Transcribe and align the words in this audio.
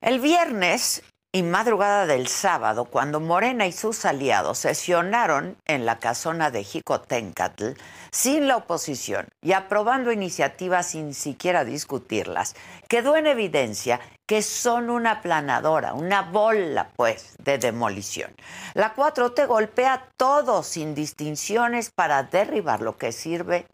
El 0.00 0.20
viernes 0.20 1.02
y 1.34 1.42
madrugada 1.42 2.04
del 2.04 2.26
sábado, 2.26 2.84
cuando 2.84 3.18
Morena 3.18 3.66
y 3.66 3.72
sus 3.72 4.04
aliados 4.04 4.58
sesionaron 4.58 5.56
en 5.64 5.86
la 5.86 5.98
casona 5.98 6.50
de 6.50 6.62
Jicotencatl, 6.62 7.70
sin 8.10 8.48
la 8.48 8.58
oposición 8.58 9.28
y 9.40 9.52
aprobando 9.52 10.12
iniciativas 10.12 10.88
sin 10.88 11.14
siquiera 11.14 11.64
discutirlas, 11.64 12.54
quedó 12.88 13.16
en 13.16 13.26
evidencia 13.26 14.00
que 14.26 14.42
son 14.42 14.90
una 14.90 15.22
planadora, 15.22 15.94
una 15.94 16.20
bola, 16.20 16.90
pues, 16.96 17.36
de 17.38 17.56
demolición. 17.56 18.34
La 18.74 18.94
4T 18.94 19.46
golpea 19.46 20.10
todo 20.18 20.62
sin 20.62 20.94
distinciones 20.94 21.90
para 21.90 22.22
derribar 22.24 22.82
lo 22.82 22.98
que 22.98 23.12
sirve 23.12 23.66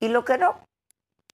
y 0.00 0.08
lo 0.08 0.24
que 0.24 0.38
no. 0.38 0.66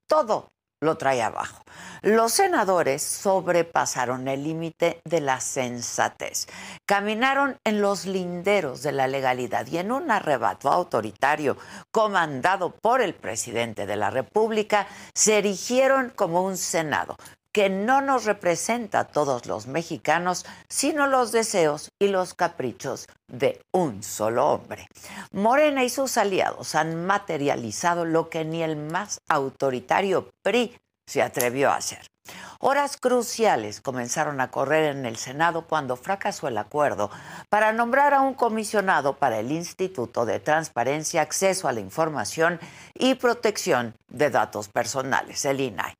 Todo 0.08 0.50
lo 0.82 0.96
trae 0.96 1.22
abajo. 1.22 1.62
Los 2.02 2.32
senadores 2.32 3.02
sobrepasaron 3.02 4.26
el 4.28 4.42
límite 4.42 5.00
de 5.04 5.20
la 5.20 5.40
sensatez, 5.40 6.48
caminaron 6.86 7.56
en 7.64 7.80
los 7.80 8.06
linderos 8.06 8.82
de 8.82 8.92
la 8.92 9.06
legalidad 9.06 9.66
y 9.68 9.78
en 9.78 9.92
un 9.92 10.10
arrebato 10.10 10.70
autoritario 10.70 11.56
comandado 11.92 12.70
por 12.70 13.00
el 13.00 13.14
presidente 13.14 13.86
de 13.86 13.96
la 13.96 14.10
República, 14.10 14.88
se 15.14 15.38
erigieron 15.38 16.10
como 16.10 16.42
un 16.42 16.56
Senado 16.56 17.16
que 17.52 17.68
no 17.68 18.00
nos 18.00 18.24
representa 18.24 19.00
a 19.00 19.04
todos 19.08 19.46
los 19.46 19.66
mexicanos, 19.66 20.46
sino 20.68 21.06
los 21.06 21.32
deseos 21.32 21.90
y 21.98 22.08
los 22.08 22.34
caprichos 22.34 23.08
de 23.28 23.60
un 23.72 24.02
solo 24.02 24.48
hombre. 24.48 24.88
Morena 25.32 25.84
y 25.84 25.90
sus 25.90 26.16
aliados 26.16 26.74
han 26.74 27.04
materializado 27.04 28.04
lo 28.04 28.30
que 28.30 28.44
ni 28.44 28.62
el 28.62 28.76
más 28.76 29.20
autoritario 29.28 30.30
PRI 30.42 30.76
se 31.06 31.22
atrevió 31.22 31.70
a 31.70 31.76
hacer. 31.76 32.12
Horas 32.60 32.96
cruciales 32.96 33.80
comenzaron 33.80 34.40
a 34.40 34.52
correr 34.52 34.96
en 34.96 35.04
el 35.04 35.16
Senado 35.16 35.66
cuando 35.66 35.96
fracasó 35.96 36.46
el 36.46 36.56
acuerdo 36.56 37.10
para 37.48 37.72
nombrar 37.72 38.14
a 38.14 38.20
un 38.20 38.34
comisionado 38.34 39.16
para 39.16 39.40
el 39.40 39.50
Instituto 39.50 40.24
de 40.24 40.38
Transparencia, 40.38 41.22
Acceso 41.22 41.66
a 41.66 41.72
la 41.72 41.80
Información 41.80 42.60
y 42.94 43.16
Protección 43.16 43.96
de 44.08 44.30
Datos 44.30 44.68
Personales, 44.68 45.44
el 45.44 45.60
INAI. 45.60 45.94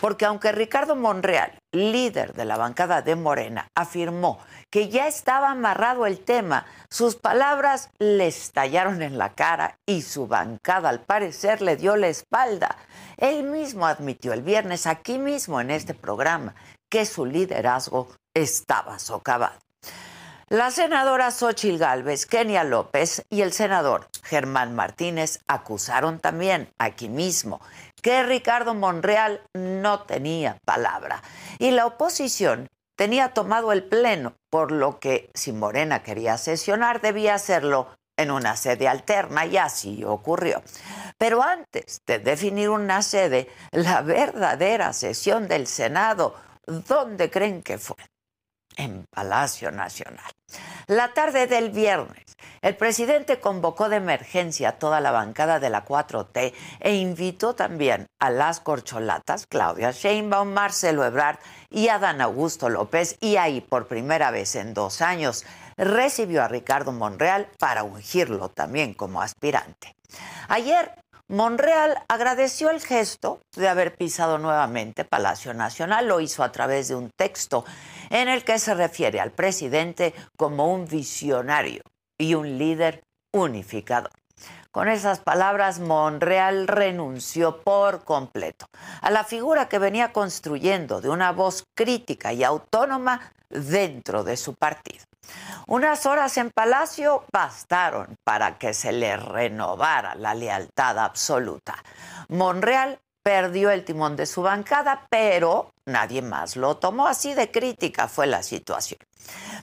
Porque 0.00 0.26
aunque 0.26 0.52
Ricardo 0.52 0.96
Monreal, 0.96 1.56
líder 1.72 2.34
de 2.34 2.44
la 2.44 2.56
bancada 2.56 3.00
de 3.00 3.14
Morena, 3.14 3.68
afirmó 3.76 4.40
que 4.70 4.88
ya 4.88 5.06
estaba 5.06 5.50
amarrado 5.50 6.06
el 6.06 6.18
tema, 6.18 6.66
sus 6.90 7.14
palabras 7.14 7.90
le 7.98 8.26
estallaron 8.26 9.02
en 9.02 9.18
la 9.18 9.34
cara 9.34 9.78
y 9.86 10.02
su 10.02 10.26
bancada 10.26 10.88
al 10.88 11.00
parecer 11.00 11.62
le 11.62 11.76
dio 11.76 11.96
la 11.96 12.08
espalda. 12.08 12.76
Él 13.16 13.44
mismo 13.44 13.86
admitió 13.86 14.32
el 14.32 14.42
viernes 14.42 14.86
aquí 14.86 15.18
mismo 15.18 15.60
en 15.60 15.70
este 15.70 15.94
programa 15.94 16.54
que 16.90 17.06
su 17.06 17.24
liderazgo 17.24 18.08
estaba 18.34 18.98
socavado. 18.98 19.58
La 20.54 20.70
senadora 20.70 21.32
Xochil 21.32 21.78
Gálvez, 21.78 22.26
Kenia 22.26 22.62
López 22.62 23.24
y 23.28 23.40
el 23.40 23.52
senador 23.52 24.06
Germán 24.22 24.72
Martínez 24.76 25.40
acusaron 25.48 26.20
también 26.20 26.72
aquí 26.78 27.08
mismo 27.08 27.60
que 28.00 28.22
Ricardo 28.22 28.72
Monreal 28.72 29.40
no 29.52 30.04
tenía 30.04 30.58
palabra 30.64 31.24
y 31.58 31.72
la 31.72 31.86
oposición 31.86 32.68
tenía 32.96 33.30
tomado 33.30 33.72
el 33.72 33.82
pleno, 33.82 34.36
por 34.48 34.70
lo 34.70 35.00
que 35.00 35.28
si 35.34 35.50
Morena 35.50 36.04
quería 36.04 36.38
sesionar 36.38 37.00
debía 37.00 37.34
hacerlo 37.34 37.88
en 38.16 38.30
una 38.30 38.54
sede 38.54 38.86
alterna 38.86 39.46
y 39.46 39.56
así 39.56 40.04
ocurrió. 40.04 40.62
Pero 41.18 41.42
antes 41.42 41.98
de 42.06 42.20
definir 42.20 42.70
una 42.70 43.02
sede, 43.02 43.50
la 43.72 44.02
verdadera 44.02 44.92
sesión 44.92 45.48
del 45.48 45.66
Senado, 45.66 46.36
¿dónde 46.64 47.28
creen 47.28 47.60
que 47.60 47.76
fue? 47.76 47.96
En 48.76 49.04
Palacio 49.10 49.72
Nacional. 49.72 50.33
La 50.86 51.14
tarde 51.14 51.46
del 51.46 51.70
viernes, 51.70 52.24
el 52.62 52.76
presidente 52.76 53.40
convocó 53.40 53.88
de 53.88 53.96
emergencia 53.96 54.70
a 54.70 54.78
toda 54.78 55.00
la 55.00 55.10
bancada 55.10 55.60
de 55.60 55.70
la 55.70 55.84
4T 55.84 56.54
e 56.80 56.94
invitó 56.94 57.54
también 57.54 58.06
a 58.18 58.30
las 58.30 58.60
corcholatas, 58.60 59.46
Claudia 59.46 59.90
Sheinbaum, 59.90 60.52
Marcelo 60.52 61.04
Ebrard 61.04 61.38
y 61.68 61.88
Adán 61.88 62.20
Augusto 62.20 62.70
López, 62.70 63.16
y 63.20 63.36
ahí 63.36 63.60
por 63.60 63.86
primera 63.86 64.30
vez 64.30 64.56
en 64.56 64.72
dos 64.72 65.02
años 65.02 65.44
recibió 65.76 66.42
a 66.42 66.48
Ricardo 66.48 66.92
Monreal 66.92 67.48
para 67.58 67.82
ungirlo 67.82 68.48
también 68.48 68.94
como 68.94 69.20
aspirante. 69.20 69.94
Ayer 70.48 70.92
Monreal 71.28 71.96
agradeció 72.08 72.68
el 72.68 72.82
gesto 72.82 73.40
de 73.56 73.68
haber 73.68 73.96
pisado 73.96 74.36
nuevamente 74.36 75.06
Palacio 75.06 75.54
Nacional. 75.54 76.06
Lo 76.06 76.20
hizo 76.20 76.42
a 76.42 76.52
través 76.52 76.88
de 76.88 76.96
un 76.96 77.08
texto 77.16 77.64
en 78.10 78.28
el 78.28 78.44
que 78.44 78.58
se 78.58 78.74
refiere 78.74 79.20
al 79.20 79.30
presidente 79.30 80.12
como 80.36 80.70
un 80.70 80.86
visionario 80.86 81.82
y 82.18 82.34
un 82.34 82.58
líder 82.58 83.02
unificador. 83.32 84.10
Con 84.70 84.88
esas 84.88 85.20
palabras, 85.20 85.80
Monreal 85.80 86.68
renunció 86.68 87.62
por 87.62 88.04
completo 88.04 88.66
a 89.00 89.10
la 89.10 89.24
figura 89.24 89.68
que 89.68 89.78
venía 89.78 90.12
construyendo 90.12 91.00
de 91.00 91.08
una 91.08 91.32
voz 91.32 91.64
crítica 91.74 92.34
y 92.34 92.44
autónoma 92.44 93.32
dentro 93.48 94.24
de 94.24 94.36
su 94.36 94.54
partido. 94.54 95.04
Unas 95.66 96.06
horas 96.06 96.36
en 96.36 96.50
Palacio 96.50 97.24
bastaron 97.32 98.16
para 98.24 98.58
que 98.58 98.74
se 98.74 98.92
le 98.92 99.16
renovara 99.16 100.14
la 100.14 100.34
lealtad 100.34 100.98
absoluta. 100.98 101.74
Monreal 102.28 103.00
perdió 103.24 103.70
el 103.70 103.84
timón 103.84 104.16
de 104.16 104.26
su 104.26 104.42
bancada, 104.42 105.06
pero 105.08 105.72
nadie 105.86 106.20
más 106.20 106.56
lo 106.56 106.76
tomó. 106.76 107.06
Así 107.06 107.32
de 107.32 107.50
crítica 107.50 108.06
fue 108.06 108.26
la 108.26 108.42
situación. 108.42 109.00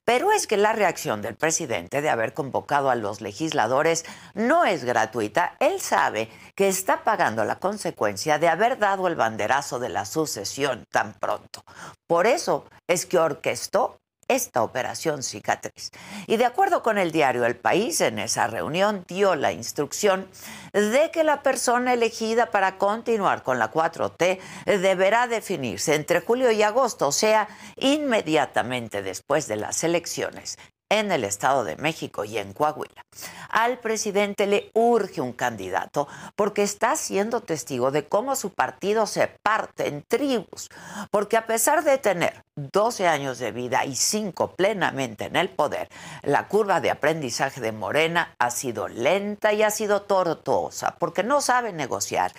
Pero 0.03 0.31
es 0.31 0.47
que 0.47 0.57
la 0.57 0.73
reacción 0.73 1.21
del 1.21 1.35
presidente 1.35 2.01
de 2.01 2.09
haber 2.09 2.33
convocado 2.33 2.89
a 2.89 2.95
los 2.95 3.21
legisladores 3.21 4.03
no 4.33 4.65
es 4.65 4.83
gratuita. 4.83 5.55
Él 5.59 5.79
sabe 5.79 6.31
que 6.55 6.67
está 6.67 7.03
pagando 7.03 7.45
la 7.45 7.59
consecuencia 7.59 8.39
de 8.39 8.47
haber 8.47 8.79
dado 8.79 9.07
el 9.07 9.15
banderazo 9.15 9.77
de 9.77 9.89
la 9.89 10.05
sucesión 10.05 10.85
tan 10.91 11.13
pronto. 11.13 11.63
Por 12.07 12.25
eso 12.25 12.65
es 12.87 13.05
que 13.05 13.19
orquestó 13.19 14.00
esta 14.35 14.63
operación 14.63 15.23
cicatriz. 15.23 15.91
Y 16.27 16.37
de 16.37 16.45
acuerdo 16.45 16.83
con 16.83 16.97
el 16.97 17.11
diario 17.11 17.45
El 17.45 17.55
País, 17.55 18.01
en 18.01 18.19
esa 18.19 18.47
reunión 18.47 19.03
dio 19.07 19.35
la 19.35 19.51
instrucción 19.51 20.27
de 20.73 21.11
que 21.11 21.23
la 21.23 21.43
persona 21.43 21.93
elegida 21.93 22.47
para 22.47 22.77
continuar 22.77 23.43
con 23.43 23.59
la 23.59 23.71
4T 23.71 24.39
deberá 24.65 25.27
definirse 25.27 25.95
entre 25.95 26.21
julio 26.21 26.51
y 26.51 26.63
agosto, 26.63 27.07
o 27.07 27.11
sea, 27.11 27.47
inmediatamente 27.77 29.01
después 29.01 29.47
de 29.47 29.57
las 29.57 29.83
elecciones 29.83 30.57
en 30.91 31.09
el 31.11 31.23
Estado 31.23 31.63
de 31.63 31.77
México 31.77 32.25
y 32.25 32.37
en 32.37 32.51
Coahuila. 32.51 33.05
Al 33.49 33.79
presidente 33.79 34.45
le 34.45 34.71
urge 34.73 35.21
un 35.21 35.31
candidato 35.31 36.09
porque 36.35 36.63
está 36.63 36.97
siendo 36.97 37.39
testigo 37.39 37.91
de 37.91 38.09
cómo 38.09 38.35
su 38.35 38.51
partido 38.51 39.07
se 39.07 39.27
parte 39.41 39.87
en 39.87 40.03
tribus, 40.03 40.69
porque 41.09 41.37
a 41.37 41.47
pesar 41.47 41.85
de 41.85 41.97
tener 41.97 42.43
12 42.57 43.07
años 43.07 43.39
de 43.39 43.53
vida 43.53 43.85
y 43.85 43.95
5 43.95 44.55
plenamente 44.55 45.25
en 45.25 45.37
el 45.37 45.47
poder, 45.49 45.87
la 46.23 46.49
curva 46.49 46.81
de 46.81 46.91
aprendizaje 46.91 47.61
de 47.61 47.71
Morena 47.71 48.35
ha 48.37 48.51
sido 48.51 48.89
lenta 48.89 49.53
y 49.53 49.63
ha 49.63 49.71
sido 49.71 50.01
tortuosa, 50.01 50.97
porque 50.99 51.23
no 51.23 51.39
sabe 51.39 51.71
negociar 51.71 52.33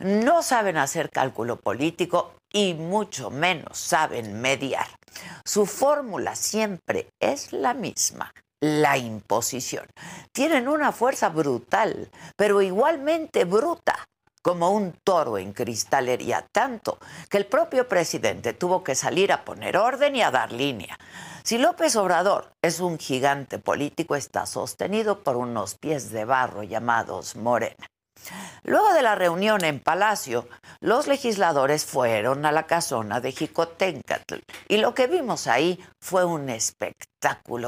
no 0.00 0.42
saben 0.42 0.76
hacer 0.76 1.08
cálculo 1.08 1.60
político 1.60 2.34
y 2.52 2.74
mucho 2.74 3.30
menos 3.30 3.78
saben 3.78 4.40
mediar. 4.40 4.86
Su 5.44 5.66
fórmula 5.66 6.34
siempre 6.36 7.08
es 7.20 7.52
la 7.52 7.74
misma, 7.74 8.32
la 8.60 8.96
imposición. 8.96 9.86
Tienen 10.32 10.68
una 10.68 10.92
fuerza 10.92 11.28
brutal, 11.28 12.10
pero 12.36 12.62
igualmente 12.62 13.44
bruta, 13.44 14.06
como 14.42 14.70
un 14.70 14.92
toro 15.04 15.38
en 15.38 15.52
cristalería, 15.52 16.46
tanto 16.52 16.98
que 17.30 17.38
el 17.38 17.46
propio 17.46 17.88
presidente 17.88 18.52
tuvo 18.52 18.84
que 18.84 18.94
salir 18.94 19.32
a 19.32 19.44
poner 19.44 19.76
orden 19.76 20.16
y 20.16 20.22
a 20.22 20.30
dar 20.30 20.52
línea. 20.52 20.98
Si 21.42 21.58
López 21.58 21.96
Obrador 21.96 22.52
es 22.62 22.80
un 22.80 22.98
gigante 22.98 23.58
político, 23.58 24.16
está 24.16 24.44
sostenido 24.46 25.22
por 25.22 25.36
unos 25.36 25.76
pies 25.76 26.10
de 26.10 26.24
barro 26.24 26.62
llamados 26.62 27.36
Morena. 27.36 27.86
Luego 28.62 28.92
de 28.92 29.02
la 29.02 29.14
reunión 29.14 29.64
en 29.64 29.80
Palacio, 29.80 30.48
los 30.80 31.06
legisladores 31.06 31.84
fueron 31.84 32.44
a 32.46 32.52
la 32.52 32.66
casona 32.66 33.20
de 33.20 33.32
Jicotencatl 33.32 34.36
y 34.68 34.78
lo 34.78 34.94
que 34.94 35.06
vimos 35.06 35.46
ahí 35.46 35.78
fue 36.00 36.24
un 36.24 36.48
espectáculo 36.50 37.13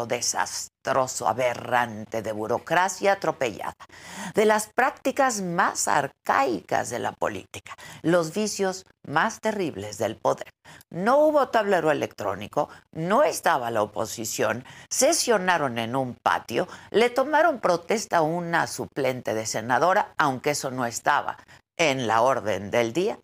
desastroso, 0.06 1.28
aberrante 1.28 2.22
de 2.22 2.32
burocracia 2.32 3.12
atropellada, 3.12 3.74
de 4.34 4.44
las 4.44 4.68
prácticas 4.68 5.40
más 5.40 5.88
arcaicas 5.88 6.90
de 6.90 6.98
la 6.98 7.12
política, 7.12 7.74
los 8.02 8.32
vicios 8.32 8.84
más 9.06 9.40
terribles 9.40 9.98
del 9.98 10.16
poder. 10.16 10.50
No 10.90 11.18
hubo 11.18 11.48
tablero 11.48 11.90
electrónico, 11.90 12.68
no 12.92 13.22
estaba 13.22 13.70
la 13.70 13.82
oposición, 13.82 14.64
sesionaron 14.90 15.78
en 15.78 15.96
un 15.96 16.16
patio, 16.22 16.68
le 16.90 17.10
tomaron 17.10 17.60
protesta 17.60 18.18
a 18.18 18.22
una 18.22 18.66
suplente 18.66 19.34
de 19.34 19.46
senadora, 19.46 20.12
aunque 20.18 20.50
eso 20.50 20.70
no 20.70 20.86
estaba 20.86 21.36
en 21.78 22.06
la 22.06 22.22
orden 22.22 22.70
del 22.70 22.92
día. 22.92 23.18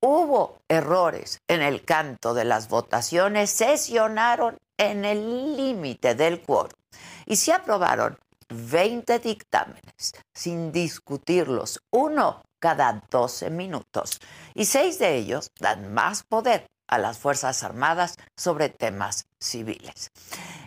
Hubo 0.00 0.58
errores 0.68 1.40
en 1.48 1.62
el 1.62 1.84
canto 1.84 2.34
de 2.34 2.44
las 2.44 2.68
votaciones, 2.68 3.50
sesionaron 3.50 4.56
en 4.78 5.04
el 5.04 5.56
límite 5.56 6.14
del 6.14 6.40
quórum 6.40 6.78
y 7.26 7.36
se 7.36 7.52
aprobaron 7.52 8.18
20 8.48 9.18
dictámenes 9.18 10.14
sin 10.32 10.72
discutirlos, 10.72 11.82
uno 11.90 12.42
cada 12.58 13.04
12 13.10 13.50
minutos. 13.50 14.20
Y 14.54 14.64
seis 14.64 14.98
de 14.98 15.16
ellos 15.16 15.52
dan 15.60 15.92
más 15.92 16.22
poder 16.22 16.66
a 16.88 16.98
las 16.98 17.18
Fuerzas 17.18 17.62
Armadas 17.62 18.16
sobre 18.36 18.68
temas 18.68 19.26
civiles. 19.40 20.10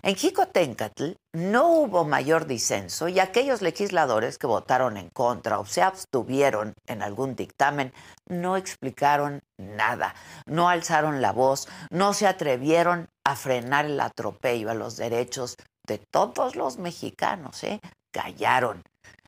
En 0.03 0.15
Jicotencatl 0.15 1.11
no 1.33 1.69
hubo 1.69 2.05
mayor 2.05 2.47
disenso 2.47 3.07
y 3.07 3.19
aquellos 3.19 3.61
legisladores 3.61 4.37
que 4.37 4.47
votaron 4.47 4.97
en 4.97 5.09
contra 5.09 5.59
o 5.59 5.65
se 5.65 5.81
abstuvieron 5.81 6.73
en 6.87 7.01
algún 7.01 7.35
dictamen 7.35 7.93
no 8.27 8.55
explicaron 8.55 9.41
nada, 9.57 10.15
no 10.45 10.69
alzaron 10.69 11.21
la 11.21 11.31
voz, 11.31 11.67
no 11.89 12.13
se 12.13 12.27
atrevieron 12.27 13.09
a 13.23 13.35
frenar 13.35 13.85
el 13.85 13.99
atropello 13.99 14.71
a 14.71 14.75
los 14.75 14.97
derechos 14.97 15.57
de 15.85 15.97
todos 15.97 16.55
los 16.55 16.77
mexicanos, 16.77 17.63
¿eh? 17.63 17.81
callaron. 18.11 18.83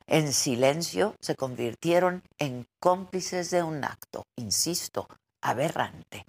En 0.06 0.32
silencio 0.32 1.14
se 1.20 1.34
convirtieron 1.34 2.22
en 2.38 2.66
cómplices 2.78 3.50
de 3.50 3.62
un 3.62 3.84
acto, 3.84 4.24
insisto, 4.36 5.08
aberrante. 5.44 6.24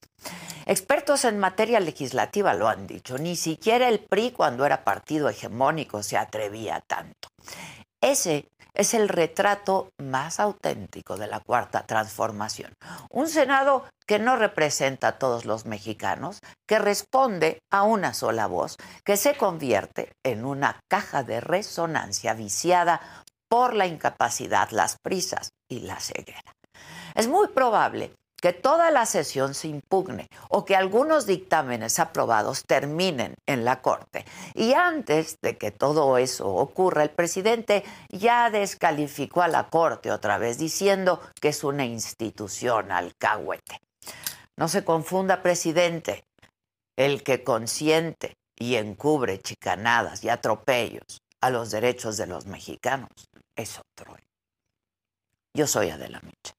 Expertos 0.65 1.25
en 1.25 1.39
materia 1.39 1.79
legislativa 1.79 2.53
lo 2.53 2.67
han 2.67 2.85
dicho, 2.85 3.17
ni 3.17 3.35
siquiera 3.35 3.88
el 3.88 4.00
PRI 4.00 4.31
cuando 4.31 4.65
era 4.65 4.83
partido 4.83 5.29
hegemónico 5.29 6.03
se 6.03 6.17
atrevía 6.17 6.81
tanto. 6.88 7.29
Ese 8.01 8.47
es 8.73 8.94
el 8.94 9.07
retrato 9.07 9.89
más 10.00 10.39
auténtico 10.39 11.17
de 11.17 11.27
la 11.27 11.39
cuarta 11.39 11.85
transformación. 11.85 12.73
Un 13.09 13.29
Senado 13.29 13.85
que 14.06 14.19
no 14.19 14.35
representa 14.35 15.07
a 15.07 15.17
todos 15.17 15.45
los 15.45 15.65
mexicanos, 15.65 16.39
que 16.67 16.77
responde 16.77 17.59
a 17.71 17.83
una 17.83 18.13
sola 18.13 18.47
voz, 18.47 18.75
que 19.03 19.17
se 19.17 19.35
convierte 19.35 20.12
en 20.23 20.45
una 20.45 20.79
caja 20.89 21.23
de 21.23 21.39
resonancia 21.39 22.33
viciada 22.33 23.01
por 23.50 23.73
la 23.73 23.88
incapacidad, 23.88 24.69
las 24.71 24.97
prisas 25.01 25.51
y 25.69 25.79
la 25.81 26.00
ceguera. 26.00 26.53
Es 27.15 27.27
muy 27.27 27.47
probable 27.47 28.13
que 28.45 28.53
toda 28.53 28.92
la 28.92 29.07
sesión 29.07 29.56
se 29.56 29.69
impugne 29.69 30.30
o 30.50 30.65
que 30.65 30.75
algunos 30.75 31.25
dictámenes 31.25 31.97
aprobados 31.97 32.63
terminen 32.63 33.33
en 33.47 33.65
la 33.65 33.81
Corte. 33.81 34.24
Y 34.53 34.74
antes 34.74 35.39
de 35.42 35.57
que 35.57 35.71
todo 35.71 36.19
eso 36.19 36.53
ocurra, 36.53 37.01
el 37.01 37.09
presidente 37.09 37.83
ya 38.09 38.51
descalificó 38.51 39.42
a 39.42 39.47
la 39.47 39.71
Corte 39.71 40.12
otra 40.12 40.38
vez 40.38 40.59
diciendo 40.59 41.21
que 41.42 41.47
es 41.47 41.63
una 41.63 41.86
institución 41.86 42.92
alcahuete. 42.92 43.81
No 44.57 44.68
se 44.68 44.83
confunda, 44.83 45.41
presidente, 45.41 46.24
el 46.95 47.24
que 47.24 47.44
consiente 47.44 48.36
y 48.59 48.75
encubre 48.75 49.39
chicanadas 49.39 50.24
y 50.24 50.30
atropellos 50.30 51.18
a 51.41 51.50
los 51.50 51.71
derechos 51.71 52.15
de 52.18 52.27
los 52.27 52.45
mexicanos 52.45 53.09
es 53.56 53.80
otro. 53.80 54.15
Yo 55.56 55.65
soy 55.65 55.89
Adela 55.89 56.21
Micha. 56.21 56.53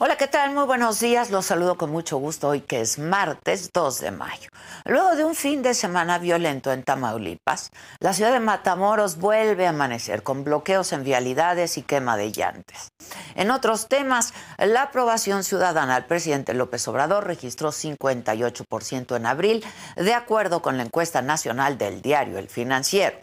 Hola, 0.00 0.16
¿qué 0.16 0.28
tal? 0.28 0.54
Muy 0.54 0.64
buenos 0.64 1.00
días. 1.00 1.30
Los 1.30 1.46
saludo 1.46 1.76
con 1.76 1.90
mucho 1.90 2.18
gusto 2.18 2.46
hoy 2.48 2.60
que 2.60 2.80
es 2.80 3.00
martes 3.00 3.70
2 3.74 4.00
de 4.00 4.12
mayo. 4.12 4.48
Luego 4.84 5.16
de 5.16 5.24
un 5.24 5.34
fin 5.34 5.60
de 5.60 5.74
semana 5.74 6.20
violento 6.20 6.70
en 6.70 6.84
Tamaulipas, 6.84 7.70
la 7.98 8.12
ciudad 8.12 8.32
de 8.32 8.38
Matamoros 8.38 9.18
vuelve 9.18 9.66
a 9.66 9.70
amanecer 9.70 10.22
con 10.22 10.44
bloqueos 10.44 10.92
en 10.92 11.02
vialidades 11.02 11.78
y 11.78 11.82
quema 11.82 12.16
de 12.16 12.30
llantes. 12.30 12.92
En 13.34 13.50
otros 13.50 13.88
temas, 13.88 14.34
la 14.56 14.82
aprobación 14.82 15.42
ciudadana 15.42 15.96
al 15.96 16.06
presidente 16.06 16.54
López 16.54 16.86
Obrador 16.86 17.26
registró 17.26 17.72
58% 17.72 19.16
en 19.16 19.26
abril, 19.26 19.64
de 19.96 20.14
acuerdo 20.14 20.62
con 20.62 20.76
la 20.76 20.84
encuesta 20.84 21.22
nacional 21.22 21.76
del 21.76 22.02
diario 22.02 22.38
El 22.38 22.48
Financiero. 22.48 23.18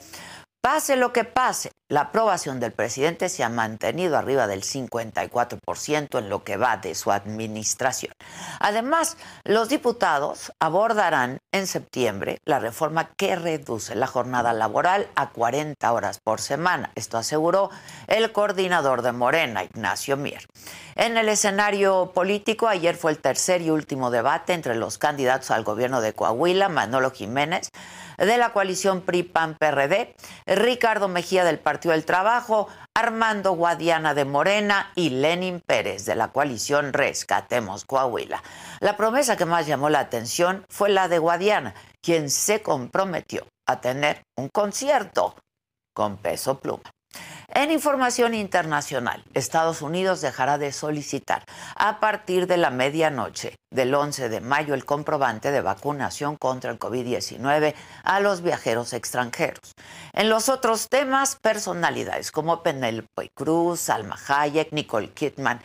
Pase 0.65 0.95
lo 0.95 1.13
que 1.13 1.25
pase, 1.25 1.69
la 1.87 2.01
aprobación 2.01 2.59
del 2.59 2.71
presidente 2.71 3.29
se 3.29 3.43
ha 3.43 3.49
mantenido 3.49 4.17
arriba 4.17 4.47
del 4.47 4.63
54% 4.63 6.17
en 6.17 6.29
lo 6.29 6.43
que 6.43 6.57
va 6.57 6.77
de 6.77 6.95
su 6.95 7.11
administración. 7.11 8.11
Además, 8.59 9.17
los 9.43 9.69
diputados 9.69 10.51
abordarán 10.59 11.37
en 11.53 11.67
septiembre 11.67 12.39
la 12.45 12.57
reforma 12.57 13.11
que 13.15 13.35
reduce 13.35 13.93
la 13.93 14.07
jornada 14.07 14.53
laboral 14.53 15.07
a 15.15 15.29
40 15.29 15.93
horas 15.93 16.19
por 16.23 16.41
semana. 16.41 16.89
Esto 16.95 17.19
aseguró 17.19 17.69
el 18.07 18.31
coordinador 18.31 19.03
de 19.03 19.11
Morena, 19.11 19.63
Ignacio 19.63 20.17
Mier. 20.17 20.47
En 20.95 21.17
el 21.17 21.29
escenario 21.29 22.11
político, 22.15 22.67
ayer 22.67 22.95
fue 22.95 23.11
el 23.11 23.19
tercer 23.19 23.61
y 23.61 23.69
último 23.69 24.09
debate 24.09 24.53
entre 24.53 24.73
los 24.73 24.97
candidatos 24.97 25.51
al 25.51 25.63
gobierno 25.63 26.01
de 26.01 26.13
Coahuila, 26.13 26.69
Manolo 26.69 27.11
Jiménez, 27.11 27.69
de 28.17 28.37
la 28.37 28.53
coalición 28.53 29.01
PRI-PAN-PRD, 29.01 30.15
Ricardo 30.55 31.07
Mejía 31.09 31.43
del 31.43 31.59
Partido 31.59 31.91
del 31.91 32.05
Trabajo, 32.05 32.69
Armando 32.93 33.51
Guadiana 33.51 34.13
de 34.13 34.23
Morena 34.23 34.91
y 34.95 35.09
Lenin 35.09 35.59
Pérez 35.59 36.05
de 36.05 36.15
la 36.15 36.29
coalición 36.29 36.93
Rescatemos 36.93 37.83
Coahuila. 37.83 38.41
La 38.79 38.95
promesa 38.95 39.35
que 39.35 39.45
más 39.45 39.67
llamó 39.67 39.89
la 39.89 39.99
atención 39.99 40.65
fue 40.69 40.89
la 40.89 41.09
de 41.09 41.19
Guadiana, 41.19 41.75
quien 42.01 42.29
se 42.29 42.61
comprometió 42.61 43.45
a 43.67 43.81
tener 43.81 44.23
un 44.37 44.47
concierto 44.49 45.35
con 45.93 46.17
peso 46.17 46.59
pluma. 46.59 46.94
En 47.49 47.71
información 47.71 48.33
internacional, 48.33 49.23
Estados 49.33 49.81
Unidos 49.81 50.19
dejará 50.19 50.57
de 50.57 50.71
solicitar 50.71 51.43
a 51.75 51.99
partir 51.99 52.47
de 52.47 52.57
la 52.57 52.69
medianoche 52.69 53.55
del 53.71 53.93
11 53.93 54.29
de 54.29 54.41
mayo 54.41 54.73
el 54.73 54.83
comprobante 54.83 55.51
de 55.51 55.61
vacunación 55.61 56.37
contra 56.37 56.71
el 56.71 56.79
COVID-19 56.79 57.75
a 58.03 58.19
los 58.19 58.41
viajeros 58.41 58.93
extranjeros. 58.93 59.73
En 60.13 60.29
los 60.29 60.49
otros 60.49 60.89
temas, 60.89 61.37
personalidades 61.41 62.31
como 62.31 62.63
Penelope 62.63 63.29
Cruz, 63.35 63.79
Salma 63.79 64.17
Hayek, 64.27 64.71
Nicole 64.71 65.11
Kidman 65.11 65.61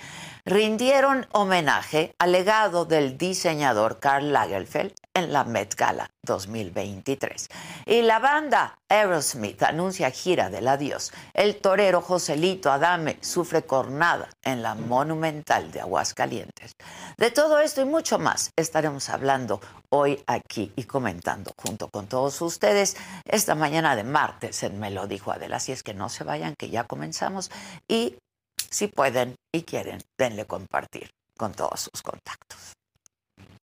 rindieron 0.50 1.28
homenaje 1.30 2.12
al 2.18 2.32
legado 2.32 2.84
del 2.84 3.16
diseñador 3.16 4.00
Karl 4.00 4.32
Lagerfeld 4.32 4.92
en 5.14 5.32
la 5.32 5.44
Met 5.44 5.76
Gala 5.76 6.10
2023. 6.22 7.46
Y 7.86 8.02
la 8.02 8.18
banda 8.18 8.76
Aerosmith 8.88 9.62
anuncia 9.62 10.10
gira 10.10 10.50
del 10.50 10.66
adiós. 10.66 11.12
El 11.34 11.60
torero 11.60 12.00
Joselito 12.00 12.72
Adame 12.72 13.16
sufre 13.20 13.62
cornada 13.62 14.28
en 14.42 14.60
la 14.60 14.74
Monumental 14.74 15.70
de 15.70 15.82
Aguascalientes. 15.82 16.72
De 17.16 17.30
todo 17.30 17.60
esto 17.60 17.80
y 17.80 17.84
mucho 17.84 18.18
más 18.18 18.50
estaremos 18.56 19.08
hablando 19.08 19.60
hoy 19.88 20.20
aquí 20.26 20.72
y 20.74 20.82
comentando 20.82 21.52
junto 21.56 21.88
con 21.90 22.08
todos 22.08 22.42
ustedes 22.42 22.96
esta 23.24 23.54
mañana 23.54 23.94
de 23.94 24.02
martes 24.02 24.64
en 24.64 24.80
Me 24.80 24.90
lo 24.90 25.06
dijo 25.06 25.30
Adela. 25.30 25.58
Así 25.58 25.70
es 25.70 25.84
que 25.84 25.94
no 25.94 26.08
se 26.08 26.24
vayan, 26.24 26.56
que 26.58 26.70
ya 26.70 26.84
comenzamos 26.84 27.52
y 27.86 28.16
si 28.70 28.86
pueden 28.86 29.34
y 29.52 29.62
quieren, 29.62 30.00
denle 30.16 30.46
compartir 30.46 31.10
con 31.36 31.52
todos 31.52 31.80
sus 31.80 32.02
contactos. 32.02 32.74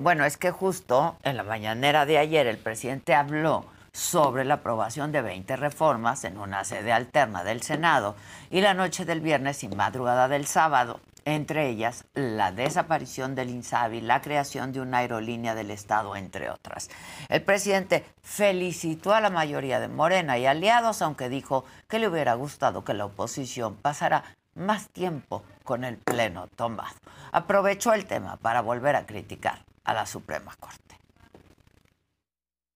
Bueno, 0.00 0.24
es 0.24 0.38
que 0.38 0.50
justo 0.50 1.18
en 1.24 1.36
la 1.36 1.42
mañanera 1.42 2.06
de 2.06 2.16
ayer 2.16 2.46
el 2.46 2.56
presidente 2.56 3.14
habló 3.14 3.66
sobre 3.92 4.46
la 4.46 4.54
aprobación 4.54 5.12
de 5.12 5.20
20 5.20 5.56
reformas 5.56 6.24
en 6.24 6.38
una 6.38 6.64
sede 6.64 6.90
alterna 6.90 7.44
del 7.44 7.62
Senado 7.62 8.16
y 8.50 8.62
la 8.62 8.72
noche 8.72 9.04
del 9.04 9.20
viernes 9.20 9.62
y 9.62 9.68
madrugada 9.68 10.26
del 10.26 10.46
sábado, 10.46 11.00
entre 11.26 11.68
ellas 11.68 12.06
la 12.14 12.50
desaparición 12.50 13.34
del 13.34 13.50
INSABI, 13.50 14.00
la 14.00 14.22
creación 14.22 14.72
de 14.72 14.80
una 14.80 14.98
aerolínea 14.98 15.54
del 15.54 15.70
Estado, 15.70 16.16
entre 16.16 16.48
otras. 16.48 16.88
El 17.28 17.42
presidente 17.42 18.06
felicitó 18.22 19.12
a 19.12 19.20
la 19.20 19.28
mayoría 19.28 19.80
de 19.80 19.88
Morena 19.88 20.38
y 20.38 20.46
aliados, 20.46 21.02
aunque 21.02 21.28
dijo 21.28 21.66
que 21.90 21.98
le 21.98 22.08
hubiera 22.08 22.32
gustado 22.32 22.84
que 22.84 22.94
la 22.94 23.04
oposición 23.04 23.76
pasara 23.76 24.24
más 24.54 24.88
tiempo 24.88 25.42
con 25.62 25.84
el 25.84 25.98
pleno 25.98 26.46
tomado. 26.46 26.96
Aprovechó 27.32 27.92
el 27.92 28.06
tema 28.06 28.38
para 28.38 28.62
volver 28.62 28.96
a 28.96 29.04
criticar 29.04 29.60
a 29.84 29.94
la 29.94 30.06
Suprema 30.06 30.54
Corte. 30.58 30.98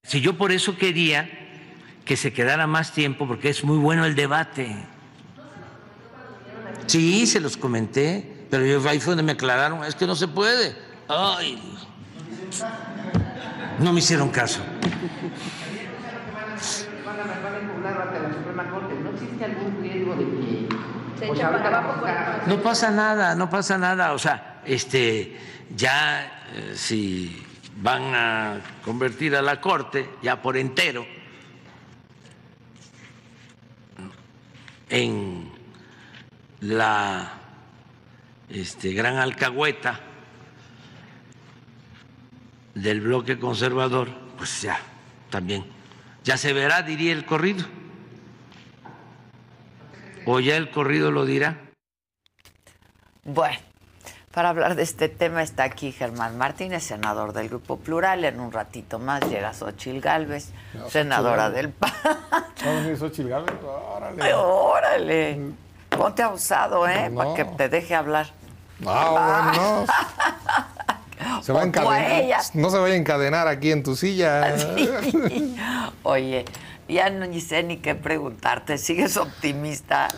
Si 0.03 0.21
yo 0.21 0.37
por 0.37 0.53
eso 0.53 0.77
quería 0.77 1.29
que 2.05 2.17
se 2.17 2.33
quedara 2.33 2.67
más 2.67 2.93
tiempo, 2.93 3.27
porque 3.27 3.49
es 3.49 3.65
muy 3.65 3.79
bueno 3.79 4.05
el 4.05 4.15
debate. 4.15 4.77
Sí, 6.87 7.27
se 7.27 7.41
los 7.41 7.57
comenté, 7.57 8.47
pero 8.51 8.67
yo, 8.67 8.87
ahí 8.89 9.01
fue 9.01 9.13
donde 9.13 9.23
me 9.23 9.33
aclararon, 9.33 9.85
es 9.85 9.95
que 9.95 10.07
no 10.07 10.15
se 10.15 10.29
puede. 10.29 10.77
Ay, 11.09 11.59
no 13.79 13.93
me 13.93 14.01
hicieron 14.01 14.29
caso. 14.29 14.61
No 22.47 22.63
pasa 22.63 22.91
nada, 22.91 23.35
no 23.35 23.49
pasa 23.49 23.79
nada. 23.79 24.13
O 24.13 24.19
sea, 24.19 24.61
este, 24.67 25.39
ya 25.77 26.45
eh, 26.55 26.75
si 26.77 27.43
van 27.77 28.15
a 28.15 28.61
convertir 28.85 29.35
a 29.35 29.43
la 29.43 29.61
Corte 29.61 30.11
ya 30.23 30.41
por 30.41 30.57
entero 30.57 31.07
en 34.89 35.51
la 36.61 37.33
este, 38.49 38.93
gran 38.93 39.17
alcahueta 39.17 40.01
del 42.75 43.01
bloque 43.01 43.39
conservador, 43.39 44.09
pues 44.37 44.63
ya, 44.63 44.79
también, 45.31 45.65
ya 46.23 46.37
se 46.37 46.53
verá, 46.53 46.83
diría 46.83 47.13
el 47.13 47.25
corrido. 47.25 47.67
O 50.27 50.41
ya 50.41 50.57
el 50.57 50.71
corrido 50.71 51.11
lo 51.11 51.27
dirá. 51.27 51.61
Bueno, 53.25 53.59
para 54.35 54.49
hablar 54.49 54.75
de 54.75 54.83
este 54.83 55.09
tema 55.09 55.43
está 55.43 55.63
aquí 55.63 55.93
Germán 55.93 56.37
Martínez, 56.37 56.83
senador 56.83 57.33
del 57.33 57.49
Grupo 57.49 57.77
Plural. 57.79 58.25
En 58.25 58.41
un 58.41 58.51
ratito 58.51 58.99
más 58.99 59.23
llega 59.31 59.55
Xochil 59.55 60.01
Gálvez, 60.01 60.51
senadora 60.89 61.51
del 61.51 61.71
PAN. 61.71 61.93
¿Va 62.05 62.71
a 62.71 62.75
venir 62.75 62.99
Xochil 62.99 63.29
Gálvez? 63.29 63.55
Órale. 63.65 64.35
órale. 64.35 65.41
Ponte 65.89 66.25
abusado, 66.25 66.89
¿eh? 66.89 67.11
No. 67.11 67.19
Para 67.19 67.35
que 67.35 67.45
te 67.45 67.69
deje 67.69 67.95
hablar. 67.95 68.27
Ah, 68.85 69.53
bueno, 69.53 69.87
no. 71.37 71.43
Se 71.43 71.53
va 71.53 71.61
a 71.61 71.65
encadenar. 71.65 72.11
ella. 72.11 72.39
No 72.55 72.71
se 72.71 72.79
vaya 72.79 72.95
a 72.95 72.97
encadenar 72.97 73.47
aquí 73.47 73.71
en 73.71 73.85
tu 73.85 73.95
silla. 73.95 74.59
Sí. 74.59 75.57
Oye, 76.03 76.45
ya 76.89 77.09
no 77.09 77.27
ni 77.27 77.41
sé 77.41 77.63
ni 77.63 77.77
qué 77.77 77.95
preguntarte. 77.95 78.79
¿Sigues 78.79 79.17
optimista? 79.17 80.09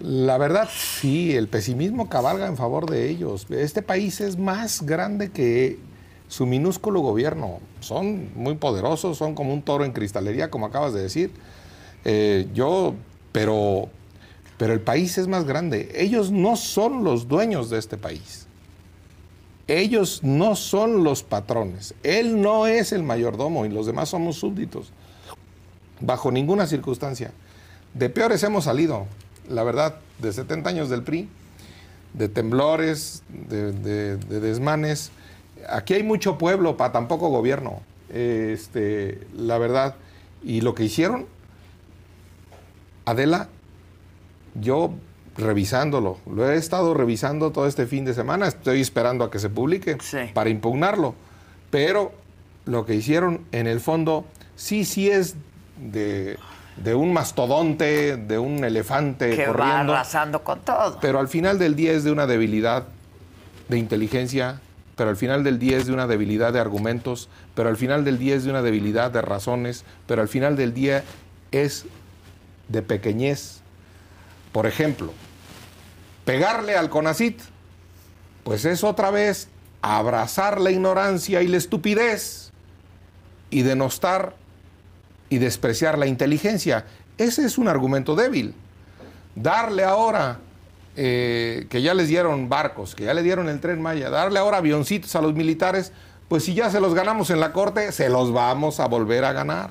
La 0.00 0.38
verdad, 0.38 0.66
sí, 0.72 1.36
el 1.36 1.46
pesimismo 1.48 2.08
cabalga 2.08 2.46
en 2.46 2.56
favor 2.56 2.88
de 2.88 3.10
ellos. 3.10 3.46
Este 3.50 3.82
país 3.82 4.22
es 4.22 4.38
más 4.38 4.82
grande 4.82 5.30
que 5.30 5.78
su 6.26 6.46
minúsculo 6.46 7.00
gobierno. 7.00 7.60
Son 7.80 8.30
muy 8.34 8.54
poderosos, 8.54 9.18
son 9.18 9.34
como 9.34 9.52
un 9.52 9.60
toro 9.60 9.84
en 9.84 9.92
cristalería, 9.92 10.50
como 10.50 10.64
acabas 10.64 10.94
de 10.94 11.02
decir. 11.02 11.32
Eh, 12.06 12.48
yo, 12.54 12.94
pero, 13.30 13.90
pero 14.56 14.72
el 14.72 14.80
país 14.80 15.18
es 15.18 15.26
más 15.26 15.44
grande. 15.44 15.92
Ellos 15.94 16.30
no 16.30 16.56
son 16.56 17.04
los 17.04 17.28
dueños 17.28 17.68
de 17.68 17.78
este 17.78 17.98
país. 17.98 18.46
Ellos 19.66 20.20
no 20.22 20.56
son 20.56 21.04
los 21.04 21.22
patrones. 21.22 21.94
Él 22.02 22.40
no 22.40 22.66
es 22.66 22.92
el 22.92 23.02
mayordomo 23.02 23.66
y 23.66 23.68
los 23.68 23.84
demás 23.84 24.08
somos 24.08 24.36
súbditos. 24.36 24.92
Bajo 26.00 26.32
ninguna 26.32 26.66
circunstancia. 26.66 27.32
De 27.92 28.08
peores 28.08 28.42
hemos 28.44 28.64
salido, 28.64 29.06
la 29.50 29.62
verdad, 29.64 29.96
de 30.18 30.32
70 30.32 30.70
años 30.70 30.88
del 30.88 31.02
PRI, 31.02 31.28
de 32.14 32.28
temblores, 32.28 33.22
de, 33.28 33.72
de- 33.72 34.16
de 34.16 34.40
desmanes. 34.40 35.10
Aquí 35.68 35.94
hay 35.94 36.02
mucho 36.02 36.38
pueblo 36.38 36.76
para 36.76 36.92
tan 36.92 37.06
poco 37.08 37.28
gobierno. 37.28 37.82
Este, 38.08 39.26
la 39.36 39.58
verdad. 39.58 39.94
Y 40.42 40.62
lo 40.62 40.74
que 40.74 40.84
hicieron, 40.84 41.26
Adela, 43.04 43.48
yo 44.54 44.94
revisándolo, 45.36 46.18
lo 46.30 46.50
he 46.50 46.56
estado 46.56 46.92
revisando 46.94 47.50
todo 47.50 47.66
este 47.66 47.86
fin 47.86 48.04
de 48.04 48.14
semana, 48.14 48.46
estoy 48.48 48.80
esperando 48.80 49.24
a 49.24 49.30
que 49.30 49.38
se 49.38 49.48
publique 49.48 49.96
Sí. 50.00 50.18
para 50.34 50.50
impugnarlo, 50.50 51.14
pero 51.70 52.12
lo 52.66 52.84
que 52.84 52.94
hicieron 52.94 53.40
en 53.52 53.66
el 53.66 53.80
fondo 53.80 54.26
sí, 54.56 54.84
sí 54.84 55.08
es 55.08 55.36
de, 55.78 56.36
de 56.82 56.94
un 56.94 57.12
mastodonte, 57.12 58.16
de 58.16 58.38
un 58.38 58.64
elefante 58.64 59.36
Que 59.36 59.46
va 59.46 59.52
corriendo, 59.52 59.92
arrasando 59.92 60.42
con 60.42 60.60
todo. 60.60 60.98
pero 61.00 61.18
al 61.20 61.28
final 61.28 61.58
del 61.58 61.76
día 61.76 61.92
es 61.92 62.04
de 62.04 62.10
una 62.10 62.26
debilidad 62.26 62.84
de 63.68 63.78
inteligencia, 63.78 64.60
pero 64.96 65.10
al 65.10 65.16
final 65.16 65.44
del 65.44 65.58
día 65.58 65.76
es 65.76 65.86
de 65.86 65.92
una 65.92 66.06
debilidad 66.06 66.52
de 66.52 66.60
argumentos, 66.60 67.28
pero 67.54 67.68
al 67.68 67.76
final 67.76 68.04
del 68.04 68.18
día 68.18 68.34
es 68.34 68.44
de 68.44 68.50
una 68.50 68.62
debilidad 68.62 69.10
de 69.10 69.22
razones, 69.22 69.84
pero 70.06 70.22
al 70.22 70.28
final 70.28 70.56
del 70.56 70.74
día 70.74 71.04
es 71.52 71.84
de 72.68 72.82
pequeñez. 72.82 73.60
Por 74.52 74.66
ejemplo, 74.66 75.12
pegarle 76.24 76.76
al 76.76 76.90
CONACIT, 76.90 77.40
pues 78.42 78.64
es 78.64 78.84
otra 78.84 79.10
vez 79.10 79.48
abrazar 79.82 80.60
la 80.60 80.70
ignorancia 80.70 81.42
y 81.42 81.46
la 81.46 81.56
estupidez 81.56 82.52
y 83.50 83.62
denostar 83.62 84.34
y 85.30 85.38
despreciar 85.38 85.96
la 85.96 86.06
inteligencia. 86.06 86.84
Ese 87.16 87.46
es 87.46 87.56
un 87.56 87.68
argumento 87.68 88.14
débil. 88.14 88.54
Darle 89.34 89.84
ahora 89.84 90.38
eh, 90.96 91.66
que 91.70 91.80
ya 91.80 91.94
les 91.94 92.08
dieron 92.08 92.48
barcos, 92.48 92.94
que 92.94 93.04
ya 93.04 93.14
le 93.14 93.22
dieron 93.22 93.48
el 93.48 93.60
tren 93.60 93.80
Maya, 93.80 94.10
darle 94.10 94.40
ahora 94.40 94.58
avioncitos 94.58 95.14
a 95.14 95.22
los 95.22 95.32
militares, 95.34 95.92
pues 96.28 96.44
si 96.44 96.54
ya 96.54 96.68
se 96.68 96.80
los 96.80 96.94
ganamos 96.94 97.30
en 97.30 97.40
la 97.40 97.52
corte, 97.52 97.92
se 97.92 98.08
los 98.08 98.32
vamos 98.32 98.80
a 98.80 98.86
volver 98.86 99.24
a 99.24 99.32
ganar. 99.32 99.70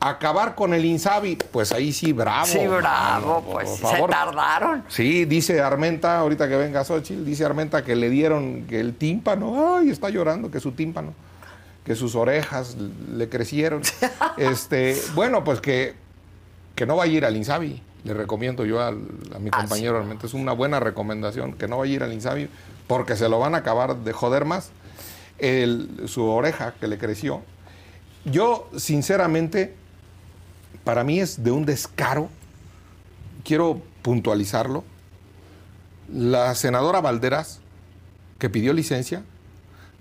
Acabar 0.00 0.54
con 0.54 0.74
el 0.74 0.84
Insabi, 0.84 1.36
pues 1.52 1.72
ahí 1.72 1.92
sí, 1.92 2.12
bravo. 2.12 2.46
sí, 2.46 2.66
bravo, 2.66 3.42
mano, 3.42 3.44
pues 3.50 3.68
se 3.68 4.02
tardaron. 4.08 4.84
Sí, 4.88 5.24
dice 5.24 5.60
Armenta, 5.60 6.18
ahorita 6.20 6.48
que 6.48 6.56
venga 6.56 6.84
Xochitl, 6.84 7.24
dice 7.24 7.44
Armenta 7.44 7.84
que 7.84 7.94
le 7.94 8.08
dieron 8.08 8.64
que 8.66 8.80
el 8.80 8.94
tímpano, 8.94 9.76
ay, 9.76 9.90
está 9.90 10.08
llorando, 10.08 10.50
que 10.50 10.60
su 10.60 10.72
tímpano, 10.72 11.12
que 11.88 11.96
sus 11.96 12.14
orejas 12.14 12.76
le 13.12 13.28
crecieron. 13.28 13.82
este, 14.36 14.96
bueno, 15.14 15.42
pues 15.42 15.60
que, 15.60 15.94
que 16.76 16.86
no 16.86 16.96
va 16.96 17.04
a 17.04 17.06
ir 17.08 17.24
al 17.24 17.36
Insabi, 17.36 17.82
le 18.04 18.14
recomiendo 18.14 18.64
yo 18.64 18.80
al- 18.80 19.00
a 19.34 19.38
mi 19.40 19.48
Ah, 19.52 19.60
compañero, 19.60 19.94
sí. 19.94 19.96
realmente 19.96 20.26
es 20.28 20.34
una 20.34 20.52
buena 20.52 20.78
recomendación, 20.78 21.54
que 21.54 21.66
no 21.66 21.78
vaya 21.78 21.92
a 21.92 21.96
ir 21.96 22.02
al 22.04 22.12
Insabi 22.12 22.48
porque 22.86 23.16
se 23.16 23.28
lo 23.28 23.38
van 23.40 23.54
a 23.54 23.58
acabar 23.58 23.96
de 23.96 24.12
joder 24.12 24.44
más. 24.44 24.70
El- 25.38 26.02
su 26.06 26.24
oreja 26.24 26.74
que 26.78 26.88
le 26.88 26.98
creció. 26.98 27.42
Yo, 28.24 28.68
sinceramente, 28.76 29.74
para 30.84 31.04
mí 31.04 31.20
es 31.20 31.42
de 31.42 31.50
un 31.52 31.64
descaro, 31.64 32.28
quiero 33.44 33.80
puntualizarlo, 34.02 34.84
la 36.12 36.54
senadora 36.54 37.00
Valderas, 37.00 37.60
que 38.38 38.50
pidió 38.50 38.72
licencia, 38.72 39.22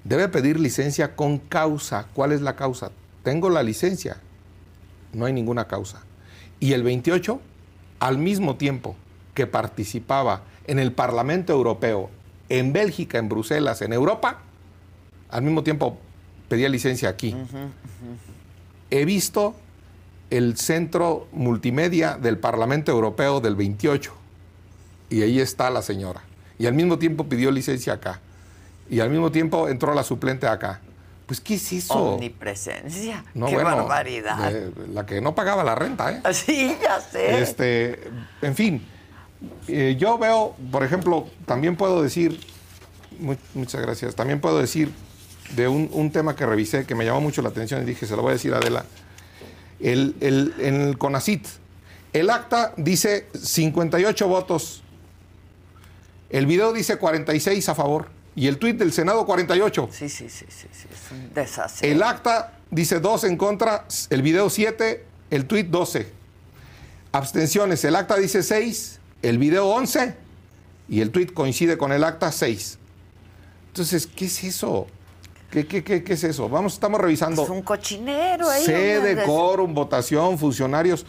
debe 0.07 0.29
pedir 0.29 0.59
licencia 0.59 1.15
con 1.15 1.37
causa. 1.37 2.07
¿Cuál 2.13 2.31
es 2.31 2.41
la 2.41 2.55
causa? 2.55 2.91
Tengo 3.23 3.49
la 3.49 3.61
licencia, 3.61 4.17
no 5.13 5.25
hay 5.25 5.33
ninguna 5.33 5.67
causa. 5.67 6.01
Y 6.59 6.73
el 6.73 6.83
28, 6.83 7.41
al 7.99 8.17
mismo 8.17 8.55
tiempo 8.55 8.95
que 9.33 9.47
participaba 9.47 10.43
en 10.65 10.79
el 10.79 10.93
Parlamento 10.93 11.53
Europeo, 11.53 12.09
en 12.49 12.71
Bélgica, 12.71 13.17
en 13.17 13.27
Bruselas, 13.27 13.81
en 13.81 13.91
Europa, 13.93 14.39
al 15.29 15.41
mismo 15.41 15.63
tiempo 15.63 15.97
pedía 16.47 16.69
licencia 16.69 17.09
aquí. 17.09 17.35
He 18.89 19.03
visto 19.03 19.55
el 20.29 20.57
centro 20.57 21.27
multimedia 21.33 22.17
del 22.17 22.37
Parlamento 22.37 22.91
Europeo 22.91 23.41
del 23.41 23.55
28 23.55 24.13
y 25.09 25.21
ahí 25.21 25.39
está 25.39 25.69
la 25.69 25.81
señora. 25.81 26.21
Y 26.57 26.65
al 26.65 26.73
mismo 26.73 26.97
tiempo 26.97 27.25
pidió 27.25 27.51
licencia 27.51 27.93
acá. 27.93 28.21
Y 28.89 28.99
al 28.99 29.09
mismo 29.09 29.31
tiempo 29.31 29.67
entró 29.67 29.93
la 29.93 30.03
suplente 30.03 30.47
acá. 30.47 30.81
Pues, 31.25 31.41
¿qué 31.41 31.55
es 31.55 31.73
eso? 31.73 31.93
Omnipresencia. 31.93 33.23
No, 33.33 33.47
Qué 33.47 33.55
bueno, 33.55 33.75
barbaridad. 33.75 34.49
de- 34.51 34.71
la 34.93 35.05
que 35.05 35.19
no 35.19 35.35
pagaba 35.35 35.63
la 35.63 35.75
renta, 35.75 36.11
¿eh? 36.11 36.21
Sí, 36.33 36.75
ya 36.81 37.01
sé. 37.01 37.41
Este, 37.41 37.99
en 38.41 38.55
fin, 38.55 38.85
eh, 39.67 39.97
yo 39.99 40.17
veo, 40.17 40.55
por 40.71 40.83
ejemplo, 40.85 41.27
también 41.45 41.75
puedo 41.75 42.01
decir, 42.01 42.39
mu- 43.19 43.35
muchas 43.55 43.81
gracias, 43.81 44.15
también 44.15 44.39
puedo 44.39 44.57
decir 44.57 44.89
de 45.55 45.67
un, 45.67 45.89
un 45.91 46.11
tema 46.11 46.33
que 46.35 46.45
revisé 46.45 46.85
que 46.85 46.95
me 46.95 47.03
llamó 47.03 47.19
mucho 47.19 47.41
la 47.41 47.49
atención 47.49 47.81
y 47.81 47.85
dije, 47.85 48.05
se 48.05 48.15
lo 48.15 48.21
voy 48.21 48.29
a 48.29 48.33
decir 48.33 48.53
a 48.53 48.57
Adela, 48.57 48.85
el, 49.81 50.15
el- 50.21 50.53
en 50.59 50.79
el 50.79 50.97
CONACIT, 50.97 51.45
el 52.13 52.29
acta 52.29 52.73
dice 52.77 53.27
58 53.33 54.27
votos, 54.29 54.81
el 56.29 56.45
video 56.45 56.71
dice 56.71 56.95
46 56.97 57.67
a 57.69 57.75
favor 57.75 58.07
y 58.37 58.47
el 58.47 58.59
tuit 58.59 58.77
del 58.77 58.93
Senado 58.93 59.25
48. 59.25 59.89
Sí, 59.91 60.07
sí, 60.09 60.29
sí, 60.29 60.45
sí, 60.47 60.67
sí, 60.71 60.87
es 60.93 61.11
un 61.11 61.33
desastre. 61.33 61.91
El 61.91 62.03
acta 62.03 62.53
dice 62.69 62.99
2 62.99 63.23
en 63.23 63.35
contra, 63.35 63.85
el 64.11 64.21
video 64.21 64.51
7, 64.51 65.03
el 65.31 65.47
tuit 65.47 65.67
12. 65.67 66.07
Abstenciones, 67.13 67.83
el 67.83 67.95
acta 67.95 68.15
dice 68.15 68.43
6, 68.43 68.99
el 69.23 69.39
video 69.39 69.65
11 69.69 70.15
y 70.87 71.01
el 71.01 71.09
tuit 71.09 71.33
coincide 71.33 71.79
con 71.79 71.91
el 71.91 72.03
acta 72.03 72.31
6. 72.31 72.77
Entonces, 73.69 74.05
¿qué 74.05 74.25
es 74.25 74.43
eso? 74.43 74.85
¿Qué, 75.49 75.65
qué, 75.65 75.83
qué, 75.83 76.03
qué 76.03 76.13
es 76.13 76.23
eso? 76.23 76.47
Vamos, 76.47 76.73
estamos 76.73 77.01
revisando 77.01 77.41
Es 77.41 77.49
un 77.49 77.63
cochinero 77.63 78.49
ahí. 78.51 78.63
sede, 78.63 79.23
quórum, 79.23 79.73
votación, 79.73 80.37
funcionarios, 80.37 81.07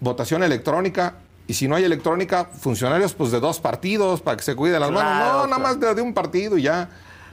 votación 0.00 0.42
electrónica. 0.42 1.14
Y 1.48 1.54
si 1.54 1.66
no 1.66 1.74
hay 1.74 1.82
electrónica, 1.84 2.44
funcionarios 2.44 3.14
pues 3.14 3.32
de 3.32 3.40
dos 3.40 3.58
partidos 3.58 4.20
para 4.20 4.36
que 4.36 4.42
se 4.44 4.54
cuide 4.54 4.78
las 4.78 4.90
manos. 4.90 5.02
Claro, 5.12 5.38
No, 5.38 5.46
nada 5.46 5.58
más 5.58 5.80
de, 5.80 5.94
de 5.94 6.02
un 6.02 6.12
partido 6.14 6.56
y 6.58 6.62
ya. 6.62 6.90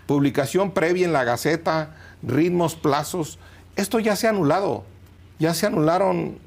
Publicación 0.08 0.72
previa 0.72 1.06
en 1.06 1.14
la 1.14 1.24
Gaceta, 1.26 1.96
ritmos, 2.24 2.76
plazos. 2.76 3.38
Esto 3.76 4.00
ya 4.00 4.16
se 4.16 4.28
ha 4.28 4.30
anulado. 4.30 4.86
Ya 5.38 5.54
se 5.54 5.68
anularon 5.68 6.40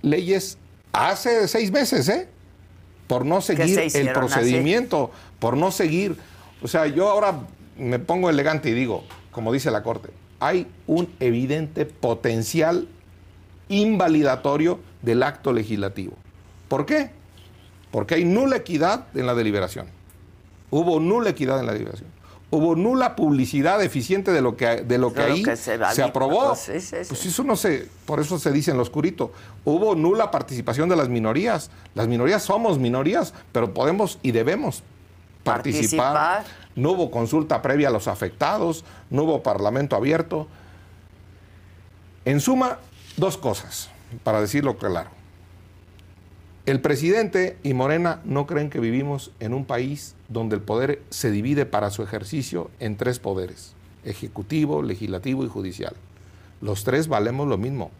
leyes 0.00 0.56
hace 0.92 1.46
seis 1.48 1.70
meses, 1.70 2.08
¿eh? 2.08 2.28
Por 3.06 3.26
no 3.26 3.40
seguir 3.42 3.90
se 3.90 4.00
el 4.00 4.08
así? 4.08 4.18
procedimiento, 4.18 5.10
por 5.38 5.56
no 5.56 5.70
seguir. 5.70 6.16
O 6.62 6.68
sea, 6.68 6.86
yo 6.86 7.10
ahora 7.10 7.40
me 7.76 7.98
pongo 7.98 8.30
elegante 8.30 8.70
y 8.70 8.72
digo, 8.72 9.04
como 9.32 9.52
dice 9.52 9.70
la 9.70 9.82
Corte, 9.82 10.08
hay 10.40 10.66
un 10.86 11.12
evidente 11.20 11.84
potencial 11.84 12.88
invalidatorio 13.68 14.80
del 15.02 15.22
acto 15.22 15.52
legislativo. 15.52 16.14
¿Por 16.68 16.86
qué? 16.86 17.10
Porque 17.90 18.16
hay 18.16 18.24
nula 18.24 18.56
equidad 18.56 19.06
en 19.14 19.26
la 19.26 19.34
deliberación. 19.34 19.86
Hubo 20.70 21.00
nula 21.00 21.30
equidad 21.30 21.60
en 21.60 21.66
la 21.66 21.72
deliberación. 21.72 22.10
Hubo 22.50 22.76
nula 22.76 23.16
publicidad 23.16 23.82
eficiente 23.82 24.30
de 24.30 24.40
lo 24.40 24.56
que, 24.56 24.82
de 24.82 24.98
lo 24.98 25.12
que 25.12 25.26
lo 25.26 25.34
ahí 25.34 25.42
que 25.42 25.56
se 25.56 26.02
aprobó. 26.02 26.48
Pues 26.48 26.60
sí, 26.60 26.80
sí, 26.80 26.96
sí. 27.02 27.08
Pues 27.08 27.26
eso 27.26 27.42
no 27.42 27.56
se, 27.56 27.88
por 28.04 28.20
eso 28.20 28.38
se 28.38 28.52
dice 28.52 28.70
en 28.70 28.76
lo 28.76 28.82
oscurito. 28.82 29.32
Hubo 29.64 29.96
nula 29.96 30.30
participación 30.30 30.88
de 30.88 30.96
las 30.96 31.08
minorías. 31.08 31.70
Las 31.94 32.06
minorías 32.06 32.44
somos 32.44 32.78
minorías, 32.78 33.34
pero 33.50 33.74
podemos 33.74 34.18
y 34.22 34.30
debemos 34.30 34.84
participar. 35.42 36.14
Participar. 36.14 36.66
No 36.76 36.92
hubo 36.92 37.10
consulta 37.10 37.62
previa 37.62 37.88
a 37.88 37.90
los 37.90 38.06
afectados, 38.06 38.84
no 39.10 39.22
hubo 39.22 39.42
parlamento 39.42 39.96
abierto. 39.96 40.46
En 42.24 42.40
suma, 42.40 42.78
dos 43.16 43.38
cosas, 43.38 43.88
para 44.22 44.40
decirlo 44.40 44.76
claro. 44.76 45.15
El 46.66 46.80
presidente 46.80 47.56
y 47.62 47.74
Morena 47.74 48.20
no 48.24 48.46
creen 48.46 48.70
que 48.70 48.80
vivimos 48.80 49.30
en 49.38 49.54
un 49.54 49.64
país 49.64 50.16
donde 50.28 50.56
el 50.56 50.62
poder 50.62 51.00
se 51.10 51.30
divide 51.30 51.64
para 51.64 51.90
su 51.90 52.02
ejercicio 52.02 52.72
en 52.80 52.96
tres 52.96 53.20
poderes, 53.20 53.74
ejecutivo, 54.04 54.82
legislativo 54.82 55.44
y 55.44 55.48
judicial. 55.48 55.94
Los 56.60 56.82
tres 56.82 57.06
valemos 57.06 57.46
lo 57.46 57.56
mismo 57.56 57.92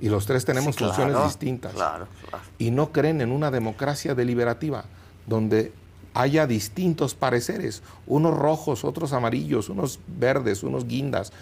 y 0.00 0.08
los 0.08 0.24
tres 0.24 0.46
tenemos 0.46 0.76
Sí, 0.76 0.78
claro, 0.78 0.94
funciones 0.94 1.24
distintas. 1.24 1.74
Claro, 1.74 2.08
claro. 2.30 2.44
Y 2.56 2.70
no 2.70 2.90
creen 2.90 3.20
en 3.20 3.32
una 3.32 3.50
democracia 3.50 4.14
deliberativa 4.14 4.84
donde 5.26 5.70
haya 6.14 6.46
distintos 6.46 7.14
pareceres, 7.14 7.82
unos 8.06 8.34
rojos, 8.34 8.82
otros 8.82 9.12
amarillos, 9.12 9.68
unos 9.68 10.00
verdes, 10.06 10.62
unos 10.62 10.86
guindas. 10.86 11.32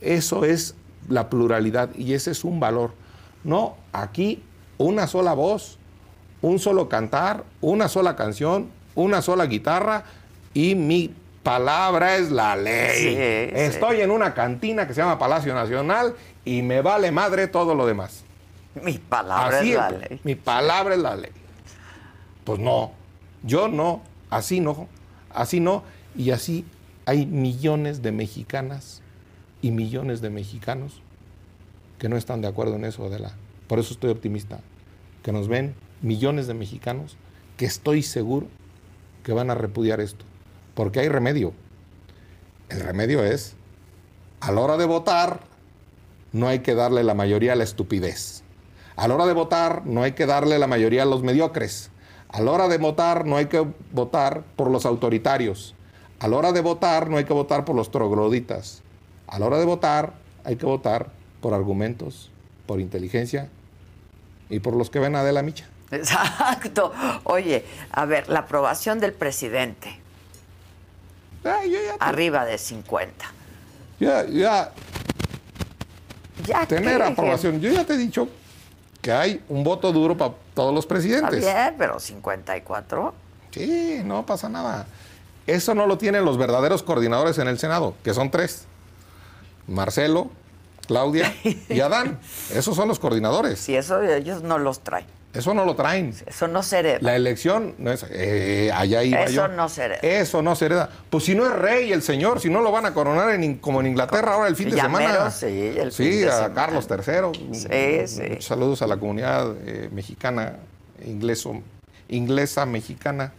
Eso 0.00 0.44
es 0.44 0.76
la 1.08 1.28
pluralidad 1.28 1.92
y 1.96 2.12
ese 2.12 2.30
es 2.30 2.44
un 2.44 2.60
valor. 2.60 2.92
No, 3.42 3.74
aquí 3.92 4.40
una 4.78 5.06
sola 5.06 5.32
voz, 5.34 5.78
un 6.42 6.58
solo 6.58 6.88
cantar, 6.88 7.44
una 7.60 7.88
sola 7.88 8.16
canción, 8.16 8.68
una 8.94 9.22
sola 9.22 9.46
guitarra 9.46 10.04
y 10.52 10.74
mi 10.74 11.14
palabra 11.42 12.16
es 12.16 12.30
la 12.30 12.56
ley. 12.56 12.96
Sí, 12.96 13.10
sí. 13.10 13.60
Estoy 13.60 14.00
en 14.00 14.10
una 14.10 14.34
cantina 14.34 14.86
que 14.86 14.94
se 14.94 15.00
llama 15.00 15.18
Palacio 15.18 15.54
Nacional 15.54 16.14
y 16.44 16.62
me 16.62 16.80
vale 16.80 17.12
madre 17.12 17.48
todo 17.48 17.74
lo 17.74 17.86
demás. 17.86 18.24
Mi 18.82 18.98
palabra 18.98 19.58
Así 19.58 19.70
es 19.70 19.76
la 19.76 19.90
ley. 19.90 20.20
Mi 20.24 20.34
palabra 20.34 20.94
es 20.94 21.00
la 21.00 21.16
ley. 21.16 21.30
Pues 22.44 22.58
no, 22.58 22.92
yo 23.42 23.68
no, 23.68 24.02
así 24.30 24.60
no, 24.60 24.88
así 25.32 25.60
no. 25.60 25.82
Y 26.16 26.30
así 26.30 26.64
hay 27.06 27.26
millones 27.26 28.02
de 28.02 28.12
mexicanas 28.12 29.02
y 29.62 29.70
millones 29.70 30.20
de 30.20 30.30
mexicanos 30.30 31.00
que 31.98 32.08
no 32.08 32.16
están 32.16 32.40
de 32.40 32.48
acuerdo 32.48 32.76
en 32.76 32.84
eso, 32.84 33.06
Adela. 33.06 33.32
Por 33.66 33.78
eso 33.78 33.92
estoy 33.92 34.10
optimista. 34.10 34.60
Que 35.22 35.32
nos 35.32 35.48
ven 35.48 35.74
millones 36.02 36.46
de 36.46 36.54
mexicanos 36.54 37.16
que 37.56 37.66
estoy 37.66 38.02
seguro 38.02 38.46
que 39.22 39.32
van 39.32 39.50
a 39.50 39.54
repudiar 39.54 40.00
esto. 40.00 40.24
Porque 40.74 41.00
hay 41.00 41.08
remedio. 41.08 41.52
El 42.68 42.80
remedio 42.80 43.24
es, 43.24 43.54
a 44.40 44.52
la 44.52 44.60
hora 44.60 44.76
de 44.76 44.86
votar, 44.86 45.40
no 46.32 46.48
hay 46.48 46.60
que 46.60 46.74
darle 46.74 47.04
la 47.04 47.14
mayoría 47.14 47.52
a 47.52 47.56
la 47.56 47.64
estupidez. 47.64 48.42
A 48.96 49.08
la 49.08 49.14
hora 49.14 49.26
de 49.26 49.32
votar, 49.32 49.86
no 49.86 50.02
hay 50.02 50.12
que 50.12 50.26
darle 50.26 50.58
la 50.58 50.66
mayoría 50.66 51.02
a 51.02 51.06
los 51.06 51.22
mediocres. 51.22 51.90
A 52.28 52.40
la 52.40 52.50
hora 52.50 52.68
de 52.68 52.78
votar, 52.78 53.26
no 53.26 53.36
hay 53.36 53.46
que 53.46 53.66
votar 53.92 54.44
por 54.56 54.70
los 54.70 54.86
autoritarios. 54.86 55.74
A 56.18 56.28
la 56.28 56.36
hora 56.36 56.52
de 56.52 56.60
votar, 56.60 57.08
no 57.08 57.16
hay 57.16 57.24
que 57.24 57.32
votar 57.32 57.64
por 57.64 57.76
los 57.76 57.90
trogloditas. 57.90 58.82
A 59.26 59.38
la 59.38 59.46
hora 59.46 59.58
de 59.58 59.64
votar, 59.64 60.14
hay 60.44 60.56
que 60.56 60.66
votar 60.66 61.10
por 61.40 61.54
argumentos, 61.54 62.30
por 62.66 62.80
inteligencia 62.80 63.50
y 64.50 64.60
por 64.60 64.74
los 64.74 64.90
que 64.90 64.98
ven 64.98 65.16
a 65.16 65.20
Adela 65.20 65.42
Micha. 65.42 65.66
Exacto. 65.90 66.92
Oye, 67.24 67.64
a 67.92 68.04
ver, 68.04 68.28
la 68.28 68.40
aprobación 68.40 69.00
del 69.00 69.12
presidente, 69.12 70.00
Ay, 71.44 71.70
yo 71.72 71.78
ya, 71.84 71.94
arriba 72.00 72.44
de 72.44 72.56
50. 72.58 73.26
ya- 74.00 74.24
ya 74.26 74.72
Ya 76.46 76.66
tener 76.66 77.00
aprobación. 77.02 77.60
Yo 77.60 77.70
ya 77.70 77.84
te 77.84 77.94
he 77.94 77.96
dicho 77.98 78.28
que 79.00 79.12
hay 79.12 79.42
un 79.48 79.62
voto 79.62 79.92
duro 79.92 80.16
para 80.16 80.34
todos 80.54 80.74
los 80.74 80.84
Está 80.84 80.94
presidentes. 80.94 81.40
bien, 81.40 81.74
pero 81.78 82.00
54. 82.00 83.14
Sí, 83.50 84.00
no 84.04 84.24
pasa 84.26 84.48
nada. 84.48 84.86
Eso 85.46 85.74
no 85.74 85.86
lo 85.86 85.98
tienen 85.98 86.24
los 86.24 86.38
verdaderos 86.38 86.82
coordinadores 86.82 87.38
en 87.38 87.46
el 87.48 87.58
Senado, 87.58 87.94
que 88.02 88.14
son 88.14 88.30
tres. 88.30 88.64
Marcelo, 89.68 90.30
Claudia 90.86 91.34
y 91.68 91.80
Adán. 91.80 92.18
Esos 92.52 92.76
son 92.76 92.88
los 92.88 92.98
coordinadores. 92.98 93.58
Si 93.58 93.74
eso 93.76 94.02
ellos 94.02 94.42
no 94.42 94.58
los 94.58 94.80
traen. 94.80 95.06
Eso 95.32 95.52
no 95.52 95.64
lo 95.64 95.74
traen. 95.74 96.14
Eso 96.26 96.46
no 96.46 96.62
se 96.62 96.78
hereda. 96.78 96.98
La 97.00 97.16
elección 97.16 97.74
no 97.78 97.90
es. 97.90 98.06
Eh, 98.08 98.70
allá 98.72 99.02
iba 99.02 99.22
Eso 99.24 99.32
yo. 99.32 99.48
no 99.48 99.68
se 99.68 99.82
hereda. 99.82 99.98
Eso 100.02 100.42
no 100.42 100.54
se 100.54 100.66
hereda. 100.66 100.90
Pues 101.10 101.24
si 101.24 101.34
no 101.34 101.44
es 101.44 101.52
rey 101.52 101.92
el 101.92 102.02
señor, 102.02 102.38
si 102.40 102.48
no 102.50 102.60
lo 102.60 102.70
van 102.70 102.86
a 102.86 102.94
coronar 102.94 103.30
en 103.30 103.56
como 103.58 103.80
en 103.80 103.88
Inglaterra 103.88 104.34
ahora 104.34 104.46
el 104.46 104.54
fin 104.54 104.70
de 104.70 104.80
semana. 104.80 105.30
sí, 105.32 105.46
el 105.76 105.90
Sí, 105.90 106.04
fin 106.04 106.20
de 106.20 106.28
a 106.30 106.36
semana. 106.36 106.54
Carlos 106.54 106.86
III. 106.88 107.52
Sí, 107.54 108.06
sí. 108.16 108.22
Muchos 108.30 108.44
saludos 108.44 108.82
a 108.82 108.86
la 108.86 108.96
comunidad 108.96 109.54
eh, 109.66 109.88
mexicana, 109.92 110.54
ingleso, 111.04 111.60
inglesa, 112.08 112.64
mexicana, 112.64 113.32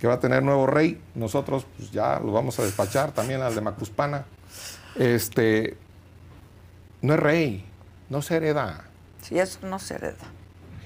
que 0.00 0.06
va 0.06 0.14
a 0.14 0.20
tener 0.20 0.42
nuevo 0.42 0.66
rey. 0.66 0.98
Nosotros 1.14 1.66
pues, 1.76 1.90
ya 1.90 2.18
lo 2.24 2.32
vamos 2.32 2.58
a 2.58 2.62
despachar 2.62 3.12
también 3.12 3.42
al 3.42 3.54
de 3.54 3.60
Macuspana. 3.60 4.24
Este. 4.94 5.76
No 7.02 7.14
es 7.14 7.20
rey, 7.20 7.64
no 8.08 8.22
se 8.22 8.36
hereda. 8.36 8.84
Sí, 9.22 9.38
eso 9.38 9.58
no 9.62 9.78
se 9.78 9.94
hereda. 9.94 10.24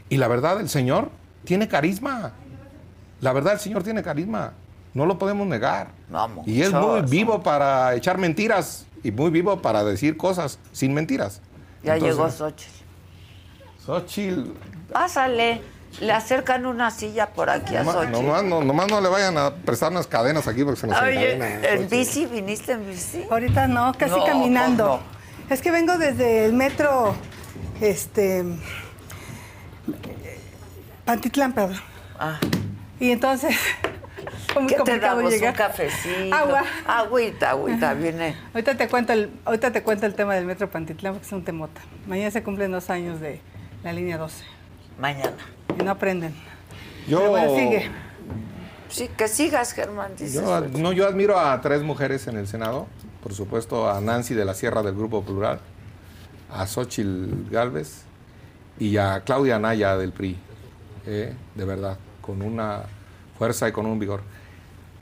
Y 0.08 0.16
la 0.16 0.28
verdad, 0.28 0.60
el 0.60 0.68
Señor 0.68 1.10
tiene 1.44 1.68
carisma. 1.68 2.32
La 3.20 3.32
verdad, 3.32 3.54
el 3.54 3.60
Señor 3.60 3.82
tiene 3.82 4.02
carisma. 4.02 4.52
No 4.94 5.06
lo 5.06 5.18
podemos 5.18 5.46
negar. 5.46 5.88
No, 6.08 6.42
y 6.46 6.62
es 6.62 6.72
muy 6.72 7.02
vivo 7.02 7.42
para 7.42 7.94
echar 7.94 8.18
mentiras 8.18 8.86
y 9.04 9.12
muy 9.12 9.30
vivo 9.30 9.62
para 9.62 9.84
decir 9.84 10.16
cosas 10.16 10.58
sin 10.72 10.92
mentiras. 10.94 11.40
Ya 11.82 11.94
Entonces, 11.94 12.16
llegó 12.16 12.30
Xochitl. 12.30 12.70
Xochitl. 13.86 14.50
Pásale. 14.92 15.62
Le 16.00 16.12
acercan 16.12 16.66
una 16.66 16.90
silla 16.92 17.30
por 17.30 17.50
aquí 17.50 17.74
a 17.76 17.84
Xochitl. 17.84 18.12
nomás 18.12 18.44
no, 18.44 18.62
nomás 18.62 18.88
no 18.88 19.00
le 19.00 19.08
vayan 19.08 19.36
a 19.36 19.50
prestar 19.54 19.90
unas 19.90 20.06
cadenas 20.06 20.46
aquí 20.46 20.62
porque 20.64 20.80
se 20.80 20.86
nos 20.86 21.00
Oye, 21.02 21.34
encadenan. 21.34 21.64
¿en 21.64 21.88
bici? 21.88 22.26
¿Viniste 22.26 22.72
en 22.72 22.86
bici? 22.88 23.24
Ahorita 23.30 23.66
no, 23.66 23.92
casi 23.98 24.14
No, 24.16 24.24
caminando. 24.24 24.84
¿cómo 24.86 25.19
Es 25.50 25.60
que 25.62 25.70
vengo 25.70 25.98
desde 25.98 26.44
el 26.46 26.52
metro, 26.52 27.14
este, 27.80 28.44
Pantitlán, 31.04 31.52
perdón. 31.52 31.76
Ah. 32.18 32.38
Y 33.00 33.10
entonces, 33.10 33.56
fue 34.52 34.62
muy 34.62 34.72
¿Qué 34.72 34.80
te 34.82 34.98
damos? 35.00 35.32
llegar. 35.32 35.50
Un 35.52 35.56
cafecito. 35.56 36.34
Agua. 36.34 36.62
Agüita, 36.86 37.50
agüita, 37.50 37.94
viene. 37.94 38.36
Ahorita 38.54 38.76
te 38.76 38.88
cuento 38.88 39.12
el, 39.12 39.30
ahorita 39.44 39.72
te 39.72 39.82
cuento 39.82 40.06
el 40.06 40.14
tema 40.14 40.34
del 40.36 40.44
metro 40.44 40.70
Pantitlán 40.70 41.14
porque 41.14 41.26
es 41.26 41.32
un 41.32 41.44
temota. 41.44 41.80
Mañana 42.06 42.30
se 42.30 42.42
cumplen 42.44 42.70
dos 42.70 42.88
años 42.90 43.20
de 43.20 43.40
la 43.82 43.92
línea 43.92 44.18
12 44.18 44.44
Mañana. 45.00 45.32
y 45.78 45.82
no 45.82 45.90
aprenden. 45.90 46.34
Yo, 47.08 47.18
Pero 47.18 47.30
bueno, 47.30 47.56
sigue. 47.56 47.90
Sí, 48.88 49.08
que 49.16 49.26
sigas, 49.28 49.72
Germán. 49.72 50.12
dices. 50.16 50.34
yo, 50.34 50.60
no, 50.60 50.92
yo 50.92 51.06
admiro 51.08 51.38
a 51.38 51.60
tres 51.60 51.82
mujeres 51.82 52.26
en 52.26 52.36
el 52.36 52.46
Senado. 52.46 52.86
Por 53.22 53.34
supuesto, 53.34 53.90
a 53.90 54.00
Nancy 54.00 54.34
de 54.34 54.44
la 54.44 54.54
Sierra 54.54 54.82
del 54.82 54.94
Grupo 54.94 55.22
Plural, 55.22 55.60
a 56.50 56.66
Xochitl 56.66 57.50
Galvez 57.50 58.02
y 58.78 58.96
a 58.96 59.20
Claudia 59.20 59.56
Anaya 59.56 59.96
del 59.96 60.12
PRI. 60.12 60.36
eh, 61.06 61.34
de 61.54 61.64
verdad, 61.64 61.96
con 62.20 62.42
una 62.42 62.82
fuerza 63.38 63.68
y 63.68 63.72
con 63.72 63.86
un 63.86 63.98
vigor. 63.98 64.20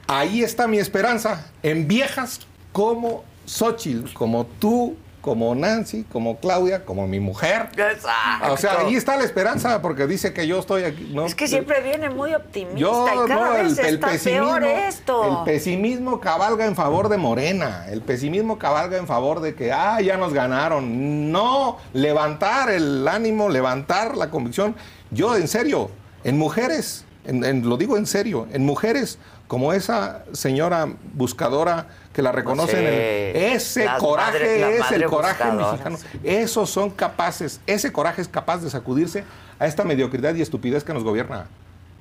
Ahí 0.07 0.42
está 0.42 0.68
mi 0.68 0.78
esperanza, 0.78 1.50
en 1.62 1.88
viejas 1.88 2.40
como 2.72 3.24
Xochitl, 3.46 4.12
como 4.14 4.46
tú, 4.46 4.96
como 5.28 5.54
Nancy, 5.54 6.04
como 6.10 6.38
Claudia, 6.38 6.86
como 6.86 7.06
mi 7.06 7.20
mujer. 7.20 7.68
Exacto. 7.76 8.50
O 8.52 8.56
sea, 8.56 8.80
ahí 8.80 8.94
está 8.94 9.16
la 9.18 9.24
esperanza, 9.24 9.82
porque 9.82 10.06
dice 10.06 10.32
que 10.32 10.46
yo 10.46 10.58
estoy 10.58 10.84
aquí. 10.84 11.10
¿no? 11.12 11.26
Es 11.26 11.34
que 11.34 11.46
siempre 11.46 11.82
viene 11.82 12.08
muy 12.08 12.32
optimista 12.32 12.78
Yo, 12.78 13.04
y 13.06 13.28
cada 13.28 13.44
no, 13.46 13.52
vez 13.52 13.78
el, 13.78 13.84
el 13.84 13.94
está 13.96 14.08
pesimismo, 14.08 14.46
peor 14.46 14.62
esto. 14.64 15.38
el 15.38 15.44
pesimismo 15.44 16.18
cabalga 16.18 16.64
en 16.64 16.74
favor 16.74 17.10
de 17.10 17.18
Morena, 17.18 17.84
el 17.90 18.00
pesimismo 18.00 18.58
cabalga 18.58 18.96
en 18.96 19.06
favor 19.06 19.40
de 19.40 19.54
que, 19.54 19.70
ah, 19.70 20.00
ya 20.00 20.16
nos 20.16 20.32
ganaron. 20.32 21.30
No, 21.30 21.76
levantar 21.92 22.70
el 22.70 23.06
ánimo, 23.06 23.50
levantar 23.50 24.16
la 24.16 24.30
convicción. 24.30 24.74
Yo, 25.10 25.36
en 25.36 25.46
serio, 25.46 25.90
en 26.24 26.38
mujeres, 26.38 27.04
en- 27.26 27.44
en- 27.44 27.68
lo 27.68 27.76
digo 27.76 27.98
en 27.98 28.06
serio, 28.06 28.46
en 28.50 28.64
mujeres 28.64 29.18
como 29.46 29.72
esa 29.74 30.24
señora 30.32 30.88
buscadora 31.14 31.86
que 32.18 32.22
la 32.22 32.33
reconocen, 32.33 32.81
el- 32.85 33.37
ese 33.37 33.87
coraje 34.00 34.33
madre- 34.33 34.76
es 34.78 34.90
el 34.90 35.04
coraje 35.04 35.44
buscadora, 35.44 35.70
mexicano. 35.85 35.98
Esos 36.24 36.68
son 36.68 36.90
capaces, 36.90 37.61
ese 37.64 37.92
coraje 37.92 38.20
es 38.22 38.26
capaz 38.26 38.59
de 38.59 38.68
sacudirse 38.70 39.22
a 39.61 39.68
esta 39.68 39.85
mediocridad 39.85 40.35
y 40.35 40.42
estupidez 40.42 40.83
que 40.83 40.92
nos 40.92 41.04
gobierna. 41.04 41.46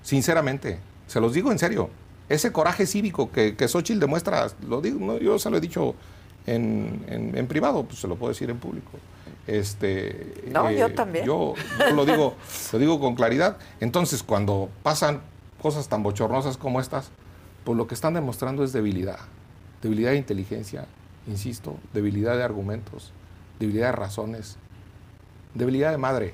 Sinceramente, 0.01 0.79
se 1.05 1.19
los 1.21 1.33
digo 1.33 1.51
en 1.51 1.59
serio. 1.59 1.91
Ese 2.29 2.51
coraje 2.51 2.87
cívico 2.87 3.31
que, 3.31 3.55
que 3.55 3.67
Xochitl 3.67 3.99
demuestra, 3.99 4.47
lo 4.67 4.81
digo, 4.81 4.97
no, 4.99 5.19
yo 5.19 5.37
se 5.37 5.51
lo 5.51 5.57
he 5.57 5.61
dicho 5.61 5.93
en, 6.47 7.05
en- 7.07 7.37
en 7.37 7.45
privado, 7.47 7.83
pues 7.83 7.99
se 7.99 8.07
lo 8.07 8.15
puedo 8.15 8.33
decir 8.33 8.49
en 8.49 8.57
público. 8.57 8.89
Este, 9.45 10.33
No, 10.51 10.71
yo 10.71 10.91
también. 10.95 11.25
Yo, 11.25 11.53
yo 11.79 11.93
lo, 11.95 12.05
digo, 12.07 12.33
lo 12.73 12.79
digo 12.79 12.99
con 12.99 13.13
claridad. 13.13 13.57
Entonces, 13.79 14.23
cuando 14.23 14.69
pasan 14.81 15.21
cosas 15.61 15.87
tan 15.89 16.01
bochornosas 16.01 16.57
como 16.57 16.79
estas, 16.81 17.11
pues 17.63 17.77
lo 17.77 17.85
que 17.85 17.93
están 17.93 18.15
demostrando 18.15 18.63
es 18.63 18.73
debilidad. 18.73 19.19
Debilidad 19.81 20.11
de 20.11 20.17
inteligencia, 20.17 20.85
insisto, 21.27 21.77
debilidad 21.93 22.35
de 22.35 22.43
argumentos, 22.43 23.13
debilidad 23.59 23.87
de 23.87 23.91
razones, 23.93 24.57
debilidad 25.53 25.91
de 25.91 25.97
madre. 25.97 26.33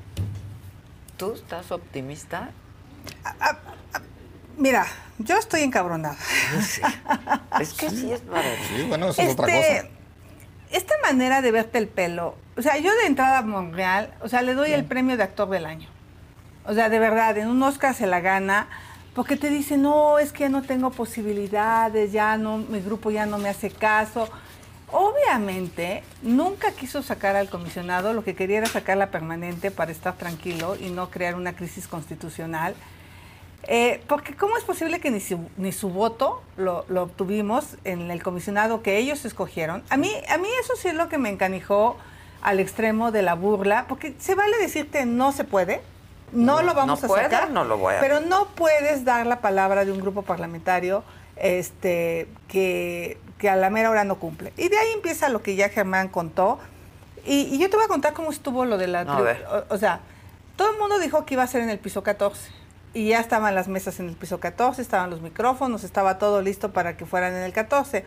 ¿Tú 1.18 1.34
estás 1.34 1.72
optimista? 1.72 2.52
Mira, 4.58 4.86
yo 5.20 5.38
estoy 5.38 5.62
encabronada. 5.62 6.16
Es 7.60 7.74
que 7.74 7.90
sí 7.90 8.12
es 8.12 8.22
para 8.22 8.44
Sí, 8.68 8.86
bueno, 8.88 9.10
eso 9.10 9.22
es 9.22 9.34
otra 9.34 9.48
Este, 9.48 9.82
cosa. 9.82 9.94
Esta 10.72 10.94
manera 11.04 11.42
de 11.42 11.52
verte 11.52 11.78
el 11.78 11.88
pelo, 11.88 12.36
o 12.58 12.62
sea, 12.62 12.78
yo 12.78 12.92
de 12.96 13.06
entrada 13.06 13.40
a 13.40 13.42
Monreal, 13.44 14.14
o 14.22 14.30
sea, 14.30 14.42
le 14.42 14.54
doy 14.56 14.72
el 14.72 14.86
premio 14.86 15.18
de 15.18 15.24
actor 15.24 15.50
del 15.50 15.66
año. 15.66 15.88
O 16.66 16.74
sea, 16.74 16.90
de 16.90 16.98
verdad, 16.98 17.38
en 17.38 17.48
un 17.48 17.62
Oscar 17.62 17.94
se 17.94 18.08
la 18.08 18.22
gana, 18.22 18.68
porque 19.14 19.38
te 19.38 19.50
dice, 19.50 19.78
no, 19.78 20.18
es 20.20 20.32
que 20.32 20.42
ya 20.42 20.50
no 20.50 20.64
tengo 20.64 20.90
posibilidades, 20.90 22.12
ya 22.12 22.38
no, 22.38 22.58
mi 22.58 22.80
grupo 22.80 23.12
ya 23.12 23.26
no 23.26 23.38
me 23.38 23.50
hace 23.50 23.70
caso. 23.70 24.28
Obviamente, 24.92 26.04
nunca 26.22 26.72
quiso 26.72 27.02
sacar 27.04 27.36
al 27.36 27.50
comisionado, 27.50 28.14
lo 28.14 28.24
que 28.24 28.36
quería 28.36 28.60
era 28.60 28.68
sacarla 28.68 29.12
permanente 29.12 29.72
para 29.72 29.92
estar 29.92 30.16
tranquilo 30.18 30.76
y 30.76 30.90
no 30.90 31.10
crear 31.10 31.36
una 31.36 31.56
crisis 31.56 31.88
constitucional. 31.88 32.76
Eh, 33.68 34.04
porque 34.08 34.36
¿cómo 34.36 34.58
es 34.58 34.64
posible 34.64 35.00
que 35.00 35.10
ni 35.10 35.20
su, 35.20 35.40
ni 35.58 35.72
su 35.72 35.90
voto 35.90 36.44
lo, 36.58 36.86
lo 36.90 37.04
obtuvimos 37.04 37.78
en 37.86 38.12
el 38.12 38.22
comisionado 38.22 38.82
que 38.82 38.98
ellos 38.98 39.26
escogieron? 39.26 39.84
A 39.90 39.98
mí, 39.98 40.12
a 40.30 40.38
mí 40.38 40.48
eso 40.60 40.74
sí 40.76 40.90
es 40.90 40.96
lo 40.96 41.08
que 41.08 41.18
me 41.18 41.30
encanijó 41.30 41.98
al 42.42 42.60
extremo 42.60 43.12
de 43.12 43.22
la 43.22 43.36
burla, 43.36 43.86
porque 43.88 44.16
se 44.20 44.36
vale 44.36 44.58
decirte 44.58 45.06
no 45.06 45.32
se 45.32 45.46
puede, 45.46 45.82
no, 46.34 46.62
lo 46.62 46.74
vamos 46.74 47.02
no 47.02 47.06
a 47.06 47.08
puedo, 47.08 47.24
sacar, 47.24 47.50
no 47.52 47.64
lo 47.64 47.78
voy 47.78 47.96
a- 47.96 48.00
pero 48.00 48.20
no 48.20 48.48
puedes 48.56 49.06
dar 49.06 49.26
la 49.28 49.40
palabra 49.42 49.86
de 49.86 49.92
un 49.92 50.00
grupo 50.00 50.22
parlamentario 50.24 51.04
este, 51.36 52.28
que, 52.48 53.18
que 53.38 53.50
a 53.50 53.56
la 53.56 53.70
mera 53.70 53.90
hora 53.90 54.04
no 54.04 54.16
cumple. 54.20 54.54
Y 54.58 54.70
de 54.70 54.78
ahí 54.78 54.92
empieza 54.94 55.30
lo 55.30 55.42
que 55.42 55.56
ya 55.56 55.70
Germán 55.70 56.08
contó. 56.10 56.60
Y, 57.26 57.44
y 57.54 57.58
yo 57.60 57.70
te 57.70 57.76
voy 57.76 57.86
a 57.86 57.88
contar 57.88 58.14
cómo 58.14 58.32
estuvo 58.32 58.66
lo 58.66 58.78
de 58.78 58.88
la... 58.88 59.02
A 59.02 59.22
ver. 59.22 59.46
o- 59.50 59.74
o 59.74 59.78
sea, 59.78 60.00
todo 60.56 60.72
el 60.72 60.80
mundo 60.80 61.00
dijo 61.00 61.26
que 61.26 61.34
iba 61.36 61.44
a 61.44 61.48
ser 61.48 61.62
en 61.62 61.70
el 61.70 61.80
piso 61.80 62.04
14. 62.04 62.52
Y 62.94 63.10
ya 63.10 63.20
estaban 63.20 63.56
las 63.56 63.68
mesas 63.68 64.00
en 64.00 64.08
el 64.10 64.16
piso 64.16 64.40
14, 64.40 64.82
estaban 64.82 65.10
los 65.10 65.22
micrófonos, 65.22 65.84
estaba 65.84 66.20
todo 66.20 66.42
listo 66.44 66.72
para 66.74 66.96
que 66.96 67.06
fueran 67.08 67.34
en 67.34 67.42
el 67.44 67.52
14. 67.54 68.06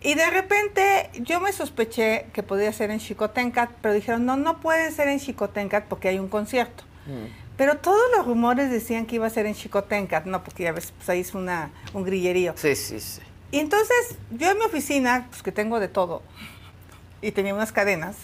Y 0.00 0.14
de 0.14 0.28
repente 0.30 1.10
yo 1.14 1.38
me 1.40 1.52
sospeché 1.52 2.26
que 2.32 2.42
podía 2.42 2.72
ser 2.72 2.90
en 2.90 2.98
Chicotencat, 2.98 3.70
pero 3.80 3.94
dijeron, 3.94 4.26
no, 4.26 4.36
no 4.36 4.60
puede 4.60 4.90
ser 4.90 5.06
en 5.08 5.20
Chicotencat 5.20 5.84
porque 5.84 6.08
hay 6.08 6.18
un 6.18 6.28
concierto. 6.28 6.82
Pero 7.56 7.76
todos 7.78 8.02
los 8.16 8.26
rumores 8.26 8.70
decían 8.70 9.06
que 9.06 9.16
iba 9.16 9.26
a 9.26 9.30
ser 9.30 9.46
en 9.46 9.54
Chicotencat, 9.54 10.26
no, 10.26 10.42
porque 10.42 10.64
ya 10.64 10.72
ves, 10.72 10.92
pues 10.96 11.08
ahí 11.08 11.20
es 11.20 11.34
una, 11.34 11.70
un 11.92 12.02
grillerío. 12.04 12.54
Sí, 12.56 12.74
sí, 12.74 12.98
sí. 13.00 13.20
Y 13.52 13.60
entonces 13.60 14.16
yo 14.32 14.50
en 14.50 14.58
mi 14.58 14.64
oficina, 14.64 15.26
pues 15.30 15.42
que 15.42 15.52
tengo 15.52 15.78
de 15.78 15.88
todo, 15.88 16.22
y 17.22 17.30
tenía 17.30 17.54
unas 17.54 17.72
cadenas. 17.72 18.16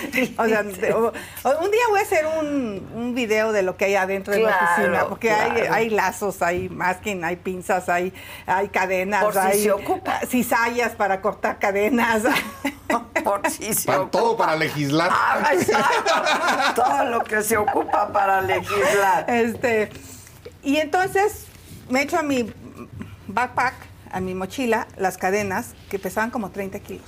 O 0.38 0.46
sea, 0.46 0.62
de- 0.62 0.92
o- 0.92 1.12
o- 1.42 1.58
un 1.64 1.70
día 1.70 1.80
voy 1.90 1.98
a 2.00 2.02
hacer 2.02 2.26
un, 2.26 2.88
un 2.94 3.14
video 3.14 3.52
de 3.52 3.62
lo 3.62 3.76
que 3.76 3.86
hay 3.86 3.94
adentro 3.96 4.32
de 4.32 4.40
la 4.40 4.56
oficina, 4.74 5.06
porque 5.08 5.30
hay, 5.30 5.50
claro. 5.52 5.74
hay 5.74 5.90
lazos, 5.90 6.42
hay 6.42 6.68
masking, 6.68 7.24
hay 7.24 7.36
pinzas, 7.36 7.88
hay, 7.88 8.12
hay 8.46 8.68
cadenas, 8.68 9.22
Por 9.24 9.32
si 9.34 9.38
hay 9.38 9.62
se 9.62 9.72
ocupa. 9.72 10.20
cizallas 10.26 10.92
para 10.92 11.20
cortar 11.20 11.58
cadenas. 11.58 12.22
Por 13.24 13.48
si 13.50 13.72
se 13.72 13.86
Para- 13.86 14.00
ocupa. 14.00 14.10
todo 14.18 14.36
para 14.36 14.56
legislar. 14.56 15.08
Ah, 15.12 15.50
exacto. 15.52 16.12
Todo 16.74 17.04
lo 17.04 17.20
que 17.24 17.42
se 17.42 17.56
ocupa 17.56 18.12
para 18.12 18.40
legislar. 18.42 19.30
Este, 19.30 19.90
y 20.62 20.76
entonces 20.78 21.46
me 21.88 22.02
echo 22.02 22.18
a 22.18 22.22
mi 22.22 22.52
backpack, 23.28 23.74
a 24.10 24.20
mi 24.20 24.34
mochila, 24.34 24.88
las 24.96 25.16
cadenas 25.18 25.74
que 25.88 25.98
pesaban 26.00 26.30
como 26.30 26.50
30 26.50 26.80
kilos. 26.80 27.06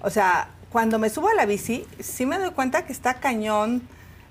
O 0.00 0.10
sea, 0.10 0.48
cuando 0.74 0.98
me 0.98 1.08
subo 1.08 1.28
a 1.28 1.34
la 1.34 1.46
bici, 1.46 1.86
sí 2.00 2.26
me 2.26 2.36
doy 2.36 2.50
cuenta 2.50 2.84
que 2.84 2.92
está 2.92 3.14
cañón 3.14 3.82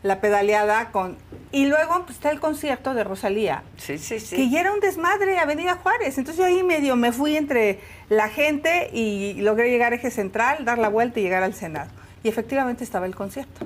la 0.01 0.19
pedaleada 0.19 0.91
con... 0.91 1.15
Y 1.53 1.67
luego 1.67 2.03
pues, 2.03 2.17
está 2.17 2.32
el 2.32 2.41
concierto 2.41 2.93
de 2.93 3.06
Rosalía, 3.06 3.63
Sí, 3.77 3.97
sí, 3.97 4.19
sí. 4.19 4.36
que 4.36 4.49
ya 4.49 4.60
era 4.60 4.73
un 4.73 4.82
desmadre, 4.82 5.39
Avenida 5.39 5.75
Juárez. 5.75 6.17
Entonces 6.17 6.36
yo 6.38 6.43
ahí 6.43 6.62
medio 6.62 6.97
me 6.97 7.13
fui 7.13 7.38
entre 7.38 7.79
la 8.10 8.27
gente 8.27 8.89
y 8.91 9.36
logré 9.36 9.69
llegar 9.69 9.93
a 9.93 9.95
Eje 9.95 10.12
Central, 10.12 10.65
dar 10.65 10.79
la 10.79 10.89
vuelta 10.89 11.21
y 11.21 11.23
llegar 11.23 11.43
al 11.43 11.53
Senado. 11.53 11.89
Y 12.23 12.27
efectivamente 12.27 12.84
estaba 12.84 13.06
el 13.06 13.15
concierto. 13.15 13.65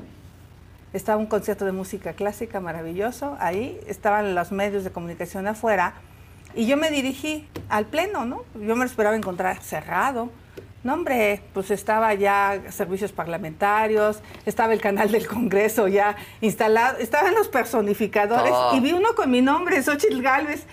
estaba 0.93 1.17
un 1.17 1.25
concierto 1.25 1.65
de 1.65 1.71
música 1.71 2.13
clásica 2.13 2.59
maravilloso, 2.59 3.37
ahí 3.39 3.75
estaban 3.87 4.35
los 4.35 4.51
medios 4.51 4.83
de 4.83 4.91
comunicación 4.91 5.47
afuera, 5.47 5.95
y 6.53 6.67
yo 6.67 6.77
me 6.77 6.91
dirigí 6.91 7.47
al 7.69 7.87
pleno, 7.87 8.25
¿no? 8.25 8.43
Yo 8.53 8.75
me 8.75 8.85
esperaba 8.85 9.15
encontrar 9.15 9.63
cerrado. 9.63 10.29
No, 10.87 10.93
hombre, 10.93 11.41
pues 11.53 11.69
estaba 11.69 12.13
ya 12.13 12.61
servicios 12.69 13.11
parlamentarios, 13.11 14.21
estaba 14.45 14.71
el 14.71 14.79
canal 14.79 15.11
del 15.11 15.27
Congreso 15.27 15.89
ya 15.89 16.15
instalado, 16.39 16.97
estaban 16.99 17.35
los 17.35 17.49
personificadores 17.49 18.53
Oh. 18.55 18.71
y 18.73 18.79
vi 18.79 18.93
uno 18.93 19.09
con 19.13 19.29
mi 19.29 19.41
nombre, 19.41 19.83
Xochitl 19.83 20.21
Galvez. 20.21 20.65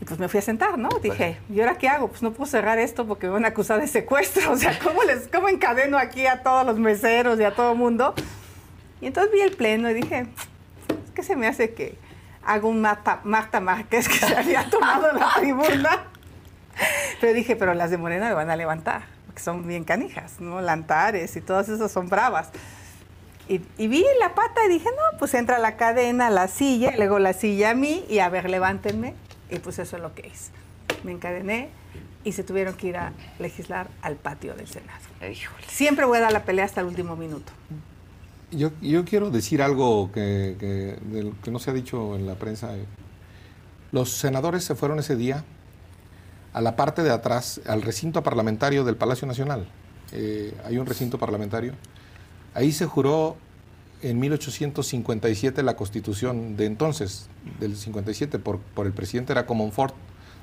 Y 0.00 0.06
pues 0.06 0.18
me 0.18 0.26
fui 0.28 0.38
a 0.38 0.40
sentar, 0.40 0.78
¿no? 0.78 0.88
Dije, 1.02 1.36
¿y 1.50 1.60
ahora 1.60 1.76
qué 1.76 1.86
hago? 1.86 2.08
Pues 2.08 2.22
no 2.22 2.32
puedo 2.32 2.50
cerrar 2.50 2.78
esto 2.78 3.06
porque 3.06 3.26
me 3.26 3.34
van 3.34 3.44
a 3.44 3.48
acusar 3.48 3.78
de 3.78 3.88
secuestro. 3.88 4.50
O 4.52 4.56
sea, 4.56 4.78
¿cómo, 4.78 5.02
les, 5.02 5.28
cómo 5.28 5.50
encadeno 5.50 5.98
aquí 5.98 6.26
a 6.26 6.42
todos 6.42 6.64
los 6.64 6.78
meseros 6.78 7.38
y 7.38 7.44
a 7.44 7.54
todo 7.54 7.72
el 7.72 7.78
mundo? 7.78 8.14
Y 9.02 9.08
entonces 9.08 9.30
vi 9.34 9.40
el 9.42 9.54
pleno 9.54 9.90
y 9.90 9.92
dije, 9.92 10.28
¿qué 11.14 11.22
se 11.22 11.36
me 11.36 11.46
hace 11.46 11.74
que 11.74 11.98
hago 12.42 12.70
un 12.70 12.80
Marta, 12.80 13.20
Marta 13.24 13.60
Márquez 13.60 14.08
que 14.08 14.14
se 14.14 14.34
había 14.34 14.70
tomado 14.70 15.12
la 15.12 15.28
tribuna? 15.36 16.04
Pero 17.20 17.32
dije, 17.32 17.56
pero 17.56 17.74
las 17.74 17.90
de 17.90 17.96
Morena 17.98 18.28
me 18.28 18.34
van 18.34 18.50
a 18.50 18.56
levantar, 18.56 19.02
porque 19.26 19.40
son 19.40 19.66
bien 19.66 19.84
canijas, 19.84 20.40
¿no? 20.40 20.60
Lantares 20.60 21.36
y 21.36 21.40
todas 21.40 21.68
esas 21.68 21.90
son 21.92 22.08
bravas. 22.08 22.50
Y, 23.48 23.60
y 23.78 23.88
vi 23.88 24.04
la 24.20 24.34
pata 24.34 24.64
y 24.66 24.68
dije, 24.68 24.86
no, 24.90 25.18
pues 25.18 25.34
entra 25.34 25.58
la 25.58 25.76
cadena, 25.76 26.30
la 26.30 26.48
silla, 26.48 26.92
y 26.94 26.96
luego 26.96 27.18
la 27.18 27.32
silla 27.32 27.70
a 27.70 27.74
mí, 27.74 28.04
y 28.08 28.18
a 28.18 28.28
ver, 28.28 28.48
levántenme. 28.50 29.14
Y 29.50 29.58
pues 29.58 29.78
eso 29.78 29.96
es 29.96 30.02
lo 30.02 30.14
que 30.14 30.26
hice. 30.26 30.50
Me 31.04 31.12
encadené 31.12 31.68
y 32.24 32.32
se 32.32 32.42
tuvieron 32.42 32.74
que 32.74 32.88
ir 32.88 32.96
a 32.96 33.12
legislar 33.38 33.88
al 34.02 34.16
patio 34.16 34.54
del 34.54 34.66
Senado. 34.66 34.98
Híjole. 35.30 35.64
Siempre 35.68 36.04
voy 36.06 36.18
a 36.18 36.22
dar 36.22 36.32
la 36.32 36.44
pelea 36.44 36.64
hasta 36.64 36.80
el 36.80 36.86
último 36.86 37.16
minuto. 37.16 37.52
Yo, 38.50 38.70
yo 38.80 39.04
quiero 39.04 39.30
decir 39.30 39.62
algo 39.62 40.10
que, 40.12 40.56
que- 40.58 41.32
que 41.42 41.50
no 41.50 41.58
se 41.58 41.70
ha 41.70 41.74
dicho 41.74 42.16
en 42.16 42.26
la 42.26 42.34
prensa. 42.36 42.70
Los 43.92 44.10
senadores 44.10 44.64
se 44.64 44.74
fueron 44.74 44.98
ese 44.98 45.16
día 45.16 45.44
a 46.54 46.60
la 46.60 46.76
parte 46.76 47.02
de 47.02 47.10
atrás, 47.10 47.60
al 47.66 47.82
recinto 47.82 48.22
parlamentario 48.22 48.84
del 48.84 48.96
Palacio 48.96 49.26
Nacional. 49.26 49.66
Eh, 50.12 50.54
hay 50.64 50.78
un 50.78 50.86
recinto 50.86 51.18
parlamentario. 51.18 51.74
Ahí 52.54 52.70
se 52.72 52.86
juró 52.86 53.36
en 54.00 54.20
1857 54.20 55.62
la 55.64 55.76
constitución 55.76 56.56
de 56.56 56.66
entonces, 56.66 57.28
del 57.58 57.76
57, 57.76 58.38
por, 58.38 58.60
por 58.60 58.86
el 58.86 58.92
presidente 58.92 59.32
era 59.32 59.46
Comonfort. 59.46 59.94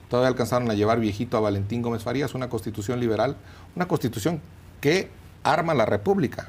Todavía 0.10 0.28
alcanzaron 0.28 0.70
a 0.70 0.74
llevar 0.74 1.00
viejito 1.00 1.38
a 1.38 1.40
Valentín 1.40 1.82
Gómez 1.82 2.04
Farías, 2.04 2.36
una 2.36 2.50
constitución 2.50 3.00
liberal, 3.00 3.38
una 3.78 3.88
constitución 3.88 4.42
que 4.82 5.10
arma 5.44 5.74
la 5.74 5.86
república. 5.86 6.46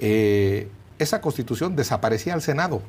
Eh, 0.00 0.68
esa 1.00 1.20
constitución 1.20 1.74
desaparecía 1.74 2.34
al 2.34 2.42
Senado. 2.42 2.82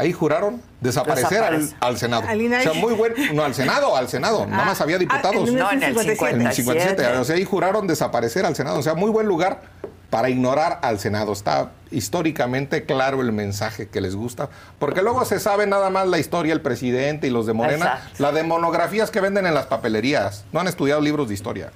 Ahí 0.00 0.14
juraron 0.14 0.62
desaparecer 0.80 1.44
al, 1.78 1.98
Senado. 1.98 2.26
Al 2.26 2.40
INAI. 2.40 2.66
O 2.66 2.72
sea, 2.72 2.80
muy 2.80 2.94
buen, 2.94 3.12
no 3.34 3.44
al 3.44 3.54
Senado, 3.54 3.94
al 3.94 4.08
Senado. 4.08 4.46
Nada 4.46 4.64
más 4.64 4.80
había 4.80 4.96
diputados. 4.96 5.46
en 5.46 5.56
No, 5.56 5.70
en 5.70 5.82
el 5.82 5.94
1957. 5.94 6.36
En 6.36 6.46
el 6.46 6.52
57, 6.54 7.18
o 7.18 7.24
sea, 7.24 7.36
ahí 7.36 7.44
juraron 7.44 7.86
desaparecer 7.86 8.46
al 8.46 8.56
Senado. 8.56 8.78
O 8.78 8.82
sea, 8.82 8.94
muy 8.94 9.10
buen 9.10 9.26
lugar 9.26 9.60
para 10.08 10.30
ignorar 10.30 10.78
al 10.80 10.98
Senado. 10.98 11.34
Está 11.34 11.72
históricamente 11.90 12.86
claro 12.86 13.20
el 13.20 13.30
mensaje 13.30 13.88
que 13.88 14.00
les 14.00 14.16
gusta, 14.16 14.48
porque 14.78 15.02
luego 15.02 15.22
se 15.26 15.38
sabe 15.38 15.66
nada 15.66 15.90
más 15.90 16.08
la 16.08 16.18
historia, 16.18 16.54
el 16.54 16.62
presidente 16.62 17.26
y 17.26 17.30
los 17.30 17.44
de 17.44 17.52
Morena, 17.52 17.84
Exacto. 17.84 18.22
la 18.22 18.32
de 18.32 18.42
monografías 18.42 19.10
que 19.10 19.20
venden 19.20 19.44
en 19.44 19.52
las 19.52 19.66
papelerías. 19.66 20.46
No 20.50 20.60
han 20.60 20.66
estudiado 20.66 21.02
libros 21.02 21.28
de 21.28 21.34
historia. 21.34 21.72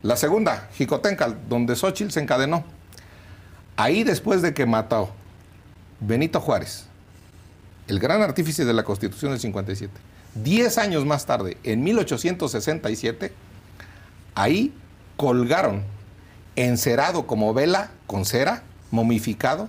La 0.00 0.16
segunda, 0.16 0.68
Jicotencal, 0.72 1.36
donde 1.46 1.76
Xochitl 1.76 2.10
se 2.10 2.20
encadenó. 2.20 2.64
Ahí 3.76 4.02
después 4.02 4.40
de 4.40 4.54
que 4.54 4.64
mató 4.64 5.10
Benito 6.00 6.40
Juárez, 6.40 6.86
el 7.88 7.98
gran 7.98 8.22
artífice 8.22 8.64
de 8.64 8.72
la 8.72 8.84
Constitución 8.84 9.32
del 9.32 9.40
57, 9.40 9.92
diez 10.34 10.78
años 10.78 11.04
más 11.04 11.26
tarde, 11.26 11.58
en 11.64 11.82
1867, 11.82 13.32
ahí 14.34 14.72
colgaron 15.16 15.82
encerado 16.56 17.26
como 17.26 17.52
vela 17.54 17.90
con 18.06 18.24
cera, 18.24 18.62
momificado, 18.90 19.68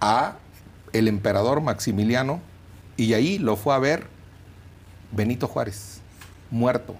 a 0.00 0.36
el 0.92 1.08
emperador 1.08 1.60
Maximiliano 1.60 2.40
y 2.96 3.14
ahí 3.14 3.38
lo 3.38 3.56
fue 3.56 3.74
a 3.74 3.78
ver 3.78 4.06
Benito 5.12 5.46
Juárez, 5.46 6.00
muerto. 6.50 6.96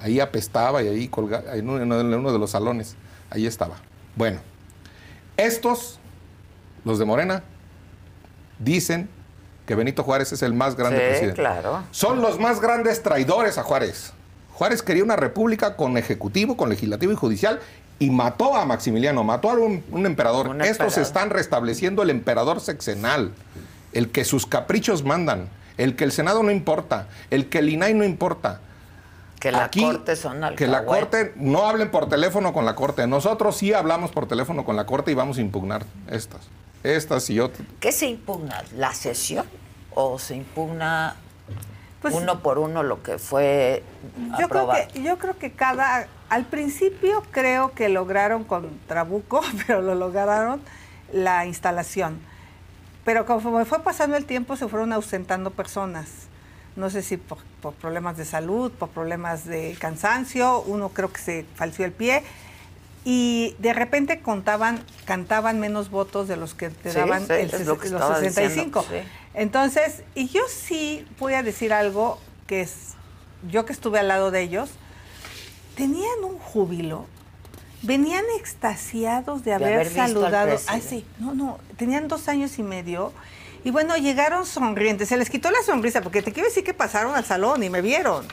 Ahí 0.00 0.20
apestaba 0.20 0.82
y 0.82 0.88
ahí 0.88 1.08
colgaba, 1.08 1.54
en 1.54 1.68
uno, 1.68 2.00
en 2.00 2.14
uno 2.14 2.32
de 2.32 2.38
los 2.38 2.50
salones, 2.50 2.96
ahí 3.30 3.46
estaba. 3.46 3.76
Bueno, 4.16 4.40
estos, 5.36 5.98
los 6.84 6.98
de 6.98 7.04
Morena, 7.04 7.42
dicen 8.58 9.08
que 9.66 9.74
Benito 9.74 10.02
Juárez 10.02 10.32
es 10.32 10.42
el 10.42 10.52
más 10.54 10.76
grande 10.76 10.98
Sí, 10.98 11.04
presidente. 11.08 11.34
claro. 11.40 11.82
Son 11.90 12.20
los 12.20 12.38
más 12.38 12.60
grandes 12.60 13.02
traidores 13.02 13.56
a 13.58 13.62
Juárez. 13.62 14.12
Juárez 14.52 14.82
quería 14.82 15.02
una 15.04 15.16
república 15.16 15.76
con 15.76 15.96
ejecutivo, 15.96 16.56
con 16.56 16.68
legislativo 16.68 17.12
y 17.12 17.16
judicial 17.16 17.60
y 17.98 18.10
mató 18.10 18.56
a 18.56 18.64
Maximiliano, 18.66 19.24
mató 19.24 19.50
a 19.50 19.54
un, 19.54 19.82
un 19.90 20.06
emperador. 20.06 20.48
Un 20.48 20.60
Estos 20.60 20.72
emperador. 20.86 21.02
están 21.02 21.30
restableciendo 21.30 22.02
el 22.02 22.10
emperador 22.10 22.60
sexenal, 22.60 23.32
el 23.92 24.10
que 24.10 24.24
sus 24.24 24.46
caprichos 24.46 25.04
mandan, 25.04 25.48
el 25.78 25.96
que 25.96 26.04
el 26.04 26.12
Senado 26.12 26.42
no 26.42 26.50
importa, 26.50 27.06
el 27.30 27.48
que 27.48 27.58
el 27.60 27.68
INAI 27.70 27.94
no 27.94 28.04
importa. 28.04 28.60
Que 29.40 29.50
la 29.52 29.64
Aquí, 29.64 29.82
corte 29.82 30.16
son 30.16 30.40
Que 30.56 30.66
la 30.66 30.84
corte, 30.84 31.32
no 31.36 31.66
hablen 31.66 31.90
por 31.90 32.08
teléfono 32.08 32.52
con 32.52 32.64
la 32.64 32.74
corte. 32.74 33.06
Nosotros 33.06 33.56
sí 33.56 33.72
hablamos 33.74 34.10
por 34.10 34.26
teléfono 34.26 34.64
con 34.64 34.74
la 34.76 34.86
corte 34.86 35.10
y 35.10 35.14
vamos 35.14 35.36
a 35.38 35.40
impugnar 35.40 35.84
estas. 36.10 36.40
Estas 36.84 37.30
y 37.30 37.40
otras. 37.40 37.66
¿Qué 37.80 37.90
se 37.92 38.06
impugna? 38.06 38.62
¿La 38.76 38.92
sesión? 38.92 39.46
¿O 39.94 40.18
se 40.18 40.36
impugna 40.36 41.16
Pues- 42.02 42.14
uno 42.14 42.40
por 42.40 42.58
uno 42.58 42.82
lo 42.82 43.02
que 43.02 43.18
fue 43.18 43.82
Yo 44.18 44.34
creo, 44.34 44.44
aprobado? 44.62 44.88
que, 44.92 45.02
yo 45.02 45.18
creo 45.18 45.38
que 45.38 45.50
cada, 45.52 46.06
al 46.28 46.44
principio 46.44 47.22
creo 47.30 47.72
que 47.72 47.88
lograron 47.88 48.44
con 48.44 48.78
Trabuco, 48.86 49.40
pero 49.66 49.80
lo 49.80 49.94
lograron 49.94 50.60
la 51.12 51.46
instalación. 51.46 52.20
Pero 53.04 53.24
conforme 53.26 53.64
fue 53.64 53.82
pasando 53.82 54.16
el 54.16 54.26
tiempo 54.26 54.56
se 54.56 54.68
fueron 54.68 54.92
ausentando 54.92 55.50
personas. 55.50 56.08
No 56.76 56.90
sé 56.90 57.02
si 57.02 57.16
por, 57.16 57.38
por 57.62 57.72
problemas 57.74 58.16
de 58.18 58.24
salud, 58.26 58.70
por 58.72 58.88
problemas 58.90 59.46
de 59.46 59.76
cansancio, 59.78 60.60
uno 60.62 60.88
creo 60.90 61.10
que 61.12 61.20
se 61.20 61.46
falció 61.54 61.84
el 61.86 61.92
pie. 61.92 62.24
Y 63.04 63.54
de 63.58 63.74
repente 63.74 64.20
contaban, 64.20 64.82
cantaban 65.04 65.60
menos 65.60 65.90
votos 65.90 66.26
de 66.26 66.36
los 66.36 66.54
que 66.54 66.70
te 66.70 66.90
Sí, 66.90 66.96
daban 66.98 67.26
sí, 67.26 67.32
el 67.34 67.66
lo 67.66 67.78
que 67.78 67.90
los 67.90 68.00
estaba 68.00 68.18
65. 68.18 68.80
diciendo, 68.80 68.84
sí. 69.04 69.08
Entonces, 69.34 70.02
y 70.14 70.28
yo 70.28 70.42
sí 70.48 71.06
voy 71.18 71.34
a 71.34 71.42
decir 71.42 71.72
algo 71.72 72.18
que 72.46 72.62
es, 72.62 72.94
yo 73.50 73.66
que 73.66 73.72
estuve 73.72 73.98
al 73.98 74.08
lado 74.08 74.30
de 74.30 74.40
ellos, 74.40 74.70
tenían 75.76 76.24
un 76.24 76.38
júbilo, 76.38 77.06
venían 77.82 78.24
extasiados 78.38 79.44
de 79.44 79.52
haber, 79.52 79.90
saludado. 79.90 80.48
Presidente. 80.48 80.88
sí, 80.88 81.04
no, 81.18 81.34
no, 81.34 81.58
tenían 81.76 82.08
dos 82.08 82.28
años 82.28 82.58
y 82.58 82.62
medio. 82.62 83.12
Y 83.64 83.70
bueno, 83.70 83.96
llegaron 83.96 84.44
sonrientes, 84.44 85.08
se 85.08 85.16
les 85.16 85.30
quitó 85.30 85.50
la 85.50 85.62
sonrisa, 85.62 86.02
porque 86.02 86.20
te 86.22 86.32
quiero 86.32 86.48
decir 86.48 86.62
que 86.64 86.74
pasaron 86.74 87.14
al 87.16 87.24
salón 87.24 87.62
y 87.62 87.70
me 87.70 87.80
vieron. 87.80 88.26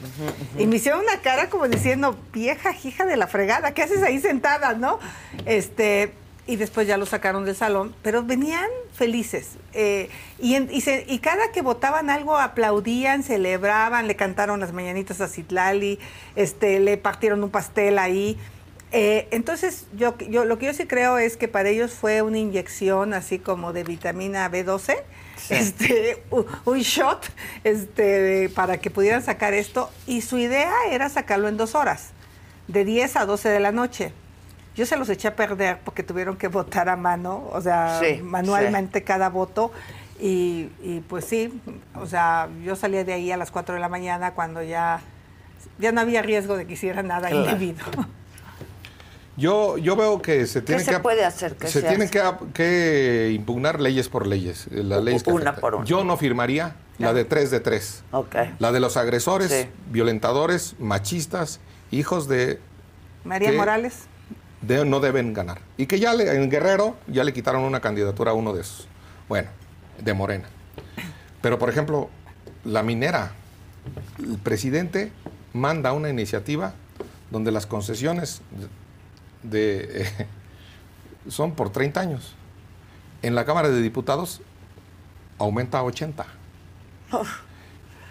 Y 0.58 0.68
me 0.68 0.76
hicieron 0.76 1.00
una 1.02 1.22
cara 1.22 1.50
como 1.50 1.68
diciendo, 1.70 2.18
vieja 2.34 2.72
hija 2.84 3.06
de 3.06 3.16
la 3.16 3.28
fregada, 3.28 3.74
¿qué 3.74 3.82
haces 3.84 4.04
ahí 4.04 4.20
sentada, 4.20 4.74
no? 4.74 5.00
Este, 5.46 6.14
y 6.48 6.58
después 6.58 6.86
ya 6.86 6.98
lo 6.98 7.06
sacaron 7.06 7.46
del 7.46 7.56
salón, 7.56 7.96
pero 8.04 8.24
venían 8.24 8.68
felices. 8.94 9.52
eh, 9.74 10.10
y, 10.38 10.56
en- 10.56 10.68
y, 10.70 10.82
se- 10.82 11.06
y 11.08 11.20
cada 11.20 11.52
que 11.54 11.62
votaban 11.62 12.10
algo 12.10 12.38
aplaudían, 12.38 13.24
celebraban, 13.24 14.08
le 14.08 14.18
cantaron 14.18 14.60
las 14.60 14.74
mañanitas 14.74 15.22
a 15.22 15.30
Citlali, 15.30 15.98
este, 16.36 16.80
le 16.82 16.98
partieron 16.98 17.42
un 17.42 17.52
pastel 17.52 17.98
ahí. 18.00 18.38
Eh, 18.92 19.28
entonces, 19.32 19.86
yo, 19.96 20.18
yo 20.18 20.44
lo 20.46 20.58
que 20.58 20.66
yo 20.66 20.74
sí 20.74 20.86
creo 20.86 21.18
es 21.18 21.38
que 21.38 21.48
para 21.48 21.70
ellos 21.70 21.92
fue 21.92 22.22
una 22.22 22.38
inyección 22.38 23.14
así 23.14 23.40
como 23.40 23.72
de 23.72 23.84
vitamina 23.84 24.50
B12, 24.52 24.98
este, 25.50 26.22
u- 26.30 26.44
un 26.66 26.80
shot 26.80 27.26
este, 27.64 28.50
para 28.50 28.78
que 28.80 28.90
pudieran 28.90 29.24
sacar 29.24 29.54
esto. 29.54 29.90
Y 30.08 30.22
su 30.22 30.38
idea 30.38 30.74
era 30.90 31.08
sacarlo 31.10 31.48
en 31.48 31.58
dos 31.58 31.74
horas, 31.76 32.10
de 32.68 32.84
10 32.86 33.16
a 33.16 33.26
12 33.26 33.50
de 33.50 33.60
la 33.62 33.72
noche. 33.72 34.12
Yo 34.76 34.86
se 34.86 34.98
los 34.98 35.10
eché 35.10 35.28
a 35.30 35.36
perder 35.36 35.80
porque 35.84 36.04
tuvieron 36.04 36.38
que 36.38 36.48
votar 36.48 36.88
a 36.90 36.96
mano, 36.96 37.48
o 37.52 37.62
sea, 37.62 38.00
Sí, 38.02 38.22
manualmente 38.22 39.04
cada 39.04 39.30
voto. 39.30 39.72
Y, 40.20 40.70
y, 40.84 41.04
pues 41.10 41.26
sí, 41.26 41.52
o 41.96 42.06
sea, 42.06 42.48
yo 42.64 42.76
salía 42.76 43.04
de 43.04 43.14
ahí 43.14 43.32
a 43.32 43.38
las 43.38 43.52
4 43.52 43.74
de 43.76 43.82
la 43.82 43.90
mañana 43.90 44.34
cuando 44.34 44.62
ya, 44.62 45.02
ya 45.80 45.92
no 45.92 46.00
había 46.02 46.22
riesgo 46.22 46.58
de 46.58 46.68
que 46.68 46.74
hiciera 46.74 47.02
nada 47.04 47.30
Claro. 47.30 47.44
indebido. 47.52 47.84
Yo, 49.42 49.78
yo 49.80 49.96
veo 49.96 50.22
que 50.22 50.46
se 50.46 50.62
tiene 50.62 50.84
se 50.84 50.92
que 50.92 51.00
puede 51.00 51.26
hacer? 51.26 51.56
¿Qué 51.56 51.66
se, 51.68 51.82
se 51.82 51.88
tienen 51.88 52.10
que, 52.10 52.22
que 52.54 53.32
impugnar 53.34 53.82
leyes 53.82 54.08
por 54.08 54.28
leyes, 54.28 54.68
eh, 54.68 54.84
las 54.84 55.04
leyes 55.04 55.24
que 55.24 55.32
Una 55.32 55.56
por 55.56 55.74
una. 55.74 55.86
Yo 55.86 56.04
no 56.04 56.16
firmaría 56.16 56.76
la 57.00 57.12
de 57.14 57.26
tres 57.26 57.50
de 57.50 57.60
tres. 57.60 58.04
La 58.60 58.72
de 58.72 58.80
los 58.80 58.98
agresores, 58.98 59.50
Sí. 59.50 59.68
violentadores, 59.90 60.76
machistas, 60.78 61.60
hijos 61.90 62.28
de 62.28 62.60
María. 63.24 63.52
Morales. 63.54 64.04
no 64.62 65.00
deben 65.00 65.34
ganar. 65.34 65.60
Y 65.76 65.88
que 65.88 66.00
ya 66.00 66.14
en 66.14 66.50
Guerrero 66.52 66.96
ya 67.08 67.24
le 67.24 67.34
quitaron 67.34 67.64
una 67.64 67.80
candidatura 67.80 68.32
a 68.32 68.34
uno 68.36 68.54
de 68.54 68.62
esos. 68.62 68.88
Bueno, 69.28 69.50
de 70.00 70.14
Morena. 70.14 70.50
Pero, 71.42 71.58
por 71.58 71.70
ejemplo, 71.70 72.12
la 72.64 72.84
minera, 72.84 73.32
el 74.20 74.38
presidente 74.38 75.12
manda 75.54 75.94
una 75.94 76.10
iniciativa 76.10 76.74
donde 77.32 77.52
las 77.52 77.66
concesiones 77.66 78.42
de, 79.44 80.08
son 81.28 81.54
por 81.54 81.72
30 81.72 82.00
años. 82.00 82.36
En 83.22 83.36
la 83.36 83.46
Cámara 83.46 83.70
de 83.70 83.82
Diputados 83.82 84.42
aumenta 85.38 85.80
a 85.80 85.84
80. 85.84 86.26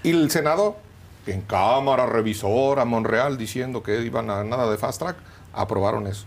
Y 0.02 0.12
el 0.12 0.30
Senado, 0.30 0.78
en 1.26 1.42
Cámara 1.42 2.06
Revisora, 2.06 2.86
Monreal, 2.86 3.36
diciendo 3.36 3.82
que 3.82 4.00
iban 4.00 4.30
a 4.30 4.44
nada 4.44 4.70
de 4.70 4.78
fast 4.78 4.98
track, 4.98 5.16
aprobaron 5.52 6.06
eso. 6.06 6.24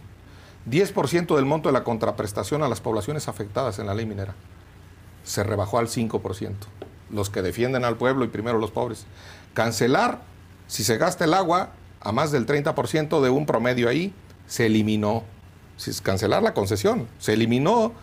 10% 0.70 1.36
del 1.36 1.46
monto 1.46 1.70
de 1.70 1.74
la 1.74 1.84
contraprestación 1.84 2.62
a 2.62 2.70
las 2.70 2.82
poblaciones 2.82 3.28
afectadas 3.28 3.80
en 3.80 3.88
la 3.88 3.96
ley 3.96 4.06
minera. 4.06 4.36
Se 5.24 5.44
rebajó 5.44 5.80
al 5.80 5.88
5%. 5.88 6.54
Los 7.10 7.32
que 7.32 7.42
defienden 7.42 7.84
al 7.84 7.98
pueblo 7.98 8.26
y 8.26 8.28
primero 8.28 8.60
los 8.60 8.70
pobres. 8.70 9.06
Cancelar, 9.56 10.22
si 10.68 10.84
se 10.84 11.00
gasta 11.00 11.26
el 11.26 11.34
agua 11.34 11.72
a 12.00 12.12
más 12.12 12.32
del 12.32 12.46
30% 12.46 13.22
de 13.22 13.30
un 13.32 13.48
promedio 13.48 13.89
ahí, 13.89 14.13
se 14.47 14.65
eliminó. 14.65 15.23
Si 15.77 15.89
es 15.89 16.01
cancelar 16.01 16.43
la 16.43 16.53
concesión, 16.53 17.08
se 17.19 17.34
eliminó 17.34 17.93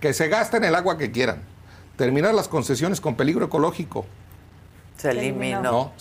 que 0.00 0.12
se 0.14 0.28
gasten 0.28 0.64
el 0.64 0.74
agua 0.74 0.98
que 0.98 1.10
quieran. 1.10 1.42
Terminar 1.96 2.34
las 2.34 2.48
concesiones 2.48 3.00
con 3.00 3.14
peligro 3.14 3.44
ecológico. 3.44 4.06
Se 4.96 5.10
eliminó. 5.10 5.62
No, 5.62 5.92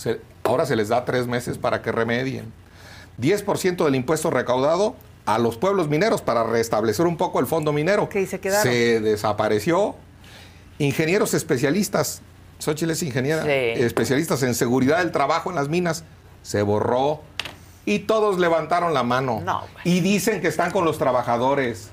ahora 0.43 0.65
se 0.65 0.75
les 0.75 0.89
da 0.89 1.06
tres 1.06 1.28
meses 1.28 1.58
para 1.58 1.82
que 1.82 1.91
remedien. 1.91 2.52
10% 3.19 3.84
del 3.84 3.95
impuesto 3.95 4.30
recaudado 4.30 4.95
a 5.25 5.38
los 5.38 5.58
pueblos 5.58 5.89
mineros 5.89 6.21
para 6.21 6.43
restablecer 6.43 7.06
un 7.06 7.17
poco 7.17 7.39
el 7.39 7.45
fondo 7.45 7.73
minero. 7.73 8.10
se, 8.12 8.39
quedaron. 8.39 8.63
se 8.63 8.99
desapareció. 9.02 9.95
Ingenieros 10.80 11.34
especialistas, 11.34 12.21
Xochitl 12.60 12.91
es 12.91 13.04
ingeniera, 13.04 13.45
especialistas 13.45 14.41
en 14.43 14.56
seguridad 14.56 14.99
del 14.99 15.12
trabajo 15.12 15.49
en 15.49 15.58
las 15.58 15.67
minas, 15.67 16.06
se 16.41 16.62
borró. 16.62 17.21
Y 17.89 17.97
todos 17.97 18.38
levantaron 18.38 18.93
la 18.93 19.02
mano. 19.02 19.41
y 19.84 20.02
dicen 20.02 20.41
que 20.41 20.47
están 20.47 20.69
con 20.69 20.86
los 20.86 20.99
trabajadores. 20.99 21.89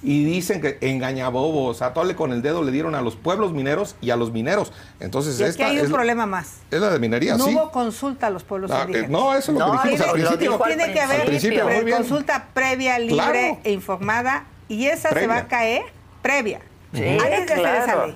Y 0.00 0.22
dicen 0.22 0.60
que 0.60 0.78
engañabobos, 0.82 1.80
a 1.82 1.92
tole 1.92 2.14
con 2.14 2.32
el 2.32 2.40
dedo 2.40 2.62
le 2.62 2.70
dieron 2.70 2.94
a 2.94 3.00
los 3.00 3.16
pueblos 3.16 3.52
mineros 3.52 3.96
y 4.02 4.10
a 4.10 4.16
los 4.16 4.30
mineros. 4.30 4.72
Entonces, 5.00 5.40
es 5.40 5.56
que 5.56 5.64
hay 5.64 5.80
un 5.80 5.90
problema 5.90 6.26
más. 6.26 6.58
Es 6.70 6.80
la 6.80 6.90
de 6.90 6.98
minería, 7.00 7.36
no 7.36 7.46
sí. 7.46 7.54
No 7.54 7.62
hubo 7.62 7.72
consulta 7.72 8.26
a 8.26 8.30
los 8.30 8.44
pueblos 8.44 8.70
ah, 8.70 8.82
indígenas. 8.82 9.10
no, 9.10 9.34
eso 9.34 9.52
es 9.52 9.58
lo 9.58 9.72
que 9.72 9.88
dijimos 9.88 10.06
al 10.06 10.12
principio. 10.12 10.58
Tiene 10.66 10.92
que 10.92 11.00
haber 11.00 11.90
consulta 11.90 12.48
previa, 12.52 12.98
libre 12.98 13.58
e 13.64 13.72
informada 13.72 14.44
y 14.68 14.86
esa 14.86 15.08
se 15.14 15.26
va 15.26 15.38
a 15.38 15.48
caer 15.48 15.82
previa. 16.20 16.60
Sí, 16.92 17.02
claro. 17.54 18.14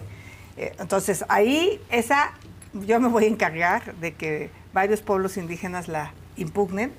Eh, 0.59 0.77
entonces, 0.79 1.25
ahí 1.29 1.81
esa 1.88 2.33
yo 2.75 3.01
me 3.01 3.09
voy 3.09 3.25
a 3.25 3.29
encargar 3.29 3.95
de 3.97 4.14
que 4.14 4.51
varios 4.75 5.01
pueblos 5.01 5.38
indígenas 5.38 5.88
la 5.88 6.12
impugnen 6.37 6.92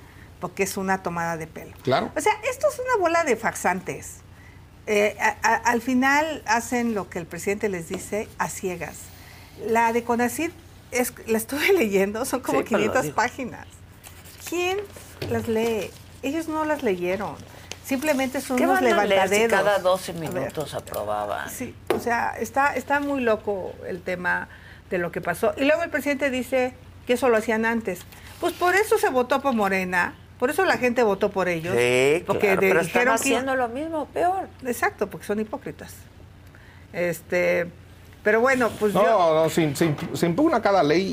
porque 0.44 0.64
es 0.64 0.76
una 0.76 1.02
tomada 1.02 1.38
de 1.38 1.48
pelo. 1.48 1.72
Claro. 1.84 2.12
O 2.18 2.20
sea, 2.20 2.34
esto 2.52 2.68
es 2.70 2.78
una 2.78 2.98
bola 3.00 3.24
de 3.24 3.38
faxantes. 3.38 4.18
Eh, 4.88 5.16
al 5.42 5.82
final 5.82 6.44
hacen 6.46 6.94
lo 6.94 7.10
que 7.10 7.18
el 7.20 7.26
presidente 7.26 7.70
les 7.70 7.88
dice 7.88 8.28
a 8.40 8.50
ciegas. 8.50 8.98
La 9.70 9.94
de 9.94 10.04
CONACYT, 10.04 10.52
es, 10.92 11.14
la 11.28 11.38
estuve 11.38 11.72
leyendo, 11.78 12.26
son 12.26 12.42
como 12.42 12.62
500 12.66 13.12
páginas. 13.12 13.68
¿Quién 14.50 14.80
las 15.30 15.48
lee? 15.48 15.90
Ellos 16.24 16.50
no 16.50 16.66
las 16.66 16.84
leyeron. 16.84 17.38
Simplemente 17.86 18.42
son 18.42 18.62
unos 18.62 18.82
levantaderos. 18.82 19.58
cada 19.58 19.80
12 19.80 20.12
minutos 20.12 20.74
aprobaban. 20.74 21.50
Sí, 21.50 21.74
o 21.96 22.02
sea, 22.02 22.36
está, 22.38 22.76
está 22.76 23.00
muy 23.00 23.22
loco 23.22 23.72
el 23.88 24.02
tema 24.02 24.50
de 24.90 24.98
lo 24.98 25.10
que 25.10 25.22
pasó. 25.22 25.54
Y 25.56 25.64
luego 25.64 25.84
el 25.84 25.90
presidente 25.90 26.30
dice 26.30 26.74
que 27.08 27.14
eso 27.14 27.30
lo 27.30 27.38
hacían 27.38 27.66
antes. 27.66 28.02
Pues 28.42 28.52
por 28.52 28.76
eso 28.76 28.98
se 28.98 29.08
votó 29.08 29.42
por 29.42 29.54
Morena, 29.54 30.16
por 30.40 30.50
eso 30.50 30.66
la 30.66 30.78
gente 30.78 31.04
votó 31.04 31.30
por 31.30 31.48
ellos. 31.48 31.76
Sí, 31.78 32.24
porque 32.26 32.58
pero 32.60 32.82
están 32.82 33.08
haciendo 33.10 33.56
lo 33.56 33.70
mismo, 33.70 34.08
peor. 34.08 34.48
Exacto, 34.66 35.10
porque 35.10 35.26
son 35.26 35.40
hipócritas. 35.40 35.96
Este, 36.92 37.68
pero 38.24 38.40
bueno, 38.40 38.70
pues 38.80 38.94
no, 38.94 39.44
No, 39.44 39.50
se, 39.50 40.26
impugna 40.26 40.62
cada 40.62 40.84
ley 40.84 41.04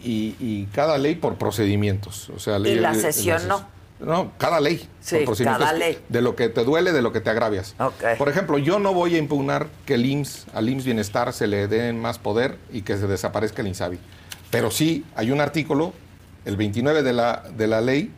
y, 0.00 0.68
cada 0.72 0.98
ley 0.98 1.14
por 1.16 1.36
procedimientos. 1.36 2.30
O 2.30 2.38
sea, 2.38 2.58
y 2.58 2.76
la 2.76 2.94
sesión 2.94 3.46
no. 3.48 3.74
No, 4.00 4.32
cada 4.38 4.60
ley. 4.60 4.88
Sí, 5.00 5.24
cada 5.42 5.72
ley. 5.72 5.98
De 6.08 6.20
lo 6.20 6.36
que 6.36 6.48
te 6.48 6.64
duele, 6.64 6.92
de 6.92 7.00
lo 7.00 7.12
que 7.12 7.20
te 7.20 7.30
agravias. 7.30 7.74
Por 8.18 8.28
ejemplo, 8.28 8.58
yo 8.58 8.78
no 8.78 8.92
voy 8.92 9.14
a 9.14 9.18
impugnar 9.18 9.68
que 9.86 9.94
el 9.94 10.04
IMSS, 10.04 10.46
al 10.52 10.68
IMSS 10.68 10.84
Bienestar 10.84 11.32
se 11.32 11.46
le 11.46 11.68
den 11.68 12.00
más 12.00 12.18
poder 12.18 12.58
y 12.72 12.82
que 12.82 12.96
se 12.96 13.06
desaparezca 13.06 13.62
el 13.62 13.68
INSABI. 13.68 13.98
Pero 14.50 14.70
sí, 14.70 15.04
hay 15.16 15.30
un 15.30 15.40
artículo, 15.40 15.92
el 16.44 16.56
29 16.56 17.02
de 17.02 17.12
la, 17.12 17.44
de 17.56 17.66
la 17.66 17.80
ley, 17.80 18.12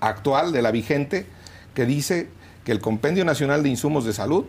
actual, 0.00 0.52
de 0.52 0.62
la 0.62 0.70
vigente, 0.70 1.26
que 1.74 1.86
dice 1.86 2.28
que 2.64 2.72
el 2.72 2.80
Compendio 2.80 3.24
Nacional 3.24 3.62
de 3.62 3.68
Insumos 3.68 4.04
de 4.04 4.12
Salud 4.12 4.44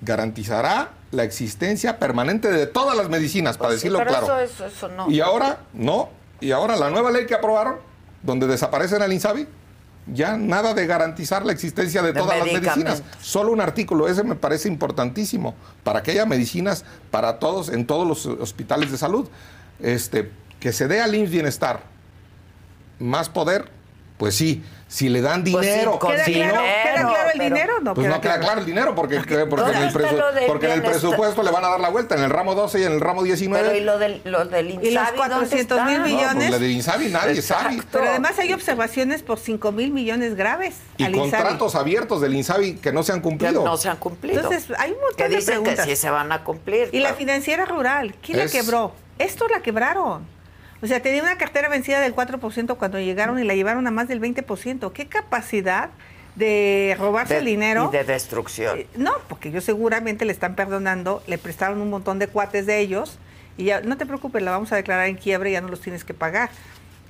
garantizará 0.00 0.90
la 1.10 1.24
existencia 1.24 1.98
permanente 1.98 2.50
de 2.50 2.66
todas 2.66 2.96
las 2.96 3.08
medicinas, 3.08 3.56
para 3.56 3.70
pues 3.70 3.78
decirlo 3.80 4.04
claro. 4.04 4.40
Eso, 4.40 4.66
eso, 4.66 4.88
no. 4.88 5.10
Y 5.10 5.20
ahora, 5.20 5.60
no, 5.72 6.10
y 6.40 6.50
ahora 6.50 6.76
la 6.76 6.90
nueva 6.90 7.10
ley 7.10 7.26
que 7.26 7.34
aprobaron, 7.34 7.76
donde 8.22 8.46
desaparecen 8.46 9.02
el 9.02 9.12
INSABI, 9.12 9.46
ya 10.06 10.36
nada 10.36 10.74
de 10.74 10.86
garantizar 10.86 11.46
la 11.46 11.52
existencia 11.52 12.02
de, 12.02 12.12
todas 12.12 12.38
las 12.38 12.46
medicinas. 12.46 13.02
Solo 13.20 13.52
un 13.52 13.60
artículo, 13.60 14.08
ese 14.08 14.24
me 14.24 14.34
parece 14.34 14.68
importantísimo, 14.68 15.54
para 15.84 16.02
que 16.02 16.12
haya 16.12 16.26
medicinas 16.26 16.84
para 17.10 17.38
todos, 17.38 17.68
en 17.68 17.86
todos 17.86 18.06
los 18.06 18.26
hospitales 18.26 18.90
de 18.90 18.98
salud. 18.98 19.28
Este, 19.80 20.30
que 20.62 20.72
se 20.72 20.86
dé 20.86 21.00
al 21.00 21.12
IMSS 21.14 21.30
Bienestar 21.30 21.80
más 23.00 23.28
poder 23.28 23.68
pues 24.22 24.36
sí, 24.36 24.62
si 24.86 25.08
le 25.08 25.20
dan 25.20 25.42
pues 25.42 25.66
dinero. 25.66 25.98
¿Queda, 25.98 26.24
si 26.24 26.34
claro, 26.34 26.60
¿Queda 26.60 27.08
claro 27.08 27.30
el 27.34 27.40
dinero 27.40 27.80
no? 27.82 27.92
Pues 27.92 28.06
no 28.06 28.20
queda 28.20 28.38
claro 28.38 28.60
el 28.60 28.66
dinero 28.66 28.94
porque, 28.94 29.16
porque, 29.16 29.34
en, 29.34 29.82
el, 29.82 30.46
porque 30.46 30.66
en 30.66 30.72
el 30.74 30.82
presupuesto 30.82 31.42
le 31.42 31.50
van 31.50 31.64
a 31.64 31.70
dar 31.70 31.80
la 31.80 31.88
vuelta, 31.88 32.14
en 32.14 32.22
el 32.22 32.30
ramo 32.30 32.54
12 32.54 32.78
y 32.78 32.84
en 32.84 32.92
el 32.92 33.00
ramo 33.00 33.24
19. 33.24 33.66
Pero 33.66 33.76
¿y 33.76 33.82
lo 33.82 33.98
del, 33.98 34.20
lo 34.24 34.44
del 34.44 34.70
Insabi? 34.70 34.86
¿Y 34.86 34.90
los 34.92 35.10
400 35.10 35.84
mil 35.86 36.00
millones? 36.02 36.34
No, 36.34 36.38
pues 36.38 36.50
lo 36.50 36.58
del 36.60 36.70
Insabi 36.70 37.08
nadie 37.08 37.42
sabe. 37.42 37.82
Pero 37.90 38.04
además 38.04 38.38
hay 38.38 38.52
observaciones 38.52 39.24
por 39.24 39.40
5 39.40 39.72
mil 39.72 39.90
millones 39.90 40.36
graves. 40.36 40.76
Y 40.98 41.10
contratos 41.10 41.74
abiertos 41.74 42.20
del 42.20 42.36
Insabi 42.36 42.74
que 42.74 42.92
no 42.92 43.02
se 43.02 43.10
han 43.10 43.22
cumplido. 43.22 43.64
Que 43.64 43.70
no 43.70 43.76
se 43.76 43.88
han 43.88 43.96
cumplido. 43.96 44.36
Entonces 44.36 44.72
hay 44.78 44.92
un 44.92 45.00
montón 45.00 45.16
que 45.16 45.28
de 45.28 45.34
dicen 45.34 45.64
que 45.64 45.76
sí 45.78 45.96
se 45.96 46.10
van 46.10 46.30
a 46.30 46.44
cumplir. 46.44 46.90
Y 46.92 47.00
la 47.00 47.14
financiera 47.14 47.64
rural, 47.64 48.14
¿quién 48.24 48.38
la 48.38 48.46
quebró? 48.46 48.92
Esto 49.18 49.48
la 49.48 49.62
quebraron. 49.62 50.30
O 50.82 50.86
sea, 50.88 51.00
tenía 51.00 51.22
una 51.22 51.38
cartera 51.38 51.68
vencida 51.68 52.00
del 52.00 52.14
4% 52.14 52.76
cuando 52.76 52.98
llegaron 52.98 53.38
y 53.38 53.44
la 53.44 53.54
llevaron 53.54 53.86
a 53.86 53.92
más 53.92 54.08
del 54.08 54.20
20%. 54.20 54.92
¿Qué 54.92 55.06
capacidad 55.06 55.90
de 56.34 56.96
robarse 56.98 57.38
el 57.38 57.44
dinero? 57.44 57.88
Y 57.92 57.96
de 57.96 58.02
destrucción. 58.02 58.80
Eh, 58.80 58.86
no, 58.96 59.12
porque 59.28 59.50
ellos 59.50 59.62
seguramente 59.62 60.24
le 60.24 60.32
están 60.32 60.56
perdonando, 60.56 61.22
le 61.28 61.38
prestaron 61.38 61.80
un 61.80 61.88
montón 61.88 62.18
de 62.18 62.26
cuates 62.26 62.66
de 62.66 62.80
ellos 62.80 63.18
y 63.56 63.64
ya, 63.64 63.80
no 63.80 63.96
te 63.96 64.06
preocupes, 64.06 64.42
la 64.42 64.50
vamos 64.50 64.72
a 64.72 64.76
declarar 64.76 65.06
en 65.06 65.16
quiebra 65.16 65.48
y 65.48 65.52
ya 65.52 65.60
no 65.60 65.68
los 65.68 65.80
tienes 65.80 66.02
que 66.04 66.14
pagar. 66.14 66.50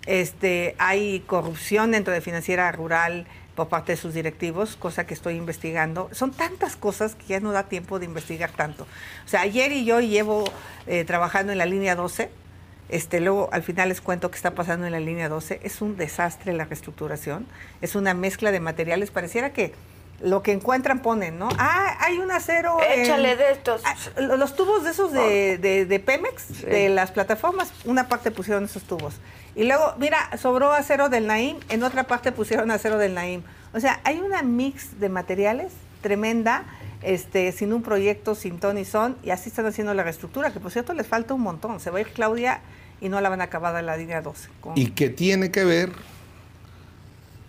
Este, 0.04 0.74
hay 0.78 1.20
corrupción 1.20 1.92
dentro 1.92 2.12
de 2.12 2.20
financiera 2.20 2.70
rural 2.72 3.26
por 3.54 3.68
parte 3.68 3.92
de 3.92 3.96
sus 3.96 4.12
directivos, 4.12 4.76
cosa 4.76 5.06
que 5.06 5.14
estoy 5.14 5.36
investigando. 5.36 6.10
Son 6.12 6.30
tantas 6.32 6.76
cosas 6.76 7.14
que 7.14 7.24
ya 7.28 7.40
no 7.40 7.52
da 7.52 7.64
tiempo 7.64 7.98
de 7.98 8.04
investigar 8.04 8.50
tanto. 8.50 8.86
O 9.24 9.28
sea, 9.28 9.42
ayer 9.42 9.72
y 9.72 9.86
yo 9.86 10.00
llevo 10.00 10.44
eh, 10.86 11.04
trabajando 11.04 11.52
en 11.52 11.58
la 11.58 11.66
línea 11.66 11.94
12 11.94 12.41
este, 12.92 13.20
luego, 13.20 13.48
al 13.52 13.62
final 13.62 13.88
les 13.88 14.02
cuento 14.02 14.30
qué 14.30 14.36
está 14.36 14.50
pasando 14.50 14.84
en 14.84 14.92
la 14.92 15.00
línea 15.00 15.30
12. 15.30 15.60
Es 15.62 15.80
un 15.80 15.96
desastre 15.96 16.52
la 16.52 16.66
reestructuración. 16.66 17.46
Es 17.80 17.94
una 17.94 18.12
mezcla 18.12 18.52
de 18.52 18.60
materiales. 18.60 19.10
Pareciera 19.10 19.54
que 19.54 19.72
lo 20.20 20.42
que 20.42 20.52
encuentran 20.52 21.00
ponen, 21.00 21.38
¿no? 21.38 21.48
Ah, 21.58 21.96
hay 22.00 22.18
un 22.18 22.30
acero. 22.30 22.76
Échale 22.94 23.34
de 23.36 23.52
estos. 23.52 23.80
Ah, 23.86 23.96
los 24.20 24.54
tubos 24.56 24.84
de 24.84 24.90
esos 24.90 25.10
de, 25.10 26.02
Pemex, 26.04 26.66
de 26.66 26.90
las 26.90 27.12
plataformas, 27.12 27.72
una 27.86 28.08
parte 28.08 28.30
pusieron 28.30 28.64
esos 28.64 28.82
tubos. 28.82 29.14
Y 29.56 29.64
luego, 29.64 29.94
mira, 29.96 30.18
sobró 30.36 30.70
acero 30.72 31.08
del 31.08 31.26
Naim, 31.26 31.56
en 31.70 31.82
otra 31.84 32.04
parte 32.04 32.30
pusieron 32.30 32.70
acero 32.70 32.98
del 32.98 33.14
Naim. 33.14 33.42
O 33.72 33.80
sea, 33.80 34.00
hay 34.04 34.20
una 34.20 34.42
mix 34.42 35.00
de 35.00 35.08
materiales 35.08 35.72
tremenda, 36.02 36.64
este, 37.00 37.52
sin 37.52 37.72
un 37.72 37.82
proyecto, 37.82 38.34
sin 38.34 38.60
ton 38.60 38.76
y 38.76 38.84
son, 38.84 39.16
y 39.22 39.30
así 39.30 39.48
están 39.48 39.64
haciendo 39.64 39.94
la 39.94 40.02
reestructura, 40.02 40.52
que 40.52 40.60
por 40.60 40.70
cierto 40.70 40.92
les 40.92 41.06
falta 41.06 41.32
un 41.32 41.40
montón. 41.40 41.80
Se 41.80 41.90
va 41.90 41.96
a 41.96 42.00
ir 42.02 42.08
Claudia 42.08 42.60
y 43.02 43.08
no 43.08 43.20
la 43.20 43.28
van 43.28 43.40
a 43.40 43.44
acabar 43.44 43.76
en 43.76 43.86
la 43.86 43.96
línea 43.96 44.22
12. 44.22 44.48
Y 44.76 44.90
que 44.90 45.10
tiene 45.10 45.50
que 45.50 45.64
ver 45.64 45.90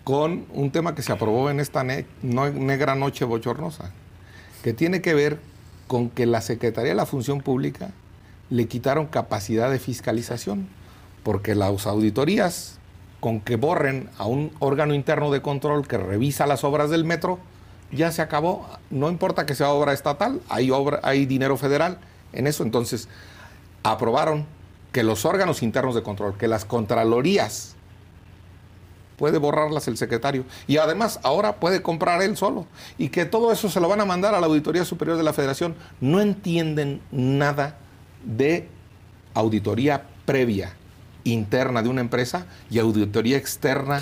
con 0.02 0.44
un 0.52 0.72
tema 0.72 0.96
que 0.96 1.02
se 1.02 1.12
aprobó 1.12 1.48
en 1.48 1.60
esta 1.60 1.84
negra 1.84 2.96
noche 2.96 3.24
bochornosa, 3.24 3.92
que 4.64 4.72
tiene 4.72 5.00
que 5.00 5.14
ver 5.14 5.38
con 5.86 6.10
que 6.10 6.26
la 6.26 6.40
Secretaría 6.40 6.90
de 6.90 6.96
la 6.96 7.06
Función 7.06 7.40
Pública 7.40 7.90
le 8.50 8.66
quitaron 8.66 9.06
capacidad 9.06 9.70
de 9.70 9.78
fiscalización, 9.78 10.66
porque 11.22 11.54
las 11.54 11.86
auditorías 11.86 12.78
con 13.20 13.40
que 13.40 13.54
borren 13.54 14.10
a 14.18 14.26
un 14.26 14.50
órgano 14.58 14.92
interno 14.92 15.30
de 15.30 15.40
control 15.40 15.86
que 15.86 15.98
revisa 15.98 16.46
las 16.46 16.64
obras 16.64 16.90
del 16.90 17.04
metro, 17.04 17.38
ya 17.92 18.10
se 18.10 18.22
acabó. 18.22 18.68
No 18.90 19.08
importa 19.08 19.46
que 19.46 19.54
sea 19.54 19.70
obra 19.70 19.92
estatal, 19.92 20.40
hay, 20.48 20.72
obra, 20.72 20.98
hay 21.04 21.26
dinero 21.26 21.56
federal 21.56 21.98
en 22.32 22.48
eso. 22.48 22.64
Entonces, 22.64 23.08
aprobaron 23.84 24.46
que 24.94 25.02
los 25.02 25.24
órganos 25.24 25.64
internos 25.64 25.96
de 25.96 26.04
control, 26.04 26.38
que 26.38 26.46
las 26.46 26.64
contralorías, 26.64 27.74
puede 29.16 29.38
borrarlas 29.38 29.88
el 29.88 29.96
secretario. 29.96 30.44
Y 30.68 30.76
además, 30.76 31.18
ahora 31.24 31.56
puede 31.56 31.82
comprar 31.82 32.22
él 32.22 32.36
solo. 32.36 32.66
Y 32.96 33.08
que 33.08 33.24
todo 33.24 33.50
eso 33.50 33.68
se 33.68 33.80
lo 33.80 33.88
van 33.88 34.00
a 34.00 34.04
mandar 34.04 34.36
a 34.36 34.40
la 34.40 34.46
Auditoría 34.46 34.84
Superior 34.84 35.16
de 35.16 35.24
la 35.24 35.32
Federación. 35.32 35.74
No 36.00 36.20
entienden 36.20 37.00
nada 37.10 37.76
de 38.24 38.68
auditoría 39.34 40.04
previa 40.26 40.74
interna 41.24 41.82
de 41.82 41.88
una 41.88 42.00
empresa 42.00 42.46
y 42.70 42.78
auditoría 42.78 43.36
externa 43.36 44.00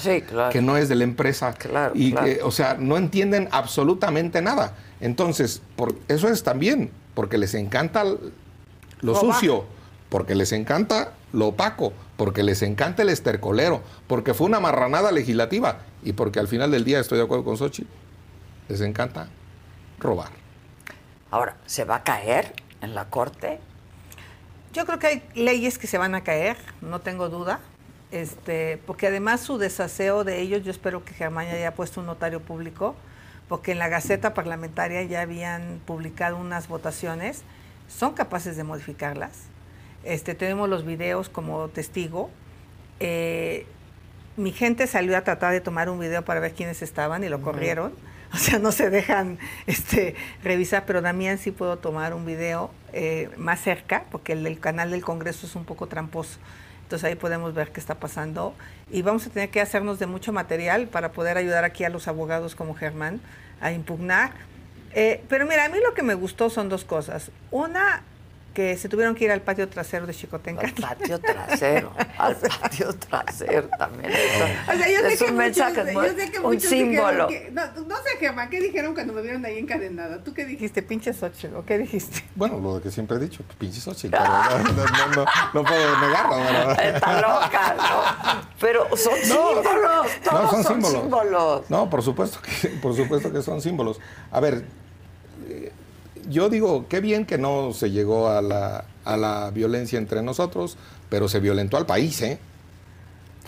que 0.51 0.61
no 0.61 0.77
es 0.77 0.91
de 0.91 0.97
la 0.97 1.05
empresa. 1.05 1.55
y 1.95 2.13
que, 2.13 2.41
o 2.43 2.51
sea, 2.51 2.77
no 2.79 2.99
entienden 2.99 3.49
absolutamente 3.51 4.43
nada. 4.43 4.75
Entonces, 5.01 5.63
por, 5.75 5.95
eso 6.09 6.29
es 6.29 6.43
también 6.43 6.91
porque 7.15 7.39
les 7.39 7.55
encanta 7.55 8.05
lo, 9.01 9.15
sucio, 9.15 9.65
porque 10.13 10.35
les 10.35 10.53
encanta 10.53 11.15
lo 11.33 11.49
opaco, 11.49 11.95
porque 12.19 12.43
les 12.43 12.61
encanta 12.61 13.01
el 13.01 13.09
estercolero, 13.09 13.81
porque 14.09 14.35
fue 14.35 14.47
una 14.47 14.61
marranada 14.61 15.11
legislativa 15.11 15.79
y 16.03 16.13
porque 16.13 16.39
al 16.39 16.49
final 16.49 16.71
del 16.71 16.85
día 16.85 17.01
estoy 17.01 17.17
de 17.17 17.25
acuerdo 17.25 17.45
con 17.45 17.57
Sochi, 17.57 17.87
les 18.69 18.83
encanta 18.83 19.29
robar. 19.99 20.29
Ahora, 21.31 21.57
¿se 21.65 21.85
va 21.85 21.97
a 21.97 22.03
caer 22.03 22.53
en 22.83 22.95
la 22.95 23.07
corte? 23.07 23.59
Yo 24.75 24.85
creo 24.85 24.99
que 24.99 25.07
hay 25.07 25.23
leyes 25.35 25.79
que 25.79 25.87
se 25.87 25.97
van 25.97 26.15
a 26.15 26.23
caer, 26.23 26.59
no 26.83 27.01
tengo 27.01 27.31
duda. 27.31 27.61
Este, 28.11 28.83
porque 28.87 29.07
además 29.07 29.41
su 29.41 29.57
desaseo 29.57 30.25
de 30.25 30.43
ellos, 30.43 30.63
yo 30.63 30.71
espero 30.73 31.07
que 31.07 31.15
Germán 31.15 31.47
ya 31.47 31.55
haya 31.55 31.75
puesto 31.75 32.01
un 32.01 32.07
notario 32.07 32.41
público, 32.41 32.97
porque 33.49 33.73
en 33.73 33.79
la 33.79 33.89
Gaceta 33.89 34.35
Parlamentaria 34.35 35.03
ya 35.05 35.23
habían 35.23 35.81
publicado 35.87 36.37
unas 36.37 36.69
votaciones, 36.69 37.45
son 37.89 38.13
capaces 38.13 38.59
de 38.59 38.65
modificarlas. 38.65 39.51
Este, 40.05 40.35
tenemos 40.35 40.69
los 40.69 40.85
videos 40.85 41.29
como 41.29 41.69
testigo. 41.69 42.31
Eh, 43.01 43.67
mi 44.37 44.53
gente 44.53 44.87
salió 44.87 45.17
a 45.17 45.23
tratar 45.23 45.53
de 45.53 45.61
tomar 45.61 45.89
un 45.91 45.99
video 45.99 46.25
para 46.25 46.41
ver 46.41 46.53
quiénes 46.53 46.83
estaban 46.83 47.25
y 47.25 47.29
lo 47.29 47.41
corrieron. 47.41 47.93
O 48.35 48.39
sea, 48.39 48.59
no 48.59 48.73
se 48.73 48.89
dejan 48.89 49.39
este, 49.67 50.15
revisar, 50.43 50.87
pero 50.87 51.03
Damián 51.03 51.37
sí 51.37 51.51
puedo 51.51 51.77
tomar 51.77 52.15
un 52.15 52.25
video 52.25 52.71
eh, 52.95 53.29
más 53.37 53.61
cerca, 53.61 54.05
porque 54.11 54.33
el, 54.33 54.59
canal 54.59 54.91
del 54.91 55.03
Congreso 55.03 55.45
es 55.47 55.55
un 55.55 55.67
poco 55.67 55.87
tramposo. 55.87 56.39
Entonces 56.85 57.11
ahí 57.11 57.15
podemos 57.15 57.53
ver 57.53 57.73
qué 57.73 57.81
está 57.81 57.97
pasando 57.97 58.55
y 58.91 59.03
vamos 59.03 59.27
a 59.27 59.31
tener 59.31 59.51
que 59.51 59.61
hacernos 59.61 59.99
de 59.99 60.07
mucho 60.07 60.33
material 60.33 60.89
para 60.89 61.13
poder 61.13 61.37
ayudar 61.37 61.65
aquí 61.65 61.85
a 61.85 61.91
los 61.91 62.09
abogados 62.09 62.55
como 62.55 62.75
Germán 62.75 63.21
a 63.61 63.71
impugnar. 63.73 64.33
Eh, 64.95 65.23
pero 65.29 65.47
mira, 65.47 65.67
a 65.67 65.69
mí 65.69 65.77
lo 65.85 65.93
que 65.93 66.03
me 66.03 66.15
gustó 66.15 66.49
son 66.49 66.71
dos 66.71 66.87
cosas. 66.87 67.31
Una, 67.51 68.03
que 68.53 68.77
se 68.77 68.89
tuvieron 68.89 69.15
que 69.15 69.25
ir 69.25 69.31
al 69.31 69.41
patio 69.41 69.69
trasero 69.69 70.07
de 70.07 70.15
Chicotenca. 70.15 70.67
Al 70.67 70.73
patio 70.73 71.19
trasero, 71.19 71.93
al 72.19 72.37
patio 72.61 72.95
trasero 72.95 73.69
también. 73.79 74.13
o 74.13 74.73
sea, 74.73 74.91
yo 74.91 75.09
sé 75.09 75.17
que 75.17 75.31
un 75.31 75.37
mensaje, 75.37 75.85
muchos, 75.93 76.13
yo 76.13 76.19
sé 76.19 76.31
que 76.31 76.39
un 76.39 76.61
símbolo. 76.61 77.29
Que, 77.29 77.51
no, 77.51 77.63
no, 77.87 77.97
sé, 77.97 78.19
Gemma, 78.21 78.49
¿qué 78.51 78.61
dijeron 78.61 78.95
cuando 78.95 79.13
me 79.13 79.23
vieron 79.23 79.45
ahí 79.45 79.59
encadenada? 79.59 80.23
¿Tú 80.23 80.35
qué 80.35 80.45
dijiste? 80.45 80.83
¿Pinche 80.83 81.13
Xochitl? 81.13 81.57
¿O 81.57 81.65
qué 81.65 81.79
dijiste? 81.79 82.25
Bueno, 82.35 82.59
lo 82.59 82.83
que 82.83 82.91
siempre 82.91 83.17
he 83.17 83.21
dicho, 83.21 83.43
pinche 83.59 83.81
Xochitl. 83.81 84.17
Pero 84.17 84.59
no, 84.75 85.07
no, 85.15 85.25
no, 85.55 85.65
puedo 85.65 86.01
negarlo. 86.01 86.73
Está 86.73 87.21
loca, 87.21 87.75
¿no? 87.77 88.43
Pero 88.61 88.97
son 88.97 89.17
símbolos, 89.17 90.07
todos 90.23 90.51
son, 90.51 90.63
son 90.63 90.75
símbolos. 90.75 91.01
símbolos. 91.01 91.71
No, 91.71 91.89
por 91.89 92.03
supuesto, 92.03 92.39
que, 92.43 92.69
por 92.69 92.95
supuesto 92.95 93.33
que 93.33 93.43
son 93.43 93.61
símbolos. 93.61 94.01
A 94.31 94.41
ver, 94.41 94.65
yo 96.29 96.49
digo, 96.49 96.87
qué 96.89 97.01
bien 97.01 97.27
que 97.27 97.39
no 97.39 97.73
se 97.73 97.91
llegó 97.91 98.29
a 98.29 98.43
la, 98.43 98.85
a 99.05 99.17
la 99.17 99.51
violencia 99.51 99.99
entre 99.99 100.23
nosotros, 100.23 100.77
pero 101.09 101.29
se 101.29 101.41
violentó 101.41 101.77
al 101.77 101.87
país, 101.87 102.21
¿eh? 102.23 102.39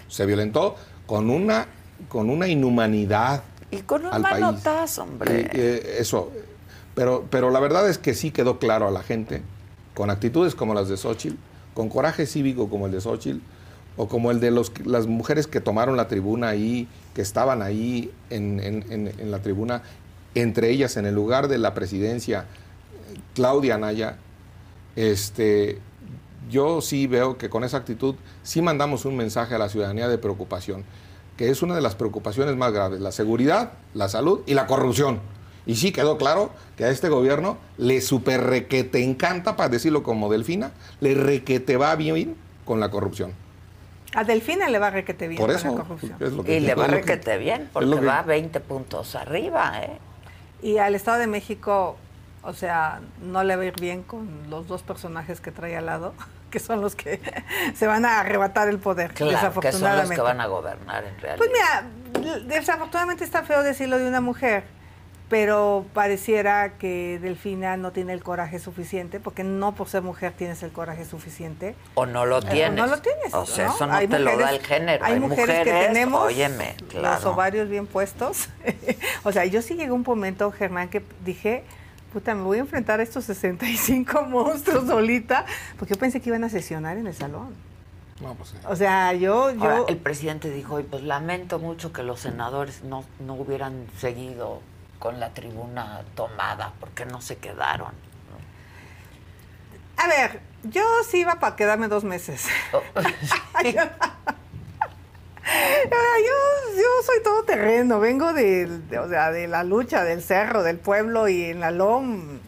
Se 0.09 0.27
violentó 0.27 0.77
con 1.07 1.31
una, 1.31 1.66
con 2.09 2.31
una 2.31 2.49
inhumanidad. 2.49 3.43
Y 3.70 3.79
con 3.83 4.07
un 4.07 4.20
manotazo, 4.20 5.03
hombre. 5.03 5.51
Eh, 5.53 5.97
eso. 5.99 6.31
Pero, 6.95 7.27
pero 7.31 7.51
la 7.51 7.61
verdad 7.61 7.89
es 7.89 7.99
que 7.99 8.14
sí 8.14 8.31
quedó 8.31 8.59
claro 8.59 8.87
a 8.87 8.91
la 8.91 9.03
gente, 9.03 9.43
con 9.95 10.11
actitudes 10.11 10.55
como 10.55 10.75
las 10.75 10.89
de 10.89 10.97
Xochitl, 10.97 11.37
con 11.75 11.89
coraje 11.89 12.27
cívico 12.27 12.70
como 12.70 12.87
el 12.87 12.93
de 12.93 13.01
Xochitl, 13.01 13.41
o 13.97 14.09
como 14.09 14.31
el 14.31 14.41
de 14.41 14.51
los, 14.51 14.72
las 14.85 15.07
mujeres 15.07 15.47
que 15.47 15.61
tomaron 15.61 15.97
la 15.97 16.09
tribuna 16.09 16.49
ahí, 16.49 16.89
que 17.14 17.22
estaban 17.22 17.62
ahí 17.62 18.12
en, 18.31 18.61
en, 18.61 19.12
en 19.18 19.31
la 19.31 19.41
tribuna, 19.41 19.83
entre 20.35 20.70
ellas 20.70 20.97
en 20.97 21.07
el 21.07 21.14
lugar 21.14 21.49
de 21.49 21.59
la 21.59 21.75
presidencia 21.75 22.47
Claudia 23.34 23.76
Anaya, 23.76 24.18
este, 24.96 25.80
yo 26.50 26.80
sí 26.80 27.06
veo 27.06 27.38
que 27.38 27.48
con 27.48 27.64
esa 27.64 27.78
actitud 27.78 28.14
sí 28.42 28.62
mandamos 28.62 29.04
un 29.04 29.16
mensaje 29.16 29.54
a 29.54 29.58
la 29.58 29.68
ciudadanía 29.68 30.08
de 30.08 30.18
preocupación, 30.18 30.84
que 31.36 31.50
es 31.50 31.62
una 31.62 31.74
de 31.74 31.80
las 31.80 31.94
preocupaciones 31.94 32.56
más 32.56 32.72
graves, 32.72 33.00
la 33.00 33.12
seguridad, 33.12 33.72
la 33.94 34.08
salud 34.08 34.40
y 34.46 34.54
la 34.54 34.66
corrupción. 34.66 35.20
Y 35.66 35.76
sí 35.76 35.92
quedó 35.92 36.18
claro 36.18 36.50
que 36.76 36.84
a 36.84 36.90
este 36.90 37.08
gobierno 37.08 37.56
le 37.78 38.00
super 38.00 38.42
requete 38.42 39.02
encanta, 39.02 39.56
para 39.56 39.70
decirlo 39.70 40.02
como 40.02 40.30
Delfina, 40.30 40.72
le 41.00 41.14
requete 41.14 41.76
va 41.76 41.96
bien 41.96 42.36
con 42.64 42.80
la 42.80 42.90
corrupción. 42.90 43.32
A 44.14 44.22
Delfina 44.22 44.68
le 44.68 44.78
va 44.78 44.90
requete 44.90 45.26
bien 45.26 45.40
con 45.40 45.50
la 45.50 45.58
corrupción. 45.60 46.16
y 46.46 46.60
le 46.60 46.74
va 46.74 46.86
requete 46.86 47.38
bien, 47.38 47.68
porque 47.72 47.94
va 47.94 48.22
20 48.22 48.60
puntos 48.60 49.16
arriba. 49.16 49.80
¿eh? 49.82 49.98
Y 50.62 50.78
al 50.78 50.94
Estado 50.94 51.18
de 51.18 51.26
México 51.26 51.96
o 52.45 52.53
sea, 52.53 53.01
no 53.20 53.42
le 53.42 53.57
va 53.57 53.62
a 53.62 53.66
ir 53.66 53.80
bien 53.80 54.03
con 54.03 54.51
los 54.51 54.68
dos 54.68 54.82
personajes 54.82 55.40
que 55.40 55.51
trae 55.51 55.76
al 55.76 55.86
lado, 55.86 56.14
que 56.51 56.59
son 56.59 56.80
los 56.80 56.95
que 56.95 57.20
se 57.74 57.86
van 57.86 58.05
a 58.05 58.20
arrebatar 58.20 58.68
el 58.68 58.78
poder. 58.78 59.12
Claro, 59.14 59.32
desafortunadamente. 59.32 59.70
que 59.70 60.01
son 60.01 60.09
los 60.09 60.11
que 60.11 60.20
van 60.20 60.40
a 60.40 60.47
gobernar 60.47 61.05
en 61.05 61.18
realidad. 61.18 61.38
Pues 61.38 61.51
mira, 61.51 62.40
desafortunadamente 62.47 63.24
está 63.24 63.42
feo 63.42 63.62
decirlo 63.62 63.99
de 63.99 64.07
una 64.07 64.20
mujer, 64.20 64.64
pero 65.30 65.86
pareciera 65.95 66.74
que 66.74 67.18
Delfina 67.20 67.78
no 67.78 67.92
tiene 67.92 68.12
el 68.12 68.22
coraje 68.22 68.59
suficiente, 68.59 69.20
porque 69.20 69.42
no 69.42 69.74
por 69.74 69.88
ser 69.88 70.03
mujer 70.03 70.34
tienes 70.36 70.62
el 70.62 70.70
coraje 70.70 71.07
suficiente. 71.07 71.74
O 71.95 72.05
no 72.05 72.26
lo 72.26 72.42
tienes. 72.42 72.78
O 72.78 72.86
no 72.86 72.95
lo 72.95 73.01
tienes. 73.01 73.32
O 73.32 73.47
sea, 73.47 73.68
eso 73.68 73.86
no 73.86 73.99
te 73.99 74.18
lo 74.18 74.36
da 74.36 74.51
el 74.51 74.61
género. 74.61 75.03
Hay, 75.05 75.18
mujeres, 75.18 75.64
que 75.64 75.72
tenemos 75.72 76.30
los 76.92 77.24
ovarios 77.24 77.70
bien 77.70 77.86
puestos. 77.86 78.51
o 79.24 79.32
sea, 79.32 79.47
yo 79.47 79.62
sí 79.62 79.74
llegó 79.74 79.95
un 79.95 80.05
momento, 80.07 80.53
Germán, 80.53 80.90
que 80.90 81.03
dije 81.24 81.64
puta, 82.14 82.32
me 82.34 82.42
voy 82.42 82.58
a 82.58 82.60
enfrentar 82.60 83.00
a 83.00 83.02
estos 83.02 83.24
65 83.24 84.22
monstruos 84.28 84.86
solita, 84.86 85.44
porque 85.76 85.94
yo 85.94 86.00
pensé 86.00 86.20
que 86.20 86.30
iban 86.30 86.44
a 86.44 86.48
sesionar 86.48 86.96
en 86.96 87.08
el 87.08 87.14
salón. 87.14 87.54
No, 88.20 88.34
pues 88.34 88.50
sí. 88.50 88.56
O 88.68 88.76
sea, 88.76 89.12
yo... 89.12 89.50
yo... 89.50 89.86
el 89.88 89.96
presidente 89.96 90.48
dijo, 90.48 90.78
y 90.78 90.84
pues 90.84 91.02
lamento 91.02 91.58
mucho 91.58 91.92
que 91.92 92.04
los 92.04 92.20
senadores 92.20 92.84
no, 92.84 93.04
no 93.18 93.34
hubieran 93.34 93.88
seguido 93.98 94.62
con 95.00 95.18
la 95.18 95.30
tribuna 95.30 96.02
tomada, 96.14 96.72
porque 96.78 97.04
no 97.04 97.20
se 97.20 97.36
quedaron. 97.36 97.92
A 99.96 100.06
ver, 100.06 100.40
yo 100.62 100.82
sí 101.10 101.20
iba 101.20 101.40
para 101.40 101.56
quedarme 101.56 101.88
dos 101.88 102.04
meses. 102.04 102.46
Oh. 102.72 102.80
Yo, 105.45 106.76
yo 106.76 107.03
soy 107.05 107.22
todo 107.22 107.42
terreno, 107.45 108.01
vengo 108.01 108.32
de, 108.32 108.68
o 108.99 109.09
sea, 109.09 109.30
de 109.30 109.47
la 109.47 109.62
lucha 109.64 110.05
del 110.05 110.22
cerro, 110.22 110.62
del 110.62 110.78
pueblo 110.78 111.28
y 111.28 111.45
en 111.45 111.61
la 111.61 111.70
LOM, 111.70 112.38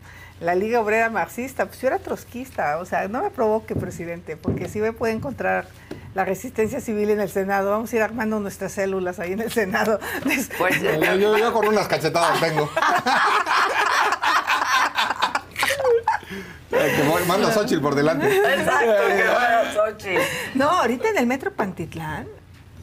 la 0.40 0.54
Liga 0.54 0.80
Obrera 0.80 1.10
Marxista. 1.10 1.66
Pues 1.66 1.80
yo 1.80 1.88
era 1.88 1.98
trotskista, 1.98 2.78
o 2.78 2.86
sea, 2.86 3.08
no 3.08 3.22
me 3.22 3.30
provoque, 3.30 3.74
presidente, 3.74 4.36
porque 4.36 4.68
si 4.68 4.80
me 4.80 4.92
puede 4.92 5.12
encontrar 5.12 5.68
la 6.14 6.24
resistencia 6.24 6.80
civil 6.80 7.10
en 7.10 7.20
el 7.20 7.28
Senado. 7.28 7.70
Vamos 7.70 7.92
a 7.92 7.96
ir 7.96 8.02
armando 8.02 8.40
nuestras 8.40 8.72
células 8.72 9.18
ahí 9.18 9.32
en 9.32 9.42
el 9.42 9.52
Senado. 9.52 10.00
Pues, 10.58 10.80
yo, 10.80 11.36
yo, 11.36 11.52
con 11.52 11.68
unas 11.68 11.86
cachetadas 11.86 12.40
tengo. 12.40 12.70
Manda 17.28 17.48
a 17.48 17.52
Xochitl 17.52 17.82
por 17.82 17.94
delante. 17.94 18.28
Exacto, 18.28 19.96
que 19.98 20.18
No, 20.54 20.70
ahorita 20.70 21.08
en 21.10 21.18
el 21.18 21.26
metro 21.26 21.52
Pantitlán 21.52 22.26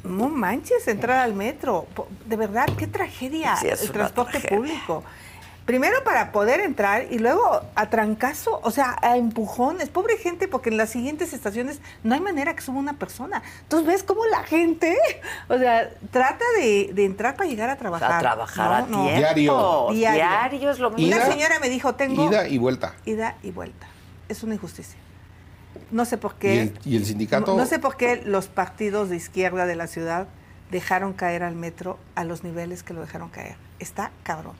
no 0.03 0.29
manches, 0.29 0.87
entrar 0.87 1.19
al 1.19 1.33
metro. 1.33 1.87
De 2.25 2.35
verdad, 2.35 2.67
qué 2.77 2.87
tragedia 2.87 3.55
el 3.61 3.91
transporte 3.91 4.39
público. 4.41 5.03
Primero 5.65 6.03
para 6.03 6.33
poder 6.33 6.59
entrar 6.59 7.05
y 7.09 7.19
luego 7.19 7.61
a 7.75 7.89
trancazo, 7.89 8.59
o 8.63 8.71
sea, 8.71 8.97
a 9.01 9.15
empujones. 9.15 9.87
Pobre 9.87 10.17
gente, 10.17 10.49
porque 10.49 10.69
en 10.69 10.75
las 10.75 10.89
siguientes 10.89 11.31
estaciones 11.31 11.79
no 12.03 12.15
hay 12.15 12.19
manera 12.19 12.53
que 12.53 12.61
suba 12.61 12.79
una 12.79 12.97
persona. 12.99 13.41
Entonces 13.61 13.87
ves 13.87 14.03
cómo 14.03 14.25
la 14.25 14.43
gente, 14.43 14.97
o 15.47 15.57
sea, 15.57 15.89
trata 16.11 16.43
de, 16.57 16.91
entrar 16.97 17.37
para 17.37 17.49
llegar 17.49 17.69
a 17.69 17.77
trabajar. 17.77 18.11
a 18.11 18.19
trabajar 18.19 18.73
a 18.73 18.85
tiempo. 18.85 19.09
Diario. 19.15 19.87
Diario. 19.91 20.69
es 20.69 20.79
lo 20.79 20.91
mismo. 20.91 21.15
Una 21.15 21.25
señora 21.27 21.59
me 21.59 21.69
dijo, 21.69 21.95
tengo... 21.95 22.27
Ida 22.27 22.45
y 22.49 22.57
vuelta. 22.57 22.95
Ida 23.05 23.37
y 23.41 23.51
vuelta. 23.51 23.87
Es 24.27 24.43
una 24.43 24.55
injusticia. 24.55 24.99
No 25.93 26.05
sé 26.05 26.17
por 26.17 26.35
qué. 26.35 26.73
¿Y 26.83 26.97
el, 26.97 27.05
sindicato? 27.05 27.55
No, 27.55 27.65
sé 27.67 27.77
por 27.77 27.97
qué 27.97 28.21
los 28.25 28.47
partidos 28.47 29.09
de 29.09 29.15
izquierda 29.15 29.67
de 29.67 29.75
la 29.75 29.85
ciudad 29.85 30.27
dejaron 30.71 31.13
caer 31.13 31.43
al 31.43 31.55
metro 31.55 31.99
a 32.15 32.23
los 32.23 32.43
niveles 32.43 32.81
que 32.81 32.95
lo 32.95 33.01
dejaron 33.01 33.29
caer. 33.29 33.55
Está 33.77 34.11
cabrón. 34.23 34.55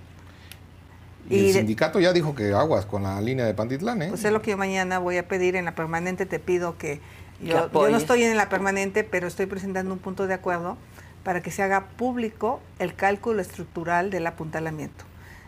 Y, 1.30 1.48
el 1.48 1.54
sindicato 1.54 2.00
ya 2.00 2.14
dijo 2.14 2.36
que 2.36 2.54
aguas 2.54 2.86
con 2.86 3.04
la 3.04 3.20
línea 3.20 3.46
de 3.46 3.54
Pantitlán, 3.56 4.04
¿eh? 4.04 4.10
Pues 4.10 4.24
es 4.24 4.32
lo 4.32 4.44
que 4.44 4.52
yo 4.52 4.58
mañana 4.58 5.00
voy 5.00 5.18
a 5.18 5.28
pedir 5.28 5.56
en 5.56 5.66
la 5.66 5.74
permanente. 5.74 6.28
Te 6.28 6.38
pido 6.38 6.78
que. 6.78 7.02
Yo, 7.42 7.70
yo 7.72 7.90
no 7.90 7.98
estoy 7.98 8.24
en 8.24 8.38
la 8.38 8.48
permanente, 8.48 9.04
pero 9.04 9.28
estoy 9.28 9.48
presentando 9.48 9.92
un 9.92 10.00
punto 10.00 10.28
de 10.28 10.36
acuerdo 10.36 10.78
para 11.24 11.42
que 11.42 11.50
se 11.50 11.64
haga 11.64 11.88
público 11.98 12.62
el 12.78 12.94
cálculo 12.94 13.42
estructural 13.42 14.12
del 14.12 14.28
apuntalamiento. 14.28 15.04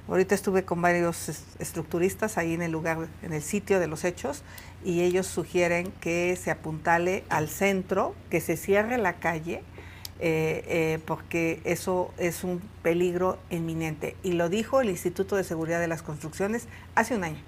Ahorita 0.07 0.35
estuve 0.35 0.65
con 0.65 0.81
varios 0.81 1.29
estructuristas 1.57 2.37
ahí 2.37 2.53
en 2.53 2.61
el 2.61 2.71
lugar, 2.71 3.07
en 3.23 3.33
el 3.33 3.41
sitio 3.41 3.79
de 3.79 3.87
los 3.87 4.03
hechos, 4.03 4.43
y 4.83 5.01
ellos 5.01 5.25
sugieren 5.25 5.91
que 5.99 6.35
se 6.35 6.51
apuntale 6.51 7.23
al 7.29 7.49
centro, 7.49 8.13
que 8.29 8.39
se 8.39 8.55
cierre 8.55 8.99
la 8.99 9.13
calle, 9.13 9.63
eh, 10.19 10.63
eh, 10.67 10.99
porque 11.05 11.59
eso 11.65 12.11
es 12.17 12.43
un 12.43 12.61
peligro 12.83 13.39
inminente. 13.49 14.15
Y 14.21 14.33
lo 14.33 14.47
dijo 14.47 14.79
el 14.79 14.89
Instituto 14.89 15.35
de 15.35 15.43
Seguridad 15.43 15.79
de 15.79 15.87
las 15.87 16.03
Construcciones 16.03 16.67
hace 16.93 17.15
un 17.15 17.23
año. 17.23 17.41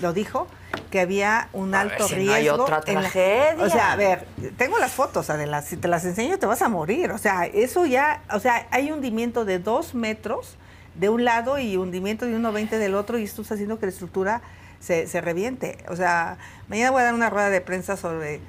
Lo 0.00 0.12
dijo 0.12 0.48
que 0.90 1.00
había 1.00 1.48
un 1.52 1.74
alto 1.74 2.08
riesgo. 2.08 2.34
hay 2.34 2.48
otra 2.48 2.80
tragedia. 2.80 3.64
o 3.64 3.70
sea, 3.70 3.92
a 3.92 3.96
ver, 3.96 4.26
tengo 4.56 4.78
las 4.78 4.92
fotos, 4.92 5.30
Adela, 5.30 5.62
si 5.62 5.76
te 5.76 5.86
las 5.86 6.04
enseño 6.04 6.38
te 6.38 6.46
vas 6.46 6.62
a 6.62 6.68
morir. 6.68 7.12
O 7.12 7.18
sea, 7.18 7.46
eso 7.46 7.86
ya, 7.86 8.22
o 8.32 8.40
sea, 8.40 8.66
hay 8.72 8.90
hundimiento 8.90 9.44
de 9.44 9.60
dos 9.60 9.94
metros 9.94 10.56
de 10.94 11.08
un 11.08 11.24
lado 11.24 11.58
y 11.58 11.76
hundimiento 11.76 12.26
de 12.26 12.36
1,20 12.36 12.78
del 12.78 12.94
otro 12.94 13.18
y 13.18 13.24
esto 13.24 13.42
está 13.42 13.54
haciendo 13.54 13.78
que 13.78 13.86
la 13.86 13.92
estructura 13.92 14.42
se, 14.80 15.06
se 15.06 15.20
reviente. 15.20 15.78
O 15.88 15.96
sea, 15.96 16.38
mañana 16.68 16.90
voy 16.90 17.02
a 17.02 17.04
dar 17.04 17.14
una 17.14 17.30
rueda 17.30 17.50
de 17.50 17.60
prensa 17.60 17.96
sobre 17.96 18.40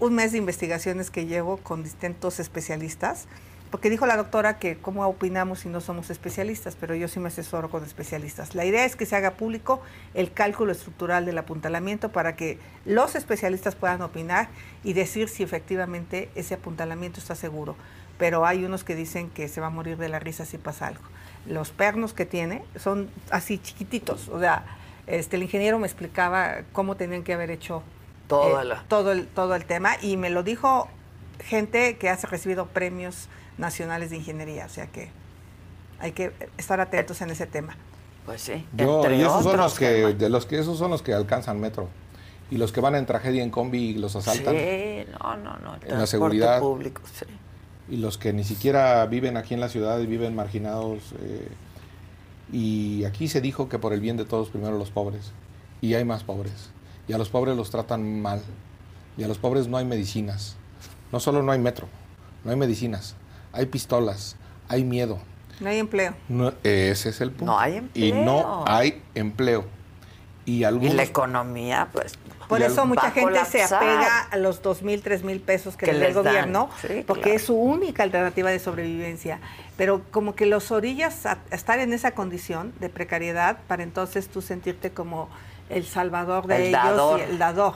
un 0.00 0.14
mes 0.14 0.32
de 0.32 0.38
investigaciones 0.38 1.10
que 1.10 1.26
llevo 1.26 1.56
con 1.56 1.82
distintos 1.82 2.38
especialistas, 2.38 3.26
porque 3.70 3.90
dijo 3.90 4.06
la 4.06 4.16
doctora 4.16 4.58
que 4.58 4.76
cómo 4.76 5.06
opinamos 5.06 5.60
si 5.60 5.68
no 5.68 5.80
somos 5.80 6.08
especialistas, 6.08 6.76
pero 6.76 6.94
yo 6.94 7.08
sí 7.08 7.20
me 7.20 7.28
asesoro 7.28 7.68
con 7.68 7.84
especialistas. 7.84 8.54
La 8.54 8.64
idea 8.64 8.84
es 8.84 8.96
que 8.96 9.04
se 9.04 9.16
haga 9.16 9.32
público 9.32 9.82
el 10.14 10.32
cálculo 10.32 10.72
estructural 10.72 11.26
del 11.26 11.36
apuntalamiento 11.36 12.10
para 12.10 12.36
que 12.36 12.58
los 12.86 13.14
especialistas 13.14 13.74
puedan 13.74 14.00
opinar 14.00 14.48
y 14.84 14.94
decir 14.94 15.28
si 15.28 15.42
efectivamente 15.42 16.30
ese 16.34 16.54
apuntalamiento 16.54 17.20
está 17.20 17.34
seguro. 17.34 17.76
Pero 18.16 18.46
hay 18.46 18.64
unos 18.64 18.84
que 18.84 18.94
dicen 18.94 19.28
que 19.30 19.48
se 19.48 19.60
va 19.60 19.66
a 19.66 19.70
morir 19.70 19.98
de 19.98 20.08
la 20.08 20.18
risa 20.18 20.46
si 20.46 20.58
pasa 20.58 20.86
algo 20.86 21.02
los 21.48 21.70
pernos 21.70 22.12
que 22.12 22.26
tiene 22.26 22.62
son 22.76 23.10
así 23.30 23.58
chiquititos. 23.58 24.28
O 24.28 24.38
sea, 24.38 24.64
este, 25.06 25.36
el 25.36 25.42
ingeniero 25.42 25.78
me 25.78 25.86
explicaba 25.86 26.58
cómo 26.72 26.96
tenían 26.96 27.24
que 27.24 27.32
haber 27.32 27.50
hecho 27.50 27.82
todo, 28.28 28.60
eh, 28.62 28.76
todo, 28.88 29.12
el, 29.12 29.26
todo 29.26 29.54
el 29.54 29.64
tema 29.64 29.96
y 30.02 30.16
me 30.16 30.30
lo 30.30 30.42
dijo 30.42 30.88
gente 31.40 31.96
que 31.96 32.10
ha 32.10 32.16
recibido 32.16 32.66
premios 32.66 33.28
nacionales 33.56 34.10
de 34.10 34.16
ingeniería. 34.16 34.66
O 34.66 34.68
sea 34.68 34.86
que 34.86 35.10
hay 35.98 36.12
que 36.12 36.32
estar 36.58 36.80
atentos 36.80 37.20
en 37.22 37.30
ese 37.30 37.46
tema. 37.46 37.76
Pues 38.26 38.42
sí. 38.42 38.66
Yo, 38.76 39.10
y 39.10 39.22
esos 39.22 39.42
son 39.42 39.56
los 39.56 39.78
que, 39.78 39.86
de 40.14 40.28
los 40.28 40.44
que 40.44 40.58
esos 40.58 40.78
son 40.78 40.90
los 40.90 41.02
que 41.02 41.14
alcanzan 41.14 41.58
metro. 41.58 41.88
Y 42.50 42.56
los 42.56 42.72
que 42.72 42.80
van 42.80 42.94
en 42.94 43.04
tragedia 43.04 43.42
en 43.42 43.50
combi 43.50 43.90
y 43.90 43.94
los 43.94 44.16
asaltan. 44.16 44.54
Sí, 44.54 45.04
no, 45.20 45.36
no, 45.36 45.58
no. 45.58 45.76
En 45.86 45.98
la 45.98 46.06
seguridad. 46.06 46.60
público, 46.60 47.02
sí 47.12 47.26
y 47.90 47.96
los 47.96 48.18
que 48.18 48.32
ni 48.32 48.44
siquiera 48.44 49.04
viven 49.06 49.36
aquí 49.36 49.54
en 49.54 49.60
la 49.60 49.68
ciudad 49.68 49.98
y 50.00 50.06
viven 50.06 50.34
marginados. 50.34 51.14
Eh, 51.20 51.48
y 52.52 53.04
aquí 53.04 53.28
se 53.28 53.40
dijo 53.40 53.68
que 53.68 53.78
por 53.78 53.92
el 53.92 54.00
bien 54.00 54.16
de 54.16 54.24
todos 54.24 54.48
primero 54.48 54.76
los 54.78 54.90
pobres. 54.90 55.32
Y 55.80 55.94
hay 55.94 56.04
más 56.04 56.24
pobres. 56.24 56.70
Y 57.06 57.12
a 57.12 57.18
los 57.18 57.28
pobres 57.28 57.56
los 57.56 57.70
tratan 57.70 58.20
mal. 58.20 58.42
Y 59.16 59.24
a 59.24 59.28
los 59.28 59.38
pobres 59.38 59.68
no 59.68 59.76
hay 59.76 59.84
medicinas. 59.84 60.56
No 61.12 61.20
solo 61.20 61.42
no 61.42 61.52
hay 61.52 61.58
metro, 61.58 61.88
no 62.44 62.50
hay 62.50 62.56
medicinas. 62.56 63.16
Hay 63.52 63.66
pistolas, 63.66 64.36
hay 64.68 64.84
miedo. 64.84 65.18
No 65.60 65.70
hay 65.70 65.78
empleo. 65.78 66.14
ese 66.62 67.08
es 67.08 67.20
el 67.20 67.30
punto. 67.30 67.46
No 67.46 67.58
hay 67.58 67.76
empleo. 67.76 68.06
Y 68.06 68.12
no 68.12 68.64
hay 68.66 69.02
empleo. 69.14 69.64
Y, 70.44 70.64
algunos, 70.64 70.92
y 70.92 70.96
la 70.96 71.02
economía, 71.02 71.88
pues 71.92 72.14
por 72.48 72.62
eso 72.62 72.86
mucha 72.86 73.10
gente 73.10 73.44
se 73.44 73.62
apega 73.62 74.22
a 74.30 74.36
los 74.36 74.62
dos 74.62 74.82
mil, 74.82 75.02
tres 75.02 75.22
mil 75.22 75.40
pesos 75.40 75.76
que, 75.76 75.92
le 75.92 75.98
da 75.98 76.06
el 76.06 76.14
gobierno, 76.14 76.70
porque 77.06 77.34
es 77.34 77.42
su 77.44 77.54
única 77.54 78.02
alternativa 78.02 78.50
de 78.50 78.58
sobrevivencia. 78.58 79.40
Pero 79.76 80.02
como 80.10 80.34
que 80.34 80.46
los 80.46 80.70
orillas 80.70 81.24
a 81.26 81.38
estar 81.50 81.78
en 81.78 81.92
esa 81.92 82.12
condición 82.12 82.72
de 82.80 82.88
precariedad 82.88 83.58
para 83.68 83.82
entonces 83.82 84.28
tú 84.28 84.42
sentirte 84.42 84.90
como 84.90 85.28
el 85.68 85.84
salvador 85.84 86.46
de 86.46 86.68
ellos 86.68 87.20
y 87.20 87.30
el 87.30 87.38
dador, 87.38 87.74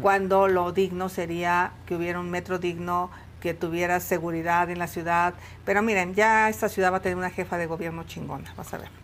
cuando 0.00 0.48
lo 0.48 0.72
digno 0.72 1.08
sería 1.08 1.72
que 1.86 1.94
hubiera 1.94 2.18
un 2.18 2.30
metro 2.30 2.58
digno, 2.58 3.10
que 3.40 3.52
tuviera 3.52 4.00
seguridad 4.00 4.70
en 4.70 4.78
la 4.78 4.86
ciudad. 4.86 5.34
Pero 5.66 5.82
miren, 5.82 6.14
ya 6.14 6.48
esta 6.48 6.70
ciudad 6.70 6.92
va 6.92 6.96
a 6.96 7.02
tener 7.02 7.18
una 7.18 7.30
jefa 7.30 7.58
de 7.58 7.66
gobierno 7.66 8.04
chingona, 8.04 8.54
vas 8.56 8.72
a 8.72 8.78
ver. 8.78 9.03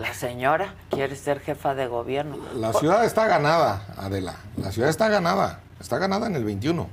La 0.00 0.14
señora 0.14 0.76
quiere 0.88 1.14
ser 1.14 1.40
jefa 1.40 1.74
de 1.74 1.86
gobierno. 1.86 2.38
La 2.54 2.72
ciudad 2.72 3.04
está 3.04 3.26
ganada, 3.26 3.84
Adela. 3.98 4.36
La 4.56 4.72
ciudad 4.72 4.88
está 4.88 5.10
ganada. 5.10 5.60
Está 5.78 5.98
ganada 5.98 6.26
en 6.26 6.36
el 6.36 6.44
21. 6.44 6.88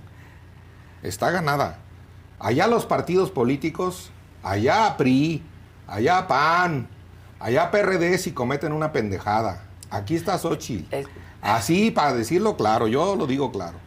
Está 1.04 1.32
ganada. 1.32 1.78
Allá 2.38 2.68
los 2.68 2.86
partidos 2.86 3.32
políticos, 3.32 4.12
allá 4.44 4.98
PRI, 4.98 5.42
allá 5.88 6.28
PAN, 6.28 6.90
allá 7.40 7.72
PRD 7.72 8.18
si 8.18 8.34
cometen 8.34 8.74
una 8.74 8.92
pendejada. 8.92 9.64
Aquí 9.90 10.18
está 10.18 10.38
Xochitl. 10.38 10.94
Así, 11.42 11.92
para 11.92 12.14
decirlo 12.14 12.58
claro, 12.58 12.90
yo 12.90 13.16
lo 13.16 13.26
digo 13.26 13.54
claro. 13.54 13.78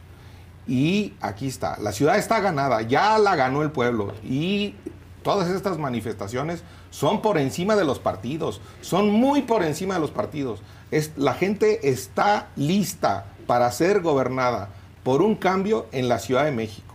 Y 0.67 1.13
aquí 1.21 1.47
está. 1.47 1.77
La 1.79 1.93
ciudad 1.93 2.17
está 2.17 2.41
ganada. 2.41 2.81
Ya 2.81 3.19
la 3.19 3.37
ganó 3.37 3.61
el 3.61 3.71
pueblo. 3.71 4.15
Y 4.25 4.77
todas 5.23 5.51
estas 5.51 5.77
manifestaciones 5.77 6.65
son 6.91 7.23
por 7.23 7.39
encima 7.39 7.77
de 7.77 7.85
los 7.85 7.99
partidos, 7.99 8.61
son 8.81 9.11
muy 9.11 9.43
por 9.43 9.63
encima 9.63 9.95
de 9.95 10.01
los 10.01 10.11
partidos. 10.11 10.61
Es, 10.91 11.13
la 11.17 11.35
gente 11.35 11.89
está 11.89 12.49
lista 12.57 13.27
para 13.47 13.71
ser 13.73 14.01
gobernada 14.01 14.69
por 15.03 15.23
un 15.23 15.35
cambio 15.35 15.87
en 15.93 16.09
la 16.09 16.19
Ciudad 16.19 16.45
de 16.45 16.53
México. 16.53 16.95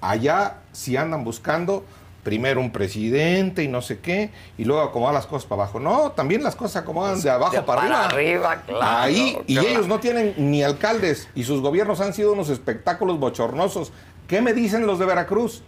Allá 0.00 0.58
si 0.72 0.96
andan 0.96 1.24
buscando 1.24 1.84
primero 2.26 2.60
un 2.60 2.72
presidente 2.72 3.62
y 3.62 3.68
no 3.68 3.80
sé 3.82 4.00
qué, 4.00 4.32
y 4.58 4.64
luego 4.64 4.82
acomodar 4.82 5.14
las 5.14 5.26
cosas 5.26 5.46
para 5.46 5.62
abajo. 5.62 5.78
No, 5.78 6.10
también 6.10 6.42
las 6.42 6.56
cosas 6.56 6.82
acomodan 6.82 7.20
de 7.22 7.30
abajo 7.30 7.64
para, 7.64 8.06
arriba. 8.06 8.64
Ahí, 8.82 9.38
y 9.46 9.56
ellos 9.58 9.86
no 9.86 10.00
tienen 10.00 10.34
ni 10.36 10.60
alcaldes, 10.64 11.28
y 11.36 11.44
sus 11.44 11.60
gobiernos 11.60 12.00
han 12.00 12.12
sido 12.12 12.32
unos 12.32 12.48
espectáculos 12.48 13.20
bochornosos. 13.20 13.92
¿Qué 14.26 14.42
me 14.42 14.54
dicen 14.54 14.88
los 14.88 14.98
de 14.98 15.06
Veracruz? 15.06 15.62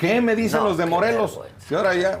¿Qué 0.00 0.22
me 0.22 0.34
dicen 0.34 0.64
los 0.64 0.78
de 0.78 0.86
Morelos? 0.86 1.38
ahora 1.70 1.94
ya, 1.94 2.18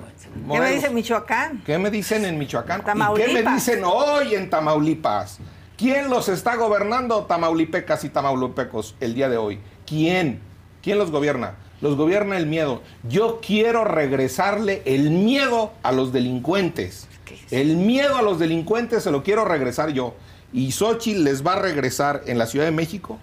¿Qué 0.52 0.60
me 0.60 0.70
dicen 0.70 0.94
Michoacán? 0.94 1.62
¿Qué 1.64 1.78
me 1.78 1.90
dicen 1.90 2.26
en 2.26 2.38
Michoacán? 2.38 2.82
¿Y 2.82 3.14
qué 3.14 3.32
me 3.32 3.42
dicen 3.42 3.82
hoy 3.84 4.34
en 4.34 4.50
Tamaulipas? 4.50 5.38
¿Quién 5.78 6.10
los 6.10 6.28
está 6.28 6.56
gobernando, 6.56 7.24
Tamaulipecas 7.24 8.04
y 8.04 8.10
Tamaulipecos, 8.10 8.96
el 9.00 9.14
día 9.14 9.30
de 9.30 9.38
hoy? 9.38 9.60
¿Quién? 9.86 10.40
¿Quién 10.82 10.98
los 10.98 11.10
gobierna? 11.10 11.54
Los 11.80 11.96
gobierna 11.96 12.36
el 12.36 12.44
miedo. 12.44 12.82
Yo 13.08 13.40
quiero 13.40 13.84
regresarle 13.84 14.82
el 14.84 15.10
miedo 15.10 15.72
a 15.82 15.90
los 15.92 16.12
delincuentes. 16.12 17.08
El 17.50 17.76
miedo 17.76 18.18
a 18.18 18.22
los 18.22 18.38
delincuentes 18.38 19.04
se 19.04 19.10
lo 19.10 19.22
quiero 19.22 19.46
regresar 19.46 19.88
yo. 19.88 20.14
Y 20.52 20.72
Xochitl 20.72 21.24
les 21.24 21.46
va 21.46 21.54
a 21.54 21.62
regresar 21.62 22.24
en 22.26 22.36
la 22.36 22.44
Ciudad 22.44 22.66
de 22.66 22.72
México 22.72 23.18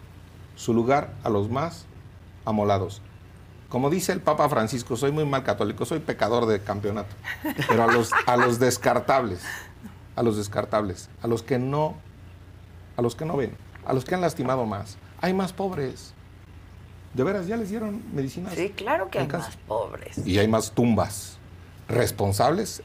su 0.55 0.73
lugar 0.73 1.11
a 1.23 1.29
los 1.29 1.47
más 1.47 1.85
amolados. 2.43 3.03
Como 3.69 3.89
dice 3.89 4.13
el 4.13 4.21
Papa 4.21 4.47
Francisco, 4.47 4.95
soy 4.95 5.11
muy 5.11 5.25
mal 5.25 5.43
católico, 5.43 5.85
soy 5.85 5.99
pecador 5.99 6.45
de 6.45 6.61
campeonato. 6.61 7.13
Pero 7.67 7.83
a 7.83 7.87
los, 7.91 8.11
a 8.25 8.37
los 8.37 8.59
descartables, 8.59 9.41
a 10.15 10.23
los 10.23 10.37
descartables, 10.37 11.09
a 11.21 11.27
los 11.27 11.43
que 11.43 11.59
no, 11.59 11.95
a 12.95 13.01
los 13.01 13.15
que 13.15 13.25
no 13.25 13.35
ven, 13.35 13.55
a 13.85 13.93
los 13.93 14.05
que 14.05 14.15
han 14.15 14.21
lastimado 14.21 14.65
más. 14.65 14.97
Hay 15.21 15.33
más 15.33 15.51
pobres. 15.51 16.13
De 17.13 17.23
veras, 17.23 17.47
ya 17.47 17.57
les 17.57 17.69
dieron 17.69 18.03
medicinas. 18.13 18.53
Sí, 18.53 18.69
claro 18.69 19.09
que 19.09 19.19
hay 19.19 19.27
más 19.27 19.57
pobres. 19.67 20.25
Y 20.25 20.37
hay 20.39 20.47
más 20.47 20.71
tumbas. 20.71 21.37
Responsables 21.89 22.83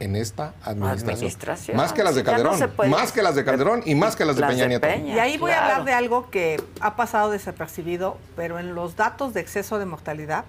en 0.00 0.16
esta 0.16 0.54
administración. 0.64 1.76
Más 1.76 1.92
que 1.92 2.02
las 2.02 2.14
de 2.14 2.24
Calderón, 2.24 2.58
más 2.88 3.12
que 3.12 3.22
las 3.22 3.34
de 3.34 3.44
Calderón 3.44 3.82
y 3.84 3.94
más 3.94 4.16
que 4.16 4.24
las 4.24 4.34
de 4.34 4.46
Peña 4.46 4.66
Nieto. 4.66 4.88
y 4.88 5.18
ahí 5.18 5.38
voy 5.38 5.52
a 5.52 5.62
hablar 5.62 5.84
de 5.84 5.92
algo 5.92 6.30
que 6.30 6.60
ha 6.80 6.96
pasado 6.96 7.30
desapercibido, 7.30 8.16
pero 8.34 8.58
en 8.58 8.74
los 8.74 8.96
datos 8.96 9.34
de 9.34 9.40
exceso 9.40 9.78
de 9.78 9.84
mortalidad, 9.84 10.46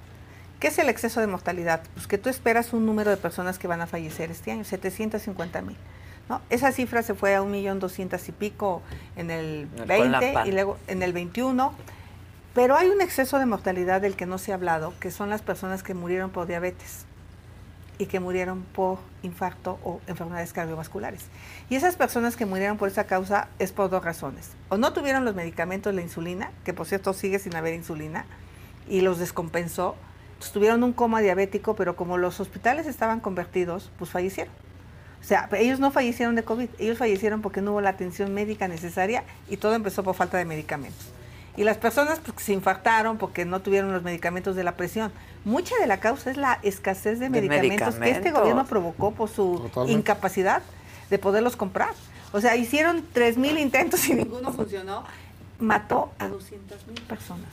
¿qué 0.60 0.70
es 0.70 0.80
el 0.80 0.89
exceso 0.89 1.20
de 1.20 1.28
mortalidad? 1.28 1.82
Pues 1.93 2.08
que 2.08 2.18
tú 2.18 2.30
esperas 2.30 2.74
un 2.74 2.86
número 2.86 3.12
de 3.12 3.18
personas 3.18 3.60
que 3.60 3.68
van 3.68 3.82
a 3.82 3.88
fallecer 3.88 4.32
este 4.32 4.52
año, 4.52 4.64
750 4.64 5.62
mil. 5.62 5.78
¿no? 6.30 6.41
Esa 6.49 6.72
cifra 6.72 7.04
se 7.04 7.14
fue 7.14 7.36
a 7.36 7.41
un 7.41 7.52
millón 7.52 7.80
doscientas 7.80 8.28
y 8.30 8.32
pico 8.32 8.82
en 9.18 9.32
el 9.32 9.68
20 9.86 10.34
y 10.45 10.52
luego 10.52 10.78
en 10.88 11.04
el 11.04 11.12
21. 11.12 11.74
Pero 12.54 12.76
hay 12.76 12.89
un 12.89 13.02
exceso 13.02 13.38
de 13.39 13.45
mortalidad 13.45 14.02
del 14.02 14.16
que 14.16 14.26
no 14.26 14.38
se 14.38 14.52
ha 14.52 14.56
hablado, 14.56 14.93
que 14.99 15.10
son 15.10 15.30
las 15.30 15.41
personas 15.41 15.84
que 15.84 15.93
murieron 15.93 16.32
por 16.32 16.47
diabetes 16.47 17.06
y 18.02 18.08
que 18.08 18.20
murieron 18.20 18.64
por 18.64 18.97
infarto 19.22 19.78
o 19.84 20.02
enfermedades 20.08 20.54
cardiovasculares. 20.54 21.26
Y 21.70 21.76
esas 21.76 21.95
personas 21.95 22.36
que 22.36 22.47
murieron 22.47 22.80
por 22.80 22.88
esa 22.88 23.04
causa 23.04 23.47
es 23.60 23.72
por 23.72 23.91
dos 23.91 24.04
razones. 24.04 24.49
O 24.70 24.78
no 24.78 24.91
tuvieron 24.91 25.24
los 25.24 25.36
medicamentos, 25.36 25.93
la 25.93 26.02
insulina, 26.02 26.49
que 26.66 26.74
por 26.74 26.88
cierto 26.88 27.14
sigue 27.14 27.38
sin 27.38 27.56
haber 27.56 27.76
insulina, 27.76 28.26
y 28.89 29.02
los 29.02 29.20
descompensó. 29.20 29.95
tuvieron 30.52 30.82
un 30.84 30.93
coma 30.93 31.22
diabético, 31.22 31.76
pero 31.76 31.95
como 31.95 32.18
los 32.18 32.39
hospitales 32.39 32.88
estaban 32.88 33.20
convertidos, 33.20 33.91
pues 33.99 34.10
fallecieron. 34.10 34.52
O 35.22 35.24
sea, 35.24 35.47
ellos 35.60 35.80
no 35.80 35.91
fallecieron 35.91 36.34
de 36.34 36.41
COVID, 36.41 36.70
ellos 36.80 36.97
fallecieron 36.97 37.43
porque 37.43 37.62
no 37.62 37.74
hubo 37.74 37.82
la 37.82 37.91
atención 37.91 38.34
médica 38.34 38.68
necesaria 38.68 39.24
y 39.47 39.58
todo 39.58 39.76
empezó 39.76 40.02
por 40.02 40.16
falta 40.16 40.39
de 40.39 40.45
medicamentos. 40.45 41.06
Y 41.58 41.64
las 41.64 41.78
personas 41.78 42.20
pues, 42.20 42.43
se 42.43 42.54
infartaron 42.54 43.18
porque 43.18 43.45
no 43.45 43.62
tuvieron 43.62 43.91
los 43.91 44.04
medicamentos 44.04 44.56
de 44.56 44.64
la 44.64 44.74
presión. 44.74 45.12
Mucha 45.43 45.76
de 45.78 45.88
la 45.88 45.99
causa 45.99 46.32
es 46.32 46.38
la 46.38 46.60
escasez 46.64 47.20
de, 47.20 47.30
medicamentos, 47.30 47.95
que 47.95 48.10
este 48.10 48.32
gobierno 48.32 48.66
provocó 48.66 49.12
por 49.12 49.30
su 49.30 49.70
incapacidad 49.88 50.62
de 51.10 51.20
poderlos 51.20 51.56
comprar. 51.56 51.93
O 52.32 52.39
sea, 52.39 52.56
hicieron 52.56 53.06
3.000 53.14 53.60
intentos 53.60 54.08
y 54.08 54.14
ninguno 54.16 54.52
funcionó. 54.54 55.04
Mató 55.60 56.12
a 56.18 56.28
200.000 56.28 57.02
personas. 57.08 57.47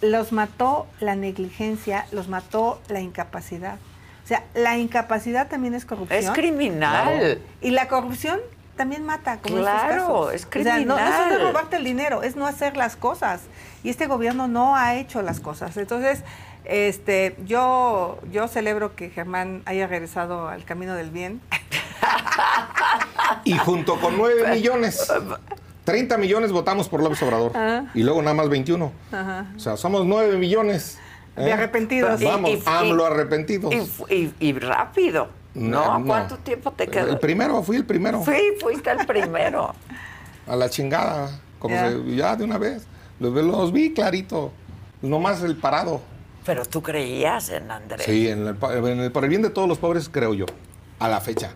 Los 0.00 0.32
mató 0.32 0.86
la 0.98 1.14
negligencia, 1.14 2.06
los 2.10 2.28
mató 2.28 2.80
la 2.88 3.00
incapacidad. 3.00 3.76
O 4.24 4.26
sea, 4.26 4.44
la 4.54 4.78
incapacidad 4.78 5.48
también 5.48 5.74
es 5.74 5.84
corrupción. 5.84 6.18
Es 6.18 6.30
criminal. 6.30 7.40
Y 7.60 7.70
la 7.70 7.88
corrupción 7.88 8.40
también 8.80 9.04
mata, 9.04 9.40
como 9.42 9.56
claro, 9.56 10.30
es 10.30 10.46
criminal. 10.46 10.86
no, 10.86 10.98
es 10.98 11.14
solo 11.14 11.48
robarte 11.48 11.76
el 11.76 11.84
dinero, 11.84 12.22
es 12.22 12.34
no 12.34 12.46
hacer 12.46 12.78
las 12.78 12.96
cosas. 12.96 13.42
Y 13.84 13.90
este 13.90 14.06
gobierno 14.06 14.48
no 14.48 14.74
ha 14.74 14.94
hecho 14.94 15.20
las 15.20 15.38
cosas. 15.38 15.76
Entonces, 15.76 16.24
este, 16.64 17.36
yo, 17.44 18.18
yo 18.32 18.48
celebro 18.48 18.96
que 18.96 19.10
Germán 19.10 19.60
haya 19.66 19.86
regresado 19.86 20.48
al 20.48 20.64
camino 20.64 20.94
del 20.94 21.10
bien. 21.10 21.42
y 23.44 23.58
junto 23.58 24.00
con 24.00 24.16
nueve 24.16 24.50
millones. 24.54 25.12
30 25.84 26.16
millones 26.16 26.50
votamos 26.50 26.88
por 26.88 27.02
López 27.02 27.22
Obrador. 27.22 27.52
Y 27.92 28.02
luego 28.02 28.22
nada 28.22 28.32
más 28.32 28.48
21. 28.48 28.92
O 29.56 29.58
sea, 29.58 29.76
somos 29.76 30.06
9 30.06 30.38
millones. 30.38 30.98
De 31.36 31.50
¿eh? 31.50 31.52
arrepentidos. 31.52 32.22
Vamos, 32.22 32.50
AMLO 32.64 33.04
arrepentidos. 33.04 33.74
y 34.08 34.52
rápido. 34.54 35.39
No, 35.54 36.02
¿cuánto 36.06 36.38
tiempo 36.38 36.72
te 36.72 36.86
quedó? 36.86 37.08
El 37.08 37.18
primero, 37.18 37.62
fui 37.62 37.76
el 37.76 37.84
primero. 37.84 38.22
Sí, 38.24 38.52
fuiste 38.60 38.90
el 38.90 39.06
primero. 39.06 39.74
a 40.46 40.56
la 40.56 40.70
chingada, 40.70 41.40
como 41.58 41.74
ya 42.06 42.36
de 42.36 42.44
una 42.44 42.58
vez. 42.58 42.86
Los, 43.18 43.72
vi 43.72 43.92
clarito, 43.92 44.52
nomás 45.02 45.42
el 45.42 45.56
parado. 45.56 46.00
Pero 46.44 46.64
tú 46.64 46.82
creías 46.82 47.50
en 47.50 47.70
Andrés. 47.70 48.02
Sí, 48.06 48.28
en 48.28 48.46
el, 48.46 48.54
por 48.56 49.24
el 49.24 49.28
bien 49.28 49.42
de 49.42 49.50
todos 49.50 49.68
los 49.68 49.78
pobres 49.78 50.08
creo 50.08 50.32
yo, 50.32 50.46
a 50.98 51.08
la 51.08 51.20
fecha. 51.20 51.52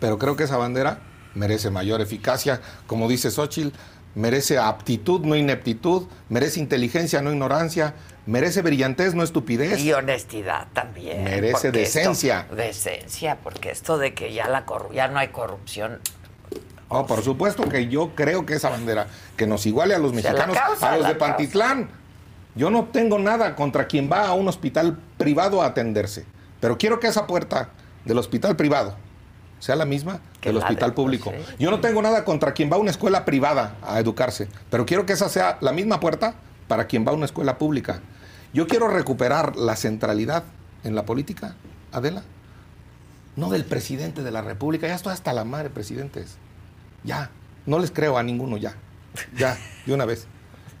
Pero 0.00 0.18
creo 0.18 0.36
que 0.36 0.44
esa 0.44 0.58
bandera 0.58 1.00
merece 1.34 1.70
mayor 1.70 2.00
eficacia, 2.00 2.60
como 2.86 3.08
dice 3.08 3.30
Xochitl, 3.30 3.74
merece 4.14 4.58
aptitud, 4.58 5.20
no 5.20 5.36
ineptitud, 5.36 6.08
merece 6.28 6.60
inteligencia, 6.60 7.22
no 7.22 7.32
ignorancia, 7.32 7.94
merece 8.26 8.62
brillantez, 8.62 9.14
no 9.14 9.22
estupidez. 9.22 9.80
Y 9.80 9.92
honestidad 9.92 10.66
también. 10.72 11.24
Merece 11.24 11.70
decencia. 11.70 12.46
decencia, 12.54 13.38
porque 13.42 13.70
esto 13.70 13.98
de 13.98 14.14
que 14.14 14.32
ya, 14.32 14.48
la 14.48 14.64
ya 14.92 15.08
no 15.08 15.18
hay 15.18 15.28
corrupción. 15.28 16.00
Oh, 16.88 17.06
por 17.06 17.22
supuesto 17.22 17.68
que 17.68 17.88
yo 17.88 18.14
creo 18.14 18.46
que 18.46 18.54
esa 18.54 18.70
bandera, 18.70 19.08
que 19.36 19.46
nos 19.46 19.66
iguale 19.66 19.94
a 19.94 19.98
los 19.98 20.12
mexicanos, 20.12 20.56
a 20.80 20.96
los 20.96 21.08
de 21.08 21.14
Pantitlán. 21.14 21.90
Yo 22.54 22.70
no 22.70 22.84
tengo 22.86 23.18
nada 23.18 23.54
contra 23.54 23.86
quien 23.86 24.10
va 24.10 24.28
a 24.28 24.34
un 24.34 24.48
hospital 24.48 24.98
privado 25.18 25.62
a 25.62 25.66
atenderse, 25.66 26.24
pero 26.60 26.78
quiero 26.78 27.00
que 27.00 27.06
esa 27.08 27.26
puerta 27.26 27.70
del 28.04 28.18
hospital 28.18 28.56
privado 28.56 28.96
sea 29.58 29.76
la 29.76 29.84
misma 29.84 30.20
que 30.40 30.50
el 30.50 30.56
hospital 30.56 30.94
público. 30.94 31.32
Yo 31.58 31.70
no 31.70 31.80
tengo 31.80 32.00
nada 32.02 32.24
contra 32.24 32.54
quien 32.54 32.70
va 32.70 32.76
a 32.76 32.78
una 32.78 32.90
escuela 32.90 33.24
privada 33.24 33.74
a 33.82 33.98
educarse, 33.98 34.48
pero 34.70 34.86
quiero 34.86 35.06
que 35.06 35.12
esa 35.12 35.28
sea 35.28 35.58
la 35.60 35.72
misma 35.72 36.00
puerta 36.00 36.34
para 36.68 36.86
quien 36.86 37.06
va 37.06 37.10
a 37.10 37.14
una 37.14 37.26
escuela 37.26 37.58
pública. 37.58 38.00
Yo 38.52 38.66
quiero 38.66 38.88
recuperar 38.88 39.56
la 39.56 39.76
centralidad 39.76 40.44
en 40.84 40.94
la 40.94 41.04
política, 41.04 41.56
Adela. 41.92 42.22
No 43.36 43.50
del 43.50 43.64
presidente 43.64 44.22
de 44.22 44.30
la 44.30 44.40
República, 44.40 44.86
ya 44.88 44.94
estoy 44.94 45.12
hasta 45.12 45.32
la 45.32 45.44
madre, 45.44 45.68
presidentes. 45.68 46.36
Ya, 47.04 47.30
no 47.66 47.78
les 47.78 47.90
creo 47.90 48.16
a 48.16 48.22
ninguno 48.22 48.56
ya. 48.56 48.74
Ya, 49.36 49.58
de 49.84 49.92
una 49.94 50.04
vez. 50.04 50.26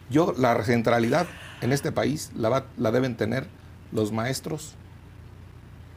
Yo, 0.08 0.34
la 0.36 0.62
centralidad 0.64 1.26
en 1.60 1.72
este 1.72 1.92
país 1.92 2.30
la, 2.34 2.66
la 2.76 2.90
deben 2.90 3.16
tener 3.16 3.46
los 3.92 4.12
maestros 4.12 4.74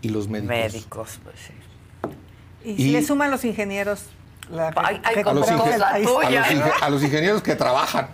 y 0.01 0.09
los 0.09 0.28
médicos. 0.28 0.49
Médicos, 0.49 1.20
pues 1.24 1.36
sí. 1.47 1.53
Y, 2.63 2.76
si 2.76 2.91
le 2.91 3.03
suman 3.03 3.32
los 3.32 3.45
ingenieros. 3.45 4.05
A, 6.82 6.89
los 6.89 7.04
ingenieros 7.04 7.41
que 7.41 7.56
trabajan. 7.56 8.10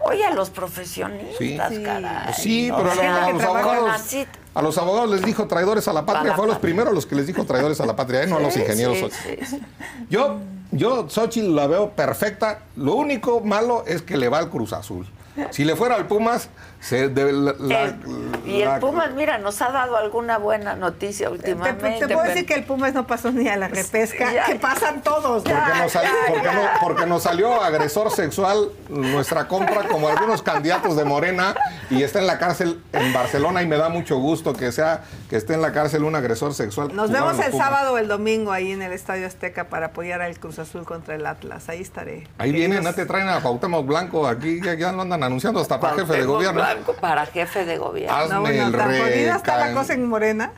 Oye, 0.00 0.24
a 0.24 0.32
los 0.32 0.50
profesionistas, 0.50 1.68
sí, 1.68 1.82
caray. 1.82 2.34
Sí, 2.34 2.72
pero 2.74 2.90
a, 2.90 3.30
los 3.32 3.42
abogados, 3.42 4.16
a 4.54 4.62
los 4.62 4.78
abogados 4.78 5.10
les 5.10 5.24
dijo 5.24 5.46
traidores 5.46 5.88
a 5.88 5.92
la 5.92 6.06
patria. 6.06 6.34
Fue 6.34 6.44
a 6.44 6.48
los 6.48 6.58
primeros 6.58 6.92
los 6.94 7.06
que 7.06 7.14
les 7.14 7.26
dijo 7.26 7.44
traidores 7.44 7.80
a 7.80 7.86
la 7.86 7.96
patria, 7.96 8.22
¿eh? 8.22 8.26
no 8.26 8.36
a 8.36 8.40
los 8.40 8.56
ingenieros. 8.56 9.12
Yo, 10.08 10.38
yo, 10.70 11.08
Xochitl 11.08 11.54
la 11.54 11.66
veo 11.66 11.90
perfecta. 11.90 12.60
Lo 12.76 12.94
único 12.94 13.40
malo 13.40 13.84
es 13.86 14.02
que 14.02 14.16
le 14.16 14.28
va 14.28 14.38
al 14.38 14.50
Cruz 14.50 14.72
Azul. 14.72 15.06
Si 15.50 15.64
le 15.64 15.76
fuera 15.76 15.94
al 15.94 16.06
Pumas, 16.06 16.48
y 18.46 18.62
el 18.62 18.80
Pumas, 18.80 19.12
mira, 19.14 19.38
nos 19.38 19.60
ha 19.60 19.70
dado 19.70 19.96
alguna 19.96 20.38
buena 20.38 20.74
noticia 20.74 21.28
últimamente. 21.28 22.06
Te, 22.06 22.14
puedo 22.14 22.26
decir 22.26 22.46
que 22.46 22.54
el 22.54 22.64
Pumas 22.64 22.94
no 22.94 23.06
pasó 23.06 23.30
ni 23.30 23.48
a 23.48 23.56
la 23.56 23.68
repesca, 23.68 24.46
que 24.46 24.54
pasan 24.56 25.02
todos. 25.02 25.44
Porque, 26.80 27.06
nos 27.06 27.22
salió, 27.22 27.62
agresor 27.62 28.10
sexual 28.10 28.70
nuestra 28.88 29.46
compra, 29.46 29.88
como 29.88 30.08
algunos 30.08 30.42
candidatos 30.42 30.96
de 30.96 31.04
Morena, 31.04 31.54
y 31.90 32.02
está 32.02 32.18
en 32.18 32.26
la 32.26 32.38
cárcel 32.38 32.80
en 32.92 33.12
Barcelona, 33.12 33.62
y 33.62 33.66
me 33.66 33.76
da 33.76 33.88
mucho 33.88 34.18
gusto 34.18 34.54
que 34.54 34.72
sea 34.72 35.02
que 35.28 35.36
esté 35.36 35.54
en 35.54 35.62
la 35.62 35.72
cárcel 35.72 36.04
un 36.04 36.16
agresor 36.16 36.54
sexual. 36.54 36.94
Nos 36.94 37.10
vemos 37.10 37.38
el 37.38 37.52
sábado 37.52 37.92
o 37.92 37.98
el 37.98 38.08
domingo 38.08 38.52
ahí 38.52 38.72
en 38.72 38.82
el 38.82 38.92
Estadio 38.92 39.26
Azteca 39.26 39.64
para 39.64 39.86
apoyar 39.86 40.22
al 40.22 40.38
Cruz 40.40 40.58
Azul 40.58 40.84
contra 40.84 41.14
el 41.14 41.26
Atlas. 41.26 41.68
Ahí 41.68 41.80
estaré. 41.80 42.26
Ahí 42.38 42.52
vienen, 42.52 42.82
no 42.82 42.94
te 42.94 43.04
traen 43.04 43.28
a 43.28 43.40
Cuauhtémoc 43.40 43.86
Blanco, 43.86 44.26
aquí 44.26 44.60
ya, 44.64 44.74
ya 44.74 44.92
lo 44.92 45.02
andan 45.02 45.22
anunciando 45.22 45.60
hasta 45.60 45.78
para 45.78 45.94
jefe 45.94 46.14
de 46.14 46.24
gobierno 46.24 46.69
para 47.00 47.26
jefe 47.26 47.64
de 47.64 47.78
gobierno. 47.78 48.16
Hazme 48.16 48.34
no, 48.34 48.40
bueno, 48.40 48.66
el 48.66 48.72
tan 48.72 48.90
está 48.92 49.56
la 49.58 49.74
cosa 49.74 49.94
en 49.94 50.06
Morena. 50.06 50.52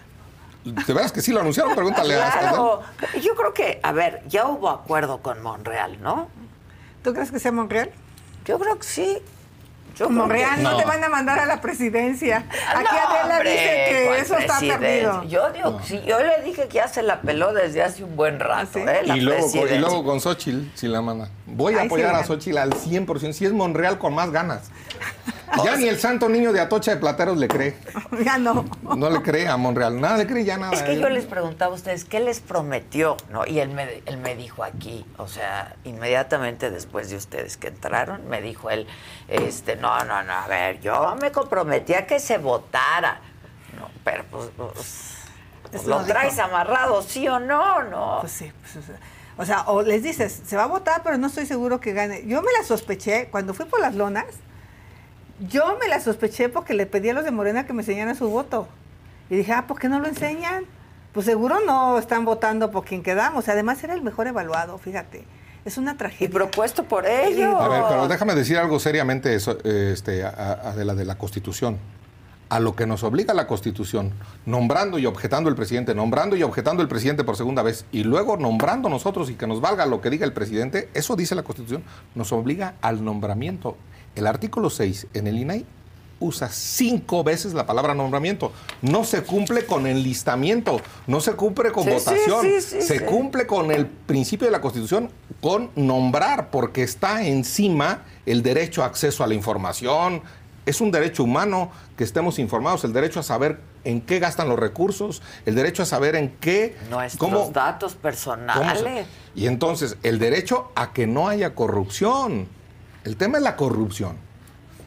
¿De 0.64 0.94
veras 0.94 1.10
que 1.10 1.20
sí 1.20 1.32
lo 1.32 1.40
anunciaron? 1.40 1.74
Pregúntale 1.74 2.14
claro. 2.14 2.82
a 2.82 3.18
Yo 3.18 3.34
creo 3.34 3.52
que, 3.52 3.80
a 3.82 3.92
ver, 3.92 4.22
ya 4.28 4.46
hubo 4.46 4.70
acuerdo 4.70 5.18
con 5.18 5.42
Monreal, 5.42 6.00
¿no? 6.00 6.28
¿Tú 7.02 7.12
crees 7.12 7.32
que 7.32 7.40
sea 7.40 7.50
Monreal? 7.50 7.90
Yo 8.44 8.58
creo 8.58 8.78
que 8.78 8.86
sí. 8.86 9.18
Yo 9.96 10.08
Monreal 10.08 10.62
no. 10.62 10.76
te 10.76 10.84
van 10.84 11.02
a 11.04 11.08
mandar 11.08 11.38
a 11.38 11.46
la 11.46 11.60
presidencia. 11.60 12.44
Aquí 12.74 12.96
Adela 12.96 13.38
dice 13.40 13.86
que 13.88 14.18
eso 14.18 14.36
está 14.36 14.58
perdido. 14.58 15.24
Yo 15.24 15.50
digo, 15.50 15.80
sí, 15.84 16.00
yo 16.06 16.18
le 16.20 16.42
dije 16.42 16.68
que 16.68 16.74
ya 16.74 16.88
se 16.88 17.02
la 17.02 17.20
peló 17.20 17.52
desde 17.52 17.82
hace 17.82 18.04
un 18.04 18.16
buen 18.16 18.40
rato. 18.40 18.78
¿Ah, 18.86 18.94
¿eh? 18.94 19.02
y, 19.16 19.20
luego, 19.20 19.46
y, 19.54 19.78
luego, 19.78 20.04
con 20.04 20.20
Xochitl, 20.20 20.70
si 20.74 20.88
la 20.88 21.02
manda. 21.02 21.28
Voy 21.46 21.74
a 21.74 21.82
apoyar 21.82 22.14
a 22.14 22.24
Xochitl 22.24 22.58
al 22.58 22.72
100%. 22.72 23.32
Si 23.32 23.44
es 23.44 23.52
Monreal, 23.52 23.98
con 23.98 24.14
más 24.14 24.30
ganas. 24.30 24.70
Ya 25.64 25.76
ni 25.76 25.86
el 25.86 25.98
santo 25.98 26.28
niño 26.28 26.52
de 26.52 26.60
Atocha 26.60 26.92
de 26.92 26.96
Plateros 26.96 27.36
le 27.36 27.48
cree. 27.48 27.76
Ya 28.24 28.38
no. 28.38 28.64
No 28.96 29.10
le 29.10 29.22
cree 29.22 29.48
a 29.48 29.56
Monreal. 29.56 30.00
Nada 30.00 30.18
le 30.18 30.26
cree, 30.26 30.44
ya 30.44 30.56
nada. 30.56 30.72
Es 30.72 30.82
que 30.82 30.98
yo 30.98 31.08
les 31.08 31.24
preguntaba 31.24 31.72
a 31.72 31.74
ustedes, 31.74 32.04
¿qué 32.04 32.20
les 32.20 32.40
prometió? 32.40 33.16
¿No? 33.30 33.46
Y 33.46 33.60
él 33.60 33.68
me, 33.68 34.02
él 34.06 34.18
me 34.18 34.36
dijo 34.36 34.64
aquí, 34.64 35.04
o 35.18 35.28
sea, 35.28 35.76
inmediatamente 35.84 36.70
después 36.70 37.10
de 37.10 37.16
ustedes 37.16 37.56
que 37.56 37.68
entraron, 37.68 38.28
me 38.28 38.40
dijo 38.40 38.70
él, 38.70 38.86
este, 39.28 39.76
no, 39.82 40.04
no, 40.04 40.22
no, 40.22 40.32
a 40.32 40.46
ver, 40.46 40.80
yo 40.80 41.16
me 41.20 41.30
comprometí 41.30 41.92
a 41.94 42.06
que 42.06 42.18
se 42.18 42.38
votara. 42.38 43.20
No, 43.78 43.90
pero 44.04 44.24
pues, 44.30 44.50
pues 45.70 45.84
lo 45.84 46.02
traes 46.04 46.38
amarrado, 46.38 47.02
¿sí 47.02 47.28
o 47.28 47.38
no? 47.38 47.82
No. 47.82 48.18
Pues 48.20 48.32
sí, 48.32 48.52
pues, 48.60 48.84
o 49.36 49.44
sea, 49.44 49.62
o 49.62 49.82
les 49.82 50.02
dices, 50.02 50.42
se 50.46 50.56
va 50.56 50.64
a 50.64 50.66
votar, 50.66 51.02
pero 51.02 51.18
no 51.18 51.26
estoy 51.26 51.46
seguro 51.46 51.80
que 51.80 51.92
gane. 51.92 52.26
Yo 52.26 52.42
me 52.42 52.52
la 52.52 52.64
sospeché 52.64 53.28
cuando 53.30 53.54
fui 53.54 53.66
por 53.66 53.80
las 53.80 53.94
lonas 53.94 54.26
yo 55.48 55.76
me 55.80 55.88
la 55.88 56.00
sospeché 56.00 56.48
porque 56.48 56.74
le 56.74 56.86
pedí 56.86 57.08
a 57.08 57.14
los 57.14 57.24
de 57.24 57.30
Morena 57.30 57.66
que 57.66 57.72
me 57.72 57.82
enseñaran 57.82 58.14
su 58.14 58.28
voto. 58.28 58.68
Y 59.30 59.36
dije, 59.36 59.52
ah, 59.52 59.66
¿por 59.66 59.78
qué 59.78 59.88
no 59.88 59.98
lo 59.98 60.06
enseñan? 60.06 60.64
Pues 61.12 61.26
seguro 61.26 61.60
no 61.66 61.98
están 61.98 62.24
votando 62.24 62.70
por 62.70 62.84
quien 62.84 63.02
quedamos. 63.02 63.48
Además 63.48 63.82
era 63.82 63.94
el 63.94 64.02
mejor 64.02 64.26
evaluado, 64.26 64.78
fíjate. 64.78 65.24
Es 65.64 65.78
una 65.78 65.96
tragedia. 65.96 66.26
Y 66.26 66.30
propuesto 66.30 66.84
por 66.84 67.06
ellos. 67.06 67.54
A 67.54 67.68
ver, 67.68 67.82
pero 67.88 68.08
déjame 68.08 68.34
decir 68.34 68.58
algo 68.58 68.78
seriamente 68.78 69.34
eso, 69.34 69.58
este, 69.64 70.24
a, 70.24 70.74
de 70.76 70.84
la 70.84 70.94
de 70.94 71.04
la 71.04 71.16
Constitución. 71.16 71.78
A 72.48 72.60
lo 72.60 72.76
que 72.76 72.86
nos 72.86 73.02
obliga 73.02 73.32
la 73.32 73.46
Constitución, 73.46 74.12
nombrando 74.44 74.98
y 74.98 75.06
objetando 75.06 75.48
el 75.48 75.56
presidente, 75.56 75.94
nombrando 75.94 76.36
y 76.36 76.42
objetando 76.42 76.82
el 76.82 76.88
presidente 76.88 77.24
por 77.24 77.36
segunda 77.36 77.62
vez, 77.62 77.86
y 77.92 78.04
luego 78.04 78.36
nombrando 78.36 78.90
nosotros 78.90 79.30
y 79.30 79.36
que 79.36 79.46
nos 79.46 79.62
valga 79.62 79.86
lo 79.86 80.02
que 80.02 80.10
diga 80.10 80.26
el 80.26 80.34
presidente, 80.34 80.90
eso 80.92 81.16
dice 81.16 81.34
la 81.34 81.44
Constitución, 81.44 81.82
nos 82.14 82.30
obliga 82.32 82.74
al 82.82 83.02
nombramiento 83.02 83.78
el 84.16 84.26
artículo 84.26 84.68
6 84.68 85.06
en 85.14 85.28
el 85.28 85.38
INAI 85.38 85.64
usa 86.22 86.48
cinco 86.48 87.24
veces 87.24 87.52
la 87.54 87.66
palabra 87.66 87.94
nombramiento. 87.94 88.52
No 88.80 89.04
se 89.04 89.22
cumple 89.22 89.66
con 89.66 89.86
enlistamiento, 89.86 90.80
no 91.06 91.20
se 91.20 91.32
cumple 91.32 91.72
con 91.72 91.84
Sí, 91.84 91.90
votación, 91.90 92.42
sí, 92.42 92.60
sí, 92.60 92.82
se 92.82 93.04
cumple 93.04 93.46
con 93.46 93.70
el 93.70 93.86
principio 93.86 94.46
de 94.46 94.52
la 94.52 94.60
Constitución 94.60 95.10
con 95.40 95.70
nombrar, 95.74 96.50
porque 96.50 96.82
está 96.82 97.26
encima 97.26 98.04
el 98.26 98.42
derecho 98.42 98.82
a 98.82 98.86
acceso 98.86 99.24
a 99.24 99.26
la 99.26 99.34
información. 99.34 100.22
Es 100.64 100.80
un 100.80 100.92
derecho 100.92 101.24
humano 101.24 101.72
que 101.96 102.04
estemos 102.04 102.38
informados, 102.38 102.84
el 102.84 102.92
derecho 102.92 103.18
a 103.18 103.24
saber 103.24 103.58
en 103.84 104.00
qué 104.00 104.20
gastan 104.20 104.48
los 104.48 104.56
recursos, 104.58 105.20
el 105.44 105.56
derecho 105.56 105.82
a 105.82 105.86
saber 105.86 106.14
en 106.14 106.30
qué... 106.38 106.76
Nuestros 106.88 107.18
cómo- 107.18 107.50
datos 107.50 107.94
cómo 107.94 107.98
se- 107.98 107.98
personales. 107.98 109.06
y 109.34 109.46
entonces, 109.48 109.96
el 110.04 110.20
derecho 110.20 110.70
a 110.76 110.92
que 110.92 111.08
no 111.08 111.26
haya 111.28 111.56
corrupción. 111.56 112.46
El 113.02 113.16
tema 113.16 113.38
es 113.38 113.42
la 113.42 113.56
corrupción. 113.56 114.16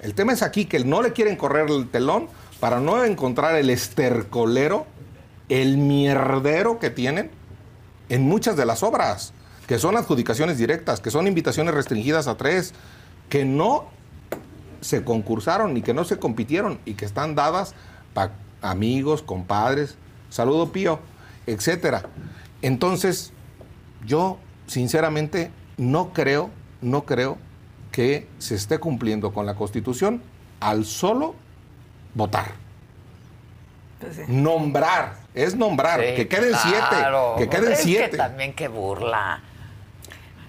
El 0.06 0.14
tema 0.14 0.34
es 0.34 0.43
aquí 0.43 0.66
que 0.66 0.78
no 0.84 1.01
le 1.01 1.14
quieren 1.14 1.36
correr 1.36 1.68
el 1.68 1.89
telón 1.89 2.28
para 2.60 2.80
no 2.80 3.03
encontrar 3.03 3.56
el 3.56 3.72
estercolero, 3.72 4.86
el 5.49 5.78
mierdero 5.78 6.78
que 6.78 6.91
tienen 6.91 7.32
en 8.10 8.22
muchas 8.22 8.56
de 8.56 8.68
las 8.68 8.84
obras, 8.84 9.34
que 9.66 9.80
son 9.80 9.97
adjudicaciones 9.97 10.60
directas, 10.60 11.01
que 11.01 11.10
son 11.10 11.26
invitaciones 11.26 11.74
restringidas 11.74 12.28
a 12.28 12.38
tres, 12.38 12.76
que 13.30 13.45
no 13.45 13.86
se 14.80 15.03
concursaron 15.03 15.76
y 15.76 15.82
que 15.82 15.95
no 15.95 16.03
se 16.03 16.20
compitieron 16.20 16.78
y 16.86 16.93
que 16.93 17.06
están 17.06 17.34
dadas 17.34 17.74
para 18.14 18.34
amigos, 18.62 19.24
compadres, 19.24 19.95
saludo 20.30 20.72
pío, 20.72 20.99
etcétera. 21.47 22.03
Entonces, 22.62 23.32
yo 24.06 24.38
sinceramente 24.68 25.49
no 25.78 26.14
creo, 26.14 26.51
no 26.84 27.06
creo 27.06 27.39
que 27.96 28.28
se 28.39 28.56
esté 28.56 28.78
cumpliendo 28.78 29.32
con 29.32 29.46
la 29.46 29.56
Constitución 29.56 30.22
al 30.60 30.84
solo 30.84 31.34
votar. 32.14 32.52
Pues 34.02 34.18
sí. 34.18 34.24
Nombrar, 34.28 35.14
es 35.34 35.56
nombrar, 35.56 36.02
Sí, 36.02 36.08
que 36.18 36.28
queden 36.28 36.50
claro. 36.50 37.36
siete, 37.38 37.50
que 37.50 37.50
queden 37.58 37.72
Es 37.72 37.80
siete. 37.80 38.10
Que 38.12 38.18
también 38.18 38.54
que 38.54 38.68
burla. 38.68 39.39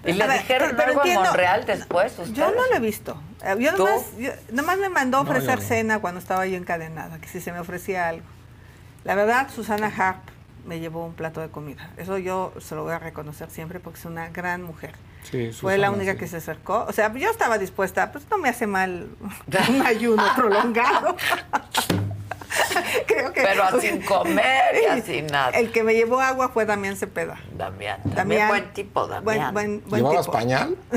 ¿Y 0.05 0.12
le 0.12 0.28
dijeron 0.28 0.72
pero 0.76 0.88
algo 0.88 1.01
entiendo- 1.03 1.22
a 1.22 1.26
Monreal 1.26 1.64
después? 1.66 2.16
Yo 2.32 2.47
no 2.51 2.66
lo 2.68 2.74
he 2.76 2.80
visto. 2.80 3.16
Yo 3.61 3.72
nomás, 3.76 4.03
yo- 4.18 4.32
nomás 4.51 4.78
me 4.78 4.88
mandó 4.88 5.22
No, 5.22 5.30
ofrecer 5.30 5.61
no. 5.61 5.64
cena 5.64 5.99
cuando 6.01 6.18
estaba 6.18 6.47
yo 6.47 6.57
encadenada, 6.57 7.18
que 7.20 7.28
si 7.28 7.40
se 7.40 7.53
me 7.53 7.61
ofrecía 7.61 8.09
algo. 8.09 8.26
La 9.05 9.14
verdad, 9.14 9.49
Susana 9.55 9.86
Harp 9.97 10.18
me 10.66 10.80
llevó 10.80 11.07
un 11.07 11.14
plato 11.14 11.40
de 11.40 11.49
comida. 11.49 11.90
Eso 11.97 12.18
yo 12.18 12.53
se 12.59 12.74
lo 12.74 12.82
voy 12.82 12.92
a 12.94 12.99
reconocer 12.99 13.51
siempre 13.51 13.78
porque 13.78 14.01
es 14.01 14.05
una 14.05 14.30
gran 14.30 14.64
mujer. 14.64 14.94
Sí, 15.30 15.50
Fue 15.52 15.76
la 15.78 15.90
única 15.90 16.12
sí. 16.12 16.18
que 16.18 16.28
se 16.28 16.36
acercó. 16.36 16.84
O 16.88 16.92
sea, 16.92 17.12
yo 17.14 17.30
estaba 17.30 17.58
dispuesta, 17.58 18.12
pues 18.12 18.24
no 18.30 18.38
me 18.38 18.48
hace 18.48 18.66
mal 18.66 19.08
un 19.68 19.82
ayuno 19.86 20.22
prolongado. 20.36 21.16
Creo 23.06 23.32
que. 23.32 23.42
Pero 23.42 23.80
sin 23.80 24.00
comer 24.02 24.74
y 24.82 24.86
así 24.86 25.20
nada. 25.22 25.50
El 25.50 25.70
que 25.72 25.82
me 25.82 25.92
llevó 25.94 26.20
agua 26.20 26.48
fue 26.48 26.64
Damián 26.64 26.96
Cepeda. 26.96 27.36
Damián, 27.56 27.98
también 28.14 28.14
Damián. 28.40 28.48
buen 28.48 28.72
tipo, 28.72 29.06
Damián. 29.06 29.52
Buen, 29.52 29.80
buen, 29.82 29.82
buen 29.90 30.02
¿Llevabas 30.02 30.26
tipo. 30.26 30.32
pañal? 30.32 30.76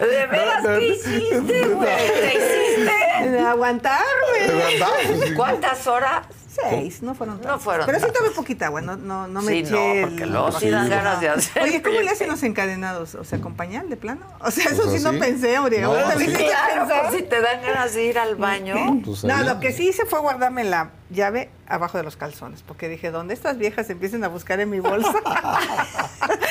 ¿De 0.00 0.26
veras 0.26 0.62
No, 0.62 0.70
no. 0.72 0.78
qué 0.78 0.88
hiciste, 0.88 1.68
güey? 1.68 1.88
¿Te 1.96 2.34
hiciste? 2.34 3.30
De 3.30 3.40
aguantarme. 3.40 4.40
¿De 4.46 4.52
verdad? 4.54 4.88
Sí. 5.26 5.34
¿Cuántas 5.34 5.86
horas? 5.86 6.26
Seis, 6.70 7.02
no 7.02 7.14
fueron 7.14 7.36
No 7.36 7.42
tantas. 7.42 7.62
fueron 7.62 7.86
Pero 7.86 8.00
sí 8.00 8.06
tomé 8.12 8.30
poquita 8.30 8.66
agua, 8.66 8.80
no, 8.80 8.96
no, 8.96 9.26
no 9.28 9.42
me 9.42 9.52
Sí, 9.52 9.58
eché 9.58 9.70
no, 9.72 9.92
el- 9.92 10.00
porque 10.08 10.26
luego 10.26 10.52
sí 10.52 10.58
Sí. 10.66 10.70
dan 10.70 10.88
ganas 10.88 11.20
de 11.20 11.28
hacer. 11.28 11.62
Oye, 11.62 11.82
¿cómo 11.82 12.00
le 12.00 12.10
hacen 12.10 12.28
los 12.28 12.42
encadenados? 12.42 13.14
O 13.14 13.24
sea, 13.24 13.40
¿con 13.40 13.54
pañal 13.54 13.88
de 13.90 13.96
plano? 13.96 14.20
O 14.40 14.50
sea, 14.50 14.70
eso 14.70 14.84
Pues 14.84 14.98
sí 14.98 15.04
no 15.04 15.18
pensé, 15.18 15.58
hombre. 15.58 15.80
No, 15.80 15.88
Ahora 15.88 16.16
sí. 16.18 16.26
Claro, 16.26 16.86
pues 16.88 17.16
si 17.16 17.22
te 17.22 17.40
dan 17.40 17.62
ganas 17.62 17.94
de 17.94 18.04
ir 18.04 18.18
al 18.18 18.36
baño. 18.36 18.74
Pues 19.04 19.24
No, 19.24 19.42
lo 19.42 19.60
que 19.60 19.72
sí 19.72 19.88
hice 19.88 20.04
fue 20.06 20.20
guardarme 20.20 20.64
la 20.64 20.90
llave 21.10 21.48
abajo 21.68 21.98
de 21.98 22.04
los 22.04 22.16
calzones, 22.16 22.62
porque 22.62 22.88
dije, 22.88 23.10
¿dónde 23.10 23.34
estas 23.34 23.58
viejas 23.58 23.88
empiecen 23.90 24.24
a 24.24 24.28
buscar 24.28 24.58
en 24.60 24.70
mi 24.70 24.80
bolsa? 24.80 25.12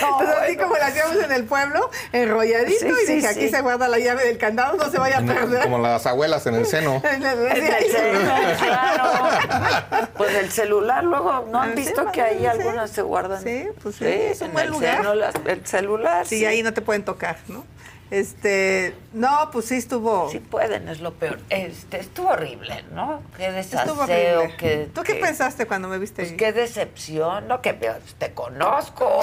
Entonces, 0.01 0.35
así 0.41 0.57
como 0.57 0.75
la 0.77 0.87
hacíamos 0.87 1.15
en 1.23 1.31
el 1.31 1.43
pueblo, 1.45 1.89
enrolladito, 2.11 2.79
Sí, 2.79 2.87
y 2.87 3.05
sí, 3.05 3.13
dije, 3.15 3.33
sí. 3.33 3.39
aquí 3.39 3.49
se 3.49 3.61
guarda 3.61 3.87
la 3.87 3.99
llave 3.99 4.25
del 4.25 4.37
candado, 4.37 4.77
no 4.77 4.89
se 4.89 4.97
vaya 4.97 5.17
a 5.19 5.21
perder. 5.21 5.63
Como 5.63 5.79
las 5.79 6.05
abuelas 6.05 6.45
en 6.47 6.55
el 6.55 6.65
seno. 6.65 7.01
En 7.15 7.23
el- 7.23 7.47
En 7.47 7.65
el 7.73 7.91
celular, 7.91 8.57
claro. 8.57 10.07
Pues 10.17 10.35
el 10.35 10.51
celular 10.51 11.03
luego, 11.03 11.47
¿no 11.51 11.61
han 11.61 11.71
Ah, 11.71 11.75
visto 11.75 12.03
sí, 12.05 12.11
que 12.13 12.21
ahí 12.21 12.39
sí. 12.39 12.45
algunas 12.45 12.89
se 12.91 13.01
guardan? 13.01 13.41
Sí, 13.43 13.67
pues 13.81 13.95
sí, 13.95 14.05
es 14.05 14.41
un 14.41 14.47
en 14.47 14.53
buen 14.53 14.65
el 14.65 14.71
lugar. 14.71 14.97
seno, 14.97 15.15
las- 15.15 15.35
el 15.45 15.65
celular. 15.65 16.25
Sí, 16.25 16.45
ahí 16.45 16.63
no 16.63 16.73
te 16.73 16.81
pueden 16.81 17.03
tocar, 17.03 17.37
¿no? 17.47 17.65
Este, 18.11 18.93
no, 19.13 19.49
pues 19.51 19.65
sí 19.65 19.75
estuvo. 19.75 20.29
Sí 20.29 20.39
pueden, 20.39 20.87
es 20.89 20.99
lo 21.01 21.13
peor. 21.15 21.39
Este, 21.49 21.99
estuvo 21.99 22.29
horrible, 22.29 22.85
¿no? 22.93 23.23
Qué 23.35 23.47
estuvo 23.59 24.05
desaseo, 24.05 24.39
horrible. 24.41 24.57
qué... 24.57 24.89
¿Tú 24.93 25.01
qué, 25.01 25.15
pensaste 25.15 25.65
cuando 25.65 25.87
me 25.87 25.97
viste 25.97 26.21
Pues 26.21 26.31
ahí? 26.31 26.37
qué 26.37 26.53
decepción, 26.53 27.47
no 27.47 27.61
que 27.61 27.73
te 27.73 28.31
conozco, 28.33 29.21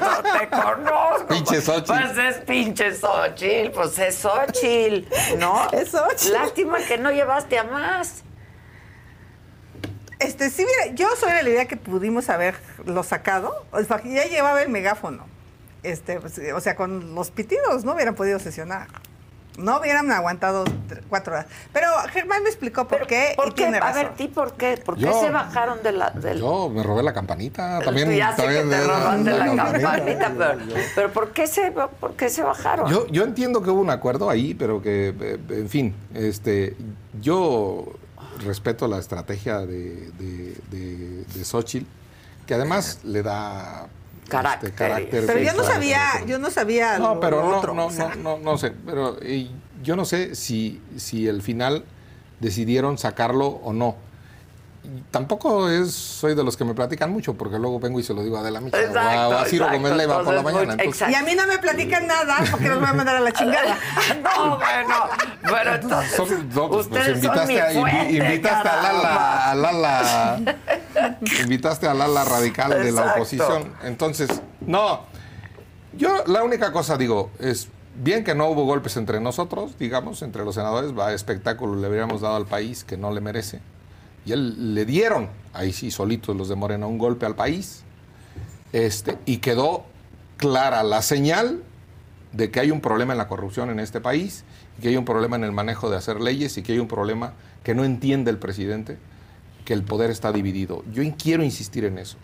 no 0.00 0.38
te 0.38 0.48
conozco. 0.62 1.26
Pinche 1.28 1.60
Xochitl. 1.60 1.92
Pues 1.92 2.18
es 2.18 2.36
pinche 2.38 2.92
Xochitl, 2.92 3.70
pues 3.70 3.98
es 4.00 4.16
Xochitl, 4.16 5.06
¿no? 5.38 5.68
Es 5.72 5.90
Xochitl. 5.92 6.32
Lástima 6.32 6.78
que 6.78 6.98
no 6.98 7.12
llevaste 7.12 7.56
a 7.58 7.64
más. 7.64 8.24
Este, 10.18 10.50
sí, 10.50 10.64
mira, 10.64 10.94
yo 10.94 11.08
soy 11.16 11.32
de 11.32 11.42
la 11.42 11.48
idea 11.50 11.64
que 11.66 11.76
pudimos 11.76 12.28
haberlo 12.30 13.02
sacado. 13.04 13.64
O 13.70 13.82
sea, 13.82 14.02
ya 14.02 14.24
llevaba 14.24 14.62
el 14.62 14.70
megáfono. 14.70 15.26
Este, 15.84 16.18
pues, 16.20 16.40
o 16.54 16.60
sea, 16.60 16.74
con 16.76 17.14
los 17.14 17.30
pitidos 17.30 17.84
no 17.84 17.92
hubieran 17.94 18.14
podido 18.14 18.38
sesionar. 18.38 18.88
No 19.56 19.78
hubieran 19.78 20.10
aguantado 20.10 20.64
cuatro 21.08 21.34
horas. 21.34 21.46
Pero 21.72 21.86
Germán 22.12 22.42
me 22.42 22.48
explicó 22.48 22.88
por 22.88 22.98
Pero, 22.98 23.06
qué 23.06 23.34
¿Por 23.36 23.46
y 23.46 23.50
qué? 23.50 23.54
tiene 23.54 23.78
A 23.78 23.92
ver, 23.92 24.14
¿ti 24.16 24.26
por 24.26 24.54
qué? 24.54 24.76
¿Por 24.84 24.96
qué 24.96 25.02
Yo- 25.02 25.20
se 25.20 25.30
bajaron 25.30 25.80
de 25.84 25.92
la, 25.92 26.10
del... 26.10 26.40
Yo 26.40 26.68
me 26.70 26.82
robé 26.82 27.04
la 27.04 27.12
campanita. 27.12 27.78
También, 27.80 28.10
ya 28.16 28.34
sé 28.34 28.42
también 28.42 28.64
que 28.64 28.70
te 28.74 28.80
de- 28.80 28.86
roban 28.88 29.22
de 29.22 29.30
la 29.30 29.46
campanita. 29.46 29.80
campanita, 29.92 30.32
pero, 30.36 30.58
Yo- 30.66 30.74
pero 30.96 31.12
¿por, 31.12 31.30
qué 31.32 31.46
se, 31.46 31.70
¿por 31.70 32.14
qué 32.16 32.30
se 32.30 32.42
bajaron? 32.42 32.90
Yo, 32.90 33.06
yo 33.06 33.22
entiendo 33.22 33.62
que 33.62 33.70
hubo 33.70 33.80
un 33.80 33.90
acuerdo 33.90 34.28
ahí, 34.28 34.54
pero 34.54 34.82
que, 34.82 35.14
eh, 35.20 35.38
en 35.50 35.68
fin, 35.68 35.94
este, 36.14 36.76
yo 37.20 37.84
respeto 38.44 38.88
la 38.88 38.98
estrategia 38.98 39.60
de, 39.60 40.10
de, 40.18 40.56
de, 40.72 41.24
de 41.32 41.44
Xochitl, 41.44 41.86
que 42.44 42.54
además 42.54 42.98
le 43.04 43.22
da 43.22 43.86
Carácter. 44.28 44.70
este, 44.70 44.76
carácter 44.78 45.24
Pero 45.26 45.40
yo 45.40 45.52
no 45.54 45.64
sabía, 45.64 46.00
yo 46.26 46.38
no 46.38 46.50
sabía 46.50 46.98
No, 46.98 47.14
lo- 47.14 47.20
pero 47.20 47.42
lo 47.42 47.50
no, 47.50 47.58
otro, 47.58 47.74
no, 47.74 47.86
o 47.86 47.90
sea. 47.90 48.14
no, 48.16 48.36
no, 48.36 48.38
no 48.38 48.58
sé, 48.58 48.72
pero 48.84 49.18
eh, 49.22 49.48
yo 49.82 49.96
no 49.96 50.04
sé 50.04 50.34
si, 50.34 50.80
si 50.96 51.28
al 51.28 51.42
final 51.42 51.84
decidieron 52.40 52.98
sacarlo 52.98 53.46
o 53.46 53.72
no. 53.72 53.96
Tampoco 55.10 55.68
es, 55.70 55.92
soy 55.92 56.34
de 56.34 56.44
los 56.44 56.56
que 56.56 56.64
me 56.64 56.74
platican 56.74 57.10
mucho, 57.10 57.34
porque 57.34 57.58
luego 57.58 57.80
vengo 57.80 57.98
y 58.00 58.02
se 58.02 58.12
lo 58.12 58.22
digo 58.22 58.36
a 58.36 58.40
Adela 58.40 58.60
Micha 58.60 58.76
o 58.76 58.80
a- 58.80 58.82
Exacto, 58.84 59.28
o 59.28 59.32
a 59.38 59.44
Ciro 59.46 59.64
exacto. 59.64 59.82
Gómez 59.82 59.96
Leiva 59.96 60.22
por 60.24 60.34
la 60.34 60.42
mañana. 60.42 60.72
entonces- 60.74 61.08
Y 61.10 61.14
a 61.14 61.22
mí 61.22 61.34
no 61.34 61.46
me 61.46 61.58
platican 61.58 62.06
nada 62.06 62.36
porque 62.50 62.68
los 62.68 62.80
voy 62.80 62.88
a 62.88 62.92
mandar 62.92 63.16
a 63.16 63.20
la 63.20 63.32
chingada. 63.32 63.78
No, 64.22 64.56
bueno, 64.58 64.94
pero 65.42 65.74
entonces 65.74 66.12
Son- 66.16 66.48
no, 66.50 66.68
pues, 66.68 66.86
pues, 66.88 67.08
ustedes 67.08 67.22
son 67.22 67.46
mi 67.48 67.54
invitaste, 67.54 67.60
a, 67.60 67.80
fuente, 67.80 68.12
invitaste 68.12 68.68
a. 68.68 68.82
Lala, 68.92 69.50
a 69.50 69.54
Lala, 69.54 70.40
invitaste 71.42 71.88
a 71.88 71.94
Lala 71.94 72.24
radical 72.24 72.70
de 72.70 72.78
la 72.92 73.00
Exacto. 73.00 73.12
oposición. 73.14 73.72
Entonces, 73.84 74.28
no, 74.60 75.02
yo 75.94 76.24
la 76.26 76.42
única 76.42 76.72
cosa 76.72 76.96
digo 76.96 77.30
es 77.38 77.68
bien 77.96 78.24
que 78.24 78.34
no 78.34 78.48
hubo 78.48 78.64
golpes 78.64 78.96
entre 78.96 79.20
nosotros, 79.20 79.78
digamos, 79.78 80.22
entre 80.22 80.44
los 80.44 80.54
senadores, 80.56 80.96
va 80.98 81.12
espectáculo 81.12 81.76
le 81.76 81.86
habríamos 81.86 82.20
dado 82.20 82.36
al 82.36 82.46
país 82.46 82.84
que 82.84 82.96
no 82.96 83.10
le 83.12 83.20
merece. 83.20 83.60
Y 84.24 84.34
le 84.34 84.84
dieron, 84.84 85.28
ahí 85.52 85.72
sí, 85.72 85.90
solitos 85.90 86.36
los 86.36 86.48
de 86.48 86.54
Morena, 86.54 86.86
un 86.86 86.98
golpe 86.98 87.26
al 87.26 87.34
país. 87.34 87.82
Este, 88.72 89.18
y 89.26 89.38
quedó 89.38 89.84
clara 90.36 90.82
la 90.82 91.02
señal 91.02 91.62
de 92.32 92.50
que 92.50 92.60
hay 92.60 92.70
un 92.70 92.80
problema 92.80 93.12
en 93.12 93.18
la 93.18 93.28
corrupción 93.28 93.70
en 93.70 93.78
este 93.78 94.00
país, 94.00 94.44
que 94.80 94.88
hay 94.88 94.96
un 94.96 95.04
problema 95.04 95.36
en 95.36 95.44
el 95.44 95.52
manejo 95.52 95.88
de 95.90 95.96
hacer 95.96 96.20
leyes 96.20 96.56
y 96.58 96.62
que 96.62 96.72
hay 96.72 96.78
un 96.78 96.88
problema 96.88 97.34
que 97.62 97.74
no 97.74 97.84
entiende 97.84 98.30
el 98.30 98.38
presidente, 98.38 98.98
que 99.64 99.72
el 99.72 99.84
poder 99.84 100.10
está 100.10 100.32
dividido. 100.32 100.84
Yo 100.92 101.02
quiero 101.16 101.44
insistir 101.44 101.84
en 101.84 101.98
eso. 101.98 102.16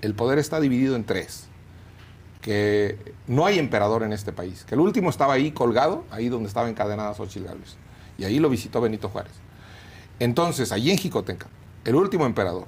El 0.00 0.14
poder 0.14 0.38
está 0.38 0.60
dividido 0.60 0.96
en 0.96 1.04
tres. 1.04 1.46
Que 2.40 3.14
no 3.26 3.44
hay 3.44 3.58
emperador 3.58 4.02
en 4.02 4.14
este 4.14 4.32
país. 4.32 4.64
Que 4.64 4.74
el 4.74 4.80
último 4.80 5.10
estaba 5.10 5.34
ahí 5.34 5.52
colgado, 5.52 6.04
ahí 6.10 6.30
donde 6.30 6.48
estaba 6.48 6.70
encadenada 6.70 7.14
Xochitl 7.14 7.44
Gálvez. 7.44 7.76
Y 8.16 8.24
ahí 8.24 8.38
lo 8.38 8.48
visitó 8.48 8.80
Benito 8.80 9.10
Juárez. 9.10 9.32
Entonces, 10.20 10.70
allí 10.70 10.90
en 10.90 10.98
Jicotenca, 10.98 11.48
el 11.84 11.96
último 11.96 12.26
emperador. 12.26 12.66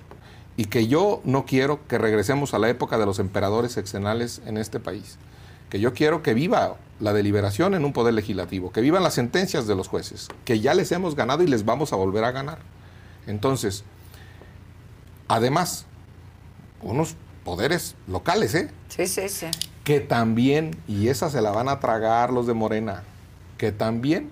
Y 0.56 0.66
que 0.66 0.86
yo 0.88 1.20
no 1.24 1.46
quiero 1.46 1.86
que 1.86 1.98
regresemos 1.98 2.52
a 2.52 2.58
la 2.58 2.68
época 2.68 2.98
de 2.98 3.06
los 3.06 3.18
emperadores 3.18 3.72
sexenales 3.72 4.42
en 4.44 4.56
este 4.58 4.80
país. 4.80 5.16
Que 5.70 5.80
yo 5.80 5.94
quiero 5.94 6.22
que 6.22 6.34
viva 6.34 6.76
la 7.00 7.12
deliberación 7.12 7.74
en 7.74 7.84
un 7.84 7.92
poder 7.92 8.14
legislativo, 8.14 8.72
que 8.72 8.80
vivan 8.80 9.02
las 9.02 9.14
sentencias 9.14 9.66
de 9.66 9.74
los 9.74 9.88
jueces, 9.88 10.28
que 10.44 10.60
ya 10.60 10.74
les 10.74 10.92
hemos 10.92 11.14
ganado 11.14 11.42
y 11.42 11.46
les 11.46 11.64
vamos 11.64 11.92
a 11.92 11.96
volver 11.96 12.24
a 12.24 12.32
ganar. 12.32 12.58
Entonces, 13.26 13.84
además, 15.28 15.86
unos 16.82 17.16
poderes 17.44 17.94
locales, 18.06 18.54
¿eh? 18.54 18.70
Sí, 18.88 19.06
sí, 19.06 19.28
sí. 19.28 19.46
que 19.84 20.00
también, 20.00 20.76
y 20.86 21.08
esa 21.08 21.30
se 21.30 21.40
la 21.40 21.50
van 21.50 21.68
a 21.68 21.80
tragar 21.80 22.32
los 22.32 22.46
de 22.46 22.54
Morena, 22.54 23.02
que 23.58 23.72
también 23.72 24.30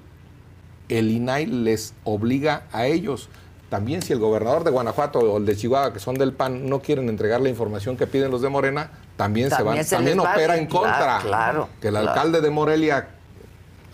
el 0.91 1.11
INAI 1.11 1.47
les 1.47 1.95
obliga 2.05 2.65
a 2.73 2.87
ellos. 2.87 3.29
También 3.69 4.03
si 4.03 4.13
el 4.13 4.19
gobernador 4.19 4.65
de 4.65 4.71
Guanajuato 4.73 5.21
o 5.21 5.39
el 5.39 5.47
de 5.47 5.57
Chihuahua, 5.57 5.93
que 5.93 6.01
son 6.01 6.17
del 6.17 6.33
PAN, 6.33 6.69
no 6.69 6.81
quieren 6.81 7.09
entregar 7.09 7.41
la 7.41 7.49
información 7.49 7.97
que 7.97 8.09
piden 8.09 8.31
los 8.31 8.43
de 8.43 8.49
Morena, 8.49 8.91
también, 9.17 9.51
se 9.51 9.63
van, 9.63 9.85
también 9.87 10.19
opera 10.19 10.57
en 10.57 10.67
contra. 10.67 11.21
Claro, 11.21 11.69
que 11.81 11.89
el 11.89 11.97
alcalde 11.97 12.41
de 12.41 12.51
Morelia, 12.51 13.09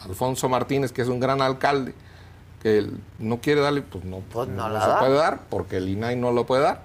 Alfonso 0.04 0.48
Martínez, 0.48 0.92
que 0.92 1.02
es 1.02 1.08
un 1.08 1.20
gran 1.20 1.42
alcalde, 1.42 1.94
que 2.62 2.88
no 3.18 3.40
quiere 3.40 3.60
darle, 3.60 3.82
pues 3.82 4.04
no, 4.04 4.20
pues 4.32 4.48
no, 4.48 4.68
se 4.80 4.98
puede 4.98 5.14
dar, 5.14 5.40
porque 5.50 5.76
el 5.76 5.88
INAI 5.90 6.16
no 6.16 6.32
lo 6.32 6.46
puede 6.46 6.62
dar. 6.62 6.80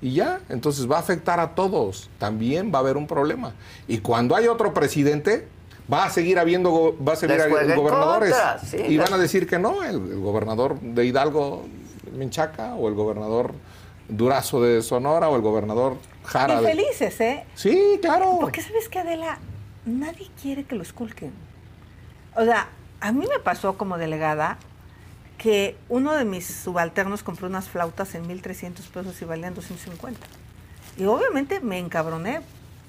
Y 0.00 0.14
ya, 0.14 0.40
entonces 0.48 0.90
va 0.90 0.96
a 0.96 0.98
afectar 0.98 1.38
a 1.38 1.54
todos. 1.54 2.10
También 2.18 2.72
va 2.74 2.78
a 2.78 2.80
haber 2.80 2.96
un 2.96 3.06
problema. 3.06 3.52
Y 3.86 3.98
cuando 3.98 4.34
hay 4.34 4.48
otro 4.48 4.74
presidente, 4.74 5.46
va 5.90 6.04
a 6.04 6.10
seguir 6.10 6.38
habiendo, 6.38 6.96
va 7.06 7.14
a 7.14 7.16
seguir 7.16 7.38
gobernadores. 7.74 8.34
y 8.88 8.96
van 8.96 9.12
a 9.12 9.18
decir 9.18 9.46
que 9.46 9.58
no, 9.58 9.82
el, 9.82 10.20
gobernador 10.20 10.80
de 10.80 11.04
Hidalgo, 11.06 11.64
Menchaca, 12.12 12.74
o 12.74 12.88
el 12.88 12.94
gobernador 12.94 13.54
Durazo 14.08 14.62
de 14.62 14.82
Sonora, 14.82 15.28
o 15.28 15.36
el 15.36 15.42
gobernador 15.42 15.96
Jara. 16.24 16.60
Y 16.60 16.64
felices, 16.64 17.20
¿eh? 17.20 17.44
Sí, 17.54 17.98
claro. 18.00 18.38
Porque 18.40 18.62
sabes 18.62 18.88
que 18.88 18.98
Adela, 18.98 19.38
nadie 19.84 20.28
quiere 20.40 20.64
que 20.64 20.74
lo 20.74 20.82
esculquen. 20.82 21.32
O 22.34 22.44
sea, 22.44 22.68
a 23.00 23.12
mí 23.12 23.26
me 23.28 23.38
pasó 23.38 23.76
como 23.76 23.98
delegada 23.98 24.58
que 25.38 25.76
uno 25.88 26.12
de 26.12 26.24
mis 26.24 26.46
subalternos 26.46 27.22
compró 27.22 27.48
unas 27.48 27.68
flautas 27.68 28.14
en 28.14 28.28
1.300 28.28 28.88
pesos 28.88 29.20
y 29.20 29.24
valían 29.24 29.54
250. 29.54 30.20
Y 30.98 31.04
obviamente 31.04 31.60
me 31.60 31.78
encabroné, 31.78 32.40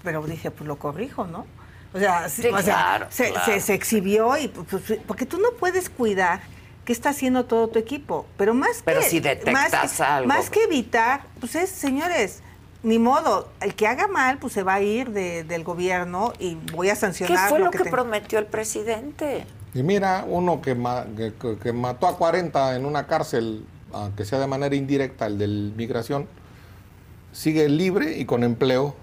pero 0.03 0.21
dije, 0.23 0.51
pues 0.51 0.67
lo 0.67 0.77
corrijo, 0.77 1.25
¿no? 1.25 1.47
O 1.93 1.99
sea, 1.99 2.27
se, 2.29 3.73
exhibió 3.73 4.35
y 4.37 4.47
pues, 4.47 4.67
pues, 4.69 4.99
porque 5.05 5.25
tú 5.25 5.37
no 5.37 5.51
puedes 5.59 5.89
cuidar 5.89 6.41
qué 6.85 6.91
está 6.91 7.09
haciendo 7.09 7.45
todo 7.45 7.67
tu 7.67 7.79
equipo, 7.79 8.25
pero 8.37 8.53
más 8.53 8.81
pero 8.83 8.99
que 8.99 9.05
si 9.07 9.19
detectas 9.19 9.71
más, 9.71 10.01
algo. 10.01 10.27
más 10.27 10.49
que 10.49 10.63
evitar, 10.63 11.21
pues 11.39 11.55
es, 11.55 11.69
señores, 11.69 12.41
ni 12.83 12.99
modo, 12.99 13.49
el 13.61 13.75
que 13.75 13.87
haga 13.87 14.07
mal, 14.07 14.37
pues 14.39 14.53
se 14.53 14.63
va 14.63 14.75
a 14.75 14.81
ir 14.81 15.11
del 15.11 15.63
gobierno 15.63 16.33
y 16.37 16.55
voy 16.73 16.89
a 16.89 16.95
sancionar. 16.95 17.47
¿Qué 17.47 17.49
fue 17.49 17.59
lo, 17.59 17.71
que, 17.71 17.85
prometió 17.85 18.39
el 18.39 18.45
presidente? 18.45 19.45
Y 19.73 19.83
mira, 19.83 20.25
uno 20.27 20.61
que, 20.61 20.75
que, 21.61 21.73
mató 21.73 22.07
a 22.07 22.17
40 22.17 22.75
en 22.75 22.85
una 22.85 23.07
cárcel, 23.07 23.65
aunque 23.93 24.25
sea 24.25 24.39
de 24.39 24.47
manera 24.47 24.75
indirecta, 24.75 25.27
el 25.27 25.37
de 25.37 25.47
migración, 25.47 26.27
sigue 27.31 27.69
libre 27.69 28.17
y 28.17 28.25
con 28.25 28.43
empleo. 28.43 28.95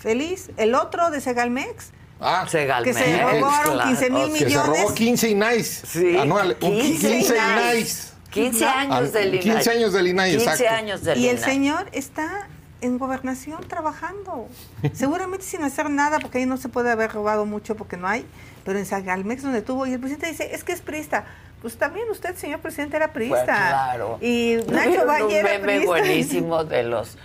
Feliz. 0.00 0.50
El 0.56 0.74
otro 0.74 1.10
de 1.10 1.20
Segalmex. 1.20 1.90
Ah, 2.20 2.46
Segalmex. 2.48 2.96
Que 2.96 3.04
se 3.04 3.22
robaron 3.22 3.88
15 3.88 4.10
mil 4.10 4.30
millones. 4.30 4.44
Que 4.44 4.50
se 4.50 4.62
robó 4.62 4.94
15 4.94 5.28
INAIs. 5.30 5.82
Sí. 5.86 6.16
Anual, 6.16 6.56
15, 6.56 7.08
15 7.08 7.36
INAIs. 7.36 8.12
15 8.30 8.64
años 8.64 9.12
del 9.12 9.34
INAI. 9.34 9.40
15 9.40 9.70
años 9.70 9.92
del 9.92 10.08
INAI, 10.08 10.36
15 10.36 10.68
años 10.68 11.04
del 11.04 11.18
Y 11.18 11.28
el 11.28 11.38
señor 11.38 11.88
está 11.92 12.48
en 12.80 12.98
gobernación 12.98 13.66
trabajando. 13.68 14.48
Seguramente 14.92 15.44
sin 15.44 15.62
hacer 15.62 15.90
nada, 15.90 16.18
porque 16.18 16.38
ahí 16.38 16.46
no 16.46 16.56
se 16.56 16.68
puede 16.68 16.90
haber 16.90 17.12
robado 17.12 17.44
mucho 17.44 17.76
porque 17.76 17.96
no 17.96 18.08
hay 18.08 18.24
pero 18.64 18.78
en 18.78 18.86
Sagalmex 18.86 19.42
donde 19.42 19.62
tuvo, 19.62 19.86
y 19.86 19.92
el 19.92 20.00
presidente 20.00 20.28
dice, 20.28 20.54
es 20.54 20.64
que 20.64 20.72
es 20.72 20.80
prista. 20.80 21.24
Pues 21.62 21.76
también 21.76 22.08
usted, 22.10 22.34
señor 22.36 22.60
presidente, 22.60 22.96
era 22.96 23.12
priista. 23.12 23.44
Pues 23.44 23.48
claro. 23.48 24.18
Y 24.20 24.56
Nacho 24.68 25.06
Valle 25.06 25.38
era 25.38 25.56
un 25.58 25.66
meme 25.66 25.86
buenísimo 25.86 26.64
de 26.64 26.84
los, 26.84 27.18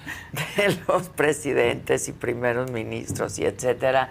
de 0.58 0.78
los 0.88 1.10
presidentes 1.10 2.08
y 2.10 2.12
primeros 2.12 2.72
ministros 2.72 3.40
y 3.40 3.46
etcétera. 3.46 4.10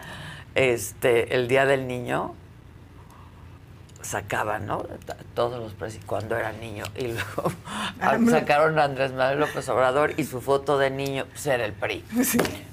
Este, 0.55 1.35
el 1.35 1.49
Día 1.49 1.67
del 1.67 1.87
Niño, 1.87 2.35
sacaban, 4.05 4.67
¿no? 4.67 4.87
Todos 5.35 5.61
los 5.61 5.73
presidentes 5.73 6.07
cuando 6.07 6.37
era 6.37 6.53
niño. 6.53 6.85
Y 6.97 7.09
luego 7.09 7.53
ah, 8.01 8.19
sacaron 8.31 8.79
a 8.79 8.85
Andrés 8.85 9.13
Manuel 9.13 9.41
López 9.41 9.69
Obrador 9.69 10.15
y 10.17 10.25
su 10.25 10.41
foto 10.41 10.79
de 10.79 10.91
niño 10.91 11.27
pues 11.31 11.47
era 11.47 11.65
el 11.65 11.73
PRI. 11.73 12.05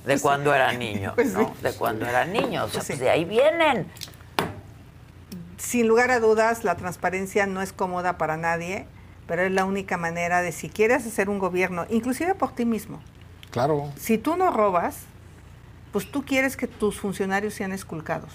de 0.06 0.20
cuando 0.20 0.54
era 0.54 0.72
niño, 0.74 1.14
pues 1.16 1.34
¿no? 1.34 1.54
De 1.62 1.74
cuando 1.74 2.06
era 2.06 2.26
niño. 2.26 2.66
O 2.66 2.70
sea, 2.70 2.84
pues 2.86 3.00
de 3.00 3.10
ahí 3.10 3.26
vienen 3.26 3.88
sin 5.62 5.88
lugar 5.88 6.10
a 6.10 6.20
dudas, 6.20 6.64
la 6.64 6.76
transparencia 6.76 7.46
no 7.46 7.62
es 7.62 7.72
cómoda 7.72 8.18
para 8.18 8.36
nadie, 8.36 8.88
pero 9.28 9.44
es 9.44 9.52
la 9.52 9.64
única 9.64 9.96
manera 9.96 10.42
de 10.42 10.52
si 10.52 10.70
quieres 10.70 11.06
hacer 11.06 11.30
un 11.30 11.38
gobierno, 11.38 11.86
inclusive 11.90 12.34
por 12.34 12.56
ti 12.56 12.66
mismo. 12.66 13.00
Claro. 13.52 13.92
Si 13.96 14.18
tú 14.18 14.36
no 14.36 14.50
robas, 14.50 15.02
pues 15.92 16.10
tú 16.10 16.26
quieres 16.26 16.58
que 16.58 16.66
tus 16.66 17.00
funcionarios 17.00 17.54
sean 17.54 17.74
esculcados. 17.74 18.32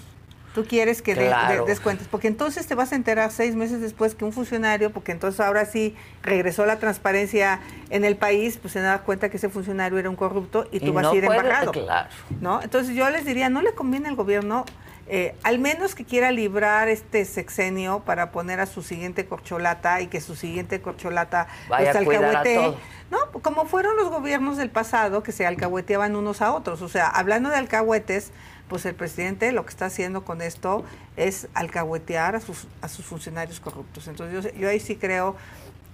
Tú 0.55 0.65
quieres 0.65 1.01
que 1.01 1.15
des 1.15 1.79
cuentas, 1.81 2.07
porque 2.07 2.29
entonces 2.29 2.65
te 2.65 2.75
vas 2.75 2.93
a 2.93 2.95
enterar 2.95 3.29
seis 3.29 3.55
meses 3.55 3.81
después 3.81 4.15
que 4.15 4.23
un 4.23 4.31
funcionario, 4.31 4.91
porque 4.91 5.11
entonces 5.11 5.39
ahora 5.41 5.65
sí 5.65 5.95
regresó 6.23 6.65
la 6.65 6.79
transparencia 6.79 7.59
en 7.89 8.05
el 8.05 8.15
país, 8.15 8.57
pues 8.57 8.73
se 8.73 8.79
da 8.79 8.99
cuenta 8.99 9.29
que 9.29 9.37
ese 9.37 9.49
funcionario 9.49 9.99
era 9.99 10.09
un 10.09 10.15
corrupto 10.15 10.67
y 10.71 10.79
tú 10.79 10.93
vas 10.93 11.07
a 11.07 11.13
ir 11.13 11.25
embargado. 11.25 11.73
Claro. 11.73 12.09
¿no? 12.39 12.61
Entonces 12.63 12.95
yo 12.95 13.07
les 13.09 13.25
diría, 13.25 13.49
no 13.49 13.61
le 13.61 13.73
conviene 13.73 14.07
al 14.07 14.15
gobierno 14.15 14.65
eh, 15.09 15.35
al 15.43 15.59
menos 15.59 15.95
que 15.95 16.03
quiera 16.03 16.31
librar 16.31 16.89
este 16.89 17.23
sexenio 17.23 18.01
para 18.01 18.31
poner 18.31 18.59
a 18.59 18.65
su 18.65 18.81
siguiente 18.81 19.25
corcholata 19.25 20.01
y 20.01 20.07
que 20.07 20.19
su 20.19 20.35
siguiente 20.35 20.81
corcholata 20.81 21.47
Vaya 21.69 21.91
alcahuete. 21.91 22.73
No, 23.09 23.17
como 23.41 23.65
fueron 23.65 23.95
los 23.95 24.09
gobiernos 24.09 24.57
del 24.57 24.69
pasado 24.69 25.23
que 25.23 25.31
se 25.31 25.45
alcahueteaban 25.45 26.17
unos 26.17 26.41
a 26.41 26.53
otros. 26.53 26.81
O 26.81 26.89
sea, 26.89 27.07
hablando 27.07 27.49
de 27.49 27.55
alcahuetes, 27.55 28.31
pues 28.67 28.85
el 28.85 28.95
presidente 28.95 29.53
lo 29.53 29.63
que 29.63 29.69
está 29.69 29.85
haciendo 29.85 30.25
con 30.25 30.41
esto 30.41 30.83
es 31.15 31.47
alcahuetear 31.53 32.35
a 32.35 32.41
sus, 32.41 32.67
a 32.81 32.89
sus 32.89 33.05
funcionarios 33.05 33.61
corruptos. 33.61 34.09
Entonces 34.09 34.51
yo, 34.51 34.59
yo 34.59 34.67
ahí 34.67 34.81
sí 34.81 34.97
creo 34.97 35.37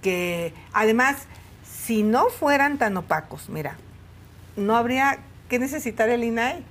que, 0.02 0.52
además, 0.72 1.18
si 1.62 2.02
no 2.02 2.30
fueran 2.30 2.78
tan 2.78 2.96
opacos, 2.96 3.48
mira, 3.48 3.76
no 4.56 4.76
habría 4.76 5.18
que 5.48 5.58
necesitar 5.58 6.08
el 6.08 6.24
INAI. 6.24 6.64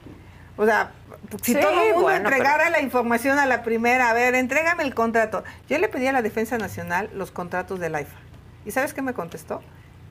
O 0.55 0.65
sea, 0.65 0.91
si 1.41 1.55
todo 1.55 1.83
el 1.83 1.93
mundo 1.93 2.11
entregara 2.11 2.69
la 2.69 2.81
información 2.81 3.39
a 3.39 3.45
la 3.45 3.63
primera, 3.63 4.09
a 4.09 4.13
ver, 4.13 4.35
entrégame 4.35 4.83
el 4.83 4.93
contrato. 4.93 5.43
Yo 5.67 5.77
le 5.79 5.87
pedí 5.87 6.07
a 6.07 6.11
la 6.11 6.21
Defensa 6.21 6.57
Nacional 6.57 7.09
los 7.13 7.31
contratos 7.31 7.79
del 7.79 7.95
AIFA. 7.95 8.17
¿Y 8.65 8.71
sabes 8.71 8.93
qué 8.93 9.01
me 9.01 9.13
contestó? 9.13 9.61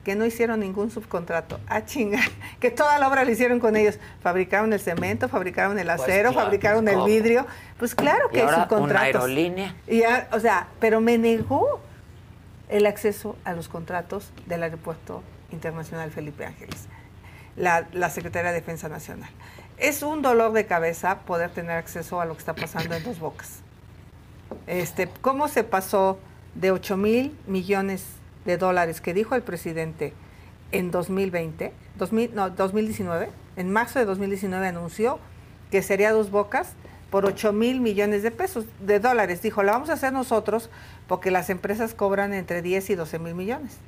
Que 0.04 0.16
no 0.16 0.26
hicieron 0.26 0.60
ningún 0.60 0.90
subcontrato. 0.90 1.60
Ah, 1.68 1.84
chinga, 1.84 2.20
que 2.60 2.70
toda 2.72 2.98
la 2.98 3.08
obra 3.08 3.24
la 3.24 3.30
hicieron 3.30 3.60
con 3.60 3.76
ellos. 3.76 4.00
Fabricaron 4.20 4.72
el 4.72 4.80
cemento, 4.80 5.28
fabricaron 5.28 5.78
el 5.78 5.86
pues 5.86 6.00
acero, 6.00 6.32
fabricaron 6.32 6.88
el 6.88 7.02
vidrio. 7.04 7.46
Pues 7.78 7.94
claro 7.94 8.28
que 8.30 8.42
hay 8.42 8.48
subcontratos. 8.48 8.90
Una 8.90 9.00
aerolínea. 9.00 9.76
Y 9.86 10.02
o 10.32 10.40
sea, 10.40 10.66
pero 10.80 11.00
me 11.00 11.18
negó 11.18 11.80
el 12.68 12.86
acceso 12.86 13.36
a 13.44 13.52
los 13.52 13.68
contratos 13.68 14.32
del 14.46 14.64
Aeropuerto 14.64 15.22
Internacional 15.52 16.10
Felipe 16.10 16.46
Ángeles, 16.46 16.88
la, 17.54 17.86
la 17.92 18.08
Secretaría 18.08 18.50
de 18.50 18.60
Defensa 18.60 18.88
Nacional 18.88 19.30
es 19.82 20.04
un 20.04 20.22
dolor 20.22 20.52
de 20.52 20.64
cabeza 20.64 21.18
poder 21.20 21.50
tener 21.50 21.72
acceso 21.72 22.20
a 22.20 22.24
lo 22.24 22.34
que 22.34 22.38
está 22.38 22.54
pasando 22.54 22.94
en 22.94 23.02
dos 23.02 23.18
bocas. 23.18 23.58
Este, 24.68 25.08
¿Cómo 25.20 25.48
se 25.48 25.64
pasó 25.64 26.18
de 26.54 26.70
8 26.70 26.96
mil 26.96 27.36
millones 27.48 28.04
de 28.44 28.56
dólares 28.58 29.00
que 29.00 29.12
dijo 29.12 29.34
el 29.34 29.42
presidente 29.42 30.14
en 30.70 30.92
2020, 30.92 31.72
2000, 31.98 32.34
no, 32.34 32.50
2019, 32.50 33.28
en 33.56 33.72
marzo 33.72 33.98
de 33.98 34.04
2019 34.04 34.68
anunció 34.68 35.18
que 35.72 35.82
sería 35.82 36.12
dos 36.12 36.30
bocas 36.30 36.74
por 37.10 37.26
8 37.26 37.52
mil 37.52 37.80
millones 37.80 38.22
de 38.22 38.30
pesos, 38.30 38.64
de 38.78 39.00
dólares. 39.00 39.42
Dijo, 39.42 39.64
la 39.64 39.72
vamos 39.72 39.90
a 39.90 39.94
hacer 39.94 40.12
nosotros 40.12 40.70
porque 41.08 41.32
las 41.32 41.50
empresas 41.50 41.92
cobran 41.92 42.32
entre 42.34 42.62
10 42.62 42.90
y 42.90 42.94
12 42.94 43.18
mil 43.18 43.34
millones 43.34 43.78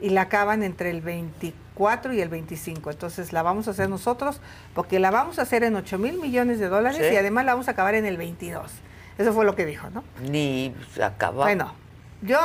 y 0.00 0.10
la 0.10 0.22
acaban 0.22 0.62
entre 0.62 0.90
el 0.90 1.00
24 1.00 2.12
y 2.12 2.20
el 2.20 2.28
25. 2.28 2.90
Entonces 2.90 3.32
la 3.32 3.42
vamos 3.42 3.68
a 3.68 3.72
hacer 3.72 3.88
nosotros 3.88 4.40
porque 4.74 4.98
la 4.98 5.10
vamos 5.10 5.38
a 5.38 5.42
hacer 5.42 5.64
en 5.64 5.76
8 5.76 5.98
mil 5.98 6.18
millones 6.18 6.58
de 6.58 6.68
dólares 6.68 7.00
y 7.12 7.16
además 7.16 7.44
la 7.44 7.52
vamos 7.52 7.68
a 7.68 7.72
acabar 7.72 7.94
en 7.94 8.06
el 8.06 8.16
22. 8.16 8.70
Eso 9.18 9.32
fue 9.32 9.44
lo 9.44 9.54
que 9.54 9.66
dijo, 9.66 9.90
¿no? 9.90 10.02
Ni 10.22 10.74
se 10.94 11.04
acabó. 11.04 11.42
Bueno, 11.42 11.74
yo 12.22 12.38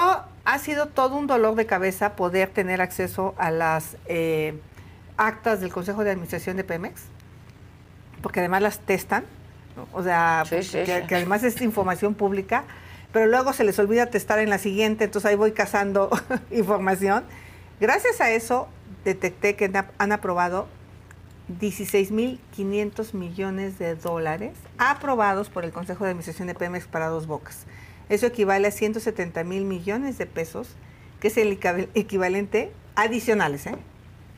ha 0.44 0.60
sido 0.60 0.88
todo 0.88 1.16
un 1.16 1.28
dolor 1.28 1.56
de 1.56 1.66
cabeza 1.66 2.16
poder 2.16 2.50
tener 2.50 2.82
acceso 2.82 3.34
a 3.38 3.52
las 3.52 3.98
eh, 4.08 4.60
actas 5.18 5.62
del 5.62 5.72
Consejo 5.72 6.04
de 6.04 6.12
Administración 6.12 6.58
de 6.58 6.64
Pemex, 6.64 7.04
porque 8.22 8.42
además 8.42 8.62
las 8.62 8.80
testan, 8.80 9.24
o 9.94 10.04
sea, 10.04 10.44
que, 10.50 11.06
que 11.08 11.16
además 11.16 11.44
es 11.44 11.62
información 11.62 12.14
pública 12.14 12.66
pero 13.16 13.28
luego 13.28 13.54
se 13.54 13.64
les 13.64 13.80
olvida 13.80 14.08
testar 14.08 14.40
en 14.40 14.50
la 14.50 14.58
siguiente, 14.58 15.06
entonces 15.06 15.32
ahí 15.32 15.38
voy 15.38 15.54
cazando 15.54 16.10
información. 16.52 17.24
Gracias 17.80 18.22
a 18.22 18.32
eso 18.32 18.68
detecté 19.04 19.56
que 19.56 19.72
han 19.98 20.12
aprobado 20.12 20.68
16.500 21.60 23.14
millones 23.14 23.78
de 23.78 23.96
dólares 23.96 24.54
aprobados 24.78 25.50
por 25.50 25.64
el 25.64 25.72
Consejo 25.72 26.04
de 26.04 26.12
Administración 26.12 26.48
de 26.48 26.56
Pemex 26.56 26.88
para 26.88 27.08
dos 27.08 27.28
bocas. 27.28 27.66
Eso 28.10 28.26
equivale 28.26 28.68
a 28.68 28.72
170 28.72 29.44
mil 29.44 29.66
millones 29.66 30.18
de 30.18 30.26
pesos, 30.26 30.70
que 31.20 31.28
es 31.28 31.38
el 31.38 31.60
equivalente 31.94 32.72
adicionales, 32.96 33.68
¿eh? 33.68 33.76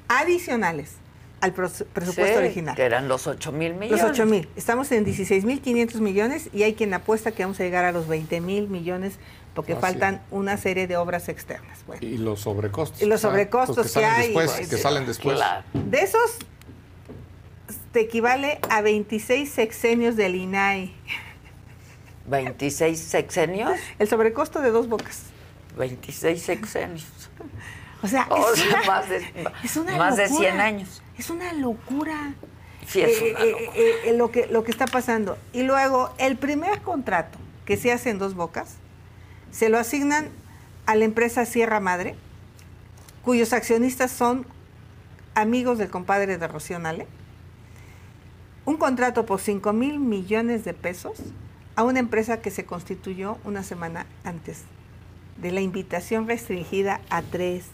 adicionales 0.07 0.95
al 1.39 1.53
presupuesto 1.53 2.39
original. 2.39 2.75
Que 2.75 2.83
eran 2.83 3.07
los 3.07 3.27
8 3.27 3.51
mil 3.51 3.75
millones. 3.75 4.01
Los 4.01 4.11
8 4.11 4.25
mil. 4.25 4.49
Estamos 4.55 4.91
en 4.91 5.05
16 5.05 5.45
mil 5.45 5.61
500 5.61 6.01
millones 6.01 6.49
y 6.53 6.63
hay 6.63 6.73
quien 6.73 6.93
apuesta 6.93 7.31
que 7.31 7.43
vamos 7.43 7.59
a 7.59 7.63
llegar 7.63 7.85
a 7.85 7.91
los 7.91 8.07
20 8.07 8.41
mil 8.41 8.67
millones 8.67 9.19
porque 9.57 9.73
ah, 9.73 9.77
faltan 9.77 10.21
una 10.29 10.55
serie 10.55 10.85
de 10.85 10.97
obras 10.97 11.29
externas. 11.29 11.79
Y 11.99 12.19
los 12.19 12.41
sobrecostos. 12.41 13.01
Y 13.01 13.07
los 13.07 13.21
sobrecostos 13.21 13.91
que, 13.91 14.05
hay. 14.05 14.31
que 14.31 14.77
salen 14.77 15.07
después. 15.07 15.39
De 15.73 15.97
esos 15.97 16.37
te 17.91 18.01
equivale 18.01 18.59
a 18.69 18.81
26 18.81 19.49
sexenios 19.49 20.15
del 20.15 20.35
INAI. 20.45 20.93
¿26 22.29 22.93
sexenios? 22.97 23.79
El 23.97 24.07
sobrecosto 24.07 24.61
de 24.61 24.69
dos 24.69 24.87
bocas. 24.87 25.23
26 25.75 26.39
sexenios. 26.39 27.07
O 28.03 28.07
sea, 28.07 28.29
es, 28.53 28.61
una, 28.63 28.85
más, 28.85 30.17
de, 30.17 30.27
100 30.27 30.61
años. 30.61 31.01
Es 31.17 31.31
una 31.31 31.51
locura. 31.53 32.35
Sí, 32.85 33.01
es 33.01 33.19
eh, 33.23 33.35
eh, 33.39 33.95
eh, 34.05 34.13
lo, 34.13 34.29
que, 34.29 34.45
lo 34.45 34.63
que 34.63 34.69
está 34.69 34.85
pasando. 34.85 35.35
Y 35.51 35.63
luego, 35.63 36.13
el 36.19 36.37
primer 36.37 36.83
contrato 36.83 37.39
que 37.65 37.75
se 37.75 37.91
hace 37.91 38.11
en 38.11 38.19
dos 38.19 38.35
bocas, 38.35 38.77
se 39.51 39.69
lo 39.69 39.77
asignan 39.77 40.29
a 40.85 40.95
la 40.95 41.05
empresa 41.05 41.45
Sierra 41.45 41.79
Madre, 41.79 42.15
cuyos 43.23 43.53
accionistas 43.53 44.11
son 44.11 44.45
amigos 45.35 45.77
del 45.77 45.89
compadre 45.89 46.37
de 46.37 46.47
Rocío 46.47 46.79
Nale. 46.79 47.07
Un 48.65 48.77
contrato 48.77 49.25
por 49.25 49.39
5 49.39 49.73
mil 49.73 49.99
millones 49.99 50.65
de 50.65 50.73
pesos 50.73 51.17
a 51.75 51.83
una 51.83 51.99
empresa 51.99 52.41
que 52.41 52.51
se 52.51 52.65
constituyó 52.65 53.37
una 53.43 53.63
semana 53.63 54.05
antes 54.23 54.63
de 55.37 55.51
la 55.51 55.61
invitación 55.61 56.27
restringida 56.27 56.99
a 57.09 57.21
tres 57.21 57.65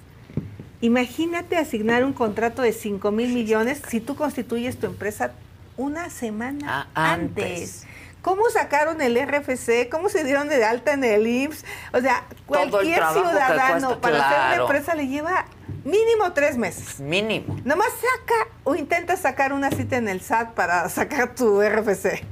Imagínate 0.84 1.56
asignar 1.56 2.04
un 2.04 2.12
contrato 2.12 2.62
de 2.62 2.74
5 2.74 3.10
mil 3.12 3.34
millones 3.34 3.82
si 3.88 4.02
tú 4.02 4.18
constituyes 4.18 4.78
tu 4.78 4.86
empresa 4.86 5.32
una 5.78 6.10
semana 6.10 6.90
ah, 6.94 7.14
antes. 7.14 7.86
¿Cómo 8.24 8.50
sacaron 8.50 9.02
el 9.02 9.20
RFC? 9.22 9.90
¿Cómo 9.92 10.08
se 10.08 10.24
dieron 10.24 10.48
de 10.48 10.64
alta 10.64 10.94
en 10.94 11.04
el 11.04 11.28
IMSS? 11.28 11.66
O 11.92 12.00
sea, 12.00 12.24
cualquier 12.46 13.04
ciudadano 13.12 14.00
para 14.00 14.30
hacer 14.30 14.40
una 14.40 14.64
empresa 14.64 14.96
le 14.96 15.08
lleva 15.10 15.46
mínimo 15.84 16.32
tres 16.32 16.58
meses. 16.58 17.02
Mínimo. 17.02 17.60
Nomás 17.66 17.90
saca 17.90 18.50
o 18.64 18.76
intenta 18.76 19.18
sacar 19.18 19.52
una 19.52 19.72
cita 19.72 19.98
en 19.98 20.08
el 20.08 20.22
SAT 20.22 20.54
para 20.54 20.88
sacar 20.88 21.36
tu 21.36 21.62
RFC. 21.62 22.24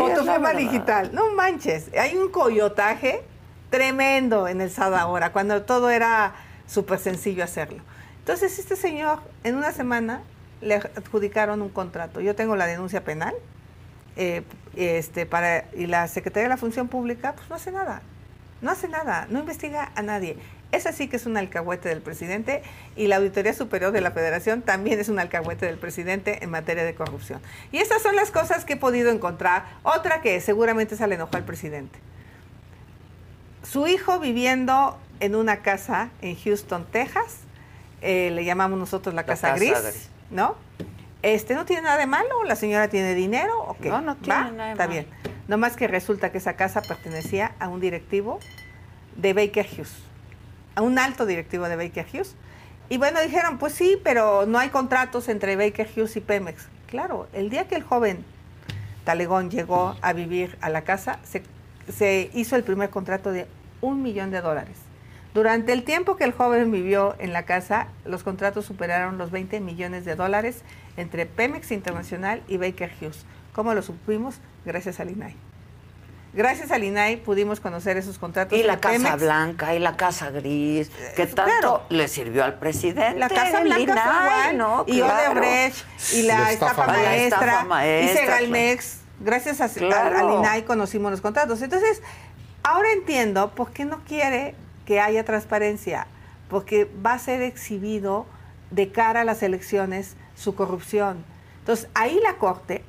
o 0.00 0.08
tu 0.08 0.24
firma 0.24 0.54
digital. 0.54 1.10
No 1.12 1.34
manches. 1.34 1.90
Hay 1.98 2.16
un 2.16 2.30
coyotaje 2.30 3.22
tremendo 3.68 4.48
en 4.48 4.62
el 4.62 4.70
SAT 4.70 4.94
ahora, 4.94 5.32
cuando 5.32 5.64
todo 5.64 5.90
era 5.90 6.32
súper 6.66 6.98
sencillo 6.98 7.44
hacerlo. 7.44 7.82
Entonces, 8.20 8.58
este 8.58 8.74
señor, 8.74 9.18
en 9.44 9.56
una 9.56 9.72
semana, 9.72 10.22
le 10.62 10.76
adjudicaron 10.76 11.60
un 11.60 11.68
contrato. 11.68 12.22
Yo 12.22 12.34
tengo 12.34 12.56
la 12.56 12.64
denuncia 12.64 13.04
penal, 13.04 13.34
eh, 14.16 14.42
este, 14.76 15.26
para, 15.26 15.64
y 15.74 15.86
la 15.86 16.08
Secretaría 16.08 16.44
de 16.44 16.48
la 16.50 16.56
Función 16.56 16.88
Pública, 16.88 17.34
pues 17.34 17.48
no 17.48 17.56
hace 17.56 17.72
nada. 17.72 18.02
No 18.60 18.70
hace 18.70 18.88
nada, 18.88 19.26
no 19.30 19.38
investiga 19.38 19.90
a 19.94 20.02
nadie. 20.02 20.36
Esa 20.72 20.92
sí 20.92 21.08
que 21.08 21.16
es 21.16 21.26
un 21.26 21.36
alcahuete 21.36 21.88
del 21.88 22.00
presidente 22.00 22.62
y 22.94 23.08
la 23.08 23.16
Auditoría 23.16 23.52
Superior 23.54 23.90
de 23.90 24.00
la 24.00 24.12
Federación 24.12 24.62
también 24.62 25.00
es 25.00 25.08
un 25.08 25.18
alcahuete 25.18 25.66
del 25.66 25.78
presidente 25.78 26.44
en 26.44 26.50
materia 26.50 26.84
de 26.84 26.94
corrupción. 26.94 27.40
Y 27.72 27.78
estas 27.78 28.02
son 28.02 28.14
las 28.14 28.30
cosas 28.30 28.64
que 28.64 28.74
he 28.74 28.76
podido 28.76 29.10
encontrar. 29.10 29.64
Otra 29.82 30.20
que 30.20 30.40
seguramente 30.40 30.96
se 30.96 31.06
le 31.06 31.16
enojó 31.16 31.36
al 31.36 31.44
presidente. 31.44 31.98
Su 33.64 33.86
hijo 33.88 34.20
viviendo 34.20 34.96
en 35.20 35.34
una 35.34 35.58
casa 35.58 36.10
en 36.22 36.36
Houston, 36.36 36.86
Texas. 36.90 37.38
Eh, 38.02 38.30
le 38.30 38.44
llamamos 38.44 38.78
nosotros 38.78 39.14
la, 39.14 39.24
casa, 39.24 39.54
gris, 39.54 40.08
¿no? 40.30 40.56
Este 41.22 41.54
no 41.54 41.66
tiene 41.66 41.82
nada 41.82 41.98
de 41.98 42.06
malo, 42.06 42.44
la 42.44 42.56
señora 42.56 42.88
tiene 42.88 43.14
dinero, 43.14 43.52
¿o 43.64 43.76
qué? 43.76 43.90
No, 43.90 44.00
no 44.00 44.16
tiene 44.16 44.52
nada 44.52 44.66
de 44.66 44.72
Está 44.72 44.86
bien. 44.86 45.06
No 45.48 45.58
más 45.58 45.76
que 45.76 45.86
resulta 45.86 46.32
que 46.32 46.38
esa 46.38 46.54
casa 46.54 46.80
pertenecía 46.80 47.52
a 47.58 47.68
un 47.68 47.80
directivo 47.80 48.40
de 49.16 49.34
Baker 49.34 49.66
Hughes, 49.66 49.94
a 50.76 50.82
un 50.82 50.98
alto 50.98 51.26
directivo 51.26 51.68
de 51.68 51.76
Baker 51.76 52.06
Hughes. 52.12 52.36
Y 52.88 52.96
bueno, 52.96 53.20
dijeron, 53.20 53.58
pues 53.58 53.74
sí, 53.74 54.00
pero 54.02 54.46
no 54.46 54.58
hay 54.58 54.70
contratos 54.70 55.28
entre 55.28 55.56
Baker 55.56 55.88
Hughes 55.94 56.16
y 56.16 56.20
Pemex. 56.20 56.68
Claro, 56.86 57.28
el 57.32 57.50
día 57.50 57.68
que 57.68 57.76
el 57.76 57.82
joven 57.82 58.24
Talegón 59.04 59.50
llegó 59.50 59.96
a 60.00 60.12
vivir 60.12 60.56
a 60.60 60.70
la 60.70 60.82
casa, 60.82 61.18
se, 61.22 61.42
se 61.92 62.30
hizo 62.32 62.56
el 62.56 62.64
primer 62.64 62.90
contrato 62.90 63.30
de 63.30 63.46
un 63.80 64.02
millón 64.02 64.30
de 64.30 64.40
dólares. 64.40 64.76
Durante 65.32 65.72
el 65.72 65.84
tiempo 65.84 66.16
que 66.16 66.24
el 66.24 66.32
joven 66.32 66.72
vivió 66.72 67.14
en 67.20 67.32
la 67.32 67.44
casa, 67.44 67.86
los 68.04 68.24
contratos 68.24 68.64
superaron 68.64 69.16
los 69.16 69.30
20 69.30 69.60
millones 69.60 70.04
de 70.04 70.16
dólares 70.16 70.62
entre 70.96 71.24
Pemex 71.24 71.70
Internacional 71.70 72.42
y 72.48 72.56
Baker 72.56 72.90
Hughes. 73.00 73.24
¿Cómo 73.52 73.72
lo 73.74 73.82
supimos? 73.82 74.36
Gracias 74.64 74.98
al 74.98 75.10
INAI. 75.10 75.36
Gracias 76.32 76.70
al 76.72 76.82
INAI 76.82 77.16
pudimos 77.16 77.60
conocer 77.60 77.96
esos 77.96 78.18
contratos. 78.18 78.58
Y 78.58 78.62
la 78.64 78.80
Casa 78.80 79.16
Blanca 79.16 79.74
y 79.74 79.78
la 79.78 79.96
Casa 79.96 80.30
Gris, 80.30 80.90
que 81.14 81.26
tanto 81.26 81.84
le 81.90 82.08
sirvió 82.08 82.44
al 82.44 82.58
presidente. 82.58 83.18
La 83.18 83.28
Casa 83.28 83.60
Blanca 83.62 83.80
INAI, 83.80 84.56
¿no? 84.56 84.84
Y 84.86 85.00
Odebrecht, 85.00 85.84
y 86.12 86.22
la, 86.22 86.50
estafa, 86.52 86.86
maestra, 86.86 87.66
y 88.00 88.08
Segalmex. 88.08 88.98
Gracias 89.20 89.60
al 89.60 89.70
INAI 89.78 90.64
conocimos 90.64 91.12
los 91.12 91.20
contratos. 91.20 91.62
Entonces, 91.62 92.02
ahora 92.62 92.92
entiendo 92.92 93.52
por 93.54 93.72
qué 93.72 93.84
no 93.84 94.00
quiere 94.04 94.54
que 94.84 95.00
haya 95.00 95.24
transparencia, 95.24 96.06
porque 96.48 96.90
va 97.04 97.14
a 97.14 97.18
ser 97.18 97.42
exhibido 97.42 98.26
de 98.70 98.90
cara 98.90 99.22
a 99.22 99.24
las 99.24 99.42
elecciones 99.42 100.16
su 100.34 100.54
corrupción. 100.54 101.24
Entonces, 101.60 101.88
ahí 101.94 102.18
la 102.22 102.34
Corte, 102.36 102.82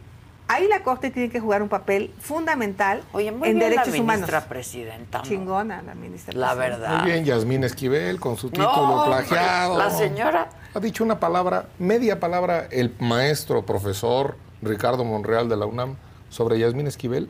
ahí 0.47 0.67
la 0.67 0.83
Corte 0.83 1.11
tiene 1.11 1.29
que 1.29 1.39
jugar 1.39 1.61
un 1.61 1.69
papel 1.69 2.13
fundamental 2.19 3.03
en 3.13 3.59
derechos 3.59 3.87
la 3.87 4.03
ministra 4.03 4.45
presidenta. 4.45 5.21
Chingona 5.21 5.81
la 5.81 5.95
ministra 5.95 6.33
La 6.33 6.53
verdad. 6.53 7.01
Muy 7.01 7.11
bien, 7.11 7.25
Yasmín 7.25 7.63
Esquivel, 7.63 8.19
con 8.19 8.37
su 8.37 8.49
título 8.49 9.03
plagiado. 9.05 9.77
La 9.77 9.89
señora. 9.89 10.49
Ha 10.73 10.79
dicho 10.79 11.03
una 11.03 11.19
palabra, 11.19 11.67
media 11.79 12.19
palabra, 12.19 12.67
el 12.71 12.95
maestro, 12.99 13.65
profesor 13.65 14.37
Ricardo 14.61 15.03
Monreal 15.03 15.49
de 15.49 15.57
la 15.57 15.65
UNAM 15.65 15.97
sobre 16.29 16.57
Yasmín 16.59 16.87
Esquivel 16.87 17.29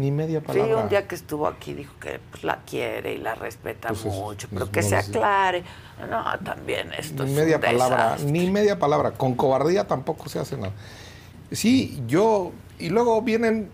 ni 0.00 0.10
media 0.10 0.40
palabra. 0.40 0.76
Sí, 0.76 0.82
un 0.82 0.88
día 0.88 1.06
que 1.06 1.14
estuvo 1.14 1.46
aquí 1.46 1.74
dijo 1.74 1.92
que 2.00 2.18
pues, 2.30 2.42
la 2.42 2.60
quiere 2.62 3.14
y 3.14 3.18
la 3.18 3.34
respeta 3.34 3.88
pues 3.88 4.04
mucho, 4.06 4.48
pero 4.50 4.70
que 4.70 4.82
se 4.82 4.96
aclare. 4.96 5.62
No, 6.08 6.24
también 6.42 6.90
esto 6.94 7.24
ni 7.24 7.32
es 7.32 7.36
media 7.36 7.60
palabra, 7.60 8.16
ni 8.24 8.50
media 8.50 8.78
palabra. 8.78 9.12
Con 9.12 9.34
cobardía 9.34 9.86
tampoco 9.86 10.28
se 10.28 10.38
hace 10.38 10.56
nada. 10.56 10.72
Sí, 11.52 12.02
yo 12.06 12.52
y 12.78 12.88
luego 12.88 13.20
vienen, 13.20 13.70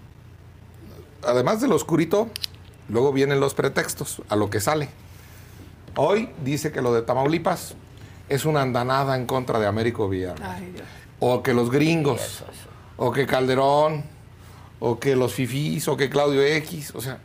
además 1.22 1.60
del 1.60 1.72
oscurito, 1.72 2.28
luego 2.88 3.12
vienen 3.12 3.38
los 3.38 3.54
pretextos 3.54 4.22
a 4.28 4.34
lo 4.34 4.50
que 4.50 4.60
sale. 4.60 4.88
Hoy 5.94 6.30
dice 6.44 6.72
que 6.72 6.82
lo 6.82 6.92
de 6.92 7.02
Tamaulipas 7.02 7.74
es 8.28 8.44
una 8.44 8.62
andanada 8.62 9.16
en 9.16 9.26
contra 9.26 9.60
de 9.60 9.66
Américo 9.66 10.08
Villarreal. 10.08 10.72
O 11.20 11.42
que 11.42 11.54
los 11.54 11.70
gringos, 11.70 12.44
o 12.96 13.12
que 13.12 13.26
Calderón, 13.26 14.15
o 14.78 14.98
que 14.98 15.16
los 15.16 15.34
fifís, 15.34 15.88
o 15.88 15.96
que 15.96 16.10
Claudio 16.10 16.42
X, 16.42 16.92
o 16.94 17.00
sea, 17.00 17.18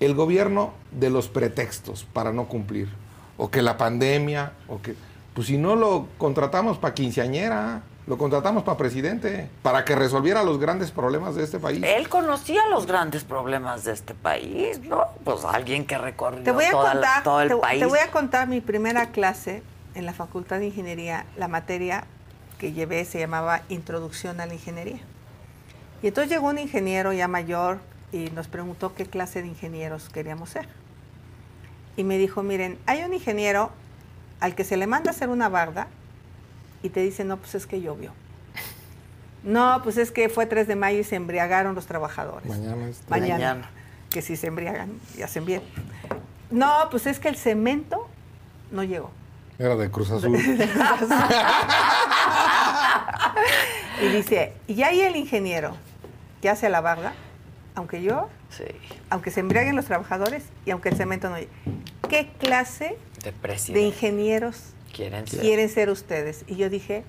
el 0.00 0.14
gobierno 0.14 0.72
de 0.90 1.10
los 1.10 1.28
pretextos 1.28 2.04
para 2.12 2.32
no 2.32 2.46
cumplir, 2.46 2.88
o 3.36 3.50
que 3.50 3.62
la 3.62 3.76
pandemia, 3.76 4.52
o 4.68 4.80
que, 4.80 4.94
pues 5.34 5.48
si 5.48 5.58
no 5.58 5.76
lo 5.76 6.06
contratamos 6.18 6.78
para 6.78 6.94
quinceañera, 6.94 7.82
lo 8.06 8.16
contratamos 8.16 8.62
para 8.62 8.78
presidente, 8.78 9.50
para 9.62 9.84
que 9.84 9.94
resolviera 9.94 10.42
los 10.42 10.58
grandes 10.58 10.90
problemas 10.90 11.34
de 11.34 11.44
este 11.44 11.58
país. 11.58 11.82
Él 11.84 12.08
conocía 12.08 12.66
los 12.70 12.86
grandes 12.86 13.22
problemas 13.22 13.84
de 13.84 13.92
este 13.92 14.14
país, 14.14 14.80
¿no? 14.80 15.04
Pues 15.24 15.44
alguien 15.44 15.84
que 15.84 15.98
recorrió 15.98 16.42
te 16.42 16.52
voy 16.52 16.64
a 16.64 16.72
contar, 16.72 17.22
todo 17.22 17.42
el 17.42 17.58
país. 17.58 17.80
Te 17.80 17.86
voy 17.86 17.98
a 17.98 18.10
contar 18.10 18.48
mi 18.48 18.62
primera 18.62 19.10
clase 19.10 19.62
en 19.94 20.06
la 20.06 20.14
Facultad 20.14 20.58
de 20.58 20.68
Ingeniería, 20.68 21.26
la 21.36 21.48
materia 21.48 22.04
que 22.58 22.72
llevé 22.72 23.04
se 23.04 23.18
llamaba 23.18 23.60
Introducción 23.68 24.40
a 24.40 24.46
la 24.46 24.54
Ingeniería. 24.54 25.00
Y 26.02 26.08
entonces 26.08 26.30
llegó 26.30 26.48
un 26.48 26.58
ingeniero 26.58 27.12
ya 27.12 27.28
mayor 27.28 27.78
y 28.12 28.30
nos 28.30 28.48
preguntó 28.48 28.94
qué 28.94 29.06
clase 29.06 29.42
de 29.42 29.48
ingenieros 29.48 30.08
queríamos 30.08 30.50
ser. 30.50 30.68
Y 31.96 32.04
me 32.04 32.18
dijo, 32.18 32.42
miren, 32.42 32.78
hay 32.86 33.02
un 33.02 33.12
ingeniero 33.12 33.70
al 34.40 34.54
que 34.54 34.64
se 34.64 34.76
le 34.76 34.86
manda 34.86 35.10
a 35.10 35.14
hacer 35.14 35.28
una 35.28 35.48
barda 35.48 35.88
y 36.82 36.90
te 36.90 37.00
dice, 37.00 37.24
no, 37.24 37.38
pues 37.38 37.56
es 37.56 37.66
que 37.66 37.80
llovió. 37.80 38.12
No, 39.42 39.80
pues 39.82 39.96
es 39.98 40.12
que 40.12 40.28
fue 40.28 40.46
3 40.46 40.68
de 40.68 40.76
mayo 40.76 41.00
y 41.00 41.04
se 41.04 41.16
embriagaron 41.16 41.74
los 41.74 41.86
trabajadores. 41.86 42.48
Mañana 42.48 42.88
es 42.88 43.02
Mañana. 43.08 43.70
Que 44.10 44.22
si 44.22 44.36
se 44.36 44.46
embriagan 44.46 44.92
y 45.16 45.22
hacen 45.22 45.44
bien. 45.44 45.62
No, 46.50 46.88
pues 46.90 47.06
es 47.06 47.18
que 47.18 47.28
el 47.28 47.36
cemento 47.36 48.08
no 48.70 48.84
llegó. 48.84 49.10
Era 49.58 49.76
de 49.76 49.90
Cruz 49.90 50.10
Azul. 50.10 50.36
y 54.02 54.06
dice, 54.08 54.52
y 54.66 54.82
ahí 54.82 55.00
el 55.00 55.16
ingeniero 55.16 55.74
que 56.40 56.48
hace 56.48 56.68
la 56.68 56.80
barda, 56.80 57.14
aunque 57.74 58.02
yo, 58.02 58.28
aunque 59.10 59.30
se 59.30 59.40
embriaguen 59.40 59.76
los 59.76 59.86
trabajadores 59.86 60.44
y 60.64 60.70
aunque 60.70 60.88
el 60.88 60.96
cemento 60.96 61.30
no 61.30 61.36
¿qué 62.08 62.30
clase 62.38 62.96
de, 63.22 63.72
de 63.72 63.82
ingenieros 63.82 64.72
quieren 64.92 65.26
ser? 65.26 65.40
quieren 65.40 65.68
ser 65.68 65.90
ustedes? 65.90 66.44
Y 66.46 66.56
yo 66.56 66.70
dije, 66.70 67.04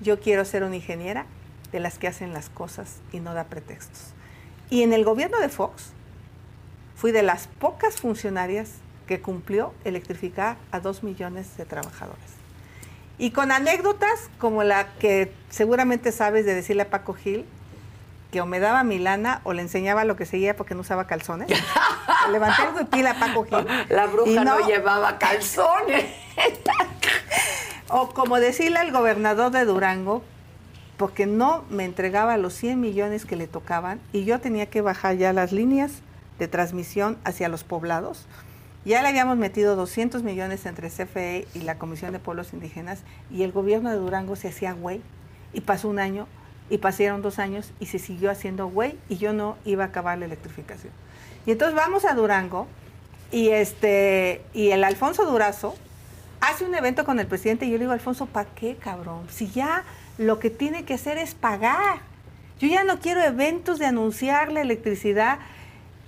yo 0.00 0.20
quiero 0.20 0.44
ser 0.44 0.64
una 0.64 0.76
ingeniera 0.76 1.26
de 1.72 1.80
las 1.80 1.98
que 1.98 2.08
hacen 2.08 2.32
las 2.32 2.48
cosas 2.48 3.00
y 3.12 3.20
no 3.20 3.34
da 3.34 3.44
pretextos. 3.44 4.12
Y 4.70 4.82
en 4.82 4.92
el 4.92 5.04
gobierno 5.04 5.38
de 5.38 5.48
Fox 5.48 5.90
fui 6.96 7.12
de 7.12 7.22
las 7.22 7.48
pocas 7.58 7.96
funcionarias 7.96 8.70
que 9.06 9.20
cumplió 9.20 9.74
electrificar 9.84 10.56
a 10.70 10.80
dos 10.80 11.02
millones 11.02 11.56
de 11.56 11.64
trabajadores. 11.66 12.22
Y 13.18 13.30
con 13.30 13.52
anécdotas 13.52 14.30
como 14.38 14.64
la 14.64 14.94
que 14.94 15.32
seguramente 15.50 16.12
sabes 16.12 16.46
de 16.46 16.54
decirle 16.54 16.82
a 16.82 16.90
Paco 16.90 17.14
Gil, 17.14 17.44
que 18.34 18.40
o 18.40 18.46
me 18.46 18.58
daba 18.58 18.82
mi 18.82 18.98
lana 18.98 19.40
o 19.44 19.52
le 19.52 19.62
enseñaba 19.62 20.04
lo 20.04 20.16
que 20.16 20.26
seguía 20.26 20.56
porque 20.56 20.74
no 20.74 20.80
usaba 20.80 21.06
calzones. 21.06 21.48
Levanté 22.32 22.62
de 22.76 22.84
pila 22.84 23.12
a 23.12 23.20
Paco 23.20 23.44
Gil. 23.44 23.64
La 23.88 24.06
bruja 24.06 24.42
no, 24.42 24.66
llevaba 24.66 25.18
calzones. 25.18 26.06
o 27.90 28.08
como 28.08 28.40
decirle 28.40 28.80
al 28.80 28.90
gobernador 28.90 29.52
de 29.52 29.64
Durango, 29.64 30.24
porque 30.96 31.26
no 31.26 31.64
me 31.70 31.84
entregaba 31.84 32.36
los 32.36 32.54
100 32.54 32.80
millones 32.80 33.24
que 33.24 33.36
le 33.36 33.46
tocaban 33.46 34.00
y 34.12 34.24
yo 34.24 34.40
tenía 34.40 34.66
que 34.66 34.80
bajar 34.80 35.16
ya 35.16 35.32
las 35.32 35.52
líneas 35.52 36.02
de 36.40 36.48
transmisión 36.48 37.16
hacia 37.22 37.48
los 37.48 37.62
poblados. 37.62 38.26
Ya 38.84 39.00
le 39.00 39.06
habíamos 39.06 39.36
metido 39.36 39.76
200 39.76 40.24
millones 40.24 40.66
entre 40.66 40.90
CFE 40.90 41.46
y 41.54 41.60
la 41.60 41.78
Comisión 41.78 42.10
de 42.10 42.18
Pueblos 42.18 42.52
Indígenas 42.52 43.04
y 43.30 43.44
el 43.44 43.52
gobierno 43.52 43.90
de 43.90 43.96
Durango 43.96 44.34
se 44.34 44.48
hacía 44.48 44.72
güey 44.72 45.02
y 45.52 45.60
pasó 45.60 45.88
un 45.88 46.00
año 46.00 46.26
y 46.70 46.78
pasaron 46.78 47.22
dos 47.22 47.38
años 47.38 47.72
y 47.80 47.86
se 47.86 47.98
siguió 47.98 48.30
haciendo 48.30 48.68
güey 48.68 48.96
y 49.08 49.16
yo 49.16 49.32
no 49.32 49.56
iba 49.64 49.84
a 49.84 49.88
acabar 49.88 50.18
la 50.18 50.24
electrificación. 50.24 50.92
Y 51.46 51.52
entonces 51.52 51.74
vamos 51.74 52.04
a 52.04 52.14
Durango 52.14 52.66
y 53.30 53.50
este 53.50 54.42
y 54.54 54.70
el 54.70 54.84
Alfonso 54.84 55.26
Durazo 55.26 55.74
hace 56.40 56.64
un 56.64 56.74
evento 56.74 57.04
con 57.04 57.18
el 57.20 57.26
presidente 57.26 57.66
y 57.66 57.70
yo 57.70 57.76
le 57.76 57.84
digo, 57.84 57.92
Alfonso, 57.92 58.26
¿para 58.26 58.48
qué, 58.50 58.76
cabrón? 58.76 59.26
Si 59.28 59.48
ya 59.48 59.84
lo 60.18 60.38
que 60.38 60.50
tiene 60.50 60.84
que 60.84 60.94
hacer 60.94 61.18
es 61.18 61.34
pagar. 61.34 61.98
Yo 62.60 62.68
ya 62.68 62.84
no 62.84 63.00
quiero 63.00 63.20
eventos 63.22 63.78
de 63.78 63.86
anunciar 63.86 64.52
la 64.52 64.60
electricidad 64.60 65.38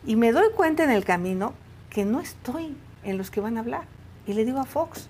y 0.06 0.16
me 0.16 0.32
doy 0.32 0.50
cuenta 0.54 0.84
en 0.84 0.90
el 0.90 1.04
camino 1.04 1.54
que 1.90 2.04
no 2.04 2.20
estoy 2.20 2.76
en 3.02 3.18
los 3.18 3.30
que 3.30 3.40
van 3.40 3.56
a 3.56 3.60
hablar. 3.60 3.84
Y 4.26 4.32
le 4.34 4.44
digo 4.44 4.60
a 4.60 4.64
Fox, 4.64 5.08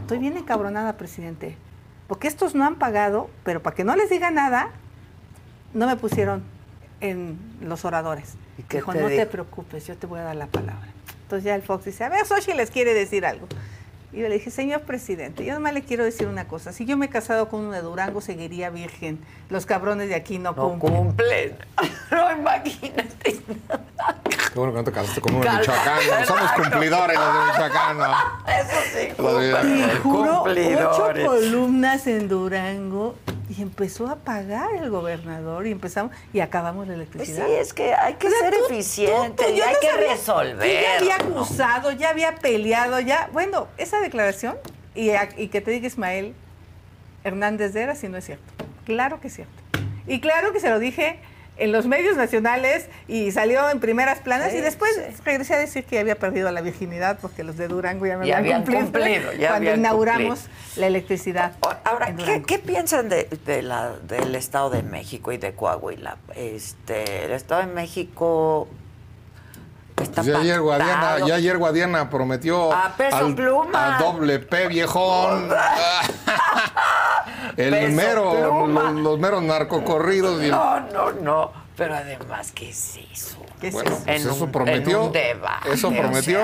estoy 0.00 0.18
bien 0.18 0.36
encabronada, 0.36 0.96
presidente, 0.96 1.56
porque 2.06 2.28
estos 2.28 2.54
no 2.54 2.64
han 2.64 2.76
pagado, 2.76 3.30
pero 3.44 3.62
para 3.62 3.74
que 3.74 3.84
no 3.84 3.96
les 3.96 4.10
diga 4.10 4.30
nada, 4.30 4.70
no 5.72 5.86
me 5.86 5.96
pusieron 5.96 6.42
en 7.00 7.38
los 7.60 7.84
oradores. 7.84 8.34
¿Y 8.58 8.62
Dijo, 8.74 8.94
no 8.94 9.08
te 9.08 9.26
preocupes, 9.26 9.86
yo 9.86 9.96
te 9.96 10.06
voy 10.06 10.20
a 10.20 10.24
dar 10.24 10.36
la 10.36 10.46
palabra. 10.46 10.88
Entonces 11.22 11.44
ya 11.44 11.54
el 11.54 11.62
Fox 11.62 11.86
dice, 11.86 12.04
a 12.04 12.08
ver, 12.08 12.24
Sochi 12.26 12.52
les 12.52 12.70
quiere 12.70 12.94
decir 12.94 13.26
algo. 13.26 13.46
Y 14.14 14.20
yo 14.20 14.28
le 14.28 14.34
dije, 14.34 14.52
señor 14.52 14.82
presidente, 14.82 15.44
yo 15.44 15.54
nomás 15.54 15.74
le 15.74 15.82
quiero 15.82 16.04
decir 16.04 16.28
una 16.28 16.46
cosa. 16.46 16.72
Si 16.72 16.84
yo 16.84 16.96
me 16.96 17.06
he 17.06 17.08
casado 17.08 17.48
con 17.48 17.60
uno 17.60 17.72
de 17.72 17.82
Durango, 17.82 18.20
seguiría 18.20 18.70
virgen. 18.70 19.18
Los 19.50 19.66
cabrones 19.66 20.08
de 20.08 20.14
aquí 20.14 20.38
no, 20.38 20.52
no 20.52 20.78
cumplen. 20.78 21.56
no, 22.12 22.30
imagínate. 22.38 23.40
Qué 24.52 24.54
bueno 24.54 24.72
que 24.72 24.78
no 24.78 24.84
te 24.84 24.92
casaste 24.92 25.20
con 25.20 25.34
uno 25.34 25.44
de 25.44 25.58
Michoacán. 25.58 26.26
Somos 26.26 26.52
cumplidores 26.52 27.18
los 27.18 27.34
de 27.34 27.40
Michoacán. 27.52 27.96
Eso 28.46 28.76
sí, 28.92 29.08
Y 29.68 29.98
juro, 30.00 30.42
ocho 30.44 31.26
columnas 31.26 32.06
en 32.06 32.28
Durango 32.28 33.16
y 33.56 33.62
empezó 33.62 34.08
a 34.08 34.16
pagar 34.16 34.74
el 34.74 34.90
gobernador 34.90 35.66
y 35.66 35.70
empezamos 35.70 36.12
y 36.32 36.40
acabamos 36.40 36.88
la 36.88 36.94
electricidad. 36.94 37.46
Pues 37.46 37.56
sí, 37.56 37.60
es 37.60 37.72
que 37.72 37.94
hay 37.94 38.14
que 38.14 38.30
ser 38.30 38.54
eficiente 38.54 39.50
y 39.50 39.60
hay 39.60 39.74
que 39.80 39.92
resolver. 39.92 40.82
ya 40.82 40.98
había 40.98 41.16
acusado, 41.16 41.92
ya 41.92 42.10
había 42.10 42.34
peleado, 42.36 43.00
ya. 43.00 43.28
Bueno, 43.32 43.68
esa 43.76 44.00
declaración 44.00 44.56
y, 44.94 45.10
y 45.36 45.48
que 45.48 45.60
te 45.60 45.70
diga 45.70 45.86
Ismael 45.86 46.34
Hernández 47.22 47.72
de 47.72 47.82
Era 47.82 47.94
si 47.94 48.08
no 48.08 48.16
es 48.16 48.24
cierto. 48.24 48.52
Claro 48.84 49.20
que 49.20 49.28
es 49.28 49.34
cierto. 49.34 49.52
Y 50.06 50.20
claro 50.20 50.52
que 50.52 50.60
se 50.60 50.70
lo 50.70 50.78
dije 50.78 51.18
en 51.56 51.72
los 51.72 51.86
medios 51.86 52.16
nacionales 52.16 52.88
y 53.06 53.30
salió 53.30 53.68
en 53.70 53.80
primeras 53.80 54.20
planas 54.20 54.52
y 54.54 54.60
después 54.60 54.90
regresé 55.24 55.54
a 55.54 55.58
decir 55.58 55.84
que 55.84 55.98
había 55.98 56.16
perdido 56.16 56.50
la 56.50 56.60
virginidad 56.60 57.18
porque 57.20 57.44
los 57.44 57.56
de 57.56 57.68
Durango 57.68 58.06
ya 58.06 58.18
me 58.18 58.32
habían, 58.32 58.64
cumplido, 58.64 59.30
cuando 59.48 59.74
inauguramos 59.74 60.46
la 60.76 60.86
electricidad. 60.86 61.52
Ahora, 61.84 62.14
¿qué, 62.46 62.58
piensan 62.58 63.08
de, 63.08 63.28
la, 63.62 63.92
del 64.08 64.34
Estado 64.34 64.70
de 64.70 64.82
México 64.82 65.32
y 65.32 65.38
de 65.38 65.52
Coahuila? 65.52 66.16
Este, 66.34 67.26
el 67.26 67.32
Estado 67.32 67.66
de 67.66 67.72
México 67.72 68.68
Está 70.00 70.22
pues 70.22 70.26
ya, 70.26 70.40
ayer 70.40 70.60
Guadiana, 70.60 71.18
ya 71.24 71.34
ayer 71.36 71.56
Guadiana 71.56 72.10
prometió 72.10 72.72
a 72.72 72.94
peso 72.96 73.34
pluma. 73.34 73.96
a 73.96 74.02
doble 74.02 74.40
P 74.40 74.66
viejón. 74.66 75.48
el 77.56 77.92
mero, 77.92 78.66
los, 78.66 79.18
meros 79.18 79.42
narcocorridos. 79.42 80.42
No, 80.42 80.80
no, 80.80 81.12
no. 81.12 81.52
Pero 81.76 81.94
además, 81.94 82.50
¿qué 82.52 82.70
es 82.70 82.98
eso? 83.12 83.38
¿Qué 83.60 83.68
es 83.68 83.74
eso? 83.74 83.84
Pues 84.04 84.26
eso 84.26 84.46
prometió. 84.50 85.12
eso 85.72 85.90
prometió. 85.90 86.40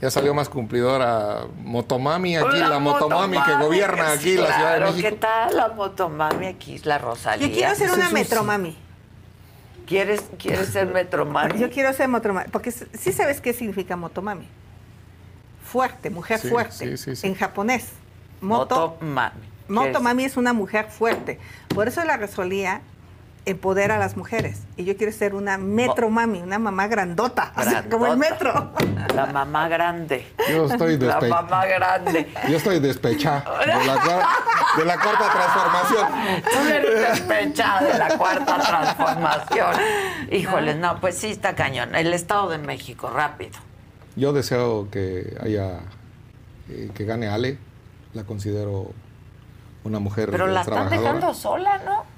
ya 0.00 0.10
salió 0.10 0.32
más 0.32 0.48
cumplidora 0.48 1.42
Motomami 1.58 2.36
aquí, 2.36 2.58
la, 2.58 2.78
Motomami, 2.78 3.38
que 3.42 3.54
gobierna 3.54 4.12
aquí 4.12 4.34
la 4.34 4.54
Ciudad 4.54 4.74
de 4.74 4.80
México. 4.80 5.08
¿Qué 5.10 5.16
tal 5.16 5.56
la 5.56 5.68
Motomami 5.68 6.46
aquí, 6.46 6.78
la 6.84 6.96
Rosalía? 6.96 7.46
Yo 7.46 7.54
quiero 7.54 7.74
ser 7.74 7.92
una 7.92 8.10
Metromami. 8.10 8.85
¿Quieres, 9.86 10.24
¿Quieres 10.38 10.68
ser 10.68 10.88
Metromami? 10.88 11.58
Yo 11.58 11.70
quiero 11.70 11.92
ser 11.92 12.08
Motomami, 12.08 12.48
porque 12.50 12.72
sí 12.72 13.12
sabes 13.12 13.40
qué 13.40 13.52
significa 13.52 13.96
Motomami. 13.96 14.48
Fuerte, 15.64 16.10
mujer 16.10 16.40
fuerte. 16.40 16.94
en 17.22 17.34
japonés. 17.34 17.90
Moto, 18.40 18.98
motomami. 19.00 19.40
Motomami 19.68 20.24
es? 20.24 20.36
una 20.36 20.52
mujer 20.52 20.86
fuerte. 20.90 21.38
Por 21.68 21.88
eso 21.88 22.04
la 22.04 22.16
Rosalía 22.16 22.82
empodera 23.46 23.94
a 23.94 23.98
las 23.98 24.16
mujeres. 24.16 24.62
Y 24.76 24.84
yo 24.84 24.96
quiero 24.96 25.12
ser 25.12 25.34
una 25.34 25.56
metro 25.56 26.10
mami, 26.10 26.42
una 26.42 26.58
mamá 26.58 26.88
grandota, 26.88 27.52
como 27.88 28.06
el 28.08 28.18
metro. 28.18 28.72
La 29.14 29.26
mamá 29.26 29.68
grande. 29.68 30.26
Yo 30.50 30.66
estoy 30.66 30.96
despechada. 30.96 31.28
La 31.28 31.42
mamá 31.42 31.66
grande. 31.66 32.32
Yo 32.48 32.56
estoy 32.56 32.80
despechada 32.80 33.44
de 34.76 34.84
la, 34.84 34.98
cuarta 34.98 35.30
transformación. 35.30 36.08
Tú 36.42 36.68
eres 36.68 37.08
despechada 37.08 37.92
de 37.92 37.98
la 37.98 38.18
cuarta 38.18 38.58
transformación. 38.58 39.76
Híjole, 40.32 40.74
no, 40.74 41.00
pues 41.00 41.16
sí 41.16 41.28
está 41.28 41.54
cañón. 41.54 41.94
El 41.94 42.12
Estado 42.12 42.50
de 42.50 42.58
México, 42.58 43.10
rápido. 43.10 43.58
Yo 44.16 44.32
deseo 44.32 44.90
que 44.90 45.36
haya, 45.40 45.80
eh, 46.68 46.90
que 46.94 47.04
gane 47.04 47.28
Ale. 47.28 47.58
La 48.12 48.24
considero 48.24 48.90
una 49.84 50.00
mujer 50.00 50.30
Pero 50.30 50.46
la 50.48 50.62
están 50.62 50.90
dejando 50.90 51.32
sola, 51.32 51.80
¿no? 51.84 52.15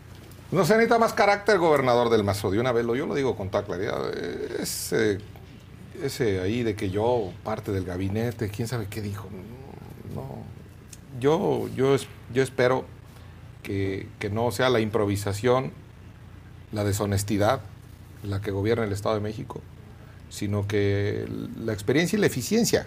No 0.51 0.65
se 0.65 0.75
necesita 0.75 0.99
más 0.99 1.13
carácter 1.13 1.59
gobernador 1.59 2.09
del 2.09 2.25
Mazo. 2.25 2.51
De 2.51 2.59
una 2.59 2.73
vez, 2.73 2.87
yo 2.87 3.07
lo 3.07 3.15
digo 3.15 3.37
con 3.37 3.51
toda 3.51 3.65
claridad. 3.65 4.11
Ese, 4.59 5.19
ese 6.03 6.41
ahí 6.41 6.63
de 6.63 6.75
que 6.75 6.91
yo, 6.91 7.33
parte 7.45 7.71
del 7.71 7.85
gabinete, 7.85 8.49
quién 8.49 8.67
sabe 8.67 8.87
qué 8.89 9.03
dijo. 9.03 9.29
No. 10.15 10.43
Yo, 11.21 11.69
yo, 11.75 11.97
yo 12.33 12.43
espero 12.43 12.85
que, 13.63 14.09
que 14.19 14.31
no 14.31 14.51
sea 14.51 14.71
la 14.71 14.81
improvisación, 14.81 15.73
la 16.73 16.85
deshonestidad 16.85 17.61
la 18.23 18.41
que 18.41 18.51
gobierna 18.51 18.85
el 18.85 18.93
Estado 18.93 19.15
de 19.15 19.21
México, 19.21 19.61
sino 20.31 20.67
que 20.67 21.27
la 21.57 21.73
experiencia 21.73 22.17
y 22.17 22.21
la 22.21 22.27
eficiencia. 22.27 22.87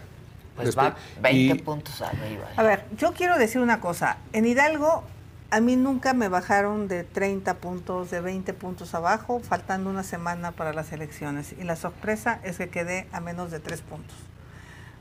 Pues 0.55 0.77
va 0.77 0.95
20 1.21 1.63
puntos 1.63 2.01
arriba. 2.01 2.49
A 2.55 2.63
ver, 2.63 2.85
yo 2.97 3.13
quiero 3.13 3.37
decir 3.37 3.61
una 3.61 3.79
cosa. 3.79 4.17
En 4.33 4.45
Hidalgo 4.45 5.03
a 5.51 5.59
mí 5.59 5.75
nunca 5.75 6.13
me 6.13 6.29
bajaron 6.29 6.87
de 6.87 7.03
30 7.03 7.55
puntos, 7.55 8.09
de 8.09 8.21
20 8.21 8.53
puntos 8.53 8.95
abajo, 8.95 9.41
faltando 9.41 9.89
una 9.89 10.03
semana 10.03 10.53
para 10.53 10.71
las 10.71 10.93
elecciones. 10.93 11.53
Y 11.59 11.63
la 11.63 11.75
sorpresa 11.75 12.39
es 12.43 12.57
que 12.57 12.69
quedé 12.69 13.07
a 13.11 13.19
menos 13.19 13.51
de 13.51 13.59
3 13.59 13.81
puntos. 13.81 14.15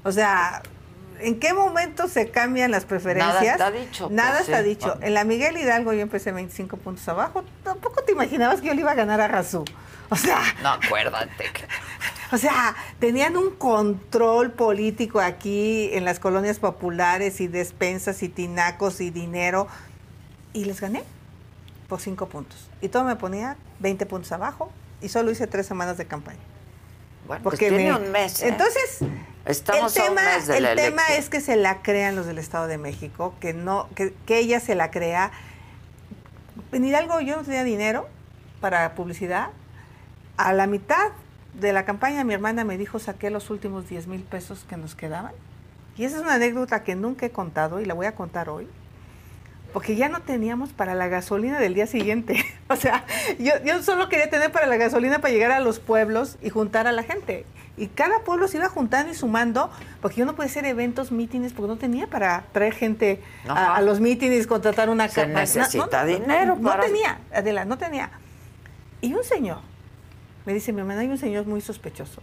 O 0.02 0.10
sea, 0.10 0.62
¿en 1.20 1.38
qué 1.38 1.54
momento 1.54 2.08
se 2.08 2.30
cambian 2.30 2.72
las 2.72 2.84
preferencias? 2.84 3.58
Nada 3.58 3.70
está 3.70 3.70
dicho. 3.70 4.06
Pues, 4.06 4.16
Nada 4.16 4.40
está 4.40 4.62
dicho. 4.62 4.98
En 5.00 5.14
la 5.14 5.22
Miguel 5.22 5.56
Hidalgo 5.56 5.92
yo 5.92 6.00
empecé 6.00 6.32
25 6.32 6.78
puntos 6.78 7.08
abajo. 7.08 7.44
Tampoco 7.62 8.02
te 8.02 8.10
imaginabas 8.10 8.60
que 8.60 8.66
yo 8.66 8.74
le 8.74 8.80
iba 8.80 8.90
a 8.90 8.96
ganar 8.96 9.20
a 9.20 9.28
Razú. 9.28 9.64
O 10.08 10.16
sea... 10.16 10.40
No, 10.62 10.70
acuérdate. 10.70 11.44
O 12.32 12.38
sea, 12.38 12.76
tenían 13.00 13.36
un 13.36 13.50
control 13.56 14.52
político 14.52 15.18
aquí 15.18 15.90
en 15.94 16.04
las 16.04 16.20
colonias 16.20 16.60
populares 16.60 17.40
y 17.40 17.48
despensas 17.48 18.22
y 18.22 18.28
tinacos 18.28 19.00
y 19.00 19.10
dinero 19.10 19.66
y 20.52 20.64
les 20.64 20.80
gané 20.80 21.04
por 21.88 22.00
cinco 22.00 22.28
puntos. 22.28 22.68
Y 22.80 22.88
todo 22.88 23.04
me 23.04 23.16
ponía 23.16 23.56
20 23.80 24.06
puntos 24.06 24.32
abajo 24.32 24.70
y 25.00 25.08
solo 25.08 25.30
hice 25.30 25.46
tres 25.46 25.66
semanas 25.66 25.98
de 25.98 26.06
campaña. 26.06 26.38
Bueno, 27.26 27.42
pues 27.42 27.58
tiene 27.58 27.92
un 27.94 28.10
mes. 28.10 28.42
¿eh? 28.42 28.48
Entonces, 28.48 29.00
Estamos 29.44 29.96
el 29.96 30.02
tema, 30.02 30.36
el 30.36 30.76
tema 30.76 31.02
es 31.16 31.30
que 31.30 31.40
se 31.40 31.56
la 31.56 31.82
crean 31.82 32.14
los 32.14 32.26
del 32.26 32.38
Estado 32.38 32.66
de 32.66 32.78
México, 32.78 33.34
que 33.40 33.54
no, 33.54 33.88
que, 33.94 34.14
que 34.26 34.38
ella 34.38 34.60
se 34.60 34.74
la 34.74 34.90
crea. 34.90 35.32
En 36.72 36.84
Hidalgo 36.84 37.20
yo 37.20 37.36
no 37.36 37.42
tenía 37.42 37.64
dinero 37.64 38.08
para 38.60 38.94
publicidad. 38.94 39.48
A 40.36 40.52
la 40.52 40.66
mitad 40.66 41.10
de 41.54 41.72
la 41.72 41.84
campaña 41.84 42.22
mi 42.22 42.34
hermana 42.34 42.64
me 42.64 42.78
dijo 42.78 42.98
saqué 42.98 43.30
los 43.30 43.50
últimos 43.50 43.88
10 43.88 44.06
mil 44.06 44.22
pesos 44.22 44.64
que 44.68 44.76
nos 44.76 44.94
quedaban. 44.94 45.32
Y 45.96 46.04
esa 46.04 46.16
es 46.16 46.22
una 46.22 46.34
anécdota 46.34 46.84
que 46.84 46.94
nunca 46.94 47.26
he 47.26 47.30
contado 47.30 47.80
y 47.80 47.84
la 47.84 47.94
voy 47.94 48.06
a 48.06 48.14
contar 48.14 48.48
hoy 48.48 48.68
porque 49.72 49.96
ya 49.96 50.08
no 50.08 50.20
teníamos 50.20 50.70
para 50.70 50.94
la 50.94 51.08
gasolina 51.08 51.58
del 51.58 51.74
día 51.74 51.86
siguiente. 51.86 52.44
o 52.68 52.76
sea, 52.76 53.04
yo, 53.38 53.52
yo 53.64 53.82
solo 53.82 54.08
quería 54.08 54.30
tener 54.30 54.52
para 54.52 54.66
la 54.66 54.76
gasolina 54.76 55.20
para 55.20 55.32
llegar 55.32 55.50
a 55.52 55.60
los 55.60 55.80
pueblos 55.80 56.36
y 56.42 56.50
juntar 56.50 56.86
a 56.86 56.92
la 56.92 57.02
gente. 57.02 57.46
Y 57.76 57.86
cada 57.86 58.20
pueblo 58.20 58.46
se 58.46 58.58
iba 58.58 58.68
juntando 58.68 59.10
y 59.10 59.14
sumando, 59.14 59.70
porque 60.02 60.16
yo 60.16 60.26
no 60.26 60.36
podía 60.36 60.50
hacer 60.50 60.66
eventos, 60.66 61.12
mítines, 61.12 61.54
porque 61.54 61.68
no 61.68 61.76
tenía 61.78 62.06
para 62.08 62.44
traer 62.52 62.74
gente 62.74 63.22
a, 63.48 63.80
los 63.80 64.00
mítines, 64.00 64.46
contratar 64.46 64.90
una 64.90 65.08
Se 65.08 65.26
necesita 65.26 66.04
dinero 66.04 66.56
No 66.60 66.68
para- 66.68 66.84
tenía, 66.84 67.20
Adela, 67.32 67.64
no 67.64 67.78
tenía. 67.78 68.10
Y 69.00 69.14
un 69.14 69.24
señor, 69.24 69.60
me 70.44 70.52
dice 70.52 70.72
mi 70.74 70.80
hermana, 70.80 71.00
hay 71.00 71.08
un 71.08 71.16
señor 71.16 71.46
muy 71.46 71.62
sospechoso. 71.62 72.20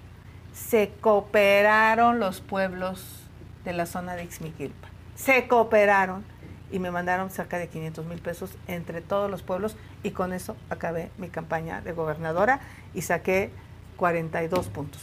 Se 0.53 0.91
cooperaron 1.01 2.19
los 2.19 2.41
pueblos 2.41 3.27
de 3.65 3.73
la 3.73 3.87
zona 3.87 4.15
de 4.15 4.25
Ixmiquilpa. 4.25 4.89
Se 5.15 5.47
cooperaron 5.47 6.23
y 6.71 6.79
me 6.79 6.91
mandaron 6.91 7.29
cerca 7.29 7.57
de 7.57 7.67
500 7.67 8.05
mil 8.05 8.19
pesos 8.19 8.51
entre 8.67 9.01
todos 9.01 9.29
los 9.29 9.41
pueblos 9.41 9.75
y 10.03 10.11
con 10.11 10.33
eso 10.33 10.55
acabé 10.69 11.09
mi 11.17 11.29
campaña 11.29 11.81
de 11.81 11.93
gobernadora 11.93 12.59
y 12.93 13.01
saqué 13.01 13.51
42 13.97 14.67
puntos. 14.67 15.01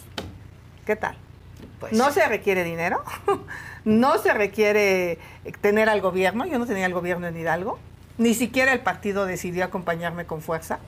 ¿Qué 0.84 0.96
tal? 0.96 1.16
Pues 1.80 1.92
no 1.92 2.10
se 2.12 2.26
requiere 2.26 2.64
dinero, 2.64 3.02
no 3.84 4.18
se 4.18 4.34
requiere 4.34 5.18
tener 5.60 5.88
al 5.88 6.00
gobierno, 6.00 6.46
yo 6.46 6.58
no 6.58 6.66
tenía 6.66 6.86
el 6.86 6.94
gobierno 6.94 7.26
en 7.26 7.36
Hidalgo, 7.36 7.78
ni 8.18 8.34
siquiera 8.34 8.72
el 8.72 8.80
partido 8.80 9.26
decidió 9.26 9.64
acompañarme 9.64 10.26
con 10.26 10.42
fuerza. 10.42 10.78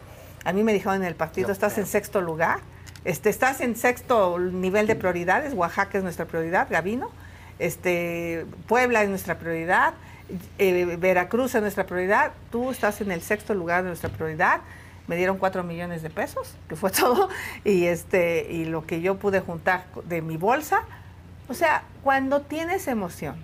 A 0.45 0.53
mí 0.53 0.63
me 0.63 0.73
dijeron 0.73 0.97
en 0.97 1.05
el 1.05 1.15
partido, 1.15 1.51
estás 1.51 1.75
creo. 1.75 1.85
en 1.85 1.91
sexto 1.91 2.21
lugar, 2.21 2.61
este, 3.05 3.31
estás 3.31 3.61
en 3.61 3.77
sexto 3.77 4.39
nivel 4.39 4.87
de 4.87 4.97
prioridades, 4.97 5.55
Oaxaca 5.55 5.99
es 5.99 6.05
nuestra 6.05 6.27
prioridad, 6.27 6.69
Gavino, 6.71 7.11
este, 7.59 8.47
Puebla 8.69 9.03
es 9.03 9.09
nuestra 9.09 9.39
prioridad, 9.39 9.95
eh, 10.59 10.97
Veracruz 10.99 11.55
es 11.55 11.63
nuestra 11.63 11.87
prioridad, 11.87 12.33
tú 12.51 12.71
estás 12.71 13.01
en 13.01 13.11
el 13.11 13.23
sexto 13.23 13.55
lugar 13.55 13.83
de 13.83 13.89
nuestra 13.89 14.11
prioridad, 14.11 14.61
me 15.07 15.17
dieron 15.17 15.39
cuatro 15.39 15.63
millones 15.63 16.03
de 16.03 16.11
pesos, 16.11 16.55
que 16.69 16.77
fue 16.77 16.91
todo, 16.93 17.29
y 17.65 17.87
este, 17.87 18.51
y 18.51 18.65
lo 18.65 18.87
que 18.87 19.01
yo 19.01 19.17
pude 19.17 19.41
juntar 19.41 19.85
de 20.05 20.23
mi 20.23 20.37
bolsa, 20.37 20.83
o 21.49 21.55
sea, 21.55 21.85
cuando 22.03 22.41
tienes 22.43 22.89
emoción, 22.89 23.37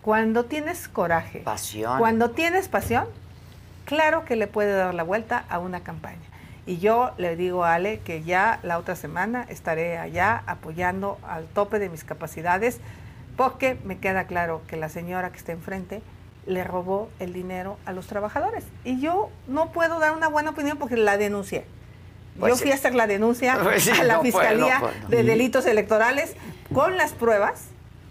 cuando 0.00 0.44
tienes 0.44 0.88
coraje, 0.88 1.40
Pasión. 1.40 1.98
cuando 1.98 2.30
tienes 2.30 2.68
pasión, 2.68 3.06
claro 3.84 4.24
que 4.24 4.36
le 4.36 4.46
puede 4.46 4.72
dar 4.72 4.94
la 4.94 5.02
vuelta 5.02 5.44
a 5.48 5.58
una 5.58 5.80
campaña. 5.80 6.18
Y 6.64 6.78
yo 6.78 7.10
le 7.18 7.34
digo 7.34 7.64
a 7.64 7.74
Ale 7.74 7.98
que 8.00 8.22
ya 8.22 8.60
la 8.62 8.78
otra 8.78 8.94
semana 8.94 9.44
estaré 9.48 9.98
allá 9.98 10.44
apoyando 10.46 11.18
al 11.26 11.46
tope 11.46 11.80
de 11.80 11.88
mis 11.88 12.04
capacidades, 12.04 12.78
porque 13.36 13.78
me 13.84 13.98
queda 13.98 14.26
claro 14.26 14.62
que 14.66 14.76
la 14.76 14.88
señora 14.88 15.30
que 15.30 15.38
está 15.38 15.52
enfrente 15.52 16.02
le 16.46 16.64
robó 16.64 17.08
el 17.18 17.32
dinero 17.32 17.78
a 17.84 17.92
los 17.92 18.06
trabajadores. 18.06 18.64
Y 18.84 19.00
yo 19.00 19.30
no 19.46 19.72
puedo 19.72 19.98
dar 19.98 20.12
una 20.12 20.28
buena 20.28 20.50
opinión 20.50 20.78
porque 20.78 20.96
la 20.96 21.16
denuncié. 21.16 21.64
Pues 22.38 22.50
yo 22.50 22.56
sí. 22.56 22.62
fui 22.62 22.72
a 22.72 22.74
hacer 22.74 22.94
la 22.94 23.06
denuncia 23.06 23.58
Pues 23.62 23.84
sí, 23.84 23.90
a 23.90 24.04
la 24.04 24.14
no 24.14 24.22
Fiscalía 24.22 24.78
no 24.80 25.08
de 25.08 25.22
Delitos 25.22 25.66
Electorales 25.66 26.34
con 26.72 26.96
las 26.96 27.12
pruebas 27.12 27.66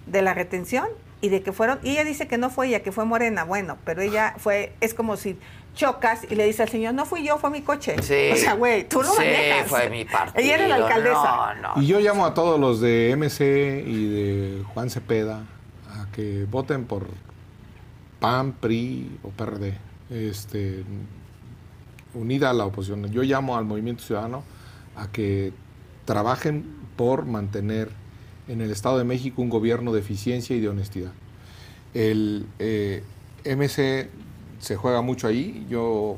de 0.06 0.22
la 0.22 0.34
retención 0.34 0.88
y 1.22 1.30
de 1.30 1.44
que 1.44 1.52
fueron, 1.52 1.80
y 1.84 1.92
ella 1.92 2.04
dice 2.04 2.28
que 2.28 2.38
no 2.38 2.50
fue 2.50 2.68
ella, 2.68 2.82
que 2.82 2.92
fue 2.92 3.06
Morena, 3.06 3.44
bueno, 3.44 3.78
pero 3.86 4.02
ella 4.02 4.34
fue, 4.38 4.74
es 4.82 4.96
como 4.96 5.18
si 5.18 5.38
chocas 5.76 6.26
y 6.30 6.36
le 6.36 6.46
dice 6.46 6.64
al 6.64 6.70
señor, 6.70 6.94
no 6.94 7.06
fui 7.06 7.26
yo, 7.26 7.38
fue 7.38 7.50
mi 7.50 7.62
coche. 7.62 7.96
Sí. 8.02 8.32
O 8.34 8.36
sea, 8.36 8.54
güey, 8.56 8.88
tú 8.88 9.02
lo 9.02 9.10
Sí, 9.10 9.18
manejas. 9.18 9.68
fue 9.68 9.90
mi 9.90 10.06
partido. 10.06 10.44
Ella 10.44 10.56
era 10.56 10.68
la 10.68 10.76
alcaldesa. 10.76 11.56
No, 11.62 11.76
no. 11.76 11.82
Y 11.82 11.88
yo 11.88 12.00
llamo 12.00 12.26
a 12.26 12.34
todos 12.34 12.60
los 12.60 12.82
de 12.82 13.14
MC 13.18 13.84
y 13.88 14.06
de 14.10 14.64
Juan 14.74 14.90
Cepeda 14.90 15.44
a 15.94 16.12
que 16.12 16.46
voten 16.50 16.86
por 16.86 17.08
PAN, 18.20 18.54
PRI 18.54 19.20
o 19.24 19.30
PRD. 19.30 19.78
Este, 20.10 20.84
unida 22.14 22.50
a 22.50 22.54
la 22.54 22.66
oposición. 22.66 23.10
Yo 23.12 23.24
llamo 23.24 23.58
al 23.58 23.66
Movimiento 23.66 24.04
Ciudadano 24.04 24.44
a 24.96 25.08
que 25.08 25.54
trabajen 26.06 26.66
por 26.98 27.26
mantener 27.26 27.90
en 28.48 28.60
el 28.62 28.72
Estado 28.72 28.98
de 28.98 29.06
México 29.06 29.42
un 29.42 29.50
gobierno 29.50 29.94
de 29.94 30.02
eficiencia 30.02 30.56
y 30.56 30.60
de 30.60 30.68
honestidad. 30.68 31.12
El 31.94 32.46
eh, 32.60 33.04
MC 33.46 34.10
se 34.62 34.76
juega 34.78 35.02
mucho 35.02 35.28
ahí. 35.28 35.66
Yo, 35.70 36.18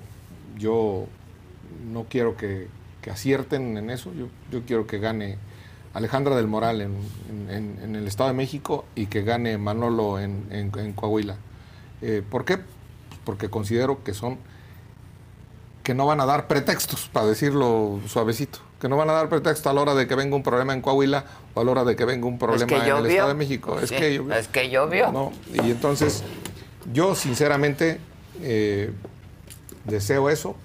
yo 0.58 1.06
no 1.92 2.06
quiero 2.10 2.38
que, 2.38 2.68
que 3.02 3.10
acierten 3.10 3.78
en 3.78 3.90
eso. 3.90 4.12
Yo, 4.14 4.28
yo 4.52 4.64
quiero 4.66 4.86
que 4.86 5.00
gane 5.00 5.38
Alejandra 5.94 6.36
del 6.36 6.48
Moral 6.48 6.82
en, 6.82 6.96
en- 7.50 7.80
en- 7.84 7.96
el 7.96 8.08
Estado 8.08 8.30
de 8.30 8.36
México 8.36 8.86
y 8.96 9.06
que 9.08 9.22
gane 9.24 9.58
Manolo 9.58 10.20
en, 10.20 10.46
en- 10.52 10.72
en 10.78 10.94
Coahuila. 10.94 11.36
Eh, 12.02 12.22
¿Por 12.30 12.46
qué? 12.46 12.60
Porque 13.26 13.50
considero 13.50 14.04
que 14.04 14.14
son 14.14 14.38
que 15.84 15.94
no 15.94 16.06
van 16.06 16.22
a 16.22 16.26
dar 16.26 16.48
pretextos, 16.48 17.10
para 17.12 17.26
decirlo 17.26 18.00
suavecito, 18.08 18.60
que 18.80 18.88
no 18.88 18.96
van 18.96 19.10
a 19.10 19.14
dar 19.14 19.28
pretexto 19.28 19.70
a 19.70 19.74
la 19.74 19.82
hora 19.82 19.94
de 19.94 20.08
que 20.08 20.16
venga 20.16 20.34
un 20.34 20.42
problema 20.44 20.74
en 20.74 20.82
Coahuila 20.82 21.26
o 21.54 21.60
a 21.60 21.64
la 21.66 21.72
hora 21.72 21.84
de 21.84 21.98
que 21.98 22.06
venga 22.06 22.26
un 22.26 22.40
problema 22.40 22.66
que 22.68 22.76
en 22.76 22.82
el. 22.96 23.06
Estado 23.08 23.28
de 23.28 23.34
México. 23.36 23.78
Es 23.80 23.92
que 23.92 24.16
llovió. 24.16 24.34
es 24.36 24.48
que 24.48 24.70
llovió. 24.70 25.12
No, 25.12 25.34
y 25.54 25.72
entonces, 25.72 26.24
yo 26.94 27.16
sinceramente 27.16 28.00
eh, 28.42 28.94
deseo 29.86 30.30
eso, 30.30 30.56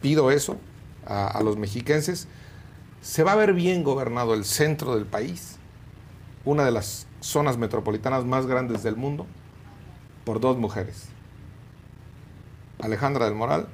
pido 0.00 0.30
eso 0.30 0.58
a, 1.06 1.26
a 1.28 1.42
los 1.42 1.56
mexiquenses. 1.56 2.28
Se 3.02 3.22
va 3.22 3.32
a 3.32 3.36
ver 3.36 3.52
bien 3.52 3.84
gobernado 3.84 4.34
el 4.34 4.44
centro 4.44 4.94
del 4.94 5.06
país, 5.06 5.56
una 6.44 6.64
de 6.64 6.70
las 6.70 7.06
zonas 7.20 7.56
metropolitanas 7.58 8.24
más 8.24 8.46
grandes 8.46 8.82
del 8.82 8.96
mundo, 8.96 9.26
por 10.24 10.40
dos 10.40 10.56
mujeres. 10.56 11.08
Alejandra 12.80 13.26
del 13.26 13.34
Moral 13.34 13.68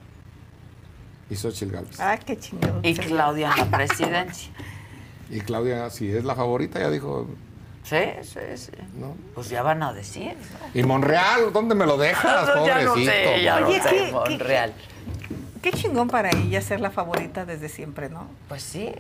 y 1.31 1.37
Xochitl 1.37 1.73
Gálvez. 1.73 2.01
Ay, 2.01 2.19
qué 2.25 2.37
chingado. 2.39 2.81
Y 2.83 2.95
Claudia 2.95 3.53
en 3.53 3.71
la 3.71 3.77
presidencia. 3.77 4.53
Y 5.31 5.41
Claudia, 5.41 5.89
si 5.91 6.11
es 6.11 6.25
la 6.25 6.35
favorita, 6.35 6.81
ya 6.81 6.91
dijo, 6.91 7.29
Sí, 7.83 7.97
sí, 8.23 8.39
sí. 8.57 8.73
¿no? 8.95 9.17
Pues 9.35 9.49
ya 9.49 9.63
van 9.63 9.83
a 9.83 9.93
decir. 9.93 10.35
¿no? 10.35 10.81
Y 10.81 10.83
Monreal, 10.85 11.53
¿dónde 11.53 11.75
me 11.75 11.87
lo 11.87 11.97
dejas, 11.97 12.49
ya 12.67 12.83
no 12.83 12.95
sé, 12.95 13.43
ya 13.43 13.57
Oye, 13.57 13.79
no 13.79 13.83
sé, 13.83 13.89
¿qué- 13.91 14.05
qué- 14.07 14.13
Monreal. 14.13 14.75
Qué 15.63 15.73
chingón 15.73 16.09
para 16.09 16.31
ella 16.31 16.61
ser 16.63 16.81
la 16.81 16.91
favorita 16.91 17.45
desde 17.45 17.69
siempre, 17.69 18.09
¿no? 18.09 18.27
Pues 18.49 18.63
sí. 18.63 18.93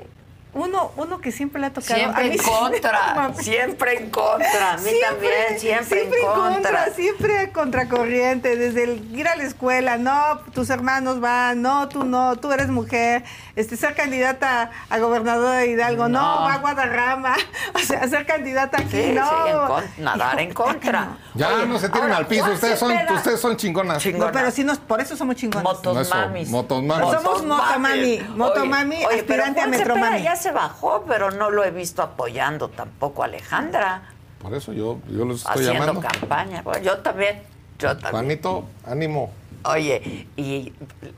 Uno, 0.52 0.90
uno 0.97 1.20
que 1.20 1.31
siempre 1.31 1.60
le 1.60 1.68
ha 1.68 1.72
tocado. 1.72 1.94
a 1.94 1.98
Siempre 1.98 2.24
mí 2.24 2.31
en 2.36 2.43
contra. 2.43 3.35
Siempre 3.40 3.98
en 3.98 4.10
contra. 4.10 4.72
A 4.72 4.77
mí 4.78 4.90
también, 5.01 5.59
siempre, 5.59 6.02
en 6.02 6.10
contra. 6.27 6.90
siempre 6.93 7.39
a 7.39 7.52
contracorriente, 7.52 8.56
desde 8.56 8.85
el 8.85 9.16
ir 9.16 9.28
a 9.28 9.36
la 9.36 9.44
escuela, 9.44 9.97
no, 9.97 10.40
tus 10.52 10.68
hermanos 10.70 11.20
van, 11.20 11.62
no, 11.62 11.89
tú 11.89 12.05
no, 12.05 12.35
tú 12.36 12.51
eres 12.52 12.68
mujer, 12.68 13.22
este, 13.55 13.77
ser 13.77 13.94
candidata 13.94 14.70
a 14.89 14.98
gobernadora 14.98 15.59
de 15.59 15.68
Hidalgo, 15.68 16.09
no, 16.09 16.20
No. 16.40 16.43
va 16.43 16.55
a 16.55 16.59
Guadarrama, 16.59 17.36
o 17.74 17.78
sea, 17.78 18.09
ser 18.09 18.27
candidata 18.27 18.78
aquí, 18.78 18.90
Sí, 18.90 19.12
no. 19.12 19.28
sí, 19.28 19.51
en 19.51 19.66
con- 19.66 20.05
nadar 20.05 20.40
en 20.40 20.52
contra. 20.55 21.09
Ya 21.35 21.48
Oye, 21.48 21.66
no 21.66 21.78
se 21.78 21.86
ahora, 21.86 22.16
al 22.16 22.27
piso, 22.27 22.51
ustedes 22.51 22.78
son, 22.78 22.93
ustedes 23.14 23.40
son 23.40 23.56
chingonas. 23.56 24.05
No, 24.06 24.32
pero 24.32 24.51
sí 24.51 24.64
nos, 24.64 24.78
por 24.78 25.01
eso 25.01 25.16
somos 25.16 25.36
chingones. 25.36 25.62
Motos 25.62 25.94
No, 25.94 26.01
eso, 26.01 26.14
mamis. 26.14 26.48
motomamis. 26.51 27.10
Somos 27.22 27.44
motomami, 27.44 28.18
motomami, 28.35 29.05
aspirante 29.05 29.60
a 29.60 29.66
metromami. 29.68 30.27
Se 30.40 30.50
bajó, 30.52 31.04
pero 31.06 31.30
no 31.30 31.50
lo 31.50 31.64
he 31.64 31.70
visto 31.70 32.02
apoyando 32.02 32.68
tampoco 32.68 33.22
a 33.22 33.26
Alejandra. 33.26 34.02
Por 34.40 34.54
eso 34.54 34.72
yo, 34.72 34.98
yo 35.08 35.24
los 35.24 35.38
estoy 35.46 35.64
haciendo 35.66 35.86
llamando. 35.86 36.00
campaña. 36.00 36.62
Bueno, 36.62 36.82
yo 36.82 36.98
también. 36.98 37.42
Yo 37.78 37.88
también. 37.92 38.10
Juanito, 38.12 38.64
ánimo. 38.86 39.32
Oye, 39.64 40.26
y 40.36 40.72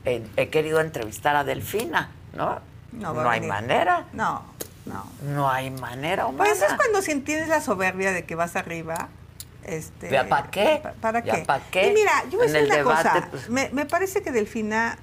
eh, 0.05 0.25
he 0.35 0.49
querido 0.49 0.81
entrevistar 0.81 1.35
a 1.35 1.43
Delfina, 1.45 2.11
¿no? 2.33 2.59
No 2.91 3.13
a 3.13 3.31
hay 3.31 3.41
manera. 3.41 4.05
No, 4.13 4.43
no. 4.85 5.05
No 5.23 5.49
hay 5.49 5.69
manera 5.71 6.25
humana. 6.27 6.49
Pues 6.49 6.61
es 6.61 6.73
cuando 6.73 7.01
tienes 7.23 7.47
la 7.47 7.61
soberbia 7.61 8.11
de 8.11 8.25
que 8.25 8.35
vas 8.35 8.55
arriba. 8.55 9.07
Este, 9.63 10.09
¿Ya 10.09 10.27
pa' 10.27 10.49
qué? 10.51 10.81
pa- 10.83 10.91
¿Para 10.99 11.23
¿Ya 11.23 11.35
qué? 11.35 11.41
pa' 11.45 11.61
qué? 11.71 11.87
Y 11.87 11.93
mira, 11.93 12.11
yo 12.29 12.37
voy 12.39 12.47
a 12.47 12.51
decir 12.51 12.65
una 12.67 12.75
debate, 12.75 13.09
cosa. 13.09 13.27
pues- 13.31 13.49
Me, 13.49 13.69
me 13.69 13.85
parece 13.85 14.21
que 14.21 14.31
Delfina 14.33 14.97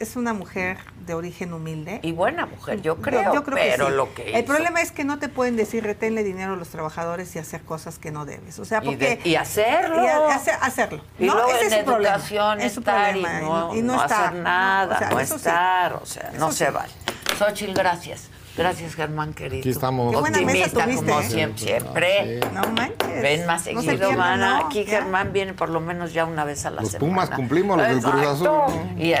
es 0.00 0.16
una 0.16 0.32
mujer 0.32 0.78
de 1.06 1.14
origen 1.14 1.52
humilde. 1.52 2.00
Y 2.02 2.12
buena 2.12 2.46
mujer, 2.46 2.80
yo 2.82 2.96
creo, 2.96 3.22
Yo- 3.24 3.34
yo 3.34 3.44
creo 3.44 3.56
que 3.56 3.62
pero 3.70 3.86
sí. 3.88 3.92
lo 3.94 4.14
que 4.14 4.30
El 4.30 4.44
hizo- 4.44 4.46
problema 4.46 4.80
es 4.80 4.92
que 4.92 5.04
no 5.04 5.18
te 5.18 5.28
pueden 5.28 5.56
decir 5.56 5.82
retenle 5.84 6.22
dinero 6.24 6.52
a 6.52 6.56
los 6.56 6.68
trabajadores 6.68 7.34
y 7.36 7.38
hacer 7.38 7.62
cosas 7.62 7.98
que 7.98 8.10
no 8.10 8.24
debes. 8.26 8.58
O 8.58 8.64
sea, 8.64 8.80
Y 8.82 8.86
porque... 8.86 9.16
de- 9.22 9.28
y 9.28 9.34
hacerlo. 9.36 10.02
y 10.04 10.06
a- 10.06 10.34
hacer- 10.34 10.58
hacerlo. 10.60 11.02
Y 11.18 11.26
¿no? 11.26 11.34
luego 11.34 11.48
Ese 11.50 11.66
en 11.66 11.72
es 11.72 11.84
su 11.84 11.90
educación 11.92 12.60
Es 12.60 12.72
su 12.74 12.80
estar 12.80 13.16
y 13.16 13.22
problema, 13.22 13.40
no, 13.40 13.74
y 13.74 13.82
no 13.82 14.02
está. 14.02 14.28
hacer 14.28 14.40
nada, 14.40 14.94
O 14.94 14.98
sea, 14.98 15.10
no 15.10 15.20
eso 15.20 15.34
sí. 15.34 15.36
estar, 15.48 15.92
o 15.94 16.06
sea, 16.06 16.30
no 16.38 16.48
Eso 16.48 16.52
se 16.58 16.66
sí. 16.66 16.72
vale. 16.72 16.92
Xochitl, 17.38 17.72
gracias. 17.72 18.28
Gracias, 18.56 18.96
Germán, 18.96 19.34
querido. 19.34 19.60
Aquí 19.60 19.70
estamos. 19.70 20.12
Qué 20.12 20.18
buena 20.20 20.40
mesa 20.40 20.68
tuviste, 20.70 21.06
como 21.06 21.20
¿eh? 21.20 21.28
siempre. 21.28 21.58
siempre. 21.64 22.40
Sí. 22.42 22.48
No 22.52 22.62
manches. 22.72 23.22
Ven 23.22 23.46
más 23.46 23.60
No 23.60 23.80
se 23.82 23.86
seguido, 23.86 24.08
pierdan, 24.08 24.18
mana. 24.18 24.58
no, 24.58 24.66
Aquí 24.66 24.84
ya. 24.84 24.90
Germán 24.90 25.32
viene 25.32 25.54
por 25.54 25.68
lo 25.68 25.78
menos 25.78 26.12
ya 26.12 26.24
una 26.24 26.42
vez 26.42 26.66
a 26.66 26.70
la 26.70 26.80
Los 26.82 26.90
semana. 26.90 27.08
Pumas 27.08 27.30
cumplimos, 27.30 27.76
los 27.78 27.86
del 27.86 28.00
Cruz. 28.02 28.26
Azul, 28.26 28.44
¿no? 28.48 28.92
Y 28.96 29.12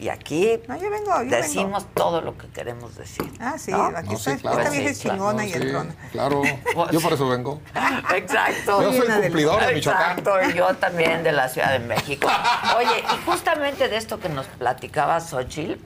Y 0.00 0.08
aquí 0.08 0.58
No, 0.66 0.76
yo 0.76 0.90
vengo, 0.90 1.22
yo 1.22 1.30
decimos 1.30 1.86
todo 1.94 2.22
lo 2.22 2.36
que 2.38 2.48
queremos 2.48 2.96
decir. 2.96 3.30
Ah, 3.38 3.58
sí, 3.58 3.70
¿no? 3.70 3.84
aquí 3.84 4.08
No, 4.08 4.16
está, 4.16 4.34
sí, 4.34 4.40
claro. 4.40 4.58
esta 4.58 4.70
vieja 4.70 4.86
Sí, 4.86 4.92
es 4.92 5.00
chingona 5.00 5.42
No, 5.42 5.48
y 5.48 5.52
sí, 5.52 5.58
entrona. 5.58 5.94
Claro, 6.12 6.42
yo 6.90 7.00
por 7.00 7.12
eso 7.12 7.28
vengo. 7.28 7.60
Exacto. 8.14 8.82
Yo 8.82 8.92
soy 8.92 9.22
cumplidor 9.22 9.66
de 9.66 9.74
Michoacán. 9.74 10.18
Exacto, 10.18 10.32
y 10.48 10.54
yo 10.54 10.74
también 10.76 11.22
de 11.22 11.32
la 11.32 11.48
Ciudad 11.48 11.72
de 11.72 11.80
México. 11.80 12.28
Oye, 12.78 13.04
y 13.12 13.26
justamente 13.26 13.88
de 13.88 13.96
esto 13.96 14.18
que 14.18 14.30
nos 14.30 14.46
platicaba 14.46 15.20
Xochitl, 15.20 15.78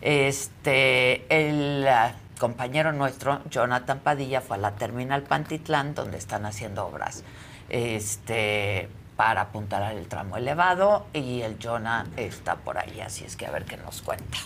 este, 0.00 1.24
el 1.28 1.86
compañero 2.38 2.92
nuestro, 2.92 3.40
Jonathan 3.50 4.00
Padilla, 4.00 4.40
fue 4.40 4.56
a 4.56 4.60
la 4.60 4.72
terminal 4.72 5.22
Pantitlán, 5.22 5.94
donde 5.94 6.18
están 6.18 6.44
haciendo 6.44 6.86
obras 6.86 7.22
este, 7.70 8.88
para 9.20 9.42
apuntalar 9.42 9.96
el 9.96 10.08
tramo 10.08 10.38
elevado, 10.38 11.04
y 11.12 11.42
el 11.42 11.58
Jonah 11.62 12.06
está 12.16 12.56
por 12.56 12.78
ahí, 12.78 13.02
así 13.02 13.22
es 13.22 13.36
que 13.36 13.44
a 13.44 13.50
ver 13.50 13.66
qué 13.66 13.76
nos 13.76 14.00
cuenta. 14.00 14.38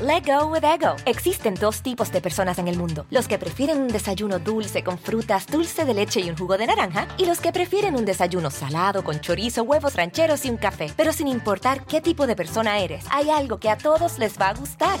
Let 0.00 0.22
go 0.24 0.46
with 0.46 0.62
ego. 0.62 0.94
Existen 1.06 1.54
dos 1.54 1.82
tipos 1.82 2.12
de 2.12 2.20
personas 2.20 2.60
en 2.60 2.68
el 2.68 2.78
mundo: 2.78 3.04
los 3.10 3.26
que 3.26 3.36
prefieren 3.36 3.80
un 3.80 3.88
desayuno 3.88 4.38
dulce 4.38 4.84
con 4.84 4.96
frutas, 4.96 5.48
dulce 5.48 5.84
de 5.84 5.92
leche 5.92 6.20
y 6.20 6.30
un 6.30 6.38
jugo 6.38 6.56
de 6.56 6.68
naranja, 6.68 7.08
y 7.18 7.26
los 7.26 7.40
que 7.40 7.50
prefieren 7.50 7.96
un 7.96 8.04
desayuno 8.04 8.52
salado 8.52 9.02
con 9.02 9.18
chorizo, 9.18 9.64
huevos 9.64 9.96
rancheros 9.96 10.44
y 10.44 10.50
un 10.50 10.56
café. 10.56 10.92
Pero 10.96 11.12
sin 11.12 11.26
importar 11.26 11.84
qué 11.84 12.00
tipo 12.00 12.28
de 12.28 12.36
persona 12.36 12.78
eres, 12.78 13.06
hay 13.10 13.30
algo 13.30 13.58
que 13.58 13.70
a 13.70 13.76
todos 13.76 14.20
les 14.20 14.40
va 14.40 14.50
a 14.50 14.54
gustar. 14.54 15.00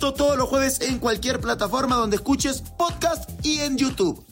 Todos 0.00 0.38
los 0.38 0.48
jueves 0.48 0.80
en 0.80 1.00
cualquier 1.00 1.40
plataforma 1.40 1.96
donde 1.96 2.16
escuches 2.16 2.62
podcast 2.78 3.28
y 3.44 3.60
en 3.60 3.76
YouTube. 3.76 4.24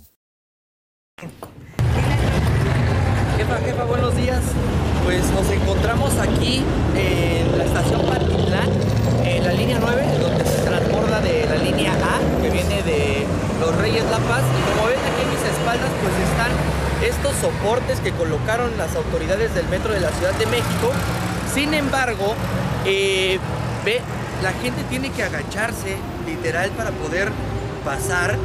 Jefa, 3.37 3.57
jefa, 3.65 3.85
buenos 3.85 4.17
días. 4.17 4.41
Pues 5.05 5.29
nos 5.33 5.51
encontramos 5.51 6.13
aquí 6.19 6.63
en 6.95 7.59
la 7.59 7.65
estación 7.65 8.01
Pantitlán, 8.07 8.71
en 9.25 9.45
la 9.45 9.53
línea 9.53 9.79
9, 9.81 10.19
donde 10.21 10.45
se 10.45 10.63
transborda 10.63 11.21
de 11.21 11.47
la 11.47 11.57
línea 11.57 11.93
A, 11.95 12.43
que 12.43 12.51
viene 12.51 12.83
de 12.85 13.27
Los 13.61 13.77
Reyes 13.77 14.05
La 14.05 14.19
Paz. 14.19 14.43
Y 14.43 14.73
como 14.73 14.87
ven 14.87 14.99
aquí 15.01 15.23
en 15.23 15.31
mis 15.31 15.59
espaldas, 15.59 15.91
pues 16.01 16.15
están 16.31 16.53
estos 17.05 17.35
soportes 17.43 17.99
que 18.01 18.13
colocaron 18.13 18.71
las 18.79 18.95
autoridades 18.95 19.53
del 19.55 19.67
metro 19.69 19.93
de 19.93 20.01
la 20.01 20.11
Ciudad 20.11 20.35
de 20.35 20.47
México. 20.47 20.93
Sin 21.53 21.75
embargo, 21.75 22.35
eh, 22.85 23.41
ve, 23.85 24.01
la 24.43 24.53
gente 24.53 24.83
tiene 24.85 25.11
que 25.11 25.23
agacharse, 25.23 25.97
literal, 26.27 26.71
para 26.71 26.91
poder 26.91 27.31
pasar. 27.85 28.37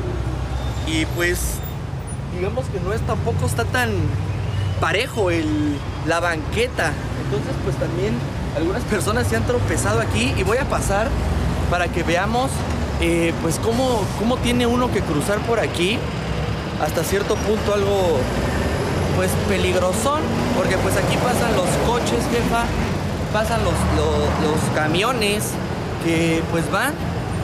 Y 0.87 1.05
pues 1.07 1.39
digamos 2.35 2.65
que 2.65 2.79
no 2.79 2.93
es 2.93 3.01
tampoco 3.01 3.45
está 3.45 3.65
tan 3.65 3.89
parejo 4.79 5.31
el, 5.31 5.77
la 6.07 6.19
banqueta. 6.19 6.91
Entonces, 7.25 7.53
pues 7.63 7.75
también 7.77 8.13
algunas 8.55 8.83
personas 8.83 9.27
se 9.27 9.37
han 9.37 9.43
tropezado 9.45 10.01
aquí 10.01 10.33
y 10.37 10.43
voy 10.43 10.57
a 10.57 10.65
pasar 10.65 11.07
para 11.69 11.87
que 11.87 12.03
veamos 12.03 12.49
eh, 12.99 13.33
pues 13.41 13.59
cómo, 13.59 14.03
cómo 14.19 14.37
tiene 14.37 14.67
uno 14.67 14.91
que 14.91 15.01
cruzar 15.01 15.39
por 15.39 15.59
aquí 15.59 15.97
hasta 16.81 17.03
cierto 17.03 17.35
punto 17.35 17.73
algo 17.73 18.19
pues 19.15 19.29
peligrosón 19.47 20.21
porque 20.57 20.77
pues 20.77 20.95
aquí 20.97 21.15
pasan 21.17 21.55
los 21.55 21.69
coches 21.87 22.19
jefa 22.31 22.65
pasan 23.31 23.63
los, 23.63 23.73
los, 23.95 24.51
los 24.51 24.75
camiones 24.75 25.53
que 26.03 26.41
pues 26.51 26.69
van 26.71 26.93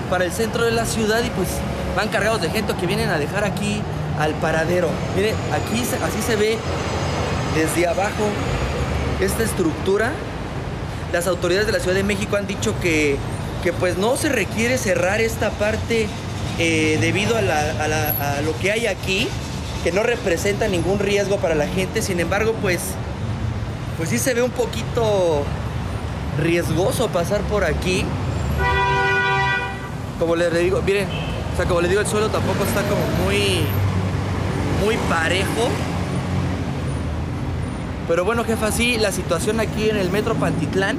para 0.09 0.25
el 0.25 0.31
centro 0.31 0.63
de 0.65 0.71
la 0.71 0.85
ciudad 0.85 1.23
y 1.23 1.29
pues 1.31 1.49
van 1.95 2.09
cargados 2.09 2.41
de 2.41 2.49
gente 2.49 2.73
que 2.75 2.85
vienen 2.85 3.09
a 3.09 3.17
dejar 3.17 3.43
aquí 3.43 3.81
al 4.19 4.33
paradero. 4.35 4.89
Miren, 5.15 5.35
aquí 5.53 5.81
así 5.81 6.21
se 6.25 6.35
ve 6.35 6.57
desde 7.55 7.87
abajo 7.87 8.25
esta 9.19 9.43
estructura. 9.43 10.11
Las 11.11 11.27
autoridades 11.27 11.67
de 11.67 11.73
la 11.73 11.79
Ciudad 11.79 11.95
de 11.95 12.03
México 12.03 12.35
han 12.35 12.47
dicho 12.47 12.73
que, 12.81 13.17
que 13.63 13.73
pues 13.73 13.97
no 13.97 14.17
se 14.17 14.29
requiere 14.29 14.77
cerrar 14.77 15.21
esta 15.21 15.51
parte 15.51 16.07
eh, 16.59 16.97
debido 16.99 17.35
a, 17.37 17.39
a 17.39 18.41
lo 18.41 18.57
que 18.59 18.71
hay 18.71 18.87
aquí, 18.87 19.27
que 19.83 19.91
no 19.91 20.03
representa 20.03 20.67
ningún 20.67 20.99
riesgo 20.99 21.37
para 21.37 21.55
la 21.55 21.67
gente. 21.67 22.01
Sin 22.01 22.19
embargo, 22.19 22.53
pues, 22.61 22.79
pues 23.97 24.09
sí 24.09 24.19
se 24.19 24.33
ve 24.33 24.41
un 24.41 24.51
poquito 24.51 25.43
riesgoso 26.39 27.07
pasar 27.07 27.41
por 27.41 27.63
aquí. 27.63 28.03
Como 30.19 30.35
les 30.35 30.53
digo, 30.57 30.81
miren, 30.81 31.07
o 31.53 31.57
sea, 31.57 31.65
como 31.65 31.81
les 31.81 31.89
digo, 31.89 32.01
el 32.01 32.07
suelo 32.07 32.29
tampoco 32.29 32.63
está 32.63 32.81
como 32.83 33.01
muy, 33.25 33.61
muy 34.83 34.97
parejo. 35.09 35.69
Pero 38.07 38.25
bueno, 38.25 38.43
jefa, 38.43 38.71
sí, 38.71 38.97
la 38.97 39.11
situación 39.11 39.59
aquí 39.59 39.89
en 39.89 39.97
el 39.97 40.09
metro 40.09 40.33
Pantitlán. 40.35 40.97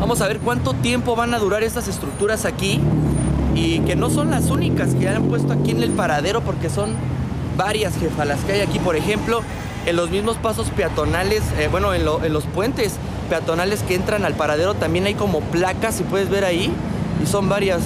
Vamos 0.00 0.20
a 0.22 0.28
ver 0.28 0.38
cuánto 0.40 0.72
tiempo 0.74 1.14
van 1.14 1.34
a 1.34 1.38
durar 1.38 1.62
estas 1.62 1.88
estructuras 1.88 2.44
aquí. 2.46 2.80
Y 3.54 3.80
que 3.80 3.96
no 3.96 4.08
son 4.10 4.30
las 4.30 4.50
únicas 4.50 4.94
que 4.94 5.08
han 5.08 5.24
puesto 5.24 5.52
aquí 5.52 5.72
en 5.72 5.82
el 5.82 5.90
paradero, 5.90 6.40
porque 6.42 6.70
son 6.70 6.90
varias, 7.56 7.94
jefa, 7.98 8.24
las 8.24 8.40
que 8.40 8.52
hay 8.52 8.60
aquí. 8.60 8.78
Por 8.78 8.96
ejemplo, 8.96 9.40
en 9.86 9.96
los 9.96 10.10
mismos 10.10 10.36
pasos 10.36 10.68
peatonales, 10.70 11.42
eh, 11.58 11.68
bueno, 11.70 11.92
en, 11.94 12.04
lo- 12.04 12.24
en 12.24 12.32
los 12.32 12.44
puentes 12.44 12.94
peatonales 13.28 13.82
que 13.82 13.94
entran 13.94 14.24
al 14.24 14.34
paradero 14.34 14.74
también 14.74 15.06
hay 15.06 15.14
como 15.14 15.40
placas, 15.40 15.96
si 15.96 16.02
puedes 16.04 16.30
ver 16.30 16.44
ahí. 16.44 16.72
Y 17.22 17.26
son 17.26 17.48
varias. 17.48 17.82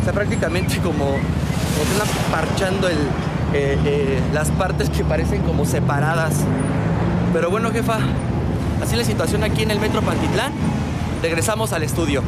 O 0.00 0.04
sea, 0.04 0.12
prácticamente 0.12 0.78
como, 0.78 1.04
como 1.04 1.84
que 1.84 1.92
están 1.92 2.08
parchando 2.30 2.88
el, 2.88 2.98
eh, 3.54 3.78
eh, 3.84 4.20
las 4.32 4.50
partes 4.50 4.90
que 4.90 5.04
parecen 5.04 5.42
como 5.42 5.64
separadas. 5.64 6.34
Pero 7.32 7.50
bueno, 7.50 7.70
jefa, 7.70 7.98
así 8.82 8.96
la 8.96 9.04
situación 9.04 9.44
aquí 9.44 9.62
en 9.62 9.70
el 9.70 9.80
Metro 9.80 10.02
Pantitlán. 10.02 10.52
Regresamos 11.22 11.72
al 11.72 11.82
estudio. 11.82 12.22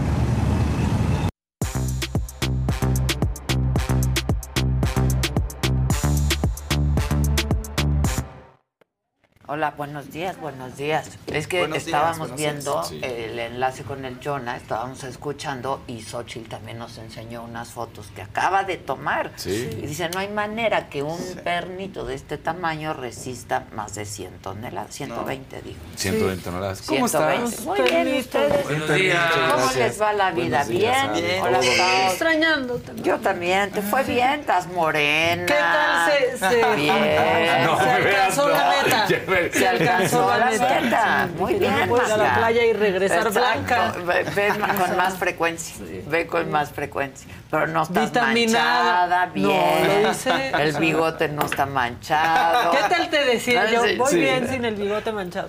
Hola, 9.55 9.73
buenos 9.77 10.11
días, 10.11 10.37
buenos 10.41 10.77
días. 10.77 11.09
Es 11.29 11.47
que 11.47 11.61
Buenos 11.61 11.79
estábamos 11.87 12.35
días, 12.35 12.55
viendo 12.55 12.83
sí. 12.83 12.99
el 13.05 13.39
enlace 13.39 13.85
con 13.85 14.05
el 14.05 14.19
Jonah, 14.21 14.57
estábamos 14.57 15.05
escuchando 15.05 15.81
y 15.87 16.03
Xochitl 16.03 16.49
también 16.49 16.77
nos 16.79 16.99
enseñó 16.99 17.45
unas 17.45 17.69
fotos 17.69 18.09
que 18.17 18.23
acaba 18.23 18.65
de 18.65 18.79
tomar. 18.79 19.31
Sí. 19.37 19.71
Y 19.81 19.87
dice, 19.87 20.09
no 20.09 20.19
hay 20.19 20.27
manera 20.27 20.89
que 20.89 21.05
un 21.05 21.21
pernito 21.45 22.05
de 22.05 22.17
este 22.17 22.37
tamaño 22.37 22.95
resista 22.95 23.67
más 23.77 23.95
de 23.95 24.07
100 24.07 24.39
toneladas, 24.39 24.93
120 24.93 25.63
digo. 25.63 25.79
120 25.95 26.43
toneladas. 26.43 26.83
¿Cómo 26.83 27.07
120. 27.07 27.45
estás? 27.45 27.65
Muy 27.65 27.81
bien, 27.83 28.19
¿ustedes? 28.19 28.65
Buenos 28.65 28.93
días. 28.93 29.31
¿Cómo 29.35 29.47
Gracias. 29.57 29.77
les 29.77 30.03
va 30.03 30.13
la 30.15 30.31
vida? 30.33 30.65
Días, 30.65 31.13
¿Bien? 31.13 31.41
Hola, 31.45 31.61
bien. 31.61 31.81
Extrañando 32.09 32.75
también. 32.79 33.05
Yo 33.07 33.21
también, 33.21 33.71
te 33.71 33.83
fue 33.83 34.03
bien, 34.03 34.41
estás 34.41 34.67
morena. 34.67 35.47
¿Qué 35.47 35.55
tal 35.55 36.11
se- 36.11 36.39
se- 36.39 36.75
Bien. 36.75 36.95
No, 37.65 37.79
Se 37.79 37.89
alcanzó 37.89 38.49
la 38.49 38.65
no. 38.65 38.83
meta. 38.83 39.07
Se 39.53 39.69
alcanzó 39.69 40.29
la 40.39 40.47
meta. 40.47 41.29
Muy 41.39 41.55
bien. 41.55 41.75
no 41.81 41.87
puedes 41.87 42.09
ir 42.09 42.15
a 42.15 42.17
la 42.17 42.37
playa 42.37 42.65
y 42.65 42.73
regresar 42.73 43.33
blanca. 43.33 43.95
Ve, 44.07 44.25
ve 44.35 44.49
con 44.79 44.97
más 44.97 45.15
frecuencia. 45.17 45.77
Ve 46.07 46.27
con 46.27 46.51
más 46.51 46.71
frecuencia. 46.71 47.29
Pero 47.51 47.67
no 47.69 47.85
Vitaminada. 47.87 49.07
manchada, 49.07 49.27
No, 49.27 49.33
bien. 49.33 50.03
lo 50.03 50.09
dice- 50.11 50.53
El 50.59 50.73
bigote 50.79 51.29
no 51.29 51.45
está 51.47 51.67
manchado. 51.67 52.71
¿Qué 52.73 52.79
tal 52.89 53.09
te 53.11 53.25
decía 53.25 53.71
yo? 53.71 53.85
Sí, 53.85 53.97
Voy 53.97 54.11
sí. 54.11 54.17
bien 54.21 54.49
sin 54.49 54.65
el 54.65 54.75
bigote 54.77 55.13
manchado. 55.13 55.49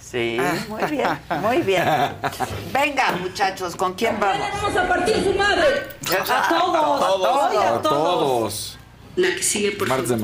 Sí, 0.00 0.38
muy 0.68 0.84
bien, 0.84 1.08
muy 1.40 1.62
bien. 1.62 1.82
Venga, 2.72 3.12
muchachos, 3.20 3.74
¿con 3.74 3.94
quién 3.94 4.20
vamos? 4.20 4.46
Vamos 4.62 4.76
a 4.76 4.86
partir 4.86 5.24
su 5.24 5.32
madre. 5.32 5.64
A 6.30 6.48
todos. 6.48 7.02
A 7.02 7.06
todos. 7.06 7.56
A 7.56 7.74
A 7.76 7.82
todos. 7.82 8.78
La 9.16 9.28
que 9.28 9.42
sigue, 9.42 9.72
por 9.72 9.88
Martes 9.88 10.10
de 10.10 10.16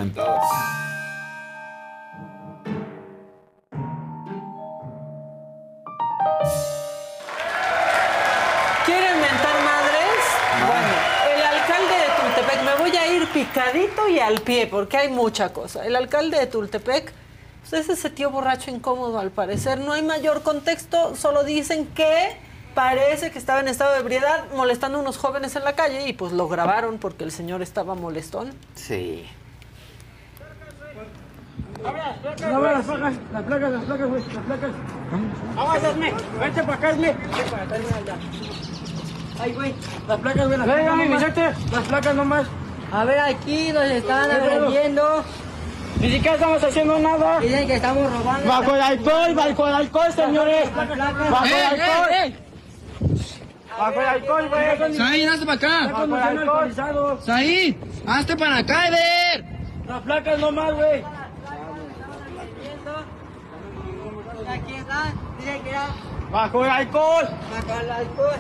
picadito 13.41 14.09
y 14.09 14.19
al 14.19 14.41
pie, 14.41 14.67
porque 14.67 14.99
hay 14.99 15.09
mucha 15.09 15.53
cosa. 15.53 15.87
El 15.87 15.97
alcalde 15.97 16.39
de 16.39 16.47
Tultepec 16.47 17.13
pues, 17.61 17.73
es 17.73 17.89
ese 17.89 18.11
tío 18.11 18.31
borracho 18.31 18.71
incómodo, 18.71 19.19
al 19.19 19.31
parecer. 19.31 19.79
No 19.79 19.93
hay 19.93 20.03
mayor 20.03 20.43
contexto, 20.43 21.17
solo 21.17 21.43
dicen 21.43 21.87
que 21.87 22.37
parece 22.75 23.31
que 23.31 23.39
estaba 23.39 23.61
en 23.61 23.69
estado 23.69 23.95
de 23.95 24.01
ebriedad 24.01 24.45
molestando 24.55 24.99
a 24.99 25.01
unos 25.01 25.17
jóvenes 25.17 25.57
en 25.57 25.65
la 25.65 25.75
calle 25.75 26.07
y 26.07 26.13
pues 26.13 26.33
lo 26.33 26.49
grabaron 26.49 26.99
porque 26.99 27.25
el 27.25 27.33
señor 27.33 27.63
estaba 27.63 27.95
molestón. 27.95 28.53
Sí. 28.75 29.27
No, 31.83 32.61
las 32.61 32.85
placas, 32.85 33.15
las 33.33 33.43
placas, 33.43 33.73
las 33.73 33.85
placas, 33.85 34.09
güey, 34.09 34.23
las 34.23 34.45
placas. 34.45 34.71
Vamos, 35.57 35.83
hazme, 35.83 36.13
vente 36.39 36.63
para 36.63 36.75
acá, 36.75 36.89
hazme. 36.91 37.17
Ay, 39.41 39.53
güey, 39.55 39.75
las 40.07 40.21
placas, 40.21 40.47
güey, 40.47 40.59
las 40.59 40.67
placas. 40.67 41.73
Las 41.73 41.89
placas 41.89 42.15
nomás. 42.15 42.47
A 42.93 43.05
ver, 43.05 43.19
aquí 43.21 43.73
nos 43.73 43.85
están 43.85 44.31
agrediendo. 44.31 45.25
Ni 46.01 46.11
siquiera 46.11 46.35
estamos 46.35 46.63
haciendo 46.65 46.99
nada. 46.99 47.39
Dicen 47.41 47.67
que 47.67 47.75
estamos 47.77 48.11
robando. 48.13 48.49
Bajo 48.49 48.75
el 48.75 48.81
alcohol, 48.81 49.35
bajo 49.35 49.69
el 49.69 49.75
alcohol, 49.75 50.13
señores. 50.13 50.75
Bajo 50.75 50.93
el 50.93 51.01
alcohol. 51.01 52.35
Bajo 53.79 54.01
el 54.01 54.07
alcohol, 54.07 54.49
güey. 54.49 54.97
Saí, 54.97 55.25
hazte 55.25 55.47
para 55.47 55.57
acá. 55.57 55.89
Bajo 55.93 56.05
el 56.05 56.23
alcohol. 56.39 57.21
Saí, 57.25 57.79
hazte 58.07 58.37
para 58.37 58.57
acá, 58.59 58.89
Eder. 58.89 59.45
Las 59.87 60.03
placas 60.03 60.39
nomás, 60.39 60.75
güey. 60.75 61.05
Aquí 64.49 64.75
está, 64.75 65.13
dice 65.39 65.61
que 65.63 65.71
era 65.71 65.87
Bajo 66.33 66.65
el 66.65 66.71
alcohol. 66.71 67.29
bajo 67.51 67.81
el 67.81 67.91
alcohol. 67.91 68.37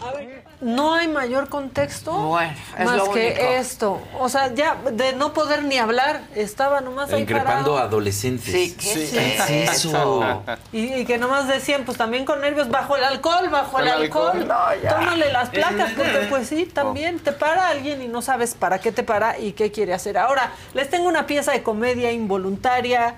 A 0.00 0.12
ver. 0.16 0.41
No 0.62 0.94
hay 0.94 1.08
mayor 1.08 1.48
contexto 1.48 2.12
Bueno, 2.12 2.52
es 2.78 2.84
más 2.86 2.96
lo 2.96 3.10
que 3.10 3.32
único. 3.32 3.52
esto. 3.54 4.00
O 4.20 4.28
sea, 4.28 4.54
ya 4.54 4.76
de 4.92 5.12
no 5.12 5.32
poder 5.32 5.64
ni 5.64 5.76
hablar, 5.76 6.22
estaba 6.36 6.80
nomás 6.80 7.12
ahí 7.12 7.22
Increpando 7.22 7.72
a 7.72 7.74
parado. 7.74 7.78
adolescentes. 7.78 8.52
Sí, 8.54 8.76
¿qué 8.78 8.92
¿Qué 8.94 9.34
es 9.34 9.50
es 9.50 9.84
eso? 9.84 10.42
Y, 10.72 10.94
y 10.94 11.04
que 11.04 11.18
nomás 11.18 11.48
decían, 11.48 11.84
pues 11.84 11.98
también 11.98 12.24
con 12.24 12.40
nervios, 12.40 12.70
bajo 12.70 12.96
el 12.96 13.02
alcohol, 13.02 13.48
bajo 13.50 13.80
el, 13.80 13.88
El 13.88 13.92
alcohol. 14.04 14.30
alcohol. 14.40 14.46
No, 14.48 14.82
ya. 14.82 14.90
Tómale 15.00 15.32
las 15.32 15.48
placas, 15.50 15.90
porque 15.96 16.26
pues 16.30 16.46
sí, 16.48 16.64
también 16.66 17.18
te 17.18 17.32
para 17.32 17.66
alguien 17.66 18.00
y 18.00 18.06
no 18.06 18.22
sabes 18.22 18.54
para 18.54 18.78
qué 18.78 18.92
te 18.92 19.02
para 19.02 19.40
y 19.40 19.54
qué 19.54 19.72
quiere 19.72 19.92
hacer. 19.94 20.16
Ahora, 20.16 20.52
les 20.74 20.88
tengo 20.88 21.08
una 21.08 21.26
pieza 21.26 21.50
de 21.50 21.64
comedia 21.64 22.12
involuntaria 22.12 23.16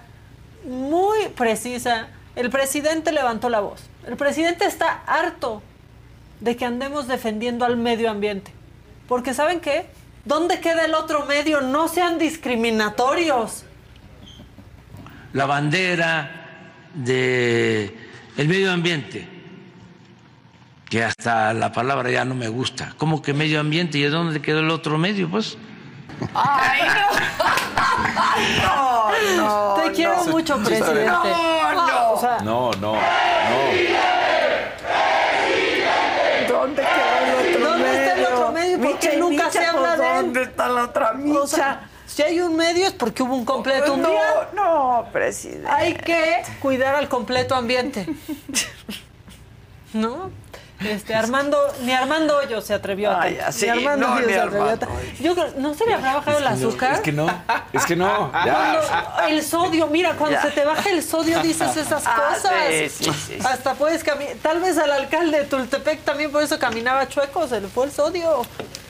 muy 0.65 1.29
precisa. 1.37 2.09
El 2.37 2.49
presidente 2.49 3.12
levantó 3.12 3.51
la 3.51 3.61
voz. 3.61 3.83
El 4.07 4.16
presidente 4.16 4.65
está 4.65 5.03
harto 5.07 5.62
de 6.45 6.57
que 6.57 6.65
andemos 6.66 7.09
defendiendo 7.09 7.65
al 7.65 7.77
medio 7.79 8.11
ambiente. 8.11 8.53
Porque 9.09 9.33
¿saben 9.33 9.61
qué? 9.61 9.87
¿Dónde 10.27 10.61
queda 10.61 10.85
el 10.85 10.95
otro 10.95 11.25
medio? 11.25 11.62
No 11.62 11.89
sean 11.89 12.19
discriminatorios. 12.19 13.65
La 15.33 15.47
bandera 15.47 16.31
de 16.95 17.97
el 18.37 18.49
medio 18.49 18.71
ambiente, 18.73 19.27
que 20.89 21.03
hasta 21.03 21.53
la 21.55 21.73
palabra 21.73 22.11
ya 22.11 22.25
no 22.25 22.35
me 22.35 22.49
gusta. 22.49 22.95
¿Cómo 22.99 23.23
que 23.23 23.33
medio 23.33 23.59
ambiente? 23.59 23.99
¿Y 23.99 24.03
de 24.03 24.11
dónde 24.11 24.41
quedó 24.43 24.61
el 24.61 24.71
otro 24.71 24.99
medio? 24.99 25.31
Pues 25.31 25.57
Ay, 26.35 26.83
no. 26.83 27.07
no, 29.37 29.77
no. 29.77 29.83
Te 29.83 29.93
quiero 29.93 30.25
no. 30.25 30.31
mucho, 30.31 30.59
presidente. 30.59 31.07
No, 31.07 31.73
no. 31.73 32.12
O 32.12 32.21
sea, 32.21 32.39
No, 32.41 32.71
no, 32.73 32.93
no. 32.95 33.01
¿Dónde 36.49 36.83
queda 36.83 37.19
el 37.19 37.57
otro 37.57 37.69
¿Dónde 37.71 37.91
está 37.95 38.12
el 38.12 38.21
medio? 38.21 38.35
otro 38.35 38.53
medio? 38.53 38.79
¿Por 38.79 38.87
qué 38.87 38.93
Micha 38.95 39.15
y 39.15 39.16
nunca 39.19 39.45
Micha, 39.47 39.51
se 39.51 39.66
habla 39.66 39.95
pues, 39.97 39.99
de 39.99 40.07
él? 40.07 40.23
¿Dónde 40.35 40.51
está 40.51 40.69
la 40.69 40.82
otra 40.86 41.12
micha? 41.12 41.40
O 41.40 41.47
sea, 41.47 41.89
si 42.06 42.23
hay 42.23 42.40
un 42.40 42.56
medio 42.56 42.89
es 42.89 42.93
porque 42.93 43.23
hubo 43.23 43.36
un 43.36 43.44
completo 43.44 43.94
un 43.94 44.02
no, 44.02 44.11
día. 44.11 44.48
no, 44.52 45.06
presidente. 45.12 45.69
Hay 45.70 45.94
que 45.94 46.43
cuidar 46.61 46.97
al 46.97 47.09
completo 47.09 47.55
ambiente. 47.55 48.05
¿No? 49.93 50.32
Este, 50.81 51.15
Armando, 51.15 51.57
ni 51.83 51.93
Armando 51.93 52.37
Hoyo 52.37 52.61
se 52.61 52.75
atrevió 52.75 53.11
a 53.13 53.23
Ay, 53.23 53.39
así, 53.39 53.65
ni 53.67 53.71
Armando 53.71 54.09
no, 54.09 54.21
ni 54.21 54.25
se 54.27 54.39
atrevió 54.41 54.65
a 54.65 54.73
Armando. 54.73 54.89
Yo 55.21 55.35
creo, 55.35 55.49
¿no 55.57 55.73
se 55.75 55.87
le 55.87 55.95
habrá 55.95 56.15
bajado 56.15 56.39
el 56.39 56.47
azúcar? 56.47 56.95
Es 56.95 57.01
que 57.01 57.13
no, 57.13 57.27
es 57.73 57.87
que 57.87 57.97
no. 57.97 58.31
Cuando 58.33 58.81
Ya. 58.83 59.27
el 59.29 59.43
sodio, 59.43 59.87
mira, 59.87 60.15
cuando 60.15 60.37
Ya. 60.37 60.43
se 60.43 60.51
te 60.51 60.65
baja 60.65 60.91
el 60.91 61.03
sodio 61.03 61.41
dices 61.41 61.77
esas 61.77 62.03
Ah, 62.07 62.29
cosas. 62.35 62.53
sí, 62.69 62.89
sí, 62.89 63.05
sí, 63.05 63.13
sí. 63.29 63.39
Hasta 63.47 63.75
puedes 63.75 64.03
caminar. 64.05 64.35
Tal 64.43 64.61
vez 64.61 64.77
al 64.77 64.91
alcalde 64.91 65.39
de 65.39 65.45
Tultepec 65.45 66.03
también 66.03 66.31
por 66.33 66.43
eso 66.43 66.59
caminaba 66.59 67.09
chueco, 67.09 67.47
se 67.47 67.61
le 67.61 67.69
fue 67.69 67.87
el 67.87 67.93
sodio 67.93 68.43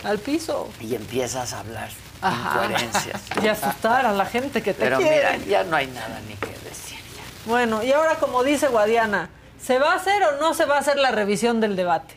al 0.05 0.19
piso. 0.19 0.71
Y 0.81 0.95
empiezas 0.95 1.53
a 1.53 1.61
hablar 1.61 1.91
Ajá. 2.23 2.65
incoherencias. 2.65 3.21
Y 3.43 3.47
asustar 3.49 4.07
a 4.07 4.13
la 4.13 4.25
gente 4.27 4.63
que 4.63 4.73
te 4.73 4.85
Pero 4.85 4.97
quiere. 4.99 5.39
mira, 5.39 5.47
ya 5.47 5.65
no 5.65 5.77
hay 5.77 5.87
nada 5.89 6.19
ni 6.27 6.35
que 6.37 6.47
decir. 6.69 6.99
Bueno, 7.45 7.83
y 7.83 7.93
ahora 7.93 8.17
como 8.17 8.43
dice 8.43 8.69
Guadiana, 8.69 9.29
¿se 9.65 9.79
va 9.79 9.93
a 9.93 9.97
hacer 9.97 10.23
o 10.23 10.41
no 10.41 10.53
se 10.53 10.67
va 10.67 10.77
a 10.77 10.81
hacer 10.81 10.99
la 10.99 11.11
revisión 11.11 11.61
del 11.61 11.75
debate? 11.75 12.15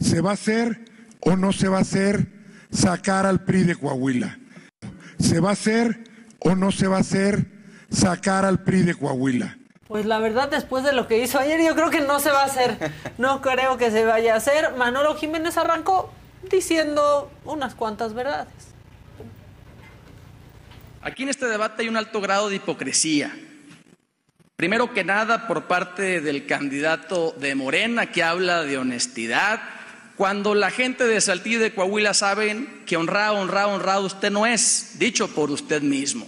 ¿Se 0.00 0.20
va 0.20 0.30
a 0.30 0.34
hacer 0.34 0.84
o 1.20 1.36
no 1.36 1.52
se 1.52 1.68
va 1.68 1.78
a 1.78 1.82
hacer 1.82 2.26
sacar 2.70 3.24
al 3.24 3.44
PRI 3.44 3.62
de 3.62 3.76
Coahuila? 3.76 4.38
¿Se 5.18 5.40
va 5.40 5.50
a 5.50 5.52
hacer 5.52 6.04
o 6.40 6.54
no 6.54 6.72
se 6.72 6.88
va 6.88 6.96
a 6.96 7.00
hacer 7.00 7.46
sacar 7.90 8.44
al 8.44 8.64
PRI 8.64 8.82
de 8.82 8.94
Coahuila? 8.94 9.58
Pues 9.86 10.04
la 10.04 10.18
verdad, 10.18 10.50
después 10.50 10.82
de 10.82 10.92
lo 10.92 11.06
que 11.06 11.22
hizo 11.22 11.38
ayer, 11.38 11.60
yo 11.64 11.74
creo 11.76 11.90
que 11.90 12.00
no 12.00 12.18
se 12.18 12.30
va 12.30 12.42
a 12.42 12.46
hacer. 12.46 12.92
No 13.18 13.40
creo 13.40 13.78
que 13.78 13.92
se 13.92 14.04
vaya 14.04 14.34
a 14.34 14.38
hacer. 14.38 14.74
Manolo 14.76 15.14
Jiménez 15.14 15.56
arrancó 15.56 16.12
diciendo 16.50 17.30
unas 17.44 17.76
cuantas 17.76 18.12
verdades. 18.12 18.48
Aquí 21.00 21.22
en 21.22 21.28
este 21.28 21.46
debate 21.46 21.82
hay 21.82 21.88
un 21.88 21.96
alto 21.96 22.20
grado 22.20 22.48
de 22.48 22.56
hipocresía. 22.56 23.32
Primero 24.56 24.94
que 24.94 25.04
nada 25.04 25.46
por 25.46 25.64
parte 25.64 26.22
del 26.22 26.46
candidato 26.46 27.34
de 27.38 27.54
Morena 27.54 28.06
que 28.06 28.22
habla 28.22 28.62
de 28.62 28.78
honestidad, 28.78 29.60
cuando 30.16 30.54
la 30.54 30.70
gente 30.70 31.04
de 31.04 31.20
Saltillo 31.20 31.58
y 31.58 31.60
de 31.64 31.74
Coahuila 31.74 32.14
saben 32.14 32.82
que 32.86 32.96
honrado, 32.96 33.36
honrado, 33.36 33.72
honrado 33.74 34.06
usted 34.06 34.30
no 34.30 34.46
es, 34.46 34.98
dicho 34.98 35.28
por 35.28 35.50
usted 35.50 35.82
mismo. 35.82 36.26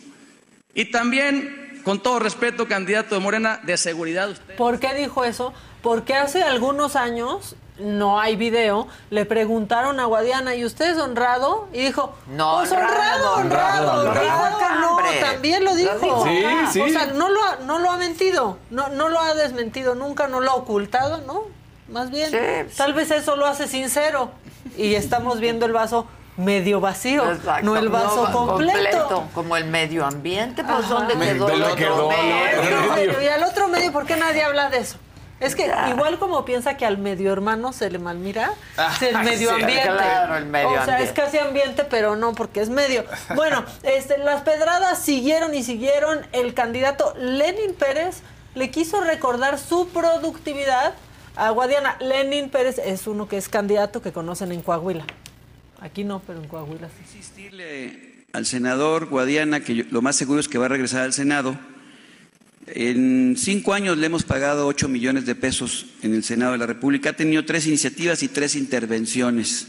Y 0.75 0.91
también, 0.91 1.81
con 1.85 2.03
todo 2.03 2.19
respeto, 2.19 2.69
candidato 2.69 3.15
de 3.15 3.23
Morena, 3.23 3.61
de 3.63 3.79
seguridad 3.79 4.29
usted. 4.29 4.57
¿Por 4.57 4.79
qué 4.79 4.93
dijo 4.93 5.25
eso? 5.25 5.55
Porque 5.81 6.13
hace 6.13 6.43
algunos 6.43 6.97
años, 6.97 7.57
no 7.79 8.21
hay 8.21 8.37
video, 8.37 8.87
le 9.11 9.25
preguntaron 9.25 10.01
a 10.01 10.05
Guadiana, 10.07 10.55
¿y 10.55 10.65
usted 10.65 10.91
es 10.91 10.99
honrado? 10.99 11.69
Y 11.73 11.79
dijo, 11.81 12.15
No, 12.29 12.57
pues 12.59 12.73
honrado, 12.73 13.35
honrado, 13.37 13.37
honrado, 13.37 14.01
honrado. 14.11 14.57
honrado. 14.57 14.79
No, 14.81 14.99
también 15.21 15.65
lo 15.65 15.75
dijo. 15.75 15.95
dijo 16.01 16.25
Sí, 16.25 16.45
sí. 16.73 16.81
O 16.81 16.89
sea, 16.89 17.07
no 17.07 17.29
lo, 17.29 17.43
ha, 17.43 17.57
no 17.65 17.79
lo 17.79 17.91
ha 17.91 17.97
mentido, 17.97 18.59
no, 18.71 18.89
no 18.89 19.09
lo 19.09 19.21
ha 19.21 19.35
desmentido 19.35 19.95
nunca, 19.95 20.27
no 20.29 20.41
lo 20.41 20.51
ha 20.51 20.55
ocultado, 20.55 21.19
¿no? 21.27 21.43
Más 21.89 22.11
bien, 22.11 22.31
Sí. 22.31 22.75
tal 22.77 22.93
vez 22.95 23.11
eso 23.11 23.37
lo 23.37 23.47
hace 23.47 23.67
sincero. 23.67 24.31
Y 24.77 24.95
estamos 24.95 25.41
viendo 25.41 25.65
el 25.67 25.73
vaso 25.73 26.07
medio 26.37 26.81
vacío, 26.81 27.29
Exacto. 27.33 27.65
no 27.65 27.77
el 27.77 27.89
vaso 27.89 28.23
va- 28.25 28.33
completo. 28.33 29.25
Como 29.35 29.57
el 29.57 29.65
medio 29.65 30.05
ambiente, 30.07 30.63
pues 30.63 30.85
Ajá. 30.85 30.95
¿dónde 30.95 31.15
Me- 31.17 31.27
quedó 31.33 31.49
el 31.49 31.61
¿dónde 31.61 31.65
otro 31.65 31.77
quedó 31.77 32.09
medio? 32.11 32.95
Pero, 32.95 33.23
y 33.23 33.27
al 33.27 33.43
otro 33.43 33.67
medio, 33.69 33.91
¿por 33.93 34.05
qué 34.07 34.17
nadie 34.17 34.45
habla 34.45 34.69
de 34.71 34.79
eso? 34.79 34.99
Es 35.41 35.55
que 35.55 35.69
Ya. 35.69 35.91
igual 35.91 36.19
como 36.19 36.45
piensa 36.45 36.77
que 36.77 36.85
al 36.85 36.99
medio 36.99 37.33
hermano 37.33 37.73
se 37.73 37.91
le 37.91 37.99
malmira, 37.99 38.51
es 38.97 39.03
el 39.03 39.15
Ah, 39.17 39.23
medio 39.23 39.51
sí, 39.51 39.55
ambiente. 39.63 39.83
claro, 39.89 40.37
el 40.37 40.47
medio 40.47 40.69
o 40.69 40.73
sea, 40.73 40.81
ambiente. 40.83 41.05
es 41.05 41.13
casi 41.13 41.39
ambiente, 41.39 41.85
pero 41.85 42.17
no, 42.17 42.35
porque 42.35 42.61
es 42.61 42.71
medio. 42.71 43.05
Bueno, 43.37 43.65
este, 43.85 44.19
las 44.19 44.43
pedradas 44.43 44.99
siguieron 45.01 45.55
y 45.55 45.63
siguieron. 45.63 46.27
El 46.33 46.55
candidato 46.55 47.15
Lenin 47.19 47.75
Pérez 47.75 48.23
le 48.57 48.71
quiso 48.71 49.01
recordar 49.01 49.59
su 49.59 49.89
productividad 49.89 50.95
a 51.37 51.51
Guadiana. 51.51 51.97
Lenin 52.01 52.51
Pérez 52.51 52.79
es 52.79 53.07
uno 53.07 53.29
que 53.29 53.37
es 53.37 53.49
candidato 53.49 54.03
que 54.03 54.13
conocen 54.13 54.51
en 54.51 54.61
Coahuila. 54.63 55.05
Aquí 55.81 56.03
no, 56.03 56.21
pero 56.27 56.41
en 56.43 56.49
Coahuila 56.49 56.89
sí. 56.89 56.95
insistirle 57.17 58.25
al 58.33 58.45
senador 58.45 59.07
Guadiana 59.07 59.61
que 59.61 59.77
yo- 59.77 59.85
lo 59.91 60.03
más 60.03 60.17
seguro 60.17 60.41
es 60.41 60.49
que 60.49 60.59
va 60.59 60.67
a 60.67 60.69
regresar 60.69 61.03
al 61.03 61.13
Senado. 61.13 61.57
En 62.75 63.37
cinco 63.37 63.73
años 63.73 63.97
le 63.99 64.07
hemos 64.07 64.25
pagado 64.25 64.67
8 64.67 64.89
millones 64.89 65.27
de 65.27 65.35
pesos 65.35 65.87
en 66.03 66.15
el 66.15 66.25
Senado 66.25 66.53
de 66.53 66.59
la 66.59 66.67
República. 66.67 67.11
Ha 67.11 67.13
tenido 67.15 67.45
tres 67.45 67.67
iniciativas 67.67 68.23
y 68.23 68.29
tres 68.29 68.55
intervenciones. 68.55 69.69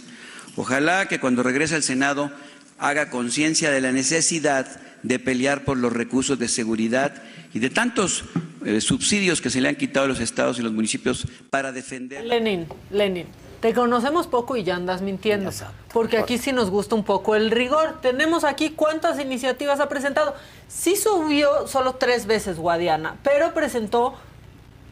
Ojalá 0.56 1.08
que 1.08 1.20
cuando 1.20 1.44
regrese 1.44 1.76
al 1.76 1.84
Senado 1.84 2.32
haga 2.78 3.10
conciencia 3.10 3.72
de 3.72 3.82
la 3.82 3.92
necesidad 3.92 4.80
de 5.04 5.20
pelear 5.20 5.64
por 5.64 5.78
los 5.78 5.94
recursos 5.94 6.40
de 6.40 6.48
seguridad 6.48 7.24
y 7.54 7.60
de 7.60 7.70
tantos 7.70 8.26
eh, 8.66 8.82
subsidios 8.82 9.42
que 9.42 9.50
se 9.50 9.62
le 9.62 9.70
han 9.70 9.76
quitado 9.76 10.06
a 10.06 10.10
los 10.10 10.20
estados 10.20 10.60
y 10.60 10.62
los 10.62 10.74
municipios 10.74 11.26
para 11.50 11.72
defender. 11.72 12.26
Lenin, 12.26 12.68
Lenin, 12.92 13.26
te 13.60 13.74
conocemos 13.74 14.28
poco 14.28 14.56
y 14.56 14.64
ya 14.64 14.76
andas 14.76 15.02
mintiendo. 15.02 15.50
Exacto. 15.50 15.76
Porque 15.94 16.18
aquí 16.18 16.38
sí 16.38 16.54
nos 16.54 16.70
gusta 16.70 16.96
un 16.96 17.04
poco 17.04 17.36
el 17.36 17.52
rigor. 17.52 18.00
Tenemos 18.02 18.44
aquí 18.44 18.72
cuántas 18.72 19.20
iniciativas 19.20 19.80
ha 19.80 19.90
presentado. 19.90 20.34
Sí 20.68 20.96
subió 20.96 21.68
solo 21.68 21.96
tres 21.96 22.26
veces 22.26 22.58
Guadiana, 22.58 23.18
pero 23.24 23.54
presentó 23.54 24.14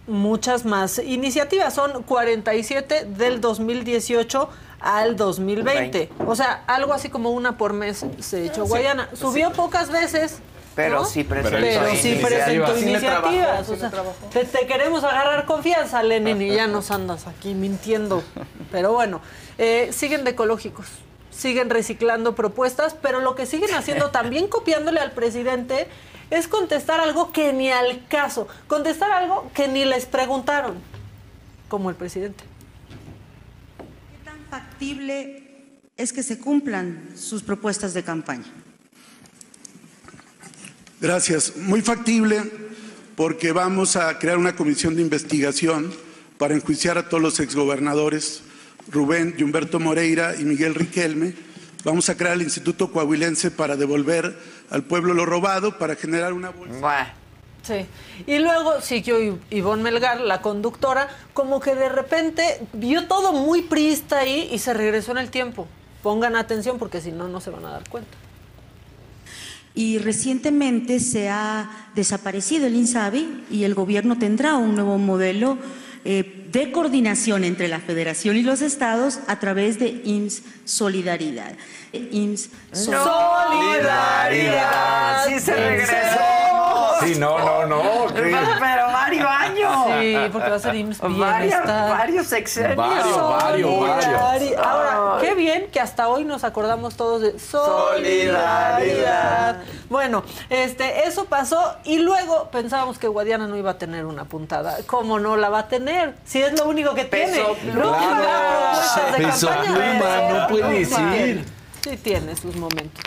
muchas 0.07 0.65
más 0.65 0.99
iniciativas. 0.99 1.73
Son 1.73 2.03
47 2.03 3.05
del 3.05 3.39
2018 3.41 4.49
al 4.79 5.15
2020. 5.15 6.09
O 6.25 6.35
sea, 6.35 6.63
algo 6.67 6.93
así 6.93 7.09
como 7.09 7.31
una 7.31 7.57
por 7.57 7.73
mes 7.73 8.05
se 8.19 8.45
echó 8.45 8.65
Guadiana. 8.65 9.09
Subió 9.13 9.51
pocas 9.51 9.91
veces. 9.91 10.39
Pero 10.77 10.99
¿no? 10.99 11.05
sí 11.05 11.23
presentó 11.23 11.57
Pero 11.59 11.95
sí 11.95 12.19
presentó 12.21 12.77
iniciativas. 12.77 13.01
Trabajó, 13.01 13.33
iniciativas. 13.33 13.67
sí 13.67 13.73
o 13.73 13.75
sea, 13.77 13.91
te, 14.29 14.45
te 14.45 14.67
queremos 14.67 15.03
agarrar 15.03 15.45
confianza, 15.45 16.03
Lenin, 16.03 16.39
y 16.39 16.53
ya 16.53 16.67
nos 16.67 16.91
andas 16.91 17.25
aquí 17.25 17.55
mintiendo. 17.55 18.23
Pero 18.71 18.93
bueno, 18.93 19.19
eh, 19.57 19.89
siguen 19.91 20.23
de 20.23 20.31
ecológicos, 20.31 20.85
siguen 21.31 21.71
reciclando 21.71 22.35
propuestas, 22.35 22.93
pero 22.93 23.21
lo 23.21 23.33
que 23.33 23.47
siguen 23.47 23.73
haciendo 23.73 24.11
también 24.11 24.47
copiándole 24.47 24.99
al 24.99 25.13
presidente 25.13 25.87
es 26.29 26.47
contestar 26.47 26.99
algo 26.99 27.31
que 27.31 27.53
ni 27.53 27.71
al 27.71 28.05
caso, 28.07 28.47
contestar 28.67 29.09
algo 29.11 29.49
que 29.55 29.67
ni 29.67 29.83
les 29.83 30.05
preguntaron, 30.05 30.75
como 31.69 31.89
el 31.89 31.95
presidente. 31.95 32.43
factible 34.51 35.43
es 35.97 36.13
que 36.13 36.21
se 36.21 36.39
cumplan 36.39 37.13
sus 37.15 37.41
propuestas 37.41 37.95
de 37.95 38.03
campaña? 38.03 38.45
Gracias. 40.99 41.55
Muy 41.55 41.81
factible 41.81 42.41
porque 43.15 43.51
vamos 43.51 43.95
a 43.95 44.17
crear 44.17 44.37
una 44.37 44.55
comisión 44.55 44.95
de 44.95 45.01
investigación 45.01 45.91
para 46.37 46.55
enjuiciar 46.55 46.97
a 46.97 47.09
todos 47.09 47.21
los 47.21 47.39
exgobernadores, 47.39 48.41
Rubén 48.91 49.35
y 49.37 49.43
Humberto 49.43 49.79
Moreira 49.79 50.35
y 50.39 50.43
Miguel 50.43 50.75
Riquelme. 50.75 51.33
Vamos 51.83 52.09
a 52.09 52.17
crear 52.17 52.33
el 52.33 52.41
Instituto 52.41 52.91
Coahuilense 52.91 53.51
para 53.51 53.75
devolver 53.75 54.37
al 54.69 54.83
pueblo 54.83 55.13
lo 55.13 55.25
robado, 55.25 55.77
para 55.77 55.95
generar 55.95 56.33
una 56.33 56.49
bolsa. 56.49 57.13
Sí. 57.61 57.85
Y 58.25 58.39
luego 58.39 58.81
siguió 58.81 59.17
Ivonne 59.49 59.83
Melgar, 59.83 60.21
la 60.21 60.41
conductora, 60.41 61.09
como 61.33 61.59
que 61.59 61.75
de 61.75 61.89
repente 61.89 62.61
vio 62.73 63.07
todo 63.07 63.33
muy 63.33 63.63
priista 63.63 64.19
ahí 64.19 64.49
y 64.51 64.59
se 64.59 64.73
regresó 64.73 65.11
en 65.11 65.19
el 65.19 65.29
tiempo. 65.29 65.67
Pongan 66.01 66.35
atención 66.35 66.79
porque 66.79 67.01
si 67.01 67.11
no, 67.11 67.27
no 67.27 67.39
se 67.39 67.51
van 67.51 67.65
a 67.65 67.71
dar 67.71 67.87
cuenta. 67.89 68.16
Y 69.77 69.99
recientemente 69.99 70.99
se 70.99 71.29
ha 71.29 71.69
desaparecido 71.93 72.65
el 72.65 72.75
INSABI 72.75 73.43
y 73.51 73.63
el 73.63 73.75
gobierno 73.75 74.17
tendrá 74.17 74.55
un 74.55 74.73
nuevo 74.73 74.97
modelo 74.97 75.59
eh, 76.03 76.47
de 76.51 76.71
coordinación 76.71 77.43
entre 77.43 77.67
la 77.67 77.79
federación 77.79 78.37
y 78.37 78.41
los 78.41 78.63
estados 78.63 79.19
a 79.27 79.37
través 79.39 79.77
de 79.77 80.01
IMSS 80.03 80.41
Solidaridad. 80.65 81.53
Eh, 81.93 82.09
IMSS 82.11 82.49
Solidaridad. 82.71 83.17
Sí 85.27 85.39
se 85.39 85.53
regresó. 85.53 86.46
Sí, 87.01 87.15
no, 87.19 87.37
no, 87.39 87.65
no. 87.65 87.81
¿qué? 88.13 88.21
Pero, 88.21 88.39
pero 88.59 88.85
varios 88.87 89.27
años. 89.29 89.73
Sí, 89.99 90.15
porque 90.31 90.49
va 90.49 90.55
a 90.55 90.59
ser 90.59 90.75
IMSS 90.75 90.99
Varios, 91.01 91.65
varios 91.65 92.27
sexenios. 92.27 92.75
Varios, 92.77 93.17
varios, 93.79 94.21
varios. 94.21 94.57
Ahora, 94.65 95.21
qué 95.21 95.33
bien 95.35 95.67
que 95.71 95.79
hasta 95.79 96.07
hoy 96.09 96.25
nos 96.25 96.43
acordamos 96.43 96.95
todos 96.95 97.21
de 97.21 97.37
Solidaridad. 97.39 98.77
solidaridad. 98.79 99.61
Bueno, 99.89 100.23
este, 100.49 101.07
eso 101.07 101.25
pasó 101.25 101.75
y 101.83 101.99
luego 101.99 102.49
pensábamos 102.51 102.97
que 102.99 103.07
Guadiana 103.07 103.47
no 103.47 103.55
iba 103.57 103.71
a 103.71 103.77
tener 103.77 104.05
una 104.05 104.25
puntada. 104.25 104.77
¿Cómo 104.85 105.19
no 105.19 105.37
la 105.37 105.49
va 105.49 105.59
a 105.59 105.67
tener? 105.67 106.15
Si 106.25 106.41
es 106.41 106.57
lo 106.59 106.67
único 106.67 106.93
que 106.93 107.05
Peso 107.05 107.55
tiene. 107.61 107.71
pluma. 107.73 107.97
No 107.99 108.07
propuestas 108.17 109.11
de 109.17 109.25
Peso 109.25 109.47
campaña. 109.47 109.73
pluma, 109.73 110.39
no 110.39 110.47
puede 110.47 110.79
decir. 110.79 111.45
Sí 111.81 111.97
tiene 111.97 112.35
sus 112.35 112.55
momentos. 112.57 113.01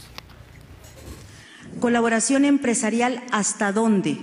Colaboración 1.79 2.45
empresarial 2.45 3.23
hasta 3.31 3.73
dónde? 3.73 4.19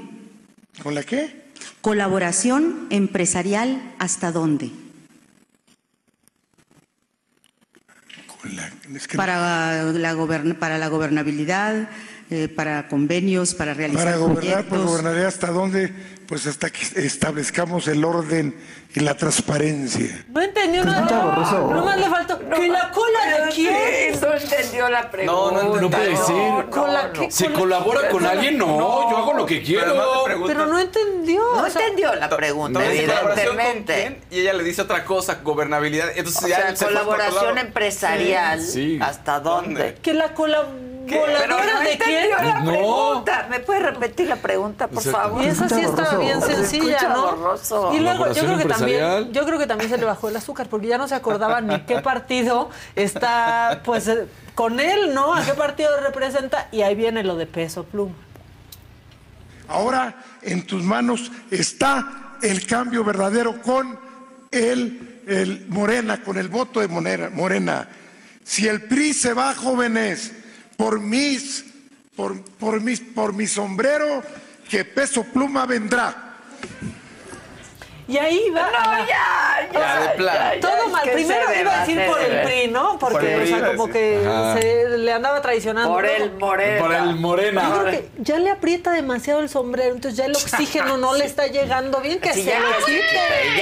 ¿Con 0.84 0.96
la 0.96 1.04
qué? 1.04 1.48
Colaboración 1.82 2.88
empresarial 2.90 3.82
hasta 4.00 4.32
dónde? 4.32 4.72
Es 8.94 9.08
que 9.08 9.18
Para 9.18 9.84
la, 9.94 10.16
para 10.60 10.78
la 10.78 10.88
gobernabilidad, 10.88 11.90
eh, 12.30 12.48
para 12.50 12.88
convenios, 12.88 13.54
para 13.56 13.74
realizar 13.74 14.06
para 14.06 14.18
gobernar, 14.18 14.44
pues 14.44 14.66
proyectos. 14.66 14.86
gobernaré 14.86 15.26
hasta 15.26 15.48
dónde, 15.48 15.94
pues 16.28 16.46
hasta 16.48 16.70
que 16.70 16.82
establezcamos 17.06 17.88
el 17.88 18.04
orden 18.04 18.56
y 18.94 19.00
la 19.00 19.16
transparencia. 19.16 20.26
No 20.30 20.42
entendió 20.42 20.84
nada. 20.84 21.06
No 21.52 21.86
más 21.86 21.98
le 21.98 22.10
faltó. 22.10 22.40
¿Que 22.40 22.68
la 22.68 22.92
cola 22.92 23.46
de 23.46 23.52
quién? 23.54 24.20
No 24.20 24.34
entendió 24.34 24.90
la 24.90 25.12
pregunta. 25.12 25.32
No, 25.62 25.64
no, 25.76 25.82
no 25.82 25.90
puede 25.90 26.10
decir. 26.10 26.36
¿Con 26.70 26.94
la 26.94 27.12
qué? 27.14 27.30
¿Se 27.32 27.46
¿Con 27.46 27.54
la- 27.54 27.60
colabora 27.60 28.10
con 28.10 28.26
alguien? 28.26 28.58
No, 28.58 29.10
yo 29.10 29.18
hago 29.18 29.34
lo 29.34 29.46
que 29.46 29.62
quiero. 29.62 29.96
Pero 30.48 30.66
no 30.66 30.80
entendió. 30.80 31.42
No 31.56 31.64
o 31.64 31.70
sea, 31.70 31.82
entendió 31.84 32.14
la 32.16 32.30
pregunta, 32.30 32.80
¿colaboración 32.80 33.06
con 33.28 33.32
evidentemente. 33.38 33.94
quién? 33.94 34.18
Y 34.32 34.42
ella 34.42 34.54
le 34.54 34.64
dice 34.64 34.82
otra 34.82 35.06
cosa, 35.06 35.40
gobernabilidad. 35.44 36.10
Entonces 36.16 36.44
O 36.44 36.48
ya 36.48 36.56
sea, 36.58 36.76
se 36.76 36.86
colaboración 36.86 37.58
empresarial. 37.58 38.62
Sí. 38.62 39.00
¿Hasta 39.02 39.40
dónde? 39.40 39.96
que 40.02 40.14
la 40.14 40.34
Pero 40.34 40.87
no 41.16 41.80
de 41.82 41.98
quién. 41.98 42.20
entendió 42.32 42.38
la 42.44 42.60
No. 42.60 42.72
pregunta. 42.72 43.48
¿Me 43.50 43.60
puede 43.60 43.80
repetir 43.80 44.28
la 44.28 44.36
pregunta, 44.36 44.88
por 44.88 44.98
Exacto. 45.00 45.20
favor? 45.30 45.44
Y 45.44 45.48
esa 45.48 45.70
sí 45.70 45.82
estaba 45.82 46.18
bien 46.18 46.42
Se 46.42 46.56
sencilla, 46.56 47.10
¿no? 47.10 47.22
borroso. 47.36 47.94
Y 47.94 48.00
luego 48.00 48.32
yo 48.34 48.44
creo 48.44 48.58
que 48.58 48.66
también, 48.66 49.32
yo 49.34 49.46
creo 49.46 49.60
que 49.60 49.68
también 49.68 49.90
se 49.90 49.98
le 49.98 50.06
bajó 50.06 50.30
el 50.30 50.36
azúcar, 50.36 50.68
porque 50.70 50.88
ya 50.88 50.98
no 50.98 51.08
se 51.08 51.16
acordaba 51.16 51.62
ni 51.62 51.80
qué 51.82 52.00
partido 52.02 52.70
está, 52.96 53.82
pues, 53.86 54.08
eh, 54.08 54.28
con 54.56 54.80
él, 54.80 55.14
¿no? 55.14 55.34
A 55.34 55.44
qué 55.44 55.54
partido 55.54 55.90
representa, 56.02 56.68
y 56.72 56.82
ahí 56.82 56.96
viene 56.96 57.24
lo 57.24 57.36
de 57.36 57.46
peso 57.46 57.84
pluma. 57.84 58.14
Ahora 59.68 60.16
en 60.42 60.66
tus 60.66 60.82
manos 60.84 61.32
está 61.52 62.38
el 62.42 62.66
cambio 62.66 63.04
verdadero 63.04 63.62
con 63.62 64.00
el, 64.52 65.22
el 65.28 65.66
Morena, 65.68 66.22
con 66.24 66.38
el 66.38 66.48
voto 66.48 66.80
de 66.80 66.88
Morena, 66.88 67.30
Morena. 67.34 67.90
Si 68.44 68.66
el 68.68 68.84
PRI 68.84 69.14
se 69.14 69.34
va, 69.34 69.54
jóvenes, 69.54 70.32
por 70.78 71.00
mis, 71.00 71.66
por, 72.16 72.42
por 72.42 72.80
mis, 72.82 73.00
por 73.02 73.34
mi 73.34 73.48
sombrero, 73.48 74.24
que 74.70 74.86
peso 74.86 75.24
pluma 75.24 75.66
vendrá. 75.66 76.24
Y 78.10 78.18
ahí 78.18 78.50
va. 78.52 78.72
la- 78.72 78.80
No, 78.80 78.98
ya, 79.00 79.70
ya. 79.74 79.80
Ya, 79.80 80.00
de 80.02 80.10
plan. 80.16 80.36
ya, 80.36 80.54
ya, 80.56 80.60
Todo 80.62 80.88
mal. 80.90 81.02
Primero 81.12 81.42
iba 81.60 81.76
a 81.76 81.80
decir 81.86 82.06
por 82.06 82.22
el 82.22 82.42
PRI, 82.44 82.68
¿no? 82.70 82.98
Porque, 82.98 83.16
Por 83.16 83.26
el 83.26 83.42
o 83.54 83.58
sea, 83.58 83.68
como 83.76 83.90
que 83.90 84.24
Ajá. 84.26 84.58
se 84.62 84.98
le 84.98 85.12
andaba 85.12 85.42
traicionando. 85.42 85.92
Por 85.94 86.06
el 86.06 86.32
Morena. 86.36 86.80
Por 86.80 86.94
el 86.94 87.16
morena. 87.18 87.64
Yo 87.64 87.82
creo 87.82 87.92
que 87.92 88.10
ya 88.20 88.40
le 88.40 88.50
aprieta 88.50 88.92
demasiado 88.94 89.42
el 89.42 89.50
sombrero, 89.50 89.94
entonces 89.94 90.18
ya 90.18 90.24
el 90.26 90.32
oxígeno 90.38 90.96
no 90.96 91.16
le 91.16 91.26
está 91.26 91.48
llegando 91.48 92.00
bien, 92.00 92.20
que 92.22 92.32
Sí, 92.34 92.44
se 92.44 92.50
ya 92.52 92.60
lo 92.62 92.78
quite. 92.86 93.02
quite, 93.02 93.58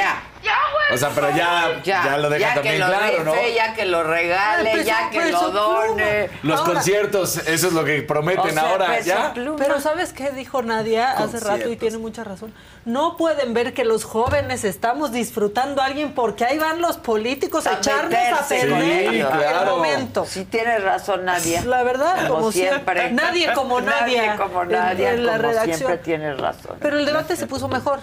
ya. 0.45 0.57
O 0.93 0.97
sea, 0.97 1.09
pero 1.09 1.29
ya, 1.31 1.81
ya, 1.83 2.17
lo 2.17 2.29
deja 2.29 2.39
ya 2.49 2.53
también 2.53 2.75
que 2.75 2.79
lo 2.79 2.85
claro, 2.87 3.23
¿no? 3.23 3.33
ya 3.55 3.73
que 3.73 3.85
lo 3.85 4.03
regale, 4.03 4.71
peso- 4.71 4.83
ya 4.85 5.09
que 5.09 5.19
peso 5.19 5.41
lo 5.47 5.51
done. 5.51 6.29
Los 6.43 6.59
Ahora- 6.59 6.73
conciertos, 6.73 7.37
eso 7.37 7.67
es 7.67 7.73
lo 7.73 7.83
que 7.83 8.01
prometen 8.03 8.51
O 8.51 8.53
sea, 8.53 8.69
ahora, 8.69 8.87
peso 8.87 9.07
¿ya? 9.07 9.33
pluma. 9.33 9.57
Pero 9.57 9.81
¿sabes 9.81 10.13
qué 10.13 10.29
dijo 10.31 10.61
Nadia 10.61 11.11
hace 11.13 11.39
rato 11.39 11.69
y 11.69 11.75
tiene 11.75 11.97
mucha 11.97 12.23
razón? 12.23 12.53
No 12.85 13.17
pueden 13.17 13.53
ver 13.55 13.73
que 13.73 13.83
los 13.83 14.03
jóvenes 14.03 14.63
estamos 14.63 15.11
disfrutando 15.11 15.81
a 15.81 15.85
alguien 15.85 16.13
porque 16.13 16.45
ahí 16.45 16.59
van 16.59 16.81
los 16.81 16.97
políticos 16.97 17.65
a 17.65 17.73
echarnos 17.79 18.13
a 18.13 18.47
perder 18.47 19.13
el 19.15 19.25
claro. 19.27 19.77
momento. 19.77 20.25
Sí 20.27 20.45
tienes 20.45 20.83
razón, 20.83 21.25
Nadia. 21.25 21.63
La 21.65 21.81
verdad, 21.81 22.27
como 22.27 22.51
siempre. 22.51 23.01
siempre. 23.01 23.11
Nadie 23.11 23.51
como 23.53 23.81
Nadia 23.81 24.25
Nadie 24.27 24.37
como 24.37 24.61
en- 24.63 24.69
Nadia, 24.71 25.13
en 25.13 25.25
la 25.25 25.37
como 25.37 25.47
redacción. 25.47 25.77
siempre 25.77 25.97
tienes 25.97 26.37
razón. 26.39 26.77
Pero 26.79 26.99
el 26.99 27.05
debate 27.07 27.35
se 27.35 27.47
puso 27.47 27.67
mejor 27.67 28.01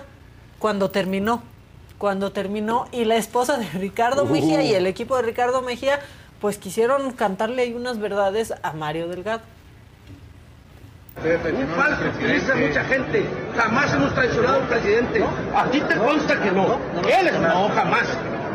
cuando 0.59 0.91
terminó. 0.91 1.43
Cuando 2.03 2.33
terminó 2.33 2.89
y 2.91 3.05
la 3.05 3.15
esposa 3.15 3.59
de 3.59 3.79
Ricardo 3.79 4.25
Mejía 4.25 4.61
y 4.65 4.75
el 4.75 4.89
equipo 4.89 5.15
de 5.15 5.23
Ricardo 5.23 5.63
Mejía 5.63 6.01
pues 6.41 6.59
quisieron 6.59 7.13
cantarle 7.13 7.63
ahí 7.63 7.75
unas 7.75 8.01
verdades 8.01 8.53
a 8.65 8.73
Mario 8.73 9.07
Delgado. 9.07 9.43
Un 11.25 11.69
falso 11.77 12.03
utiliza 12.19 12.57
mucha 12.57 12.83
gente. 12.87 13.25
Jamás 13.57 13.95
hemos 13.95 14.13
traicionado 14.15 14.63
al 14.63 14.67
presidente. 14.67 15.25
A 15.55 15.67
ti 15.67 15.81
te 15.81 15.95
consta 15.95 16.43
que 16.43 16.51
no. 16.51 16.81
Él 17.09 17.29
es 17.29 17.39
no, 17.39 17.69
jamás. 17.69 18.09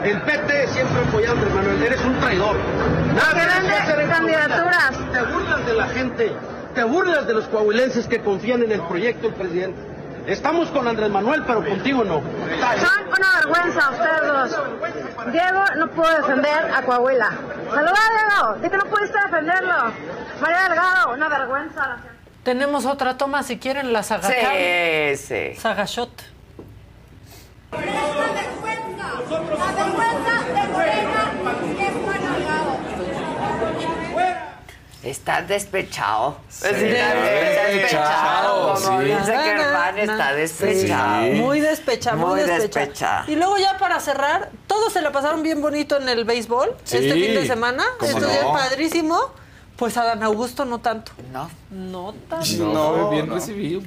El 0.04 0.22
PT 0.24 0.68
siempre 0.68 1.00
apoyado 1.08 1.38
Manuel. 1.38 1.84
Eres 1.84 2.04
un 2.04 2.20
traidor. 2.20 2.58
En 2.58 4.10
candidaturas. 4.10 4.92
Te 5.14 5.22
burlas 5.22 5.66
de 5.66 5.74
la 5.74 5.88
gente. 5.88 6.32
Te 6.76 6.84
burlas 6.84 7.26
de 7.26 7.34
los 7.34 7.46
coahuilenses 7.46 8.10
que 8.10 8.20
confían 8.20 8.64
en 8.64 8.74
el 8.74 8.82
proyecto 8.82 9.28
del 9.30 9.36
presidente. 9.36 9.97
Estamos 10.28 10.70
con 10.72 10.86
Andrés 10.88 11.10
Manuel, 11.10 11.44
pero 11.48 11.64
contigo 11.66 12.04
no. 12.04 12.16
Son 12.22 13.08
una 13.08 13.36
vergüenza 13.40 13.90
ustedes 13.92 14.22
dos. 14.28 15.32
Diego 15.32 15.64
no 15.78 15.88
pudo 15.92 16.10
defender 16.18 16.72
a 16.76 16.82
Coahuila. 16.82 17.30
Saluda 17.74 17.94
Diego, 18.12 18.54
di 18.62 18.70
que 18.70 18.78
no 18.78 18.86
pudiste 18.86 19.18
defenderlo. 19.26 19.74
María 20.42 20.64
Delgado, 20.64 21.14
una 21.14 21.30
vergüenza. 21.30 21.88
la. 21.88 21.98
Tenemos 22.44 22.86
otra 22.86 23.18
toma 23.18 23.42
si 23.44 23.58
quieren 23.58 23.94
la 23.94 24.04
saga 24.04 24.28
Sí, 24.28 25.16
sí. 25.18 25.56
Sagashot. 25.56 26.12
Está 35.04 35.42
despechado. 35.44 36.38
Sí, 36.50 36.66
está 36.68 37.66
despechado. 37.68 38.74
Como 38.74 39.00
sí. 39.00 39.06
dice 39.06 39.38
Germán, 39.38 39.98
está 40.00 40.34
despechado. 40.34 41.24
Sí. 41.26 41.32
Muy 41.34 41.60
despecha, 41.60 42.16
muy, 42.16 42.30
Muy 42.30 42.40
despecha. 42.42 42.80
despecha. 42.80 43.24
Y 43.28 43.36
luego 43.36 43.58
ya 43.58 43.78
para 43.78 44.00
cerrar, 44.00 44.50
todos 44.66 44.92
se 44.94 45.02
la 45.02 45.12
pasaron 45.12 45.44
bien 45.44 45.62
bonito 45.62 45.98
en 45.98 46.10
el 46.10 46.26
béisbol 46.26 46.76
Sí, 46.84 46.98
este 46.98 47.14
fin 47.14 47.36
de 47.36 47.46
semana. 47.48 47.84
días 48.02 48.16
no. 48.44 48.54
padrísimo. 48.54 49.20
Pues 49.78 49.96
a 49.96 50.04
Dan 50.04 50.24
Augusto 50.24 50.66
no 50.66 50.80
tanto. 50.80 51.12
No. 51.32 51.50
No 51.70 52.16
tanto. 52.28 52.48
No, 52.74 53.10
bien 53.12 53.30
recibido. 53.30 53.82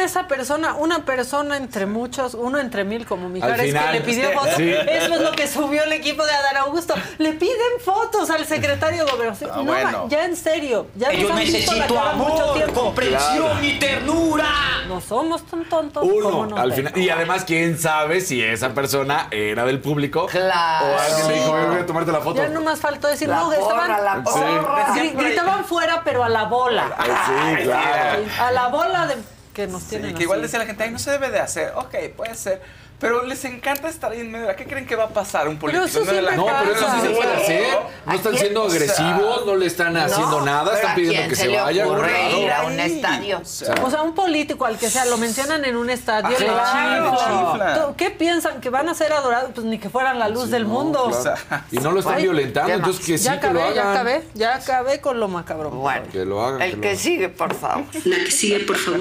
Esa 0.00 0.26
persona, 0.26 0.74
una 0.74 1.04
persona 1.04 1.56
entre 1.56 1.86
muchos, 1.86 2.34
uno 2.34 2.58
entre 2.58 2.84
mil 2.84 3.06
como 3.06 3.28
Mijares, 3.28 3.56
que 3.60 3.66
final. 3.68 3.92
le 3.92 4.00
pidió 4.00 4.30
fotos. 4.34 4.54
Sí. 4.56 4.70
Eso 4.70 5.14
es 5.14 5.20
lo 5.20 5.32
que 5.32 5.46
subió 5.46 5.84
el 5.84 5.92
equipo 5.92 6.24
de 6.24 6.32
Adán 6.32 6.56
Augusto. 6.58 6.94
Le 7.18 7.32
piden 7.34 7.80
fotos 7.84 8.30
al 8.30 8.44
secretario 8.46 9.04
de 9.04 9.10
gobernación. 9.12 9.50
Ah, 9.52 9.56
no, 9.58 9.64
bueno. 9.64 10.06
ya 10.08 10.24
en 10.24 10.36
serio. 10.36 10.86
Ya 10.96 11.12
Yo 11.12 11.32
necesito 11.34 11.98
amor, 11.98 12.54
tiempo. 12.54 12.80
comprensión 12.84 13.36
Claro. 13.50 13.62
y 13.64 13.78
ternura. 13.78 14.48
No 14.88 15.00
somos 15.00 15.44
tan 15.46 15.64
tontos 15.68 16.02
como 16.02 16.14
Uno, 16.14 16.46
nos 16.46 16.58
al 16.58 16.72
final. 16.72 16.96
Y 16.98 17.08
además, 17.10 17.44
¿quién 17.44 17.78
sabe 17.78 18.20
si 18.20 18.42
esa 18.42 18.70
persona 18.74 19.28
era 19.30 19.64
del 19.64 19.80
público? 19.80 20.26
Claro. 20.26 20.86
O 20.86 20.98
alguien 20.98 21.28
le 21.28 21.34
dijo, 21.34 21.46
Sí. 21.46 21.52
"Oye, 21.52 21.66
voy 21.66 21.78
a 21.78 21.86
tomarte 21.86 22.12
la 22.12 22.20
foto. 22.20 22.36
Ya 22.42 22.48
nomás 22.48 22.80
faltó 22.80 23.08
decir, 23.08 23.28
La 23.28 23.36
no, 23.36 23.50
porra, 23.50 23.58
estaban, 23.60 24.04
la 24.04 24.22
porra. 24.24 24.94
gritaban 25.14 25.64
fuera, 25.64 26.02
pero 26.04 26.24
a 26.24 26.28
la 26.28 26.44
bola. 26.44 26.84
Sí, 26.98 27.62
claro. 27.64 28.22
A 28.40 28.50
la 28.52 28.68
bola 28.68 29.06
de 29.06 29.16
que 29.54 29.66
nos 29.66 29.82
Sí, 29.82 29.90
tienen 29.90 30.14
que 30.14 30.22
igual 30.22 30.38
así. 30.38 30.46
decía 30.46 30.58
la 30.60 30.66
gente, 30.66 30.82
ay, 30.84 30.90
no 30.90 30.98
se 30.98 31.10
debe 31.10 31.30
de 31.30 31.40
hacer. 31.40 31.72
Ok, 31.76 31.94
puede 32.16 32.34
ser. 32.34 32.60
Pero 33.00 33.24
les 33.24 33.42
encanta 33.46 33.88
estar 33.88 34.12
ahí 34.12 34.20
en 34.20 34.30
medio. 34.30 34.54
¿Qué 34.56 34.66
creen 34.66 34.86
que 34.86 34.94
va 34.94 35.04
a 35.04 35.08
pasar 35.08 35.48
un 35.48 35.56
político 35.58 35.86
eso 35.86 36.00
en 36.00 36.06
medio 36.06 36.16
de 36.20 36.22
la 36.22 36.36
No, 36.36 36.46
pero 36.46 36.72
eso 36.74 36.86
sí 36.94 37.00
se 37.00 37.10
puede 37.10 37.32
hacer. 37.34 37.64
No 38.04 38.12
¿A 38.12 38.14
están 38.14 38.36
siendo 38.36 38.62
agresivos, 38.64 39.46
no 39.46 39.56
le 39.56 39.66
están 39.66 39.96
haciendo 39.96 40.40
No, 40.40 40.44
nada, 40.46 40.74
están 40.74 40.90
¿a 40.92 40.94
pidiendo 40.94 41.28
que 41.30 41.34
se 41.36 41.42
se 41.44 41.48
claro. 41.48 41.70
ir 41.72 42.52
a 42.52 42.62
un 42.66 42.78
estadio? 42.78 43.40
O 43.82 43.90
sea, 43.90 44.02
un 44.02 44.14
político 44.14 44.66
al 44.66 44.76
que 44.78 44.90
sea, 44.90 45.06
lo 45.06 45.16
mencionan 45.16 45.64
en 45.64 45.76
un 45.76 45.88
estadio, 45.88 46.38
le 46.38 46.44
Claro. 46.46 47.88
¿Tú- 47.88 47.96
¿Qué 47.96 48.10
piensan? 48.10 48.60
¿Que 48.60 48.68
van 48.70 48.88
a 48.88 48.94
ser 48.94 49.12
adorados? 49.12 49.50
Pues 49.54 49.66
ni 49.66 49.78
que 49.78 49.88
fueran 49.88 50.18
la 50.18 50.28
luz 50.28 50.50
del 50.50 50.66
mundo. 50.66 51.10
Claro. 51.22 51.64
Y 51.72 51.76
no 51.78 51.92
lo 51.92 52.00
están 52.00 52.16
Ay, 52.16 52.24
violentando, 52.24 52.68
¿qué 52.68 52.74
entonces 52.74 53.06
que 53.06 53.18
sí 53.18 53.24
ya 53.24 53.40
que 53.40 53.46
lo 53.50 53.60
acabé, 53.60 53.74
ya 53.74 53.80
hagan. 53.82 53.92
acabé, 53.96 54.24
ya 54.34 54.54
acabé 54.56 55.00
con 55.00 55.18
lo 55.20 55.28
macabro. 55.28 55.70
Bueno, 55.70 56.02
Que 56.12 56.24
lo 56.26 56.44
hagan. 56.44 56.60
el 56.62 56.72
lo 56.76 56.80
que 56.82 56.88
hagan. 56.88 56.98
sigue, 57.00 57.28
por 57.30 57.54
favor. 57.54 57.84
La 58.04 58.16
que 58.16 58.30
sigue, 58.30 58.60
por 58.60 58.76
favor. 58.76 59.00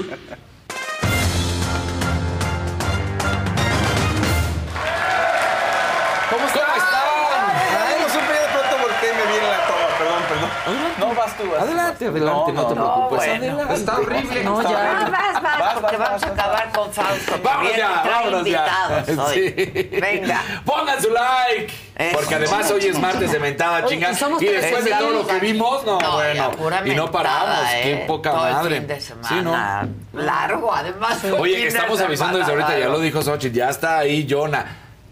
Tú. 11.41 11.49
vas 11.49 11.59
tú, 11.59 11.63
Adelante, 11.65 12.05
adelante, 12.07 12.51
no, 12.53 12.67
te 12.67 12.73
preocupes. 12.75 13.17
bueno. 13.17 13.33
Adelante. 13.45 13.73
Está 13.73 13.97
horrible. 13.97 14.43
No, 14.43 14.61
No, 14.61 14.69
ya. 14.69 14.77
vas, 14.77 15.11
vas, 15.11 15.59
Vas, 15.59 15.73
porque 15.79 15.97
vas, 15.97 16.09
vamos 16.09 16.23
a 16.23 16.27
vas, 16.29 16.39
acabar 16.39 16.71
con 16.71 16.93
Fausto. 16.93 17.31
que 17.41 17.61
viene, 17.61 17.77
ya, 17.77 18.03
vámonos 18.05 18.45
ya. 18.45 18.65
invitados 19.05 19.27
hoy. 19.29 19.35
Sí. 19.55 19.89
Venga. 20.01 20.41
Pongan 20.65 21.01
su 21.01 21.09
like. 21.11 21.73
Eso. 21.95 22.17
Porque 22.17 22.35
además 22.35 22.71
hoy 22.71 22.85
es 22.85 22.99
martes 22.99 23.31
de 23.31 23.39
mentada, 23.39 23.79
Oye, 23.79 23.87
chinga. 23.89 24.11
y 24.11 24.15
somos 24.15 24.41
Y 24.41 24.45
después 24.45 24.85
de 24.85 24.91
todo 24.91 25.09
lo 25.09 25.27
que 25.27 25.33
300. 25.39 25.41
vimos, 25.41 25.85
no, 25.85 25.99
No, 25.99 26.11
bueno. 26.13 26.51
Y 26.85 26.95
no 26.95 27.11
paramos. 27.11 27.59
Qué 27.81 27.93
¿eh? 27.93 28.03
poca 28.07 28.31
Todo 28.31 28.47
el 28.47 28.53
madre. 28.53 28.77
fin 28.77 28.87
de 28.87 29.01
Sí, 29.01 29.07
semana. 29.07 29.87
Largo, 30.13 30.73
además. 30.73 31.23
Oye, 31.37 31.57
de 31.57 31.67
estamos 31.67 31.99
avisando 31.99 32.37
desde 32.37 32.51
ahorita, 32.51 32.79
ya 32.79 32.87
lo 32.87 32.99
dijo 32.99 33.21
Xochitl, 33.21 33.55
ya 33.55 33.69
está 33.69 33.97
ahí 33.99 34.25
Jonah. 34.29 34.65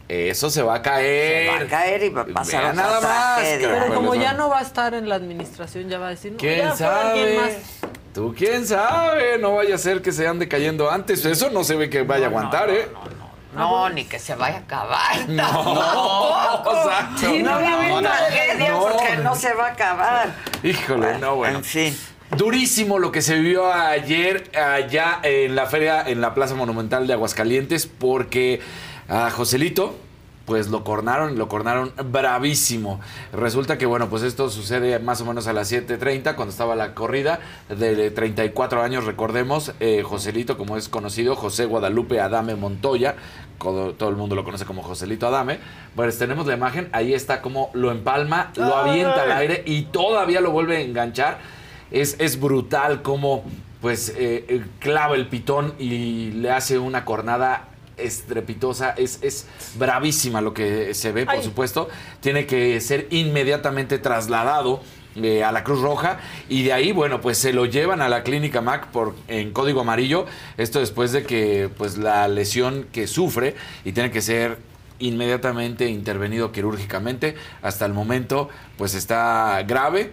Eso 0.10 0.50
se 0.50 0.62
va 0.62 0.76
a 0.76 0.82
caer. 0.82 1.50
Se 1.52 1.58
va 1.58 1.62
a 1.64 1.68
caer 1.68 2.04
y 2.04 2.10
va 2.10 2.22
a 2.22 2.26
pasar 2.26 2.62
Vea 2.62 2.72
otra 2.72 2.84
nada 2.84 3.02
más. 3.02 3.36
tragedia. 3.40 3.70
Pero 3.74 3.94
como 3.96 4.16
ya 4.16 4.22
bueno. 4.32 4.38
no 4.38 4.50
va 4.50 4.60
a 4.60 4.62
estar 4.62 4.94
en 4.94 5.10
la 5.10 5.16
administración, 5.16 5.90
ya 5.90 6.00
va 6.00 6.08
a 6.08 6.10
decir, 6.12 6.32
no, 6.32 6.38
¿Quién 6.38 6.58
ya 6.60 6.72
fue 6.74 6.86
alguien 6.88 7.38
sabe? 7.38 7.52
más. 7.52 7.92
Tú 8.14 8.34
quién 8.36 8.66
sabe, 8.66 9.38
no 9.38 9.56
vaya 9.56 9.76
a 9.76 9.78
ser 9.78 10.02
que 10.02 10.12
se 10.12 10.28
ande 10.28 10.48
cayendo 10.48 10.90
antes. 10.90 11.24
Eso 11.26 11.50
no 11.52 11.64
se 11.64 11.76
ve 11.76 11.90
que 11.90 12.02
vaya 12.04 12.26
a 12.26 12.30
aguantar, 12.30 12.70
¿eh? 12.70 12.88
No, 13.54 13.90
ni 13.90 14.06
que 14.06 14.18
se 14.20 14.34
vaya 14.36 14.58
a 14.58 14.60
acabar. 14.60 15.28
No, 15.30 15.44
exacto. 16.74 17.18
Sí, 17.20 17.44
no, 17.44 17.60
No, 17.60 17.82
no, 17.84 18.02
no, 18.02 18.08
tragedia 18.10 18.72
no. 18.72 18.80
porque 18.80 19.18
no 19.18 19.36
se 19.36 19.54
va 19.54 19.68
a 19.68 19.72
acabar. 19.72 20.34
Híjole, 20.64 21.18
no, 21.20 21.36
bueno. 21.36 21.58
En 21.60 21.64
fin. 21.64 21.98
Durísimo 22.36 23.00
lo 23.00 23.12
que 23.12 23.22
se 23.22 23.36
vivió 23.36 23.72
ayer 23.74 24.52
allá 24.58 25.20
en 25.24 25.56
la 25.56 25.66
feria, 25.66 26.04
en 26.06 26.20
la 26.22 26.34
Plaza 26.34 26.56
Monumental 26.56 27.08
de 27.08 27.14
Aguascalientes, 27.14 27.88
porque 27.88 28.60
a 29.08 29.30
Joselito, 29.32 29.96
pues 30.48 30.70
lo 30.70 30.86
cornaron, 30.86 31.38
lo 31.38 31.50
cornaron 31.50 31.92
bravísimo. 32.06 33.02
Resulta 33.34 33.78
que, 33.78 33.86
bueno, 33.86 34.10
pues 34.10 34.24
esto 34.24 34.50
sucede 34.50 34.98
más 35.00 35.20
o 35.20 35.26
menos 35.26 35.46
a 35.48 35.54
las 35.54 35.70
7.30, 35.70 36.36
cuando 36.36 36.52
estaba 36.52 36.74
la 36.76 36.94
corrida 36.94 37.42
de 37.68 38.10
34 38.12 38.82
años, 38.82 39.04
recordemos, 39.04 39.74
eh, 39.82 40.04
Joselito, 40.04 40.58
como 40.58 40.78
es 40.78 40.88
conocido, 40.88 41.36
José 41.36 41.66
Guadalupe 41.66 42.22
Adame 42.22 42.56
Montoya, 42.56 43.16
todo, 43.60 44.10
el 44.10 44.16
mundo 44.16 44.36
lo 44.36 44.46
conoce 44.46 44.64
como 44.64 44.84
Joselito 44.84 45.28
Adame. 45.28 45.60
Pues 45.96 46.18
tenemos 46.18 46.48
la 46.48 46.54
imagen, 46.54 46.88
ahí 46.94 47.14
está 47.14 47.42
como 47.42 47.70
lo 47.74 47.92
empalma, 47.92 48.54
lo 48.56 48.74
avienta 48.74 49.24
al 49.24 49.34
aire 49.34 49.64
y 49.66 49.84
todavía 49.84 50.40
lo 50.40 50.52
vuelve 50.52 50.78
a 50.78 50.82
enganchar. 50.82 51.40
Es, 51.92 52.16
es 52.20 52.40
brutal 52.40 53.02
como 53.02 53.44
pues 53.82 54.10
eh, 54.10 54.46
eh, 54.48 54.66
clava 54.80 55.16
el 55.16 55.28
pitón 55.28 55.74
y 55.78 56.32
le 56.32 56.52
hace 56.52 56.80
una 56.80 57.06
cornada 57.06 57.67
estrepitosa, 57.98 58.92
es, 58.92 59.20
es 59.22 59.48
bravísima 59.76 60.42
lo 60.42 60.54
que 60.54 60.94
se 60.94 61.12
ve, 61.12 61.26
por 61.26 61.36
Ay. 61.36 61.44
supuesto. 61.44 61.90
Tiene 62.22 62.46
que 62.46 62.80
ser 62.82 63.08
inmediatamente 63.12 63.98
trasladado 64.00 64.82
eh, 65.16 65.44
a 65.44 65.52
la 65.52 65.64
Cruz 65.64 65.82
Roja 65.82 66.20
y 66.48 66.64
de 66.64 66.74
ahí, 66.74 66.92
bueno, 66.92 67.22
pues 67.22 67.38
se 67.40 67.52
lo 67.52 67.66
llevan 67.66 68.02
a 68.02 68.10
la 68.10 68.24
clínica 68.24 68.62
Mac 68.62 68.88
por, 68.88 69.16
en 69.28 69.52
código 69.52 69.82
amarillo. 69.82 70.26
Esto 70.58 70.80
después 70.80 71.12
de 71.12 71.24
que 71.24 71.70
pues 71.76 71.98
la 71.98 72.28
lesión 72.28 72.88
que 72.92 73.08
sufre 73.08 73.56
y 73.84 73.94
tiene 73.94 74.12
que 74.12 74.22
ser 74.22 74.60
inmediatamente 75.00 75.88
intervenido 75.88 76.52
quirúrgicamente. 76.52 77.36
Hasta 77.62 77.86
el 77.86 77.94
momento, 77.94 78.50
pues 78.78 78.94
está 78.94 79.64
grave, 79.64 80.12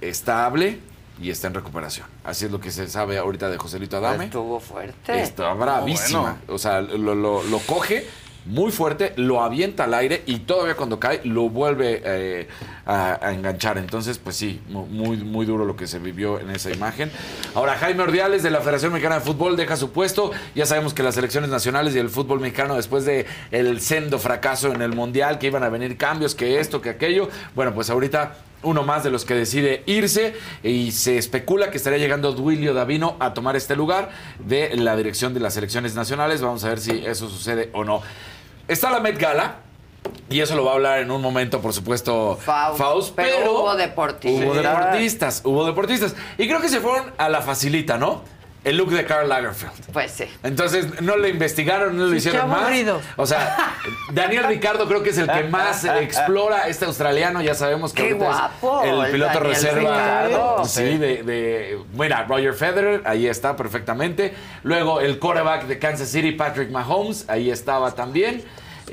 estable 0.00 0.80
y 1.20 1.30
está 1.30 1.48
en 1.48 1.54
recuperación. 1.54 2.06
Así 2.24 2.44
es 2.46 2.50
lo 2.50 2.60
que 2.60 2.70
se 2.70 2.88
sabe 2.88 3.18
ahorita 3.18 3.48
de 3.50 3.58
Joselito 3.58 3.96
Adame. 3.96 4.24
Estuvo 4.26 4.60
fuerte. 4.60 5.20
Está 5.22 5.52
bravísima. 5.54 6.20
Bueno. 6.20 6.38
O 6.48 6.58
sea, 6.58 6.80
lo, 6.80 7.14
lo- 7.14 7.42
lo 7.42 7.58
coge 7.60 8.06
muy 8.44 8.72
fuerte, 8.72 9.12
lo 9.14 9.40
avienta 9.40 9.84
al 9.84 9.94
aire 9.94 10.24
y 10.26 10.40
todavía 10.40 10.74
cuando 10.74 10.98
cae 10.98 11.20
lo 11.22 11.48
vuelve 11.48 12.02
eh, 12.04 12.48
a, 12.86 13.24
a 13.24 13.32
enganchar. 13.32 13.78
Entonces, 13.78 14.18
pues 14.18 14.34
sí, 14.34 14.60
mu- 14.68 14.86
muy, 14.86 15.16
muy 15.18 15.46
duro 15.46 15.64
lo 15.64 15.76
que 15.76 15.86
se 15.86 16.00
vivió 16.00 16.40
en 16.40 16.50
esa 16.50 16.72
imagen. 16.72 17.08
Ahora, 17.54 17.76
Jaime 17.76 18.02
Ordiales 18.02 18.42
de 18.42 18.50
la 18.50 18.58
Federación 18.58 18.90
Mexicana 18.92 19.16
de 19.16 19.20
Fútbol 19.20 19.56
deja 19.56 19.76
su 19.76 19.92
puesto. 19.92 20.32
Ya 20.56 20.66
sabemos 20.66 20.92
que 20.92 21.04
las 21.04 21.14
selecciones 21.14 21.50
nacionales 21.50 21.94
y 21.94 22.00
el 22.00 22.08
fútbol 22.10 22.40
mexicano, 22.40 22.74
después 22.74 23.04
de 23.04 23.26
el 23.52 23.80
sendo 23.80 24.18
fracaso 24.18 24.72
en 24.72 24.82
el 24.82 24.92
Mundial, 24.92 25.38
que 25.38 25.46
iban 25.46 25.62
a 25.62 25.68
venir 25.68 25.96
cambios, 25.96 26.34
que 26.34 26.58
esto, 26.58 26.80
que 26.80 26.90
aquello, 26.90 27.28
bueno, 27.54 27.72
pues 27.74 27.90
ahorita 27.90 28.34
uno 28.62 28.82
más 28.82 29.02
de 29.04 29.10
los 29.10 29.24
que 29.24 29.34
decide 29.34 29.82
irse 29.86 30.34
y 30.62 30.92
se 30.92 31.18
especula 31.18 31.70
que 31.70 31.76
estaría 31.76 31.98
llegando 31.98 32.32
Duilio 32.32 32.74
Davino 32.74 33.16
a 33.20 33.34
tomar 33.34 33.56
este 33.56 33.76
lugar 33.76 34.10
de 34.38 34.76
la 34.76 34.96
dirección 34.96 35.34
de 35.34 35.40
las 35.40 35.54
selecciones 35.54 35.94
nacionales. 35.94 36.40
Vamos 36.42 36.64
a 36.64 36.68
ver 36.68 36.80
si 36.80 37.04
eso 37.04 37.28
sucede 37.28 37.70
o 37.72 37.84
no. 37.84 38.02
Está 38.68 38.90
la 38.90 39.00
Met 39.00 39.18
Gala. 39.18 39.56
Y 40.28 40.40
eso 40.40 40.56
lo 40.56 40.64
va 40.64 40.72
a 40.72 40.74
hablar 40.74 40.98
en 41.00 41.10
un 41.10 41.22
momento, 41.22 41.60
por 41.60 41.72
supuesto, 41.72 42.36
Faust, 42.40 42.78
Faust, 42.78 43.12
pero 43.14 43.36
pero, 43.38 43.52
hubo 43.52 43.76
deportistas. 43.76 44.42
Hubo 44.42 44.54
deportistas, 44.54 45.42
hubo 45.44 45.66
deportistas. 45.66 46.16
Y 46.38 46.48
creo 46.48 46.60
que 46.60 46.68
se 46.68 46.80
fueron 46.80 47.12
a 47.18 47.28
la 47.28 47.40
facilita, 47.40 47.98
¿no? 47.98 48.22
El 48.64 48.76
look 48.76 48.90
de 48.90 49.04
Karl 49.04 49.28
Lagerfeld. 49.28 49.92
Pues 49.92 50.12
sí. 50.12 50.24
Entonces 50.44 51.00
no 51.00 51.16
le 51.16 51.28
investigaron, 51.30 51.96
no 51.96 52.04
lo 52.04 52.10
Sí, 52.12 52.16
hicieron 52.18 52.42
qué 52.42 52.46
más. 52.46 52.62
aburrido. 52.62 53.00
O 53.16 53.26
sea, 53.26 53.74
Daniel 54.12 54.44
Ricardo 54.44 54.86
creo 54.86 55.02
que 55.02 55.10
es 55.10 55.18
el 55.18 55.28
que 55.28 55.44
más 55.44 55.84
explora 55.84 56.68
este 56.68 56.84
australiano. 56.84 57.42
Ya 57.42 57.54
sabemos 57.54 57.92
que 57.92 58.02
Qué 58.02 58.08
ahorita 58.12 58.30
es 58.30 58.36
guapo, 58.60 58.82
el 58.84 59.04
el 59.06 59.10
piloto 59.12 59.32
Daniel 59.34 59.54
reserva. 59.54 59.80
Ricardo. 59.80 60.64
Sí, 60.64 60.96
de, 60.98 61.22
de- 61.24 61.78
Mira, 61.94 62.24
Roger 62.28 62.54
Federer, 62.54 63.02
ahí 63.04 63.26
está 63.26 63.56
perfectamente. 63.56 64.32
Luego 64.62 65.00
el 65.00 65.18
quarterback 65.18 65.64
de 65.66 65.78
Kansas 65.80 66.08
City, 66.08 66.30
Patrick 66.32 66.70
Mahomes, 66.70 67.28
ahí 67.28 67.50
estaba 67.50 67.90
también. 67.96 68.44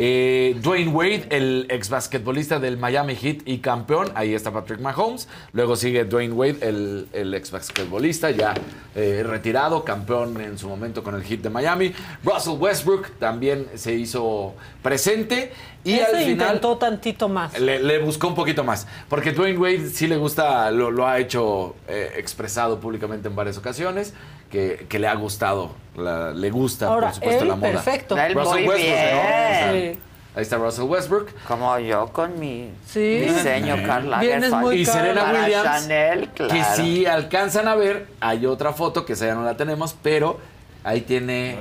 Eh, 0.01 0.55
Dwayne 0.61 0.91
Wade, 0.93 1.25
el 1.29 1.65
ex 1.69 1.89
basquetbolista 1.89 2.57
del 2.57 2.77
Miami 2.77 3.15
Heat 3.15 3.39
y 3.45 3.57
campeón. 3.57 4.09
Ahí 4.15 4.33
está 4.33 4.49
Patrick 4.53 4.79
Mahomes. 4.79 5.27
Luego 5.51 5.75
sigue 5.75 6.05
Dwayne 6.05 6.33
Wade, 6.33 6.57
el, 6.61 7.09
el 7.11 7.33
ex 7.33 7.51
basquetbolista 7.51 8.31
ya 8.31 8.53
eh, 8.95 9.23
retirado, 9.27 9.83
campeón 9.83 10.39
en 10.39 10.57
su 10.57 10.69
momento 10.69 11.03
con 11.03 11.15
el 11.15 11.23
Heat 11.23 11.41
de 11.41 11.49
Miami. 11.49 11.93
Russell 12.23 12.53
Westbrook 12.57 13.09
también 13.19 13.67
se 13.75 13.93
hizo 13.93 14.55
presente. 14.81 15.51
Y 15.83 15.95
Ese 15.95 16.03
al 16.05 16.11
final 16.23 16.29
intentó 16.31 16.77
tantito 16.77 17.27
más. 17.27 17.59
le, 17.59 17.83
le 17.83 17.99
buscó 17.99 18.29
un 18.29 18.35
poquito 18.35 18.63
más. 18.63 18.87
Porque 19.09 19.33
Dwayne 19.33 19.57
Wade 19.57 19.89
sí 19.89 20.07
le 20.07 20.15
gusta, 20.15 20.71
lo, 20.71 20.91
lo 20.91 21.07
ha 21.07 21.19
hecho 21.19 21.75
eh, 21.89 22.13
expresado 22.15 22.79
públicamente 22.79 23.27
en 23.27 23.35
varias 23.35 23.57
ocasiones, 23.57 24.13
que, 24.49 24.85
que 24.87 24.97
le 24.97 25.07
ha 25.07 25.15
gustado, 25.15 25.71
la- 25.99 26.31
le 26.31 26.49
gusta, 26.51 26.87
Ahora, 26.87 27.07
por 27.07 27.15
supuesto, 27.15 27.41
él, 27.43 27.47
la 27.49 27.55
moda. 27.55 27.71
perfecto. 27.71 28.17
Él 28.17 28.33
Russell 28.33 28.51
muy 28.59 28.67
Westbrook, 28.67 28.79
¿no? 28.79 28.85
bien. 28.85 29.17
O 29.17 29.21
sea, 29.21 29.71
Sí. 29.73 29.99
Ahí 30.35 30.43
está 30.43 30.57
Russell 30.57 30.83
Westbrook. 30.85 31.29
Como 31.47 31.79
yo 31.79 32.07
con 32.13 32.39
mi 32.39 32.69
Sí. 32.85 33.19
diseño, 33.19 33.77
Sí. 33.77 33.83
Carla. 33.83 34.19
Vienes 34.19 34.51
muy 34.51 34.75
Y 34.81 34.85
Serena 34.85 35.21
Para 35.21 35.43
Williams, 35.43 35.63
Chanel, 35.63 36.29
claro. 36.29 36.53
que 36.53 36.63
si 36.75 37.05
alcanzan 37.05 37.67
a 37.67 37.75
ver, 37.75 38.07
hay 38.21 38.45
otra 38.45 38.71
foto 38.73 39.05
que 39.05 39.13
esa 39.13 39.25
ya 39.25 39.35
no 39.35 39.43
la 39.43 39.57
tenemos, 39.57 39.95
pero 40.01 40.39
ahí 40.83 41.01
tiene 41.01 41.57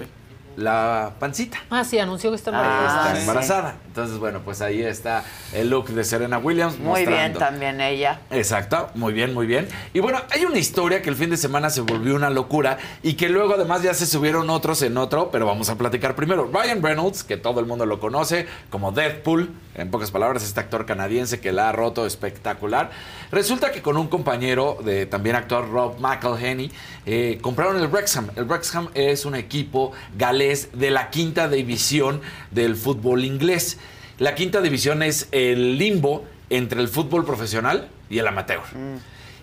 la 0.59 1.13
pancita. 1.21 1.59
Ah, 1.71 1.85
sí, 1.85 1.99
anunció 2.01 2.31
que 2.31 2.37
está 2.37 2.51
Ah, 2.53 2.61
embarazada. 2.63 3.03
Está 3.07 3.15
sí. 3.15 3.21
embarazada. 3.21 3.75
Entonces, 3.87 4.19
bueno, 4.19 4.41
pues 4.45 4.61
ahí 4.61 4.83
está 4.83 5.23
el 5.53 5.71
look 5.71 5.89
de 5.89 6.03
Serena 6.05 6.39
Williams. 6.39 6.79
Muy 6.79 7.07
bien 7.07 7.33
también 7.35 7.81
ella. 7.81 8.21
Exacto, 8.31 8.91
muy 8.95 9.13
bien, 9.13 9.35
muy 9.35 9.47
bien. 9.47 9.69
Y 9.95 10.01
bueno, 10.01 10.21
hay 10.31 10.45
una 10.45 10.59
historia 10.59 11.01
que 11.01 11.11
el 11.11 11.17
fin 11.17 11.31
de 11.31 11.37
semana 11.37 11.71
se 11.71 11.81
volvió 11.83 12.15
una 12.17 12.31
locura 12.31 12.79
y 13.03 13.15
que 13.15 13.29
luego 13.29 13.55
además 13.55 13.83
ya 13.83 13.95
se 13.95 14.07
subieron 14.07 14.51
otros 14.51 14.83
en 14.83 14.97
otro, 14.97 15.31
pero 15.31 15.47
vamos 15.47 15.69
a 15.71 15.77
platicar 15.79 16.17
primero. 16.17 16.51
Ryan 16.53 16.83
Reynolds, 16.83 17.23
que 17.23 17.37
todo 17.37 17.61
el 17.61 17.67
mundo 17.67 17.87
lo 17.87 18.01
conoce 18.01 18.47
como 18.71 18.91
Deadpool, 18.93 19.51
en 19.79 19.91
pocas 19.91 20.11
palabras, 20.11 20.43
este 20.43 20.61
actor 20.61 20.87
canadiense 20.87 21.41
que 21.41 21.53
la 21.53 21.69
ha 21.69 21.73
roto 21.73 22.07
espectacular. 22.07 22.91
Resulta 23.31 23.73
que 23.73 23.81
con 23.81 23.97
un 23.97 24.09
compañero 24.09 24.79
de 24.85 25.07
también 25.07 25.37
actor 25.37 25.71
Rob 25.71 25.99
McElhenney 26.01 26.71
eh, 27.07 27.39
compraron 27.41 27.77
el 27.77 27.87
Wrexham. 27.89 28.29
El 28.37 28.45
Wrexham 28.45 28.89
es 28.95 29.25
un 29.25 29.35
equipo 29.35 29.93
galés 30.17 30.71
de 30.73 30.91
la 30.91 31.11
quinta 31.11 31.49
división 31.49 32.21
del 32.51 32.77
fútbol 32.77 33.25
inglés. 33.25 33.79
La 34.19 34.35
quinta 34.35 34.61
división 34.61 35.03
es 35.03 35.29
el 35.31 35.79
limbo 35.79 36.25
entre 36.51 36.81
el 36.81 36.89
fútbol 36.89 37.25
profesional 37.25 37.89
y 38.11 38.19
el 38.19 38.27
amateur. 38.27 38.61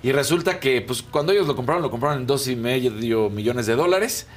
Y 0.03 0.11
resulta 0.11 0.59
que, 0.59 0.81
pues, 0.81 1.01
cuando 1.01 1.31
ellos 1.31 1.47
lo 1.47 1.55
compraron, 1.55 1.81
lo 1.81 1.89
compraron 1.89 2.19
en 2.19 2.27
dos 2.27 2.47
y 2.47 2.55
medio 2.55 3.29
millones 3.29 3.65
de 3.65 3.75
dólares. 3.75 4.27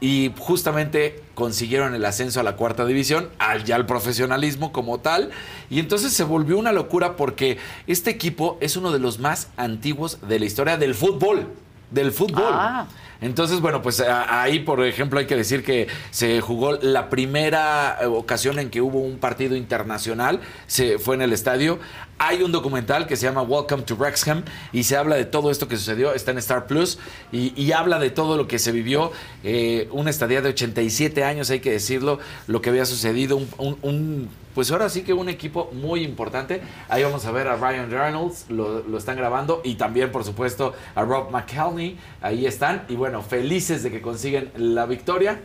Y 0.00 0.32
justamente 0.38 1.22
consiguieron 1.34 1.94
el 1.94 2.04
ascenso 2.04 2.40
a 2.40 2.42
la 2.42 2.56
cuarta 2.56 2.84
división, 2.84 3.28
al 3.38 3.64
ya 3.64 3.76
al 3.76 3.86
profesionalismo 3.86 4.72
como 4.72 5.00
tal. 5.00 5.30
Y 5.70 5.78
entonces 5.78 6.12
se 6.12 6.24
volvió 6.24 6.58
una 6.58 6.72
locura 6.72 7.16
porque 7.16 7.58
este 7.86 8.10
equipo 8.10 8.58
es 8.60 8.76
uno 8.76 8.92
de 8.92 8.98
los 8.98 9.18
más 9.18 9.48
antiguos 9.56 10.18
de 10.28 10.38
la 10.38 10.44
historia 10.44 10.76
del 10.76 10.94
fútbol. 10.94 11.46
Del 11.90 12.12
fútbol. 12.12 12.44
Ah. 12.46 12.86
Entonces, 13.20 13.60
bueno, 13.60 13.82
pues 13.82 14.00
ahí, 14.00 14.60
por 14.60 14.84
ejemplo, 14.84 15.18
hay 15.18 15.26
que 15.26 15.36
decir 15.36 15.64
que 15.64 15.88
se 16.10 16.40
jugó 16.40 16.72
la 16.72 17.08
primera 17.08 17.98
eh, 18.00 18.06
ocasión 18.06 18.58
en 18.58 18.70
que 18.70 18.80
hubo 18.80 19.00
un 19.00 19.18
partido 19.18 19.56
internacional, 19.56 20.40
se 20.66 20.98
fue 20.98 21.14
en 21.14 21.22
el 21.22 21.32
estadio. 21.32 21.78
Hay 22.18 22.42
un 22.42 22.52
documental 22.52 23.06
que 23.06 23.16
se 23.16 23.26
llama 23.26 23.42
Welcome 23.42 23.82
to 23.82 23.96
Wrexham 23.96 24.42
y 24.72 24.84
se 24.84 24.96
habla 24.96 25.16
de 25.16 25.24
todo 25.24 25.50
esto 25.50 25.68
que 25.68 25.76
sucedió, 25.76 26.14
está 26.14 26.30
en 26.30 26.38
Star 26.38 26.66
Plus 26.66 26.98
y, 27.32 27.72
habla 27.72 27.98
de 27.98 28.10
todo 28.10 28.36
lo 28.36 28.48
que 28.48 28.58
se 28.58 28.72
vivió. 28.72 29.12
Eh, 29.44 29.88
una 29.92 30.10
estadía 30.10 30.40
de 30.40 30.48
87 30.50 31.24
años, 31.24 31.50
hay 31.50 31.60
que 31.60 31.70
decirlo, 31.70 32.18
lo 32.46 32.62
que 32.62 32.70
había 32.70 32.86
sucedido, 32.86 33.36
un- 33.58 34.28
pues 34.56 34.70
ahora 34.70 34.88
sí 34.88 35.02
que 35.02 35.12
un 35.12 35.28
equipo 35.28 35.68
muy 35.74 36.02
importante. 36.02 36.62
Ahí 36.88 37.02
vamos 37.02 37.26
a 37.26 37.30
ver 37.30 37.46
a 37.46 37.56
Ryan 37.56 37.90
Reynolds, 37.90 38.46
lo, 38.48 38.80
lo 38.80 38.96
están 38.96 39.18
grabando, 39.18 39.60
y 39.62 39.74
también, 39.74 40.10
por 40.10 40.24
supuesto, 40.24 40.72
a 40.94 41.02
Rob 41.02 41.30
McElhenney. 41.30 41.98
Ahí 42.22 42.46
están, 42.46 42.86
y 42.88 42.96
bueno, 42.96 43.20
felices 43.20 43.82
de 43.82 43.90
que 43.90 44.00
consiguen 44.00 44.50
la 44.56 44.86
victoria. 44.86 45.42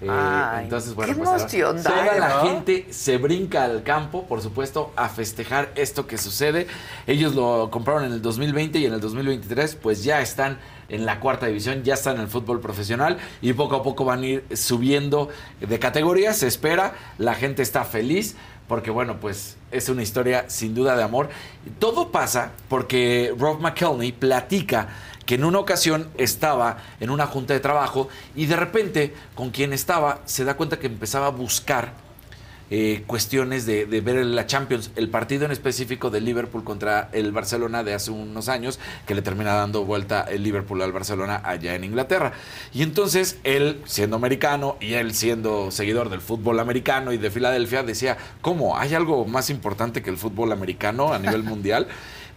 Eh, 0.00 0.08
Ay, 0.08 0.64
entonces, 0.64 0.94
bueno, 0.94 1.12
qué 1.12 1.18
pues 1.18 1.28
ahora 1.28 1.42
emoción 1.42 1.82
da, 1.82 1.90
toda 1.90 2.18
la 2.18 2.40
gente 2.40 2.86
se 2.90 3.18
brinca 3.18 3.64
al 3.64 3.82
campo, 3.82 4.26
por 4.26 4.40
supuesto, 4.40 4.92
a 4.96 5.08
festejar 5.08 5.72
esto 5.74 6.06
que 6.06 6.16
sucede. 6.16 6.66
Ellos 7.06 7.34
lo 7.34 7.70
compraron 7.70 8.04
en 8.04 8.12
el 8.12 8.22
2020 8.22 8.78
y 8.78 8.86
en 8.86 8.94
el 8.94 9.00
2023, 9.00 9.76
pues 9.76 10.02
ya 10.02 10.22
están 10.22 10.58
en 10.88 11.04
la 11.04 11.20
cuarta 11.20 11.46
división, 11.46 11.82
ya 11.82 11.94
están 11.94 12.16
en 12.16 12.22
el 12.22 12.28
fútbol 12.28 12.60
profesional 12.60 13.18
y 13.42 13.52
poco 13.52 13.76
a 13.76 13.82
poco 13.82 14.04
van 14.04 14.22
a 14.22 14.26
ir 14.26 14.44
subiendo 14.54 15.28
de 15.60 15.78
categoría, 15.78 16.32
se 16.32 16.46
espera, 16.46 16.94
la 17.18 17.34
gente 17.34 17.62
está 17.62 17.84
feliz 17.84 18.36
porque 18.70 18.92
bueno, 18.92 19.18
pues 19.20 19.56
es 19.72 19.88
una 19.88 20.02
historia 20.02 20.44
sin 20.48 20.76
duda 20.76 20.96
de 20.96 21.02
amor. 21.02 21.28
Todo 21.80 22.12
pasa 22.12 22.52
porque 22.68 23.34
Rob 23.36 23.60
McElhenney 23.60 24.12
platica 24.12 24.88
que 25.30 25.36
en 25.36 25.44
una 25.44 25.60
ocasión 25.60 26.08
estaba 26.18 26.78
en 26.98 27.08
una 27.08 27.24
junta 27.24 27.54
de 27.54 27.60
trabajo 27.60 28.08
y 28.34 28.46
de 28.46 28.56
repente 28.56 29.14
con 29.36 29.50
quien 29.50 29.72
estaba 29.72 30.22
se 30.24 30.44
da 30.44 30.54
cuenta 30.54 30.80
que 30.80 30.88
empezaba 30.88 31.26
a 31.26 31.30
buscar 31.30 31.92
eh, 32.68 33.04
cuestiones 33.06 33.64
de, 33.64 33.86
de 33.86 34.00
ver 34.00 34.26
la 34.26 34.46
Champions, 34.48 34.90
el 34.96 35.08
partido 35.08 35.44
en 35.44 35.52
específico 35.52 36.10
de 36.10 36.20
Liverpool 36.20 36.64
contra 36.64 37.10
el 37.12 37.30
Barcelona 37.30 37.84
de 37.84 37.94
hace 37.94 38.10
unos 38.10 38.48
años, 38.48 38.80
que 39.06 39.14
le 39.14 39.22
termina 39.22 39.54
dando 39.54 39.84
vuelta 39.84 40.22
el 40.22 40.42
Liverpool 40.42 40.82
al 40.82 40.90
Barcelona 40.90 41.40
allá 41.44 41.76
en 41.76 41.84
Inglaterra. 41.84 42.32
Y 42.72 42.82
entonces 42.82 43.38
él, 43.44 43.80
siendo 43.84 44.16
americano 44.16 44.78
y 44.80 44.94
él 44.94 45.14
siendo 45.14 45.70
seguidor 45.70 46.10
del 46.10 46.22
fútbol 46.22 46.58
americano 46.58 47.12
y 47.12 47.18
de 47.18 47.30
Filadelfia, 47.30 47.84
decía, 47.84 48.18
¿cómo? 48.40 48.76
¿Hay 48.76 48.94
algo 48.94 49.24
más 49.26 49.48
importante 49.48 50.02
que 50.02 50.10
el 50.10 50.16
fútbol 50.16 50.50
americano 50.50 51.12
a 51.12 51.20
nivel 51.20 51.42
mundial? 51.44 51.86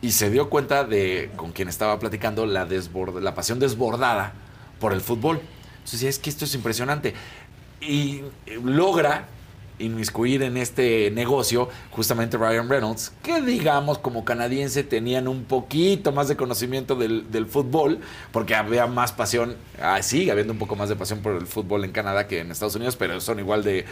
Y 0.03 0.11
se 0.11 0.29
dio 0.29 0.49
cuenta 0.49 0.83
de, 0.83 1.31
con 1.35 1.51
quien 1.53 1.69
estaba 1.69 1.97
platicando, 1.97 2.45
la, 2.45 2.67
desbord- 2.67 3.21
la 3.21 3.33
pasión 3.33 3.57
desbordada 3.57 4.33
por 4.79 4.93
el 4.93 5.01
fútbol. 5.01 5.39
Entonces 5.77 6.03
es 6.03 6.19
que 6.19 6.29
esto 6.29 6.45
es 6.45 6.53
impresionante. 6.53 7.15
Y 7.81 8.21
eh, 8.45 8.59
logra 8.63 9.27
inmiscuir 9.79 10.43
en 10.43 10.55
este 10.55 11.09
negocio 11.11 11.67
justamente 11.91 12.37
Ryan 12.37 12.69
Reynolds, 12.69 13.11
que 13.23 13.41
digamos 13.41 13.97
como 13.97 14.23
canadiense 14.23 14.83
tenían 14.83 15.27
un 15.27 15.45
poquito 15.45 16.11
más 16.11 16.27
de 16.27 16.35
conocimiento 16.35 16.95
del, 16.95 17.31
del 17.31 17.47
fútbol, 17.47 17.99
porque 18.31 18.55
había 18.55 18.85
más 18.87 19.11
pasión, 19.13 19.55
ah, 19.81 20.01
sigue 20.03 20.31
habiendo 20.31 20.53
un 20.53 20.59
poco 20.59 20.75
más 20.75 20.89
de 20.89 20.95
pasión 20.95 21.21
por 21.21 21.35
el 21.35 21.47
fútbol 21.47 21.83
en 21.85 21.91
Canadá 21.91 22.27
que 22.27 22.39
en 22.41 22.51
Estados 22.51 22.75
Unidos, 22.75 22.95
pero 22.95 23.19
son 23.19 23.39
igual 23.39 23.63
de, 23.63 23.85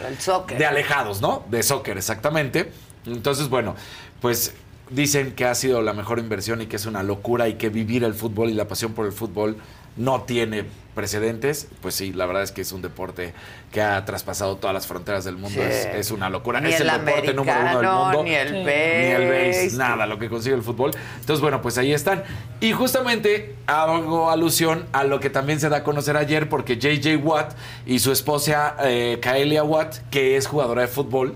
de 0.58 0.66
alejados, 0.66 1.20
¿no? 1.20 1.44
De 1.50 1.62
soccer, 1.62 1.98
exactamente. 1.98 2.70
Entonces, 3.04 3.48
bueno, 3.48 3.74
pues 4.20 4.54
dicen 4.92 5.32
que 5.32 5.44
ha 5.44 5.54
sido 5.54 5.82
la 5.82 5.92
mejor 5.92 6.18
inversión 6.18 6.62
y 6.62 6.66
que 6.66 6.76
es 6.76 6.86
una 6.86 7.02
locura 7.02 7.48
y 7.48 7.54
que 7.54 7.68
vivir 7.68 8.04
el 8.04 8.14
fútbol 8.14 8.50
y 8.50 8.54
la 8.54 8.68
pasión 8.68 8.92
por 8.92 9.06
el 9.06 9.12
fútbol 9.12 9.56
no 9.96 10.22
tiene 10.22 10.64
precedentes, 10.94 11.68
pues 11.80 11.94
sí, 11.94 12.12
la 12.12 12.26
verdad 12.26 12.42
es 12.42 12.52
que 12.52 12.60
es 12.60 12.72
un 12.72 12.82
deporte 12.82 13.32
que 13.70 13.80
ha 13.80 14.04
traspasado 14.04 14.56
todas 14.56 14.74
las 14.74 14.86
fronteras 14.86 15.24
del 15.24 15.36
mundo. 15.36 15.60
Sí. 15.60 15.60
Es, 15.60 15.86
es 15.86 16.10
una 16.10 16.28
locura. 16.28 16.60
Ni 16.60 16.70
es 16.70 16.80
el 16.80 16.88
el, 16.88 17.04
deporte 17.04 17.34
número 17.34 17.60
uno 17.60 17.78
del 17.78 17.90
mundo. 17.90 18.24
ni 18.24 18.34
el 18.34 18.52
Ni 18.52 18.58
el 18.58 19.28
béisbol. 19.28 19.64
base, 19.64 19.76
nada, 19.76 20.06
lo 20.06 20.18
que 20.18 20.28
consigue 20.28 20.54
el 20.54 20.62
fútbol. 20.62 20.90
Entonces, 21.20 21.40
bueno, 21.40 21.62
pues 21.62 21.78
ahí 21.78 21.92
están. 21.92 22.22
Y 22.60 22.72
justamente 22.72 23.56
hago 23.66 24.30
alusión 24.30 24.86
a 24.92 25.04
lo 25.04 25.18
que 25.20 25.30
también 25.30 25.60
se 25.60 25.68
da 25.70 25.78
a 25.78 25.84
conocer 25.84 26.16
ayer, 26.16 26.48
porque 26.48 26.76
JJ 26.76 27.16
Watt 27.16 27.54
y 27.86 27.98
su 27.98 28.12
esposa 28.12 28.76
eh, 28.84 29.18
Kaelia 29.20 29.64
Watt, 29.64 29.96
que 30.10 30.36
es 30.36 30.46
jugadora 30.46 30.82
de 30.82 30.88
fútbol, 30.88 31.34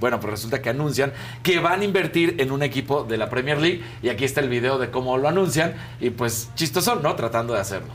bueno, 0.00 0.20
pues 0.20 0.30
resulta 0.32 0.62
que 0.62 0.70
anuncian 0.70 1.12
que 1.42 1.58
van 1.60 1.80
a 1.80 1.84
invertir 1.84 2.36
en 2.38 2.52
un 2.52 2.62
equipo 2.62 3.04
de 3.04 3.16
la 3.16 3.28
Premier 3.28 3.58
League. 3.58 3.82
Y 4.02 4.08
aquí 4.08 4.24
está 4.24 4.40
el 4.40 4.48
video 4.48 4.78
de 4.78 4.90
cómo 4.90 5.16
lo 5.18 5.28
anuncian. 5.28 5.74
Y 6.00 6.10
pues 6.10 6.50
chistosón, 6.54 7.02
¿no? 7.02 7.14
Tratando 7.16 7.54
de 7.54 7.60
hacerlo. 7.60 7.88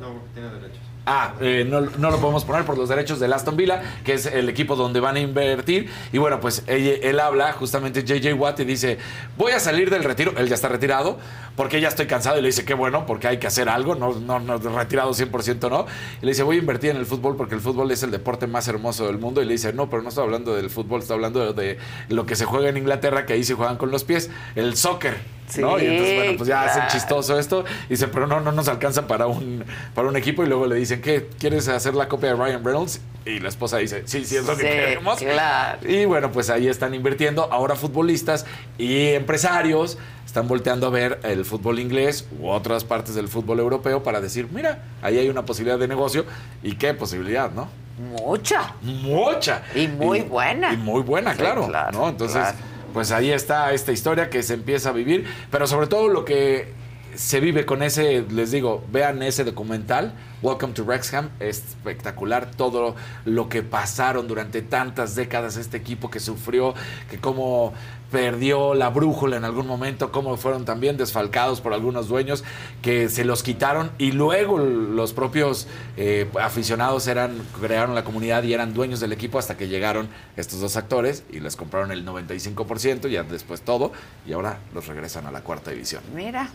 No, 0.00 0.22
tiene 0.34 0.48
derechos. 0.50 0.87
Ah, 1.10 1.32
eh, 1.40 1.64
no, 1.66 1.80
no 1.80 2.10
lo 2.10 2.20
podemos 2.20 2.44
poner 2.44 2.66
por 2.66 2.76
los 2.76 2.90
derechos 2.90 3.18
del 3.18 3.32
Aston 3.32 3.56
Villa, 3.56 3.80
que 4.04 4.12
es 4.12 4.26
el 4.26 4.46
equipo 4.50 4.76
donde 4.76 5.00
van 5.00 5.16
a 5.16 5.20
invertir. 5.20 5.88
Y 6.12 6.18
bueno, 6.18 6.38
pues 6.38 6.64
él, 6.66 7.00
él 7.02 7.18
habla 7.18 7.54
justamente 7.54 8.04
JJ 8.04 8.34
Watt 8.34 8.60
y 8.60 8.64
dice, 8.66 8.98
voy 9.38 9.52
a 9.52 9.58
salir 9.58 9.88
del 9.88 10.04
retiro, 10.04 10.34
él 10.36 10.50
ya 10.50 10.54
está 10.54 10.68
retirado, 10.68 11.18
porque 11.56 11.80
ya 11.80 11.88
estoy 11.88 12.06
cansado 12.06 12.38
y 12.38 12.42
le 12.42 12.48
dice, 12.48 12.66
qué 12.66 12.74
bueno, 12.74 13.06
porque 13.06 13.26
hay 13.26 13.38
que 13.38 13.46
hacer 13.46 13.70
algo, 13.70 13.94
no, 13.94 14.20
no, 14.20 14.38
no 14.38 14.58
retirado 14.58 15.14
100% 15.14 15.70
no. 15.70 15.86
Y 16.20 16.26
le 16.26 16.32
dice, 16.32 16.42
voy 16.42 16.56
a 16.56 16.58
invertir 16.58 16.90
en 16.90 16.98
el 16.98 17.06
fútbol 17.06 17.36
porque 17.36 17.54
el 17.54 17.62
fútbol 17.62 17.90
es 17.90 18.02
el 18.02 18.10
deporte 18.10 18.46
más 18.46 18.68
hermoso 18.68 19.06
del 19.06 19.16
mundo. 19.16 19.40
Y 19.40 19.46
le 19.46 19.52
dice, 19.52 19.72
no, 19.72 19.88
pero 19.88 20.02
no 20.02 20.10
estoy 20.10 20.24
hablando 20.24 20.54
del 20.54 20.68
fútbol, 20.68 21.00
estoy 21.00 21.14
hablando 21.14 21.54
de 21.54 21.78
lo 22.10 22.26
que 22.26 22.36
se 22.36 22.44
juega 22.44 22.68
en 22.68 22.76
Inglaterra, 22.76 23.24
que 23.24 23.32
ahí 23.32 23.44
se 23.44 23.54
juegan 23.54 23.78
con 23.78 23.90
los 23.90 24.04
pies, 24.04 24.28
el 24.56 24.76
soccer. 24.76 25.37
¿No? 25.56 25.78
Y 25.78 25.86
entonces, 25.86 26.16
bueno, 26.16 26.32
pues 26.36 26.48
ya 26.48 26.64
hacen 26.64 26.82
chistoso 26.88 27.38
esto. 27.38 27.64
Y 27.86 27.90
dice, 27.90 28.08
pero 28.08 28.26
no, 28.26 28.40
no 28.40 28.52
nos 28.52 28.68
alcanza 28.68 29.06
para 29.06 29.26
un, 29.26 29.64
para 29.94 30.08
un 30.08 30.16
equipo. 30.16 30.42
Y 30.44 30.46
luego 30.46 30.66
le 30.66 30.76
dicen, 30.76 31.00
¿qué? 31.00 31.28
¿Quieres 31.38 31.68
hacer 31.68 31.94
la 31.94 32.08
copia 32.08 32.30
de 32.30 32.36
Ryan 32.36 32.64
Reynolds? 32.64 33.00
Y 33.24 33.40
la 33.40 33.48
esposa 33.48 33.78
dice, 33.78 34.02
sí, 34.06 34.24
sí, 34.24 34.36
es 34.36 34.46
lo 34.46 34.56
que 34.56 34.62
queremos. 34.62 35.18
claro. 35.18 35.78
Y 35.88 36.04
bueno, 36.04 36.30
pues 36.32 36.50
ahí 36.50 36.68
están 36.68 36.94
invirtiendo. 36.94 37.48
Ahora 37.52 37.74
futbolistas 37.74 38.46
y 38.78 39.08
empresarios 39.08 39.98
están 40.24 40.48
volteando 40.48 40.86
a 40.86 40.90
ver 40.90 41.20
el 41.24 41.44
fútbol 41.44 41.78
inglés 41.78 42.26
u 42.38 42.48
otras 42.48 42.84
partes 42.84 43.14
del 43.14 43.28
fútbol 43.28 43.60
europeo 43.60 44.02
para 44.02 44.20
decir, 44.20 44.48
mira, 44.52 44.82
ahí 45.02 45.18
hay 45.18 45.28
una 45.28 45.44
posibilidad 45.44 45.78
de 45.78 45.88
negocio. 45.88 46.24
¿Y 46.62 46.74
qué 46.76 46.94
posibilidad, 46.94 47.50
no? 47.50 47.68
Mucha. 47.98 48.74
Mucha. 48.82 49.62
Y 49.74 49.88
muy 49.88 50.20
buena. 50.20 50.72
Y 50.72 50.76
muy 50.76 51.02
buena, 51.02 51.32
Sí, 51.32 51.38
claro. 51.38 51.66
claro, 51.66 51.98
¿no? 51.98 52.08
Entonces, 52.08 52.40
claro. 52.40 52.56
Pues 52.92 53.12
ahí 53.12 53.30
está 53.30 53.72
esta 53.72 53.92
historia 53.92 54.30
que 54.30 54.42
se 54.42 54.54
empieza 54.54 54.90
a 54.90 54.92
vivir. 54.92 55.26
Pero 55.50 55.66
sobre 55.66 55.86
todo 55.86 56.08
lo 56.08 56.24
que 56.24 56.72
se 57.14 57.40
vive 57.40 57.66
con 57.66 57.82
ese, 57.82 58.24
les 58.30 58.50
digo, 58.50 58.84
vean 58.90 59.22
ese 59.22 59.44
documental, 59.44 60.14
Welcome 60.40 60.72
to 60.74 60.84
Wrexham, 60.84 61.30
es 61.40 61.58
espectacular 61.58 62.48
todo 62.48 62.94
lo 63.24 63.48
que 63.48 63.64
pasaron 63.64 64.28
durante 64.28 64.62
tantas 64.62 65.16
décadas 65.16 65.56
este 65.56 65.76
equipo 65.76 66.10
que 66.10 66.20
sufrió, 66.20 66.74
que 67.10 67.18
cómo 67.18 67.72
perdió 68.12 68.74
la 68.74 68.88
brújula 68.88 69.36
en 69.36 69.44
algún 69.44 69.66
momento, 69.66 70.12
cómo 70.12 70.36
fueron 70.36 70.64
también 70.64 70.96
desfalcados 70.96 71.60
por 71.60 71.74
algunos 71.74 72.06
dueños 72.06 72.44
que 72.82 73.08
se 73.08 73.24
los 73.24 73.42
quitaron 73.42 73.90
y 73.98 74.12
luego 74.12 74.58
los 74.58 75.12
propios 75.12 75.66
eh, 75.96 76.28
aficionados 76.40 77.08
eran 77.08 77.42
crearon 77.60 77.96
la 77.96 78.04
comunidad 78.04 78.44
y 78.44 78.54
eran 78.54 78.72
dueños 78.74 79.00
del 79.00 79.12
equipo 79.12 79.40
hasta 79.40 79.56
que 79.56 79.66
llegaron 79.66 80.08
estos 80.36 80.60
dos 80.60 80.76
actores 80.76 81.24
y 81.30 81.40
les 81.40 81.56
compraron 81.56 81.90
el 81.90 82.06
95% 82.06 83.08
y 83.08 83.12
ya 83.12 83.24
después 83.24 83.62
todo 83.62 83.90
y 84.24 84.32
ahora 84.32 84.60
los 84.72 84.86
regresan 84.86 85.26
a 85.26 85.32
la 85.32 85.40
cuarta 85.40 85.72
división. 85.72 86.02
Mira, 86.14 86.48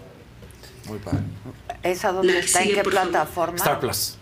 Muy 0.87 0.99
padre. 0.99 1.19
¿esa 1.83 2.11
dónde 2.11 2.39
está? 2.39 2.61
¿En 2.61 2.73
qué 2.75 2.83
plataforma? 2.83 3.57
Star 3.57 3.79
Plus. 3.79 4.17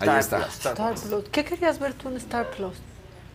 Ahí 0.00 0.08
Star 0.08 0.18
está. 0.20 0.36
Plus. 0.38 0.54
Star 0.54 0.74
Plus. 0.74 1.24
¿Qué 1.30 1.44
querías 1.44 1.78
ver 1.78 1.92
tú 1.94 2.08
en 2.08 2.16
Star 2.16 2.50
Plus? 2.50 2.74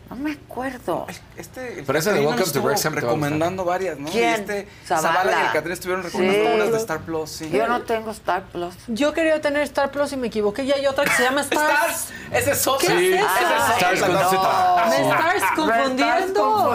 No 0.09 0.17
me 0.17 0.33
acuerdo. 0.33 1.07
Este, 1.37 1.81
Pero 1.87 1.97
esa 1.97 2.11
de 2.11 2.19
Welcome 2.19 2.51
to 2.51 2.61
Wrexham 2.61 2.93
recomendando 2.93 3.63
varias, 3.65 3.97
¿no? 3.97 4.09
¿Quién? 4.09 4.23
Y 4.29 4.33
este 4.33 4.67
Zavala. 4.85 5.07
Zavala, 5.13 5.31
y 5.41 5.45
el 5.47 5.51
Catrina 5.53 5.73
estuvieron 5.73 6.03
recomendando 6.03 6.49
Sí. 6.49 6.55
unas 6.55 6.71
de 6.71 6.77
Star 6.77 6.99
Plus, 6.99 7.29
sí. 7.31 7.49
Yo 7.49 7.67
no 7.67 7.81
tengo 7.81 8.11
Star 8.11 8.43
Plus. 8.43 8.75
Yo 8.89 9.13
quería 9.13 9.41
tener 9.41 9.63
Star 9.63 9.89
Plus 9.91 10.11
y 10.11 10.17
me 10.17 10.27
equivoqué. 10.27 10.65
Ya 10.67 10.75
hay 10.75 10.85
otra 10.85 11.05
que 11.05 11.11
se 11.11 11.23
llama 11.23 11.41
Stars. 11.49 11.71
Stars. 11.71 12.13
Ese 12.31 12.51
es. 12.51 12.67
¿Qué 12.79 12.87
Sí, 12.87 13.13
es 13.13 13.21
es 13.21 13.75
Stars 13.77 13.99
con 14.01 14.13
No. 14.13 14.29
Z. 14.29 14.85
Me 14.89 15.01
estás 15.01 15.51
confundiendo. 15.55 16.69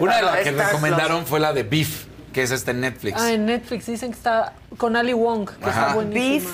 Una 0.00 0.16
de 0.16 0.22
las 0.22 0.36
que 0.40 0.50
recomendaron 0.50 1.24
fue 1.26 1.40
la 1.40 1.52
de 1.54 1.62
Beef, 1.62 2.04
que 2.34 2.42
es 2.42 2.50
este 2.50 2.72
en 2.72 2.80
Netflix. 2.80 3.18
Ah, 3.18 3.32
en 3.32 3.46
Netflix 3.46 3.86
dicen 3.86 4.10
que 4.10 4.16
está 4.18 4.52
con 4.76 4.96
Ali 4.96 5.12
Wong, 5.14 5.48
que 5.48 5.70
Ajá. 5.70 5.80
está 5.82 5.94
buenísima. 5.94 6.50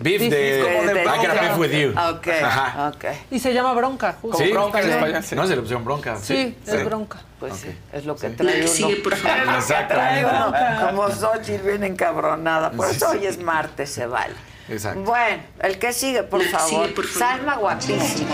Beef 0.00 0.20
Beef 0.20 0.30
de, 0.30 0.60
es 0.60 0.64
como 0.64 0.94
de 0.94 1.02
I 1.02 1.04
Got. 1.04 1.40
Beef 1.40 1.58
with 1.58 1.70
You. 1.72 1.90
Ok, 1.90 2.28
Ajá. 2.42 2.88
ok. 2.94 3.04
Y 3.32 3.38
se 3.40 3.52
llama 3.52 3.74
Bronca, 3.74 4.16
justo. 4.22 4.38
Sí, 4.38 4.50
bronca 4.52 4.78
en 4.78 4.84
sí. 4.86 4.90
español, 4.92 5.24
sí. 5.24 5.34
No, 5.34 5.46
se 5.46 5.54
le 5.56 5.60
pusieron 5.60 5.84
bronca. 5.84 6.16
Sí, 6.22 6.56
es 6.66 6.84
Bronca. 6.84 7.18
Pues 7.40 7.54
sí, 7.56 7.68
es 7.92 8.04
lo 8.06 8.16
que 8.16 8.28
Sí. 8.30 8.34
trae 8.36 8.54
La 8.58 8.64
uno. 8.64 8.68
sigue, 8.68 8.96
por 8.96 9.14
favor. 9.16 9.38
Es 9.38 9.46
lo 9.46 9.52
que 9.52 9.58
Exacto. 9.58 9.94
trae 9.94 10.24
uno. 10.24 10.38
Bronca. 10.50 10.86
Como 10.90 11.10
Xochitl 11.10 11.66
bien 11.68 11.84
encabronada. 11.84 12.70
Por 12.70 12.88
Sí, 12.88 12.96
eso 12.96 13.10
sí. 13.12 13.18
hoy 13.18 13.26
es 13.26 13.38
martes, 13.42 13.90
se 13.90 14.06
vale. 14.06 14.34
Exacto. 14.68 15.00
Bueno, 15.02 15.42
el 15.60 15.78
que 15.78 15.92
sigue, 15.92 16.22
por 16.22 16.42
La 16.44 16.50
favor. 16.50 16.68
sigue, 16.68 16.88
por 16.94 17.06
favor. 17.06 17.28
Salma 17.36 17.56
guapísima. 17.56 18.30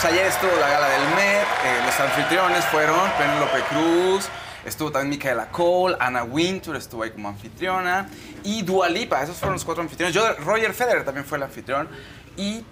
Pues 0.00 0.12
ayer 0.12 0.26
estuvo 0.26 0.52
la 0.60 0.68
gala 0.68 0.88
del 0.90 1.02
Met, 1.16 1.42
eh, 1.64 1.82
los 1.84 1.98
anfitriones 1.98 2.64
fueron 2.66 3.00
Penélope 3.18 3.62
Cruz, 3.68 4.28
estuvo 4.64 4.92
también 4.92 5.10
Micaela 5.10 5.48
Cole, 5.50 5.96
Anna 5.98 6.22
Wintour 6.22 6.76
estuvo 6.76 7.02
ahí 7.02 7.10
como 7.10 7.30
anfitriona 7.30 8.08
y 8.44 8.62
Dua 8.62 8.88
Lipa, 8.88 9.20
esos 9.24 9.38
fueron 9.38 9.54
los 9.54 9.64
cuatro 9.64 9.82
anfitriones. 9.82 10.14
Yo, 10.14 10.34
Roger 10.44 10.72
Federer 10.72 11.04
también 11.04 11.26
fue 11.26 11.38
el 11.38 11.42
anfitrión 11.42 11.88
y 12.36 12.64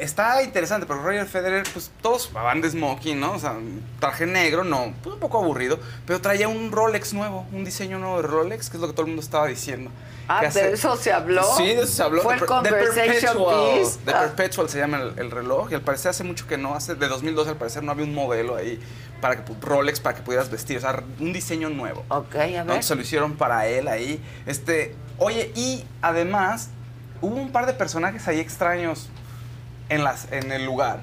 está 0.00 0.42
interesante, 0.42 0.84
porque 0.84 1.04
Roger 1.04 1.26
Federer, 1.26 1.64
pues 1.72 1.92
todos 2.02 2.32
van 2.32 2.60
de 2.60 2.68
smoking, 2.70 3.20
¿no? 3.20 3.34
O 3.34 3.38
sea, 3.38 3.54
traje 4.00 4.26
negro, 4.26 4.64
no, 4.64 4.94
pues 5.00 5.14
un 5.14 5.20
poco 5.20 5.38
aburrido, 5.38 5.78
pero 6.08 6.20
traía 6.20 6.48
un 6.48 6.72
Rolex 6.72 7.12
nuevo, 7.12 7.46
un 7.52 7.64
diseño 7.64 8.00
nuevo 8.00 8.16
de 8.16 8.26
Rolex, 8.26 8.68
que 8.68 8.78
es 8.78 8.80
lo 8.80 8.88
que 8.88 8.94
todo 8.94 9.02
el 9.02 9.10
mundo 9.10 9.22
estaba 9.22 9.46
diciendo. 9.46 9.92
Ah, 10.26 10.40
Que 10.40 10.48
¿de 10.48 10.72
eso 10.72 10.96
se 10.96 11.12
habló? 11.12 11.42
Sí, 11.56 11.66
de 11.66 11.82
eso 11.82 11.86
se 11.92 12.02
habló. 12.02 12.22
¿Fue 12.22 12.34
el 12.34 12.46
conversation 12.46 13.04
Perpetual. 13.36 13.78
piece? 13.78 13.98
The 14.04 14.12
Ah. 14.12 14.20
Perpetual 14.20 14.68
se 14.70 14.78
llama 14.78 14.96
el, 15.00 15.18
el 15.18 15.30
reloj 15.30 15.70
y 15.70 15.74
al 15.74 15.82
parecer 15.82 16.10
hace 16.10 16.24
mucho 16.24 16.46
que 16.46 16.56
no, 16.56 16.74
hace 16.74 16.94
de 16.94 17.08
2012 17.08 17.50
al 17.50 17.56
parecer 17.56 17.82
no 17.82 17.92
había 17.92 18.04
un 18.04 18.14
modelo 18.14 18.56
ahí 18.56 18.80
para 19.20 19.44
que 19.44 19.52
Rolex 19.60 20.00
para 20.00 20.16
que 20.16 20.22
pudieras 20.22 20.50
vestir, 20.50 20.78
o 20.78 20.80
sea, 20.80 21.02
un 21.18 21.32
diseño 21.32 21.68
nuevo. 21.70 22.04
Ok, 22.08 22.34
a 22.34 22.38
¿no? 22.38 22.44
ver. 22.46 22.56
Entonces 22.60 22.86
Se 22.86 22.94
lo 22.94 23.02
hicieron 23.02 23.34
para 23.34 23.66
él 23.66 23.88
ahí. 23.88 24.22
Este, 24.46 24.94
oye, 25.18 25.50
y 25.54 25.84
además 26.02 26.68
hubo 27.20 27.36
un 27.36 27.50
par 27.52 27.66
de 27.66 27.72
personajes 27.74 28.26
ahí 28.28 28.40
extraños 28.40 29.08
en 29.88 30.04
las 30.04 30.30
en 30.32 30.52
el 30.52 30.64
lugar. 30.64 31.00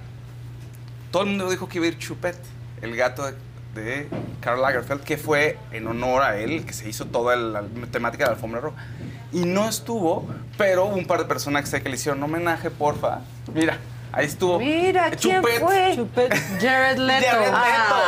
Todo 1.11 1.23
el 1.23 1.29
mundo 1.29 1.49
dijo 1.49 1.67
que 1.69 1.77
iba 1.77 1.85
a 1.85 1.89
ir 1.89 1.97
Chupet, 1.97 2.37
el 2.81 2.95
gato 2.95 3.25
de, 3.25 3.33
de 3.75 4.07
Karl 4.41 4.61
Lagerfeld, 4.61 5.01
que 5.03 5.17
fue 5.17 5.57
en 5.71 5.87
honor 5.87 6.23
a 6.23 6.37
él, 6.37 6.65
que 6.65 6.73
se 6.73 6.87
hizo 6.89 7.05
toda 7.05 7.35
la 7.35 7.63
temática 7.91 8.25
de 8.25 8.29
la 8.31 8.35
alfombra 8.35 8.59
roja. 8.61 8.77
Y 9.31 9.45
no 9.45 9.69
estuvo, 9.69 10.27
pero 10.57 10.85
hubo 10.85 10.95
un 10.95 11.05
par 11.05 11.19
de 11.19 11.25
personajes 11.25 11.73
ahí 11.73 11.81
que 11.81 11.89
le 11.89 11.95
hicieron 11.95 12.21
homenaje, 12.21 12.69
porfa. 12.69 13.19
Mira, 13.53 13.77
ahí 14.11 14.25
estuvo. 14.25 14.59
Mira, 14.59 15.09
¿quién 15.11 15.37
Chupet. 15.41 15.59
fue? 15.61 15.93
Chupet, 15.95 16.33
Jared 16.59 16.97
Leto. 16.97 17.25
Jared 17.27 17.45
Leto. 17.45 17.55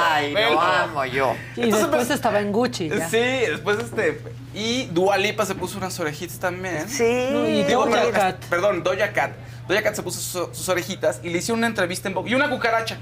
Ay, 0.09 0.33
Velo. 0.33 0.53
lo 0.55 0.61
amo 0.61 1.05
yo. 1.05 1.33
Y 1.55 1.61
Entonces, 1.61 1.79
después 1.89 1.89
pues, 2.07 2.09
estaba 2.09 2.39
en 2.41 2.51
Gucci. 2.51 2.89
ya. 2.89 3.07
Sí, 3.09 3.17
después 3.17 3.79
este. 3.79 4.21
Y 4.53 4.85
Dua 4.87 5.17
Lipa 5.17 5.45
se 5.45 5.55
puso 5.55 5.77
unas 5.77 5.97
orejitas 5.99 6.37
también. 6.39 6.89
Sí. 6.89 7.27
No, 7.31 7.47
y 7.47 7.63
Digo, 7.63 7.85
Doja 7.85 8.11
Cat. 8.11 8.45
Perdón, 8.49 8.83
Doja 8.83 9.13
Cat. 9.13 9.31
Doja 9.67 9.81
Cat 9.81 9.95
se 9.95 10.03
puso 10.03 10.19
su- 10.19 10.53
sus 10.53 10.67
orejitas 10.67 11.21
y 11.23 11.29
le 11.29 11.37
hicieron 11.37 11.59
una 11.59 11.67
entrevista 11.67 12.09
en 12.09 12.13
Vogue. 12.15 12.29
Y 12.31 12.35
una 12.35 12.49
cucaracha. 12.49 12.97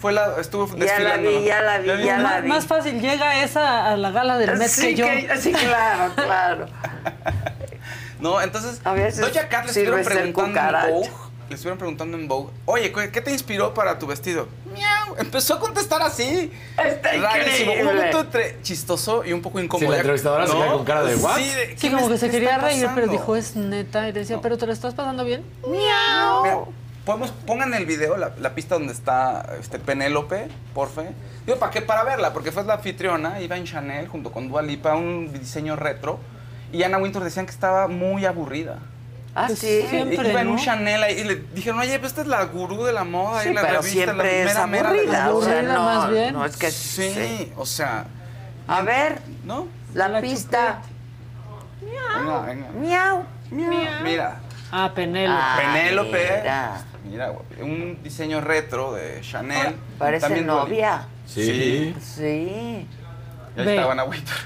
Fue 0.00 0.12
la, 0.12 0.36
estuvo 0.40 0.66
Ya 0.68 0.76
la 0.76 0.84
desfilando. 0.84 1.30
vi, 1.30 1.44
ya 1.44 1.60
la 1.62 1.78
vi, 1.78 2.04
ya 2.04 2.18
la 2.18 2.22
Más, 2.28 2.42
vi. 2.42 2.48
más 2.48 2.66
fácil, 2.66 3.00
llega 3.00 3.42
esa 3.42 3.86
a 3.86 3.96
la 3.96 4.10
gala 4.10 4.38
del 4.38 4.56
Met 4.56 4.68
sí, 4.68 4.94
que 4.94 4.94
yo. 4.94 5.06
sí, 5.40 5.52
claro, 5.52 6.12
claro. 6.16 6.66
No, 8.20 8.40
entonces, 8.40 8.80
A 8.84 8.92
veces 8.92 9.20
Doja 9.20 9.48
Cat 9.48 9.64
le 9.64 9.68
estuvieron 9.70 10.02
preguntando 10.04 10.78
en. 10.86 10.94
Vogue. 10.94 11.10
Le 11.48 11.54
estuvieron 11.54 11.78
preguntando 11.78 12.16
en 12.18 12.28
Vogue, 12.28 12.52
oye, 12.66 12.92
¿qué 12.92 13.20
te 13.22 13.30
inspiró 13.30 13.72
para 13.72 13.98
tu 13.98 14.06
vestido? 14.06 14.48
Miau. 14.72 15.14
Empezó 15.16 15.54
a 15.54 15.60
contestar 15.60 16.02
así. 16.02 16.52
Está 16.76 17.12
Rarísimo. 17.12 17.72
Un 17.72 17.78
increíble. 17.78 17.84
momento 17.84 18.20
entre 18.20 18.60
chistoso 18.62 19.24
y 19.24 19.32
un 19.32 19.40
poco 19.40 19.58
incómodo. 19.58 19.86
Sí, 19.86 19.90
la 19.92 19.96
entrevistadora 19.98 20.46
se 20.46 20.52
queda 20.52 20.72
con 20.72 20.84
cara 20.84 21.04
de, 21.04 21.16
¿what? 21.16 21.36
Sí, 21.36 21.48
de, 21.48 21.66
Sí, 21.68 21.74
¿qué 21.88 21.90
como 21.92 22.08
que 22.10 22.18
se 22.18 22.28
quería 22.30 22.58
reír, 22.58 22.82
pero 22.94 23.06
pasando? 23.06 23.12
dijo, 23.12 23.36
es 23.36 23.56
neta. 23.56 24.08
Y 24.08 24.12
decía, 24.12 24.40
¿pero 24.42 24.58
te 24.58 24.66
lo 24.66 24.72
estás 24.74 24.92
pasando 24.94 25.24
bien? 25.24 25.42
Mira, 25.66 26.58
podemos, 27.08 27.30
pongan 27.46 27.72
el 27.72 27.86
video, 27.86 28.18
la, 28.18 28.32
la 28.38 28.54
pista 28.54 28.74
donde 28.74 28.92
está 28.92 29.54
este, 29.58 29.78
Penélope, 29.78 30.48
porfa. 30.74 31.04
Digo, 31.46 31.58
¿para 31.58 31.72
qué? 31.72 31.80
Para 31.80 32.04
verla, 32.04 32.34
porque 32.34 32.52
fue 32.52 32.62
la 32.64 32.74
anfitriona, 32.74 33.40
iba 33.40 33.56
en 33.56 33.64
Chanel 33.64 34.08
junto 34.08 34.30
con 34.30 34.48
Dua 34.50 34.60
Lipa, 34.60 34.94
un 34.94 35.32
diseño 35.32 35.74
retro. 35.74 36.20
Y 36.70 36.82
Anna 36.82 36.98
Wintour 36.98 37.24
decían 37.24 37.46
que 37.46 37.52
estaba 37.52 37.88
muy 37.88 38.26
aburrida. 38.26 38.76
Ah, 39.34 39.44
Pues 39.46 39.58
sí. 39.58 39.86
siempre, 39.88 40.28
iba 40.30 40.40
en 40.42 40.48
un. 40.48 40.58
Chanel 40.58 41.02
ahí, 41.02 41.20
y 41.20 41.24
le 41.24 41.36
dijeron, 41.54 41.80
oye, 41.80 41.98
pues 41.98 42.12
esta 42.12 42.20
es 42.20 42.26
la 42.28 42.44
gurú 42.44 42.84
de 42.84 42.92
la 42.92 43.04
moda. 43.04 43.42
Sí, 43.42 43.48
y 43.48 43.54
la 43.54 43.62
pero 43.62 43.80
revista, 43.80 44.00
la 44.00 44.22
siempre 44.22 44.40
es 44.42 44.46
mera, 44.46 44.66
mera 44.66 44.92
de 44.92 45.06
la 45.06 45.24
aburrida. 45.24 45.34
O 45.34 45.42
sea, 45.42 45.52
Aburrida 45.60 45.72
no, 45.74 45.84
más 45.84 46.10
bien. 46.10 46.34
no 46.34 46.44
es 46.44 46.56
que 46.58 46.70
Sí, 46.70 47.10
sí. 47.14 47.52
o 47.56 47.64
sea, 47.64 48.04
A 48.66 48.82
ver, 48.82 49.20
¿no? 49.44 49.66
la, 49.94 50.08
La 50.08 50.20
pista. 50.20 50.82
Venga, 51.80 52.40
venga. 52.42 52.66
Miau. 52.78 53.24
Mira, 53.50 54.40
Ah, 54.70 54.92
Penélope. 54.94 55.40
Ah, 55.40 55.56
Penélope. 55.72 56.40
mira. 56.42 56.84
Mira, 57.08 57.32
un 57.60 57.98
diseño 58.02 58.40
retro 58.40 58.92
de 58.94 59.20
Chanel. 59.22 59.74
Parece 59.98 60.26
También 60.26 60.46
novia. 60.46 61.06
Sí. 61.26 61.94
Sí. 62.00 62.22
Y 63.56 63.60
ahí 63.60 63.66
Ve. 63.66 63.74
estaba 63.76 63.92
Ana 63.92 64.04
Wintour. 64.04 64.36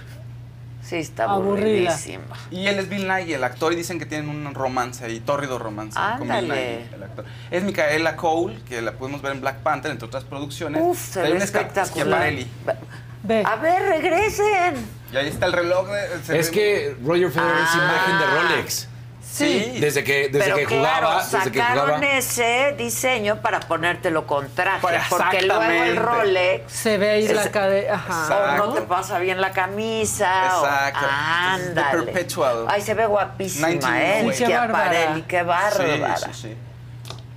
Sí, 0.83 0.97
está 0.97 1.25
Aburrida. 1.25 1.91
aburridísima. 1.91 2.37
Y 2.51 2.67
él 2.67 2.79
es 2.79 2.89
Bill 2.89 3.07
Nighy, 3.09 3.35
el 3.35 3.45
actor, 3.45 3.73
y 3.73 3.77
dicen 3.77 3.99
que 3.99 4.05
tienen 4.07 4.29
un 4.29 4.53
romance 4.55 5.05
ahí, 5.05 5.21
tórrido 5.21 5.59
romance 5.59 5.99
con 6.19 6.29
Bill 6.29 6.31
Ándale. 6.33 6.77
Nighy, 6.81 6.95
el 6.95 7.03
actor. 7.05 7.25
Es 7.51 7.63
Micaela 7.63 8.17
Cole, 8.17 8.59
que 8.69 8.83
la 8.83 8.93
pudimos 8.93 9.23
ver 9.23 9.33
en 9.33 9.41
Black 9.41 9.59
Panther, 9.59 9.91
entre 9.93 10.07
otras 10.07 10.25
producciones. 10.25 10.83
Uf, 10.85 10.99
se 10.99 11.23
ve 11.23 11.37
espectacular. 11.39 12.33
Ve. 13.25 13.43
A 13.47 13.57
ver, 13.57 13.83
regresen. 13.83 14.75
Y 15.13 15.17
ahí 15.17 15.29
está 15.29 15.47
el 15.47 15.53
reloj. 15.53 15.89
De, 15.89 16.23
se 16.25 16.39
Es 16.39 16.51
ve- 16.51 16.53
que 16.55 16.97
Roger 17.07 17.31
Federer 17.31 17.57
es 17.63 17.69
Ah. 17.71 17.77
imagen 17.77 18.19
de 18.19 18.27
Rolex. 18.57 18.89
Sí. 19.33 19.79
Desde 19.81 20.05
que, 20.05 20.29
desde 20.29 20.39
Pero 20.41 20.57
que 20.57 20.65
claro, 20.67 21.07
jugaba, 21.07 21.23
desde 21.25 21.51
que 21.51 21.59
sacaron 21.59 21.85
jugaba. 21.87 22.07
ese 22.07 22.75
diseño 22.77 23.41
para 23.41 23.61
ponértelo 23.61 24.27
con 24.27 24.49
traje. 24.51 24.81
Para- 24.83 25.03
porque 25.09 25.43
luego 25.43 25.63
el. 25.63 25.97
Rolex 25.97 26.71
Se 26.71 26.99
ve 26.99 27.11
ahí 27.11 27.29
la 27.29 27.51
cadena. 27.51 28.05
O 28.31 28.57
no 28.59 28.75
te 28.75 28.83
pasa 28.83 29.19
bien 29.19 29.41
la 29.41 29.53
camisa. 29.53 30.45
Exacto. 30.47 31.07
O, 31.07 31.09
ándale. 31.11 32.03
Perpetual. 32.05 32.67
Ay, 32.69 32.83
se 32.83 32.93
ve 32.93 33.07
guapísima, 33.07 33.71
¿eh? 33.71 34.23
1998. 34.23 34.47
Qué 34.47 34.53
bárbara. 34.55 35.23
Qué 35.27 35.43
bárbara. 35.43 36.17
Sí, 36.17 36.25
sí, 36.33 36.43
sí. 36.49 36.57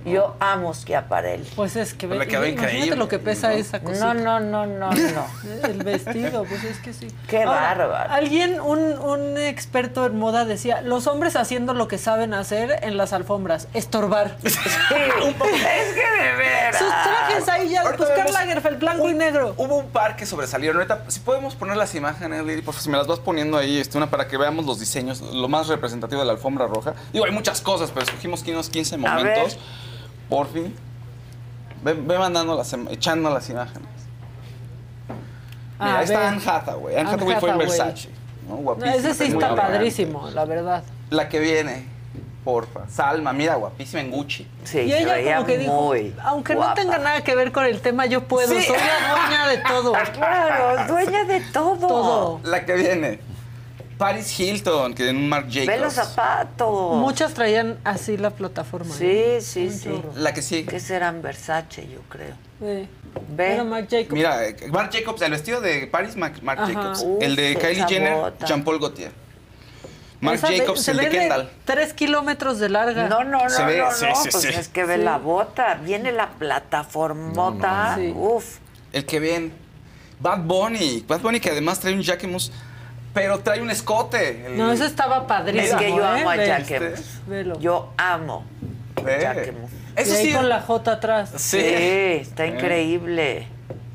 Yo 0.06 0.36
amo 0.40 0.72
Schiaparelli. 0.72 1.44
Pues 1.56 1.76
es 1.76 1.92
que, 1.94 2.06
Pues 2.06 2.20
quedó 2.28 2.46
imagínate 2.46 2.74
increíble. 2.76 2.96
lo 2.96 3.08
que 3.08 3.18
pesa 3.18 3.52
esa 3.54 3.80
cosita. 3.80 4.14
No, 4.14 4.40
no, 4.40 4.40
no, 4.40 4.66
no, 4.66 4.90
no. 5.14 5.26
El 5.64 5.82
vestido, 5.82 6.44
pues 6.44 6.64
es 6.64 6.78
que 6.78 6.92
sí. 6.92 7.08
Qué 7.28 7.44
bárbaro. 7.44 8.12
Alguien, 8.12 8.60
un, 8.60 8.78
un 8.98 9.36
experto 9.36 10.06
en 10.06 10.16
moda 10.18 10.44
decía, 10.44 10.80
los 10.80 11.06
hombres 11.06 11.34
haciendo 11.36 11.74
lo 11.74 11.88
que 11.88 11.98
saben 11.98 12.34
hacer 12.34 12.78
en 12.82 12.96
las 12.96 13.12
alfombras, 13.12 13.68
estorbar. 13.74 14.36
Sí, 14.46 14.48
es 14.54 15.94
que 15.94 16.22
de 16.24 16.36
veras. 16.36 16.78
Sus 16.78 16.88
trajes 16.88 17.48
ahí 17.48 17.68
ya, 17.70 17.82
Ahorita 17.82 17.96
pues 18.04 18.10
Karl 18.16 18.32
Lagerfeld, 18.32 18.78
blanco 18.78 19.08
y 19.08 19.14
negro. 19.14 19.54
Hubo 19.56 19.76
un 19.78 19.88
par 19.88 20.16
que 20.16 20.26
sobresalieron. 20.26 20.76
Ahorita, 20.76 21.04
si 21.08 21.20
podemos 21.20 21.54
poner 21.54 21.76
las 21.76 21.94
imágenes, 21.94 22.44
Lili, 22.44 22.62
por 22.62 22.74
favor, 22.74 22.82
si 22.82 22.90
me 22.90 22.96
las 22.98 23.06
vas 23.06 23.18
poniendo 23.18 23.56
ahí, 23.58 23.78
este, 23.78 23.96
una 23.98 24.08
para 24.10 24.28
que 24.28 24.36
veamos 24.36 24.64
los 24.66 24.78
diseños, 24.80 25.20
lo 25.20 25.48
más 25.48 25.68
representativo 25.68 26.20
de 26.20 26.26
la 26.26 26.32
alfombra 26.32 26.66
roja. 26.66 26.94
Digo, 27.12 27.24
hay 27.24 27.32
muchas 27.32 27.60
cosas, 27.60 27.90
pero 27.90 28.04
escogimos 28.04 28.42
unos 28.46 28.68
15 28.70 28.94
A 28.94 28.98
momentos. 28.98 29.58
Por 30.28 30.48
fin. 30.48 30.74
Ve, 31.82 31.94
ve 31.94 32.18
mandando 32.18 32.56
las, 32.56 32.72
em- 32.72 32.88
echando 32.90 33.30
las 33.30 33.48
imágenes. 33.50 33.88
Mira, 35.78 35.94
Ah, 35.94 35.98
ahí 35.98 36.04
está. 36.04 36.28
Anne 36.28 36.40
Hathaway. 36.44 36.96
Anne 36.96 37.10
Hathaway 37.10 37.36
fue 37.40 37.50
en. 37.50 37.58
Versace. 37.58 38.08
¿no? 38.48 38.56
No, 38.56 38.62
Guapísima, 38.62 38.94
ese 38.94 39.14
sí 39.14 39.24
está 39.24 39.48
elegante. 39.48 39.60
padrísimo, 39.62 40.30
la 40.30 40.44
verdad. 40.44 40.82
La 41.10 41.28
que 41.28 41.38
viene, 41.40 41.84
porfa. 42.44 42.88
Salma, 42.88 43.32
mira, 43.32 43.56
guapísima 43.56 44.00
en 44.00 44.10
Gucci. 44.10 44.46
Sí, 44.64 44.78
y 44.80 44.90
se 44.90 45.02
ella 45.02 45.14
veía 45.14 45.34
como 45.36 45.46
que 45.46 45.58
dijo, 45.58 45.72
muy 45.82 46.14
aunque 46.24 46.54
guapa. 46.54 46.70
no 46.70 46.74
tenga 46.76 46.98
nada 46.98 47.22
que 47.24 47.34
ver 47.34 47.52
con 47.52 47.64
el 47.66 47.80
tema, 47.80 48.06
yo 48.06 48.22
puedo, 48.24 48.48
Sí. 48.48 48.62
soy 48.62 48.76
la 48.76 49.12
dueña 49.14 49.48
de 49.48 49.58
todo. 49.58 49.92
Claro, 50.14 50.86
dueña 50.92 51.24
de 51.24 51.40
todo. 51.52 51.76
Todo. 51.88 52.40
La 52.44 52.64
que 52.64 52.74
viene. 52.74 53.20
Paris 53.98 54.38
Hilton, 54.38 54.94
que 54.94 55.08
en 55.08 55.16
un 55.16 55.28
Marc 55.28 55.46
Jacobs. 55.48 55.66
Ve 55.66 55.78
los 55.78 55.92
zapatos. 55.94 56.96
Muchas 56.96 57.32
traían 57.34 57.78
así 57.84 58.16
la 58.18 58.30
plataforma. 58.30 58.94
Sí, 58.94 59.06
¿eh? 59.06 59.38
sí, 59.40 59.70
sí. 59.70 59.84
chorro. 59.84 60.12
La 60.16 60.34
que 60.34 60.42
sigue. 60.42 60.66
Que 60.66 60.80
serán 60.80 61.22
Versace, 61.22 61.88
yo 61.88 62.00
creo. 62.08 62.34
Sí. 62.60 62.88
Ve. 63.30 63.54
Era 63.54 63.64
Marc 63.64 63.88
Jacobs. 63.90 64.12
Mira, 64.12 64.44
eh, 64.46 64.56
Marc 64.70 64.92
Jacobs, 64.94 65.22
el 65.22 65.30
vestido 65.30 65.60
de 65.62 65.86
Paris, 65.86 66.14
Marc. 66.16 66.36
Jacobs. 66.42 67.02
Uf, 67.06 67.22
el 67.22 67.36
de 67.36 67.56
Kylie 67.56 67.86
Jenner, 67.88 68.14
bota. 68.14 68.44
Jean-Paul 68.46 68.78
Gaultier. 68.78 69.12
Marc 70.20 70.36
Esa 70.38 70.48
Jacobs, 70.48 70.82
se 70.82 70.90
el 70.92 70.96
de 70.98 71.08
Kendall. 71.08 71.50
Tres 71.64 71.92
kilómetros 71.94 72.58
de 72.58 72.68
larga. 72.68 73.08
No, 73.08 73.24
no, 73.24 73.44
no, 73.44 73.50
Se 73.50 73.64
ve- 73.64 73.78
no, 73.78 73.90
sí, 73.92 74.06
no, 74.08 74.16
sí, 74.16 74.28
pues 74.30 74.42
sí. 74.44 74.48
es 74.48 74.68
que 74.68 74.84
ve 74.84 74.96
Sí. 74.96 75.02
la 75.02 75.18
bota, 75.18 75.74
viene 75.74 76.12
la 76.12 76.30
plataformota, 76.30 77.94
Sí. 77.96 78.12
uf. 78.14 78.58
El 78.92 79.04
que 79.04 79.20
viene. 79.20 79.50
Bad 80.20 80.40
Bunny. 80.40 81.04
Bad 81.06 81.20
Bunny 81.20 81.40
que 81.40 81.50
además 81.50 81.80
trae 81.80 81.92
un 81.94 82.02
Jacquemus, 82.02 82.50
pero 83.16 83.38
trae 83.40 83.62
un 83.62 83.70
escote. 83.70 84.44
El- 84.46 84.58
No, 84.58 84.70
eso 84.70 84.84
estaba 84.84 85.16
Es 85.20 85.22
padrísimo. 85.24 85.78
que 85.78 85.88
yo 85.88 86.02
¿eh? 86.04 86.20
amo 86.20 86.30
a 86.30 86.36
Ve. 86.36 86.46
Jacquemus. 86.46 87.00
Velo. 87.26 87.58
Yo 87.58 87.92
amo 87.96 88.44
Ve. 89.02 89.20
Jacquemus. 89.22 89.70
Eso 89.96 90.12
y 90.12 90.16
ahí 90.18 90.26
sí. 90.26 90.32
con 90.34 90.48
la 90.50 90.60
J 90.60 90.92
atrás. 90.92 91.30
Sí, 91.36 91.58
Sí. 91.60 91.74
está 92.20 92.44
Eh. 92.44 92.48
increíble. 92.48 93.48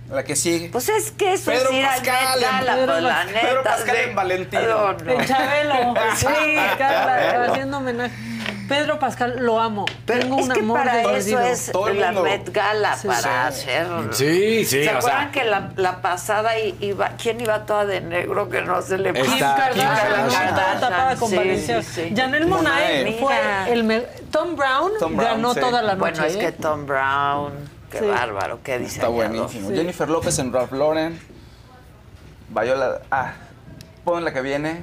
La 0.09 0.23
que 0.23 0.35
sigue. 0.35 0.69
Pues 0.69 0.89
es 0.89 1.11
que 1.11 1.33
eso 1.33 1.51
Pedro 1.51 1.69
es 1.69 1.75
ir 1.75 1.85
al 1.85 1.99
Pascal, 1.99 2.39
Met 2.39 2.49
Gala, 2.49 2.75
Pedro 2.75 2.91
pues 2.93 3.03
la 3.03 3.09
Pascal, 3.09 3.33
neta. 3.33 3.47
Pedro 3.47 3.63
Pascal 3.63 3.95
en 3.95 4.15
Valentino. 4.15 4.61
No, 4.63 4.93
no. 4.93 5.11
El 5.21 5.27
Chabelo. 5.27 5.93
sí. 6.17 6.25
Carla, 6.79 7.45
haciendo 7.45 7.77
homenaje. 7.77 8.15
Pedro 8.67 8.99
Pascal, 8.99 9.35
lo 9.39 9.59
amo. 9.59 9.85
Pero 10.05 10.21
Tengo 10.21 10.39
es 10.39 10.45
un 10.47 10.51
que 10.53 10.59
amor 10.59 10.77
para 10.79 11.01
eso 11.17 11.39
es 11.39 11.71
Todo 11.71 11.89
la 11.89 12.07
mundo. 12.07 12.23
Met 12.23 12.51
Gala, 12.51 12.95
Sí. 12.97 13.07
para 13.07 13.21
Sí. 13.51 13.69
hacer... 13.69 13.87
Sí, 14.11 14.65
sí, 14.65 14.83
¿Se 14.83 14.89
o 14.93 14.97
acuerdan 14.97 15.21
sea. 15.23 15.31
que 15.31 15.43
la, 15.49 15.71
la 15.75 16.01
pasada 16.01 16.57
iba, 16.59 17.09
quién 17.21 17.41
iba 17.41 17.65
toda 17.65 17.85
de 17.85 18.01
negro 18.01 18.49
que 18.49 18.61
no 18.61 18.81
se 18.81 18.97
le 18.97 19.09
Está 19.09 19.21
Kim 19.23 19.31
Kim 19.33 19.39
Kardashian, 19.87 20.55
tapada 20.79 21.15
con 21.17 21.29
Sí, 21.29 21.35
Valencia. 21.35 21.81
sí, 21.83 21.91
sí. 22.09 22.13
Janelle 22.15 22.45
Monáe. 22.45 23.17
fue 23.19 23.35
el 23.73 23.83
me- 23.83 24.01
Tom 24.31 24.55
Brown 24.55 24.91
Tom 24.99 25.15
Brown, 25.17 25.31
ganó 25.35 25.53
sí. 25.53 25.59
toda 25.59 25.81
la 25.81 25.95
noche. 25.95 25.99
Bueno, 25.99 26.23
es 26.25 26.35
¿eh? 26.35 26.39
que 26.39 26.51
Tom 26.53 26.85
Brown, 26.85 27.51
qué 27.91 27.99
Sí. 27.99 28.05
bárbaro, 28.05 28.59
qué 28.63 28.75
Está 28.75 28.83
diseñador. 29.07 29.13
buenísimo. 29.15 29.69
Sí. 29.69 29.75
Jennifer 29.75 30.09
López 30.09 30.39
en 30.39 30.53
Ralph 30.53 30.71
Lauren. 30.71 31.19
Viola. 32.49 32.99
Ah, 33.11 33.33
pon 34.03 34.23
la 34.25 34.33
que 34.33 34.41
viene, 34.41 34.81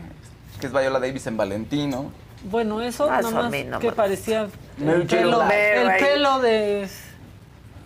que 0.61 0.67
es 0.67 0.73
Viola 0.73 1.01
Davis 1.01 1.27
en 1.27 1.37
Valentino. 1.37 2.11
Bueno, 2.45 2.81
eso 2.81 3.09
más 3.09 3.53
que 3.81 3.93
parecía 3.93 4.49
el 4.79 5.07
pelo, 5.07 5.45
Blige. 5.45 5.83
el 5.83 5.97
pelo 5.99 6.39
de... 6.41 6.89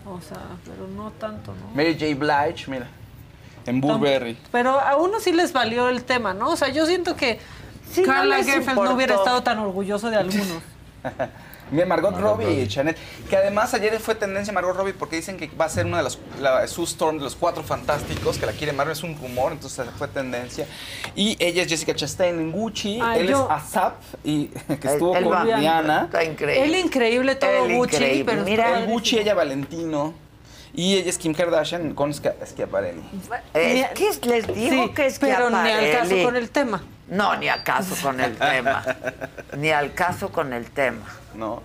O 0.04 0.20
sea, 0.20 0.38
pero 0.64 0.88
no 0.88 1.10
tanto, 1.12 1.54
¿no? 1.54 1.74
Mary 1.74 1.94
J. 1.98 2.14
Blige, 2.16 2.70
mira. 2.70 2.88
En 3.64 3.80
Burberry. 3.80 4.36
Pero 4.50 4.80
a 4.80 4.96
uno 4.96 5.20
sí 5.20 5.32
les 5.32 5.52
valió 5.52 5.88
el 5.88 6.02
tema, 6.04 6.34
¿no? 6.34 6.50
O 6.50 6.56
sea, 6.56 6.68
yo 6.68 6.84
siento 6.86 7.14
que 7.16 7.38
Sí, 7.92 8.02
no 8.02 8.24
no 8.74 8.94
hubiera 8.94 9.16
estado 9.16 9.42
tan 9.42 9.58
orgulloso 9.58 10.10
de 10.10 10.16
algunos. 10.16 10.62
Mira, 11.72 11.86
Margot 11.86 12.16
Robbie, 12.18 12.68
Chanel. 12.68 12.94
Que 13.28 13.36
además 13.36 13.72
ayer 13.74 13.98
fue 13.98 14.14
tendencia 14.14 14.52
Margot 14.52 14.76
Robbie 14.76 14.92
porque 14.92 15.16
dicen 15.16 15.38
que 15.38 15.48
va 15.48 15.64
a 15.64 15.68
ser 15.68 15.86
una 15.86 15.96
de 15.96 16.02
las. 16.04 16.18
La, 16.40 16.66
Sue 16.68 16.84
Storm 16.84 17.16
de 17.18 17.24
los 17.24 17.34
cuatro 17.34 17.62
fantásticos, 17.62 18.38
que 18.38 18.46
la 18.46 18.52
quiere 18.52 18.72
Marvel, 18.72 18.92
es 18.92 19.02
un 19.02 19.18
rumor, 19.18 19.52
entonces 19.52 19.86
fue 19.96 20.06
tendencia. 20.08 20.66
Y 21.16 21.36
ella 21.42 21.62
es 21.62 21.68
Jessica 21.68 21.94
Chastain 21.94 22.38
en 22.38 22.52
Gucci. 22.52 23.00
Ah, 23.02 23.16
él 23.16 23.28
yo- 23.28 23.48
es 23.50 23.50
Asap, 23.64 23.94
y, 24.22 24.46
que 24.80 24.88
estuvo 24.88 25.12
con 25.14 25.46
Diana. 25.46 26.04
Está 26.04 26.24
increíble. 26.24 26.64
Él 26.64 26.76
increíble, 26.76 27.34
todo 27.36 27.68
Gucci, 27.68 27.96
increíble. 27.96 28.24
pero 28.26 28.44
Mira, 28.44 28.80
En 28.80 28.90
Gucci, 28.90 29.18
ella 29.18 29.34
Valentino. 29.34 30.14
Y 30.74 30.96
ella 30.96 31.10
es 31.10 31.18
Kim 31.18 31.34
Kardashian 31.34 31.94
con 31.94 32.14
Schiaparelli. 32.14 33.02
Es 33.52 34.18
que 34.18 34.28
les 34.28 34.46
digo 34.54 34.84
Sí, 34.84 34.90
que 34.94 35.06
es 35.06 35.18
pero 35.18 35.50
ni 35.50 35.70
al 35.70 35.92
caso 35.92 36.22
con 36.22 36.36
el 36.36 36.50
tema. 36.50 36.82
No, 37.08 37.36
ni 37.36 37.48
al 37.48 37.62
caso 37.62 37.94
con 38.02 38.20
el 38.20 38.36
tema. 38.36 38.82
ni 39.58 39.70
al 39.70 39.92
caso 39.92 40.30
con 40.30 40.52
el 40.54 40.70
tema. 40.70 41.04
¿No? 41.34 41.62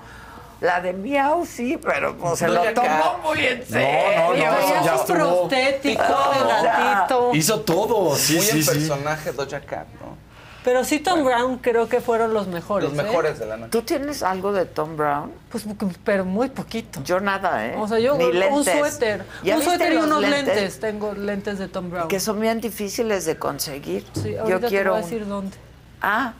La 0.60 0.82
de 0.82 0.92
Miau 0.92 1.46
sí, 1.46 1.78
pero 1.84 2.18
pues, 2.18 2.40
se 2.40 2.48
lo 2.48 2.64
tomó 2.74 3.20
muy 3.24 3.46
en 3.46 3.60
no, 3.60 3.66
serio. 3.68 4.18
no, 4.28 4.34
Traía 4.34 4.82
ya 4.84 4.98
su 4.98 5.02
estuvo. 5.14 5.48
prostético 5.48 6.02
de 6.04 6.62
sea, 6.62 6.64
gatito. 6.98 7.32
Hizo 7.36 7.60
todo. 7.62 8.16
Sí, 8.16 8.38
Muy 8.38 8.46
sí, 8.46 8.58
en 8.58 8.64
sí. 8.64 8.70
personaje 8.72 9.32
Doja 9.34 9.60
Cat, 9.62 9.88
¿no? 10.02 10.18
Pero 10.64 10.84
sí, 10.84 11.00
Tom 11.00 11.24
Brown 11.24 11.60
creo 11.60 11.88
que 11.88 12.02
fueron 12.02 12.34
los 12.34 12.48
mejores. 12.48 12.90
Los 12.90 13.00
¿eh? 13.00 13.04
mejores 13.04 13.38
de 13.40 13.46
la 13.46 13.56
noche. 13.56 13.70
¿Tú 13.70 13.84
tienes 13.84 14.22
algo 14.24 14.52
de 14.52 14.66
Tom 14.66 14.98
Brown? 14.98 15.32
Pues, 15.50 15.64
pero 16.04 16.26
muy 16.26 16.50
poquito. 16.50 17.02
Yo 17.04 17.20
nada, 17.22 17.68
¿eh? 17.68 17.76
O 17.78 17.88
sea, 17.88 18.00
yo 18.00 18.18
Ni 18.18 18.26
un 18.26 18.38
lentes. 18.40 18.78
suéter. 18.80 19.26
¿Ya 19.44 19.56
Un 19.58 19.62
suéter 19.62 19.94
y 19.94 19.98
unos 19.98 20.22
lentes? 20.22 20.80
Tengo 20.80 21.14
lentes 21.14 21.60
de 21.60 21.68
Tom 21.70 21.90
Brown. 21.92 22.08
Que 22.10 22.20
son 22.20 22.42
bien 22.42 22.60
difíciles 22.60 23.26
de 23.26 23.38
conseguir. 23.38 24.06
Sí, 24.14 24.34
Yo 24.34 24.42
ahorita 24.42 24.68
quiero. 24.68 24.84
te 24.86 24.90
voy 24.90 25.00
a 25.00 25.04
un- 25.04 25.10
decir 25.10 25.28
dónde. 25.28 25.58
Ah, 26.02 26.34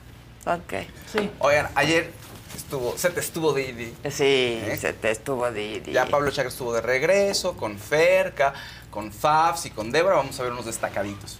ok. 0.44 0.74
Sí. 1.10 1.30
Oigan, 1.38 1.68
ayer 1.74 2.12
estuvo, 2.68 2.98
se 2.98 3.08
te 3.08 3.20
estuvo 3.20 3.52
Didi. 3.54 3.94
Sí, 4.10 4.60
¿Eh? 4.62 4.76
se 4.78 4.92
te 4.92 5.10
estuvo 5.10 5.50
Didi. 5.50 5.90
Ya 5.90 6.04
Pablo 6.04 6.30
Chacra 6.30 6.50
estuvo 6.50 6.74
de 6.74 6.82
regreso, 6.82 7.56
con 7.56 7.78
Ferca, 7.78 8.52
con 8.90 9.10
Fabs 9.10 9.64
y 9.64 9.70
con 9.70 9.90
Débora. 9.90 10.16
Vamos 10.16 10.38
a 10.38 10.42
ver 10.42 10.52
unos 10.52 10.66
destacaditos. 10.66 11.38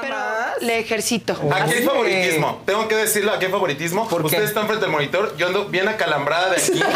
Pero 0.00 0.16
le 0.60 0.78
ejercito. 0.78 1.36
Aquí 1.52 1.74
hay 1.74 1.82
favoritismo. 1.84 2.62
Tengo 2.66 2.88
que 2.88 2.96
decirlo, 2.96 3.32
aquí 3.32 3.46
hay 3.46 3.50
favoritismo. 3.50 4.08
Ustedes 4.10 4.48
están 4.50 4.66
frente 4.66 4.84
al 4.86 4.90
monitor. 4.92 5.36
Yo 5.36 5.46
ando 5.48 5.66
bien 5.66 5.88
acalambrada 5.88 6.50
de 6.50 6.56
aquí. 6.56 6.82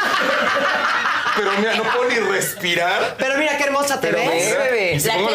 Pero 1.36 1.50
mira, 1.58 1.74
no 1.74 1.82
puedo 1.82 2.08
ni 2.08 2.14
respirar. 2.18 3.16
Pero 3.18 3.36
mira 3.36 3.58
qué 3.58 3.64
hermosa 3.64 4.00
te 4.00 4.06
Pero 4.08 4.18
ves, 4.30 4.46
mira, 4.46 4.58
bebé. 4.58 4.92
y 4.94 5.00
si 5.00 5.06
La 5.08 5.14
que 5.16 5.24
es 5.24 5.28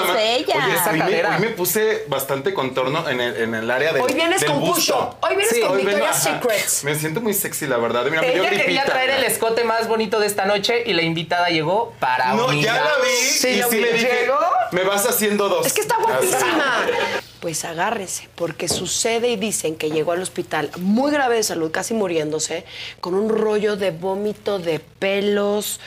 bella. 0.47 0.55
Oye, 0.55 0.75
hoy 0.87 0.93
me, 0.93 0.99
cadera. 0.99 1.35
hoy 1.35 1.41
me 1.41 1.49
puse 1.49 2.05
bastante 2.07 2.55
contorno 2.55 3.07
en 3.07 3.21
el, 3.21 3.35
en 3.37 3.53
el 3.53 3.69
área 3.69 3.93
del 3.93 4.01
Hoy 4.01 4.13
vienes 4.15 4.41
del 4.41 4.49
con 4.49 4.61
busto. 4.61 5.15
Hoy 5.21 5.35
vienes 5.35 5.59
con 5.59 5.77
vengo- 5.77 5.89
Victoria's. 5.89 6.23
Secrets. 6.23 6.83
Me 6.85 6.95
siento 6.95 7.21
muy 7.21 7.35
sexy, 7.35 7.67
la 7.67 7.77
verdad. 7.77 8.05
Mira, 8.05 8.21
me 8.23 8.31
dio 8.31 8.41
Ella 8.41 8.49
quería 8.49 8.63
gripita. 8.65 8.85
traer 8.85 9.11
el 9.11 9.23
escote 9.25 9.63
más 9.63 9.87
bonito 9.87 10.19
de 10.19 10.25
esta 10.25 10.45
noche 10.45 10.81
y 10.87 10.93
la 10.93 11.03
invitada 11.03 11.49
llegó 11.49 11.93
para 11.99 12.33
No, 12.33 12.47
unirla. 12.47 12.73
ya 12.73 12.81
la 12.83 12.95
vi 13.03 13.15
Sí, 13.15 13.47
y 13.49 13.63
sí 13.69 13.79
le 13.79 13.93
dije, 13.93 14.21
¿Llegó? 14.21 14.39
me 14.71 14.81
vas 14.81 15.05
haciendo 15.07 15.49
dos. 15.49 15.67
Es 15.67 15.73
que 15.73 15.81
está 15.81 15.97
guapísima. 15.97 16.77
Pues 17.41 17.65
agárrese, 17.65 18.29
porque 18.35 18.67
sucede 18.67 19.29
y 19.29 19.35
dicen 19.35 19.75
que 19.75 19.89
llegó 19.89 20.11
al 20.11 20.21
hospital 20.21 20.69
muy 20.77 21.11
grave 21.11 21.35
de 21.37 21.43
salud, 21.43 21.71
casi 21.71 21.95
muriéndose, 21.95 22.65
con 22.99 23.15
un 23.15 23.29
rollo 23.29 23.75
de 23.77 23.89
vómito, 23.89 24.59
de 24.59 24.79
pelos. 24.79 25.79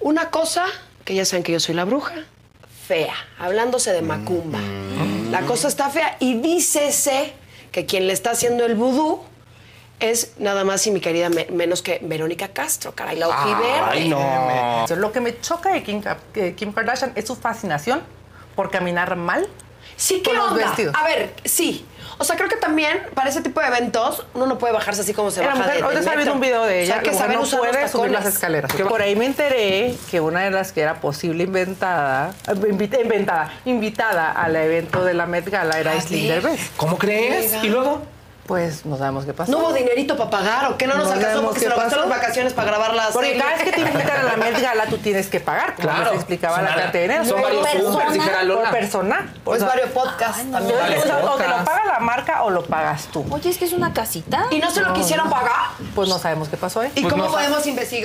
Una 0.00 0.28
cosa, 0.30 0.66
que 1.06 1.14
ya 1.14 1.24
saben 1.24 1.42
que 1.42 1.52
yo 1.52 1.60
soy 1.60 1.74
la 1.74 1.86
bruja, 1.86 2.12
fea, 2.86 3.14
hablándose 3.38 3.92
de 3.92 4.02
macumba. 4.02 4.60
La 5.30 5.40
cosa 5.46 5.68
está 5.68 5.88
fea 5.88 6.18
y 6.20 6.34
dícese 6.34 7.32
que 7.72 7.86
quien 7.86 8.06
le 8.06 8.12
está 8.12 8.32
haciendo 8.32 8.66
el 8.66 8.74
vudú 8.74 9.22
es 10.00 10.32
nada 10.38 10.64
más 10.64 10.86
y 10.86 10.90
mi 10.90 11.00
querida 11.00 11.30
me- 11.30 11.46
menos 11.46 11.80
que 11.80 11.98
Verónica 12.02 12.48
Castro, 12.48 12.94
caray, 12.94 13.16
la 13.16 13.28
ojiverde. 13.28 14.08
no. 14.90 14.96
Lo 14.96 15.12
que 15.12 15.20
me 15.22 15.40
choca 15.40 15.72
de 15.72 15.82
Kim, 15.82 16.02
Kim 16.56 16.72
Kardashian 16.74 17.12
es 17.14 17.26
su 17.26 17.36
fascinación 17.36 18.02
por 18.54 18.70
caminar 18.70 19.16
mal. 19.16 19.48
Sí, 19.96 20.22
¿qué 20.22 20.32
los 20.32 20.52
onda? 20.52 20.66
vestidos. 20.66 20.94
A 20.98 21.04
ver, 21.04 21.34
sí. 21.44 21.86
O 22.16 22.22
sea, 22.22 22.36
creo 22.36 22.48
que 22.48 22.54
también 22.56 23.02
para 23.14 23.28
ese 23.28 23.40
tipo 23.40 23.60
de 23.60 23.66
eventos 23.66 24.24
uno 24.34 24.46
no 24.46 24.56
puede 24.56 24.72
bajarse 24.72 25.00
así 25.00 25.12
como 25.12 25.32
se 25.32 25.40
Era 25.40 25.48
baja 25.48 25.58
mujer, 25.64 25.76
de- 25.78 25.82
ahorita 25.82 25.88
del 25.90 25.98
estaba 26.00 26.16
viendo 26.16 26.34
un 26.34 26.40
video 26.40 26.62
de 26.64 26.82
ella. 26.82 26.92
O 26.92 26.94
sea, 26.94 27.02
que 27.02 27.10
la 27.10 27.22
mujer 27.24 27.36
no 27.36 27.42
usar 27.42 27.58
puede 27.58 27.88
subir 27.88 28.10
las 28.12 28.26
escaleras. 28.26 28.72
Por 28.72 29.02
ahí 29.02 29.16
me 29.16 29.26
enteré 29.26 29.96
que 30.10 30.20
una 30.20 30.42
de 30.42 30.50
las 30.52 30.70
que 30.70 30.82
era 30.82 31.00
posible 31.00 31.42
inventada, 31.42 32.32
invita- 32.68 33.00
inventada, 33.00 33.52
invitada 33.64 34.30
al 34.30 34.54
evento 34.54 35.04
de 35.04 35.14
la 35.14 35.26
Met 35.26 35.48
Gala 35.48 35.78
era. 35.80 35.92
Derbez. 35.94 36.70
¿Cómo 36.76 36.98
crees? 36.98 37.52
Y 37.64 37.68
luego 37.68 38.02
Pues 38.46 38.84
no 38.84 38.98
sabemos 38.98 39.24
qué 39.24 39.32
pasó. 39.32 39.50
¿No 39.50 39.58
hubo 39.58 39.72
dinerito 39.72 40.18
para 40.18 40.28
pagar 40.28 40.70
o 40.70 40.76
qué 40.76 40.86
no 40.86 40.94
nos 40.96 41.06
alcanzó 41.06 41.26
sabemos 41.28 41.44
porque 41.46 41.60
se 41.60 41.68
nos 41.70 41.78
gastaron 41.78 42.10
las 42.10 42.18
vacaciones 42.20 42.52
para 42.52 42.66
grabar 42.70 42.94
las 42.94 43.12
Porque 43.12 43.38
cada 43.38 43.52
vez 43.54 43.62
que 43.64 43.72
te 43.72 43.80
invitan 43.80 44.10
a 44.18 44.22
la 44.24 44.36
Met 44.36 44.58
Gala, 44.62 44.86
tú 44.86 44.98
tienes 44.98 45.28
que 45.28 45.40
pagar, 45.40 45.74
como 45.76 45.88
Claro. 45.88 46.04
les 46.10 46.14
explicaba 46.16 46.60
la 46.60 46.68
Son- 46.72 46.78
cartera. 46.82 47.24
son 47.24 47.40
varios 47.40 47.62
Ubers, 47.94 48.12
dijera 48.12 48.42
Lola. 48.42 48.70
Por 48.70 48.78
persona. 48.78 49.32
Pues 49.44 49.64
varios 49.64 49.90
podcasts 49.90 50.44
también. 50.50 50.78
o 50.78 51.02
sea, 51.02 51.18
o 51.24 51.36
te 51.36 51.48
lo 51.48 51.64
paga 51.64 51.84
la 51.86 52.00
marca 52.00 52.42
o 52.42 52.50
lo 52.50 52.64
pagas 52.64 53.06
tú. 53.06 53.24
Oye, 53.30 53.48
es 53.48 53.56
que 53.56 53.64
es 53.64 53.72
una 53.72 53.94
casita. 53.94 54.46
¿Y 54.50 54.58
no 54.58 54.70
se 54.70 54.82
lo 54.82 54.92
quisieron 54.92 55.30
pagar? 55.30 55.50
Pues 55.94 56.08
no 56.10 56.18
sabemos 56.18 56.48
qué 56.50 56.56
pasó 56.58 56.80
ahí. 56.80 56.92
¿Y 56.94 57.02
cómo 57.04 57.26
podemos 57.30 57.66
investigar? 57.66 58.04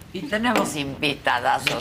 Y 0.13 0.23
tenemos 0.23 0.75
invitadas, 0.75 1.63
mi 1.63 1.71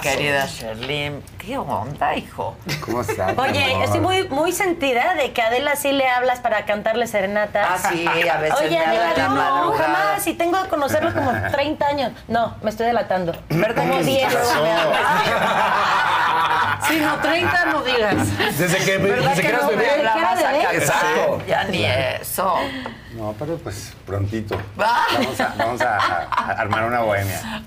querida 0.00 0.46
Sherlyn. 0.46 1.20
¿Qué 1.38 1.58
onda, 1.58 2.14
hijo? 2.14 2.56
¿Cómo 2.84 3.00
estás? 3.00 3.36
Oye, 3.36 3.82
estoy 3.82 3.98
muy, 3.98 4.28
muy 4.28 4.52
sentida 4.52 5.14
de 5.14 5.32
que 5.32 5.42
a 5.42 5.48
Adela 5.48 5.74
sí 5.74 5.90
le 5.90 6.08
hablas 6.08 6.38
para 6.38 6.64
cantarle 6.66 7.08
serenatas. 7.08 7.84
Ah, 7.84 7.90
sí, 7.90 8.06
a 8.06 8.36
veces 8.36 8.60
Oye, 8.60 8.78
Adela, 8.78 9.12
la 9.16 9.28
no, 9.28 9.34
madrugada. 9.34 9.84
jamás. 9.94 10.26
Y 10.28 10.34
tengo 10.34 10.62
que 10.62 10.68
conocerlo 10.68 11.12
como 11.12 11.32
30 11.50 11.86
años. 11.86 12.12
No, 12.28 12.54
me 12.62 12.70
estoy 12.70 12.86
delatando. 12.86 13.32
Como 13.48 13.98
¿Qué 13.98 14.04
10. 14.04 14.34
pasó? 14.34 14.64
Sí, 16.88 16.98
no, 16.98 17.14
30 17.18 17.64
no 17.66 17.82
digas. 17.82 18.16
Desde 18.58 18.78
que, 18.78 18.96
¿Verdad 18.98 19.28
desde 19.30 19.42
que 19.42 19.48
que 19.48 19.48
eras 19.54 19.62
no? 19.62 19.68
bebé. 19.68 20.76
Exacto. 20.76 21.42
Ya 21.46 21.64
ni 21.64 21.84
eso. 21.84 22.56
No, 23.14 23.32
pero 23.38 23.58
pues 23.58 23.92
prontito. 24.06 24.60
Vamos 24.76 25.38
a, 25.40 25.54
vamos 25.56 25.80
a- 25.82 25.98
a 26.30 26.52
armar 26.52 26.84
una 26.86 27.00
bohemia. 27.00 27.62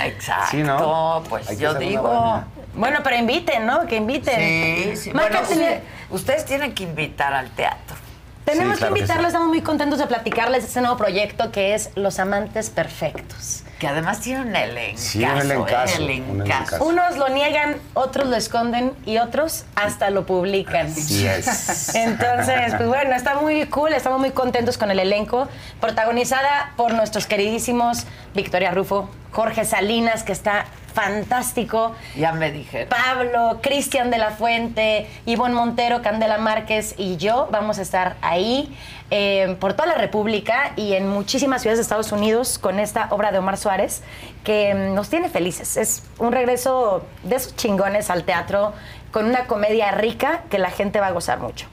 Exacto. 0.00 0.48
Sí, 0.50 0.62
¿no? 0.62 1.22
Pues 1.28 1.48
Hay 1.48 1.56
yo 1.56 1.74
digo. 1.74 2.42
Bueno, 2.74 3.00
pero 3.02 3.16
inviten, 3.16 3.66
¿no? 3.66 3.86
Que 3.86 3.96
inviten. 3.96 4.36
Sí, 4.38 4.96
sí. 4.96 5.10
Bueno, 5.12 5.40
usted- 5.42 5.80
ustedes 6.10 6.44
tienen 6.44 6.74
que 6.74 6.84
invitar 6.84 7.32
al 7.34 7.50
teatro. 7.50 7.96
Tenemos 8.44 8.74
Sí, 8.74 8.78
claro 8.78 8.94
que 8.94 8.98
que 8.98 9.04
invitarlos, 9.04 9.24
sí. 9.24 9.28
estamos 9.28 9.48
muy 9.48 9.60
contentos 9.62 9.98
de 9.98 10.06
platicarles 10.06 10.64
este 10.64 10.80
nuevo 10.80 10.96
proyecto 10.96 11.52
que 11.52 11.74
es 11.74 11.90
Los 11.94 12.18
Amantes 12.18 12.70
Perfectos. 12.70 13.62
Que 13.82 13.88
además 13.88 14.20
tiene 14.20 14.42
un 14.42 14.54
elencazo. 14.54 15.02
Sí, 15.10 15.24
un 15.24 15.38
elencazo, 15.38 15.94
¿eh? 15.98 16.04
un 16.04 16.10
Elencazo. 16.10 16.42
elencazo. 16.44 16.84
Unos 16.84 17.16
lo 17.16 17.28
niegan, 17.30 17.74
otros 17.94 18.28
lo 18.28 18.36
esconden 18.36 18.92
y 19.04 19.18
otros 19.18 19.64
hasta 19.74 20.10
lo 20.10 20.24
publican. 20.24 20.86
Así 20.86 21.26
es. 21.26 21.92
Entonces, 21.96 22.74
pues 22.76 22.88
bueno, 22.88 23.16
está 23.16 23.34
muy 23.40 23.66
cool, 23.66 23.92
estamos 23.92 24.20
muy 24.20 24.30
contentos 24.30 24.78
con 24.78 24.92
el 24.92 25.00
elenco, 25.00 25.48
protagonizada 25.80 26.74
por 26.76 26.94
nuestros 26.94 27.26
queridísimos 27.26 28.04
Victoria 28.36 28.70
Rufo, 28.70 29.10
Jorge 29.32 29.64
Salinas, 29.64 30.22
que 30.22 30.30
está 30.30 30.66
fantástico, 30.92 31.92
Ya 32.16 32.32
me 32.32 32.50
dijeron. 32.50 32.88
Pablo, 32.88 33.60
Cristian 33.62 34.10
de 34.10 34.18
la 34.18 34.30
Fuente, 34.30 35.08
Ivonne 35.26 35.54
Montero, 35.54 36.02
Candela 36.02 36.38
Márquez 36.38 36.94
y 36.98 37.16
yo 37.16 37.48
vamos 37.50 37.78
a 37.78 37.82
estar 37.82 38.16
ahí 38.22 38.76
eh, 39.10 39.56
por 39.60 39.74
toda 39.74 39.86
la 39.86 39.94
República 39.94 40.72
y 40.76 40.94
en 40.94 41.08
muchísimas 41.08 41.62
ciudades 41.62 41.78
de 41.78 41.82
Estados 41.82 42.12
Unidos 42.12 42.58
con 42.58 42.78
esta 42.78 43.08
obra 43.10 43.30
de 43.32 43.38
Omar 43.38 43.58
Suárez 43.58 44.02
que 44.44 44.74
mm, 44.74 44.94
nos 44.94 45.08
tiene 45.10 45.28
felices. 45.28 45.76
Es 45.76 46.04
un 46.18 46.32
regreso 46.32 47.04
de 47.22 47.36
esos 47.36 47.54
chingones 47.56 48.10
al 48.10 48.24
teatro 48.24 48.72
con 49.10 49.26
una 49.26 49.46
comedia 49.46 49.90
rica 49.90 50.44
que 50.50 50.58
la 50.58 50.70
gente 50.70 51.00
va 51.00 51.08
a 51.08 51.12
gozar 51.12 51.40
mucho. 51.40 51.66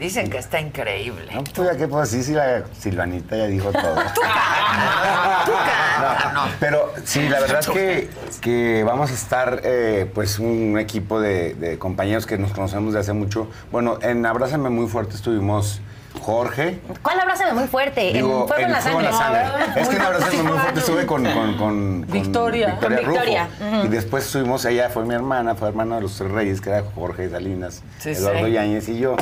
Dicen 0.00 0.30
que 0.30 0.38
está 0.38 0.58
increíble. 0.60 1.30
No, 1.34 1.44
pues 1.44 1.70
ya 1.70 1.76
que 1.76 1.86
pues 1.86 2.08
sí, 2.08 2.22
sí, 2.24 2.32
la 2.32 2.64
Silvanita 2.78 3.36
ya 3.36 3.46
dijo 3.46 3.70
todo. 3.70 3.94
No, 6.34 6.44
Pero 6.58 6.92
sí, 7.04 7.28
la 7.28 7.40
verdad 7.40 7.60
es 7.60 7.66
que, 7.68 8.08
que 8.40 8.84
vamos 8.84 9.10
a 9.10 9.14
estar, 9.14 9.60
eh, 9.64 10.10
pues, 10.14 10.38
un 10.38 10.78
equipo 10.78 11.20
de, 11.20 11.54
de 11.54 11.78
compañeros 11.78 12.24
que 12.26 12.38
nos 12.38 12.52
conocemos 12.52 12.94
de 12.94 13.00
hace 13.00 13.12
mucho. 13.12 13.48
Bueno, 13.70 13.98
en 14.02 14.24
Abrázame 14.24 14.70
Muy 14.70 14.86
Fuerte 14.88 15.16
estuvimos 15.16 15.80
Jorge. 16.22 16.80
¿Cuál 17.02 17.20
abrázame 17.20 17.52
muy 17.52 17.68
fuerte? 17.68 18.12
Digo, 18.12 18.42
en 18.42 18.48
Fuego 18.48 18.64
en 18.64 18.72
la 18.72 18.80
Fuego 18.80 19.00
en 19.00 19.12
Sangre. 19.12 19.42
la 19.42 19.48
Sangre. 19.58 19.82
Es 19.82 19.88
que 19.88 19.96
en 19.96 20.02
Abrázame 20.02 20.42
Muy 20.42 20.58
Fuerte 20.58 20.80
estuve 20.80 21.06
con, 21.06 21.24
con, 21.24 21.34
con- 21.34 21.56
con 21.56 22.06
Victoria. 22.10 22.76
Con 22.80 22.96
Rufo. 22.96 23.10
Victoria, 23.10 23.48
ujú. 23.60 23.86
Y 23.86 23.88
después 23.88 24.24
estuvimos, 24.26 24.64
ella 24.64 24.88
fue 24.88 25.04
mi 25.04 25.14
hermana, 25.14 25.54
fue 25.54 25.68
hermana 25.68 25.96
de 25.96 26.02
los 26.02 26.16
tres 26.16 26.30
reyes, 26.30 26.60
que 26.60 26.70
era 26.70 26.82
Jorge 26.94 27.28
Salinas, 27.30 27.82
Sí, 27.98 28.10
Eduardo 28.10 28.46
sí. 28.46 28.52
Yáñez 28.52 28.88
y 28.88 28.98
yo. 28.98 29.16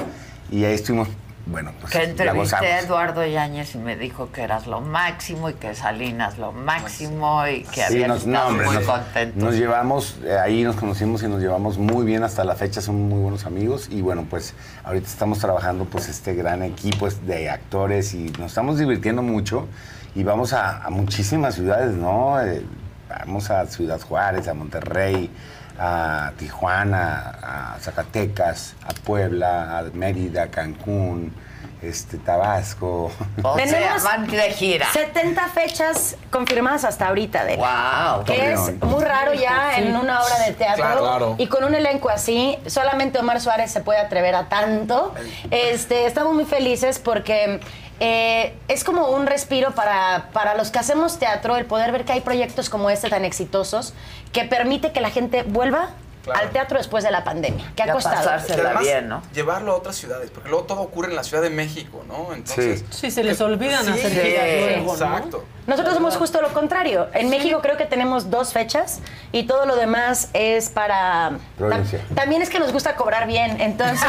Y 0.51 0.65
ahí 0.65 0.75
estuvimos, 0.75 1.09
bueno, 1.47 1.73
pues 1.81 1.93
Que 1.93 2.05
entrevisté 2.05 2.57
a 2.73 2.81
Eduardo 2.81 3.25
Yáñez 3.27 3.75
y 3.75 3.79
me 3.79 3.97
dijo 3.97 4.31
que 4.33 4.43
eras 4.43 4.67
lo 4.67 4.81
máximo 4.81 5.49
y 5.51 5.55
que 5.55 5.75
Salinas 5.75 6.39
lo 6.39 6.53
máximo 6.53 7.47
y 7.47 7.63
que 7.65 7.75
Sí, 7.77 7.81
habían 7.83 8.09
nos, 8.11 8.27
no, 8.27 8.33
estado 8.35 8.49
hombre, 8.51 8.67
muy 8.67 8.75
nos, 8.77 8.85
contentos. 8.87 9.43
nos 9.43 9.55
llevamos, 9.55 10.17
eh, 10.25 10.39
ahí 10.39 10.63
nos 10.65 10.77
conocimos 10.77 11.23
y 11.23 11.29
nos 11.29 11.41
llevamos 11.41 11.79
muy 11.79 12.05
bien 12.05 12.23
hasta 12.23 12.45
la 12.45 12.55
fecha, 12.55 12.81
somos 12.81 13.03
muy 13.09 13.21
buenos 13.21 13.45
amigos 13.47 13.89
y 13.91 14.01
bueno, 14.03 14.27
pues 14.29 14.55
ahorita 14.85 15.07
estamos 15.07 15.39
trabajando 15.39 15.85
pues 15.85 16.09
este 16.09 16.35
gran 16.35 16.63
equipo 16.63 17.09
de 17.11 17.51
actores 17.51 18.15
y 18.15 18.31
nos 18.39 18.49
estamos 18.53 18.79
divirtiendo 18.79 19.23
mucho 19.23 19.67
y 20.15 20.23
vamos 20.25 20.53
a, 20.53 20.83
a 20.83 20.91
muchísimas 20.91 21.55
ciudades, 21.55 21.95
¿no? 21.95 22.41
Eh, 22.43 22.63
vamos 23.09 23.51
a 23.51 23.67
Ciudad 23.67 24.01
Juárez, 24.01 24.49
a 24.49 24.55
Monterrey, 24.55 25.31
a 25.79 26.33
Tijuana, 26.39 27.39
a 27.43 27.77
Zacatecas, 27.81 28.75
a 28.85 28.93
Puebla, 29.05 29.79
a 29.79 29.83
Mérida, 29.95 30.49
Cancún, 30.49 31.33
este, 31.81 32.19
Tabasco. 32.19 33.13
O 33.43 33.57
sea, 33.57 33.65
Tenemos 33.65 34.03
van 34.03 34.27
de 34.27 34.51
gira. 34.51 34.87
70 34.93 35.49
fechas 35.49 36.17
confirmadas 36.31 36.85
hasta 36.85 37.07
ahorita 37.07 37.45
de 37.45 37.57
Wow. 37.57 38.25
que 38.25 38.53
es 38.53 38.83
muy 38.83 39.05
raro 39.05 39.33
ya 39.35 39.73
Sí. 39.77 39.83
en 39.83 39.97
una 39.97 40.21
obra 40.23 40.39
de 40.47 40.53
teatro 40.55 40.83
Claro, 40.85 41.01
claro. 41.03 41.35
y 41.39 41.47
con 41.47 41.63
un 41.63 41.75
elenco 41.77 42.09
así 42.11 42.59
solamente 42.67 43.19
Omar 43.21 43.41
Suárez 43.41 43.71
se 43.71 43.81
puede 43.81 44.01
atrever 44.01 44.35
a 44.35 44.49
tanto 44.49 45.15
este 45.53 46.07
estamos 46.07 46.35
muy 46.35 46.45
felices 46.47 46.99
porque 46.99 47.61
eh, 48.01 48.57
es 48.69 48.85
como 48.85 49.09
un 49.11 49.27
respiro 49.27 49.73
para, 49.73 50.29
para 50.33 50.55
los 50.55 50.71
que 50.71 50.79
hacemos 50.79 51.19
teatro 51.19 51.57
el 51.57 51.65
poder 51.67 51.91
ver 51.93 52.05
que 52.05 52.13
hay 52.13 52.21
proyectos 52.21 52.71
como 52.71 52.91
este 52.91 53.09
tan 53.11 53.25
exitosos 53.25 53.93
que 54.33 54.45
permite 54.45 54.93
que 54.93 55.01
la 55.01 55.11
gente 55.11 55.43
vuelva 55.43 55.91
Claro. 56.25 56.41
al 56.43 56.51
teatro 56.51 56.77
después 56.77 57.05
de 57.05 57.11
la 57.11 57.25
pandemia 57.25 57.73
que 57.75 57.83
ha 57.85 57.91
costado 57.93 58.29
además, 58.29 58.81
bien, 58.83 59.09
¿no? 59.09 59.23
llevarlo 59.33 59.73
a 59.73 59.77
otras 59.77 59.97
ciudades, 59.97 60.31
porque 60.31 60.51
luego 60.51 60.65
todo 60.67 60.81
ocurre 60.83 61.09
en 61.09 61.17
la 61.17 61.23
Ciudad 61.25 61.43
de 61.43 61.49
México, 61.49 62.05
¿no? 62.07 62.35
Entonces, 62.35 62.85
Sí, 62.91 63.11
se 63.11 63.25
les 63.25 63.41
olvidan 63.41 63.83
Sí, 63.87 63.93
hacer 63.93 64.11
sí, 64.13 64.35
luego, 64.75 64.95
¿no? 64.97 65.07
Exacto. 65.07 65.45
Nosotros 65.67 65.95
somos 65.95 66.17
justo 66.19 66.43
lo 66.43 66.53
contrario. 66.53 67.09
En 67.15 67.31
México 67.31 67.61
creo 67.63 67.79
que 67.79 67.87
tenemos 67.87 68.31
dos 68.31 68.53
fechas 68.53 68.99
y 69.33 69.45
todo 69.45 69.65
lo 69.65 69.77
demás 69.77 70.29
es 70.35 70.69
para... 70.69 71.39
Provincia. 71.57 72.01
Tam- 72.11 72.15
también 72.17 72.43
es 72.43 72.51
que 72.51 72.59
nos 72.59 72.73
gusta 72.73 72.95
cobrar 72.97 73.27
bien, 73.27 73.59
entonces... 73.63 74.07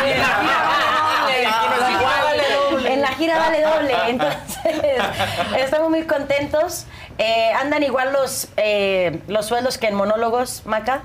En 2.86 3.02
la 3.02 3.10
gira 3.10 3.38
vale 3.38 3.62
doble. 3.62 3.94
Entonces, 4.08 5.02
estamos 5.58 5.90
muy 5.90 6.04
contentos. 6.04 6.86
Eh, 7.18 7.52
andan 7.54 7.84
igual 7.84 8.14
los, 8.14 8.48
eh, 8.58 9.20
los 9.28 9.46
sueldos 9.46 9.78
que 9.78 9.88
en 9.88 9.96
monólogos, 9.96 10.66
Maca. 10.66 11.04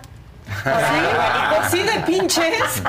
Así 0.64 1.82
de 1.82 1.92
pinches. 2.06 2.82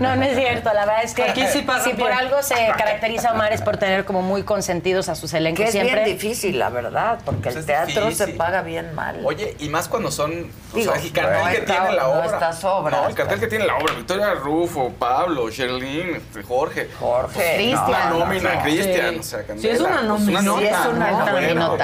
No, 0.00 0.16
no 0.16 0.22
es 0.22 0.36
cierto. 0.36 0.72
La 0.72 0.86
verdad 0.86 1.04
es 1.04 1.14
que 1.14 1.22
Aquí 1.24 1.44
sí 1.52 1.62
pagan 1.62 1.84
si 1.84 1.90
por 1.90 2.08
bien. 2.08 2.18
algo 2.18 2.42
se 2.42 2.54
caracteriza 2.76 3.32
Omar 3.32 3.52
es 3.52 3.62
por 3.62 3.76
tener 3.76 4.04
como 4.04 4.22
muy 4.22 4.42
consentidos 4.42 5.08
a 5.08 5.14
sus 5.14 5.32
elencos 5.34 5.58
Que 5.62 5.64
es 5.66 5.70
siempre. 5.72 6.04
bien 6.04 6.16
difícil, 6.16 6.58
la 6.58 6.68
verdad, 6.70 7.18
porque 7.24 7.48
el 7.50 7.58
Es 7.58 7.66
teatro 7.66 7.94
se 7.94 8.08
difícil. 8.24 8.36
paga 8.36 8.62
bien 8.62 8.94
mal. 8.94 9.20
Oye, 9.24 9.56
y 9.58 9.68
más 9.68 9.88
cuando 9.88 10.10
son. 10.10 10.50
O 10.72 10.76
Digo, 10.76 10.92
sea, 10.92 11.02
el 11.02 11.12
cartel 11.12 11.38
no 11.44 11.50
que 11.50 11.56
está- 11.58 11.72
tiene 11.80 11.92
la 11.96 12.02
no 12.02 12.08
obra. 12.10 12.24
estas 12.26 12.64
obras, 12.64 13.00
No, 13.02 13.08
el 13.08 13.14
cartel 13.14 13.40
que 13.40 13.46
tiene 13.48 13.66
la 13.66 13.76
obra. 13.76 13.94
Victoria 13.94 14.34
Rufo, 14.34 14.92
Pablo, 14.98 15.50
Sherlyn, 15.50 16.16
este, 16.16 16.42
Jorge. 16.42 16.88
Jorge. 16.98 17.54
Cristian. 17.56 17.84
Una 17.88 18.04
nómina, 18.10 18.54
No. 18.54 18.62
Cristian. 18.62 19.10
Sí. 19.14 19.18
O 19.18 19.22
sea, 19.22 19.40
Sí, 19.58 19.68
es 19.68 19.80
una 19.80 19.90
Pues, 19.90 20.02
nota, 20.04 20.20
Sí, 20.60 20.66
es 20.66 20.86
una 20.86 21.10
¿no? 21.54 21.76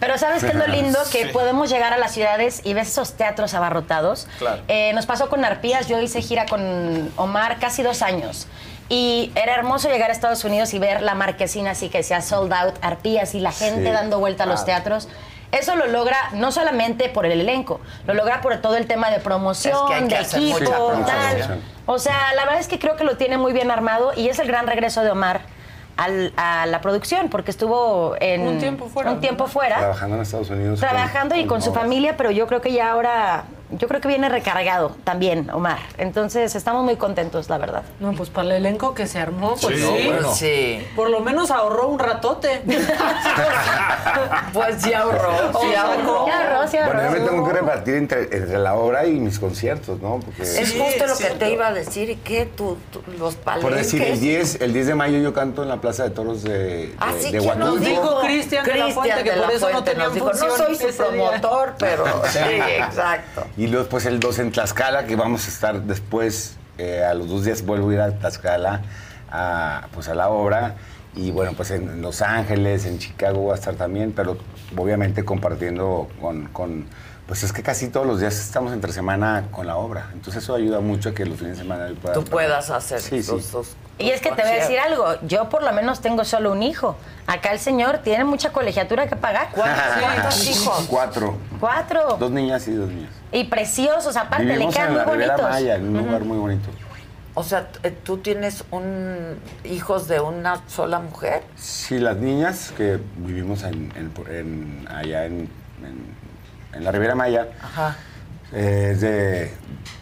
Pero 0.00 0.16
¿sabes 0.18 0.42
qué 0.42 0.48
es 0.50 0.54
lo 0.54 0.66
lindo? 0.66 0.98
Que 1.12 1.26
Sí. 1.26 1.30
podemos 1.32 1.68
llegar 1.70 1.92
a 1.92 1.98
las 1.98 2.12
ciudades 2.12 2.62
y 2.64 2.72
ves 2.74 2.88
esos 2.88 3.12
teatros 3.12 3.52
abarrotados. 3.54 4.26
Claro. 4.38 4.62
Eh, 4.66 4.92
nos 4.94 5.06
pasó 5.06 5.28
con 5.28 5.44
Arpías, 5.44 5.86
yo 5.88 6.00
hice 6.00 6.22
gira 6.22 6.46
con 6.46 7.12
Omar 7.16 7.58
casi 7.60 7.82
dos 7.82 8.00
años. 8.02 8.46
Y 8.88 9.30
era 9.36 9.54
hermoso 9.54 9.88
llegar 9.88 10.10
a 10.10 10.12
Estados 10.12 10.42
Unidos 10.44 10.74
y 10.74 10.78
ver 10.80 11.02
la 11.02 11.14
marquesina 11.14 11.72
así 11.72 11.90
que 11.90 11.98
decía 11.98 12.22
sold 12.22 12.52
out, 12.52 12.74
Arpías 12.82 13.34
y 13.34 13.40
la 13.40 13.52
gente 13.52 13.86
Sí, 13.86 13.92
dando 13.92 14.18
vuelta 14.18 14.44
a 14.44 14.46
los 14.46 14.64
teatros. 14.64 15.06
Eso 15.52 15.74
lo 15.76 15.86
logra 15.86 16.16
no 16.32 16.50
solamente 16.52 17.08
por 17.08 17.26
el 17.26 17.40
elenco, 17.40 17.80
lo 18.06 18.14
logra 18.14 18.40
por 18.40 18.56
todo 18.58 18.76
el 18.76 18.86
tema 18.86 19.10
de 19.10 19.18
promoción, 19.18 19.74
Es 19.76 19.88
que 19.88 19.94
hay 19.94 20.02
que 20.02 20.14
de 20.14 20.16
hacer 20.16 20.40
equipo, 20.40 20.92
tal. 21.06 21.60
O 21.86 21.98
sea, 21.98 22.32
la 22.36 22.44
verdad 22.44 22.60
es 22.60 22.68
que 22.68 22.78
creo 22.78 22.96
que 22.96 23.02
lo 23.04 23.16
tiene 23.16 23.36
muy 23.36 23.52
bien 23.52 23.70
armado 23.70 24.12
y 24.16 24.28
es 24.28 24.38
el 24.38 24.46
gran 24.46 24.66
regreso 24.68 25.02
de 25.02 25.10
Omar 25.10 25.40
al- 26.04 26.32
a 26.36 26.66
la 26.66 26.80
producción, 26.80 27.28
porque 27.28 27.50
estuvo 27.50 28.14
en 28.20 28.40
Un 28.42 28.58
tiempo 28.58 28.88
fuera, 28.88 29.10
un 29.12 29.20
tiempo 29.20 29.46
fuera, 29.46 29.78
Trabajando 29.78 30.16
en 30.16 30.22
Estados 30.22 30.50
Unidos. 30.50 30.80
trabajando 30.80 31.34
y 31.36 31.46
con 31.46 31.60
su 31.62 31.72
familia, 31.72 32.16
pero 32.16 32.30
yo 32.30 32.46
creo 32.46 32.60
que 32.60 32.72
ya 32.72 32.90
ahora, 32.92 33.44
yo 33.72 33.88
creo 33.88 34.00
que 34.00 34.08
viene 34.08 34.28
recargado 34.28 34.96
también, 35.04 35.48
Omar. 35.50 35.78
Entonces 35.98 36.54
estamos 36.54 36.84
muy 36.84 36.96
contentos, 36.96 37.48
la 37.48 37.58
verdad. 37.58 37.82
No, 38.00 38.12
pues 38.12 38.28
para 38.30 38.46
el 38.48 38.52
elenco 38.52 38.94
que 38.94 39.06
se 39.06 39.18
armó, 39.18 39.56
pues 39.60 39.76
Sí, 39.76 39.82
sí. 39.82 40.04
no, 40.08 40.10
bueno. 40.12 40.34
Sí. 40.34 40.86
Por 40.96 41.10
lo 41.10 41.20
menos 41.20 41.50
ahorró 41.50 41.88
un 41.88 41.98
ratote. 41.98 42.62
Pues 44.52 44.82
sí 44.82 44.92
ahorró, 44.92 45.30
sí 45.60 45.74
ahorró. 45.74 46.24
Sí 46.26 46.30
ahorró, 46.30 46.68
sí 46.68 46.76
ahorró. 46.78 46.94
Bueno, 47.00 47.14
yo 47.14 47.20
me 47.22 47.28
tengo 47.28 47.46
que 47.46 47.52
repartir 47.52 47.94
entre, 47.94 48.22
entre 48.36 48.58
la 48.58 48.74
obra 48.74 49.06
y 49.06 49.12
mis 49.12 49.38
conciertos, 49.38 50.00
¿no? 50.00 50.18
Porque, 50.20 50.42
Es 50.42 50.72
justo 50.76 51.06
lo 51.06 51.16
que 51.16 51.30
te 51.38 51.52
iba 51.52 51.68
a 51.68 51.72
decir. 51.72 52.10
¿Y 52.10 52.16
qué? 52.16 52.46
Tú, 52.46 52.76
tú- 52.90 53.02
los 53.18 53.36
palenques. 53.36 53.68
Por 53.70 53.78
decir, 53.78 54.02
el 54.02 54.18
10, 54.20 54.60
el 54.60 54.72
10 54.72 54.86
de 54.88 54.94
mayo 54.94 55.18
yo 55.18 55.32
canto 55.32 55.62
en 55.62 55.68
la 55.68 55.80
Plaza 55.80 56.02
de 56.04 56.10
Toros 56.10 56.42
de, 56.42 56.50
de, 56.58 56.94
Ah, 56.98 57.12
sí, 57.18 57.30
de 57.30 57.38
¿quién 57.38 57.58
nos 57.58 57.80
dijo? 57.80 58.20
Cristian 58.22 58.64
de 58.64 58.74
la 58.74 58.88
Fuente, 58.88 59.22
que 59.22 59.32
por 59.32 59.52
eso 59.52 59.70
no 59.70 59.84
tenían 59.84 60.12
dijo, 60.12 60.26
No 60.32 60.34
soy 60.56 60.76
su 60.76 60.88
ese 60.88 61.02
día". 61.12 61.30
promotor, 61.30 61.74
pero 61.78 62.04
sí, 62.32 62.38
exacto. 62.38 63.44
Y 63.60 63.66
luego 63.66 63.90
pues 63.90 64.06
el 64.06 64.20
2 64.20 64.38
en 64.38 64.52
Tlaxcala, 64.52 65.04
que 65.04 65.16
vamos 65.16 65.44
a 65.44 65.48
estar 65.50 65.82
después, 65.82 66.56
eh, 66.78 67.04
a 67.04 67.12
los 67.12 67.28
dos 67.28 67.44
días 67.44 67.60
vuelvo 67.66 67.90
a 67.90 67.92
ir 67.92 68.00
a 68.00 68.10
Tlaxcala, 68.18 68.80
a, 69.30 69.86
pues 69.92 70.08
a 70.08 70.14
la 70.14 70.30
obra. 70.30 70.76
Y 71.14 71.30
bueno, 71.30 71.52
pues 71.54 71.70
en 71.70 72.00
Los 72.00 72.22
Ángeles, 72.22 72.86
en 72.86 72.98
Chicago 72.98 73.40
voy 73.40 73.52
a 73.52 73.56
estar 73.56 73.74
también, 73.74 74.12
pero 74.12 74.38
obviamente 74.74 75.26
compartiendo 75.26 76.08
con, 76.22 76.46
con- 76.46 76.86
pues 77.26 77.42
es 77.42 77.52
que 77.52 77.62
casi 77.62 77.88
todos 77.88 78.06
los 78.06 78.18
días 78.20 78.40
estamos 78.40 78.72
entre 78.72 78.92
semana 78.94 79.48
con 79.50 79.66
la 79.66 79.76
obra. 79.76 80.08
Entonces 80.14 80.42
eso 80.42 80.54
ayuda 80.54 80.80
mucho 80.80 81.10
a 81.10 81.12
que 81.14 81.26
los 81.26 81.36
fines 81.38 81.58
de 81.58 81.62
semana 81.64 81.86
yo 81.88 81.96
pueda 81.96 82.14
Tú 82.14 82.24
puedas 82.24 82.70
hacer 82.70 82.98
Sí, 83.02 83.22
sí. 83.22 83.30
tus- 83.30 83.76
Y 84.00 84.10
es 84.10 84.20
que 84.20 84.30
te 84.32 84.42
voy 84.42 84.50
a 84.50 84.54
decir 84.54 84.78
algo, 84.78 85.14
yo 85.22 85.48
por 85.48 85.62
lo 85.62 85.72
menos 85.72 86.00
tengo 86.00 86.24
solo 86.24 86.52
un 86.52 86.62
hijo. 86.62 86.96
Acá 87.26 87.52
el 87.52 87.58
señor 87.58 87.98
tiene 87.98 88.24
mucha 88.24 88.50
colegiatura 88.50 89.06
que 89.06 89.16
pagar. 89.16 89.48
¿Cuántos 89.52 90.46
hijos? 90.48 90.86
Cuatro. 90.88 91.36
Cuatro. 91.60 92.16
Dos 92.18 92.30
niñas 92.30 92.66
y 92.68 92.72
dos 92.72 92.88
niños. 92.88 93.10
Y 93.32 93.44
preciosos, 93.44 94.16
aparte, 94.16 94.44
le 94.44 94.52
Vivimos 94.54 94.74
quedan 94.74 94.88
en 94.88 94.92
muy 94.94 94.98
la 95.04 95.12
Ribera 95.12 95.32
bonitos. 95.36 95.50
Maya, 95.50 95.74
en 95.76 95.96
un 95.96 96.04
lugar 96.06 96.22
muy 96.24 96.38
bonito. 96.38 96.68
O 97.34 97.44
sea, 97.44 97.68
t- 97.68 97.90
tú 97.92 98.18
tienes 98.18 98.64
un 98.72 99.38
hijos 99.64 100.08
de 100.08 100.18
una 100.20 100.62
sola 100.66 100.98
mujer. 100.98 101.42
Sí, 101.56 101.98
las 101.98 102.16
niñas 102.16 102.72
que 102.76 102.98
vivimos 103.18 103.62
en, 103.62 103.92
en- 103.94 104.12
en- 104.34 104.88
allá 104.90 105.26
en, 105.26 105.48
en- 105.84 106.16
en 106.74 106.84
la 106.84 106.90
Riviera 106.90 107.14
Maya, 107.14 107.46
Ajá. 107.62 107.96
Eh, 108.52 108.96
de- 108.98 109.50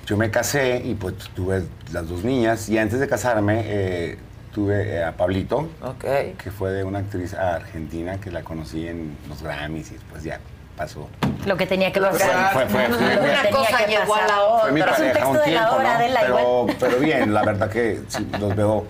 yo 0.06 0.16
me 0.16 0.30
casé 0.30 0.78
y 0.84 0.94
pues 0.94 1.14
tuve 1.34 1.64
las 1.92 2.08
dos 2.08 2.24
niñas 2.24 2.68
y 2.68 2.78
antes 2.78 2.98
de 2.98 3.06
casarme 3.08 3.62
eh, 3.66 4.18
tuve 4.54 4.96
eh, 4.96 5.04
a 5.04 5.12
Pablito, 5.12 5.68
que 6.38 6.50
fue 6.50 6.70
de 6.72 6.82
una 6.84 7.00
actriz 7.00 7.34
argentina 7.34 8.18
que 8.18 8.30
la 8.30 8.42
conocí 8.42 8.88
en 8.88 9.16
los 9.28 9.42
Grammys 9.42 9.90
y 9.90 9.94
después 9.94 10.22
ya 10.24 10.40
pasó. 10.76 11.08
Lo 11.44 11.56
que 11.56 11.66
tenía 11.66 11.92
que 11.92 12.00
pasar. 12.00 12.52
fue- 12.70 12.86
Una 12.86 13.50
cosa 13.50 13.84
que 13.84 13.90
llevó 13.90 14.14
a 14.14 14.26
la 14.26 14.60
Fue 14.62 14.72
mi 14.72 14.80
Es 14.80 14.86
un 14.86 14.92
pareja 14.92 15.12
texto 15.12 15.30
un 15.30 15.36
de 15.36 15.42
tiempo, 15.42 15.68
la 15.70 15.76
obra, 15.76 15.82
¿no? 15.84 15.90
Adela, 15.90 16.20
pero, 16.80 16.98
bien, 17.00 17.34
la 17.34 17.42
verdad 17.44 17.68
que 17.70 18.00
sí, 18.08 18.26
los 18.40 18.56
veo, 18.56 18.86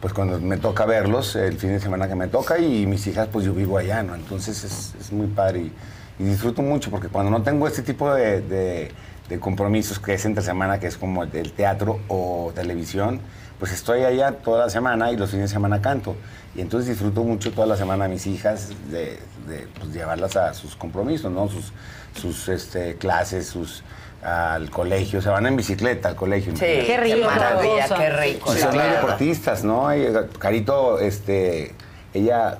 pues 0.00 0.12
cuando 0.12 0.38
me 0.38 0.56
toca 0.58 0.84
verlos, 0.86 1.34
el 1.36 1.56
fin 1.58 1.70
de 1.70 1.80
semana 1.80 2.06
que 2.08 2.14
me 2.14 2.28
toca 2.28 2.58
y 2.58 2.86
mis 2.86 3.06
hijas, 3.06 3.28
pues 3.32 3.44
yo 3.44 3.54
vivo 3.54 3.78
allá, 3.78 4.02
¿no? 4.02 4.14
Entonces 4.14 4.62
es, 4.64 4.94
es 5.00 5.10
muy 5.12 5.26
padre 5.26 5.60
y, 5.60 5.72
y 6.18 6.24
disfruto 6.24 6.62
mucho 6.62 6.90
porque 6.90 7.08
cuando 7.08 7.30
no 7.30 7.42
tengo 7.42 7.66
este 7.66 7.82
tipo 7.82 8.12
de, 8.14 8.40
de- 8.42 8.92
de 9.28 9.40
compromisos 9.40 9.98
que 9.98 10.12
es 10.14 10.24
entre 10.26 10.44
semana, 10.44 10.78
que 10.78 10.86
es 10.86 10.98
como 10.98 11.22
el 11.24 11.52
teatro 11.52 11.98
o 12.08 12.52
televisión, 12.54 13.20
pues 13.58 13.72
estoy 13.72 14.02
allá 14.04 14.32
toda 14.32 14.64
la 14.66 14.70
semana 14.70 15.10
y 15.12 15.16
los 15.16 15.30
fines 15.30 15.48
de 15.48 15.54
semana 15.54 15.80
canto. 15.80 16.14
Y 16.54 16.60
entonces 16.60 16.90
disfruto 16.90 17.24
mucho 17.24 17.50
toda 17.50 17.66
la 17.66 17.76
semana 17.76 18.04
a 18.04 18.08
mis 18.08 18.26
hijas 18.26 18.68
de, 18.90 19.18
de, 19.48 19.66
pues, 19.80 19.94
llevarlas 19.94 20.36
a 20.36 20.52
sus 20.52 20.76
compromisos, 20.76 21.32
¿no? 21.32 21.48
Sus, 21.48 21.72
sus 22.20 22.48
este, 22.48 22.96
clases, 22.96 23.46
sus 23.46 23.82
al 24.22 24.70
colegio, 24.70 25.20
se 25.22 25.28
van 25.30 25.46
en 25.46 25.56
bicicleta 25.56 26.08
al 26.10 26.16
colegio. 26.16 26.52
Sí, 26.56 26.60
qué 26.86 26.96
rico. 26.98 27.26
maravilla, 27.26 27.88
qué 27.96 28.10
rico, 28.10 28.54
Y 28.54 28.58
son 28.58 28.76
deportistas, 28.76 29.64
¿no? 29.64 29.90
Eh, 29.92 30.12
Carito, 30.38 30.98
este, 30.98 31.74
ella 32.14 32.58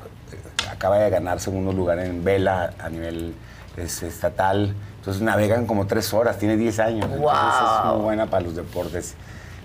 acaba 0.71 0.99
de 0.99 1.11
ganar 1.11 1.41
segundo 1.41 1.73
lugar 1.73 1.99
en 1.99 2.25
vela 2.25 2.75
a 2.79 2.89
nivel 2.89 3.35
es, 3.77 4.03
estatal. 4.03 4.75
Entonces 4.99 5.23
navegan 5.23 5.67
como 5.67 5.87
tres 5.87 6.13
horas, 6.15 6.39
tiene 6.39 6.57
10 6.57 6.79
años. 6.81 7.11
Entonces 7.13 7.71
es 7.79 7.93
muy 7.93 8.03
buena 8.03 8.27
para 8.27 8.45
los 8.45 8.57
deportes. 8.57 9.15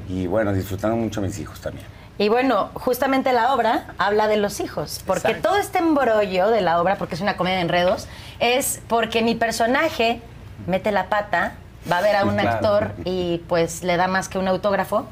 Y 0.07 0.27
bueno, 0.27 0.53
disfrutando 0.53 0.95
mucho 0.97 1.21
mis 1.21 1.37
hijos 1.39 1.59
también. 1.61 1.85
Y 2.17 2.27
bueno, 2.27 2.69
justamente 2.73 3.31
la 3.31 3.53
obra 3.53 3.93
habla 3.97 4.27
de 4.27 4.35
los 4.35 4.59
hijos, 4.59 5.01
porque 5.07 5.35
todo 5.35 5.55
este 5.55 5.77
embrollo 5.77 6.49
de 6.49 6.59
la 6.59 6.81
obra, 6.81 6.97
porque 6.97 7.15
es 7.15 7.21
una 7.21 7.37
comedia 7.37 7.55
de 7.55 7.61
enredos, 7.61 8.07
es 8.41 8.81
porque 8.89 9.21
mi 9.21 9.35
personaje 9.35 10.21
mete 10.67 10.91
la 10.91 11.07
pata, 11.07 11.53
va 11.91 11.97
a 11.97 12.01
ver 12.01 12.15
a 12.15 12.23
un 12.23 12.35
Claro. 12.35 12.49
actor 12.49 12.91
y 13.05 13.39
pues 13.49 13.83
le 13.83 13.97
da 13.97 14.07
más 14.07 14.29
que 14.29 14.37
un 14.37 14.47
autógrafo 14.47 15.05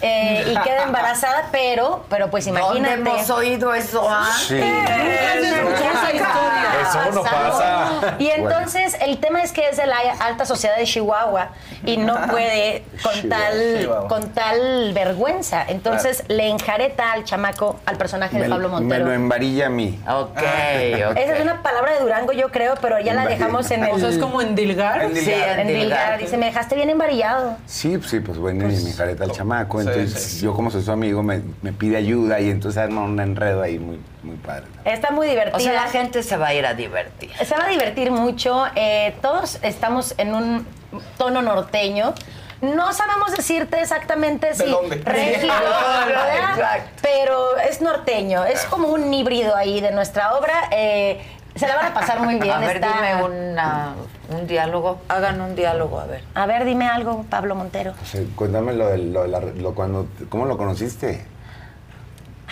eh, 0.00 0.44
y 0.50 0.56
queda 0.62 0.82
embarazada, 0.84 1.48
pero, 1.52 2.04
pero 2.10 2.30
pues 2.30 2.44
¿Dónde 2.46 2.60
imagínate. 2.60 2.92
hemos 2.94 3.30
oído 3.30 3.74
eso 3.74 4.08
antes? 4.08 4.34
Sí. 4.48 4.60
Eso 6.80 7.12
no 7.12 7.22
pasa. 7.22 8.14
Y 8.18 8.28
entonces 8.28 8.96
el 9.00 9.18
tema 9.18 9.42
es 9.42 9.52
que 9.52 9.68
es 9.68 9.76
de 9.76 9.86
la 9.86 9.96
alta 10.20 10.44
sociedad 10.44 10.76
de 10.76 10.84
Chihuahua 10.84 11.48
y 11.84 11.96
no 11.96 12.14
puede 12.28 12.84
con 13.02 13.12
Chihuahua. 13.14 13.38
tal 13.48 13.78
Chihuahua. 13.80 14.08
con 14.08 14.28
tal 14.32 14.92
vergüenza. 14.94 15.64
Entonces 15.68 16.24
le 16.28 16.48
enjareta 16.48 17.12
al 17.12 17.24
chamaco, 17.24 17.80
al 17.86 17.96
personaje 17.96 18.36
de 18.36 18.44
Me, 18.44 18.48
Pablo 18.50 18.68
me 18.68 18.74
Montero. 18.80 19.04
lo 19.06 19.12
embarilla 19.12 19.66
a 19.66 19.70
mí. 19.70 19.98
Ok, 20.08 20.38
Esa 20.38 21.34
es 21.34 21.40
una 21.40 21.62
palabra 21.62 21.92
de 21.92 22.00
Durango, 22.00 22.32
yo 22.32 22.50
creo, 22.50 22.74
pero 22.80 22.98
ya 23.00 23.14
la 23.14 23.26
dejamos 23.26 23.70
en 23.70 23.84
el. 23.84 23.90
O 23.92 23.98
sea, 23.98 24.08
es 24.08 24.18
como 24.18 24.40
endilgar. 24.40 25.02
Endilgar. 25.02 25.54
Sí, 25.54 25.60
endilgar. 25.60 26.07
Dice, 26.16 26.36
me 26.38 26.46
dejaste 26.46 26.74
bien 26.74 26.88
embarillado. 26.90 27.56
Sí, 27.66 27.98
pues 27.98 28.10
sí, 28.10 28.20
pues 28.20 28.38
bueno, 28.38 28.70
y 28.70 28.76
mi 28.76 28.92
careta 28.92 29.24
al 29.24 29.32
chamaco. 29.32 29.82
sí, 29.82 29.88
Entonces 29.88 30.40
yo 30.40 30.54
como 30.54 30.70
soy 30.70 30.82
su 30.82 30.90
amigo 30.92 31.22
me, 31.22 31.42
me 31.62 31.72
pide 31.72 31.96
ayuda 31.96 32.40
y 32.40 32.50
entonces 32.50 32.80
arma 32.82 33.02
un 33.02 33.18
enredo 33.20 33.62
ahí 33.62 33.78
muy, 33.78 34.00
muy 34.22 34.36
padre. 34.36 34.64
Está 34.84 35.10
muy 35.10 35.26
divertida. 35.28 35.56
O 35.56 35.60
sea, 35.60 35.72
la 35.72 35.88
gente 35.90 36.22
se 36.22 36.36
va 36.36 36.48
a 36.48 36.54
ir 36.54 36.64
a 36.64 36.74
divertir. 36.74 37.30
Se 37.44 37.54
va 37.56 37.64
a 37.64 37.68
divertir 37.68 38.10
mucho. 38.10 38.64
eh, 38.74 39.14
todos 39.20 39.58
estamos 39.62 40.14
en 40.18 40.34
un 40.34 40.66
tono 41.18 41.42
norteño. 41.42 42.14
No 42.60 42.92
sabemos 42.92 43.36
decirte 43.36 43.80
exactamente 43.80 44.52
si 44.54 44.64
dónde? 44.68 44.96
regio, 45.04 45.52
¿verdad? 45.52 46.50
Exacto. 46.56 46.90
pero 47.02 47.56
es 47.58 47.80
norteño. 47.80 48.44
Es 48.44 48.64
como 48.64 48.88
un 48.88 49.12
híbrido 49.14 49.54
ahí 49.54 49.80
de 49.80 49.92
nuestra 49.92 50.34
obra. 50.34 50.68
eh, 50.72 51.20
se 51.54 51.66
la 51.66 51.76
van 51.76 51.86
a 51.86 51.94
pasar 51.94 52.20
muy 52.20 52.34
bien. 52.40 52.54
A 52.54 52.58
ver, 52.60 52.76
está- 52.76 52.92
dime 52.94 53.22
una- 53.24 53.94
un 54.28 54.46
diálogo. 54.46 55.00
Hagan 55.08 55.40
un 55.40 55.54
diálogo, 55.56 56.00
a 56.00 56.06
ver. 56.06 56.22
A 56.34 56.46
ver, 56.46 56.64
dime 56.64 56.86
algo, 56.88 57.24
Pablo 57.28 57.54
Montero. 57.54 57.94
O 58.02 58.06
sea, 58.06 58.20
cuéntame 58.36 58.72
lo 58.74 58.88
de, 58.88 58.98
lo 58.98 59.22
de 59.22 59.28
la- 59.28 59.40
lo 59.40 59.74
cuando, 59.74 60.06
¿cómo 60.28 60.44
lo 60.46 60.56
conociste? 60.56 61.24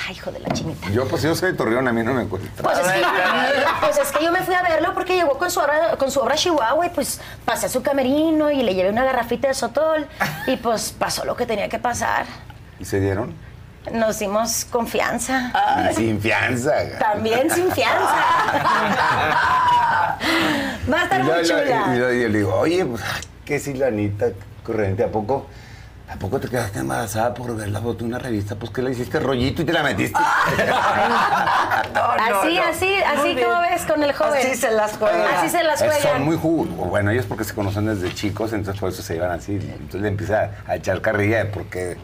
Ay, 0.09 0.15
hijo 0.15 0.31
de 0.31 0.41
la 0.41 0.49
chinita. 0.51 0.91
Yo, 0.91 1.09
pues 1.09 1.23
yo 1.23 1.35
soy 1.35 1.53
de 1.53 1.57
Torreón, 1.57 1.89
a 1.89 1.93
mí 1.93 2.03
no 2.03 2.13
me 2.13 2.27
cuesta. 2.29 2.63
Pues 2.63 2.79
es, 2.79 2.85
que, 2.87 3.03
pues 3.81 3.99
es 3.99 4.13
que 4.13 4.25
yo 4.25 4.31
me 4.31 4.41
fui 4.43 4.55
a 4.55 4.63
verlo 4.63 4.93
porque 4.93 5.17
llegó 5.17 5.39
con 5.39 5.51
su 5.51 5.59
obra, 5.59 5.97
con 5.97 6.11
su 6.11 6.21
obra 6.21 6.35
Chihuahua 6.35 6.87
y 6.87 6.91
pues 6.91 7.21
pasé 7.47 7.67
a 7.67 7.69
su 7.71 7.83
camerino 7.83 8.51
y 8.51 8.63
le 8.63 8.75
llevé 8.75 8.91
una 8.91 9.05
garrafita 9.05 9.49
de 9.49 9.55
sotol 9.55 10.07
y 10.47 10.57
pues 10.57 10.93
pasó 10.93 11.25
lo 11.25 11.35
que 11.35 11.47
tenía 11.47 11.69
que 11.71 11.79
pasar. 11.79 12.27
¿Y 12.79 12.85
se 12.85 13.01
dieron? 13.01 13.33
Nos 13.93 14.19
dimos 14.19 14.65
confianza. 14.67 15.53
Y 15.91 15.95
sin 15.95 16.21
fianza. 16.21 16.73
También 16.99 17.51
sin 17.51 17.71
fianza. 17.73 18.17
Va 20.93 21.01
a 21.01 21.05
estar 21.05 21.21
y 21.21 21.23
muy 21.25 21.35
yo, 21.37 21.43
chula. 21.43 21.95
y 21.95 21.99
yo- 21.99 22.09
le 22.09 22.29
digo, 22.39 22.55
oye, 22.55 22.85
pues, 22.85 23.03
que 23.45 23.59
si 23.59 23.75
la 23.75 23.89
Anita 23.89 24.27
corriente, 24.65 25.05
¿a 25.05 25.09
poco? 25.09 25.47
¿A 26.09 26.15
poco 26.17 26.39
te 26.39 26.49
quedaste 26.49 26.79
embarazada 26.79 27.35
por 27.35 27.57
ver 27.57 27.69
la 27.71 27.81
foto 27.81 27.99
de 27.99 28.05
una 28.05 28.21
revista? 28.21 28.55
Pues 28.55 28.71
que 28.71 28.81
le 28.81 28.93
hiciste 28.93 29.19
rollito 29.19 29.63
y 29.63 29.65
te 29.65 29.73
la 29.73 29.83
metiste. 29.83 30.17
así, 32.21 32.59
así, 32.59 32.95
así 33.03 33.37
como 33.43 33.61
ves 33.61 33.85
con 33.87 34.03
el 34.05 34.13
joven. 34.13 34.39
Así 34.39 34.55
se 34.55 34.71
las 34.71 34.93
juegan. 34.97 35.23
Así 35.35 35.49
se 35.49 35.65
las 35.65 35.83
Eh, 35.83 35.89
juegan. 35.89 36.03
Son 36.13 36.23
muy 36.25 36.37
jugosos. 36.37 36.77
Bueno, 36.77 37.11
ellos 37.11 37.27
porque 37.27 37.43
se 37.43 37.55
conocen 37.55 37.87
desde 37.87 38.15
chicos, 38.15 38.53
entonces 38.53 38.81
por 38.81 38.91
eso 38.91 39.03
se 39.03 39.15
llevan 39.15 39.33
así. 39.33 39.55
Entonces 39.55 40.01
le 40.03 40.09
empieza 40.09 40.51
a 40.67 40.77
echar 40.77 41.01
carrilla 41.01 41.39
de 41.39 41.47
por 41.47 41.65
qué 41.65 41.97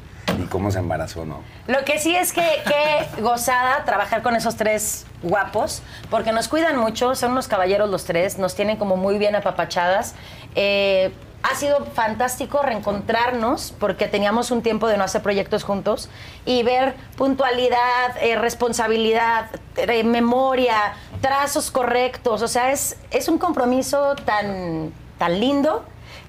y 0.43 0.47
cómo 0.47 0.71
se 0.71 0.79
embarazó, 0.79 1.25
¿no? 1.25 1.41
Lo 1.67 1.85
que 1.85 1.99
sí 1.99 2.15
es 2.15 2.33
que 2.33 2.47
qué 2.67 3.21
gozada 3.23 3.85
trabajar 3.85 4.23
con 4.23 4.37
esos 4.37 4.57
tres 4.57 5.07
guapos, 5.23 5.83
porque 6.11 6.33
nos 6.33 6.49
cuidan 6.49 6.77
mucho, 6.77 7.15
son 7.15 7.33
unos 7.33 7.49
caballeros 7.49 7.89
los 7.91 8.05
tres, 8.05 8.39
nos 8.39 8.55
tienen 8.55 8.77
como 8.77 8.97
muy 8.97 9.19
bien 9.19 9.35
apapachadas. 9.35 10.15
Eh, 10.55 11.13
ha 11.43 11.57
sido 11.57 11.85
fantástico 11.87 12.63
reencontrarnos 12.63 13.75
porque 13.79 14.07
teníamos 14.07 14.51
un 14.51 14.63
tiempo 14.63 14.87
de 14.87 14.97
no 14.97 15.05
hacer 15.05 15.23
proyectos 15.23 15.65
juntos 15.65 16.09
y 16.45 16.63
ver 16.63 16.95
puntualidad, 17.17 18.17
eh, 18.21 18.37
responsabilidad, 18.37 19.47
eh, 19.77 20.05
memoria, 20.05 20.95
trazos 21.21 21.71
correctos. 21.71 22.43
O 22.43 22.49
sea, 22.49 22.71
es, 22.71 22.97
es 23.11 23.29
un 23.29 23.39
compromiso 23.39 24.15
tan, 24.25 24.93
tan 25.19 25.41
lindo 25.41 25.85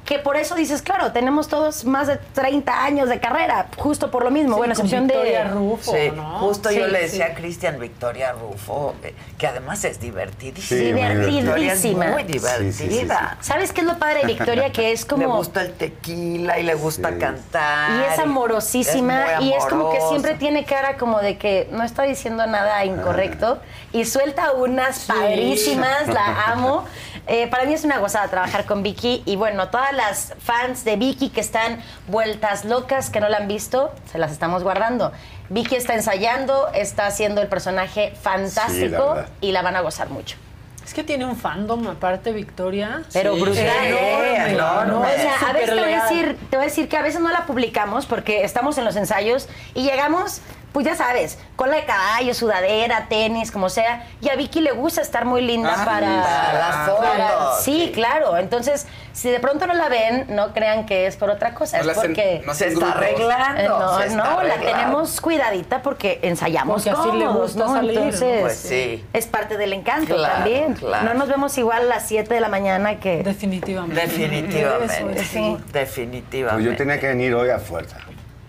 que 0.06 0.20
por 0.20 0.36
eso 0.36 0.56
dices, 0.56 0.82
claro, 0.82 1.12
tenemos 1.14 1.48
todos 1.48 1.86
más 1.86 2.08
de 2.08 2.18
30 2.18 2.84
años 2.84 3.08
de 3.08 3.20
carrera, 3.20 3.68
justo 3.78 4.12
por 4.12 4.24
lo 4.24 4.32
mismo. 4.32 4.56
Sí, 4.56 4.58
bueno, 4.58 4.74
excepción 4.74 5.08
de 5.08 5.14
Victoria 5.14 5.44
Rufo, 5.46 5.92
Sí, 5.94 6.12
¿no? 6.14 6.40
justo 6.40 6.72
yo 6.72 6.86
Sí, 6.86 6.92
le 6.92 7.02
decía 7.02 7.26
a 7.28 7.34
Cristian 7.34 7.80
Victoria 7.80 8.34
Rufo, 8.34 8.96
eh, 9.04 9.14
que 9.38 9.48
además 9.48 9.84
es 9.86 10.00
divertidísima. 10.02 11.10
Divertidísima. 11.10 12.08
muy 12.08 12.24
Sí, 12.24 12.40
sí, 12.40 12.74
sí, 12.74 12.88
divertida. 12.88 13.38
¿Sabes 13.42 13.72
qué 13.72 13.82
es 13.82 13.88
lo 13.88 13.98
padre 13.98 14.22
de 14.22 14.28
Victoria? 14.28 14.72
Que 14.72 14.92
es 14.92 15.06
como... 15.06 15.24
Le 15.28 15.34
gusta 15.38 15.62
el 15.62 15.74
tequila 15.74 16.60
y 16.60 16.64
le 16.64 16.76
gusta 16.76 17.18
cantar. 17.18 18.02
Y 18.02 18.14
es 18.14 18.20
amorosísima 18.20 19.36
es 19.36 19.42
y 19.42 19.54
es 19.54 19.66
como 19.66 19.92
que 19.92 20.02
siempre 20.10 20.36
tiene 20.36 20.66
cara 20.66 20.98
como 20.98 21.20
de 21.20 21.38
que 21.38 21.70
no 21.72 21.84
está 21.84 22.04
diciendo 22.04 22.46
nada 22.46 22.84
incorrecto 22.86 23.60
y 23.92 24.06
suelta 24.06 24.52
unas 24.54 25.06
padrísimas, 25.06 26.08
la 26.08 26.46
amo. 26.48 26.86
Eh, 27.28 27.48
para 27.48 27.66
mí 27.66 27.74
es 27.74 27.86
una 27.86 28.00
gozada 28.00 28.28
trabajar 28.28 28.66
con 28.66 28.84
Vicky 28.84 29.24
y 29.26 29.38
bueno, 29.38 29.70
todas 29.70 29.94
las 29.94 30.34
fans 30.40 30.84
de 30.84 30.98
Vicky 30.98 31.30
que 31.30 31.40
están 31.40 31.82
vueltas 32.08 32.66
locas, 32.66 33.10
que 33.10 33.22
no 33.22 33.30
la 33.30 33.38
han 33.38 33.48
visto, 33.48 33.94
se 34.12 34.18
las 34.18 34.32
estamos 34.32 34.64
guardando. 34.64 35.14
Vicky 35.50 35.76
está 35.76 35.94
ensayando, 35.94 36.70
está 36.74 37.06
haciendo 37.08 37.41
el 37.41 37.48
personaje 37.48 38.14
fantástico 38.22 39.16
y 39.40 39.52
la 39.52 39.62
van 39.62 39.76
a 39.76 39.82
gozar 39.82 40.10
mucho. 40.10 40.38
Es 40.86 40.94
que 40.94 41.04
tiene 41.04 41.24
un 41.24 41.38
fandom 41.38 41.88
aparte, 41.88 42.34
Victoria. 42.34 43.04
Pero 43.14 43.36
brutal. 43.36 43.58
Enorme, 43.58 44.91
No, 44.91 45.02
o 45.02 45.06
sea, 45.06 45.50
a 45.50 45.54
veces 45.54 45.70
te 45.70 45.76
voy 45.76 45.84
a, 45.84 45.86
leal. 45.86 46.10
decir, 46.10 46.38
te 46.50 46.58
voy 46.58 46.66
a 46.66 46.68
decir 46.68 46.90
que 46.90 46.98
a 46.98 47.02
veces 47.02 47.22
no 47.22 47.32
la 47.32 47.45
publicamos 47.45 48.06
porque 48.06 48.44
estamos 48.44 48.78
en 48.78 48.84
los 48.84 48.98
ensayos 48.98 49.48
y 49.74 49.84
llegamos, 49.84 50.41
pues 50.74 50.86
ya 50.86 50.95
sabes, 50.95 51.38
cola 51.56 51.76
de 51.78 51.86
caballo, 51.86 52.34
sudadera, 52.34 53.06
tenis, 53.08 53.52
como 53.52 53.70
sea. 53.70 54.08
Y 54.22 54.30
a 54.30 54.36
Vicky 54.36 54.60
le 54.60 54.72
gusta 54.72 55.02
estar 55.02 55.24
muy 55.24 55.41
linda 55.41 55.72
Ah, 55.78 55.86
para, 55.86 56.24
para 56.24 56.54
las 56.54 56.90
fotos, 56.90 57.64
sí, 57.64 57.91
claro. 57.94 58.38
Entonces, 58.38 58.88
si 59.14 59.30
de 59.30 59.40
pronto 59.40 59.68
no 59.68 59.76
la 59.76 59.88
ven, 59.88 60.26
no 60.30 60.52
crean 60.54 60.86
que 60.88 61.06
es 61.06 61.16
por 61.16 61.30
otra 61.30 61.54
cosa. 61.54 61.78
No 61.78 61.82
es 61.82 61.86
la 61.88 61.94
hacen- 61.94 62.02
porque 62.16 62.41
no 62.45 62.54
Se 62.56 62.68
está 62.70 62.91
arreglando, 62.94 63.62
Eh, 63.62 63.68
no, 63.70 64.00
se 64.00 64.08
está 64.08 64.18
no, 64.36 64.44
la 64.44 64.56
tenemos 64.56 65.22
cuidadita 65.22 65.82
porque 65.84 66.20
ensayamos 66.24 66.84
Porque 66.84 66.90
así 66.90 67.18
le 67.18 67.26
cómodos, 67.26 67.54
gusta 67.54 67.66
¿no? 67.66 67.74
salir, 67.76 67.94
¿no? 67.94 68.04
Entonces, 68.06 68.41
Pues 68.41 68.58
sí. 68.58 69.06
es 69.14 69.28
parte 69.28 69.58
del 69.58 69.74
encanto 69.74 70.16
Claro, 70.16 70.34
también. 70.34 70.74
claro. 70.74 71.06
No 71.06 71.14
nos 71.14 71.30
vemos 71.30 71.56
igual 71.60 71.84
a 71.84 71.86
las 71.86 72.08
7 72.08 72.34
de 72.34 72.41
la 72.41 72.50
mañana 72.50 73.00
que... 73.00 73.22
Definitivamente. 73.22 74.02
Definitivamente. 74.02 75.24
Sí. 75.24 75.58
Definitivamente. 75.72 76.64
Pues 76.64 76.66
yo 76.66 76.76
tenía 76.76 77.00
que 77.00 77.08
venir 77.08 77.36
hoy 77.36 77.52
a 77.52 77.60
fuerza. 77.60 77.98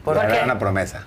¿Por 0.04 0.16
Era 0.16 0.26
qué? 0.28 0.44
una 0.44 0.58
promesa. 0.58 1.04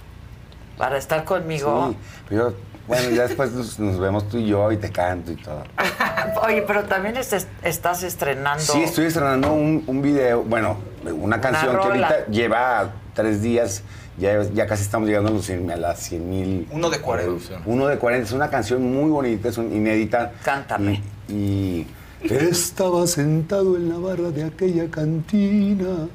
Para 0.78 0.98
estar 0.98 1.24
conmigo. 1.24 1.90
Sí, 1.92 1.98
pero 2.30 2.50
yo- 2.52 2.56
bueno, 2.88 3.10
ya 3.10 3.24
después 3.28 3.52
nos, 3.52 3.78
nos 3.80 4.00
vemos 4.00 4.30
tú 4.30 4.38
y 4.38 4.48
yo 4.48 4.72
y 4.72 4.78
te 4.78 4.90
canto 4.92 5.32
y 5.32 5.36
todo. 5.36 5.64
Oye, 6.48 6.62
pero 6.62 6.84
también 6.86 7.18
es- 7.18 7.48
estás 7.64 8.04
estrenando. 8.04 8.64
Sí, 8.64 8.82
estoy 8.84 9.06
estrenando 9.08 9.52
un, 9.52 9.84
un 9.88 10.02
video, 10.02 10.44
bueno, 10.44 10.78
una 11.20 11.42
canción 11.42 11.72
que 11.78 11.84
ahorita 11.86 12.26
lleva 12.28 12.92
tres 13.14 13.42
días, 13.42 13.84
ya, 14.18 14.42
ya 14.44 14.66
casi 14.68 14.84
estamos 14.84 15.08
llegando 15.10 15.30
a, 15.30 15.34
los 15.34 15.46
100 15.46 15.70
a 15.72 15.76
las 15.76 16.00
100 16.00 16.30
mil. 16.30 16.68
Uno 16.72 16.90
de 16.90 17.00
40. 17.02 17.62
Uno 17.66 17.88
de 17.88 17.98
40, 17.98 18.26
es 18.28 18.32
una 18.32 18.50
canción 18.50 18.82
muy 18.94 19.10
bonita, 19.10 19.50
es 19.50 19.58
un- 19.58 19.76
inédita. 19.76 20.32
Cántame. 20.44 21.02
Y, 21.28 21.86
y 22.24 22.34
estaba 22.34 23.06
sentado 23.06 23.76
en 23.76 23.90
la 23.90 23.98
barra 23.98 24.30
de 24.30 24.46
aquella 24.46 24.90
cantina. 24.90 26.08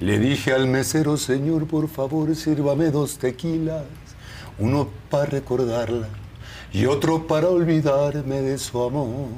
Le 0.00 0.18
dije 0.18 0.52
al 0.52 0.66
mesero, 0.66 1.16
señor, 1.16 1.66
por 1.66 1.88
favor, 1.88 2.34
sírvame 2.36 2.90
dos 2.90 3.18
tequilas. 3.18 3.84
Uno 4.58 4.88
para 5.10 5.26
recordarla 5.26 6.08
y 6.72 6.84
otro 6.84 7.26
para 7.26 7.48
olvidarme 7.48 8.42
de 8.42 8.58
su 8.58 8.82
amor. 8.82 9.28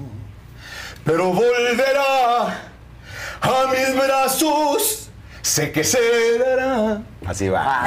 Pero 1.05 1.33
volverá 1.33 2.73
a 3.41 3.73
mis 3.73 3.97
brazos, 3.97 5.11
sé 5.43 5.71
que 5.71 5.85
se 5.85 5.99
dará. 6.39 7.03
Así 7.25 7.49
va. 7.49 7.85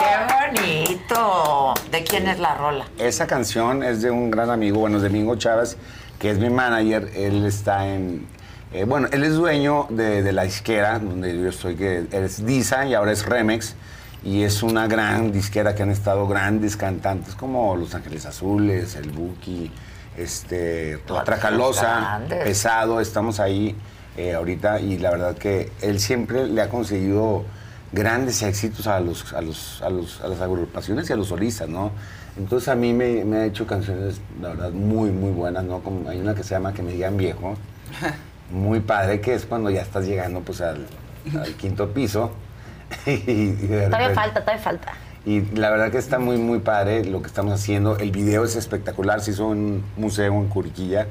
¡Qué 0.00 0.60
bonito! 0.60 1.74
¿De 1.92 2.02
quién 2.02 2.26
es 2.28 2.40
la 2.40 2.56
rola? 2.56 2.86
Esa 2.98 3.28
canción 3.28 3.84
es 3.84 4.02
de 4.02 4.10
un 4.10 4.30
gran 4.30 4.50
amigo, 4.50 4.80
bueno, 4.80 4.96
es 4.96 5.02
de 5.02 5.08
Domingo 5.08 5.36
Chávez, 5.36 5.76
que 6.18 6.30
es 6.30 6.38
mi 6.38 6.50
manager. 6.50 7.10
Él 7.14 7.46
está 7.46 7.86
en. 7.86 8.26
Eh, 8.72 8.84
bueno, 8.84 9.08
él 9.12 9.24
es 9.24 9.34
dueño 9.34 9.86
de, 9.90 10.22
de 10.22 10.32
La 10.32 10.44
Disquera, 10.44 10.98
donde 10.98 11.36
yo 11.36 11.48
estoy, 11.48 11.76
que 11.76 12.06
es 12.12 12.44
Disa 12.44 12.86
y 12.86 12.94
ahora 12.94 13.12
es 13.12 13.26
Remex. 13.26 13.74
Y 14.22 14.42
es 14.42 14.62
una 14.62 14.86
gran 14.86 15.32
disquera 15.32 15.74
que 15.74 15.82
han 15.82 15.90
estado 15.90 16.28
grandes 16.28 16.76
cantantes 16.76 17.34
como 17.34 17.74
Los 17.74 17.94
Ángeles 17.94 18.26
Azules, 18.26 18.94
El 18.96 19.10
Buki, 19.12 19.70
este, 20.16 20.98
Todos 21.06 21.24
Tracalosa. 21.24 22.20
Pesado. 22.28 23.00
Estamos 23.00 23.40
ahí 23.40 23.74
eh, 24.16 24.34
ahorita 24.34 24.80
y 24.80 24.98
la 24.98 25.10
verdad 25.10 25.38
que 25.38 25.72
él 25.80 26.00
siempre 26.00 26.46
le 26.46 26.60
ha 26.60 26.68
conseguido 26.68 27.44
grandes 27.92 28.42
éxitos 28.42 28.86
a 28.86 29.00
los, 29.00 29.32
a 29.32 29.40
los, 29.40 29.80
a 29.82 29.88
los, 29.88 30.20
a 30.20 30.28
las 30.28 30.40
agrupaciones 30.40 31.08
y 31.08 31.12
a 31.12 31.16
los 31.16 31.28
solistas, 31.28 31.68
¿no? 31.68 31.90
Entonces 32.36 32.68
a 32.68 32.74
mí 32.74 32.92
me, 32.92 33.24
me 33.24 33.38
ha 33.38 33.44
hecho 33.46 33.66
canciones, 33.66 34.20
la 34.40 34.50
verdad, 34.50 34.70
muy, 34.70 35.10
muy 35.10 35.30
buenas, 35.32 35.64
¿no? 35.64 35.80
Como 35.80 36.08
hay 36.08 36.20
una 36.20 36.34
que 36.34 36.42
se 36.44 36.50
llama 36.50 36.72
Que 36.72 36.82
me 36.82 36.92
digan 36.92 37.16
viejo, 37.16 37.54
muy 38.50 38.80
padre, 38.80 39.20
que 39.20 39.34
es 39.34 39.46
cuando 39.46 39.70
ya 39.70 39.82
estás 39.82 40.06
llegando 40.06 40.40
pues 40.40 40.60
al, 40.60 40.86
al 41.38 41.54
quinto 41.54 41.90
piso. 41.90 42.32
y, 43.06 43.52
Todavía 43.52 44.10
falta, 44.10 44.40
todavía 44.40 44.62
falta. 44.62 44.92
y 45.24 45.42
la 45.54 45.70
verdad 45.70 45.90
que 45.92 45.98
está 45.98 46.18
muy, 46.18 46.36
muy 46.38 46.58
padre 46.58 47.04
lo 47.04 47.20
que 47.22 47.28
estamos 47.28 47.52
haciendo. 47.52 47.96
El 47.98 48.10
video 48.10 48.44
es 48.44 48.56
espectacular, 48.56 49.20
se 49.20 49.30
hizo 49.32 49.52
en 49.52 49.58
un 49.58 49.84
museo 49.96 50.32
en 50.34 50.48
Curiquilla. 50.48 51.06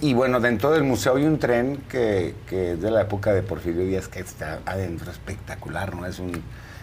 Y 0.00 0.14
bueno, 0.14 0.38
dentro 0.38 0.70
del 0.70 0.84
museo 0.84 1.16
hay 1.16 1.24
un 1.24 1.38
tren 1.40 1.78
que, 1.88 2.34
que 2.48 2.72
es 2.72 2.80
de 2.80 2.90
la 2.92 3.00
época 3.02 3.32
de 3.32 3.42
Porfirio 3.42 3.82
Díaz 3.84 4.06
que 4.06 4.20
está 4.20 4.60
adentro, 4.64 5.10
espectacular, 5.10 5.96
¿no? 5.96 6.06
Es, 6.06 6.20
un, 6.20 6.30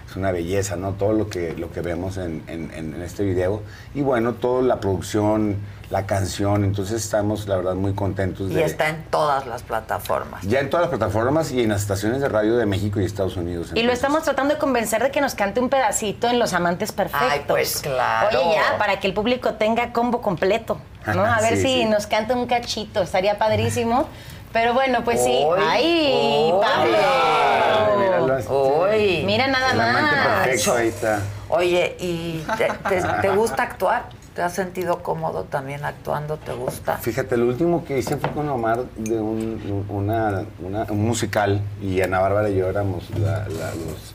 es 0.09 0.15
una 0.17 0.31
belleza, 0.33 0.75
¿no? 0.75 0.91
Todo 0.93 1.13
lo 1.13 1.29
que, 1.29 1.53
lo 1.55 1.71
que 1.71 1.79
vemos 1.79 2.17
en, 2.17 2.43
en- 2.47 2.71
en 2.73 3.01
este 3.01 3.23
video. 3.23 3.61
Y 3.93 4.01
bueno, 4.01 4.33
toda 4.33 4.61
la 4.63 4.81
producción, 4.81 5.55
la 5.89 6.05
canción, 6.07 6.63
entonces 6.63 7.03
estamos, 7.03 7.47
la 7.47 7.57
verdad, 7.57 7.75
muy 7.75 7.93
contentos 7.93 8.49
Y 8.51 8.55
de... 8.55 8.63
está 8.63 8.89
en 8.89 9.03
todas 9.11 9.45
las 9.45 9.61
plataformas. 9.63 10.41
Ya 10.43 10.59
en 10.59 10.69
todas 10.69 10.85
las 10.89 10.97
plataformas 10.97 11.51
y 11.51 11.61
en 11.61 11.69
las 11.69 11.81
estaciones 11.81 12.21
de 12.21 12.29
radio 12.29 12.57
de 12.57 12.65
México 12.65 12.99
y 12.99 13.05
Estados 13.05 13.37
Unidos. 13.37 13.69
Y 13.75 13.83
lo 13.83 13.91
estamos 13.91 14.23
tratando 14.23 14.55
de 14.55 14.59
convencer 14.59 15.03
de 15.03 15.11
que 15.11 15.21
nos 15.21 15.35
cante 15.35 15.59
un 15.59 15.69
pedacito 15.69 16.27
en 16.27 16.39
Los 16.39 16.53
Amantes 16.53 16.91
Perfectos. 16.91 17.29
Ay, 17.31 17.41
pues, 17.47 17.81
claro. 17.81 18.39
Oye, 18.39 18.55
ya, 18.55 18.77
para 18.77 18.99
que 18.99 19.07
el 19.07 19.13
público 19.13 19.53
tenga 19.53 19.93
combo 19.93 20.21
completo, 20.21 20.79
¿no? 21.13 21.23
A 21.23 21.39
ver 21.41 21.55
Sí, 21.57 21.61
si 21.61 21.67
sí. 21.81 21.85
nos 21.85 22.07
canta 22.07 22.33
un 22.33 22.47
cachito, 22.47 23.01
estaría 23.03 23.37
padrísimo. 23.37 24.07
Pero 24.53 24.73
bueno, 24.73 25.03
pues 25.03 25.21
sí. 25.21 25.45
¡Ay. 25.67 26.49
Pablo! 26.61 27.99
Míralo, 27.99 28.85
Uy. 28.89 29.23
Mira 29.25 29.47
nada 29.47 29.73
más. 29.73 30.45
perfecto, 30.45 30.73
ahí 30.75 30.87
está. 30.87 31.19
Oye, 31.49 31.97
¿y 31.99 32.43
te, 32.57 32.67
te- 32.89 33.01
te 33.21 33.29
gusta 33.29 33.63
actuar? 33.63 34.03
¿Te 34.35 34.41
has 34.41 34.51
sentido 34.51 35.01
cómodo 35.01 35.45
también 35.45 35.85
actuando? 35.85 36.35
¿Te 36.35 36.51
gusta? 36.51 36.97
Fíjate, 36.97 37.37
lo 37.37 37.47
último 37.47 37.85
que 37.85 37.99
hice 37.99 38.17
fue 38.17 38.31
con 38.31 38.49
Omar 38.49 38.83
de 38.97 39.17
un, 39.17 39.85
un 39.87 41.05
musical 41.05 41.61
y 41.81 42.01
Ana 42.01 42.19
Bárbara 42.19 42.49
y 42.49 42.57
yo 42.57 42.69
éramos 42.69 43.09
los, 43.11 44.13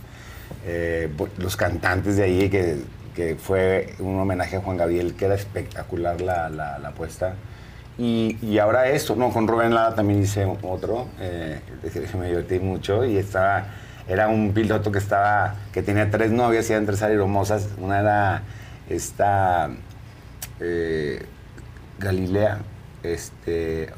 eh, 0.66 1.10
los 1.38 1.56
cantantes 1.56 2.18
de 2.18 2.24
ahí, 2.24 2.50
que, 2.50 2.82
que 3.14 3.36
fue 3.36 3.94
un 3.98 4.20
homenaje 4.20 4.56
a 4.56 4.60
Juan 4.60 4.76
Gabriel, 4.76 5.14
que 5.14 5.24
era 5.24 5.34
espectacular 5.36 6.20
la, 6.20 6.50
la, 6.50 6.78
la 6.78 6.90
puesta. 6.90 7.36
Y, 7.96 8.36
y 8.42 8.58
ahora 8.58 8.90
esto, 8.90 9.16
no, 9.16 9.30
con 9.30 9.48
Rubén 9.48 9.74
Lada 9.74 9.94
también 9.94 10.22
hice 10.22 10.44
otro, 10.62 11.06
eh, 11.18 11.60
me 12.18 12.26
divertí 12.26 12.58
mucho 12.58 13.06
y 13.06 13.16
estaba, 13.16 13.68
era 14.06 14.28
un 14.28 14.52
piloto 14.52 14.92
que 14.92 14.98
estaba, 14.98 15.54
que 15.72 15.82
tenía 15.82 16.10
tres 16.10 16.30
novias 16.30 16.68
y 16.68 16.74
eran 16.74 16.84
tres 16.84 17.00
hermosas, 17.00 17.70
una 17.78 18.00
era 18.00 18.42
esta 18.90 19.70
eh, 20.60 21.24
Galilea 21.98 22.58
este, 23.02 23.90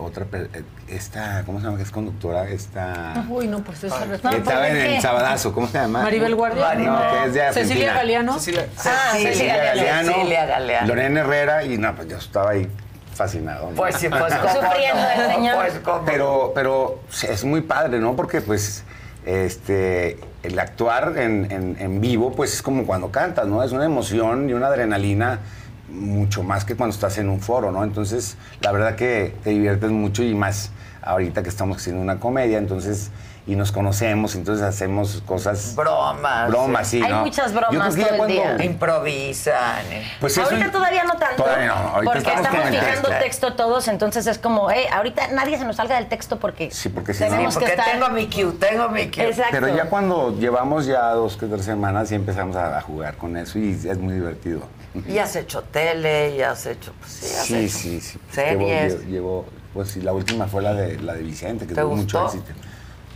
otra, 0.00 0.26
per- 0.26 0.48
eh, 0.54 0.62
esta, 0.88 1.42
¿cómo 1.44 1.58
se 1.58 1.64
llama? 1.66 1.76
Que 1.76 1.82
es 1.82 1.90
conductora, 1.90 2.48
esta... 2.48 3.24
Uy, 3.28 3.48
no, 3.48 3.58
pues 3.64 3.82
esa 3.82 4.06
que 4.06 4.14
estaba 4.36 4.68
en 4.68 4.76
el 4.76 5.00
Sabadazo, 5.02 5.52
¿cómo 5.52 5.66
se 5.66 5.78
llama? 5.78 6.02
Maribel 6.02 6.36
Guardia. 6.36 6.74
No, 6.76 6.96
que 7.10 7.24
es 7.26 7.34
de 7.34 7.42
Argentina. 7.42 7.52
Cecilia 7.74 7.94
Galeano. 7.94 8.38
Cecilia, 8.38 8.66
Cecilia 9.12 9.56
Galeano, 9.56 10.12
Cecilia 10.12 10.46
Galeano. 10.46 10.86
Lorena 10.86 11.20
Herrera 11.20 11.64
y 11.64 11.78
no, 11.78 11.96
pues 11.96 12.08
yo 12.08 12.16
estaba 12.18 12.50
ahí 12.50 12.68
fascinado. 13.12 13.70
¿no? 13.70 13.76
Pues 13.76 13.96
sí, 13.96 14.08
pues 14.08 14.22
cómo 14.34 14.52
Sufriendo 14.66 15.02
el 15.16 15.34
señor. 15.34 15.54
Pues 15.56 15.80
Pero, 16.06 16.52
pero 16.54 17.00
es 17.28 17.44
muy 17.44 17.62
padre, 17.62 17.98
¿no? 17.98 18.14
Porque 18.14 18.40
pues 18.40 18.84
este 19.26 20.18
el 20.44 20.58
actuar 20.58 21.14
en, 21.16 21.50
en- 21.50 21.76
en 21.80 22.00
vivo, 22.00 22.32
pues 22.32 22.52
es 22.52 22.62
como 22.62 22.86
cuando 22.86 23.10
cantas, 23.10 23.46
¿no? 23.48 23.62
Es 23.64 23.72
una 23.72 23.84
emoción 23.86 24.48
y 24.48 24.52
una 24.52 24.66
adrenalina 24.68 25.40
mucho 25.88 26.42
más 26.42 26.64
que 26.64 26.74
cuando 26.76 26.94
estás 26.94 27.18
en 27.18 27.28
un 27.28 27.40
foro, 27.40 27.70
¿no? 27.70 27.84
Entonces, 27.84 28.36
la 28.60 28.72
verdad 28.72 28.96
que 28.96 29.34
te 29.44 29.50
diviertes 29.50 29.90
mucho 29.90 30.22
y 30.22 30.34
más 30.34 30.70
ahorita 31.02 31.42
que 31.42 31.48
estamos 31.50 31.76
haciendo 31.78 32.00
una 32.00 32.18
comedia, 32.18 32.56
entonces, 32.58 33.10
y 33.46 33.56
nos 33.56 33.72
conocemos, 33.72 34.34
entonces 34.36 34.64
hacemos 34.64 35.22
cosas... 35.26 35.74
Bromas. 35.76 36.48
Bromas, 36.48 36.88
sí, 36.88 37.02
Hay 37.02 37.12
¿no? 37.12 37.20
muchas 37.20 37.52
Yo 37.52 37.58
creo 37.58 37.70
bromas 37.72 37.94
que 37.94 38.00
todo 38.02 38.10
el 38.12 38.16
cuando- 38.16 38.34
día. 38.34 38.64
Improvisan. 38.64 39.84
eh. 39.92 40.02
Pues 40.18 40.32
eso- 40.38 40.44
ahorita 40.48 40.70
todavía 40.70 41.04
no 41.04 41.12
tanto. 41.18 41.42
Todavía 41.42 41.66
no, 41.66 41.74
ahorita 41.74 42.12
porque 42.14 42.28
estamos 42.30 42.64
el 42.64 42.70
fijando 42.72 43.08
texto. 43.08 43.24
texto. 43.24 43.52
todos, 43.54 43.88
entonces 43.88 44.26
es 44.26 44.38
como, 44.38 44.70
eh, 44.70 44.86
ahorita 44.90 45.28
nadie 45.32 45.58
se 45.58 45.66
nos 45.66 45.76
salga 45.76 45.96
del 45.96 46.06
texto 46.08 46.38
porque 46.38 46.70
Sí, 46.70 46.88
porque 46.88 47.12
si 47.12 47.24
tenemos 47.24 47.54
no... 47.54 47.60
que 47.60 47.66
Porque 47.66 47.80
estar. 47.80 47.92
tengo 47.92 48.08
mi 48.08 48.26
cue, 48.30 48.52
tengo 48.58 48.88
mi 48.88 49.10
cue. 49.10 49.28
Exacto. 49.28 49.50
Pero 49.52 49.68
ya 49.76 49.90
cuando 49.90 50.34
llevamos 50.38 50.86
ya 50.86 51.10
dos 51.10 51.36
que 51.36 51.44
tres 51.46 51.66
semanas 51.66 52.10
y 52.12 52.14
empezamos 52.14 52.56
a, 52.56 52.78
a 52.78 52.80
jugar 52.80 53.16
con 53.18 53.36
eso 53.36 53.58
y 53.58 53.72
es 53.72 53.98
muy 53.98 54.14
divertido. 54.14 54.62
Y 55.08 55.18
has 55.18 55.36
hecho 55.36 55.62
tele, 55.62 56.36
y 56.36 56.40
has 56.42 56.66
hecho, 56.66 56.92
pues 57.00 57.12
sí, 57.12 57.26
has 57.26 57.46
Sí, 57.46 57.54
hecho 57.56 57.78
sí, 57.78 58.00
sí. 58.00 58.18
series. 58.32 58.92
Llevo, 59.06 59.10
llevo- 59.10 59.44
pues 59.72 59.88
sí, 59.90 60.00
la 60.00 60.12
última 60.12 60.46
fue 60.46 60.62
la 60.62 60.72
de 60.74 60.98
la 61.00 61.14
de 61.14 61.22
Vicente, 61.22 61.66
que 61.66 61.74
¿Te 61.74 61.80
tuvo 61.80 61.96
mucho 61.96 62.22
gustó? 62.22 62.36
éxito. 62.38 62.58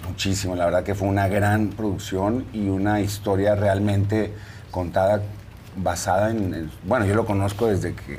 Muchísimo, 0.08 0.56
la 0.56 0.64
verdad 0.64 0.82
que 0.84 0.94
fue 0.94 1.06
una 1.08 1.28
gran 1.28 1.68
producción 1.70 2.46
y 2.52 2.68
una 2.68 3.00
historia 3.00 3.54
realmente 3.54 4.32
contada 4.70 5.22
basada 5.76 6.30
en, 6.30 6.54
en- 6.54 6.70
bueno, 6.84 7.04
yo 7.06 7.14
lo 7.14 7.24
conozco 7.26 7.66
desde 7.68 7.94
que 7.94 8.18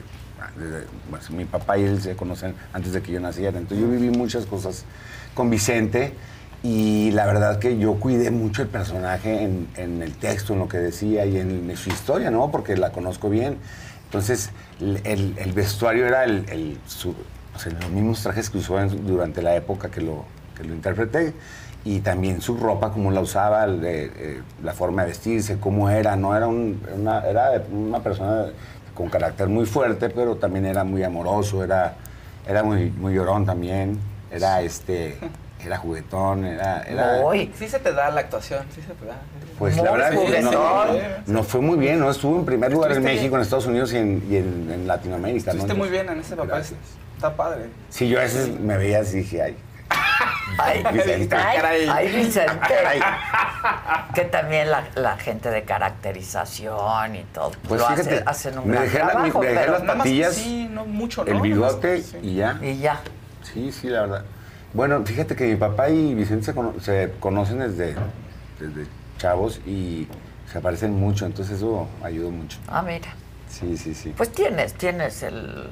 desde- 0.58 0.86
pues, 1.10 1.30
mi 1.32 1.46
papá 1.46 1.78
y 1.78 1.84
él 1.84 2.02
se 2.02 2.16
conocen 2.16 2.56
antes 2.74 2.94
de 2.94 3.02
que 3.02 3.12
yo 3.12 3.20
naciera. 3.20 3.58
Entonces 3.58 3.86
yo 3.86 3.92
viví 3.92 4.10
muchas 4.16 4.46
cosas 4.46 4.86
con 5.34 5.50
Vicente 5.50 6.14
y 6.62 7.12
la 7.12 7.26
verdad 7.26 7.60
que 7.60 7.78
yo 7.78 7.96
cuidé 7.96 8.32
mucho 8.32 8.62
el 8.62 8.68
personaje 8.68 9.44
en, 9.44 10.02
el 10.02 10.14
texto, 10.16 10.54
en 10.54 10.60
lo 10.60 10.68
que 10.68 10.78
decía 10.78 11.26
y 11.26 11.38
en, 11.38 11.76
su 11.78 11.90
historia, 11.90 12.32
¿no? 12.32 12.52
Porque 12.52 12.76
la 12.76 12.92
conozco 12.92 13.30
bien. 13.30 13.58
Entonces 14.06 14.50
el, 14.80 15.54
vestuario 15.54 16.06
era 16.06 16.26
el, 16.26 16.78
los 17.82 17.92
mismos 17.92 18.22
trajes 18.24 18.50
que 18.50 18.58
usó 18.58 18.78
durante 18.88 19.42
la 19.42 19.56
época 19.56 19.90
que 19.90 20.02
lo, 20.02 20.26
que 20.58 20.64
lo 20.64 20.74
interpreté 20.74 21.34
y 21.86 22.00
también 22.02 22.42
su 22.42 22.58
ropa, 22.58 22.92
cómo 22.92 23.10
la 23.12 23.22
usaba, 23.22 23.66
eh, 23.68 24.42
la 24.62 24.74
forma 24.74 25.04
de 25.04 25.10
vestirse, 25.10 25.60
cómo 25.60 25.90
era, 25.90 26.16
¿no? 26.16 26.36
Era, 26.36 26.48
un- 26.48 26.82
una, 26.94 27.22
era 27.22 27.64
una 27.72 28.02
persona 28.04 28.48
con 28.94 29.10
carácter 29.10 29.48
muy 29.48 29.66
fuerte, 29.66 30.10
pero 30.10 30.36
también 30.36 30.66
era 30.66 30.84
muy 30.84 31.04
amoroso, 31.04 31.64
era, 31.64 31.96
era 32.46 32.64
muy, 32.64 32.92
muy 32.92 33.14
llorón 33.14 33.46
también, 33.46 33.98
era 34.30 34.62
este, 34.62 35.18
era 35.66 35.78
juguetón, 35.78 36.46
era... 36.46 36.84
era 36.84 37.18
Sí 37.58 37.68
se 37.68 37.80
te 37.80 37.92
da 37.94 38.10
la 38.12 38.22
actuación, 38.22 38.64
sí 38.74 38.82
se 38.82 38.94
te 38.94 39.06
da. 39.06 39.16
pues 39.58 39.76
la 39.78 39.92
verdad 39.92 40.10
que 40.12 40.16
no, 40.42 40.52
juguetón. 40.52 40.98
no 41.28 41.44
fue 41.44 41.62
muy 41.62 41.78
bien, 41.78 42.00
¿no? 42.00 42.10
Estuvo 42.10 42.38
en 42.40 42.46
primer 42.46 42.72
lugar 42.72 42.92
en 42.94 43.04
México, 43.04 43.36
en 43.36 43.42
Estados 43.42 43.66
Unidos 43.68 43.92
y 43.94 43.98
en, 43.98 44.24
y 44.30 44.38
en- 44.38 44.72
en 44.72 44.88
Latinoamérica, 44.88 45.52
¿no? 45.54 45.60
Estuviste 45.60 45.74
muy 45.78 45.90
bien 45.90 46.10
en 46.10 46.20
ese 46.20 46.36
papel. 46.36 46.64
Está 47.16 47.36
padre. 47.36 47.66
Sí, 47.90 48.08
yo 48.08 48.20
a 48.20 48.24
veces 48.24 48.58
me 48.60 48.78
veía 48.78 49.00
así 49.02 49.18
y 49.18 49.20
dije, 49.22 49.42
ay, 49.44 49.58
Ay, 50.58 50.84
Vicente. 50.94 51.36
ay, 51.36 51.88
ay, 51.92 52.16
Vicente. 52.16 52.52
Ay. 52.88 53.00
Que 54.14 54.26
también 54.26 54.70
la, 54.72 54.84
la 54.96 55.18
gente 55.18 55.50
de 55.52 55.64
caracterización 55.64 57.16
y 57.16 57.24
todo. 57.34 57.52
Pues 57.68 57.82
lo 57.82 57.88
fíjate, 57.88 58.16
hace- 58.16 58.24
hacen 58.26 58.60
un 58.60 58.68
me 58.68 58.74
gran 58.74 58.84
dejé, 58.86 59.00
la- 59.00 59.06
me 59.06 59.12
trabajo, 59.12 59.42
dejé 59.42 59.56
pero 59.56 59.72
las 59.74 59.82
nada 59.84 59.96
más- 59.96 60.04
patillas, 60.06 60.34
Sí, 60.36 60.68
no 60.72 60.86
mucho, 60.86 61.24
¿no? 61.24 61.32
el 61.32 61.42
bigote 61.42 62.02
sí. 62.02 62.18
y 62.22 62.36
ya. 62.36 62.58
Y 62.62 62.78
ya. 62.80 63.00
Sí, 63.44 63.72
sí, 63.72 63.88
la 63.88 64.02
verdad. 64.02 64.24
Bueno, 64.74 65.02
fíjate 65.06 65.36
que 65.36 65.46
mi 65.48 65.56
papá 65.56 65.90
y 65.90 66.14
Vicente 66.14 66.46
se, 66.46 66.54
cono- 66.54 66.74
se 66.80 67.14
conocen 67.20 67.60
desde, 67.60 67.96
desde 68.60 68.88
chavos 69.18 69.60
y 69.66 70.08
se 70.52 70.60
parecen 70.62 70.94
mucho, 70.94 71.26
entonces 71.26 71.58
eso 71.58 71.88
ayudó 72.04 72.30
mucho. 72.32 72.58
Ah, 72.68 72.82
mira. 72.82 73.08
Sí, 73.50 73.78
sí, 73.78 73.96
sí. 73.96 74.14
Pues 74.16 74.32
tienes, 74.32 74.74
tienes 74.76 75.24
el. 75.24 75.68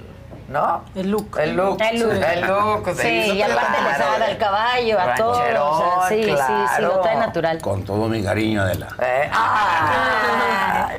¿No? 0.49 0.81
El 0.95 1.11
look. 1.11 1.37
El 1.39 1.55
look. 1.57 1.77
El 1.81 1.99
look. 1.99 2.11
El 2.33 2.41
look. 2.41 2.89
Sí, 2.95 3.33
y 3.35 3.41
aparte 3.41 3.81
le 3.83 3.95
sabe 3.97 4.25
al 4.25 4.37
caballo, 4.37 4.99
a 4.99 5.15
todo. 5.15 5.31
O 5.31 5.77
sea, 5.77 6.09
sí, 6.09 6.23
sí, 6.23 6.31
sí, 6.75 6.81
lo 6.81 6.99
trae 7.01 7.17
natural. 7.17 7.61
Con 7.61 7.83
todo 7.83 8.07
mi 8.07 8.23
cariño, 8.23 8.61
Adela. 8.61 8.87
Eh, 9.01 9.29
ah. 9.31 10.89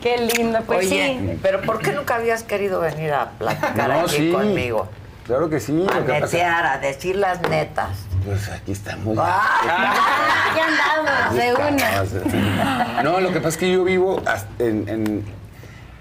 Qué 0.00 0.18
lindo, 0.18 0.60
pues 0.66 0.86
Oye, 0.86 1.18
sí. 1.20 1.38
pero 1.42 1.60
¿por 1.62 1.80
qué 1.80 1.92
nunca 1.92 2.14
habías 2.14 2.44
querido 2.44 2.80
venir 2.80 3.12
a 3.12 3.30
platicar 3.30 3.88
No, 3.88 4.00
aquí 4.02 4.16
sí. 4.16 4.32
conmigo? 4.32 4.88
Claro 5.26 5.48
que 5.50 5.58
sí. 5.60 5.72
A 5.90 5.98
lo 6.00 6.06
que 6.06 6.12
pasa- 6.12 6.24
netear, 6.36 6.66
a 6.66 6.78
decir 6.78 7.16
las 7.16 7.40
netas. 7.48 7.90
Pues 8.24 8.48
aquí 8.50 8.72
estamos. 8.72 9.16
Ah, 9.20 10.54
ya 10.56 10.66
andamos, 10.94 11.34
de 11.34 11.54
una. 11.54 13.02
No, 13.02 13.20
lo 13.20 13.28
que 13.32 13.38
pasa 13.38 13.48
es 13.50 13.56
que 13.56 13.72
yo 13.72 13.84
vivo 13.84 14.22
en, 14.58 14.88
en, 14.88 15.24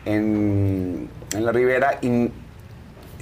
en- 0.06 1.10
en 1.34 1.46
la 1.46 1.52
Ribera 1.52 1.98
y 2.02 2.32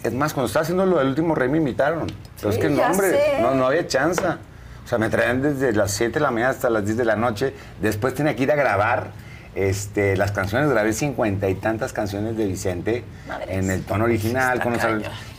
es 0.03 0.13
más, 0.13 0.33
cuando 0.33 0.47
estaba 0.47 0.63
haciendo 0.63 0.85
lo 0.85 0.97
del 0.99 1.07
último 1.07 1.35
rey 1.35 1.47
me 1.49 1.57
invitaron. 1.57 2.07
Pero 2.39 2.51
Sí, 2.51 2.59
es 2.59 2.63
que 2.65 2.69
no, 2.69 2.83
hombre, 2.83 3.09
sé. 3.11 3.41
no, 3.41 3.53
no 3.55 3.65
había 3.67 3.87
chance. 3.87 4.21
O 4.25 4.87
sea, 4.87 4.97
me 4.97 5.09
traían 5.09 5.41
desde 5.41 5.71
las 5.71 5.91
7 5.91 6.15
de 6.15 6.19
la 6.19 6.29
mañana 6.31 6.51
hasta 6.51 6.69
las 6.69 6.83
10 6.83 6.97
de 6.97 7.05
la 7.05 7.15
noche. 7.15 7.53
Después 7.81 8.13
tenía 8.13 8.35
que 8.35 8.43
ir 8.43 8.51
a 8.51 8.55
grabar 8.55 9.11
este, 9.55 10.15
las 10.17 10.31
canciones. 10.31 10.69
Grabé 10.69 10.93
cincuenta 10.93 11.49
y 11.49 11.55
tantas 11.55 11.93
canciones 11.93 12.35
de 12.37 12.45
Vicente 12.47 13.03
en 13.47 13.69
el 13.71 13.83
tono 13.83 14.05
original. 14.05 14.61
con 14.61 14.73
los- 14.73 14.81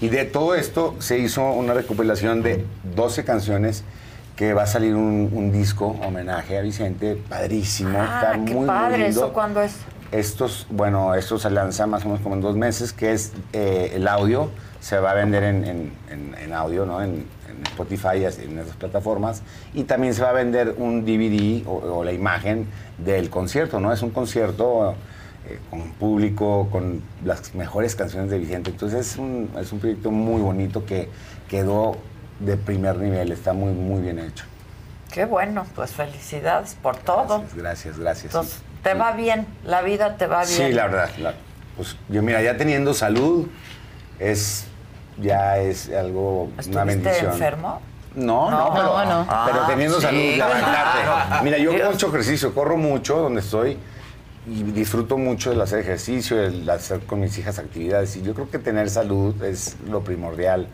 y 0.00 0.08
de 0.08 0.24
todo 0.24 0.54
esto 0.54 0.94
se 0.98 1.18
hizo 1.18 1.50
una 1.52 1.74
recopilación 1.74 2.42
de 2.42 2.64
12 2.94 3.24
canciones 3.24 3.84
que 4.36 4.52
va 4.52 4.64
a 4.64 4.66
salir 4.66 4.94
un, 4.96 5.30
un 5.32 5.52
disco 5.52 5.86
homenaje 6.04 6.58
a 6.58 6.60
Vicente, 6.62 7.16
padrísimo, 7.28 7.98
Ah, 8.00 8.20
está 8.22 8.32
qué 8.32 8.38
muy, 8.38 8.52
muy 8.54 8.66
padre. 8.66 8.98
lindo. 8.98 9.10
¿Eso 9.26 9.32
cuándo 9.32 9.62
es? 9.62 9.74
Estos, 10.10 10.66
bueno, 10.70 11.14
esto 11.14 11.38
se 11.38 11.50
lanza 11.50 11.86
más 11.86 12.04
o 12.04 12.08
menos 12.08 12.20
como 12.20 12.34
en 12.36 12.40
dos 12.40 12.56
meses, 12.56 12.92
que 12.92 13.12
es 13.12 13.32
eh, 13.52 13.92
el 13.94 14.06
audio, 14.08 14.50
se 14.80 14.98
va 14.98 15.12
a 15.12 15.14
vender 15.14 15.42
en, 15.44 15.64
en- 15.64 15.92
en- 16.10 16.34
en 16.40 16.52
audio, 16.52 16.84
¿no? 16.86 17.02
En, 17.02 17.26
Spotify 17.70 18.16
en 18.42 18.58
esas 18.58 18.74
plataformas. 18.76 19.42
Y 19.74 19.84
también 19.84 20.12
se 20.12 20.22
va 20.22 20.30
a 20.30 20.32
vender 20.32 20.74
un 20.76 21.04
DVD 21.04 21.64
o, 21.66 21.98
o 21.98 22.04
la 22.04 22.12
imagen 22.12 22.66
del 22.98 23.30
concierto, 23.30 23.80
¿no? 23.80 23.92
Es 23.92 24.02
un 24.02 24.10
concierto 24.10 24.94
eh, 25.48 25.58
con 25.70 25.90
público, 25.92 26.68
con 26.70 27.02
las 27.24 27.54
mejores 27.54 27.94
canciones 27.96 28.30
de 28.30 28.38
Vicente. 28.38 28.70
Entonces 28.70 29.12
es 29.12 29.16
un, 29.18 29.50
es 29.60 29.72
un 29.72 29.80
proyecto 29.80 30.10
muy 30.10 30.40
bonito 30.40 30.86
que 30.86 31.08
quedó 31.48 31.96
de 32.40 32.56
primer 32.56 32.96
nivel, 32.96 33.32
está 33.32 33.52
muy, 33.52 33.72
muy 33.72 34.00
bien 34.02 34.18
hecho. 34.18 34.44
Qué 35.12 35.24
bueno, 35.24 35.64
pues 35.76 35.92
felicidades 35.92 36.76
por 36.82 36.96
todo. 36.96 37.44
Gracias, 37.56 37.98
gracias. 37.98 38.26
Entonces, 38.34 38.62
te 38.82 38.94
va 38.94 39.12
bien, 39.12 39.46
la 39.64 39.82
vida 39.82 40.16
te 40.16 40.26
va 40.26 40.38
bien. 40.44 40.48
Sí, 40.48 40.72
la 40.72 40.86
verdad. 40.86 41.10
la- 41.18 41.34
pues 41.76 41.96
yo 42.08 42.22
mira, 42.22 42.40
ya 42.42 42.56
teniendo 42.56 42.94
salud 42.94 43.48
es 44.18 44.64
ya 45.20 45.58
es 45.58 45.88
algo 45.90 46.44
una 46.44 46.58
¿Estuviste 46.60 46.84
bendición. 46.84 47.32
enfermo? 47.32 47.80
No, 48.16 48.50
no, 48.50 48.58
No, 48.68 48.72
pero, 48.74 48.84
no. 49.04 49.26
pero 49.46 49.60
Ah, 49.62 49.64
teniendo 49.66 49.96
sí, 49.96 50.02
salud, 50.02 50.20
levantarte. 50.36 51.02
claro. 51.02 51.44
Mira, 51.44 51.58
yo 51.58 51.72
hago 51.72 51.90
mucho 51.92 52.08
ejercicio, 52.08 52.54
corro 52.54 52.76
mucho 52.76 53.16
donde 53.18 53.40
estoy 53.40 53.76
y 54.46 54.62
disfruto 54.62 55.16
mucho 55.18 55.52
el 55.52 55.60
hacer 55.60 55.80
ejercicio, 55.80 56.40
el 56.40 56.68
hacer 56.68 57.00
con 57.00 57.20
mis 57.20 57.36
hijas 57.38 57.58
actividades. 57.58 58.16
Y 58.16 58.22
yo 58.22 58.34
creo 58.34 58.50
que 58.50 58.58
tener 58.58 58.88
salud 58.90 59.42
es 59.42 59.76
lo 59.88 60.02
primordial 60.02 60.68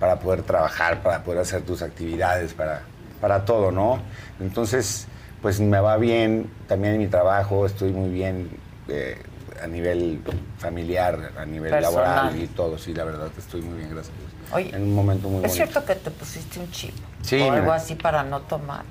para 0.00 0.18
poder 0.20 0.42
trabajar, 0.42 1.02
para 1.02 1.22
poder 1.24 1.40
hacer 1.40 1.62
tus 1.62 1.82
actividades, 1.82 2.54
para, 2.54 2.82
para 3.20 3.44
todo, 3.44 3.72
¿no? 3.72 3.98
Entonces, 4.40 5.06
pues 5.42 5.60
me 5.60 5.80
va 5.80 5.96
bien 5.96 6.50
también 6.68 6.94
en 6.94 7.00
mi 7.00 7.06
trabajo, 7.08 7.66
estoy 7.66 7.92
muy 7.92 8.10
bien 8.10 8.48
eh, 8.88 9.20
a 9.62 9.66
nivel 9.66 10.20
familiar, 10.58 11.32
a 11.38 11.44
nivel 11.46 11.70
Personal. 11.70 12.04
laboral 12.04 12.42
y 12.42 12.46
todo. 12.46 12.78
Sí, 12.78 12.94
la 12.94 13.04
verdad, 13.04 13.28
estoy 13.38 13.60
muy 13.62 13.78
bien, 13.78 13.90
gracias 13.90 14.14
a 14.14 14.18
Dios. 14.20 14.30
Oye, 14.52 14.74
en 14.74 14.82
un 14.82 14.94
momento 14.94 15.28
muy 15.28 15.36
¿Es 15.38 15.42
bonito. 15.42 15.54
cierto 15.54 15.84
que 15.84 15.94
te 15.96 16.10
pusiste 16.10 16.60
un 16.60 16.70
chip? 16.70 16.94
Sí, 17.22 17.40
O 17.40 17.52
algo 17.52 17.72
así 17.72 17.94
para 17.94 18.22
no 18.22 18.40
tomar. 18.42 18.84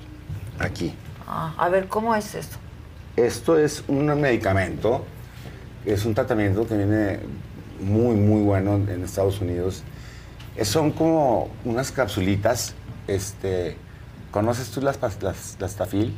Aquí. 0.58 0.94
Ah, 1.26 1.54
a 1.56 1.68
ver, 1.68 1.88
¿cómo 1.88 2.14
es 2.14 2.34
eso? 2.34 2.58
Esto 3.16 3.58
es 3.58 3.82
un 3.88 4.06
medicamento, 4.20 5.04
es 5.84 6.04
un 6.04 6.14
tratamiento 6.14 6.66
que 6.66 6.76
viene 6.76 7.20
muy, 7.80 8.14
muy 8.16 8.42
bueno 8.42 8.74
en 8.74 9.02
Estados 9.02 9.40
Unidos. 9.40 9.82
Son 10.62 10.90
como 10.92 11.48
unas 11.64 11.90
capsulitas, 11.90 12.74
este, 13.06 13.76
¿conoces 14.30 14.70
tú 14.70 14.80
las, 14.82 14.98
las, 15.22 15.56
las 15.58 15.74
tafil? 15.74 16.14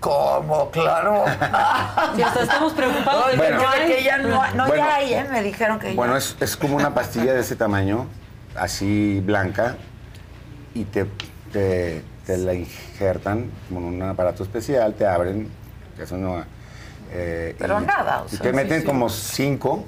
¿Cómo? 0.00 0.70
Claro. 0.70 1.24
Si 2.16 2.22
hasta 2.22 2.42
estamos 2.42 2.72
preocupados 2.72 3.26
de 3.26 3.32
que 3.32 3.36
Bueno. 3.36 3.62
no 3.62 3.68
hay. 3.68 3.86
que 3.86 4.02
ya 4.02 4.18
no, 4.18 4.28
no 4.54 4.66
Bueno. 4.66 4.76
ya 4.76 4.94
hay, 4.96 5.14
¿eh? 5.14 5.26
Me 5.30 5.42
dijeron 5.42 5.78
que 5.78 5.92
Bueno, 5.94 6.14
ya. 6.14 6.18
es, 6.18 6.36
es 6.40 6.56
como 6.56 6.76
una 6.76 6.94
pastilla 6.94 7.34
de 7.34 7.40
ese 7.40 7.54
tamaño 7.56 8.06
así 8.56 9.20
blanca 9.24 9.76
y 10.74 10.84
te, 10.84 11.06
te, 11.52 12.02
te 12.26 12.36
la 12.38 12.54
injertan 12.54 13.50
con 13.68 13.84
un 13.84 14.02
aparato 14.02 14.42
especial, 14.42 14.94
te 14.94 15.06
abren, 15.06 15.48
eso 16.00 16.16
no... 16.16 16.42
eh, 17.12 17.54
Pero 17.58 17.80
y- 17.82 17.86
nada, 17.86 18.22
o 18.22 18.26
y 18.26 18.30
sea, 18.30 18.40
te 18.40 18.50
sí, 18.50 18.54
meten 18.56 18.80
sí. 18.80 18.86
como 18.86 19.08
cinco 19.08 19.84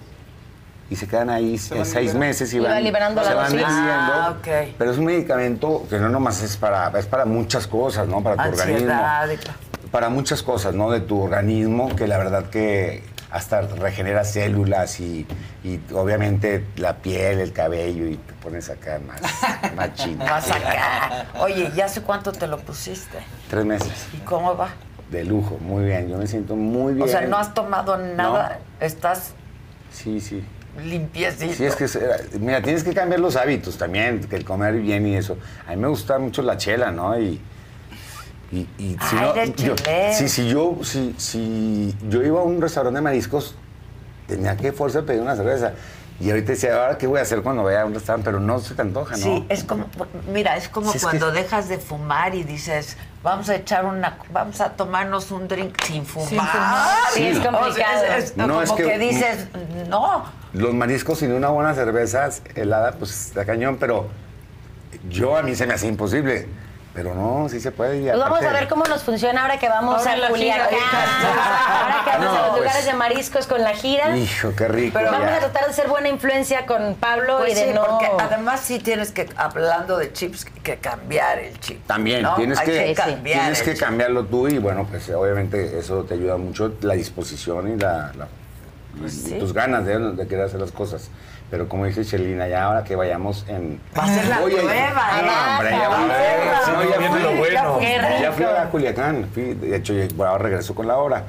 y 0.90 0.96
se 0.96 1.06
quedan 1.06 1.30
ahí 1.30 1.56
seis 1.56 1.72
liberando. 1.94 2.18
meses 2.18 2.52
y 2.52 2.56
Y 2.56 2.60
van, 2.60 2.84
liberando 2.84 3.22
se 3.24 3.30
la 3.30 3.34
van. 3.36 3.58
Ah. 3.64 4.34
Pero 4.76 4.90
es 4.90 4.98
un 4.98 5.06
medicamento 5.06 5.86
que 5.88 5.98
no 5.98 6.08
nomás 6.10 6.42
es 6.42 6.56
para, 6.56 6.88
es 6.98 7.06
para 7.06 7.24
muchas 7.24 7.66
cosas, 7.66 8.06
¿no? 8.08 8.22
Para 8.22 8.36
tu 8.36 8.42
Ansiedad 8.42 9.22
organismo. 9.22 9.54
Para 9.90 10.08
muchas 10.10 10.42
cosas, 10.42 10.74
¿no? 10.74 10.90
De 10.90 11.00
tu 11.00 11.20
organismo, 11.22 11.94
que 11.96 12.06
la 12.06 12.18
verdad 12.18 12.50
que 12.50 13.02
hasta 13.32 13.62
regenera 13.62 14.24
células 14.24 15.00
y, 15.00 15.26
y 15.64 15.80
obviamente 15.94 16.64
la 16.76 16.98
piel, 16.98 17.40
el 17.40 17.52
cabello 17.52 18.06
y 18.06 18.16
te 18.16 18.32
pones 18.34 18.68
acá 18.68 19.00
más, 19.06 19.20
más 19.76 19.94
chino. 19.94 20.22
Vas 20.24 20.50
acá. 20.50 21.26
Oye, 21.40 21.70
¿ya 21.74 21.86
hace 21.86 22.02
cuánto 22.02 22.30
te 22.32 22.46
lo 22.46 22.58
pusiste? 22.58 23.18
Tres 23.48 23.64
meses. 23.64 24.06
¿Y 24.12 24.18
cómo 24.18 24.54
va? 24.56 24.68
De 25.10 25.24
lujo, 25.24 25.58
muy 25.60 25.84
bien. 25.86 26.08
Yo 26.08 26.18
me 26.18 26.26
siento 26.26 26.54
muy 26.56 26.92
bien. 26.94 27.08
O 27.08 27.10
sea, 27.10 27.22
no 27.22 27.38
has 27.38 27.54
tomado 27.54 27.96
nada, 27.96 28.58
estás 28.80 29.32
Sí, 29.90 30.20
sí. 30.20 30.44
limpiecito. 30.82 31.54
Sí, 31.54 31.64
es 31.64 31.76
que, 31.76 31.84
es- 31.84 31.98
mira, 32.38 32.60
tienes 32.62 32.84
que 32.84 32.92
cambiar 32.94 33.20
los 33.20 33.36
hábitos 33.36 33.76
también, 33.78 34.20
que 34.20 34.36
el 34.36 34.44
comer 34.44 34.74
bien 34.74 35.06
y 35.06 35.16
eso. 35.16 35.38
A 35.66 35.70
mí 35.70 35.76
me 35.76 35.88
gusta 35.88 36.18
mucho 36.18 36.42
la 36.42 36.56
chela, 36.58 36.90
¿no? 36.90 37.18
Y, 37.18 37.40
y, 38.52 38.68
y 38.78 38.96
si 39.08 39.16
no, 39.16 39.34
yo, 39.56 39.74
si 40.28 40.48
yo, 40.48 40.78
si, 40.84 41.14
si 41.18 41.96
yo 42.08 42.22
iba 42.22 42.40
a 42.40 42.44
un 42.44 42.60
restaurante 42.60 42.96
de 42.98 43.02
mariscos, 43.02 43.54
tenía 44.28 44.56
que 44.56 44.72
fuerza 44.72 45.02
pedir 45.02 45.22
una 45.22 45.34
cerveza. 45.36 45.72
Y 46.20 46.30
ahorita 46.30 46.52
decía, 46.52 46.74
ahora 46.80 46.98
qué 46.98 47.06
voy 47.08 47.18
a 47.18 47.22
hacer 47.22 47.42
cuando 47.42 47.64
vaya 47.64 47.82
a 47.82 47.86
un 47.86 47.94
restaurante, 47.94 48.26
pero 48.26 48.38
no 48.38 48.58
se 48.60 48.74
te 48.74 48.82
antoja, 48.82 49.16
¿no? 49.16 49.22
Sí, 49.22 49.44
es 49.48 49.64
como, 49.64 49.86
mira, 50.32 50.56
es 50.56 50.68
como 50.68 50.92
Sí, 50.92 50.98
es 50.98 51.02
cuando 51.02 51.32
que- 51.32 51.40
dejas 51.40 51.68
de 51.68 51.78
fumar 51.78 52.34
y 52.36 52.44
dices, 52.44 52.96
vamos 53.24 53.48
a 53.48 53.56
echar 53.56 53.86
una, 53.86 54.18
vamos 54.32 54.60
a 54.60 54.70
tomarnos 54.70 55.30
un 55.32 55.48
drink 55.48 55.74
sin 55.82 56.04
fumar. 56.06 56.28
Sin 56.28 56.38
fumar. 56.38 56.96
Sí, 57.14 57.24
es 57.26 57.38
O 57.38 57.42
sea, 57.42 57.50
complicado. 57.50 58.04
es- 58.04 58.24
es 58.24 58.36
No, 58.36 58.46
como 58.48 58.62
es 58.62 58.72
que, 58.72 58.82
que- 58.84 58.98
dices, 58.98 59.46
no. 59.88 60.24
Los 60.52 60.74
mariscos 60.74 61.18
sin 61.18 61.32
una 61.32 61.48
buena 61.48 61.74
cerveza 61.74 62.28
helada, 62.54 62.92
pues 62.92 63.28
está 63.28 63.44
cañón, 63.44 63.78
pero 63.80 64.06
yo 65.08 65.36
a 65.36 65.42
mí 65.42 65.56
se 65.56 65.66
me 65.66 65.74
hace 65.74 65.88
imposible. 65.88 66.46
Pero 66.94 67.14
no, 67.14 67.48
sí 67.48 67.58
se 67.58 67.72
puede. 67.72 68.00
y 68.00 68.04
Pues 68.04 68.18
vamos 68.18 68.42
a 68.42 68.52
ver 68.52 68.68
cómo 68.68 68.84
nos 68.84 69.02
funciona 69.02 69.40
ahora 69.42 69.58
que 69.58 69.66
vamos 69.66 70.06
Ahora 70.06 70.26
a 70.26 70.28
Culiacán. 70.28 70.68
ahora 70.74 72.02
que 72.04 72.10
vamos 72.10 72.24
No, 72.26 72.30
a 72.30 72.40
los 72.42 72.48
pues- 72.50 72.60
lugares 72.60 72.84
de 72.84 72.92
mariscos 72.92 73.46
con 73.46 73.62
la 73.62 73.70
gira. 73.72 74.14
Hijo, 74.14 74.52
qué 74.54 74.68
rico. 74.68 74.98
Pero 74.98 75.10
vamos 75.10 75.30
ya. 75.30 75.36
a 75.36 75.40
tratar 75.40 75.68
de 75.68 75.72
ser 75.72 75.88
buena 75.88 76.10
influencia 76.10 76.66
con 76.66 76.94
Pablo 76.96 77.38
Pues 77.38 77.52
y 77.52 77.54
de 77.54 77.64
sí, 77.68 77.72
no. 77.74 77.84
porque 77.86 78.10
además 78.18 78.60
sí 78.60 78.78
tienes 78.78 79.10
que, 79.10 79.26
hablando 79.36 79.96
de 79.96 80.12
chips, 80.12 80.44
que 80.44 80.76
cambiar 80.76 81.38
el 81.38 81.58
chip. 81.60 81.82
También, 81.86 82.22
¿no? 82.22 82.34
tienes 82.34 82.58
Hay 82.58 82.66
que, 82.66 82.94
cambiar 82.94 83.40
tienes 83.40 83.62
que 83.62 83.72
chip. 83.72 83.80
cambiarlo 83.82 84.26
tú 84.26 84.48
y 84.48 84.58
bueno, 84.58 84.86
pues 84.90 85.08
obviamente 85.10 85.78
eso 85.78 86.04
te 86.04 86.12
ayuda 86.14 86.36
mucho 86.36 86.74
la 86.82 86.92
disposición 86.92 87.72
y 87.72 87.76
la, 87.78 88.12
Pues 89.00 89.14
y 89.14 89.16
sí. 89.30 89.38
tus 89.38 89.54
ganas 89.54 89.86
de, 89.86 89.98
de 89.98 90.26
querer 90.28 90.44
hacer 90.44 90.60
las 90.60 90.72
cosas. 90.72 91.08
Pero 91.52 91.68
como 91.68 91.84
dice 91.84 92.02
Chelina, 92.02 92.48
ya 92.48 92.64
ahora 92.64 92.82
que 92.82 92.96
vayamos 92.96 93.44
en... 93.46 93.78
Va 93.96 94.04
a 94.04 94.08
ser 94.08 94.26
la 94.26 94.40
Oye, 94.40 94.56
prueba, 94.56 95.22
no, 95.22 95.52
hombre, 95.52 95.70
ya 95.70 95.88
Va 95.90 95.96
a 95.96 96.72
No, 96.72 96.82
ya 96.82 97.66
bueno. 97.68 98.20
Ya 98.22 98.32
fui 98.32 98.44
a 98.46 98.64
Culiacán. 98.70 99.26
fui- 99.34 99.52
de 99.52 99.76
hecho, 99.76 99.92
ahora 100.18 100.38
regreso 100.38 100.74
con 100.74 100.86
la 100.88 100.96
hora. 100.96 101.24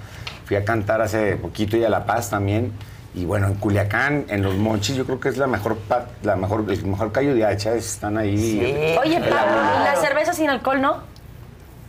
Fui 0.46 0.56
a 0.56 0.64
cantar 0.64 1.02
hace 1.02 1.36
poquito 1.36 1.76
y 1.76 1.84
a 1.84 1.90
La 1.90 2.06
Paz 2.06 2.30
también. 2.30 2.72
Y 3.14 3.26
bueno, 3.26 3.48
en 3.48 3.56
Culiacán, 3.56 4.24
en 4.30 4.44
Los 4.44 4.56
Monchis, 4.56 4.96
yo 4.96 5.06
creo 5.06 5.20
que 5.20 5.28
es 5.28 5.36
la 5.38 5.46
mejor, 5.48 5.78
la 6.22 6.38
mejor, 6.38 6.64
el 6.70 6.86
mejor 6.86 7.12
callo 7.12 7.36
de 7.36 7.46
hacha. 7.46 7.74
Están 7.74 8.18
ahí. 8.18 8.96
Oye, 9.02 9.20
Pablo, 9.20 9.28
elaborados. 9.28 9.82
¿y 9.82 9.84
la 9.84 9.96
cerveza 9.98 10.32
sin 10.34 10.50
alcohol 10.50 10.80
no? 10.80 11.04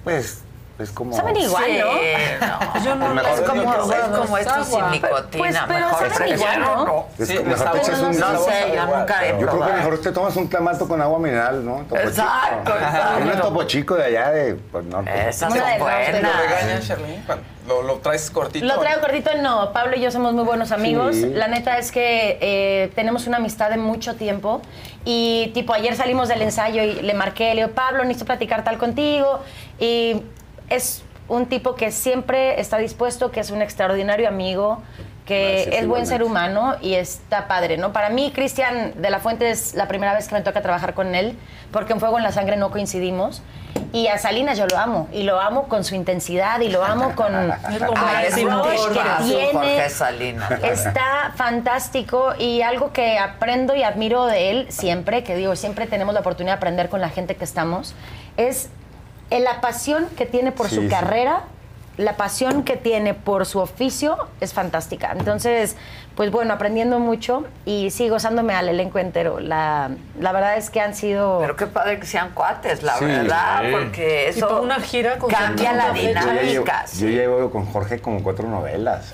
Pues, 0.02 0.43
es 0.79 0.91
como... 0.91 1.15
Saben 1.17 1.37
igual, 1.37 1.65
Sí, 1.67 1.79
¿no? 1.79 2.47
no. 2.47 2.85
Yo 2.85 2.95
no- 2.97 3.21
es 3.21 3.41
como, 3.43 3.63
es 3.63 3.97
es 3.97 4.05
como 4.19 4.39
esto 4.39 4.55
agua. 4.55 4.65
sin 4.65 4.91
nicotina. 4.91 5.29
Pues, 5.39 5.57
pero 5.69 5.87
mejor 5.87 6.11
saben 6.11 6.35
igual, 6.35 6.51
prefiero 6.55 6.85
¿no? 6.85 7.07
Es 7.19 7.29
Sí, 7.29 7.39
mejor 7.39 7.71
te 7.71 7.79
echas 7.79 8.01
un... 8.01 8.19
No 8.19 8.39
sé, 8.39 8.73
yo 8.75 8.87
nunca 8.87 9.27
he 9.27 9.41
Yo 9.41 9.47
creo 9.47 9.67
que 9.67 9.73
mejor 9.73 10.01
te 10.01 10.13
tomas 10.13 10.37
un 10.37 10.47
clamato 10.49 10.89
con 10.89 11.01
agua 11.01 11.19
mineral, 11.19 11.65
¿no? 11.65 11.77
Topo 11.89 11.97
Exacto, 11.97 12.73
chico. 12.73 12.85
exacto. 12.85 13.25
Un 13.35 13.41
topo 13.41 13.63
chico 13.65 13.95
de 13.95 14.05
allá 14.05 14.31
de 14.31 14.55
pues, 14.55 14.85
norte. 14.85 15.11
Una 15.11 15.67
de 15.67 15.79
dos, 15.79 16.89
¿Te 16.89 17.43
lo 17.67 17.95
traes 17.99 18.31
cortito? 18.31 18.67
Lo 18.67 18.79
traigo 18.79 19.01
cortito, 19.01 19.31
no. 19.41 19.73
Pablo 19.73 19.97
y 19.97 20.01
yo 20.01 20.11
somos 20.11 20.35
muy 20.35 20.45
buenos 20.45 20.71
amigos. 20.73 21.17
Sí. 21.17 21.31
La 21.31 21.49
neta 21.49 21.79
es 21.79 21.93
que 21.93 22.39
eh, 22.41 22.91
tenemos 22.95 23.27
una 23.27 23.39
amistad 23.39 23.71
de 23.71 23.79
mucho 23.79 24.17
tiempo. 24.17 24.61
Y 25.05 25.51
tipo, 25.55 25.73
ayer 25.73 25.97
salimos 25.97 26.29
del 26.29 26.43
ensayo 26.43 26.83
y 26.83 26.95
le 27.01 27.15
marqué, 27.15 27.55
le 27.55 27.63
digo, 27.63 27.75
Pablo, 27.75 28.03
necesito 28.05 28.27
platicar 28.27 28.65
tal 28.65 28.77
contigo. 28.77 29.41
Y 29.79 30.23
es 30.69 31.03
un 31.28 31.47
tipo 31.47 31.74
que 31.74 31.91
siempre 31.91 32.61
está 32.61 32.78
dispuesto, 32.78 33.31
que 33.31 33.41
es 33.41 33.51
un 33.51 33.62
extraordinario 33.62 34.28
amigo, 34.28 34.82
que 35.24 35.62
Gracias, 35.62 35.82
es 35.82 35.89
buen 35.89 36.07
ser 36.07 36.23
humano 36.23 36.77
y 36.82 36.95
está 36.95 37.49
padre, 37.49 37.78
¿no? 37.78 37.93
Para 37.93 38.11
mí, 38.11 38.31
Cristian 38.35 39.01
de 39.01 39.11
la 39.11 39.20
Fuente 39.20 39.51
es 39.51 39.74
la 39.74 39.89
primera 39.89 40.12
vez 40.12 40.28
que 40.28 40.35
me 40.35 40.43
toca 40.43 40.61
trabajar 40.61 40.93
con 40.93 41.15
él, 41.15 41.39
porque 41.73 41.95
en 41.95 42.01
Fuego 42.01 42.19
en 42.19 42.24
la 42.24 42.32
Sangre 42.32 42.57
no 42.57 42.70
coincidimos. 42.70 43.43
Y 43.93 44.09
a 44.09 44.19
Salinas 44.19 44.59
yo 44.59 44.66
lo 44.66 44.77
amo, 44.77 45.09
y 45.12 45.23
lo 45.23 45.41
amo 45.41 45.66
con 45.66 45.82
su 45.82 45.95
intensidad, 45.95 46.61
y 46.61 46.69
lo 46.69 46.85
amo 46.85 47.15
con, 47.15 47.35
el 47.35 47.53
es 48.27 48.36
un 48.36 48.51
rush 48.51 48.89
que 48.93 49.24
tiene. 49.24 49.89
Salinas. 49.89 50.51
Está 50.62 51.32
fantástico 51.36 52.35
y 52.39 52.62
algo 52.62 52.93
que 52.93 53.19
aprendo 53.19 53.74
y 53.74 53.82
admiro 53.82 54.27
de 54.27 54.51
él 54.51 54.66
siempre, 54.69 55.24
que 55.24 55.36
digo, 55.36 55.57
siempre 55.57 55.86
tenemos 55.86 56.12
la 56.12 56.20
oportunidad 56.20 56.55
de 56.55 56.59
aprender 56.59 56.89
con 56.89 57.01
la 57.01 57.09
gente 57.09 57.36
que 57.36 57.45
estamos, 57.45 57.95
es 58.36 58.69
la 59.31 59.61
pasión 59.61 60.07
que 60.17 60.27
tiene 60.27 60.53
por 60.53 60.69
Sí, 60.69 60.77
su 60.77 60.83
sí. 60.83 60.89
carrera, 60.89 61.43
la 61.97 62.17
pasión 62.17 62.65
que 62.65 62.77
tiene 62.77 63.15
por 63.15 63.47
su 63.47 63.61
oficio 63.61 64.17
es 64.41 64.53
fantástica. 64.53 65.13
Entonces, 65.17 65.77
pues 66.17 66.31
bueno, 66.33 66.53
aprendiendo 66.55 66.99
mucho 66.99 67.45
y 67.65 67.91
sí, 67.91 68.09
gozándome 68.09 68.53
al 68.55 68.69
elenco 68.69 68.99
entero. 68.99 69.39
La, 69.41 69.91
la 70.21 70.33
verdad 70.33 70.57
es 70.57 70.71
que 70.71 70.81
han 70.81 70.95
sido... 70.95 71.39
Pero 71.41 71.55
qué 71.57 71.67
padre 71.67 72.01
que 72.01 72.07
sean 72.07 72.31
cuates, 72.35 72.83
la 72.83 72.95
Sí, 72.99 73.05
verdad, 73.05 73.61
sí. 73.63 73.69
porque 73.73 74.33
Y 74.37 74.41
por 74.41 74.49
eso 74.51 74.63
una 74.63 74.81
gira 74.81 75.19
con 75.19 75.31
cambia 75.31 75.73
la 75.73 75.85
tanta 75.87 75.95
fecha. 76.01 76.21
Yo 76.21 76.27
ya 76.27 76.33
llevo, 76.43 76.65
dinámica. 76.65 76.85
yo 76.99 77.09
ya 77.09 77.17
llevo 77.21 77.51
con 77.51 77.67
Jorge 77.67 78.01
como 78.01 78.23
cuatro 78.25 78.49
novelas. 78.49 79.13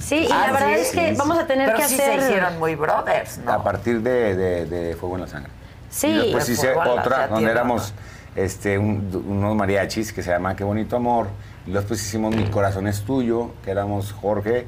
Sí, 0.00 0.26
y 0.26 0.32
Ah, 0.32 0.46
la 0.46 0.52
verdad 0.52 0.68
sí, 0.68 0.80
es 0.80 0.90
que 0.92 1.08
sí, 1.10 1.14
vamos 1.18 1.38
a 1.38 1.46
tener 1.46 1.66
Pero 1.66 1.78
que 1.78 1.84
sí 1.88 1.94
hacer... 1.96 2.20
se 2.20 2.26
hicieron 2.26 2.58
muy 2.58 2.74
brothers, 2.74 3.36
¿no? 3.38 3.52
A 3.52 3.62
partir 3.62 4.00
de, 4.00 4.34
de- 4.34 4.64
de 4.66 4.96
Fuego 4.96 5.16
en 5.16 5.20
la 5.22 5.26
Sangre. 5.26 5.50
Sí. 5.90 6.06
Y 6.08 6.16
después 6.16 6.46
De 6.46 6.52
hice 6.54 6.72
otra 6.74 7.28
donde 7.28 7.50
éramos 7.50 7.92
este, 8.36 8.78
un- 8.78 9.24
unos 9.26 9.54
mariachis 9.56 10.12
que 10.12 10.22
se 10.22 10.30
llama 10.30 10.54
Qué 10.56 10.64
bonito 10.64 10.96
amor. 10.96 11.28
Y 11.66 11.72
después 11.72 12.00
hicimos 12.02 12.34
Mi 12.36 12.44
corazón 12.46 12.86
es 12.86 13.02
tuyo, 13.02 13.52
que 13.64 13.70
éramos 13.70 14.12
Jorge, 14.12 14.66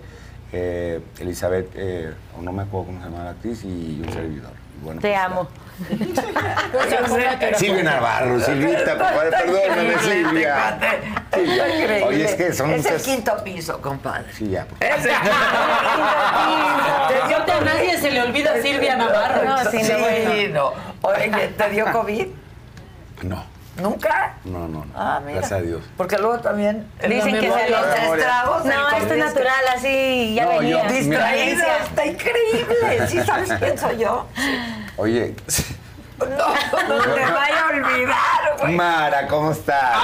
eh, 0.52 1.01
Elizabeth, 1.18 1.68
eh, 1.74 2.14
o 2.38 2.43
no 2.43 2.52
me 2.52 2.62
acuerdo 2.62 2.86
cómo 2.86 2.98
se 3.01 3.05
llama 3.10 3.24
la 3.24 3.30
actriz, 3.30 3.64
y 3.64 4.01
un 4.06 4.12
servidor. 4.12 4.52
Y 4.80 4.84
bueno, 4.84 5.01
Te 5.01 5.09
pues, 5.09 5.20
amo. 5.20 5.48
Silvia 7.59 7.82
Navarro, 7.82 8.40
Silvita, 8.40 8.97
papá, 8.97 9.24
perdóname, 9.30 9.98
Silvia. 9.98 10.78
Oye, 12.06 12.24
es 12.24 12.34
que 12.34 12.52
son 12.55 12.70
Es 12.72 12.86
el 12.86 13.01
quinto 13.02 13.32
piso, 13.44 13.78
compadre. 13.82 14.32
Sí, 14.32 14.48
ya. 14.48 14.64
pues. 14.66 14.80
Es 14.80 15.05
el 15.05 15.12
Te 17.09 17.28
dio 17.28 17.36
a 17.36 17.60
nadie 17.60 17.98
se 17.98 18.10
le 18.10 18.22
olvida 18.22 18.60
Silvia 18.62 18.97
Navarro. 18.97 19.44
No, 19.44 19.70
sí, 19.70 19.82
no. 20.52 20.72
Oye, 21.02 21.48
¿te 21.56 21.70
dio 21.70 21.93
COVID? 21.93 22.26
No, 23.22 23.44
¿Nunca? 23.81 24.35
no, 24.44 24.61
no, 24.69 24.85
no. 24.85 24.86
Ah, 24.94 25.20
mira. 25.24 25.39
Gracias 25.40 25.61
a 25.61 25.62
Dios. 25.62 25.82
Porque 25.97 26.16
luego 26.19 26.40
también 26.40 26.86
Dicen 27.07 27.35
que 27.35 27.53
se 27.53 27.70
los 27.70 27.86
del 27.86 28.20
No, 28.74 28.89
esto 28.97 29.15
es 29.15 29.19
natural, 29.24 29.65
así 29.74 30.35
ya 30.35 30.44
No, 30.47 30.53
yo- 30.62 30.78
venía. 30.78 30.85
Distraída, 30.85 31.77
está 31.85 32.07
increíble. 32.07 33.07
¿Sí 33.09 33.20
sabes 33.23 33.53
quién 33.59 33.77
soy 33.78 33.98
yo? 33.98 34.27
Oye, 34.97 35.35
No, 36.19 36.27
no 36.27 37.03
te 37.15 37.20
vaya 37.31 37.62
a 37.62 37.69
olvidar, 37.69 38.57
güey. 38.61 38.74
Mara, 38.74 39.27
¿cómo 39.28 39.53
estás? 39.53 39.98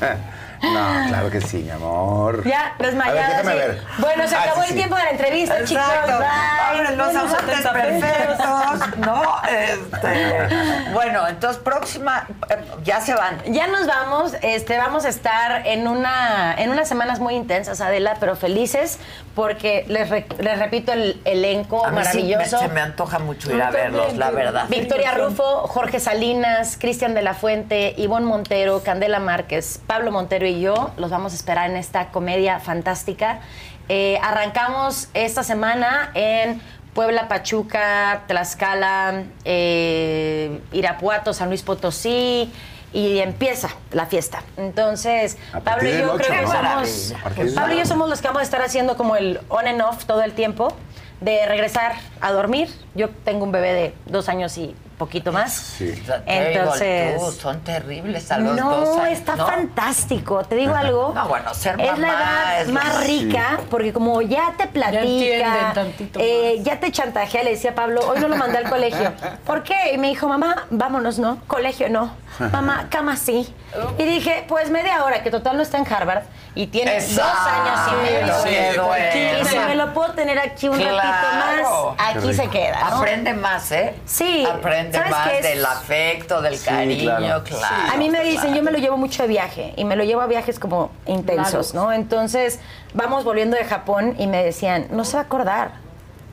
No, 0.62 1.08
claro 1.08 1.30
que 1.30 1.40
sí, 1.40 1.58
mi 1.58 1.70
amor. 1.70 2.44
Ya, 2.44 2.66
A 2.68 2.78
ver, 2.78 2.86
desmayada. 2.88 3.28
déjame 3.28 3.52
sí. 3.52 3.58
ver. 3.58 3.82
Bueno, 3.98 4.28
se 4.28 4.34
Ah, 4.36 4.42
acabó 4.42 4.56
sí, 4.62 4.66
el 4.66 4.68
sí. 4.70 4.74
tiempo 4.76 4.96
de 4.96 5.02
la 5.04 5.10
entrevista, 5.10 5.64
chicos. 5.64 5.84
Exacto. 5.84 6.24
Hombre, 6.72 6.96
los 6.96 7.32
atentos. 7.34 7.72
perfectos, 7.72 8.98
¿no? 8.98 9.22
Este, 9.48 10.48
bueno, 10.92 11.26
entonces 11.28 11.62
próxima, 11.62 12.26
eh, 12.50 12.56
ya 12.84 13.00
se 13.00 13.14
van. 13.14 13.42
Ya 13.46 13.66
nos 13.66 13.86
vamos, 13.86 14.32
este, 14.42 14.76
vamos 14.78 15.04
a 15.04 15.08
estar 15.08 15.66
en 15.66 15.86
una, 15.88 16.54
en 16.56 16.70
unas 16.70 16.88
semanas 16.88 17.20
muy 17.20 17.34
intensas, 17.34 17.80
Adela, 17.80 18.16
pero 18.20 18.36
felices, 18.36 18.98
porque 19.34 19.84
les, 19.88 20.08
re- 20.08 20.26
les 20.38 20.58
repito 20.58 20.92
el 20.92 21.20
elenco 21.24 21.84
A 21.84 21.90
mí 21.90 22.00
sí 22.04 22.22
me- 22.22 22.34
maravilloso. 22.36 22.58
se 22.58 22.68
me 22.68 22.80
antoja 22.80 23.18
mucho 23.18 23.52
ir 23.54 23.62
a 23.62 23.70
verlos, 23.70 24.14
la 24.16 24.30
verdad. 24.30 24.64
Victoria 24.68 25.12
Rufo, 25.12 25.66
Jorge 25.68 26.00
Salinas, 26.00 26.76
Cristian 26.80 27.14
de 27.14 27.22
la 27.22 27.34
Fuente, 27.34 27.94
Ivonne 27.98 28.26
Montero, 28.26 28.82
Candela 28.82 29.18
Márquez, 29.18 29.80
Pablo 29.86 30.10
Montero 30.12 30.45
y 30.48 30.60
yo 30.60 30.90
los 30.96 31.10
vamos 31.10 31.32
a 31.32 31.36
esperar 31.36 31.70
en 31.70 31.76
esta 31.76 32.10
comedia 32.10 32.60
fantástica. 32.60 33.40
Eh, 33.88 34.18
arrancamos 34.22 35.08
esta 35.14 35.42
semana 35.42 36.10
en 36.14 36.60
Puebla, 36.94 37.28
Pachuca, 37.28 38.22
Tlaxcala, 38.26 39.24
eh, 39.44 40.60
Irapuato, 40.72 41.32
San 41.34 41.48
Luis 41.48 41.62
Potosí 41.62 42.50
y 42.92 43.18
empieza 43.18 43.68
la 43.92 44.06
fiesta. 44.06 44.42
Entonces, 44.56 45.36
Pablo 45.62 45.88
y 45.88 45.98
yo 45.98 46.16
creo 46.16 46.40
que 46.40 46.46
somos, 46.46 47.14
Pablo 47.54 47.74
y 47.74 47.78
yo 47.78 47.84
somos 47.84 48.08
los 48.08 48.20
que 48.20 48.28
vamos 48.28 48.40
a 48.40 48.44
estar 48.44 48.62
haciendo 48.62 48.96
como 48.96 49.16
el 49.16 49.40
on 49.48 49.66
and 49.66 49.82
off 49.82 50.06
todo 50.06 50.22
el 50.22 50.32
tiempo, 50.32 50.74
de 51.20 51.46
regresar 51.46 51.96
a 52.20 52.32
dormir. 52.32 52.70
Yo 52.94 53.10
tengo 53.10 53.44
un 53.44 53.52
bebé 53.52 53.72
de 53.74 53.94
dos 54.06 54.28
años 54.28 54.56
y 54.56 54.74
poquito 54.98 55.30
más. 55.32 55.52
Sí. 55.52 56.02
Entonces, 56.26 57.18
Tú, 57.20 57.32
son 57.32 57.60
terribles 57.60 58.30
a 58.30 58.38
los 58.38 58.56
no, 58.56 58.76
dos 58.80 58.98
años, 58.98 59.18
está 59.18 59.36
¿no? 59.36 59.46
fantástico. 59.46 60.42
Te 60.44 60.56
digo 60.56 60.74
algo. 60.74 61.12
No, 61.14 61.28
bueno, 61.28 61.52
ser 61.54 61.78
es 61.80 61.86
la 61.98 62.08
mamá 62.08 62.08
edad 62.52 62.60
es- 62.62 62.68
más 62.68 62.96
Sí. 63.04 63.24
rica 63.24 63.60
porque 63.70 63.92
como 63.92 64.22
ya 64.22 64.54
te 64.56 64.66
platica, 64.66 65.02
entienden 65.02 65.72
tantito 65.74 66.18
eh, 66.22 66.60
ya 66.62 66.80
te 66.80 66.90
chantajea. 66.90 67.42
Le 67.44 67.50
decía 67.50 67.70
a 67.72 67.74
Pablo, 67.74 68.00
hoy 68.08 68.18
no 68.20 68.28
lo 68.28 68.36
mandé 68.36 68.58
al 68.58 68.68
colegio. 68.70 69.12
¿Por 69.46 69.62
qué? 69.62 69.92
Y 69.94 69.98
me 69.98 70.08
dijo, 70.08 70.28
mamá, 70.28 70.66
vámonos, 70.70 71.18
¿no? 71.18 71.38
Colegio 71.46 71.88
no. 71.88 72.14
Mamá, 72.38 72.86
cama 72.90 73.16
sí. 73.16 73.52
Y 73.98 74.04
dije, 74.04 74.44
pues 74.48 74.70
media 74.70 75.04
hora, 75.04 75.22
que 75.22 75.30
total 75.30 75.56
no 75.56 75.62
está 75.62 75.78
en 75.78 75.90
Harvard 75.92 76.22
y 76.54 76.66
tiene 76.66 76.96
Exacto. 76.98 77.22
dos 77.22 77.46
años 77.46 77.80
y 77.92 78.12
medio. 78.12 78.34
Sí, 78.42 78.78
bueno. 78.80 79.40
Y 79.40 79.44
si 79.46 79.58
me 79.58 79.74
lo 79.74 79.92
puedo 79.94 80.12
tener 80.12 80.38
aquí 80.38 80.68
un 80.68 80.76
Claro. 80.78 80.96
ratito 80.96 81.94
más, 81.96 82.16
aquí 82.16 82.26
Qué 82.28 82.34
se 82.34 82.48
queda. 82.48 82.90
¿no? 82.90 82.96
Aprende 82.96 83.34
más, 83.34 83.72
¿eh? 83.72 83.94
Sí. 84.06 84.46
Aprende 84.50 84.85
¿Sabes 84.92 85.10
más 85.10 85.32
es? 85.32 85.42
del 85.42 85.64
afecto, 85.64 86.42
del 86.42 86.56
Sí, 86.58 86.64
cariño, 86.66 87.02
claro. 87.18 87.44
claro. 87.44 87.92
A 87.92 87.96
mí 87.96 88.10
me 88.10 88.22
dicen, 88.22 88.40
claro. 88.42 88.56
yo 88.56 88.62
me 88.62 88.70
lo 88.72 88.78
llevo 88.78 88.96
mucho 88.96 89.22
de 89.22 89.28
viaje 89.28 89.72
y 89.76 89.84
me 89.84 89.96
lo 89.96 90.04
llevo 90.04 90.20
a 90.20 90.26
viajes 90.26 90.58
como 90.58 90.90
intensos, 91.06 91.74
¿no? 91.74 91.92
Entonces, 91.92 92.58
vamos 92.94 93.24
volviendo 93.24 93.56
de 93.56 93.64
Japón 93.64 94.14
y 94.18 94.26
me 94.26 94.42
decían, 94.44 94.86
no 94.90 95.04
se 95.04 95.14
va 95.16 95.22
a 95.22 95.24
acordar. 95.26 95.70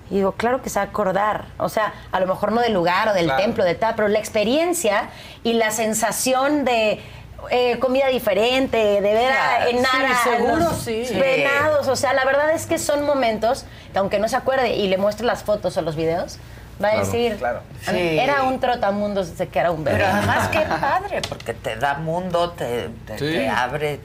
Y 0.10 0.16
digo, 0.18 0.34
claro 0.34 0.62
que 0.62 0.70
se 0.70 0.78
va 0.80 0.86
a 0.86 0.90
acordar. 0.90 1.46
O 1.58 1.70
sea, 1.70 1.94
a 2.12 2.20
lo 2.20 2.28
mejor 2.28 2.52
no 2.52 2.62
del 2.62 2.74
lugar 2.74 3.08
o 3.08 3.14
del 3.14 3.26
Claro. 3.26 3.42
templo, 3.42 3.64
de 3.64 3.74
tal, 3.76 3.96
pero 3.96 4.08
la 4.10 4.20
experiencia 4.20 5.10
y 5.44 5.54
la 5.54 5.72
sensación 5.72 6.66
de 6.66 7.02
eh, 7.50 7.78
comida 7.80 8.08
diferente, 8.08 8.78
de 8.78 9.02
ver 9.02 9.32
a 9.34 9.66
Claro. 9.66 9.70
Enara, 9.72 10.16
Sí, 10.24 10.30
seguro 10.30 10.56
los 10.58 10.78
sí. 10.78 11.06
venados. 11.20 11.88
O 11.88 11.96
sea, 11.96 12.14
la 12.14 12.24
verdad 12.26 12.52
es 12.52 12.66
que 12.66 12.78
son 12.78 13.06
momentos 13.06 13.66
que 13.92 14.00
aunque 14.00 14.20
no 14.20 14.30
se 14.30 14.36
acuerde 14.38 14.76
y 14.76 14.88
le 14.88 14.98
muestre 14.98 15.26
las 15.26 15.44
fotos 15.44 15.76
o 15.78 15.82
los 15.82 15.96
videos, 15.98 16.38
va 16.82 16.90
a 16.90 17.00
decir, 17.00 17.36
Claro. 17.38 17.62
Sí. 17.82 18.20
era 18.20 18.44
un 18.44 18.60
trotamundos 18.60 19.30
desde 19.32 19.48
que 19.48 19.60
era 19.60 19.72
un 19.72 19.84
bebé. 19.84 19.98
Pero 19.98 20.10
además 20.12 20.48
qué 20.50 20.60
padre, 20.82 21.22
porque 21.28 21.54
te 21.54 21.76
da 21.76 21.96
mundo, 21.96 22.52
te, 22.52 22.90
te- 23.06 23.18
Sí. 23.20 23.26
te 23.34 23.50
abre, 23.50 24.00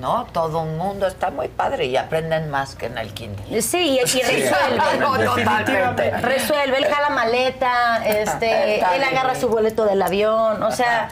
¿no? 0.00 0.26
Todo 0.32 0.62
un 0.62 0.76
mundo 0.78 1.06
está 1.06 1.30
muy 1.30 1.48
padre 1.48 1.86
y 1.86 1.96
aprenden 1.96 2.50
más 2.50 2.74
que 2.74 2.86
en 2.86 2.98
el 2.98 3.12
kinder. 3.12 3.62
Sí, 3.62 3.78
y, 3.78 3.98
y 3.98 4.22
resuelve. 4.22 4.80
No, 4.98 5.16
totalmente. 5.18 6.10
Resuelve, 6.18 6.78
él 6.78 6.86
jala 6.86 7.10
maleta, 7.10 8.04
este, 8.06 8.78
él 8.78 9.02
agarra 9.04 9.34
su 9.34 9.48
boleto 9.48 9.84
del 9.84 10.00
avión, 10.02 10.62
o 10.62 10.70
sea, 10.72 11.08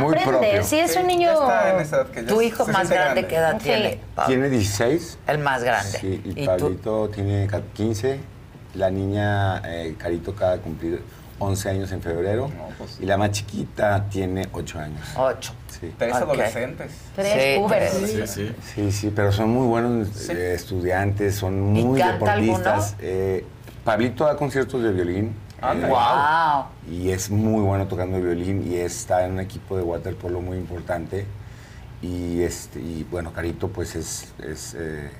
Muy 0.00 0.14
aprende. 0.16 0.24
propio. 0.38 0.64
Si 0.64 0.78
es 0.78 0.92
Sí, 0.94 0.98
un 0.98 1.06
niño. 1.06 1.28
ya 1.28 1.34
está 1.34 1.70
en 1.74 1.80
esa 1.80 1.96
edad 1.96 2.06
que 2.06 2.22
ya 2.22 2.28
Tu 2.28 2.40
hijo 2.42 2.66
más 2.66 2.76
siente 2.88 2.94
grande, 2.94 3.26
¿qué 3.26 3.36
edad 3.36 3.52
Sí. 3.58 3.64
tiene? 3.64 4.00
Pablo? 4.14 4.28
Tiene 4.28 4.48
16. 4.48 5.18
El 5.26 5.38
más 5.38 5.62
grande. 5.62 5.98
Sí, 5.98 6.22
y, 6.24 6.42
¿Y 6.42 6.46
tú? 6.46 6.56
Pablito 6.64 7.08
tiene 7.10 7.46
ca- 7.46 7.60
15. 7.74 8.20
La 8.74 8.90
niña 8.90 9.62
eh, 9.64 9.94
Carito 9.98 10.32
acaba 10.32 10.52
de 10.52 10.58
cumplir 10.60 11.02
11 11.38 11.68
años 11.70 11.92
en 11.92 12.00
febrero. 12.02 12.50
pues. 12.78 12.98
Y 13.00 13.06
la 13.06 13.16
más 13.16 13.30
chiquita 13.32 14.06
tiene 14.10 14.48
8 14.52 14.78
años. 14.78 15.00
Ocho. 15.16 15.52
Sí. 15.80 15.92
Tres 15.98 16.14
adolescentes. 16.14 16.92
Tres 17.16 17.54
Sí, 17.54 17.60
púberes. 17.60 17.92
Sí, 17.92 18.26
sí. 18.26 18.54
Sí, 18.74 18.92
sí, 18.92 19.12
pero 19.14 19.32
son 19.32 19.50
muy 19.50 19.66
buenos 19.66 20.28
eh, 20.30 20.54
estudiantes, 20.54 21.34
son 21.34 21.60
muy 21.60 21.98
canta 22.00 22.36
deportistas. 22.36 22.94
Eh, 23.00 23.44
Pablito 23.84 24.24
da 24.24 24.36
conciertos 24.36 24.82
de 24.82 24.92
violín. 24.92 25.26
Eh, 25.62 25.86
Wow. 25.88 26.66
Y 26.90 27.10
es 27.10 27.30
muy 27.30 27.62
bueno 27.62 27.86
tocando 27.88 28.18
el 28.18 28.22
violín 28.22 28.70
y 28.70 28.76
está 28.76 29.24
en 29.24 29.32
un 29.32 29.40
equipo 29.40 29.76
de 29.76 29.82
waterpolo 29.82 30.40
muy 30.40 30.58
importante. 30.58 31.26
Y, 32.02 32.42
este, 32.42 32.80
y 32.80 33.06
bueno, 33.10 33.32
Carito 33.32 33.68
pues 33.68 33.96
es... 33.96 34.32
es, 34.46 34.74
eh, 34.78 35.10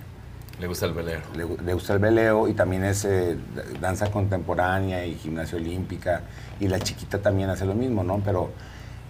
Le 0.60 0.66
gusta 0.68 0.86
el 0.86 0.92
velero. 0.92 1.22
le, 1.34 1.46
le 1.64 1.74
gusta 1.74 1.94
el 1.94 1.98
veleo 1.98 2.48
y 2.48 2.54
también 2.54 2.84
es 2.84 3.04
eh, 3.04 3.36
danza 3.80 4.10
contemporánea 4.10 5.04
y 5.04 5.14
gimnasia 5.16 5.58
olímpica. 5.58 6.22
Y 6.60 6.68
la 6.68 6.78
chiquita 6.78 7.18
también 7.18 7.50
hace 7.50 7.66
lo 7.66 7.74
mismo, 7.74 8.04
¿no? 8.04 8.20
Pero 8.24 8.52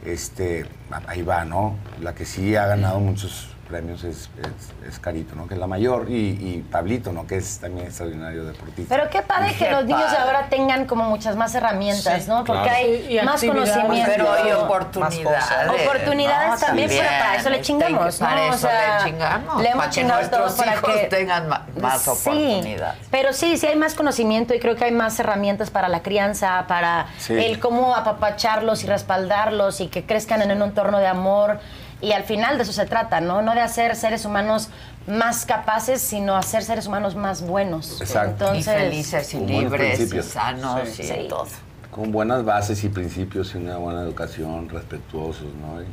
este, 0.05 0.67
ahí 1.07 1.23
va, 1.23 1.45
¿no? 1.45 1.77
La 2.03 2.15
que 2.15 2.25
sí 2.25 2.57
ha 2.57 2.67
ganado 2.67 2.99
muchos 3.01 3.54
premios 3.75 4.05
es, 4.05 4.29
es- 4.39 4.89
es 4.89 4.99
Carito, 5.01 5.35
¿no? 5.35 5.49
Que 5.49 5.55
es 5.55 5.61
la 5.61 5.67
mayor. 5.67 6.09
Y, 6.09 6.15
y 6.15 6.65
Pablito, 6.71 7.13
¿no? 7.13 7.27
Que 7.27 7.39
es 7.39 7.59
también 7.59 7.87
extraordinario 7.89 8.45
deportista. 8.45 8.95
Pero 8.97 9.11
qué 9.11 9.23
padre 9.23 9.51
Qué 9.59 9.65
que 9.65 9.71
los 9.73 9.85
niños 9.85 10.09
de 10.13 10.17
ahora 10.17 10.47
tengan 10.49 10.87
como 10.87 11.05
muchas 11.11 11.35
más 11.35 11.53
herramientas, 11.57 12.23
Sí, 12.23 12.29
¿no? 12.29 12.45
Porque 12.45 12.63
claro. 12.63 12.77
hay 12.79 13.19
y 13.19 13.25
más 13.25 13.43
conocimiento. 13.43 14.11
Pero 14.15 14.33
hay 14.33 14.45
Más 14.53 14.63
oportunidades. 14.63 15.45
Oportunidades 15.85 16.61
¿no? 16.61 16.67
también, 16.67 16.89
pero 16.89 17.09
para 17.09 17.35
eso 17.37 17.51
le 17.51 17.61
chingamos, 17.63 18.17
Para 18.19 18.37
¿no? 18.37 18.43
O 18.45 18.55
eso 18.55 18.59
sea, 18.69 18.99
le 19.05 19.11
chingamos. 19.11 19.63
le 19.63 19.69
hemos 19.71 19.77
para 19.79 19.91
que 19.91 19.95
chingado 19.95 20.21
nuestros 20.21 20.47
todo 20.55 20.57
para 20.65 20.77
hijos 20.77 20.91
que- 20.95 21.07
tengan 21.09 21.49
más 21.49 22.03
Sí, 22.03 22.11
oportunidades. 22.11 22.99
pero 23.11 23.33
sí, 23.33 23.57
sí 23.57 23.67
hay 23.67 23.77
más 23.77 23.95
conocimiento 23.95 24.55
y 24.55 24.61
creo 24.61 24.77
que 24.77 24.85
hay 24.85 24.93
más 24.93 25.19
herramientas 25.19 25.71
para 25.71 25.89
la 25.89 26.01
crianza, 26.03 26.65
para 26.69 27.07
Sí. 27.19 27.33
el 27.35 27.59
cómo 27.59 27.97
apapacharlos 27.97 28.85
y 28.85 28.87
respaldarlos 28.87 29.81
y 29.81 29.89
que 29.89 30.05
crezcan 30.05 30.43
en 30.43 30.53
un 30.53 30.63
entorno 30.63 30.99
de 30.99 31.09
amor. 31.09 31.59
Y 32.01 32.13
al 32.13 32.25
final 32.25 32.57
de 32.59 32.65
eso 32.65 32.73
se 32.73 32.87
trata, 32.87 33.21
¿no? 33.21 33.41
No 33.43 33.55
de 33.55 33.61
hacer 33.61 33.97
seres 33.97 34.25
humanos 34.25 34.69
más 35.07 35.47
capaces, 35.47 36.01
sino 36.03 36.37
hacer 36.37 36.63
seres 36.63 36.87
humanos 36.87 37.15
más 37.15 37.43
buenos. 37.43 38.01
Exacto. 38.01 38.47
Entonces, 38.47 38.67
y 38.67 38.79
felices 38.79 39.35
y 39.35 39.39
libres 39.41 40.01
y 40.13 40.23
sanos 40.23 40.89
Sí. 40.89 41.03
y 41.03 41.07
Sí. 41.07 41.27
todo. 41.29 41.47
Con 41.91 42.11
buenas 42.13 42.45
bases 42.45 42.83
y 42.85 42.89
principios 42.89 43.55
y 43.55 43.59
una 43.59 43.77
buena 43.77 44.03
educación, 44.03 44.69
respetuosos, 44.69 45.47
¿no? 45.55 45.81
Y 45.83 45.87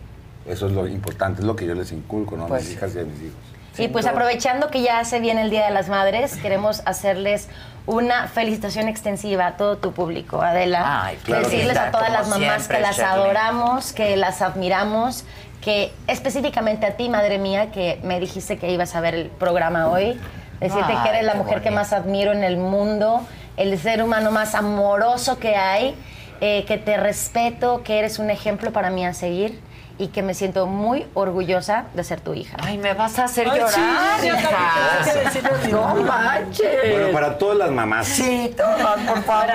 eso 0.51 0.65
es 0.67 0.73
lo 0.73 0.87
importante, 0.87 1.41
es 1.41 1.45
lo 1.47 1.55
que 1.55 1.65
yo 1.67 1.75
les 1.75 1.91
inculco, 1.91 2.35
¿no? 2.35 2.45
A 2.45 2.47
Pues 2.47 2.61
mis 2.63 2.69
sí. 2.71 2.75
hijas 2.77 2.95
y 2.95 2.99
a 2.99 3.03
mis 3.03 3.21
hijos. 3.21 3.35
Y 3.77 3.87
pues 3.87 4.05
aprovechando 4.05 4.69
que 4.69 4.81
ya 4.81 5.03
se 5.05 5.19
viene 5.21 5.43
el 5.43 5.49
Día 5.49 5.63
de 5.65 5.71
las 5.71 5.87
Madres, 5.87 6.35
queremos 6.37 6.81
hacerles 6.85 7.47
una 7.85 8.27
felicitación 8.27 8.87
extensiva 8.89 9.47
a 9.47 9.57
todo 9.57 9.77
tu 9.77 9.93
público, 9.93 10.41
Adela. 10.41 11.05
Ay, 11.05 11.17
claro. 11.23 11.43
Decirles 11.47 11.77
a 11.77 11.89
todas 11.91 12.11
las 12.11 12.27
mamás 12.27 12.39
siempre, 12.63 12.77
que 12.77 12.81
las 12.83 12.97
Shirley. 12.97 13.11
adoramos, 13.13 13.93
que 13.93 14.17
las 14.17 14.41
admiramos, 14.41 15.23
que 15.61 15.93
específicamente 16.07 16.85
a 16.85 16.97
ti, 16.97 17.07
madre 17.07 17.37
mía, 17.37 17.71
que 17.71 17.99
me 18.03 18.19
dijiste 18.19 18.57
que 18.57 18.71
ibas 18.71 18.95
a 18.95 19.01
ver 19.01 19.15
el 19.15 19.27
programa 19.27 19.87
hoy, 19.87 20.19
decirte 20.59 20.93
Ay, 20.93 21.03
que 21.03 21.09
eres 21.09 21.23
la 21.23 21.35
mujer 21.35 21.61
que 21.61 21.71
más 21.71 21.93
admiro 21.93 22.31
en 22.31 22.43
el 22.43 22.57
mundo, 22.57 23.21
el 23.57 23.77
ser 23.79 24.03
humano 24.03 24.31
más 24.31 24.55
amoroso 24.55 25.37
que 25.37 25.55
hay, 25.55 25.95
eh, 26.41 26.65
que 26.65 26.77
te 26.77 26.97
respeto, 26.97 27.83
que 27.83 27.99
eres 27.99 28.17
un 28.17 28.31
ejemplo 28.31 28.71
para 28.71 28.89
mí 28.89 29.05
a 29.05 29.13
seguir 29.13 29.61
y 29.99 30.07
que 30.07 30.23
me 30.23 30.33
siento 30.33 30.65
muy 30.65 31.05
orgullosa 31.13 31.85
de 31.93 32.03
ser 32.03 32.21
tu 32.21 32.33
hija. 32.33 32.57
Ay, 32.59 32.79
me 32.79 32.95
vas 32.95 33.19
a 33.19 33.25
hacer 33.25 33.47
Ay, 33.47 33.59
llorar, 33.59 34.19
sí, 34.19 34.27
yo 34.27 34.33
también 34.35 35.61
que 35.61 35.67
No 35.71 35.95
manches. 35.95 36.91
Bueno, 36.91 37.11
para 37.11 37.37
todas 37.37 37.57
las 37.57 37.69
mamás. 37.69 38.07
Sí, 38.07 38.51
toma, 38.57 38.95
por 39.07 39.23
favor. 39.23 39.51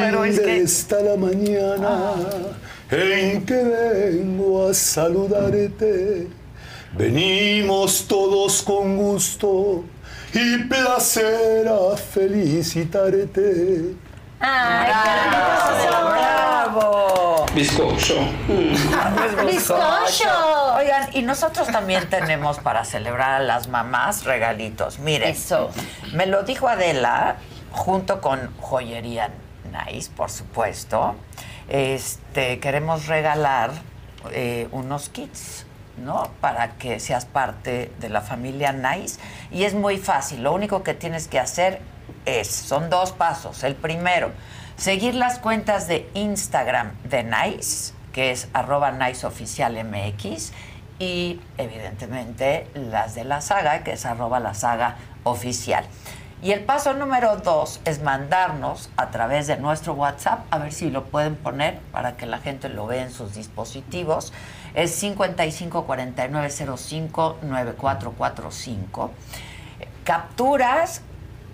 Pero 0.00 0.24
es 0.24 0.40
que... 0.40 0.62
está 0.62 0.96
la 1.02 1.16
mañana 1.16 2.14
en 2.92 3.46
que 3.46 3.54
vengo 3.54 4.68
a 4.68 4.74
saludarte. 4.74 6.28
Venimos 6.92 8.06
todos 8.06 8.62
con 8.62 8.98
gusto 8.98 9.82
y 10.34 10.58
placer 10.64 11.66
a 11.68 11.96
felicitarte. 11.96 13.94
¡Ay, 14.40 14.90
¡Bravo! 15.30 16.10
¡Bravo! 16.10 17.46
Bizcocho. 17.54 18.16
¡Bizcocho! 19.46 20.74
Oigan, 20.76 21.08
y 21.14 21.22
nosotros 21.22 21.68
también 21.68 22.10
tenemos 22.10 22.58
para 22.58 22.84
celebrar 22.84 23.40
a 23.40 23.44
las 23.44 23.68
mamás 23.68 24.24
regalitos. 24.24 24.98
Miren, 24.98 25.30
Eso. 25.30 25.70
me 26.12 26.26
lo 26.26 26.42
dijo 26.42 26.68
Adela, 26.68 27.36
junto 27.70 28.20
con 28.20 28.54
Joyería 28.60 29.30
Nice, 29.72 30.10
por 30.14 30.30
supuesto. 30.30 31.14
Este, 31.72 32.60
queremos 32.60 33.06
regalar 33.06 33.70
eh, 34.32 34.68
unos 34.72 35.08
kits, 35.08 35.64
¿no? 35.96 36.30
Para 36.42 36.72
que 36.76 37.00
seas 37.00 37.24
parte 37.24 37.90
de 37.98 38.10
la 38.10 38.20
familia 38.20 38.74
Nice. 38.74 39.18
Y 39.50 39.64
es 39.64 39.72
muy 39.72 39.96
fácil. 39.96 40.42
Lo 40.42 40.52
único 40.52 40.82
que 40.82 40.92
tienes 40.92 41.28
que 41.28 41.38
hacer 41.38 41.80
es, 42.26 42.48
son 42.48 42.90
dos 42.90 43.12
pasos. 43.12 43.64
El 43.64 43.74
primero, 43.74 44.32
seguir 44.76 45.14
las 45.14 45.38
cuentas 45.38 45.88
de 45.88 46.10
Instagram 46.12 46.92
de 47.04 47.24
Nice, 47.24 47.94
que 48.12 48.32
es 48.32 48.48
arroba 48.52 48.92
niceoficialmx, 48.92 50.52
y 50.98 51.40
evidentemente 51.56 52.68
las 52.74 53.14
de 53.14 53.24
la 53.24 53.40
saga, 53.40 53.82
que 53.82 53.92
es 53.92 54.04
arroba 54.04 54.40
la 54.40 54.52
saga 54.52 54.96
oficial. 55.24 55.86
Y 56.42 56.50
el 56.50 56.64
paso 56.64 56.92
número 56.92 57.36
dos 57.36 57.80
es 57.84 58.02
mandarnos 58.02 58.90
a 58.96 59.10
través 59.12 59.46
de 59.46 59.58
nuestro 59.58 59.94
WhatsApp, 59.94 60.40
a 60.50 60.58
ver 60.58 60.72
si 60.72 60.90
lo 60.90 61.04
pueden 61.04 61.36
poner 61.36 61.78
para 61.92 62.16
que 62.16 62.26
la 62.26 62.38
gente 62.38 62.68
lo 62.68 62.88
vea 62.88 63.04
en 63.04 63.12
sus 63.12 63.34
dispositivos. 63.34 64.32
Es 64.74 64.92
55 64.96 65.84
49 65.84 66.50
05 66.50 67.38
9445. 67.42 69.12
Capturas 70.02 71.02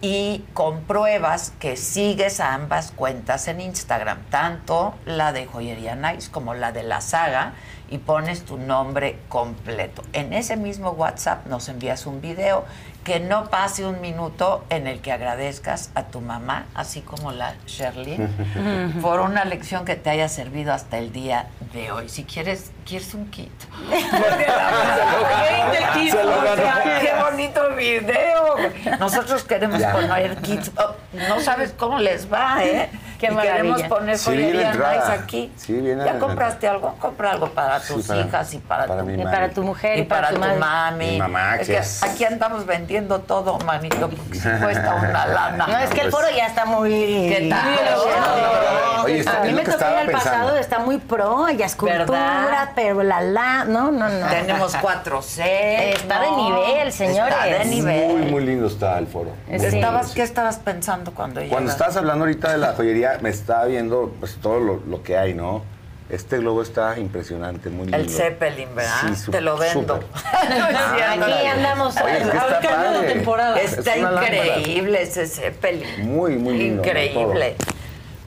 y 0.00 0.44
compruebas 0.55 1.52
que 1.58 1.76
sigues 1.76 2.41
a 2.41 2.55
ambas 2.55 2.92
cuentas 2.92 3.47
en 3.49 3.60
Instagram, 3.60 4.23
tanto 4.31 4.94
la 5.05 5.33
de 5.33 5.44
Joyería 5.44 5.97
Nice 5.97 6.31
como 6.31 6.55
la 6.55 6.73
de 6.73 6.84
la 6.84 7.02
saga, 7.02 7.52
y 7.91 7.99
pones 7.99 8.44
tu 8.44 8.58
nombre 8.58 9.18
completo. 9.28 10.02
En 10.12 10.33
ese 10.33 10.57
mismo 10.57 10.91
WhatsApp 10.91 11.47
nos 11.47 11.68
envías 11.68 12.07
un 12.07 12.20
video 12.20 12.65
que 13.09 13.20
no 13.20 13.49
pase 13.49 13.87
un 13.87 14.03
minuto 14.03 14.67
en 14.69 14.87
el 14.87 15.01
que 15.01 15.12
agradezcas 15.12 15.91
a 15.95 16.09
tu 16.09 16.20
mamá, 16.20 16.67
así 16.75 17.01
como 17.01 17.33
la 17.33 17.55
Shirley, 17.67 18.19
por 19.01 19.20
una 19.20 19.47
lección 19.47 19.87
que 19.87 19.97
te 19.97 20.11
haya 20.11 20.28
servido 20.28 20.75
hasta 20.75 20.99
el 20.99 21.11
día 21.11 21.47
de 21.73 21.91
hoy. 21.91 22.11
Si 22.11 22.25
quieres, 22.25 22.70
quieres 22.85 23.15
un 23.15 23.31
kit. 23.31 23.51
Qué 27.01 27.12
bonito 27.19 27.75
video. 27.77 28.57
Nosotros 29.01 29.43
queremos 29.45 29.83
poner 29.83 30.37
kits. 30.43 30.70
Oh, 30.77 30.95
no 31.31 31.41
sabes 31.41 31.73
cómo 31.78 31.99
les 31.99 32.31
va, 32.31 32.62
¿eh? 32.62 32.91
Qué 33.19 33.27
Y 33.33 33.37
queremos 33.37 33.83
poner 33.85 34.17
joyería 34.19 34.71
entrada. 34.71 34.95
nice 34.97 35.13
aquí. 35.13 35.53
Sí, 35.57 35.73
viene 35.73 35.89
¿Ya 35.89 35.93
entrada. 36.13 36.19
compraste 36.21 36.69
algo? 36.69 36.95
Compra 37.01 37.33
algo 37.33 37.49
para 37.51 37.81
Sí, 37.81 37.95
tus 37.95 38.07
para- 38.07 38.21
hijas 38.21 38.55
y 38.55 38.59
para, 38.59 38.87
para 38.87 39.03
tu, 39.03 39.11
Y 39.11 39.25
para 39.25 39.49
tu 39.51 39.63
mujer 39.65 39.99
y 39.99 40.01
y 40.03 40.05
para, 40.05 40.21
para 40.23 40.29
tu 40.31 40.35
tu 40.37 40.41
madre. 40.41 40.59
mami. 40.61 41.11
Mi 41.13 41.19
mamá, 41.19 41.57
Es 41.57 41.67
que 41.67 41.77
es- 41.79 42.03
aquí 42.03 42.25
andamos 42.25 42.65
vendiendo 42.65 43.19
todo, 43.21 43.59
manito, 43.61 44.09
porque 44.09 44.39
cuesta 44.63 44.95
una 44.95 45.27
lana. 45.27 45.67
No, 45.67 45.79
es 45.79 45.91
que 45.91 46.01
el 46.03 46.11
Pues- 46.11 46.15
foro 46.25 46.37
ya 46.37 46.47
está 46.47 46.65
muy... 46.65 46.91
¿Qué 46.91 47.49
tal? 47.51 47.69
Oye, 49.05 49.19
está- 49.21 49.39
a 49.39 49.43
mí 49.43 49.49
es 49.51 49.55
me 49.55 49.63
tocó 49.65 49.79
ir 49.79 49.97
al 49.97 50.11
pasado, 50.11 50.57
está 50.57 50.79
muy 50.81 50.99
pro, 50.99 51.49
ya 51.51 51.67
escultura, 51.67 51.99
¿Verdad? 52.05 52.71
pero 52.75 53.03
la 53.03 53.21
la, 53.21 53.65
no, 53.65 53.91
no, 53.91 54.09
no. 54.09 54.27
Tenemos 54.29 54.75
4C. 54.81 55.43
Está 55.95 56.21
de 56.21 56.31
nivel, 56.31 56.93
señores. 56.93 57.35
Está 57.35 57.59
de 57.59 57.65
nivel. 57.65 58.09
Muy, 58.19 58.31
muy 58.31 58.45
lindo 58.45 58.67
está 58.67 58.99
el 58.99 59.07
foro. 59.07 59.31
Sí. 59.49 59.55
¿Estabas, 59.55 60.13
¿Qué 60.13 60.23
estabas 60.23 60.59
pensando 60.59 61.13
cuando 61.15 61.41
Cuando 61.41 61.57
llegaste? 61.59 61.71
estabas 61.73 61.97
hablando 61.97 62.25
ahorita 62.25 62.53
de 62.53 62.59
la 62.59 62.73
joyería, 62.75 63.08
me 63.20 63.31
estaba 63.31 63.65
viendo 63.67 64.15
pues, 64.20 64.37
todo 64.43 64.61
lo, 64.61 64.83
lo 64.87 65.03
que 65.03 65.17
hay, 65.17 65.35
¿no? 65.35 65.62
Este 66.11 66.39
globo 66.39 66.62
está 66.62 66.99
impresionante, 66.99 67.69
muy 67.69 67.83
lindo. 67.87 67.97
El 67.99 68.09
Zeppelin, 68.09 68.75
¿verdad? 68.75 68.95
Sí, 69.09 69.17
su- 69.17 69.31
Te 69.31 69.43
lo 69.43 69.59
vendo. 69.59 70.01
Aquí 70.33 71.47
andamos. 71.47 71.97
Oye, 72.01 72.19
es 72.19 72.28
que 72.28 72.37
está 72.37 73.03
temporada. 73.07 73.61
Está 73.61 73.95
Es 73.95 74.01
una 74.01 74.11
lámpara. 74.12 74.59
increíble 74.59 75.03
ese 75.03 75.27
Zeppelin. 75.27 76.09
Muy, 76.09 76.37
muy 76.37 76.57
lindo. 76.57 76.83
¿no? 76.83 76.89
Increíble. 76.89 77.57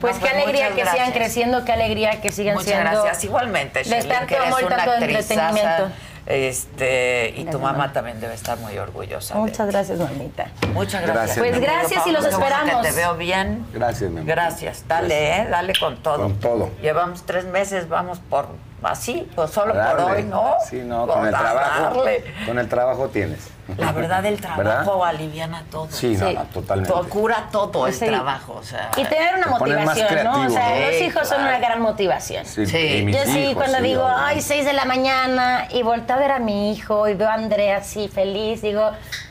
Pues 0.00 0.16
No, 0.16 0.22
qué 0.22 0.28
alegría 0.30 0.70
muchas 0.70 0.84
que 0.88 0.90
sigan 0.92 1.12
creciendo, 1.12 1.64
qué 1.64 1.72
alegría 1.72 2.20
que 2.20 2.32
sigan 2.32 2.54
Muchas 2.54 2.70
siendo. 2.72 2.90
gracias. 3.02 3.24
Igualmente, 3.24 3.82
de 3.84 4.02
tanto 4.04 4.26
que 4.26 4.34
eres 4.34 4.46
amor 4.48 4.62
y 4.62 4.64
una 4.64 4.76
tanto 4.76 4.90
actrizaza, 4.92 5.48
entretenimiento. 5.50 5.94
Este, 6.32 7.30
y 7.30 7.32
tu 7.40 7.42
Gracias, 7.44 7.62
mamá 7.62 7.72
mamá. 7.78 7.92
también 7.92 8.20
debe 8.20 8.34
estar 8.34 8.58
muy 8.58 8.76
orgullosa. 8.78 9.34
de 9.34 9.40
Muchas 9.40 9.66
gracias, 9.68 9.98
mamita. 9.98 10.46
Muchas 10.72 11.02
gracias. 11.02 11.36
Gracias, 11.36 11.38
Pues 11.38 11.60
gracias 11.60 12.06
y 12.06 12.12
los 12.12 12.24
esperamos. 12.24 12.82
Que 12.82 12.88
te 12.88 12.94
veo 12.94 13.16
bien. 13.16 13.66
Gracias, 13.72 14.10
mi 14.10 14.18
amor. 14.20 14.26
Gracias. 14.28 14.84
Dale, 14.88 15.42
eh, 15.42 15.46
dale 15.50 15.72
con 15.78 16.02
todo. 16.02 16.18
Con 16.22 16.34
todo. 16.40 16.70
Llevamos 16.80 17.24
tres 17.24 17.44
meses, 17.44 17.88
vamos 17.88 18.18
por 18.18 18.46
así, 18.90 19.28
pues 19.34 19.50
solo 19.50 19.74
Darle. 19.74 20.02
por 20.02 20.12
hoy, 20.12 20.22
¿no? 20.24 20.54
Sí, 20.68 20.82
no, 20.84 21.04
Pues 21.06 21.16
con 21.18 21.26
el 21.28 21.34
a 21.34 21.38
trabajo. 21.38 21.82
darle. 22.04 22.24
Con 22.46 22.58
el 22.58 22.68
trabajo 22.68 23.08
tienes. 23.08 23.48
La 23.78 23.92
verdad, 23.92 24.24
el 24.26 24.40
trabajo 24.40 25.04
aliviana 25.04 25.62
todo. 25.70 25.86
Sí, 25.90 26.16
no, 26.16 26.28
Sí. 26.28 26.34
no, 26.34 26.42
totalmente. 26.46 26.92
Todo, 26.92 27.08
cura 27.08 27.44
todo 27.52 27.86
el 27.86 27.94
Sí. 27.94 28.06
trabajo, 28.06 28.54
o 28.54 28.62
sea. 28.62 28.90
Y 28.96 29.04
tener 29.04 29.34
una 29.36 29.44
Te 29.44 29.50
motivación, 29.50 30.24
¿no? 30.24 30.46
O 30.46 30.50
sea, 30.50 30.66
creativo, 30.66 30.90
los 30.90 31.00
¿no? 31.00 31.06
hijos 31.06 31.28
son 31.28 31.36
Sí, 31.38 31.42
una 31.42 31.48
claro. 31.58 31.64
gran 31.66 31.80
motivación. 31.82 32.44
Sí, 32.44 32.66
Sí. 32.66 33.06
Yo 33.12 33.24
sí, 33.24 33.38
hijos, 33.38 33.54
cuando 33.54 33.78
sí, 33.78 33.84
digo, 33.84 34.06
ay, 34.06 34.42
6 34.42 34.64
de 34.66 34.72
la 34.72 34.84
mañana, 34.84 35.68
y 35.70 35.82
volteo 35.82 36.16
a 36.16 36.18
ver 36.18 36.32
a 36.32 36.38
mi 36.40 36.72
hijo 36.72 37.08
y 37.08 37.14
veo 37.14 37.28
a 37.28 37.34
Andrea 37.34 37.76
así 37.78 38.08
feliz, 38.08 38.62
digo, 38.62 38.90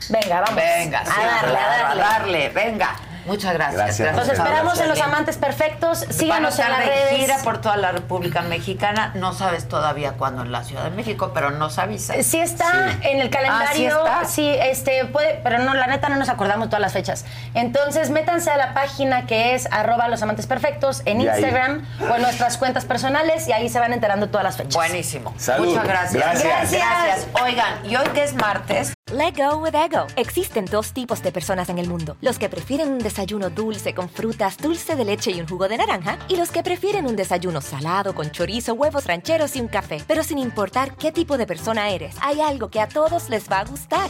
venga, 0.09 0.41
vamos. 0.41 0.55
Venga, 0.55 1.05
sí, 1.05 1.11
a 1.21 1.25
darle, 1.25 1.51
claro, 1.51 1.71
a 1.73 1.87
darle. 1.95 2.01
darle, 2.01 2.49
venga. 2.49 2.89
Muchas 3.25 3.53
gracias. 3.53 3.99
Gracias. 3.99 4.15
Los 4.15 4.29
esperamos 4.29 4.79
en 4.79 4.89
Los. 4.89 5.01
Amantes 5.01 5.37
Perfectos. 5.37 6.05
Síganos 6.09 6.57
Van 6.57 6.65
en 6.67 6.71
las 6.71 6.79
de 6.81 6.85
redes. 6.85 7.15
gira 7.19 7.37
por 7.43 7.59
toda 7.59 7.75
la 7.77 7.91
República 7.91 8.41
Mexicana. 8.41 9.11
No 9.15 9.33
sabes 9.33 9.67
todavía 9.67 10.13
cuándo 10.13 10.43
en 10.43 10.51
la 10.51 10.63
Ciudad 10.63 10.83
de 10.83 10.91
México, 10.91 11.31
pero 11.33 11.49
nos 11.51 11.77
avisas. 11.79 12.25
Sí 12.25 12.39
está 12.39 12.91
en 13.01 13.19
el 13.19 13.29
calendario. 13.29 14.03
Ah, 14.05 14.21
¿sí, 14.25 14.33
¿sí 14.33 14.49
está? 14.49 14.65
este 14.65 15.05
puede, 15.05 15.39
pero 15.43 15.59
no, 15.59 15.73
la 15.73 15.87
neta 15.87 16.09
no 16.09 16.15
nos 16.17 16.29
acordamos 16.29 16.67
todas 16.69 16.81
las 16.81 16.93
fechas. 16.93 17.25
Entonces, 17.53 18.09
métanse 18.09 18.51
a 18.51 18.57
la 18.57 18.73
página 18.73 19.25
que 19.25 19.55
es 19.55 19.67
arroba 19.71 20.07
los 20.07 20.21
amantes 20.21 20.47
perfectos 20.47 21.01
en 21.05 21.21
Y 21.21 21.27
ahí. 21.27 21.41
Instagram 21.41 21.85
o 22.09 22.15
en 22.15 22.21
nuestras 22.21 22.57
cuentas 22.57 22.85
personales 22.85 23.47
y 23.47 23.53
ahí 23.53 23.69
se 23.69 23.79
van 23.79 23.93
enterando 23.93 24.29
todas 24.29 24.43
las 24.43 24.57
fechas. 24.57 24.75
Buenísimo. 24.75 25.33
Salud. 25.37 25.67
Muchas 25.67 25.83
gracias. 25.87 26.23
Gracias. 26.43 26.71
Gracias. 26.71 27.27
Oigan, 27.43 27.85
y 27.85 27.95
hoy 27.95 28.07
que 28.13 28.23
es 28.23 28.33
martes, 28.35 28.93
Let 29.11 29.33
go 29.35 29.57
with 29.57 29.75
ego. 29.75 30.07
Existen 30.15 30.63
dos 30.63 30.93
tipos 30.93 31.21
de 31.21 31.33
personas 31.33 31.67
en 31.67 31.79
el 31.79 31.87
mundo: 31.89 32.15
los 32.21 32.39
que 32.39 32.47
prefieren 32.47 32.93
un 32.93 32.99
desayuno 33.11 33.49
dulce 33.49 33.93
con 33.93 34.07
frutas, 34.07 34.57
dulce 34.57 34.95
de 34.95 35.03
leche 35.03 35.31
y 35.31 35.41
un 35.41 35.47
jugo 35.47 35.67
de 35.67 35.77
naranja, 35.77 36.17
y 36.29 36.37
los 36.37 36.49
que 36.49 36.63
prefieren 36.63 37.05
un 37.05 37.17
desayuno 37.17 37.59
salado 37.59 38.15
con 38.15 38.31
chorizo, 38.31 38.73
huevos 38.73 39.05
rancheros 39.05 39.55
y 39.57 39.61
un 39.61 39.67
café. 39.67 40.01
Pero 40.07 40.23
sin 40.23 40.37
importar 40.37 40.95
qué 40.95 41.11
tipo 41.11 41.37
de 41.37 41.45
persona 41.45 41.89
eres, 41.89 42.15
hay 42.21 42.39
algo 42.39 42.69
que 42.69 42.79
a 42.79 42.87
todos 42.87 43.29
les 43.29 43.49
va 43.49 43.59
a 43.59 43.65
gustar. 43.65 44.09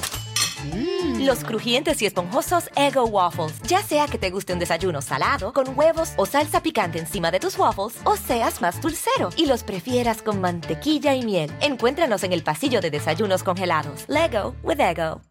Los 1.17 1.43
crujientes 1.43 1.99
y 2.03 2.05
esponjosos 2.05 2.69
Ego 2.75 3.05
Waffles. 3.05 3.59
Ya 3.63 3.81
sea 3.81 4.05
que 4.05 4.19
te 4.19 4.29
guste 4.29 4.53
un 4.53 4.59
desayuno 4.59 5.01
salado, 5.01 5.51
con 5.51 5.75
huevos 5.75 6.13
o 6.17 6.27
salsa 6.27 6.61
picante 6.61 6.99
encima 6.99 7.31
de 7.31 7.39
tus 7.39 7.57
waffles, 7.57 7.99
o 8.03 8.15
seas 8.15 8.61
más 8.61 8.79
dulcero 8.79 9.29
y 9.35 9.47
los 9.47 9.63
prefieras 9.63 10.21
con 10.21 10.39
mantequilla 10.39 11.15
y 11.15 11.25
miel. 11.25 11.51
Encuéntranos 11.61 12.23
en 12.23 12.33
el 12.33 12.43
pasillo 12.43 12.81
de 12.81 12.91
desayunos 12.91 13.41
congelados. 13.41 14.05
Lego 14.07 14.53
with 14.61 14.79
Ego. 14.79 15.30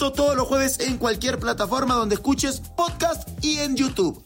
Esto 0.01 0.13
todos 0.13 0.35
los 0.35 0.47
jueves 0.47 0.79
en 0.79 0.97
cualquier 0.97 1.37
plataforma 1.37 1.93
donde 1.93 2.15
escuches 2.15 2.59
podcast 2.75 3.29
y 3.45 3.59
en 3.59 3.75
YouTube. 3.75 4.25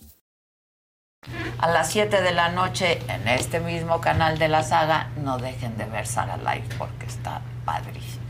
a 1.60 1.70
las 1.70 1.92
7 1.92 2.22
de 2.22 2.32
la 2.32 2.48
noche, 2.48 3.02
en 3.10 3.28
este 3.28 3.60
mismo 3.60 4.00
canal 4.00 4.38
de 4.38 4.48
la 4.48 4.64
saga, 4.64 5.12
no 5.22 5.38
dejen 5.38 5.76
de 5.76 5.84
ver 5.84 6.08
Saga 6.08 6.38
Live 6.38 6.70
porque 6.78 7.08
está 7.08 7.42
padrísimo. 7.66 8.24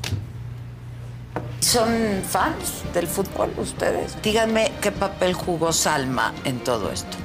¿Son 1.59 2.23
fans 2.27 2.81
del 2.95 3.05
fútbol 3.05 3.53
ustedes? 3.57 4.19
Díganme 4.23 4.71
qué 4.81 4.91
papel 4.91 5.35
jugó 5.35 5.71
Salma 5.71 6.33
en 6.45 6.63
todo 6.63 6.91
esto. 6.91 7.15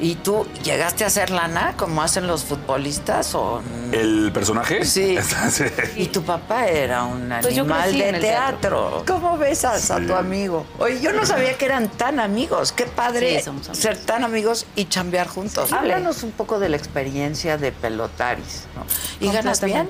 ¿Y 0.00 0.14
tú 0.14 0.46
llegaste 0.64 1.04
a 1.04 1.08
hacer 1.08 1.30
lana 1.30 1.74
como 1.76 2.02
hacen 2.02 2.26
los 2.26 2.44
futbolistas 2.44 3.34
o 3.34 3.60
no? 3.60 3.92
¿El 3.92 4.32
personaje? 4.32 4.84
Sí. 4.84 5.18
Sí. 5.50 5.64
Y 5.96 6.06
tu 6.06 6.22
papá 6.22 6.66
era 6.66 7.04
un 7.04 7.28
Pues 7.40 7.54
yo 7.54 7.62
animal 7.62 7.82
crecí 7.82 7.98
de 7.98 8.08
en 8.08 8.14
el 8.14 8.20
teatro. 8.20 9.02
¿Cómo 9.06 9.36
besas 9.36 9.90
a 9.90 9.98
tu 10.00 10.14
amigo? 10.14 10.64
Oye, 10.78 11.00
yo 11.00 11.12
no 11.12 11.26
sabía 11.26 11.56
que 11.58 11.64
eran 11.64 11.88
tan 11.88 12.20
amigos. 12.20 12.72
Qué 12.72 12.86
padre 12.86 13.42
Sí, 13.42 13.50
ser 13.72 13.98
tan 13.98 14.22
amigos 14.22 14.66
y 14.76 14.84
chambear 14.84 15.26
juntos. 15.26 15.72
Háblanos 15.72 16.22
un 16.22 16.30
poco 16.32 16.58
de 16.58 16.68
la 16.68 16.76
experiencia 16.76 17.58
de 17.58 17.72
pelotaris. 17.72 18.64
¿no? 18.76 18.84
¿Y 19.26 19.32
ganas 19.32 19.60
bien? 19.62 19.88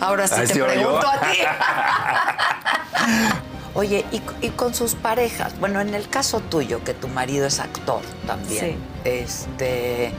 Ahora 0.00 0.26
sí 0.28 0.34
Ah, 0.38 0.44
te 0.46 0.58
yo. 0.58 0.66
pregunto 0.66 1.06
a 1.08 1.20
ti. 1.20 1.38
Oye, 3.74 4.04
y, 4.12 4.22
y 4.46 4.50
con 4.50 4.74
sus 4.74 4.94
parejas, 4.94 5.58
bueno, 5.58 5.80
en 5.80 5.94
el 5.94 6.08
caso 6.08 6.40
tuyo, 6.40 6.84
que 6.84 6.94
tu 6.94 7.08
marido 7.08 7.46
es 7.46 7.58
actor 7.58 8.02
también, 8.26 8.60
Sí. 8.60 8.76
este, 9.04 10.12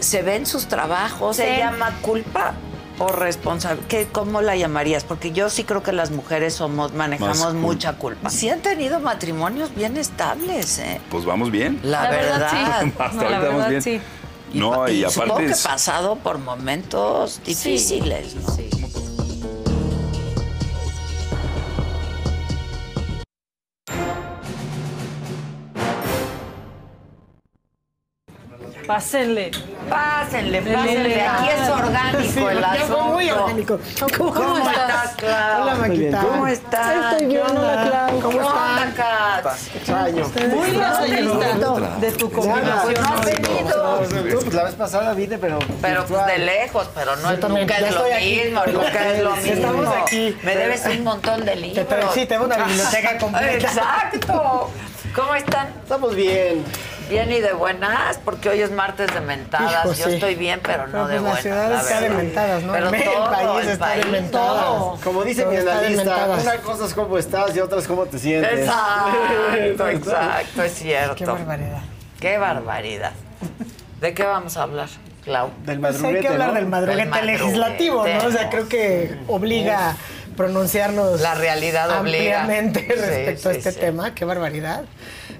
¿se 0.00 0.22
ven 0.22 0.44
sus 0.44 0.66
trabajos? 0.66 1.36
¿Se 1.36 1.56
llama 1.56 1.92
culpa 2.02 2.52
o 2.98 3.08
responsabilidad? 3.08 3.88
¿Qué, 3.88 4.06
¿Cómo 4.12 4.42
la 4.42 4.54
llamarías? 4.54 5.04
Porque 5.04 5.32
yo 5.32 5.48
sí 5.48 5.64
creo 5.64 5.82
que 5.82 5.92
las 5.92 6.10
mujeres 6.10 6.52
somos, 6.54 6.92
manejamos 6.92 7.38
Más 7.38 7.54
mucha 7.54 7.94
culpa. 7.94 8.28
Sí 8.28 8.50
han 8.50 8.60
tenido 8.60 9.00
matrimonios 9.00 9.74
bien 9.74 9.96
estables, 9.96 10.78
¿eh? 10.78 11.00
Pues 11.10 11.24
vamos 11.24 11.50
bien. 11.50 11.80
La, 11.82 12.02
La 12.04 12.10
verdad, 12.10 12.38
verdad. 12.38 12.80
sí. 12.82 12.92
Hasta 12.98 13.12
No, 13.24 13.30
la 13.30 13.38
verdad, 13.38 13.68
bien. 13.70 13.82
sí. 13.82 14.00
No, 14.52 14.88
y, 14.88 15.02
supongo 15.10 15.32
aparte 15.34 15.46
que 15.46 15.52
es- 15.52 15.62
pasado 15.62 16.16
por 16.16 16.38
momentos 16.38 17.40
difíciles, 17.44 18.34
¿no? 18.34 18.54
Sí. 18.56 18.68
Pásenle. 28.90 29.52
Pásenle, 29.88 30.62
pásenle. 30.62 31.20
Aquí 31.22 31.48
es 31.48 31.68
orgánico 31.68 32.50
el 32.50 32.60
ya 32.60 32.68
fue 32.74 32.78
asunto. 32.80 33.02
muy 33.04 33.30
orgánico. 33.30 33.78
¿Cómo, 34.18 34.34
¿Cómo 34.34 34.58
estás? 34.58 34.80
estás, 34.80 35.14
Clau? 35.14 35.62
Hola, 35.62 35.74
Maquita. 35.76 36.20
¿Cómo 36.20 36.46
estás? 36.48 37.12
Estoy 37.12 37.26
bien, 37.28 37.42
¿Qué 37.46 37.52
hola? 37.52 37.86
Clau. 37.88 38.20
¿Cómo 38.20 38.30
¿Qué 38.40 38.88
estás? 38.88 39.66
Extraño. 39.76 40.24
Muy 40.56 40.70
lasallista 40.72 41.98
de 42.00 42.12
tu 42.12 42.32
combinación. 42.32 42.94
No 42.94 43.08
has 43.14 43.24
venido. 44.12 44.40
Pues 44.40 44.54
la 44.54 44.64
vez 44.64 44.74
pasada 44.74 45.14
vine, 45.14 45.38
pero. 45.38 45.60
Pero 45.80 46.06
pues 46.06 46.26
de 46.26 46.38
lejos, 46.38 46.90
pero 46.92 47.14
no 47.14 47.48
nunca 47.48 47.76
es 47.76 47.82
lo 47.82 47.86
estoy 47.86 48.10
aquí. 48.10 48.40
mismo, 48.44 48.62
nunca 48.72 49.08
es 49.12 49.22
lo 49.22 49.36
Sí, 49.36 49.50
mismo. 49.50 49.54
estamos 49.54 49.86
aquí. 50.02 50.36
Me 50.42 50.56
debes 50.56 50.84
un 50.86 51.04
montón 51.04 51.44
de 51.44 51.54
libros. 51.54 51.86
Sí, 52.12 52.26
tengo 52.26 52.44
una 52.44 52.56
biblioteca 52.56 53.18
completa. 53.20 53.68
Exacto. 53.68 54.68
¿Cómo 55.14 55.34
están? 55.36 55.68
Estamos 55.82 56.14
bien. 56.16 56.64
Bien 57.10 57.30
y 57.32 57.40
de 57.40 57.52
buenas, 57.52 58.18
porque 58.24 58.48
hoy 58.50 58.60
es 58.62 58.70
martes 58.70 59.12
de 59.12 59.20
mentadas. 59.20 59.84
Hijo, 59.84 59.92
Yo 59.94 60.04
sí. 60.06 60.14
estoy 60.14 60.36
bien, 60.36 60.60
pero 60.62 60.86
no 60.86 60.92
Pero, 60.92 61.08
de 61.08 61.12
pues, 61.14 61.22
la 61.22 61.28
buenas. 61.28 61.42
ciudad 61.42 61.70
la 61.70 61.80
está 61.80 62.00
de 62.00 62.08
mentadas, 62.10 62.62
¿no? 62.62 62.72
Pero 62.72 62.88
el 62.94 63.04
todo, 63.04 63.30
país 63.30 63.64
el 63.64 63.68
está 63.72 63.88
de 63.88 63.92
país, 64.00 64.12
mentadas. 64.12 64.64
todo. 64.64 64.98
Como 65.02 65.24
dice 65.24 65.44
mi 65.46 65.56
analista, 65.56 66.26
una 66.40 66.56
cosa 66.58 66.86
es 66.86 66.94
cómo 66.94 67.18
estás 67.18 67.56
y 67.56 67.60
otra 67.60 67.80
es 67.80 67.88
cómo 67.88 68.06
te 68.06 68.18
sientes. 68.18 68.60
Exacto, 68.60 69.88
exacto, 69.90 70.62
es 70.62 70.72
cierto. 70.74 71.14
Qué 71.16 71.26
barbaridad. 71.26 71.82
Qué 72.20 72.38
barbaridad. 72.38 73.12
¿De 74.00 74.14
qué 74.14 74.22
vamos 74.22 74.56
a 74.56 74.62
hablar, 74.62 74.88
Clau? 75.24 75.50
Del 75.66 75.80
Pues 75.80 76.02
hay 76.04 76.20
que 76.20 76.28
hablar 76.28 76.54
del 76.54 76.66
madruguete 76.66 77.10
Del 77.16 77.26
legislativo, 77.26 78.06
¿no? 78.06 78.24
O 78.24 78.30
sea, 78.30 78.48
creo 78.50 78.68
que 78.68 79.18
obliga 79.26 79.90
a 79.90 79.96
pronunciarnos 80.36 81.20
La 81.20 81.34
realidad 81.34 82.00
obliga. 82.00 82.42
ampliamente 82.42 82.80
Sí, 82.88 82.92
respecto 82.94 83.48
a 83.48 83.52
este 83.52 83.72
sí. 83.72 83.80
tema. 83.80 84.14
Qué 84.14 84.24
barbaridad. 84.24 84.84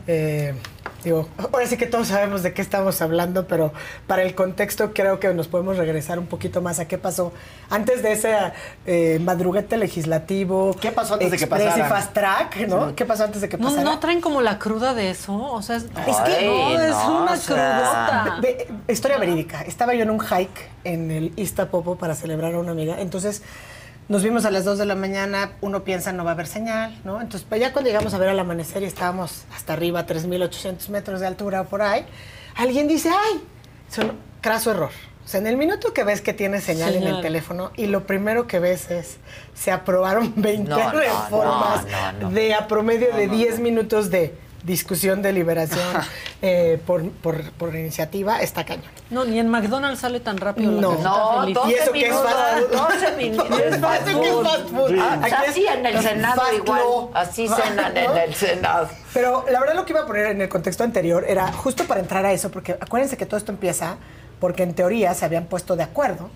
Eh, 0.06 0.54
digo, 1.04 1.28
ahora 1.52 1.66
sí 1.66 1.76
que 1.76 1.86
todos 1.86 2.08
sabemos 2.08 2.42
de 2.42 2.52
qué 2.52 2.62
estamos 2.62 3.00
hablando, 3.02 3.46
pero 3.46 3.72
para 4.06 4.22
el 4.22 4.34
contexto 4.34 4.92
creo 4.92 5.18
que 5.20 5.32
nos 5.34 5.48
podemos 5.48 5.76
regresar 5.76 6.18
un 6.18 6.26
poquito 6.26 6.60
más 6.62 6.78
a 6.78 6.86
qué 6.88 6.98
pasó 6.98 7.32
antes 7.70 8.02
de 8.02 8.12
ese 8.12 8.34
eh, 8.86 9.18
madruguete 9.22 9.76
legislativo. 9.76 10.76
¿Qué 10.80 10.92
pasó 10.92 11.14
antes 11.14 11.30
de 11.30 11.38
que 11.38 11.46
pasara? 11.46 11.88
Fast 11.88 12.12
Track, 12.12 12.56
¿no? 12.68 12.94
¿Qué 12.94 13.04
pasó 13.06 13.24
antes 13.24 13.40
de 13.40 13.48
que 13.48 13.56
No, 13.56 13.64
pasara? 13.68 13.82
no 13.84 13.98
traen 13.98 14.20
como 14.20 14.40
la 14.42 14.58
cruda 14.58 14.94
de 14.94 15.10
eso. 15.10 15.34
O 15.36 15.62
sea, 15.62 15.76
es, 15.76 15.84
es 15.84 15.90
Ay, 15.94 16.34
que 16.40 16.46
no, 16.46 16.80
es 16.80 16.90
no, 16.90 17.22
una 17.22 17.32
o 17.32 17.36
sea. 17.36 17.54
crudota. 17.56 18.38
Ve- 18.42 18.66
ve- 18.86 18.92
historia 18.92 19.18
verídica. 19.18 19.62
Estaba 19.62 19.94
yo 19.94 20.02
en 20.02 20.10
un 20.10 20.20
hike 20.20 20.68
en 20.84 21.10
el 21.10 21.32
Iztapopo 21.36 21.96
para 21.96 22.14
celebrar 22.14 22.54
a 22.54 22.58
una 22.58 22.72
amiga. 22.72 23.00
Entonces 23.00 23.42
nos 24.10 24.24
vimos 24.24 24.44
a 24.44 24.50
las 24.50 24.64
2 24.64 24.76
de 24.76 24.86
la 24.86 24.96
mañana. 24.96 25.52
Uno 25.60 25.84
piensa 25.84 26.12
no 26.12 26.24
va 26.24 26.32
a 26.32 26.34
haber 26.34 26.48
señal, 26.48 26.98
¿no? 27.04 27.20
Entonces, 27.20 27.46
pues 27.48 27.60
ya 27.60 27.72
cuando 27.72 27.88
llegamos 27.88 28.12
a 28.12 28.18
ver 28.18 28.28
al 28.28 28.38
amanecer 28.40 28.82
y 28.82 28.86
estábamos 28.86 29.44
hasta 29.54 29.72
arriba, 29.72 30.04
3.800 30.04 30.88
metros 30.88 31.20
de 31.20 31.28
altura 31.28 31.62
por 31.64 31.80
ahí, 31.80 32.04
alguien 32.56 32.88
dice, 32.88 33.08
¡ay! 33.08 33.40
Es 33.88 33.98
un 33.98 34.18
craso 34.40 34.72
error. 34.72 34.90
O 35.24 35.28
sea, 35.28 35.38
en 35.38 35.46
el 35.46 35.56
minuto 35.56 35.94
que 35.94 36.02
ves 36.02 36.22
que 36.22 36.32
tiene 36.32 36.60
señal, 36.60 36.96
en 36.96 37.04
el 37.04 37.20
teléfono 37.20 37.70
y 37.76 37.86
lo 37.86 38.04
primero 38.04 38.48
que 38.48 38.58
ves 38.58 38.90
es, 38.90 39.18
se 39.54 39.70
aprobaron 39.70 40.32
20 40.36 40.68
No, 40.68 40.90
reformas 40.90 41.84
no, 41.86 42.12
no, 42.12 42.18
no. 42.22 42.30
de 42.30 42.52
a 42.54 42.66
promedio 42.66 43.14
de 43.14 43.28
10 43.28 43.60
minutos 43.60 44.10
de 44.10 44.34
discusión, 44.62 45.22
deliberación 45.22 45.80
eh, 46.42 46.80
por, 46.86 47.08
por, 47.10 47.50
por 47.52 47.74
iniciativa, 47.74 48.40
está 48.40 48.64
cañón. 48.64 48.84
No, 49.10 49.24
ni 49.24 49.38
en 49.38 49.48
McDonald's 49.48 50.00
sale 50.00 50.20
tan 50.20 50.36
rápido 50.38 50.70
la 50.72 50.80
No. 50.80 50.90
cajita 50.90 51.08
No, 51.08 51.40
feliz. 51.40 51.54
12 51.54 51.70
¿Y 51.70 51.74
eso 51.74 51.92
qué 51.92 51.98
es 52.00 52.04
minutos, 52.10 52.32
fast 52.32 52.60
food? 52.60 52.76
12 52.78 53.16
minutos. 53.16 53.58
¿Y 53.58 53.62
es 53.62 53.80
fast 53.80 54.68
food? 54.68 54.98
Ah, 55.00 55.20
así 55.48 55.66
en 55.66 55.86
el 55.86 56.02
Senado 56.02 56.42
igual. 56.54 56.82
Así 57.14 57.48
cenan 57.48 57.96
en 57.96 58.16
el 58.16 58.34
Senado. 58.34 58.88
Pero 59.14 59.44
la 59.50 59.60
verdad 59.60 59.74
lo 59.74 59.84
que 59.84 59.92
iba 59.92 60.02
a 60.02 60.06
poner 60.06 60.26
en 60.26 60.40
el 60.42 60.48
contexto 60.48 60.84
anterior 60.84 61.24
era 61.26 61.50
justo 61.52 61.84
para 61.84 62.00
entrar 62.00 62.24
a 62.26 62.32
eso, 62.32 62.50
porque 62.50 62.72
acuérdense 62.72 63.16
que 63.16 63.26
todo 63.26 63.36
esto 63.38 63.52
empieza 63.52 63.96
porque 64.38 64.62
en 64.62 64.74
teoría 64.74 65.12
se 65.14 65.24
habían 65.24 65.44
puesto 65.46 65.76
de 65.76 65.82
acuerdo 65.82 66.30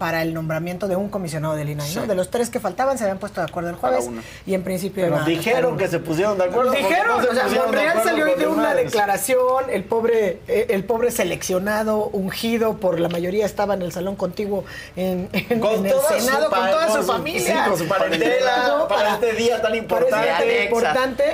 para 0.00 0.22
el 0.22 0.32
nombramiento 0.32 0.88
de 0.88 0.96
un 0.96 1.10
comisionado 1.10 1.56
del 1.56 1.68
INAI. 1.68 2.06
De 2.06 2.14
los 2.14 2.30
tres 2.30 2.48
que 2.48 2.58
faltaban 2.58 2.96
se 2.96 3.04
habían 3.04 3.18
puesto 3.18 3.42
de 3.42 3.46
acuerdo 3.48 3.68
el 3.68 3.76
jueves 3.76 4.08
y 4.46 4.54
en 4.54 4.64
principio 4.64 5.04
Pero 5.04 5.16
a 5.18 5.24
dijeron 5.26 5.76
que 5.76 5.88
se 5.88 5.98
pusieron 5.98 6.38
de 6.38 6.44
acuerdo. 6.44 6.72
Dijeron, 6.72 7.22
no 7.22 7.28
o 7.30 7.34
sea, 7.34 7.46
Monreal 7.66 8.02
salió 8.02 8.34
de 8.34 8.46
una 8.46 8.74
declaración, 8.74 9.64
el 9.70 9.84
pobre, 9.84 10.40
eh, 10.48 10.68
el 10.70 10.84
pobre 10.84 11.10
seleccionado, 11.10 12.06
ungido 12.14 12.78
por 12.78 12.98
la 12.98 13.10
mayoría 13.10 13.44
estaba 13.44 13.74
en 13.74 13.82
el 13.82 13.92
salón 13.92 14.16
contiguo 14.16 14.64
en, 14.96 15.28
en- 15.34 15.60
Con 15.60 15.74
en 15.74 15.86
el 15.86 15.94
Senado 16.18 16.48
con 16.48 16.70
toda 16.70 16.90
su 16.94 17.02
su- 17.02 17.12
familia. 17.12 17.64
sí, 17.64 17.68
con 17.68 17.78
su 17.78 17.86
parentela, 17.86 18.68
¿no? 18.68 18.88
para 18.88 19.12
este 19.16 19.34
día 19.34 19.60
tan 19.60 19.74
importante. 19.74 20.10
Para 20.16 20.38
este 20.38 20.50
día 20.50 20.64
importante. 20.64 21.24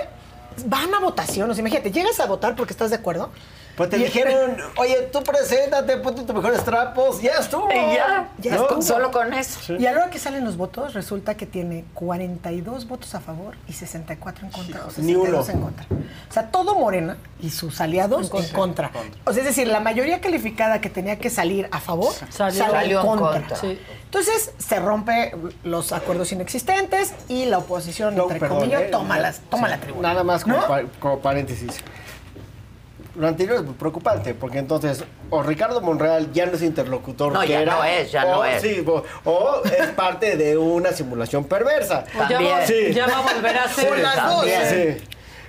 Van 0.65 0.93
a 0.93 0.99
votación, 0.99 1.49
o 1.49 1.55
sea, 1.55 1.61
imagínate, 1.61 1.93
llegas 1.93 2.19
a 2.19 2.27
votar 2.27 2.57
porque 2.57 2.73
estás 2.73 2.91
de 2.91 2.97
acuerdo. 2.97 3.31
Pues 3.77 3.91
te 3.91 3.99
Y- 3.99 4.05
dijeron, 4.05 4.57
oye, 4.77 5.03
tú 5.13 5.23
preséntate, 5.23 5.99
ponte 5.99 6.23
tus 6.23 6.35
mejores 6.35 6.65
trapos, 6.65 7.21
ya 7.21 7.33
estuvo. 7.33 7.69
Y 7.71 7.75
ya, 7.95 8.31
Ya 8.39 8.55
¿No? 8.57 8.63
estuvo. 8.63 8.81
Solo 8.83 9.11
con 9.11 9.35
eso. 9.35 9.75
Y 9.75 9.85
a 9.87 9.93
la 9.93 9.99
hora 10.03 10.11
que 10.11 10.19
salen 10.19 10.45
los 10.45 10.57
votos, 10.57 10.95
resulta 10.95 11.37
que 11.37 11.45
tiene 11.45 11.85
42 11.95 12.89
votos 12.89 13.15
a 13.15 13.21
favor 13.21 13.55
y 13.69 13.73
64 13.75 14.47
en 14.47 14.53
contra. 14.53 14.81
o 14.81 14.87
Ni 14.87 15.13
62 15.13 15.45
uno. 15.49 15.53
en 15.55 15.61
contra. 15.61 15.87
O 16.31 16.33
sea, 16.33 16.51
todo 16.51 16.75
Morena 16.75 17.19
y 17.41 17.51
sus 17.51 17.81
aliados 17.83 18.31
en 18.33 18.49
contra. 18.55 18.91
O 19.25 19.33
sea, 19.33 19.43
es 19.43 19.49
decir, 19.49 19.69
la 19.69 19.81
mayoría 19.81 20.21
calificada 20.21 20.81
que 20.81 20.89
tenía 20.89 21.19
que 21.19 21.29
salir 21.29 21.69
a 21.71 21.79
favor 21.81 22.15
Salió- 22.31 22.33
salió, 22.33 22.71
Salió 22.71 23.01
en 23.01 23.07
contra. 23.07 23.31
contra. 23.41 23.57
Sí. 23.59 23.79
Entonces 24.05 24.53
se 24.59 24.79
rompe 24.81 25.35
los 25.65 25.93
acuerdos 25.93 26.33
inexistentes 26.33 27.13
y 27.29 27.45
la 27.45 27.59
oposición, 27.59 28.17
No, 28.17 28.23
entre 28.25 28.41
perdón, 28.41 28.59
comillas, 28.61 28.83
eh, 28.83 28.89
toma, 28.91 29.19
las, 29.19 29.41
toma 29.51 29.67
sí. 29.67 29.75
la 29.75 29.81
tribuna. 29.81 30.09
Nada 30.09 30.25
más 30.25 30.45
como, 30.45 30.57
¿No? 30.57 30.67
pa- 30.67 30.83
como 31.01 31.19
paréntesis. 31.19 31.77
Lo 33.19 33.27
anterior 33.29 33.57
es 33.65 33.73
preocupante, 33.79 34.35
porque 34.35 34.59
entonces 34.59 35.05
o 35.31 35.43
Ricardo 35.43 35.81
Monreal 35.81 36.33
ya 36.33 36.47
no 36.47 36.53
es 36.53 36.63
interlocutor 36.63 37.33
No, 37.33 37.41
que 37.41 37.49
ya 37.49 37.61
era, 37.61 37.75
no 37.77 37.85
es, 37.85 38.13
ya 38.13 38.25
o, 38.27 38.37
no 38.37 38.45
es. 38.45 38.61
sí, 38.63 38.85
o, 38.87 39.03
o 39.25 39.63
es 39.65 39.87
parte 39.89 40.37
de 40.37 40.57
una 40.59 40.93
simulación 40.93 41.45
perversa. 41.45 42.05
También. 42.17 42.45
va, 42.53 42.67
Sí. 42.67 42.93
ya 42.93 43.07
va 43.07 43.19
a 43.19 43.33
volver 43.35 43.57
a 43.59 43.69
ser. 43.69 43.91
O 43.93 43.97
las 43.97 44.17
dos. 44.17 44.37
también. 44.47 44.99
Sí. 44.99 45.05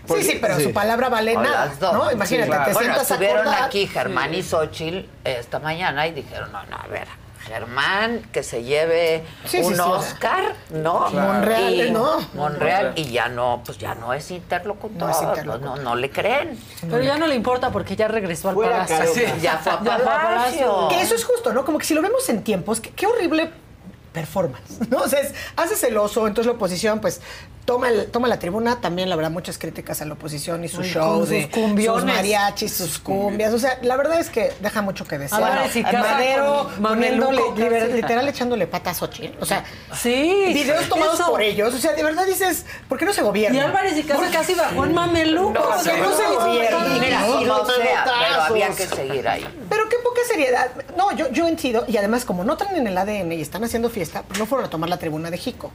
Porque- 0.07 0.23
sí, 0.23 0.31
sí, 0.31 0.37
pero 0.41 0.59
su 0.61 0.71
palabra 0.71 1.09
vale 1.09 1.35
O 1.35 1.41
nada. 1.41 1.65
las 1.65 1.79
dos. 1.79 1.93
¿no? 1.93 2.11
Imagínate, 2.11 2.45
Sí, 2.45 2.49
claro. 2.51 2.65
te 2.65 2.73
Bueno, 2.73 2.93
sientas 2.95 3.11
a 3.11 3.15
acordar. 3.41 3.63
aquí 3.63 3.87
Germán 3.87 4.33
y 4.33 4.41
Xochitl 4.43 5.05
esta 5.25 5.59
mañana 5.59 6.07
y 6.07 6.13
dijeron, 6.13 6.49
no, 6.53 6.63
no, 6.67 6.77
a 6.77 6.87
ver, 6.87 7.07
Germán 7.47 8.21
que 8.31 8.43
se 8.43 8.63
lleve 8.63 9.23
Sí, 9.45 9.59
un 9.59 9.75
sí. 9.75 9.81
Oscar, 9.81 10.53
¿no? 10.69 11.09
Monreal, 11.09 11.73
Y- 11.73 11.91
¿no? 11.91 12.17
Monreal, 12.33 12.93
y 12.95 13.05
ya 13.11 13.29
no, 13.29 13.61
pues 13.65 13.77
ya 13.77 13.95
no 13.95 14.13
es 14.13 14.29
interlocutor, 14.31 14.97
No 14.97 15.09
es 15.09 15.21
no, 15.21 15.29
interlocutor. 15.29 15.77
no, 15.77 15.83
no 15.83 15.95
le 15.95 16.09
creen. 16.11 16.59
Pero 16.81 17.01
ya 17.01 17.17
no 17.17 17.27
le 17.27 17.35
importa 17.35 17.71
porque 17.71 17.95
ya 17.95 18.07
regresó 18.07 18.49
al 18.49 18.55
Fuera 18.55 18.85
palacio. 18.85 19.13
Sí, 19.13 19.23
ya 19.41 19.57
fue 19.57 19.71
a 19.73 19.79
Palacio. 20.05 20.87
Que 20.89 21.01
eso 21.01 21.15
es 21.15 21.23
justo, 21.23 21.53
¿no? 21.53 21.63
Como 21.65 21.77
que 21.77 21.85
si 21.85 21.93
lo 21.93 22.01
vemos 22.01 22.27
en 22.29 22.43
tiempos, 22.43 22.79
qué 22.81 23.07
horrible 23.07 23.51
performance, 24.21 24.89
¿no? 24.89 24.97
O 25.03 25.07
sea, 25.07 25.19
es- 25.19 25.33
haces 25.55 25.83
el 25.83 25.95
oso, 25.97 26.25
entonces 26.27 26.47
la 26.47 26.53
oposición, 26.53 26.99
pues, 26.99 27.21
toma, 27.65 27.89
el- 27.89 28.07
toma 28.09 28.27
la 28.29 28.39
tribuna, 28.39 28.79
también 28.81 29.09
la 29.09 29.15
verdad, 29.17 29.29
muchas 29.29 29.57
críticas 29.57 30.01
a 30.01 30.05
la 30.05 30.13
oposición 30.13 30.63
y 30.63 30.69
sus 30.69 30.85
Ay, 30.85 30.91
shows, 30.93 31.19
con 31.19 31.29
de- 31.29 31.41
sus 31.43 31.51
cumbiones. 31.51 32.01
sus 32.01 32.11
mariachis, 32.11 32.73
sus 32.73 32.97
cumbias, 32.97 33.53
o 33.53 33.59
sea, 33.59 33.77
la 33.83 33.95
verdad 33.97 34.19
es 34.19 34.29
que 34.29 34.53
deja 34.61 34.81
mucho 34.81 35.05
que 35.05 35.17
desear. 35.19 35.43
Álvarez 35.43 35.75
y 35.75 35.83
Casa 35.83 35.99
Madero 35.99 36.63
con 36.73 36.81
Mameluco 36.81 37.27
poniéndole, 37.27 37.41
casi. 37.49 37.61
liber- 37.61 37.93
literal 37.95 38.27
echándole 38.29 38.67
patas 38.67 38.95
a 38.97 38.99
Xochitl, 39.01 39.37
o 39.41 39.45
sea, 39.45 39.65
Sí. 39.93 40.51
videos 40.53 40.87
tomados 40.89 41.19
eso. 41.19 41.29
por 41.29 41.41
ellos, 41.41 41.73
o 41.73 41.77
sea, 41.77 41.91
de 41.93 42.03
verdad 42.03 42.25
dices, 42.25 42.65
¿por 42.89 42.97
qué 42.97 43.05
no 43.05 43.11
se 43.13 43.21
gobierna? 43.21 43.57
Y 43.57 43.61
Álvarez 43.61 43.97
y 43.97 44.03
Casa 44.03 44.31
casi 44.31 44.53
bajó 44.55 44.85
en 44.85 44.93
mameluco. 44.93 45.51
No, 45.51 45.67
o 45.75 45.79
sea, 45.79 45.97
no 45.97 46.15
se 46.15 46.23
gobierna. 46.25 46.97
Mira, 46.99 47.21
No, 47.27 47.63
pero 47.67 48.41
había 48.43 48.69
que 48.69 48.87
seguir 48.87 49.27
ahí. 49.27 49.45
Pero 49.69 49.89
qué 49.89 49.97
poca 50.17 50.27
seriedad. 50.27 50.69
No, 50.97 51.11
yo, 51.15 51.29
yo 51.31 51.47
entiendo. 51.47 51.85
Y 51.87 51.97
además, 51.97 52.25
como 52.25 52.43
no 52.43 52.57
traen 52.57 52.77
en 52.77 52.87
el 52.87 52.97
ADN 52.97 53.31
y 53.33 53.41
están 53.41 53.63
haciendo 53.63 53.89
fiesta, 53.89 54.23
pues 54.27 54.39
no 54.39 54.45
fueron 54.45 54.65
a 54.67 54.69
tomar 54.69 54.89
la 54.89 54.97
tribuna 54.97 55.29
de 55.31 55.37
Jico. 55.37 55.67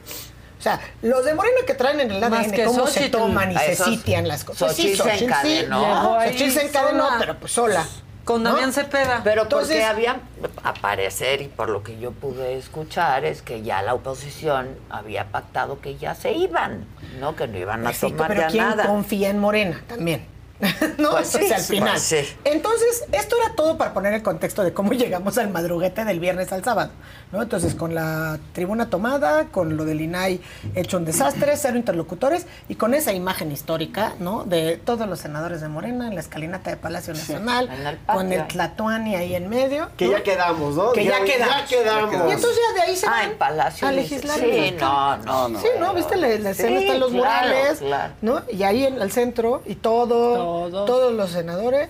O 0.59 0.61
sea, 0.63 0.79
los 1.01 1.25
de 1.25 1.33
Morena 1.33 1.57
que 1.67 1.73
traen 1.73 1.99
en 1.99 2.11
el 2.11 2.23
ADN, 2.23 2.51
que 2.51 2.63
cómo 2.63 2.87
se 2.87 3.09
toman 3.09 3.51
y 3.51 3.57
se 3.57 3.73
esos- 3.73 3.87
sitian 3.87 4.27
las 4.27 4.43
cosas. 4.45 4.71
Xochitl 4.75 5.01
sí. 5.17 5.25
encadenó. 5.25 6.19
Xochitl 6.23 6.51
se 6.51 6.65
encadenó, 6.67 7.03
sola. 7.05 7.15
pero 7.19 7.37
pues 7.39 7.51
sola. 7.51 7.85
Con 8.23 8.41
¿no? 8.41 8.51
Damián 8.51 8.71
Cepeda. 8.71 9.19
Pero 9.25 9.41
Entonces- 9.41 9.75
porque 9.75 9.83
había, 9.83 10.21
a 10.63 10.73
parecer, 10.75 11.41
y 11.41 11.49
por 11.49 11.67
lo 11.67 11.83
que 11.83 11.99
yo 11.99 12.11
pude 12.11 12.57
escuchar, 12.57 13.25
es 13.25 13.41
que 13.41 13.61
ya 13.63 13.81
la 13.81 13.93
oposición 13.93 14.77
había 14.89 15.25
pactado 15.25 15.81
que 15.81 15.97
ya 15.97 16.15
se 16.15 16.31
iban, 16.31 16.85
¿no? 17.19 17.35
Que 17.35 17.47
no 17.49 17.57
iban 17.57 17.81
a 17.81 17.89
Pues 17.89 17.97
sí, 17.97 18.07
tomar 18.11 18.29
pero 18.29 18.41
ya 18.43 18.47
¿quién 18.47 18.63
nada. 18.69 18.85
confía 18.85 19.29
en 19.29 19.39
Morena 19.39 19.83
también? 19.87 20.25
no, 20.97 21.11
Pues 21.11 21.27
sí, 21.27 21.37
Entonces, 21.37 21.51
al 21.51 21.63
final. 21.63 21.89
pues 21.91 22.01
sí. 22.03 22.17
Entonces, 22.45 23.05
esto 23.11 23.35
era 23.37 23.55
todo 23.55 23.77
para 23.77 23.93
poner 23.93 24.13
el 24.13 24.23
contexto 24.23 24.63
de 24.63 24.73
cómo 24.73 24.93
llegamos 24.93 25.37
al 25.37 25.49
madruguete 25.49 26.05
del 26.05 26.19
viernes 26.19 26.51
al 26.51 26.63
sábado, 26.63 26.91
¿no? 27.33 27.41
Entonces, 27.41 27.73
con 27.73 27.95
la 27.95 28.37
tribuna 28.53 28.89
tomada, 28.91 29.45
con 29.45 29.75
lo 29.75 29.85
del 29.85 29.99
INAI 30.01 30.39
hecho 30.75 30.97
un 30.97 31.03
desastre, 31.05 31.57
cero 31.57 31.77
interlocutores, 31.77 32.45
y 32.69 32.75
con 32.75 32.93
esa 32.93 33.11
imagen 33.11 33.51
histórica, 33.51 34.13
¿no? 34.19 34.43
De 34.45 34.77
todos 34.77 35.07
los 35.09 35.19
senadores 35.19 35.59
de 35.59 35.67
Morena 35.67 36.07
en 36.07 36.13
la 36.13 36.21
escalinata 36.21 36.69
de 36.69 36.77
Palacio 36.77 37.13
Nacional, 37.15 37.69
con 38.05 38.31
el 38.31 38.47
Tlatuani 38.47 39.15
ahí 39.15 39.33
en 39.35 39.49
medio. 39.49 39.89
Que 39.97 40.05
¿no? 40.05 40.11
ya 40.11 40.23
quedamos, 40.23 40.75
¿no? 40.75 40.91
Que 40.91 41.03
ya, 41.05 41.19
Ya- 41.19 41.25
quedamos. 41.25 41.55
ya 41.57 41.65
quedamos. 41.65 42.13
Y 42.29 42.31
entonces 42.35 42.59
ya 42.69 42.73
de 42.75 42.81
ahí 42.91 42.95
se 42.95 43.07
Ah, 43.07 43.09
van 43.09 43.31
en 43.31 43.37
Palacio 43.39 43.87
a 43.87 43.91
legislar. 43.91 44.39
sí, 44.39 44.75
no, 44.79 45.17
no, 45.17 45.49
no. 45.49 45.59
Sí, 45.59 45.67
¿no? 45.79 45.93
¿Viste 45.95 46.15
la, 46.15 46.27
la 46.27 46.49
escena? 46.51 46.77
Sí, 46.79 46.85
Están 46.85 46.99
los 46.99 47.11
claro, 47.11 47.47
murales, 47.47 47.79
claro. 47.79 48.13
¿no? 48.21 48.41
Y 48.51 48.61
ahí 48.61 48.85
en 48.85 49.01
el 49.01 49.11
centro, 49.11 49.63
y 49.65 49.73
todo, 49.75 50.35
Todos. 50.69 50.85
todos 50.85 51.13
los 51.13 51.31
senadores 51.31 51.89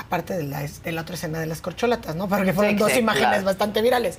aparte 0.00 0.36
de 0.36 0.44
la, 0.44 0.60
de 0.62 0.92
la 0.92 1.02
otra 1.02 1.14
escena 1.14 1.38
de 1.40 1.46
las 1.46 1.60
corcholatas, 1.60 2.14
¿no? 2.16 2.28
Porque 2.28 2.52
fueron 2.52 2.74
Sí, 2.74 2.78
dos 2.78 2.92
sí, 2.92 2.98
imágenes 2.98 3.28
claro. 3.28 3.44
bastante 3.44 3.82
virales. 3.82 4.18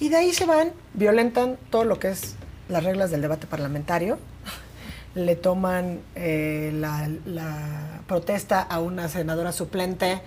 Y 0.00 0.08
de 0.08 0.16
ahí 0.16 0.32
se 0.32 0.46
van, 0.46 0.72
violentan 0.94 1.56
todo 1.70 1.84
lo 1.84 1.98
que 1.98 2.08
es 2.10 2.34
las 2.68 2.82
reglas 2.84 3.10
del 3.10 3.20
debate 3.22 3.46
parlamentario, 3.46 4.18
le 5.14 5.36
toman 5.36 6.00
eh, 6.14 6.70
la, 6.74 7.08
la 7.26 8.00
protesta 8.06 8.60
a 8.62 8.80
una 8.80 9.08
senadora 9.08 9.52
suplente 9.52 10.20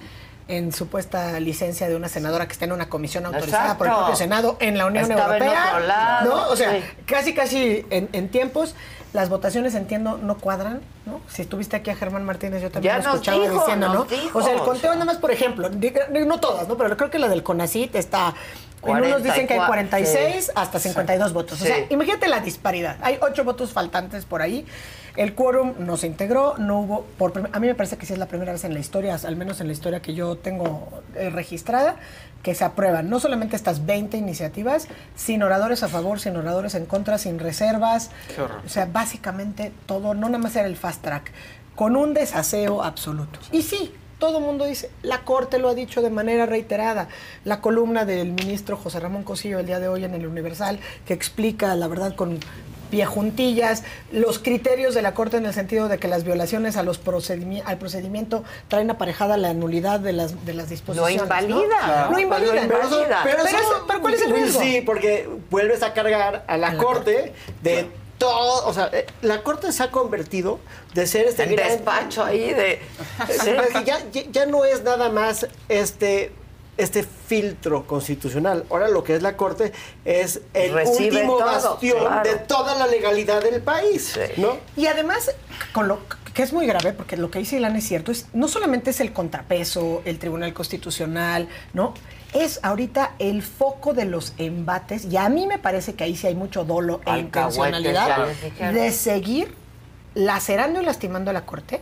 en 0.47 0.71
supuesta 0.71 1.39
licencia 1.39 1.89
de 1.89 1.95
una 1.95 2.07
senadora 2.07 2.45
que 2.45 2.53
está 2.53 2.65
en 2.65 2.71
una 2.71 2.87
comisión 2.87 3.25
autorizada 3.25 3.79
por 3.79 3.87
el 3.87 3.93
propio 3.93 4.15
Senado 4.15 4.57
en 4.59 4.77
la 4.77 4.85
Unión 4.85 5.09
Estaba 5.09 5.37
en 5.37 5.43
Europea. 5.43 5.71
otro 5.73 5.87
lado, 5.87 6.35
¿no? 6.35 6.49
O 6.49 6.55
sea, 6.55 6.71
sí. 6.73 6.83
casi 7.07 7.33
casi 7.33 7.83
en, 7.89 8.09
en 8.13 8.29
tiempos 8.29 8.75
las 9.15 9.29
votaciones 9.29 9.73
entiendo 9.75 10.17
no 10.21 10.37
cuadran, 10.37 10.81
¿no? 11.05 11.21
Si 11.27 11.41
estuviste 11.41 11.75
aquí 11.77 11.89
a 11.89 11.95
Germán 11.95 12.25
Martínez 12.25 12.61
yo 12.61 12.69
también 12.69 12.95
Ya 12.97 13.01
lo 13.01 13.09
escuchaba 13.13 13.39
dijo, 13.41 13.59
diciendo, 13.59 13.93
¿no? 13.93 14.03
dijo, 14.03 14.37
o 14.37 14.41
sea, 14.43 14.53
el 14.53 14.59
o 14.59 14.65
conteo 14.65 14.81
sea. 14.91 14.93
nada 14.93 15.05
más, 15.05 15.17
por 15.17 15.31
ejemplo, 15.31 15.69
no 16.25 16.39
todas, 16.39 16.67
¿no? 16.67 16.77
Pero 16.77 16.95
creo 16.97 17.09
que 17.09 17.17
la 17.17 17.29
del 17.29 17.41
CONACIT 17.41 17.95
está 17.95 18.33
en 18.85 18.97
unos 18.97 19.23
dicen 19.23 19.47
que 19.47 19.55
hay 19.55 19.65
46 19.65 20.45
sí. 20.45 20.51
hasta 20.53 20.79
52 20.79 21.33
votos. 21.33 21.59
O 21.59 21.65
Sí. 21.65 21.71
sea, 21.71 21.85
imagínate 21.89 22.27
la 22.27 22.39
disparidad. 22.41 22.97
Hay 23.01 23.17
ocho 23.21 23.43
votos 23.43 23.71
faltantes 23.71 24.25
por 24.25 24.41
ahí. 24.43 24.65
El 25.15 25.33
quórum 25.33 25.73
no 25.79 25.97
se 25.97 26.07
integró, 26.07 26.55
no 26.57 26.81
hubo. 26.81 27.05
Por, 27.17 27.49
a 27.51 27.59
mí 27.59 27.67
me 27.67 27.73
parece 27.73 27.97
que 27.97 28.05
sí 28.05 28.13
es 28.13 28.19
la 28.19 28.27
primera 28.27 28.51
vez 28.51 28.63
en 28.65 28.73
la 28.73 28.79
historia, 28.79 29.17
al 29.25 29.35
menos 29.37 29.59
en 29.61 29.67
la 29.67 29.73
historia 29.73 30.01
que 30.01 30.13
yo 30.13 30.35
tengo 30.37 30.89
eh, 31.15 31.29
registrada, 31.29 31.95
que 32.45 32.53
se 32.53 32.63
aprueban 32.63 33.09
no 33.09 33.19
solamente 33.19 33.55
estas 33.55 33.87
20 33.87 34.17
iniciativas, 34.17 34.87
sin 35.15 35.41
oradores 35.41 35.81
a 35.81 35.87
favor, 35.87 36.19
sin 36.19 36.37
oradores 36.37 36.75
en 36.75 36.85
contra, 36.85 37.17
sin 37.17 37.39
reservas. 37.39 38.11
Qué 38.35 38.39
horror. 38.39 38.61
O 38.63 38.69
sea, 38.69 38.85
básicamente 38.85 39.71
todo, 39.87 40.13
no 40.13 40.29
nada 40.29 40.37
más 40.37 40.55
era 40.55 40.67
el 40.67 40.77
fast 40.77 41.01
track, 41.01 41.31
con 41.73 41.95
un 41.95 42.13
desaseo 42.13 42.83
absoluto. 42.83 43.39
Y 43.51 43.63
sí, 43.63 43.91
todo 44.19 44.37
el 44.37 44.43
mundo 44.43 44.65
dice, 44.65 44.91
la 45.01 45.23
Corte 45.23 45.57
lo 45.57 45.69
ha 45.69 45.73
dicho 45.73 46.03
de 46.03 46.11
manera 46.11 46.45
reiterada. 46.45 47.07
La 47.45 47.61
columna 47.61 48.05
del 48.05 48.33
ministro 48.33 48.77
José 48.77 48.99
Ramón 48.99 49.23
Cosillo 49.23 49.57
el 49.57 49.65
día 49.65 49.79
de 49.79 49.87
hoy 49.87 50.03
en 50.03 50.13
el 50.13 50.27
Universal, 50.27 50.79
que 51.07 51.15
explica, 51.15 51.73
la 51.73 51.87
verdad, 51.87 52.13
con 52.13 52.39
pie 52.85 53.05
juntillas, 53.05 53.83
los 54.11 54.39
criterios 54.39 54.93
de 54.93 55.01
la 55.01 55.13
Corte 55.13 55.37
en 55.37 55.45
el 55.45 55.53
sentido 55.53 55.87
de 55.87 55.97
que 55.97 56.07
las 56.07 56.23
violaciones 56.23 56.77
a 56.77 56.83
los 56.83 57.03
procedimi- 57.03 57.61
al 57.65 57.77
procedimiento 57.77 58.43
traen 58.67 58.89
aparejada 58.91 59.37
la 59.37 59.53
nulidad 59.53 59.99
de 59.99 60.13
las, 60.13 60.45
de 60.45 60.53
las 60.53 60.69
disposiciones. 60.69 61.17
¿no? 61.17 61.23
invalida, 61.23 62.05
Lo 62.05 62.11
¿no? 62.11 62.19
invalida. 62.19 62.53
Lo 62.53 62.63
invalida. 62.63 62.67
Pero, 62.71 62.87
eso- 62.87 63.05
pero 63.23 63.45
eso- 63.45 63.57
eso- 63.57 63.85
pero 63.87 64.01
¿cuál 64.01 64.13
es 64.13 64.21
el 64.21 64.31
riesgo? 64.31 64.61
Sí, 64.61 64.81
porque 64.85 65.27
vuelves 65.49 65.83
a 65.83 65.93
cargar 65.93 66.43
a 66.47 66.57
la, 66.57 66.77
corte 66.77 67.33
de 67.63 67.89
todo, 68.17 68.65
o 68.67 68.73
sea, 68.73 68.89
eh, 68.93 69.05
la 69.21 69.43
corte 69.43 69.71
se 69.73 69.83
ha 69.83 69.91
convertido 69.91 70.59
de 70.93 71.05
ser 71.05 71.25
este 71.25 71.43
El 71.43 71.55
despacho 71.57 72.23
ahí 72.23 72.53
de- 72.53 72.79
ya, 73.85 73.99
ya- 74.11 74.23
ya 74.31 74.45
no 74.45 74.63
es 74.63 74.83
nada 74.83 75.09
más 75.09 75.47
este 75.67 76.31
este 76.77 77.03
filtro 77.03 77.87
constitucional. 77.87 78.65
Ahora 78.69 78.87
lo 78.89 79.03
que 79.03 79.15
es 79.15 79.21
la 79.21 79.37
corte 79.37 79.71
es 80.03 80.41
el 80.53 80.73
Recibe 80.73 81.15
último 81.15 81.37
todo, 81.37 81.45
bastión 81.45 81.99
claro. 81.99 82.29
de 82.29 82.35
toda 82.39 82.75
la 82.75 82.87
legalidad 82.87 83.41
del 83.41 83.61
país, 83.61 84.19
¿no? 84.37 84.57
Y 84.75 84.87
además, 84.87 85.31
con 85.73 85.87
lo 85.87 85.99
que 86.33 86.43
es 86.43 86.51
muy 86.51 86.67
grave, 86.67 86.91
porque 86.91 87.15
lo 87.15 87.31
que 87.31 87.39
dice 87.39 87.55
Ilan 87.55 87.75
es 87.77 87.87
cierto, 87.87 88.11
es 88.11 88.27
no 88.33 88.47
solamente 88.47 88.89
es 88.89 88.99
el 88.99 89.13
contrapeso, 89.13 90.01
el 90.03 90.19
Tribunal 90.19 90.53
Constitucional, 90.53 91.47
¿no? 91.73 91.93
Es 92.33 92.59
ahorita 92.61 93.13
el 93.19 93.41
foco 93.41 93.93
de 93.93 94.03
los 94.03 94.33
embates, 94.37 95.05
y 95.05 95.15
a 95.15 95.29
mí 95.29 95.47
me 95.47 95.57
parece 95.57 95.93
que 95.93 96.03
ahí 96.03 96.17
sí 96.17 96.27
hay 96.27 96.35
mucho 96.35 96.65
dolo 96.65 96.99
e 97.05 97.19
intencionalidad 97.19 98.27
de 98.73 98.91
seguir 98.91 99.53
lacerando 100.13 100.81
y 100.81 100.85
lastimando 100.85 101.29
a 101.29 101.33
la 101.33 101.45
Corte. 101.45 101.79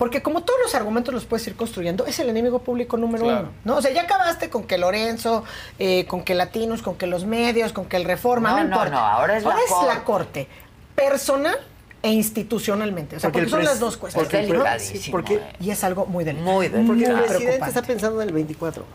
Porque 0.00 0.22
como 0.22 0.42
todos 0.44 0.58
los 0.62 0.74
argumentos 0.74 1.12
los 1.12 1.26
puedes 1.26 1.46
ir 1.46 1.56
construyendo, 1.56 2.06
es 2.06 2.18
el 2.20 2.30
enemigo 2.30 2.60
público 2.60 2.96
número 2.96 3.24
Claro. 3.24 3.40
uno. 3.40 3.50
¿no? 3.64 3.76
O 3.76 3.82
sea, 3.82 3.90
ya 3.92 4.04
acabaste 4.04 4.48
con 4.48 4.64
que 4.64 4.78
Lorenzo, 4.78 5.44
eh, 5.78 6.06
con 6.06 6.24
que 6.24 6.34
Latinos, 6.34 6.80
con 6.80 6.94
que 6.96 7.06
los 7.06 7.26
medios, 7.26 7.74
con 7.74 7.84
que 7.84 7.98
el 7.98 8.04
Reforma, 8.06 8.48
No, 8.52 8.56
no, 8.56 8.62
no, 8.62 8.68
importa. 8.76 8.90
no, 8.92 8.98
ahora 8.98 9.36
es 9.36 9.44
la 9.44 9.54
la 9.86 10.02
Corte. 10.02 10.48
Personal 10.94 11.54
e 12.02 12.12
institucionalmente. 12.12 13.16
O 13.16 13.20
sea, 13.20 13.30
porque, 13.30 13.50
son 13.50 13.62
las 13.62 13.78
dos 13.78 13.98
cuestiones. 13.98 14.30
porque 14.30 14.54
¿no? 14.56 14.64
sí, 14.78 15.10
porque- 15.10 15.42
y 15.60 15.68
es 15.68 15.84
algo 15.84 16.06
muy 16.06 16.24
delicado. 16.24 16.50
Muy 16.50 16.70
Porque 16.70 17.04
el 17.04 17.20
presidente 17.20 17.68
está 17.68 17.82
pensando 17.82 18.22
en 18.22 18.28
el 18.28 18.34
24. 18.34 18.86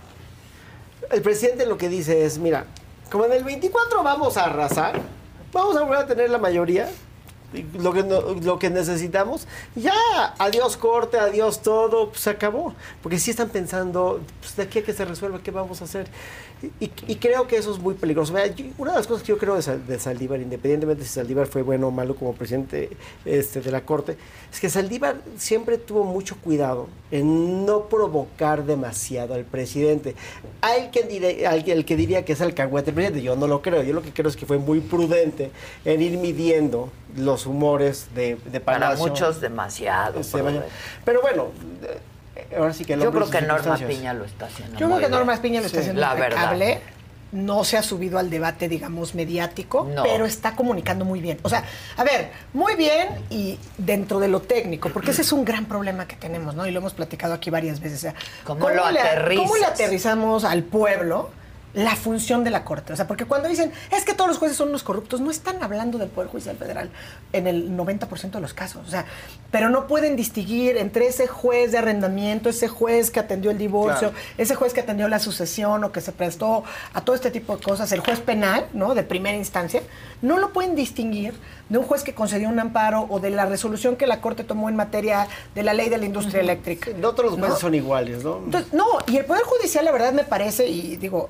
El 1.12 1.22
presidente 1.22 1.68
lo 1.68 1.78
que 1.78 1.88
dice 1.88 2.26
es, 2.26 2.40
mira, 2.40 2.66
como 3.12 3.26
en 3.26 3.34
el 3.34 3.44
24 3.44 4.02
vamos 4.02 4.38
a 4.38 4.46
arrasar, 4.46 5.00
vamos 5.54 5.78
a 5.78 5.82
volver 5.82 6.00
a 6.00 6.08
tener 6.08 6.32
la 6.32 6.40
mayoría, 6.40 6.90
lo 7.78 7.94
que, 7.94 8.04
no- 8.04 8.22
lo 8.34 8.60
que 8.60 8.70
necesitamos, 8.70 9.48
ya, 9.76 9.94
adiós 10.40 10.78
corte, 10.78 11.18
adiós 11.20 11.62
todo, 11.62 12.10
pues 12.10 12.22
se 12.22 12.30
acabó. 12.32 12.74
Porque 13.02 13.20
sí 13.20 13.32
están 13.32 13.50
pensando, 13.50 14.20
pues 14.42 14.56
de 14.56 14.64
aquí 14.64 14.80
a 14.80 14.84
que 14.84 14.94
se 14.94 15.06
resuelva, 15.06 15.40
¿qué 15.44 15.52
vamos 15.52 15.82
a 15.82 15.86
hacer? 15.86 16.08
Y, 16.80 16.90
y 17.08 17.16
creo 17.18 17.48
que 17.48 17.58
eso 17.58 17.72
es 17.72 17.80
muy 17.80 17.94
peligroso. 17.94 18.34
Una 18.78 18.92
de 18.92 18.98
las 18.98 19.06
cosas 19.06 19.22
que 19.24 19.30
yo 19.30 19.38
creo 19.38 19.56
de, 19.62 19.78
de 19.78 20.00
Saldívar, 20.00 20.40
independientemente 20.42 21.04
si 21.04 21.10
Saldívar 21.10 21.48
fue 21.48 21.62
bueno 21.62 21.90
o 21.90 21.92
malo 21.92 22.16
como 22.16 22.34
presidente 22.34 22.90
este, 23.26 23.62
de 23.62 23.72
la 23.72 23.82
Corte, 23.82 24.18
es 24.52 24.60
que 24.60 24.70
Saldívar 24.70 25.18
siempre 25.38 25.78
tuvo 25.78 26.04
mucho 26.06 26.38
cuidado 26.38 26.88
en 27.12 27.66
no 27.66 27.84
provocar 27.88 28.66
demasiado 28.66 29.36
al 29.36 29.44
presidente. 29.44 30.16
Hay 30.62 30.90
quien 30.92 31.08
diré- 31.10 31.46
hay 31.46 31.70
el 31.70 31.86
que 31.86 31.96
diría 31.96 32.26
que 32.26 32.34
es 32.34 32.42
alcahuete 32.42 32.90
el 32.92 32.96
presidente, 32.96 33.22
yo 33.22 33.36
no 33.36 33.48
lo 33.48 33.62
creo. 33.62 33.84
Yo 33.84 33.94
lo 33.94 34.02
que 34.02 34.12
creo 34.12 34.30
es 34.30 34.36
que 34.36 34.46
fue 34.46 34.58
muy 34.58 34.80
prudente 34.80 35.52
en 35.84 36.02
ir 36.02 36.18
midiendo 36.18 36.90
los 37.16 37.46
humores 37.46 38.08
de, 38.16 38.38
de 38.52 38.60
Para 38.60 38.96
muchos 38.96 39.40
demasiado. 39.42 40.20
Este. 40.22 40.32
Pero 41.04 41.22
bueno, 41.22 41.48
ahora 42.58 42.74
sí 42.74 42.86
que 42.86 42.94
el 42.94 43.02
Yo 43.02 43.12
creo 43.12 43.30
que 43.30 43.42
Norma. 43.42 43.78
Piña 43.78 44.14
lo 44.14 44.26
está 44.26 44.46
haciendo. 44.46 44.78
Yo 44.78 44.88
creo 44.88 45.00
que. 45.00 45.10
Norma 45.10 45.42
Piña 45.42 45.62
lo 45.62 45.68
está 45.68 45.80
haciendo 45.80 46.02
La 46.02 46.14
verdad. 46.14 46.56
No 47.32 47.66
se 47.66 47.76
ha 47.76 47.84
subido 47.84 48.18
al 48.18 48.30
debate, 48.30 48.70
digamos, 48.70 49.14
mediático, 49.14 49.86
No. 49.94 50.04
pero 50.04 50.26
está 50.26 50.56
comunicando 50.56 51.04
muy 51.04 51.20
bien. 51.20 51.38
O 51.42 51.50
sea, 51.50 51.66
a 51.98 52.04
ver, 52.06 52.32
muy 52.54 52.76
bien 52.76 53.10
y 53.30 53.60
dentro 53.78 54.20
de 54.22 54.30
lo 54.30 54.42
técnico, 54.42 54.90
porque 54.90 55.12
ese 55.12 55.22
es 55.22 55.34
un 55.34 55.44
gran 55.44 55.66
problema 55.66 56.08
que 56.08 56.16
tenemos, 56.16 56.56
¿no? 56.56 56.66
Y 56.66 56.72
lo 56.72 56.80
hemos 56.80 56.94
platicado 56.94 57.34
aquí 57.34 57.50
varias 57.50 57.82
veces. 57.82 57.98
O 57.98 58.02
sea, 58.02 58.16
¿Cómo 58.46 58.70
lo 58.70 58.90
le? 58.90 59.36
¿Cómo 59.36 59.58
le 59.58 59.66
aterrizamos 59.66 60.46
al 60.46 60.64
pueblo 60.64 61.32
la 61.76 61.96
función 61.96 62.44
de 62.44 62.50
la 62.50 62.64
Corte? 62.64 62.94
O 62.94 62.96
sea, 62.96 63.06
porque 63.08 63.26
cuando 63.26 63.48
dicen, 63.48 63.72
es 63.96 64.04
que 64.06 64.14
todos 64.14 64.28
los 64.30 64.38
jueces 64.40 64.58
son 64.58 64.70
unos 64.70 64.82
corruptos, 64.84 65.22
no 65.22 65.30
están 65.30 65.62
hablando 65.62 65.98
del 65.98 66.10
Poder 66.10 66.30
Judicial 66.30 66.56
Federal 66.58 66.90
en 67.34 67.46
el 67.48 67.70
90% 67.78 68.32
de 68.32 68.42
los 68.42 68.54
casos. 68.54 68.88
O 68.88 68.90
sea, 68.90 69.06
pero 69.52 69.70
no 69.70 69.86
pueden 69.88 70.16
distinguir 70.16 70.78
entre 70.78 71.08
ese 71.08 71.28
juez 71.28 71.72
de 71.72 71.78
arrendamiento, 71.78 72.50
ese 72.50 72.68
juez 72.68 73.12
que 73.12 73.20
atendió 73.20 73.52
el 73.52 73.58
divorcio, 73.58 74.10
Claro. 74.12 74.26
ese 74.38 74.56
juez 74.56 74.74
que 74.74 74.80
atendió 74.82 75.08
la 75.08 75.20
sucesión 75.20 75.84
o 75.84 75.92
que 75.92 76.02
se 76.02 76.12
prestó 76.12 76.64
a 76.94 77.02
todo 77.02 77.16
este 77.16 77.30
tipo 77.32 77.56
de 77.58 77.64
cosas, 77.64 77.92
el 77.92 78.00
juez 78.00 78.20
penal, 78.20 78.66
¿no? 78.74 78.96
De 78.96 79.04
primera 79.04 79.38
instancia, 79.38 79.82
no 80.22 80.40
lo 80.40 80.52
pueden 80.54 80.76
distinguir 80.76 81.34
de 81.70 81.78
un 81.78 81.86
juez 81.86 82.04
que 82.04 82.14
concedió 82.16 82.48
un 82.50 82.60
amparo 82.60 83.06
o 83.10 83.20
de 83.20 83.30
la 83.32 83.46
resolución 83.46 83.96
que 83.96 84.08
la 84.08 84.22
Corte 84.22 84.44
tomó 84.44 84.70
en 84.70 84.76
materia 84.76 85.28
de 85.54 85.64
la 85.64 85.74
ley 85.74 85.90
de 85.90 85.98
la 85.98 86.06
industria 86.06 86.42
eléctrica. 86.42 86.92
No 86.98 87.12
todos 87.12 87.26
los 87.32 87.34
jueces 87.40 87.50
¿No? 87.56 87.60
son 87.60 87.76
iguales, 87.76 88.24
¿no? 88.24 88.38
Entonces, 88.38 88.74
no, 88.74 88.86
y 89.08 89.18
el 89.18 89.26
Poder 89.26 89.44
Judicial, 89.44 89.84
la 89.86 89.92
verdad, 89.92 90.14
me 90.14 90.24
parece, 90.24 90.68
y 90.68 90.96
digo, 90.98 91.30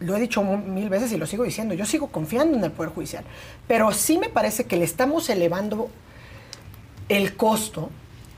lo 0.00 0.16
he 0.16 0.20
dicho 0.20 0.42
mil 0.42 0.88
veces 0.88 1.12
y 1.12 1.16
lo 1.16 1.26
sigo 1.26 1.44
diciendo, 1.44 1.74
yo 1.74 1.86
sigo 1.86 2.08
confiando 2.08 2.56
en 2.56 2.64
el 2.64 2.72
Poder 2.72 2.92
Judicial, 2.92 3.24
pero 3.66 3.92
sí 3.92 4.18
me 4.18 4.28
parece 4.28 4.64
que 4.64 4.76
le 4.76 4.84
estamos 4.84 5.28
elevando 5.30 5.90
el 7.08 7.36
costo 7.36 7.90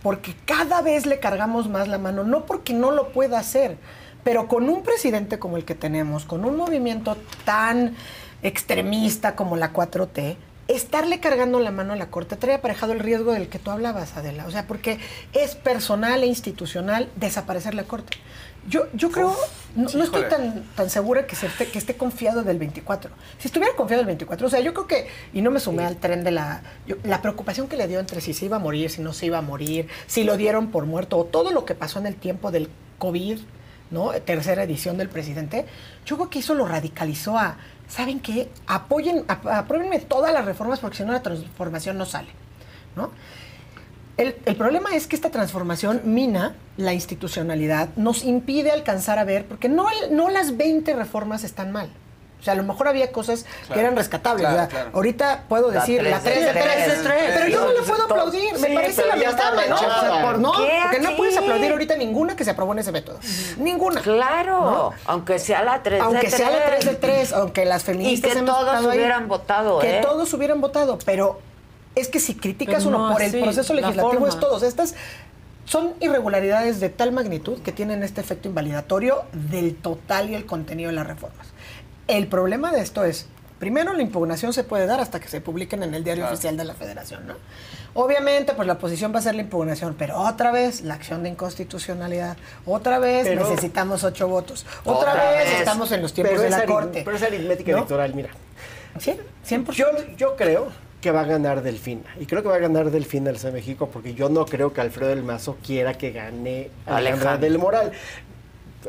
porque 0.02 0.34
cada 0.44 0.82
vez 0.82 1.06
le 1.06 1.18
cargamos 1.18 1.68
más 1.68 1.88
la 1.88 1.98
mano, 1.98 2.24
no 2.24 2.46
porque 2.46 2.72
no 2.72 2.90
lo 2.90 3.08
pueda 3.12 3.38
hacer, 3.38 3.76
pero 4.22 4.48
con 4.48 4.68
un 4.68 4.82
presidente 4.82 5.38
como 5.38 5.56
el 5.56 5.64
que 5.64 5.74
tenemos, 5.74 6.24
con 6.24 6.44
un 6.44 6.56
movimiento 6.56 7.16
tan 7.44 7.94
extremista 8.42 9.34
como 9.34 9.56
la 9.56 9.72
4T, 9.72 10.36
estarle 10.68 11.20
cargando 11.20 11.60
la 11.60 11.70
mano 11.70 11.92
a 11.92 11.96
la 11.96 12.08
Corte 12.08 12.36
trae 12.36 12.54
aparejado 12.54 12.92
el 12.92 13.00
riesgo 13.00 13.32
del 13.32 13.48
que 13.48 13.58
tú 13.58 13.70
hablabas, 13.70 14.16
Adela. 14.16 14.46
O 14.46 14.50
sea, 14.50 14.66
porque 14.66 14.98
es 15.32 15.54
personal 15.54 16.22
e 16.22 16.26
institucional 16.26 17.08
desaparecer 17.16 17.74
la 17.74 17.84
Corte. 17.84 18.16
Yo, 18.68 18.86
yo 18.94 19.10
creo, 19.12 19.36
no, 19.76 19.88
no 19.94 20.04
estoy 20.04 20.22
tan, 20.28 20.64
tan 20.74 20.90
segura 20.90 21.26
que, 21.26 21.36
se 21.36 21.46
esté, 21.46 21.66
que 21.68 21.78
esté 21.78 21.96
confiado 21.96 22.42
del 22.42 22.58
24. 22.58 23.10
Si 23.38 23.46
estuviera 23.48 23.74
confiado 23.76 24.00
del 24.00 24.06
24, 24.06 24.46
o 24.46 24.50
sea, 24.50 24.60
yo 24.60 24.74
creo 24.74 24.86
que, 24.86 25.06
y 25.32 25.40
no 25.42 25.50
me 25.50 25.60
sumé 25.60 25.84
al 25.84 25.96
tren 25.98 26.24
de 26.24 26.32
la, 26.32 26.62
yo- 26.86 26.96
la 27.04 27.22
preocupación 27.22 27.68
que 27.68 27.76
le 27.76 27.86
dio 27.86 28.00
entre 28.00 28.20
si 28.20 28.34
se 28.34 28.46
iba 28.46 28.56
a 28.56 28.60
morir, 28.60 28.90
si 28.90 29.02
no 29.02 29.12
se 29.12 29.26
iba 29.26 29.38
a 29.38 29.42
morir, 29.42 29.88
si 30.08 30.24
lo 30.24 30.36
dieron 30.36 30.68
por 30.72 30.84
muerto, 30.86 31.16
o 31.18 31.24
todo 31.24 31.52
lo 31.52 31.64
que 31.64 31.74
pasó 31.74 31.98
en 32.00 32.06
el 32.06 32.16
tiempo 32.16 32.50
del 32.50 32.68
COVID, 32.98 33.38
¿no? 33.92 34.10
Tercera 34.24 34.64
edición 34.64 34.96
del 34.98 35.08
presidente, 35.08 35.64
yo 36.04 36.16
creo 36.16 36.28
que 36.30 36.40
eso 36.40 36.54
lo 36.54 36.66
radicalizó 36.66 37.38
a, 37.38 37.58
¿saben 37.88 38.18
qué? 38.18 38.48
Apoyen, 38.66 39.24
ap- 39.28 39.46
apruébenme 39.46 40.00
todas 40.00 40.32
las 40.32 40.44
reformas 40.44 40.80
porque 40.80 40.96
si 40.96 41.04
no 41.04 41.12
la 41.12 41.22
transformación 41.22 41.96
no 41.98 42.04
sale, 42.04 42.30
¿no? 42.96 43.12
El, 44.16 44.34
el 44.46 44.56
problema 44.56 44.94
es 44.94 45.06
que 45.06 45.14
esta 45.16 45.30
transformación 45.30 46.00
mina 46.04 46.54
la 46.78 46.92
institucionalidad, 46.94 47.88
nos 47.96 48.24
impide 48.24 48.70
alcanzar 48.70 49.18
a 49.18 49.24
ver, 49.24 49.44
porque 49.46 49.68
no, 49.68 49.88
el- 49.90 50.14
no 50.16 50.28
las 50.30 50.56
20 50.56 50.94
reformas 50.94 51.44
están 51.44 51.72
mal, 51.72 51.88
O 52.38 52.42
sea, 52.46 52.52
a 52.52 52.56
lo 52.56 52.62
mejor 52.64 52.86
había 52.86 53.10
cosas 53.12 53.44
que 53.44 53.66
Claro. 53.68 53.80
eran 53.80 53.96
rescatables. 53.96 54.42
Claro, 54.46 54.54
o 54.56 54.58
sea, 54.58 54.68
claro. 54.68 54.90
ahorita 54.94 55.44
puedo 55.48 55.68
La 55.72 55.80
decir 55.80 56.02
la 56.02 56.20
3 56.20 56.22
tres 56.22 56.40
de 56.40 56.46
de 56.46 56.52
3 56.52 56.64
tres. 56.84 56.98
de 56.98 57.02
3. 57.02 57.30
Pero 57.34 57.48
yo 57.48 57.60
no 57.64 57.72
le 57.72 57.80
puedo 57.80 57.96
Sí, 57.96 58.02
aplaudir. 58.10 58.52
Me 58.60 58.68
sí, 58.68 58.74
parece 58.74 59.02
ya 59.20 59.30
está 59.30 59.50
lamentable, 59.50 59.68
¿no? 59.70 59.74
O 59.74 59.78
sea, 59.78 60.22
por- 60.22 60.38
no, 60.38 60.52
¿Qué 60.52 60.68
porque 60.82 60.98
no 61.00 61.16
puedes 61.16 61.36
aplaudir 61.36 61.72
ahorita 61.72 61.96
ninguna 61.96 62.36
que 62.36 62.44
se 62.44 62.50
aprobó 62.50 62.72
en 62.74 62.78
ese 62.80 62.92
método. 62.92 63.18
Ninguna. 63.58 64.00
Claro, 64.02 64.60
¿No? 64.60 64.92
aunque 65.06 65.38
sea 65.38 65.62
la 65.64 65.82
3 65.82 65.98
de 65.98 66.04
Aunque 66.04 66.20
3. 66.28 66.34
sea 66.34 66.50
la 66.50 66.66
3 66.66 66.84
de 66.84 66.94
3, 66.94 67.32
aunque 67.32 67.64
las 67.64 67.82
feministas 67.84 68.30
Y 68.30 68.32
que 68.34 68.38
hemos 68.38 68.54
todos 68.54 68.68
estado 68.68 68.90
ahí, 68.90 68.98
hubieran 68.98 69.28
votado, 69.28 69.78
Que 69.80 69.98
¿eh? 69.98 70.00
todos 70.02 70.32
hubieran 70.34 70.60
votado, 70.60 70.98
pero 71.06 71.40
es 71.96 72.08
que 72.08 72.20
si 72.20 72.34
criticas 72.34 72.84
Pero 72.84 72.96
uno 72.96 73.08
no 73.08 73.12
por 73.14 73.22
el 73.22 73.40
proceso 73.40 73.74
la 73.74 73.80
legislativo 73.80 74.28
es 74.28 74.38
todos. 74.38 74.62
Estas 74.62 74.94
son 75.64 75.94
irregularidades 76.00 76.78
de 76.78 76.90
tal 76.90 77.10
magnitud 77.10 77.58
que 77.62 77.72
tienen 77.72 78.02
este 78.04 78.20
efecto 78.20 78.48
invalidatorio 78.48 79.24
del 79.32 79.74
total 79.74 80.30
y 80.30 80.34
el 80.34 80.46
contenido 80.46 80.90
de 80.90 80.94
las 80.94 81.06
reformas. 81.06 81.46
El 82.06 82.28
problema 82.28 82.70
de 82.70 82.80
esto 82.82 83.02
es, 83.02 83.26
primero 83.58 83.94
la 83.94 84.02
impugnación 84.02 84.52
se 84.52 84.62
puede 84.62 84.86
dar 84.86 85.00
hasta 85.00 85.18
que 85.18 85.28
se 85.28 85.40
publiquen 85.40 85.82
en 85.82 85.94
el 85.94 86.04
diario 86.04 86.22
Claro. 86.24 86.34
oficial 86.34 86.56
de 86.56 86.64
la 86.64 86.74
federación, 86.74 87.26
¿no? 87.26 87.34
Obviamente, 87.94 88.52
pues 88.52 88.66
la 88.68 88.74
oposición 88.74 89.14
va 89.14 89.20
a 89.20 89.22
ser 89.22 89.34
la 89.34 89.40
impugnación, 89.40 89.94
pero 89.98 90.20
otra 90.20 90.50
vez 90.52 90.82
la 90.82 90.94
acción 90.94 91.22
de 91.22 91.30
inconstitucionalidad, 91.30 92.36
otra 92.66 92.98
vez 92.98 93.26
Pero- 93.26 93.48
necesitamos 93.48 94.04
ocho 94.04 94.28
votos, 94.28 94.66
otra, 94.84 95.12
Otra 95.12 95.30
vez, 95.30 95.44
vez. 95.50 95.58
estamos 95.60 95.90
en 95.92 96.02
los 96.02 96.12
tiempos 96.12 96.32
Pero 96.36 96.42
de 96.42 96.50
la 96.50 96.64
corte. 96.66 97.02
Pero 97.04 97.16
es 97.16 97.22
aritmética 97.22 97.72
¿no? 97.72 97.78
electoral, 97.78 98.14
mira. 98.14 98.28
Sí, 99.00 99.16
100%. 99.44 99.72
Yo, 99.72 99.86
yo 100.18 100.36
creo 100.36 100.68
que 101.00 101.10
va 101.10 101.20
a 101.20 101.24
ganar 101.24 101.62
Delfina. 101.62 102.02
Y 102.18 102.26
creo 102.26 102.42
que 102.42 102.48
va 102.48 102.56
a 102.56 102.58
ganar 102.58 102.90
Delfina 102.90 103.26
del 103.26 103.36
Estado 103.36 103.54
de 103.54 103.60
México 103.60 103.88
porque 103.92 104.14
yo 104.14 104.28
no 104.28 104.44
creo 104.46 104.72
que 104.72 104.80
Alfredo 104.80 105.10
del 105.10 105.22
Mazo 105.22 105.56
quiera 105.64 105.94
que 105.94 106.10
gane 106.10 106.70
Alejandra 106.86 106.96
Alejandra. 106.96 107.36
del 107.38 107.58
Moral. 107.58 107.92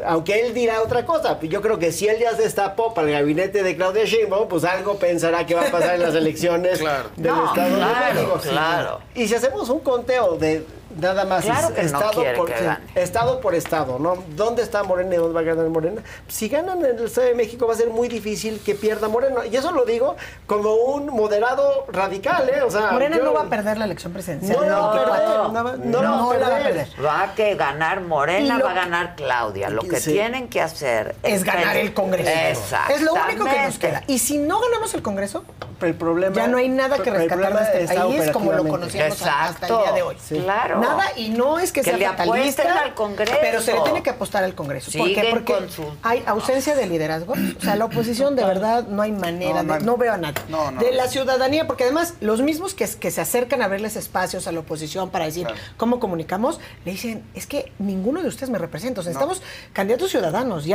Aunque 0.06 0.40
él 0.42 0.54
dirá 0.54 0.82
otra 0.84 1.06
cosa, 1.06 1.40
yo 1.42 1.60
creo 1.62 1.80
que 1.80 1.92
si 1.92 2.08
él 2.08 2.18
ya 2.20 2.36
se 2.36 2.44
destapó 2.44 2.94
para 2.94 3.08
el 3.08 3.14
gabinete 3.14 3.64
de 3.64 3.76
Claudia 3.76 4.06
Sheinbaum, 4.06 4.48
pues 4.48 4.64
algo 4.64 4.98
pensará 5.00 5.46
que 5.48 5.56
va 5.56 5.64
a 5.68 5.72
pasar 5.72 5.96
en 5.96 6.02
las 6.04 6.14
elecciones 6.14 6.78
Claro. 6.80 7.10
del 7.16 7.32
No, 7.34 7.48
Estado 7.48 7.76
claro, 7.78 8.08
de 8.08 8.14
México. 8.14 8.40
claro. 8.48 9.00
Y 9.16 9.28
si 9.28 9.34
hacemos 9.36 9.68
un 9.70 9.80
conteo 9.80 10.38
de 10.38 10.64
nada 10.98 11.26
más 11.26 11.44
Claro 11.46 11.68
es- 11.70 11.74
que 11.74 11.82
no 11.84 11.88
estado 11.88 12.12
quiere 12.12 12.38
por 12.38 12.48
que 12.48 12.58
sí, 12.58 12.64
gane. 12.64 12.80
estado 12.96 13.42
por 13.42 13.56
estado, 13.56 14.00
¿no? 14.00 14.24
¿Dónde 14.36 14.64
está 14.64 14.84
Morena 14.84 15.16
y 15.16 15.18
dónde 15.18 15.34
va 15.34 15.40
a 15.42 15.44
ganar 15.44 15.66
Morena? 15.70 16.02
Si 16.28 16.50
ganan 16.50 16.80
en 16.86 16.98
el 16.98 17.06
Estado 17.06 17.28
de 17.28 17.36
México 17.36 17.68
va 17.68 17.74
a 17.74 17.78
ser 17.78 17.90
muy 17.90 18.08
difícil 18.08 18.60
que 18.66 18.76
pierda 18.76 19.08
Morena. 19.08 19.46
Y 19.46 19.56
eso 19.56 19.72
lo 19.72 19.86
digo 19.86 20.16
como 20.46 20.74
un 20.74 21.08
moderado 21.08 21.86
radical, 21.92 22.50
¿eh? 22.50 22.62
O 22.62 22.72
sea, 22.72 22.92
Morena 22.92 23.18
yo- 23.18 23.24
no 23.24 23.34
va 23.34 23.42
a 23.42 23.50
perder 23.50 23.78
la 23.78 23.86
elección 23.86 24.14
presidencial. 24.14 24.58
No 24.58 24.66
la 24.66 24.80
va 24.80 24.92
a 24.92 24.94
24. 24.96 25.24
perder, 25.24 25.38
no, 25.54 25.64
va- 25.64 25.72
no 25.78 26.02
la 26.02 26.10
va 26.12 26.16
a 26.34 26.38
la 26.38 26.50
va 26.50 26.56
a 26.58 26.64
perder. 26.64 26.88
Va 27.06 27.24
a 27.24 27.36
que 27.36 27.56
ganar 27.56 28.02
Morena, 28.02 28.58
lo- 28.58 28.66
va 28.66 28.72
a 28.72 28.76
ganar 28.76 29.16
Claudia. 29.16 29.70
Lo 29.70 29.82
que 29.84 30.00
Sí. 30.00 30.12
tienen 30.14 30.48
que 30.50 30.62
hacer 30.62 31.16
Es 31.24 31.44
ganar 31.44 31.78
el 31.78 31.94
Congreso. 31.94 32.30
Exacto. 32.30 32.94
Es 32.94 33.02
lo 33.02 33.14
único 33.14 33.46
que 33.46 33.62
nos 33.62 33.78
queda. 33.80 34.04
Y 34.08 34.20
si 34.20 34.38
no 34.38 34.60
ganamos 34.60 34.94
el 34.94 35.02
Congreso, 35.02 35.44
el 35.82 35.96
problema, 35.96 36.36
ya 36.36 36.48
no 36.48 36.58
hay 36.58 36.70
nada 36.70 36.98
que 36.98 37.10
rescatar 37.10 37.54
de 37.58 37.64
este 37.64 37.84
está 37.84 38.06
país 38.08 38.32
como 38.32 38.52
lo 38.54 38.68
conocíamos 38.68 39.22
hasta 39.22 39.68
el 39.68 39.78
día 39.84 39.92
de 39.94 40.02
hoy. 40.02 40.16
Sí. 40.24 40.40
Claro. 40.40 40.80
Nada, 40.80 41.06
y 41.16 41.30
no 41.30 41.60
es 41.60 41.72
que, 41.72 41.82
Que 41.82 41.90
sea 41.92 41.98
le 41.98 42.06
fatalista, 42.08 42.82
al 42.84 42.94
Congreso. 42.96 43.34
pero 43.42 43.62
se 43.62 43.74
le 43.74 43.82
tiene 43.82 44.04
que 44.04 44.10
apostar 44.10 44.44
al 44.44 44.56
Congreso. 44.56 44.92
¿Por 44.98 45.08
qué? 45.14 45.28
Porque 45.32 45.56
su- 45.70 45.86
hay 46.04 46.24
ausencia 46.26 46.76
de 46.76 46.86
liderazgo. 46.88 47.34
O 47.34 47.62
sea, 47.62 47.76
la 47.76 47.86
oposición 47.86 48.36
de 48.36 48.44
verdad 48.44 48.88
no 48.88 49.02
hay 49.02 49.12
manera, 49.12 49.64
No, 49.64 49.74
de- 49.76 49.80
no 49.82 49.98
veo 49.98 50.14
a 50.14 50.18
nadie. 50.18 50.42
No, 50.50 50.72
no. 50.72 50.82
de 50.82 50.92
la 50.94 51.08
ciudadanía, 51.08 51.68
porque 51.68 51.84
además 51.84 52.16
los 52.22 52.42
mismos 52.42 52.74
que, 52.74 52.88
que 53.00 53.12
se 53.12 53.22
acercan 53.22 53.62
a 53.62 53.66
abrirles 53.66 53.96
espacios 53.96 54.48
a 54.48 54.52
la 54.52 54.60
oposición 54.62 55.10
para 55.10 55.26
decir 55.26 55.46
Claro. 55.48 55.62
cómo 55.78 56.00
comunicamos, 56.00 56.60
le 56.86 56.92
dicen, 56.92 57.24
es 57.36 57.48
que 57.48 57.72
ninguno 57.80 58.22
de 58.22 58.28
ustedes 58.30 58.50
me 58.50 58.58
representa. 58.58 59.02
O 59.02 59.04
sea, 59.04 59.12
estamos 59.14 59.42
candidatos 59.74 60.12
ciudadanos. 60.12 60.66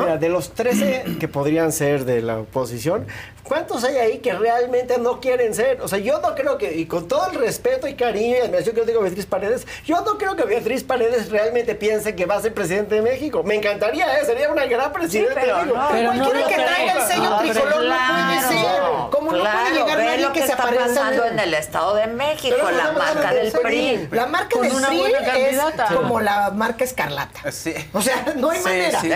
Sí, 0.00 0.06
sí, 0.06 0.06
sí. 0.06 0.06
Pero 0.06 0.06
¿No? 0.06 0.06
mira, 0.06 0.16
de 0.18 0.28
los 0.28 0.52
13 0.54 1.04
que 1.20 1.28
podrían 1.28 1.72
ser 1.72 2.04
de 2.04 2.22
la 2.22 2.38
oposición, 2.40 3.06
¿cuántos 3.42 3.84
hay 3.84 3.96
ahí 3.96 4.18
que 4.18 4.32
realmente 4.32 4.98
no 4.98 5.20
quieren 5.20 5.54
ser? 5.54 5.80
O 5.80 5.88
sea, 5.88 5.98
yo 5.98 6.20
no 6.20 6.34
creo 6.34 6.58
que, 6.58 6.72
y 6.76 6.86
con 6.86 7.08
todo 7.08 7.28
el 7.30 7.38
respeto 7.38 7.86
y 7.88 7.94
cariño 7.94 8.36
y 8.36 8.40
admiración 8.40 8.74
que 8.74 8.80
yo 8.82 8.86
tengo 8.86 9.00
a 9.00 9.02
Beatriz 9.04 9.26
Paredes, 9.26 9.66
yo 9.84 10.00
no 10.02 10.18
creo 10.18 10.36
que 10.36 10.44
Beatriz 10.44 10.84
Paredes 10.84 11.30
realmente 11.30 11.74
piense 11.74 12.14
que 12.14 12.26
va 12.26 12.36
a 12.36 12.40
ser 12.42 12.54
presidente 12.54 12.94
de 12.96 13.02
México. 13.02 13.42
Me 13.42 13.54
encantaría, 13.56 14.18
¿eh? 14.20 14.24
Sería 14.24 14.50
una 14.50 14.66
gran 14.66 14.92
presidenta 14.92 15.34
pero 15.40 15.56
de 15.56 15.62
México. 15.64 15.76
no, 15.78 15.88
Pero 15.90 16.14
no 16.14 16.24
cualquiera 16.30 16.40
lo 16.40 16.46
que 16.48 16.54
creo. 16.54 16.66
traiga 16.66 16.92
el 16.92 17.02
sello 17.02 17.30
No, 17.30 17.38
tricolor 17.38 17.64
pero 17.70 17.82
no 17.82 18.24
puede 18.24 18.40
ser. 18.60 18.80
Como 19.10 19.32
no 19.32 19.38
puede 19.38 19.40
claro, 19.42 19.74
llegar 19.74 19.98
nadie 19.98 20.18
lo 20.22 20.32
que 20.32 20.40
que 20.40 20.46
se 20.46 20.52
está 20.52 20.62
pasando 20.64 21.24
en- 21.26 21.38
el 21.38 21.54
Estado 21.54 21.94
de 21.96 22.06
México, 22.06 22.56
Pero 22.56 22.70
la 22.76 22.92
marca 22.92 23.32
del 23.32 23.52
PRI. 23.52 24.08
La 24.12 24.26
marca 24.26 24.60
del 24.60 24.70
PRI 24.72 25.02
es 25.04 25.26
candidata. 25.26 25.86
como 25.94 26.20
la 26.20 26.50
marca 26.50 26.84
escarlata. 26.84 27.50
Sí. 27.52 27.74
O 27.92 28.00
sea, 28.00 28.34
no 28.36 28.50
hay 28.50 28.58
Sí, 28.58 28.64
manera. 28.64 29.00
sí, 29.00 29.10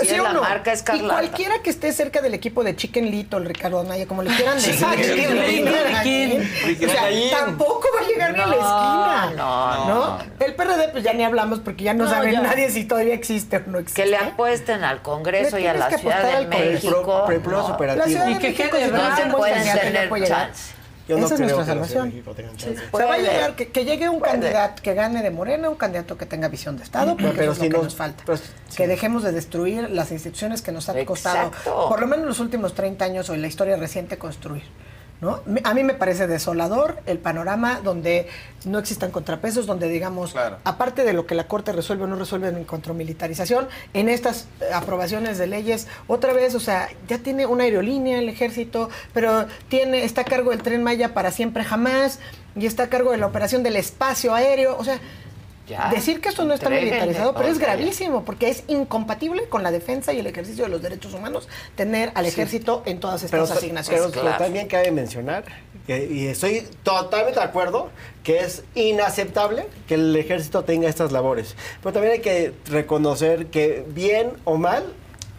sí, 0.00 0.15
sí, 0.16 0.20
sí, 0.20 0.22
es 0.22 0.22
o 0.22 0.24
la 0.24 0.32
no? 0.32 0.40
marca 0.42 0.72
escarlata. 0.72 1.06
Y 1.06 1.08
cualquiera 1.08 1.58
que 1.62 1.70
esté 1.70 1.92
cerca 1.92 2.20
del 2.20 2.34
equipo 2.34 2.64
de 2.64 2.74
Chicken 2.76 3.10
Little, 3.10 3.40
Ricardo 3.40 3.80
Anaya, 3.80 4.06
como 4.06 4.22
le 4.22 4.30
quieran 4.34 4.56
decir. 4.56 4.86
Tampoco 7.30 7.88
va 7.94 8.00
a 8.04 8.08
llegar 8.08 8.32
ni 8.34 8.40
a 8.40 8.46
la 8.46 8.54
esquina. 8.54 9.32
no, 9.36 9.86
¿no? 9.86 10.18
El 10.38 10.54
PRD, 10.54 10.88
pues 10.92 11.04
ya 11.04 11.12
ni 11.12 11.24
hablamos 11.24 11.60
porque 11.60 11.84
ya 11.84 11.94
no, 11.94 12.04
No, 12.04 12.10
sabe 12.10 12.32
ya. 12.32 12.40
nadie 12.42 12.70
si 12.70 12.84
todavía 12.84 13.14
existe 13.14 13.56
o 13.56 13.62
no 13.66 13.78
existe. 13.78 14.02
Que 14.02 14.08
le 14.08 14.16
apuesten 14.16 14.84
al 14.84 15.02
Congreso 15.02 15.58
y 15.58 15.66
a 15.66 15.74
la 15.74 15.90
Ciudad 15.90 16.38
de. 16.40 16.46
México. 16.46 17.26
La 17.26 18.04
Ciudad 18.04 18.26
de 18.26 18.32
Y 18.32 18.38
que 18.38 18.48
México, 18.50 18.76
pueden 19.36 19.62
tener 19.62 20.08
chance. 20.26 20.75
Yo 21.08 21.16
no 21.18 21.26
Esa 21.26 21.34
es 21.34 21.40
creo 21.40 21.54
nuestra 21.56 21.64
que 21.64 21.70
salvación. 21.80 22.08
México 22.08 22.34
tenga 22.34 22.50
Sí. 22.50 22.56
chance. 22.56 22.76
Se 22.76 22.82
va 22.82 22.88
a 22.88 22.90
Puede. 22.90 23.22
llegar, 23.22 23.54
que, 23.56 23.68
que 23.68 23.84
llegue 23.84 24.08
un 24.08 24.18
candidato 24.20 24.82
que 24.82 24.94
gane 24.94 25.22
de 25.22 25.30
Morena, 25.30 25.68
un 25.70 25.76
candidato 25.76 26.18
que 26.18 26.26
tenga 26.26 26.48
visión 26.48 26.76
de 26.76 26.82
Estado, 26.82 27.16
porque 27.16 27.30
Pero 27.36 27.42
eso 27.42 27.52
es 27.52 27.58
si 27.58 27.64
lo 27.64 27.70
que 27.70 27.76
no- 27.78 27.84
nos 27.84 27.94
falta. 27.94 28.24
pero- 28.26 28.38
Que 28.76 28.86
dejemos 28.88 29.22
de 29.22 29.30
destruir 29.32 29.88
las 29.90 30.10
instituciones 30.10 30.62
que 30.62 30.72
nos 30.72 30.88
ha 30.88 31.04
costado, 31.04 31.48
Exacto. 31.48 31.86
por 31.88 32.00
lo 32.00 32.06
menos 32.08 32.26
los 32.26 32.40
últimos 32.40 32.74
30 32.74 33.04
años 33.04 33.30
o 33.30 33.34
en 33.34 33.42
la 33.42 33.46
historia 33.48 33.76
reciente, 33.76 34.18
construir. 34.18 34.64
¿No? 35.20 35.40
A 35.64 35.74
mí 35.74 35.82
me 35.82 35.94
parece 35.94 36.26
desolador 36.26 36.98
el 37.06 37.18
panorama 37.18 37.80
donde 37.82 38.28
no 38.64 38.78
existan 38.78 39.10
contrapesos, 39.10 39.66
donde 39.66 39.88
digamos, 39.88 40.32
Claro. 40.32 40.58
aparte 40.64 41.04
de 41.04 41.12
lo 41.12 41.26
que 41.26 41.34
la 41.34 41.46
Corte 41.48 41.72
resuelve 41.72 42.04
o 42.04 42.06
no 42.06 42.16
resuelve 42.16 42.48
en 42.48 42.64
cuanto 42.64 42.90
a 42.90 42.94
militarización, 42.94 43.68
en 43.94 44.08
estas 44.08 44.48
eh, 44.60 44.66
aprobaciones 44.74 45.38
de 45.38 45.46
leyes, 45.46 45.86
otra 46.06 46.32
vez, 46.32 46.54
o 46.54 46.60
sea, 46.60 46.88
ya 47.08 47.18
tiene 47.18 47.46
una 47.46 47.64
aerolínea 47.64 48.18
el 48.18 48.28
ejército, 48.28 48.90
pero 49.12 49.46
tiene, 49.68 50.04
está 50.04 50.22
a 50.22 50.24
cargo 50.24 50.50
del 50.50 50.62
tren 50.62 50.82
Maya 50.82 51.14
para 51.14 51.30
siempre 51.30 51.64
jamás, 51.64 52.18
y 52.54 52.66
está 52.66 52.84
a 52.84 52.88
cargo 52.88 53.12
de 53.12 53.18
la 53.18 53.26
operación 53.26 53.62
del 53.62 53.76
espacio 53.76 54.34
aéreo, 54.34 54.76
o 54.78 54.84
sea, 54.84 54.98
Ya, 55.66 55.90
decir 55.92 56.20
que 56.20 56.28
esto 56.28 56.44
no 56.44 56.54
está 56.54 56.70
militarizado, 56.70 57.34
pero 57.34 57.48
es 57.48 57.58
gravísimo, 57.58 58.24
porque 58.24 58.48
es 58.48 58.62
incompatible 58.68 59.48
con 59.48 59.62
la 59.64 59.70
defensa 59.72 60.12
y 60.12 60.20
el 60.20 60.26
ejercicio 60.28 60.64
de 60.64 60.70
los 60.70 60.80
derechos 60.80 61.12
humanos 61.14 61.48
tener 61.74 62.12
al 62.14 62.24
ejército 62.26 62.82
en 62.86 63.00
todas 63.00 63.22
estas 63.24 63.40
Pero, 63.48 63.58
asignaciones. 63.58 64.02
pero- 64.12 64.22
pero 64.24 64.36
también 64.38 64.68
cabe 64.68 64.92
mencionar, 64.92 65.44
que- 65.86 66.06
y 66.06 66.26
estoy 66.28 66.66
totalmente 66.84 67.40
de 67.40 67.44
acuerdo, 67.46 67.90
que 68.22 68.38
es 68.40 68.62
inaceptable 68.74 69.66
que 69.88 69.94
el 69.94 70.14
ejército 70.16 70.62
tenga 70.64 70.88
estas 70.88 71.10
labores. 71.12 71.56
Pero 71.82 71.92
también 71.92 72.12
hay 72.14 72.20
que 72.20 72.52
reconocer 72.66 73.46
que 73.46 73.84
bien 73.88 74.32
o 74.44 74.56
mal, 74.56 74.84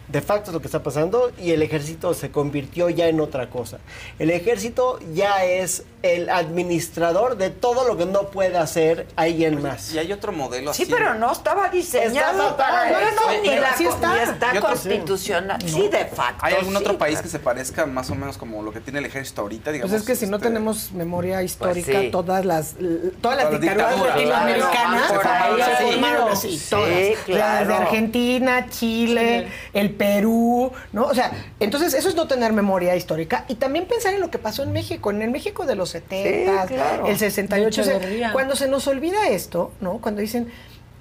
de 0.08 0.22
facto 0.22 0.50
es 0.50 0.54
lo 0.54 0.60
que 0.60 0.66
está 0.68 0.82
pasando 0.82 1.30
y 1.40 1.52
el 1.52 1.62
ejército 1.62 2.14
se 2.14 2.30
convirtió 2.30 2.88
ya 2.88 3.08
en 3.08 3.20
otra 3.20 3.50
cosa. 3.50 3.78
El 4.18 4.30
ejército 4.30 4.98
ya 5.14 5.44
es 5.44 5.84
el 6.02 6.30
administrador 6.30 7.36
de 7.36 7.50
todo 7.50 7.86
lo 7.86 7.96
que 7.96 8.06
no 8.06 8.28
puede 8.30 8.56
hacer 8.56 9.06
alguien 9.16 9.60
más. 9.60 9.92
Y 9.92 9.98
hay 9.98 10.12
otro 10.12 10.30
modelo 10.32 10.72
Sí, 10.72 10.84
así. 10.84 10.92
pero 10.92 11.14
no 11.14 11.32
estaba 11.32 11.68
diseñado 11.68 12.50
Está- 12.50 12.56
para 12.56 12.84
no, 12.90 13.00
no, 13.00 13.06
eso. 13.08 13.14
no, 13.16 13.42
pero 13.42 13.60
la 13.62 14.22
está. 14.22 14.60
constitucional. 14.60 15.58
Sí, 15.66 15.88
de 15.88 16.04
facto. 16.06 16.44
¿Hay 16.44 16.54
algún 16.54 16.74
sí, 16.74 16.78
otro 16.80 16.96
país 16.98 17.14
claro. 17.14 17.24
que 17.24 17.28
se 17.30 17.38
parezca 17.40 17.84
más 17.86 18.10
o 18.10 18.14
menos 18.14 18.38
como 18.38 18.62
lo 18.62 18.72
que 18.72 18.80
tiene 18.80 19.00
el 19.00 19.06
ejército 19.06 19.42
ahorita? 19.42 19.72
Digamos, 19.72 19.90
Pues 19.90 20.02
es 20.02 20.06
que 20.06 20.14
si 20.14 20.26
no 20.26 20.36
este, 20.36 20.48
tenemos 20.48 20.92
memoria 20.92 21.42
histórica, 21.42 22.00
sí. 22.00 22.08
todas 22.10 22.44
las 22.44 22.76
todas 23.20 23.36
las 23.38 23.60
dictaduras 23.60 23.98
latinoamericanas 24.16 25.08
se 25.08 25.14
formaron 25.14 26.36
Sí, 26.36 26.48
así, 26.48 26.58
sí, 26.58 26.70
todas. 26.70 27.18
Claro. 27.26 27.68
Desde 27.70 27.82
Argentina, 27.82 28.66
Chile, 28.70 29.48
el 29.72 29.90
Perú, 29.98 30.72
¿no? 30.92 31.04
O 31.06 31.14
sea, 31.14 31.32
entonces 31.60 31.92
eso 31.94 32.08
es 32.08 32.14
no 32.14 32.26
tener 32.26 32.52
memoria 32.52 32.96
histórica 32.96 33.44
y 33.48 33.56
también 33.56 33.86
pensar 33.86 34.14
en 34.14 34.20
lo 34.20 34.30
que 34.30 34.38
pasó 34.38 34.62
en 34.62 34.72
México, 34.72 35.10
en 35.10 35.20
el 35.20 35.30
México 35.30 35.66
de 35.66 35.74
los 35.74 35.90
70, 35.90 36.62
Sí, 36.68 36.74
claro. 36.74 37.06
el 37.06 37.18
68. 37.18 37.80
O 37.80 37.84
sea, 37.84 37.96
Echeverría. 37.96 38.32
cuando 38.32 38.56
se 38.56 38.68
nos 38.68 38.86
olvida 38.86 39.28
esto, 39.28 39.72
¿no? 39.80 39.98
Cuando 39.98 40.20
dicen, 40.20 40.50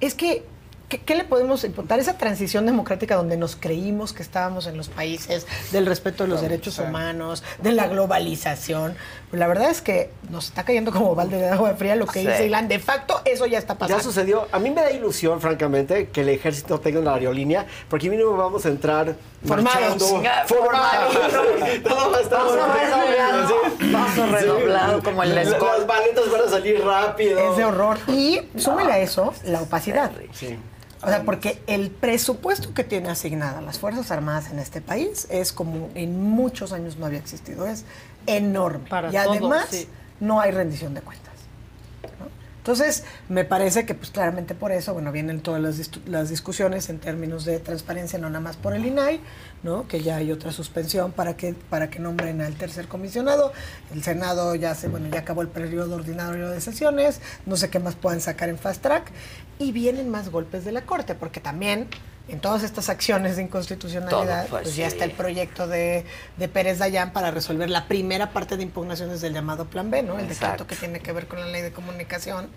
es 0.01 0.14
que 0.16 0.43
¿Qué, 0.90 1.00
qué 1.00 1.16
le 1.16 1.26
podemos 1.26 1.66
imputar? 1.66 2.00
Esa 2.00 2.17
transición 2.17 2.66
democrática 2.66 3.17
donde 3.17 3.35
nos 3.35 3.58
creímos 3.58 4.14
que 4.14 4.24
estábamos 4.24 4.67
en 4.67 4.77
los 4.77 4.88
países 4.88 5.45
del 5.74 5.85
respeto 5.85 6.24
de 6.24 6.30
los 6.30 6.40
derechos 6.40 6.80
humanos, 6.80 7.43
de 7.61 7.74
la 7.74 7.88
globalización. 7.90 8.95
Pues 9.30 9.42
la 9.42 9.48
verdad 9.48 9.70
es 9.70 9.82
que 9.82 10.10
nos 10.30 10.46
está 10.46 10.64
cayendo 10.64 10.92
como 10.94 11.14
balde 11.14 11.36
de 11.38 11.50
agua 11.50 11.74
fría 11.76 11.96
lo 11.98 12.06
que 12.08 12.22
Sí. 12.22 12.28
dice 12.28 12.46
Ilan. 12.46 12.70
De 12.70 12.80
facto, 12.80 13.22
eso 13.26 13.46
ya 13.46 13.58
está 13.58 13.76
pasando. 13.78 13.98
Ya 13.98 14.04
sucedió. 14.04 14.48
A 14.54 14.60
mí 14.60 14.70
me 14.70 14.82
da 14.82 14.90
ilusión, 14.92 15.42
francamente, 15.42 16.08
que 16.10 16.22
el 16.22 16.30
ejército 16.30 16.80
tenga 16.80 17.02
una 17.02 17.14
aerolínea, 17.16 17.66
porque 17.90 18.10
mínimo 18.10 18.38
vamos 18.38 18.66
a 18.66 18.70
entrar 18.70 19.16
Formados. 19.46 20.24
Ya, 20.24 20.46
formados. 20.48 21.14
Todo 21.84 22.12
va 22.12 22.18
a 22.18 22.22
estar 22.22 22.40
Paso 22.40 22.56
redoblado, 22.56 23.48
sí. 23.80 23.92
paso 23.92 24.26
redoblado, 24.28 25.04
como 25.04 25.24
escuela. 25.24 25.44
Las 25.52 25.88
maletas 25.88 26.32
van 26.32 26.42
a 26.42 26.50
salir 26.50 26.84
rápido. 26.84 27.52
Es 27.52 27.58
de 27.58 27.66
horror. 27.66 27.98
Y 28.08 28.42
súmele 28.58 28.94
a 28.94 29.00
eso 29.00 29.34
la 29.44 29.62
opacidad. 29.62 30.12
Sí. 30.32 30.58
O 31.04 31.08
sea, 31.08 31.22
porque 31.24 31.62
el 31.68 31.92
presupuesto 31.92 32.74
que 32.74 32.84
tiene 32.84 33.10
asignada 33.10 33.62
las 33.62 33.78
Fuerzas 33.78 34.10
Armadas 34.10 34.50
en 34.52 34.58
este 34.58 34.82
país 34.82 35.28
es 35.30 35.54
como 35.54 35.90
en 35.94 36.20
muchos 36.20 36.74
años 36.74 36.98
no 36.98 37.06
había 37.06 37.20
existido, 37.20 37.68
es 37.68 37.86
enorme. 38.28 38.88
Para 38.88 39.10
y 39.10 39.14
todo, 39.14 39.32
además 39.32 39.68
sí. 39.70 39.88
no 40.20 40.40
hay 40.40 40.52
rendición 40.52 40.94
de 40.94 41.02
cuentas. 41.02 41.34
¿no? 42.20 42.28
Entonces, 42.58 43.06
me 43.30 43.46
parece 43.46 43.86
que 43.86 43.94
pues 43.96 44.12
claramente 44.12 44.54
por 44.54 44.74
eso, 44.74 44.94
bueno, 44.94 45.14
vienen 45.14 45.40
todas 45.40 45.62
las, 45.62 45.80
dis- 45.80 46.04
las 46.06 46.28
discusiones 46.30 46.90
en 46.90 47.00
términos 47.00 47.46
de 47.46 47.60
transparencia, 47.60 48.20
no 48.20 48.30
nada 48.30 48.42
más 48.42 48.58
por 48.58 48.76
el 48.76 48.86
INAI, 48.86 49.22
¿no? 49.64 49.88
Que 49.88 50.02
ya 50.02 50.18
hay 50.18 50.34
otra 50.34 50.52
suspensión 50.52 51.14
para 51.14 51.38
que, 51.38 51.54
para 51.54 51.90
que 51.90 52.00
nombren 52.00 52.42
al 52.42 52.56
tercer 52.56 52.90
comisionado. 52.90 53.54
El 53.94 54.04
Senado 54.04 54.54
ya 54.56 54.76
se, 54.76 54.90
bueno, 54.90 55.08
ya 55.08 55.20
acabó 55.22 55.42
el 55.42 55.48
periodo 55.48 55.96
ordinario 55.96 56.50
de 56.50 56.60
sesiones, 56.60 57.22
no 57.46 57.56
sé 57.56 57.70
qué 57.70 57.80
más 57.80 57.96
puedan 57.96 58.20
sacar 58.20 58.50
en 58.50 58.58
fast 58.58 58.82
track. 58.82 59.12
Y 59.60 59.72
vienen 59.72 60.10
más 60.10 60.30
golpes 60.30 60.66
de 60.66 60.74
la 60.74 60.82
Corte, 60.82 61.16
porque 61.16 61.40
también 61.40 61.88
en 62.28 62.40
todas 62.40 62.64
estas 62.64 62.90
acciones 62.90 63.38
de 63.38 63.44
inconstitucionalidad, 63.44 64.48
pues, 64.48 64.64
pues, 64.64 64.76
ya 64.76 64.88
está 64.88 65.06
el 65.06 65.12
proyecto 65.12 65.68
de, 65.68 66.06
de 66.36 66.48
Pérez 66.48 66.80
Dayán 66.80 67.14
para 67.14 67.32
resolver 67.32 67.70
la 67.70 67.88
primera 67.88 68.32
parte 68.32 68.58
de 68.58 68.64
impugnaciones 68.64 69.22
del 69.22 69.34
llamado 69.34 69.66
Plan 69.66 69.90
B, 69.90 70.04
¿no? 70.04 70.20
El 70.20 70.26
Exacto. 70.26 70.64
decreto 70.64 70.68
que 70.68 70.76
tiene 70.76 71.00
que 71.00 71.12
ver 71.14 71.28
con 71.28 71.40
la 71.40 71.48
ley 71.48 71.62
de 71.62 71.72
comunicación 71.72 72.50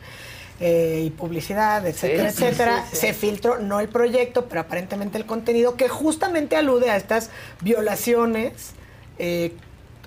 eh, 0.59 1.05
y 1.07 1.11
publicidad, 1.11 1.87
etcétera, 1.87 2.31
sí, 2.31 2.45
etcétera. 2.45 2.85
sí, 2.91 2.97
sí. 2.97 3.07
Se 3.07 3.15
filtró, 3.15 3.59
no 3.59 3.81
el 3.81 3.89
proyecto, 3.89 4.47
pero 4.47 4.63
aparentemente 4.63 5.19
el 5.19 5.25
contenido, 5.27 5.77
que 5.77 5.89
justamente 5.89 6.57
alude 6.57 6.91
a 6.91 6.97
estas 6.97 7.31
violaciones 7.61 8.73
eh, 9.19 9.55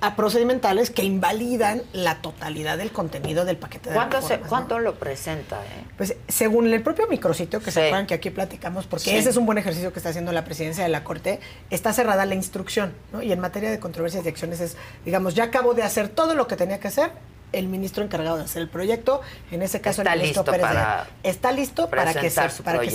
a 0.04 0.18
procedimentales 0.18 0.90
que 0.90 1.02
invalidan 1.06 1.82
la 1.94 2.22
totalidad 2.22 2.78
del 2.78 2.92
contenido 2.92 3.46
del 3.46 3.56
paquete 3.56 3.88
de 3.90 3.96
¿Cuánto, 3.96 4.18
se- 4.18 4.24
reformas, 4.36 4.44
¿no? 4.44 4.50
cuánto 4.50 4.80
lo 4.80 4.96
presenta? 4.96 5.62
eh? 5.64 5.86
Pues 5.96 6.18
según 6.28 6.68
el 6.74 6.84
propio 6.84 7.08
micrositio, 7.08 7.60
que 7.60 7.68
Sí. 7.68 7.76
se 7.76 7.86
acuerdan 7.86 8.06
que 8.06 8.14
aquí 8.16 8.30
platicamos, 8.30 8.86
porque 8.86 9.06
Sí. 9.12 9.16
ese 9.16 9.30
es 9.30 9.38
un 9.38 9.46
buen 9.46 9.58
ejercicio 9.60 9.94
que 9.94 10.00
está 10.00 10.10
haciendo 10.10 10.34
la 10.34 10.44
presidencia 10.44 10.84
de 10.84 10.90
la 10.90 11.06
Corte, 11.06 11.40
está 11.70 11.94
cerrada 11.94 12.26
la 12.26 12.36
instrucción, 12.36 12.92
¿no? 13.14 13.24
Y 13.24 13.32
en 13.32 13.40
materia 13.40 13.72
de 13.72 13.80
controversias 13.80 14.26
y 14.26 14.28
acciones 14.28 14.60
es, 14.60 14.76
digamos, 15.06 15.36
ya 15.36 15.46
acabó 15.46 15.74
de 15.74 15.84
hacer 15.84 16.10
todo 16.10 16.36
lo 16.36 16.48
que 16.50 16.58
tenía 16.58 16.82
que 16.82 16.90
hacer 16.90 17.12
el 17.54 17.68
ministro 17.68 18.04
encargado 18.04 18.36
de 18.36 18.44
hacer 18.44 18.62
el 18.62 18.68
proyecto, 18.70 19.22
en 19.52 19.62
ese 19.62 19.80
caso 19.80 20.02
Está 20.02 20.14
el 20.16 20.20
ministro 20.20 20.42
listo 20.42 20.52
Pérez 20.52 20.66
para 20.68 21.08
está 21.24 21.52
listo 21.54 21.90
para 21.90 22.14
que, 22.14 22.30
se, 22.30 22.42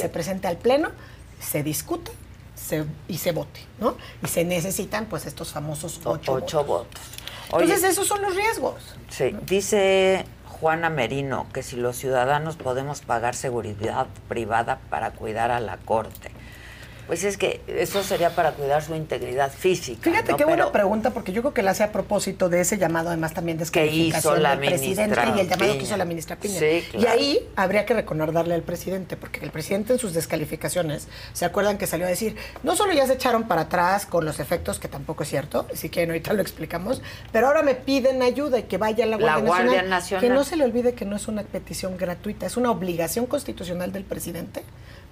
que 0.03 0.09
presente 0.11 0.47
al 0.47 0.59
Pleno, 0.59 0.91
se 1.41 1.63
discute 1.63 2.11
se- 2.69 2.85
y 3.09 3.17
se 3.19 3.33
vote, 3.33 3.61
¿no? 3.81 3.97
Y 4.23 4.29
se 4.29 4.45
necesitan, 4.45 5.07
pues, 5.07 5.27
estos 5.27 5.53
famosos 5.53 6.01
ocho, 6.05 6.33
Ocho 6.35 6.65
votos. 6.65 7.01
Oye, 7.51 7.65
Entonces, 7.65 7.91
esos 7.93 8.07
son 8.07 8.21
los 8.21 8.35
riesgos. 8.37 8.75
Sí, 9.09 9.35
dice 9.47 10.27
Juana 10.47 10.91
Merino 10.91 11.47
que 11.55 11.63
si 11.63 11.77
los 11.77 11.97
ciudadanos 11.97 12.57
podemos 12.57 13.01
pagar 13.01 13.35
seguridad 13.35 14.07
privada 14.29 14.81
para 14.91 15.13
cuidar 15.13 15.51
a 15.51 15.61
la 15.61 15.79
corte. 15.79 16.31
Pues 17.09 17.25
es 17.25 17.39
que 17.39 17.63
eso 17.67 18.03
sería 18.03 18.31
para 18.35 18.53
cuidar 18.53 18.83
su 18.83 18.95
integridad 18.95 19.51
física. 19.51 20.03
Fíjate 20.03 20.33
¿no? 20.33 20.37
qué 20.37 20.45
buena 20.45 20.71
pregunta, 20.71 21.11
porque 21.11 21.33
yo 21.33 21.41
creo 21.41 21.55
que 21.55 21.63
la 21.63 21.71
hace 21.71 21.83
a 21.83 21.91
propósito 21.91 22.51
de 22.51 22.61
ese 22.61 22.77
llamado, 22.77 23.09
además 23.09 23.33
también 23.33 23.57
de 23.57 23.65
Que 23.65 23.87
hizo 23.87 24.37
la 24.37 24.51
del 24.51 24.69
presidente 24.69 25.19
y 25.35 25.41
el 25.41 25.49
llamado 25.49 25.73
que 25.73 25.85
hizo 25.85 25.97
la 25.97 26.05
ministra 26.05 26.37
Piña. 26.37 26.59
Sí, 26.61 26.85
Y 26.93 27.07
ahí 27.07 27.49
habría 27.57 27.87
que 27.87 27.95
recordarle 27.95 28.55
al 28.55 28.63
presidente, 28.63 29.17
porque 29.17 29.41
el 29.43 29.51
presidente 29.51 29.95
en 29.95 29.99
sus 29.99 30.13
descalificaciones, 30.13 31.09
¿se 31.33 31.47
acuerdan 31.47 31.79
que 31.79 31.87
salió 31.87 32.05
a 32.05 32.11
decir, 32.11 32.37
no 32.63 32.77
solo 32.77 32.93
ya 32.93 33.07
se 33.07 33.15
echaron 33.15 33.49
para 33.49 33.63
atrás 33.63 34.05
con 34.05 34.27
los 34.27 34.39
efectos, 34.39 34.79
que 34.79 34.89
tampoco 34.89 35.23
es 35.23 35.31
cierto, 35.31 35.67
si 35.73 35.89
quieren 35.89 36.11
ahorita 36.11 36.35
lo 36.35 36.43
explicamos, 36.43 37.01
pero 37.33 37.47
ahora 37.47 37.63
me 37.63 37.75
piden 37.75 38.21
ayuda 38.21 38.59
y 38.59 38.65
que 38.65 38.77
vaya 38.77 39.07
la 39.07 39.17
La 39.17 39.39
Guardia, 39.39 39.49
Guardia 39.49 39.65
Nacional, 39.65 39.89
Nacional. 39.89 40.25
Que 40.27 40.29
no 40.29 40.45
se 40.45 40.57
le 40.57 40.65
olvide 40.65 40.93
que 40.93 41.07
no 41.07 41.17
es 41.17 41.27
una 41.27 41.43
petición 41.43 41.97
gratuita, 41.97 42.45
es 42.45 42.59
una 42.59 42.71
obligación 42.71 43.25
constitucional 43.25 43.93
del 43.93 44.05
presidente 44.05 44.63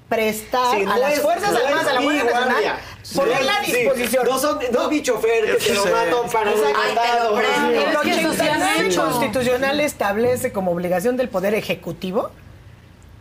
prestar 0.09 0.77
Sí, 0.79 0.85
no 0.85 0.93
a 0.93 0.99
las 0.99 1.19
Fuerzas 1.21 1.53
no 1.53 1.59
Armadas, 1.59 1.87
a 1.89 1.93
la 1.95 2.01
Guardia 2.01 2.25
Nacional, 2.25 2.77
ponerla 3.15 3.53
a 3.57 3.65
Sí, 3.65 3.73
disposición. 3.73 4.25
no 4.27 4.39
son- 4.39 4.59
no 4.73 4.83
es 4.83 4.89
mi 4.89 5.03
chofer 5.03 5.45
que 5.47 5.65
te 5.65 5.75
lo 5.75 5.83
Sí. 5.83 5.89
matan 5.91 6.31
para 6.33 6.51
un 6.53 6.61
mandado. 6.73 7.41
El 7.41 7.45
Es 7.45 7.99
que 7.99 8.11
eso 8.21 8.33
se 8.35 8.43
ha 8.49 8.53
89 8.53 8.87
hecho. 8.87 9.05
constitucional 9.05 9.81
establece 9.81 10.53
como 10.53 10.71
obligación 10.71 11.17
del 11.17 11.29
Poder 11.29 11.55
Ejecutivo 11.55 12.31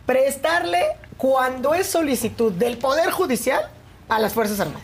prestarle 0.06 0.84
cuando 1.16 1.74
es 1.74 1.86
solicitud 1.88 2.52
del 2.52 2.78
Poder 2.78 3.10
Judicial 3.10 3.68
a 4.08 4.18
las 4.18 4.34
Fuerzas 4.34 4.60
Armadas. 4.60 4.82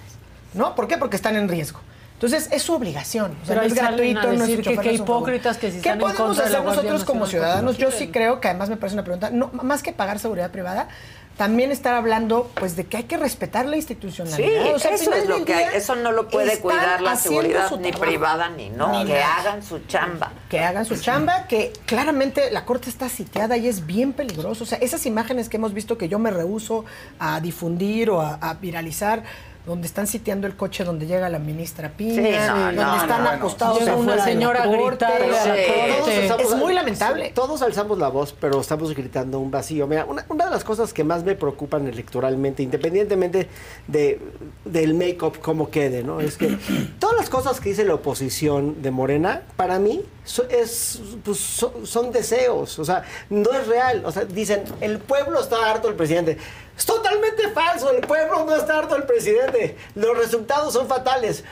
¿No? 0.55 0.75
¿Por 0.75 0.89
qué? 0.89 0.99
Porque 0.99 1.17
están 1.17 1.37
en 1.37 1.49
riesgo. 1.49 1.81
Entonces, 2.15 2.49
es 2.53 2.63
su 2.63 2.75
obligación. 2.75 3.33
O 3.43 3.47
sea, 3.47 3.57
Pero 3.57 3.61
no 3.69 3.75
es 3.75 3.81
a 3.81 3.87
gratuito, 3.89 4.33
no 4.35 4.45
es 4.45 4.79
que 4.79 4.93
hipócritas 4.93 5.57
que 5.59 5.73
si 5.73 5.81
¿Qué 5.81 5.95
podemos 5.95 6.37
la 6.37 6.45
hacer 6.45 6.63
nosotros 6.63 7.05
como 7.05 7.27
ciudadanos? 7.27 7.79
Yo 7.79 7.91
sí 7.91 8.09
creo 8.09 8.41
que 8.41 8.49
además 8.49 8.69
me 8.69 8.77
parece 8.77 8.95
una 8.95 9.03
pregunta, 9.03 9.31
no, 9.31 9.51
más 9.55 9.83
que 9.83 9.93
pagar 9.93 10.19
seguridad 10.19 10.51
privada, 10.51 10.89
también 11.43 11.73
estar 11.73 11.95
hablando 11.95 12.49
pues 12.55 12.77
de 12.77 12.85
que 12.87 12.99
hay 12.99 13.03
que 13.05 13.17
respetar 13.17 13.65
la 13.67 13.73
Sí, 13.73 13.79
institucionalidad. 13.79 14.75
O 14.75 14.79
sea, 14.79 14.91
al 14.91 14.95
eso 14.95 15.05
final 15.07 15.19
es 15.23 15.29
lo 15.29 15.35
del 15.37 15.45
que 15.45 15.55
hay. 15.55 15.65
día, 15.71 15.73
Eso 15.77 15.97
no 15.97 16.13
lo 16.13 16.29
puede 16.29 16.59
cuidar 16.61 17.01
la 17.01 17.17
seguridad 17.17 17.69
ni 17.79 17.91
trabajo. 17.91 18.01
privada 18.01 18.49
ni 18.51 18.71
no. 18.71 18.93
Ni 18.93 19.07
que 19.11 19.15
nada. 19.19 19.37
hagan 19.39 19.63
su 19.65 19.81
chamba. 19.87 20.31
que 20.49 20.61
hagan 20.61 20.85
su 20.87 20.97
chamba, 21.01 21.47
que 21.49 21.73
claramente 21.85 22.51
la 22.53 22.65
corte 22.65 22.89
está 22.91 23.09
sitiada 23.09 23.57
y 23.57 23.67
es 23.67 23.87
bien 23.87 24.13
peligroso. 24.13 24.63
O 24.63 24.67
sea, 24.69 24.79
esas 24.79 25.05
imágenes 25.05 25.49
que 25.49 25.57
hemos 25.57 25.75
visto 25.75 25.99
que 25.99 26.09
yo 26.09 26.21
me 26.21 26.31
rehuso 26.31 26.85
a 27.19 27.41
difundir 27.41 28.11
o 28.11 28.21
a, 28.21 28.35
a 28.35 28.55
viralizar, 28.55 29.25
donde 29.65 29.87
están 29.87 30.07
sitiando 30.09 30.47
el 30.49 30.57
coche 30.57 30.83
donde 30.85 31.07
llega 31.07 31.29
la 31.29 31.39
ministra 31.39 31.91
Piña, 31.91 32.15
Sí, 32.15 32.49
no, 32.49 32.57
donde 32.65 32.83
no, 32.83 32.97
están 33.03 33.23
no, 33.25 33.31
acostados 33.31 33.79
Llega 33.79 33.95
una 33.97 34.25
señora 34.25 34.65
corte. 34.65 35.05
a 35.05 35.19
la 35.21 35.43
alzamos 35.43 36.41
Es 36.53 36.55
muy 36.57 36.75
lamentable. 36.75 37.31
Todos 37.35 37.63
alzamos 37.63 37.99
la 37.99 38.09
voz, 38.09 38.35
pero 38.39 38.61
estamos 38.61 38.95
gritando 38.95 39.39
un 39.39 39.51
vacío. 39.53 39.87
Mira, 39.87 40.05
una, 40.05 40.25
una 40.29 40.47
de 40.47 40.51
las 40.51 40.65
cosas 40.65 40.93
que 40.93 41.05
más 41.05 41.23
me 41.23 41.35
preocupan 41.37 41.87
electoralmente, 41.87 42.63
independientemente 42.63 43.49
de, 43.87 44.21
del 44.65 44.95
make-up, 44.95 45.39
cómo 45.41 45.71
quede, 45.71 46.03
¿no? 46.03 46.21
Es 46.21 46.37
que 46.37 46.57
todas 46.99 47.17
las 47.17 47.31
cosas 47.31 47.61
que 47.61 47.69
dice 47.69 47.85
la 47.85 47.95
oposición 47.95 48.83
de 48.83 48.91
Morena, 48.91 49.43
para 49.57 49.79
mí, 49.79 50.03
so- 50.25 50.49
es, 50.49 51.01
pues, 51.25 51.39
so- 51.39 51.83
son 51.85 52.11
deseos. 52.11 52.79
O 52.81 52.85
sea, 52.85 53.05
no 53.31 53.53
es 53.53 53.67
real. 53.69 54.03
O 54.05 54.11
sea, 54.11 54.25
dicen, 54.25 54.65
el 54.81 54.99
pueblo 54.99 55.41
está 55.41 55.71
harto 55.71 55.87
del 55.87 55.97
presidente. 55.97 56.37
Es 56.77 56.87
totalmente 56.87 57.51
falso. 57.51 57.91
El 57.91 58.01
pueblo 58.01 58.45
no 58.45 58.55
está 58.57 58.79
harto 58.79 58.95
del 58.95 59.05
presidente. 59.05 59.77
Los 59.95 60.17
resultados 60.17 60.73
son 60.73 60.89
fatales. 60.89 61.45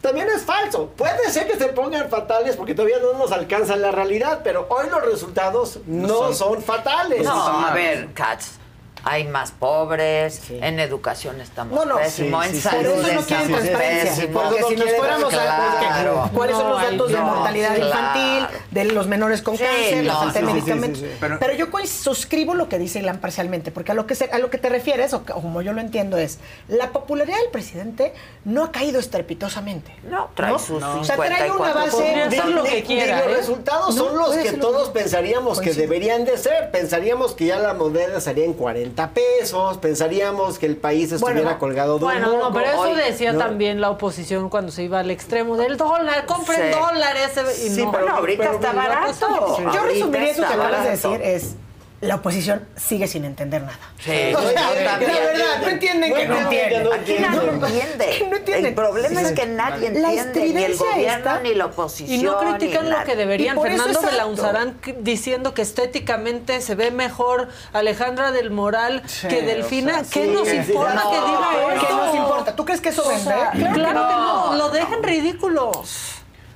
También 0.00 0.28
es 0.28 0.42
falso. 0.42 0.88
Puede 0.96 1.30
ser 1.30 1.46
que 1.46 1.56
se 1.56 1.66
pongan 1.66 2.08
fatales 2.08 2.56
porque 2.56 2.74
todavía 2.74 2.98
no 3.00 3.12
nos 3.14 3.32
alcanza 3.32 3.76
la 3.76 3.90
realidad, 3.90 4.40
pero 4.42 4.66
hoy 4.70 4.88
los 4.88 5.02
resultados 5.02 5.80
no, 5.86 6.32
son, 6.32 6.62
fatales. 6.62 7.22
No, 7.22 7.66
a 7.66 7.74
ver, 7.74 8.08
Katz. 8.14 8.58
Hay 9.04 9.24
más 9.28 9.50
pobres, 9.52 10.42
en 10.50 10.78
educación 10.80 11.40
estamos 11.40 11.74
No, 11.74 11.84
no, 11.84 11.96
pésimo, 11.98 12.42
sí, 12.42 12.48
en 12.48 12.54
sí, 12.54 12.60
salud 12.60 12.96
no 12.96 13.02
quieren 13.02 13.18
estamos 13.18 13.46
transparencia, 13.60 14.10
pésimos. 14.16 14.42
porque 14.44 14.62
si 14.64 14.76
nos 14.76 14.92
fuéramos 14.92 15.34
a 15.34 15.78
claro. 15.80 16.30
cuáles 16.34 16.56
son 16.56 16.64
No 16.66 16.70
los 16.74 16.80
hay 16.82 16.90
datos 16.92 17.12
de 17.12 17.18
mortalidad 17.20 17.74
claro. 17.76 17.86
infantil, 17.88 18.58
de 18.70 18.84
los 18.86 19.06
menores 19.06 19.42
con 19.42 19.56
Sí, 19.56 19.64
cáncer, 19.64 20.04
la 20.04 20.12
no, 20.12 20.18
falta 20.20 20.40
de 20.40 20.46
medicamentos. 20.46 20.98
Sí, 21.00 21.04
sí, 21.06 21.10
sí. 21.12 21.16
Pero, 21.20 21.38
Pero- 21.38 21.54
yo 21.54 21.66
suscribo 21.86 22.54
lo 22.54 22.68
que 22.68 22.78
dice 22.78 22.98
Ilan 22.98 23.18
parcialmente, 23.18 23.70
porque 23.70 23.92
a 23.92 23.94
lo 23.94 24.06
que 24.06 24.14
se- 24.14 24.30
a 24.30 24.38
lo 24.38 24.50
que 24.50 24.58
te 24.58 24.68
refieres, 24.68 25.12
o, 25.14 25.24
como 25.24 25.62
yo 25.62 25.72
lo 25.72 25.80
entiendo, 25.80 26.18
es 26.18 26.38
la 26.68 26.90
popularidad 26.90 27.38
del 27.38 27.50
presidente 27.50 28.12
no 28.44 28.64
ha 28.64 28.72
caído 28.72 29.00
estrepitosamente. 29.00 29.94
No, 30.04 30.28
trae 30.34 30.58
sus 30.58 30.82
O 30.82 31.04
sea, 31.04 31.16
trae 31.16 31.50
una 31.50 31.72
54%. 31.72 31.74
base 31.74 32.28
de 32.28 32.44
lo 32.50 32.64
que 32.64 32.82
quiera, 32.82 33.18
los 33.24 33.32
¿eh? 33.32 33.36
resultados 33.36 33.94
son 33.94 34.16
los 34.16 34.36
que 34.36 34.52
todos 34.52 34.90
pensaríamos 34.90 35.60
que 35.60 35.72
deberían 35.72 36.24
de 36.24 36.36
ser. 36.36 36.70
Pensaríamos 36.70 37.32
que 37.34 37.46
ya 37.46 37.58
la 37.58 37.74
moneda 37.74 38.20
salía 38.20 38.44
en 38.44 38.52
40 38.54 38.89
pesos, 38.94 39.78
pensaríamos 39.78 40.58
que 40.58 40.66
el 40.66 40.76
país 40.76 41.12
estuviera 41.12 41.42
Bueno, 41.42 41.58
colgado 41.58 41.98
de 41.98 42.04
un 42.04 42.10
Bueno, 42.12 42.26
no, 42.30 42.36
moco. 42.36 42.52
pero 42.54 42.66
eso 42.70 42.94
decía 42.94 43.32
no. 43.32 43.38
también 43.38 43.80
la 43.80 43.90
oposición 43.90 44.48
cuando 44.50 44.72
se 44.72 44.82
iba 44.84 45.00
al 45.00 45.10
extremo 45.10 45.56
del 45.56 45.76
dólar, 45.76 46.26
compren 46.26 46.72
Sí. 46.72 46.78
dólares. 46.78 47.30
Y 47.64 47.68
Sí, 47.70 47.84
no, 47.84 47.90
pero- 47.92 48.04
Bueno, 48.04 48.18
ahorita 48.18 48.42
pero- 48.42 48.54
está 48.54 48.70
pero- 48.70 48.82
barato. 48.82 49.56
Yo 49.72 49.82
resumiría 49.84 50.30
eso 50.30 50.42
que 50.42 50.46
acabas 50.54 50.84
de 50.84 50.90
decir 50.90 51.20
es 51.22 51.54
la 52.02 52.14
oposición 52.14 52.66
sigue 52.76 53.06
sin 53.06 53.26
entender 53.26 53.60
nada. 53.60 53.78
Sí, 53.98 54.32
O 54.34 54.40
sea, 54.40 54.52
la 54.52 54.70
verdad, 54.98 55.60
no 55.60 55.68
entienden 55.68 56.14
que 56.14 56.26
no 56.28 56.36
entienden. 56.38 56.92
Aquí 56.94 57.16
nadie 57.20 57.48
entiende. 57.50 58.06
No 58.30 58.36
entienden. 58.36 58.66
El 58.66 58.74
problema 58.74 59.20
Sí. 59.20 59.26
es 59.26 59.32
que 59.32 59.46
nadie 59.46 59.90
La 59.90 60.12
entiende, 60.14 60.54
ni 60.54 60.64
el 60.64 60.76
gobierno, 60.76 61.16
está- 61.18 61.40
ni 61.40 61.54
la 61.54 61.66
oposición. 61.66 62.18
Y 62.18 62.22
no 62.22 62.38
critican 62.38 62.88
lo 62.88 63.04
que 63.04 63.16
deberían. 63.16 63.60
Fernando 63.60 63.88
exacto. 63.88 64.10
Belaunzarán 64.12 64.78
c- 64.82 64.96
diciendo 65.00 65.52
que 65.52 65.60
estéticamente 65.60 66.62
se 66.62 66.74
ve 66.74 66.90
mejor 66.90 67.48
Alejandra 67.74 68.32
del 68.32 68.50
Moral 68.50 69.02
que 69.28 69.42
Delfina. 69.42 70.02
¿Qué 70.10 70.26
nos 70.26 70.48
sí, 70.48 70.56
importa 70.56 70.94
no, 70.94 71.10
que 71.10 71.16
diga 71.16 71.74
eso? 71.76 71.86
¿Qué 71.86 71.92
nos 71.92 72.14
importa? 72.14 72.56
¿Tú 72.56 72.64
crees 72.64 72.80
que 72.80 72.88
eso 72.88 73.02
O 73.04 73.08
vende? 73.08 73.24
sea, 73.24 73.50
claro, 73.50 73.74
que 74.08 74.14
no, 74.14 74.46
no. 74.52 74.54
lo 74.56 74.70
dejan 74.70 75.02
ridículo. 75.02 75.70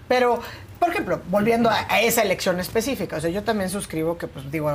Pero, 0.09 0.41
por 0.79 0.89
ejemplo, 0.91 1.21
volviendo 1.29 1.69
a, 1.69 1.87
a 1.89 2.01
esa 2.01 2.23
elección 2.23 2.61
específica, 2.61 3.17
o 3.17 3.21
sea, 3.21 3.29
yo 3.31 3.43
también 3.43 3.69
suscribo 3.69 4.17
que, 4.17 4.27
pues, 4.27 4.51
digo, 4.51 4.71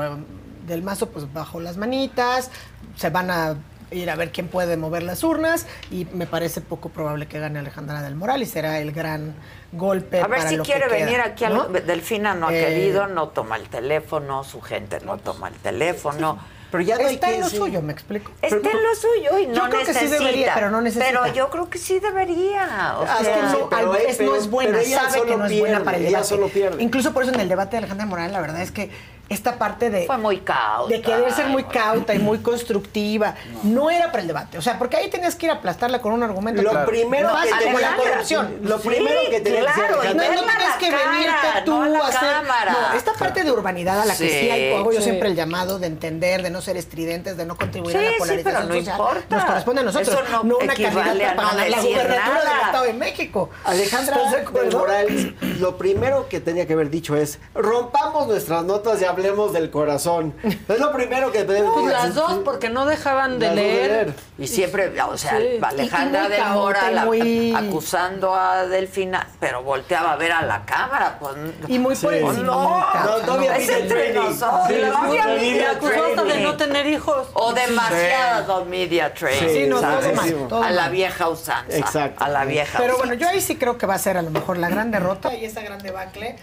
del 0.69 0.81
mazo, 0.83 1.09
pues, 1.09 1.31
bajo 1.33 1.59
las 1.59 1.75
manitas, 1.77 2.49
se 2.95 3.09
van 3.09 3.29
a 3.31 3.55
ir 3.91 4.09
a 4.09 4.15
ver 4.15 4.31
quién 4.31 4.47
puede 4.47 4.77
mover 4.77 5.01
las 5.01 5.23
urnas 5.23 5.65
y 5.89 6.05
me 6.13 6.27
parece 6.27 6.61
poco 6.61 6.89
probable 6.89 7.25
que 7.27 7.39
gane 7.39 7.57
Alejandra 7.57 8.03
del 8.03 8.15
Moral 8.15 8.41
y 8.43 8.45
será 8.45 8.79
el 8.79 8.91
gran 8.91 9.33
golpe 9.71 10.19
A 10.21 10.27
ver 10.27 10.37
para 10.39 10.49
si 10.49 10.55
lo 10.57 10.63
que 10.63 10.71
quiere 10.73 10.87
queda, 10.87 11.05
venir 11.05 11.21
aquí. 11.21 11.43
al- 11.45 11.53
¿no? 11.55 11.65
Delfina 11.67 12.35
no 12.35 12.47
ha 12.49 12.53
Eh, 12.55 12.65
querido, 12.65 13.07
no 13.07 13.29
toma 13.29 13.55
el 13.57 13.67
teléfono, 13.67 14.43
su 14.43 14.61
gente 14.61 14.99
no 15.03 15.17
toma 15.17 15.47
el 15.47 15.55
teléfono. 15.55 16.37
Pero 16.71 16.83
ya 16.83 16.99
no 16.99 17.07
hay 17.07 17.15
Está 17.15 17.29
que 17.29 17.35
en 17.35 17.41
lo 17.41 17.49
sí. 17.49 17.57
suyo, 17.57 17.81
me 17.81 17.91
explico. 17.91 18.31
Está 18.43 18.57
en 18.57 18.63
lo 18.83 18.93
suyo 18.93 19.39
y 19.39 19.47
no 19.47 19.55
Yo 19.55 19.69
creo 19.71 19.79
que 19.79 19.85
sí 19.87 19.93
necesita. 20.03 20.19
debería, 20.19 20.51
pero 20.53 20.69
no 20.69 20.81
necesita. 20.81 21.21
Pero 21.23 21.33
yo 21.33 21.49
creo 21.49 21.67
que 21.67 21.79
sí 21.79 21.97
debería. 21.99 22.95
O 22.99 23.05
Ah, 23.07 23.17
es 23.21 23.27
que 23.27 23.33
sea, 23.33 23.41
no, 23.53 23.69
pero 23.71 23.91
al- 23.93 23.97
él- 24.01 24.05
es- 24.07 24.17
pero- 24.17 24.29
no 24.33 24.35
es 24.37 24.49
buena, 24.51 24.71
pero 24.73 24.83
ella 24.85 24.97
sabe 24.99 25.13
que 25.13 25.19
solo 25.31 25.37
no 25.39 25.45
es 25.47 25.59
buena 25.59 25.83
para 25.83 25.97
el 25.97 26.03
debate. 26.03 26.25
solo 26.25 26.47
pierde. 26.47 26.83
Incluso 26.83 27.11
por 27.11 27.23
eso 27.23 27.33
en 27.33 27.39
el 27.39 27.49
debate 27.49 27.71
de 27.71 27.77
Alejandra 27.79 28.05
Morales, 28.05 28.31
la 28.33 28.41
verdad 28.41 28.61
es 28.61 28.69
que 28.71 28.91
esta 29.29 29.57
parte 29.57 29.89
de... 29.89 30.05
Fue 30.07 30.17
muy 30.17 30.39
cauta. 30.39 30.89
De 30.93 31.01
querer 31.01 31.31
ser 31.31 31.47
muy 31.47 31.63
cauta 31.63 32.13
y 32.15 32.19
muy 32.19 32.39
constructiva, 32.39 33.35
no. 33.63 33.89
era 33.89 34.07
para 34.07 34.21
el 34.21 34.27
debate. 34.27 34.57
O 34.57 34.61
sea, 34.61 34.77
porque 34.79 34.97
ahí 34.97 35.09
tenías 35.09 35.35
que 35.35 35.45
ir 35.45 35.51
a 35.51 35.55
aplastarla 35.55 36.01
con 36.01 36.13
un 36.13 36.23
argumento. 36.23 36.61
Lo 36.61 36.71
Claro. 36.71 36.89
primero 36.89 37.29
No, 37.29 37.41
que 37.41 37.49
como 37.65 37.79
la 37.79 37.95
tenía- 37.95 37.95
corrupción. 38.11 38.57
lo 38.63 38.79
primero 38.79 39.19
que 39.29 39.39
tenía 39.41 39.61
que 39.61 39.67
hacer 39.67 39.85
claro, 39.87 40.01
Alejandra- 40.01 40.27
no, 40.27 40.33
no 40.41 40.47
a 40.47 40.57
tienes 40.57 40.75
que 40.79 40.89
cara, 40.89 41.11
venirte 41.11 41.47
tú 41.65 41.83
no 41.85 42.03
a 42.03 42.07
hacer... 42.07 42.19
cámara. 42.31 42.71
No, 42.71 42.97
esta 42.97 43.13
parte 43.13 43.43
de 43.43 43.51
urbanidad 43.51 44.01
a 44.01 44.05
la 44.05 44.13
que 44.15 44.29
sí, 44.29 44.39
Sí, 44.39 44.49
hay, 44.51 44.73
hago 44.73 44.91
yo 44.91 44.97
sí. 44.99 45.03
siempre 45.05 45.29
el 45.29 45.35
llamado 45.35 45.79
de 45.79 45.87
entender, 45.87 46.41
de 46.43 46.49
no 46.49 46.61
ser 46.61 46.77
estridentes, 46.77 47.37
de 47.37 47.45
no 47.45 47.55
contribuir 47.57 47.95
a 47.97 47.99
Sí, 47.99 48.05
la 48.05 48.11
sí, 48.11 48.17
polarización 48.19 48.55
pero 48.55 48.67
no 48.67 48.75
social, 48.79 48.97
importa. 48.99 49.35
nos 49.35 49.45
corresponde 49.45 49.81
a 49.81 49.83
nosotros, 49.83 50.07
Eso 50.09 50.43
no 50.43 50.57
una 50.57 50.73
candidata 50.73 51.31
a 51.31 51.35
para 51.35 51.51
no 51.53 51.69
la 51.69 51.81
gubernatura 51.81 52.39
del. 52.39 52.59
Estado 52.69 52.83
de 52.85 52.93
México. 52.93 53.49
Alejandra 53.63 54.15
¿Estás 54.15 54.53
de? 54.53 54.77
Morales, 54.77 55.27
lo 55.59 55.77
primero 55.77 56.27
que 56.29 56.39
tenía 56.39 56.65
que 56.67 56.73
haber 56.73 56.89
dicho 56.89 57.15
es 57.15 57.39
rompamos 57.55 58.27
nuestras 58.27 58.63
notas 58.63 59.01
y 59.01 59.05
hablemos 59.19 59.53
del 59.53 59.69
corazón. 59.69 60.33
Es 60.43 60.79
lo 60.79 60.91
primero 60.93 61.31
que 61.31 61.43
tenía 61.43 61.69
Pues 61.71 61.85
las 61.91 62.15
dos, 62.15 62.39
porque 62.45 62.69
no 62.69 62.85
dejaban 62.85 63.37
de 63.39 63.53
leer. 63.53 64.13
Y 64.37 64.47
siempre, 64.47 64.93
o 65.01 65.17
sea, 65.17 65.37
Sí. 65.37 65.59
Alejandra 65.61 66.29
de 66.29 66.41
Mora 66.41 66.89
la- 66.91 67.05
muy- 67.05 67.53
acusando 67.55 68.33
a 68.33 68.65
Delfina, 68.65 69.27
pero 69.39 69.61
volteaba 69.63 70.13
a 70.13 70.15
ver 70.15 70.31
a 70.31 70.41
la 70.43 70.65
cámara. 70.65 71.17
Pues, 71.19 71.33
Y 71.67 71.77
muy 71.79 71.95
por 71.95 72.11
pues 72.11 72.21
encima, 72.23 72.43
no, 72.45 72.59
muy 72.69 72.81
cauta, 72.93 73.25
no, 73.27 73.35
¿no? 73.37 73.41
es 73.43 73.69
entre 73.69 74.13
nosotros. 74.13 74.61
Sí, 74.67 74.75
no 74.85 75.11
sí, 75.11 75.19
sí, 75.39 75.59
Acusó 75.59 76.05
hasta 76.05 76.23
de 76.23 76.39
no 76.41 76.57
tener 76.57 76.87
hijos. 76.87 77.27
O 77.33 77.53
demasiado 77.53 78.65
media 78.65 79.13
training. 79.13 79.53
Sí, 79.53 79.67
no, 79.67 79.79
todo 79.81 80.01
¿sabes? 80.01 80.15
mal, 80.15 80.47
todo 80.47 80.63
a 80.63 80.69
la 80.71 80.89
vieja 80.89 81.27
usanza. 81.29 81.77
Exacto. 81.77 82.23
A 82.23 82.29
la 82.29 82.45
vieja 82.45 82.77
Pero 82.79 82.93
usanza. 82.95 83.07
bueno, 83.07 83.21
yo 83.21 83.27
ahí 83.29 83.41
sí 83.41 83.55
creo 83.57 83.77
que 83.77 83.85
va 83.85 83.95
a 83.95 83.99
ser 83.99 84.17
a 84.17 84.21
lo 84.21 84.29
mejor 84.31 84.57
la 84.57 84.69
gran 84.69 84.91
derrota 84.91 85.33
y 85.35 85.45
esa 85.45 85.61
gran 85.61 85.79
debacle. 85.79 86.37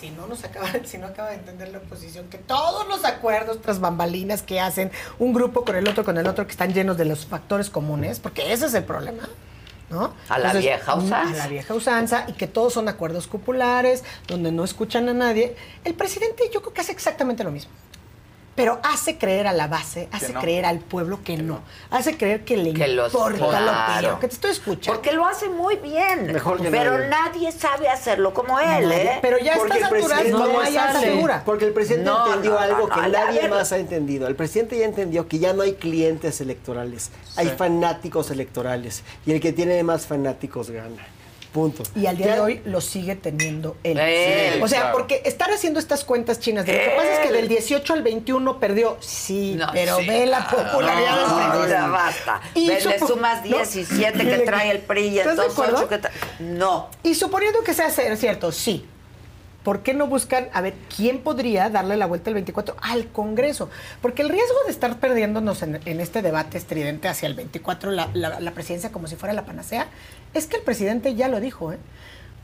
Si 0.00 0.10
no 0.10 0.26
nos 0.26 0.44
acaba, 0.44 0.68
si 0.84 0.98
no 0.98 1.06
acaba 1.06 1.30
de 1.30 1.36
entender 1.36 1.68
la 1.68 1.78
oposición, 1.78 2.28
que 2.28 2.38
todos 2.38 2.86
los 2.88 3.04
acuerdos 3.04 3.60
tras 3.62 3.80
bambalinas 3.80 4.42
que 4.42 4.60
hacen 4.60 4.90
un 5.18 5.32
grupo 5.32 5.64
con 5.64 5.76
el 5.76 5.86
otro, 5.88 6.04
con 6.04 6.18
el 6.18 6.26
otro, 6.26 6.46
que 6.46 6.52
están 6.52 6.72
llenos 6.72 6.96
de 6.96 7.04
los 7.04 7.26
factores 7.26 7.70
comunes, 7.70 8.20
porque 8.20 8.52
ese 8.52 8.66
es 8.66 8.74
el 8.74 8.84
problema. 8.84 9.28
¿No? 9.90 10.14
A 10.28 10.38
la 10.38 10.52
vieja 10.54 10.94
usanza. 10.94 11.34
A 11.34 11.36
la 11.36 11.48
vieja 11.48 11.74
usanza 11.74 12.24
y 12.26 12.32
que 12.32 12.46
todos 12.46 12.72
son 12.72 12.88
acuerdos 12.88 13.26
populares, 13.26 14.02
donde 14.26 14.50
no 14.50 14.64
escuchan 14.64 15.08
a 15.08 15.14
nadie. 15.14 15.54
El 15.84 15.94
presidente 15.94 16.50
yo 16.52 16.62
creo 16.62 16.72
que 16.72 16.80
hace 16.80 16.92
exactamente 16.92 17.44
lo 17.44 17.50
mismo. 17.50 17.70
Pero 18.54 18.78
hace 18.84 19.18
creer 19.18 19.48
a 19.48 19.52
la 19.52 19.66
base, 19.66 20.08
hace 20.12 20.32
no. 20.32 20.40
creer 20.40 20.64
al 20.64 20.78
pueblo 20.78 21.20
que 21.24 21.36
no. 21.36 21.60
Hace 21.90 22.16
creer 22.16 22.44
que 22.44 22.56
le 22.56 22.72
Que 22.72 22.86
importa 22.88 23.60
la 23.60 23.72
claro. 23.72 23.94
opinión, 23.96 24.20
que 24.20 24.28
te 24.28 24.34
estoy 24.34 24.50
escuchando. 24.52 24.92
Porque 25.00 25.12
lo 25.12 25.26
hace 25.26 25.48
muy 25.48 25.76
bien. 25.76 26.32
Mejor 26.32 26.60
que 26.62 26.70
pero 26.70 26.92
nadie. 26.98 27.08
nadie. 27.10 27.52
sabe 27.52 27.88
hacerlo 27.88 28.32
como 28.32 28.60
él, 28.60 28.88
Nadie. 28.88 29.02
¿eh? 29.04 29.18
Pero 29.22 29.38
ya 29.38 29.56
Porque 29.56 29.78
está 29.78 29.88
el 29.88 30.02
saturado, 30.02 30.28
no 30.38 30.52
ya 30.60 30.64
hay 30.66 30.76
alta 30.76 31.00
figura. 31.00 31.42
Porque 31.44 31.64
el 31.64 31.72
presidente 31.72 32.04
No, 32.04 32.26
entendió 32.26 32.50
no, 32.52 32.58
algo 32.58 32.88
no, 32.88 32.94
que 32.94 33.00
no, 33.00 33.08
nadie 33.08 33.48
más 33.48 33.72
ha 33.72 33.78
entendido. 33.78 34.28
El 34.28 34.36
presidente 34.36 34.78
ya 34.78 34.84
entendió 34.84 35.26
que 35.26 35.38
ya 35.40 35.52
no 35.52 35.62
hay 35.62 35.74
clientes 35.74 36.40
electorales, 36.40 37.10
hay 37.36 37.48
fanáticos 37.48 38.30
electorales. 38.30 39.02
Y 39.26 39.32
el 39.32 39.40
que 39.40 39.52
tiene 39.52 39.82
más 39.82 40.06
fanáticos 40.06 40.70
gana. 40.70 41.04
Punto. 41.54 41.84
Y 41.94 42.06
al 42.06 42.16
día 42.16 42.34
de 42.34 42.40
hoy 42.40 42.60
lo 42.64 42.80
sigue 42.80 43.14
teniendo 43.14 43.76
él. 43.84 43.96
Él, 43.98 44.60
o 44.60 44.66
sea, 44.66 44.80
claro. 44.80 44.96
porque 44.98 45.22
estar 45.24 45.50
haciendo 45.52 45.78
estas 45.78 46.02
cuentas 46.04 46.40
chinas, 46.40 46.66
de 46.66 46.72
lo 46.72 46.78
que 46.80 46.90
pasa 46.96 47.12
es 47.22 47.28
que 47.28 47.32
del 47.32 47.46
18 47.46 47.92
al 47.94 48.02
21 48.02 48.58
perdió, 48.58 48.96
sí, 49.00 49.54
No, 49.56 49.68
pero 49.72 49.98
sí, 49.98 50.06
ve 50.08 50.26
la 50.26 50.48
popularidad 50.48 51.16
del 51.16 51.28
No, 51.28 51.36
presidente. 51.36 51.68
ya 51.70 51.86
basta. 51.86 52.40
Y 52.54 52.66
Ve, 52.66 52.80
le 52.84 52.98
sumas 52.98 53.42
no. 53.46 53.56
17 53.56 54.18
que 54.18 54.38
trae 54.40 54.70
el 54.72 54.80
PRI 54.80 55.00
y 55.06 55.18
¿Estás 55.20 55.36
de 55.36 55.42
entonces 55.44 55.52
acuerdo? 55.52 55.76
8 55.78 55.88
que 55.88 55.98
trae... 55.98 56.12
No. 56.40 56.88
Y 57.04 57.14
suponiendo 57.14 57.62
que 57.62 57.72
sea 57.72 57.88
ser 57.88 58.16
cierto, 58.16 58.50
sí. 58.50 58.84
¿Por 59.62 59.82
qué 59.82 59.94
no 59.94 60.08
buscan, 60.08 60.48
a 60.52 60.60
ver, 60.60 60.74
quién 60.94 61.20
podría 61.20 61.70
darle 61.70 61.96
la 61.96 62.04
vuelta 62.04 62.28
el 62.28 62.34
24 62.34 62.76
al 62.82 63.06
Congreso? 63.12 63.70
Porque 64.02 64.20
el 64.20 64.28
riesgo 64.28 64.56
de 64.66 64.72
estar 64.72 64.98
perdiéndonos 64.98 65.62
en, 65.62 65.80
en 65.86 66.00
este 66.00 66.20
debate 66.20 66.58
estridente 66.58 67.08
hacia 67.08 67.28
el 67.28 67.34
24, 67.34 67.90
la, 67.92 68.10
la- 68.12 68.40
la 68.40 68.50
presidencia 68.50 68.92
como 68.92 69.06
si 69.06 69.16
fuera 69.16 69.32
la 69.32 69.46
panacea, 69.46 69.86
es 70.34 70.46
que 70.46 70.56
el 70.56 70.62
presidente 70.62 71.14
ya 71.14 71.28
lo 71.28 71.40
dijo, 71.40 71.72
¿eh? 71.72 71.78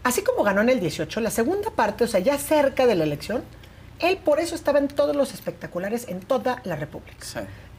Así 0.02 0.22
como 0.22 0.42
ganó 0.44 0.62
en 0.62 0.70
el 0.70 0.80
18, 0.80 1.20
la 1.20 1.30
segunda 1.30 1.70
parte, 1.70 2.04
o 2.04 2.06
sea, 2.06 2.20
ya 2.20 2.38
cerca 2.38 2.86
de 2.86 2.94
la 2.94 3.04
elección, 3.04 3.42
él 3.98 4.16
por 4.16 4.40
eso 4.40 4.54
estaba 4.54 4.78
en 4.78 4.88
todos 4.88 5.14
los 5.14 5.34
espectaculares 5.34 6.06
en 6.08 6.20
toda 6.20 6.62
la 6.64 6.76
República. 6.76 7.18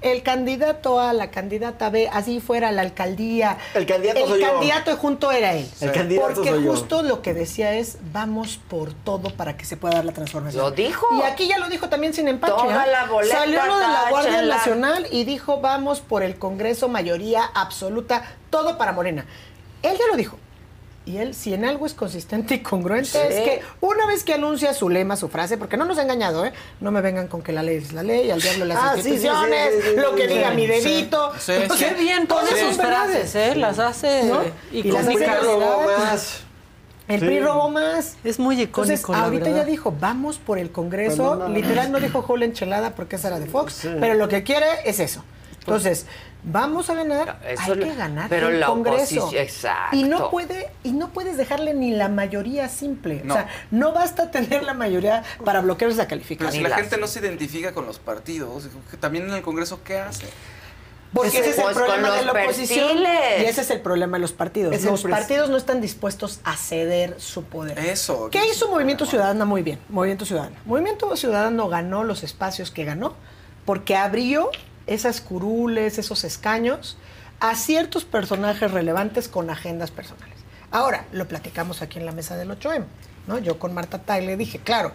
El 0.01 0.23
candidato 0.23 0.99
A, 0.99 1.13
la 1.13 1.29
candidata 1.29 1.91
B, 1.91 2.09
así 2.11 2.39
fuera 2.39 2.71
la 2.71 2.81
alcaldía. 2.81 3.57
El 3.75 3.85
candidato 3.85 4.19
El 4.19 4.27
soy 4.27 4.41
yo. 4.41 4.51
candidato 4.51 4.97
junto 4.97 5.31
era 5.31 5.53
él. 5.53 5.67
El 5.79 5.91
candidato 5.91 6.33
Porque 6.33 6.49
soy 6.49 6.63
yo. 6.63 6.71
justo 6.71 7.03
lo 7.03 7.21
que 7.21 7.35
decía 7.35 7.75
es, 7.75 7.97
vamos 8.11 8.59
por 8.67 8.93
todo 8.93 9.29
para 9.35 9.57
que 9.57 9.65
se 9.65 9.77
pueda 9.77 9.95
dar 9.95 10.05
la 10.05 10.11
transformación. 10.11 10.63
Lo 10.63 10.71
dijo. 10.71 11.05
Y 11.19 11.21
aquí 11.21 11.47
ya 11.47 11.59
lo 11.59 11.69
dijo 11.69 11.87
también 11.87 12.15
sin 12.15 12.27
empache. 12.27 12.53
Toda 12.53 12.85
¿eh? 12.85 12.91
la 12.91 13.05
boleta, 13.05 13.37
Salió 13.37 13.63
lo 13.65 13.77
de 13.77 13.87
la 13.87 14.05
Guardia. 14.09 14.41
Nacional 14.41 15.07
y 15.11 15.23
dijo, 15.23 15.61
vamos 15.61 15.99
por 16.01 16.23
el 16.23 16.37
Congreso, 16.39 16.87
mayoría 16.87 17.43
absoluta, 17.53 18.23
todo 18.49 18.79
para 18.79 18.93
Morena. 18.93 19.25
Él 19.83 19.97
ya 19.97 20.05
lo 20.09 20.15
dijo. 20.17 20.37
Y 21.03 21.17
él, 21.17 21.33
si 21.33 21.51
en 21.55 21.65
algo 21.65 21.87
es 21.87 21.95
consistente 21.95 22.53
y 22.55 22.59
congruente, 22.59 23.09
Sí. 23.09 23.17
es 23.27 23.39
que 23.41 23.61
una 23.81 24.05
vez 24.05 24.23
que 24.23 24.35
anuncia 24.35 24.71
su 24.75 24.87
lema, 24.87 25.15
su 25.15 25.29
frase, 25.29 25.57
porque 25.57 25.75
no 25.75 25.83
nos 25.85 25.97
ha 25.97 26.03
engañado, 26.03 26.45
¿eh? 26.45 26.53
No 26.79 26.91
me 26.91 27.01
vengan 27.01 27.27
con 27.27 27.41
que 27.41 27.51
la 27.51 27.63
ley 27.63 27.77
es 27.77 27.91
la 27.91 28.03
ley, 28.03 28.29
al 28.29 28.39
diablo 28.39 28.65
las 28.65 28.77
Ah, 28.79 28.91
sí, 28.95 29.01
sí, 29.01 29.07
sí, 29.09 29.13
instituciones, 29.15 29.69
sí, 29.83 29.89
sí, 29.95 29.99
lo 29.99 30.15
que 30.15 30.27
diga 30.27 30.49
sí, 30.51 30.55
mi 30.55 30.67
dedito. 30.67 31.31
Qué 31.45 31.93
bien 31.97 32.27
pone 32.27 32.49
todas 32.49 32.59
sus 32.59 32.77
frases, 32.77 33.33
¿eh? 33.33 33.55
Las 33.55 33.79
hace 33.79 34.25
¿No? 34.25 34.41
y, 34.71 34.79
Y 34.87 34.91
las 34.91 35.07
hace 35.07 35.25
robó 35.41 35.83
más. 35.97 36.41
El 37.07 37.19
Sí. 37.19 37.25
PRI 37.25 37.39
robó 37.41 37.69
más. 37.71 38.15
Es 38.23 38.37
muy 38.37 38.53
icónico, 38.61 38.83
Entonces, 38.83 39.09
la 39.09 39.23
ahorita 39.23 39.45
verdad. 39.45 39.57
ya 39.61 39.65
dijo, 39.65 39.93
vamos 39.99 40.37
por 40.37 40.59
el 40.59 40.71
Congreso. 40.71 41.47
Literal 41.49 41.91
no 41.91 41.99
dijo 41.99 42.21
Jola 42.21 42.45
Enchilada 42.45 42.91
porque 42.91 43.15
esa 43.15 43.29
era 43.29 43.39
de 43.39 43.47
Fox, 43.47 43.73
Sí. 43.73 43.89
pero 43.99 44.13
lo 44.13 44.27
que 44.29 44.43
quiere 44.43 44.67
es 44.85 44.99
eso. 44.99 45.23
Entonces, 45.59 46.05
vamos 46.43 46.89
a 46.89 46.95
ganar, 46.95 47.39
Eso 47.47 47.61
hay 47.73 47.75
lo- 47.75 47.85
que 47.85 47.95
ganar 47.95 48.29
pero 48.29 48.49
el 48.49 48.59
la 48.59 48.67
Congreso. 48.67 49.25
oposición- 49.25 49.41
exacto. 49.43 49.95
Y 49.95 50.03
no 50.03 50.29
puede 50.31 50.69
y 50.83 50.91
no 50.91 51.09
puedes 51.09 51.37
dejarle 51.37 51.73
ni 51.73 51.91
la 51.91 52.09
mayoría 52.09 52.67
simple. 52.69 53.21
No. 53.23 53.33
O 53.33 53.37
sea, 53.37 53.47
no 53.71 53.93
basta 53.93 54.31
tener 54.31 54.63
la 54.63 54.73
mayoría 54.73 55.23
para 55.45 55.61
bloquear 55.61 55.91
esa 55.91 56.01
Pero 56.03 56.09
calificación. 56.09 56.63
si 56.63 56.69
la 56.69 56.75
gente 56.75 56.97
no 56.97 57.07
se 57.07 57.19
identifica 57.19 57.73
con 57.73 57.85
los 57.85 57.99
partidos, 57.99 58.67
también 58.99 59.27
en 59.29 59.35
el 59.35 59.41
Congreso, 59.41 59.83
¿qué 59.83 59.99
hace? 59.99 60.25
Porque 61.13 61.39
ese 61.39 61.49
es 61.49 61.57
el 61.57 61.63
Pues 61.65 61.75
problema 61.75 62.09
de 62.15 62.23
la 62.23 62.31
oposición. 62.31 62.87
perfiles. 62.87 63.41
Y 63.41 63.45
ese 63.45 63.61
es 63.61 63.69
el 63.69 63.81
problema 63.81 64.15
de 64.15 64.21
los 64.21 64.31
partidos. 64.31 64.73
Es 64.73 64.85
los 64.85 65.01
partidos 65.03 65.49
no 65.49 65.57
están 65.57 65.81
dispuestos 65.81 66.39
a 66.45 66.55
ceder 66.55 67.19
su 67.19 67.43
poder. 67.43 67.77
Eso. 67.79 68.29
¿Qué 68.31 68.39
hizo 68.49 68.69
Movimiento 68.69 69.05
Ciudadano 69.05 69.45
muy 69.45 69.61
bien? 69.61 69.77
Movimiento 69.89 70.23
Ciudadano. 70.25 70.55
Movimiento 70.65 71.13
Ciudadano 71.17 71.67
ganó 71.67 72.05
los 72.05 72.23
espacios 72.23 72.71
que 72.71 72.85
ganó 72.85 73.13
porque 73.65 73.97
abrió 73.97 74.49
esas 74.87 75.21
curules, 75.21 75.97
esos 75.97 76.23
escaños 76.23 76.97
a 77.39 77.55
ciertos 77.55 78.05
personajes 78.05 78.71
relevantes 78.71 79.27
con 79.27 79.49
agendas 79.49 79.91
personales. 79.91 80.37
Ahora, 80.71 81.05
lo 81.11 81.27
platicamos 81.27 81.81
aquí 81.81 81.99
en 81.99 82.05
la 82.05 82.11
mesa 82.11 82.37
del 82.37 82.49
8M, 82.51 82.85
¿no? 83.27 83.39
Yo 83.39 83.59
con 83.59 83.73
Marta 83.73 83.99
Tai 83.99 84.25
le 84.25 84.37
dije, 84.37 84.59
claro, 84.59 84.91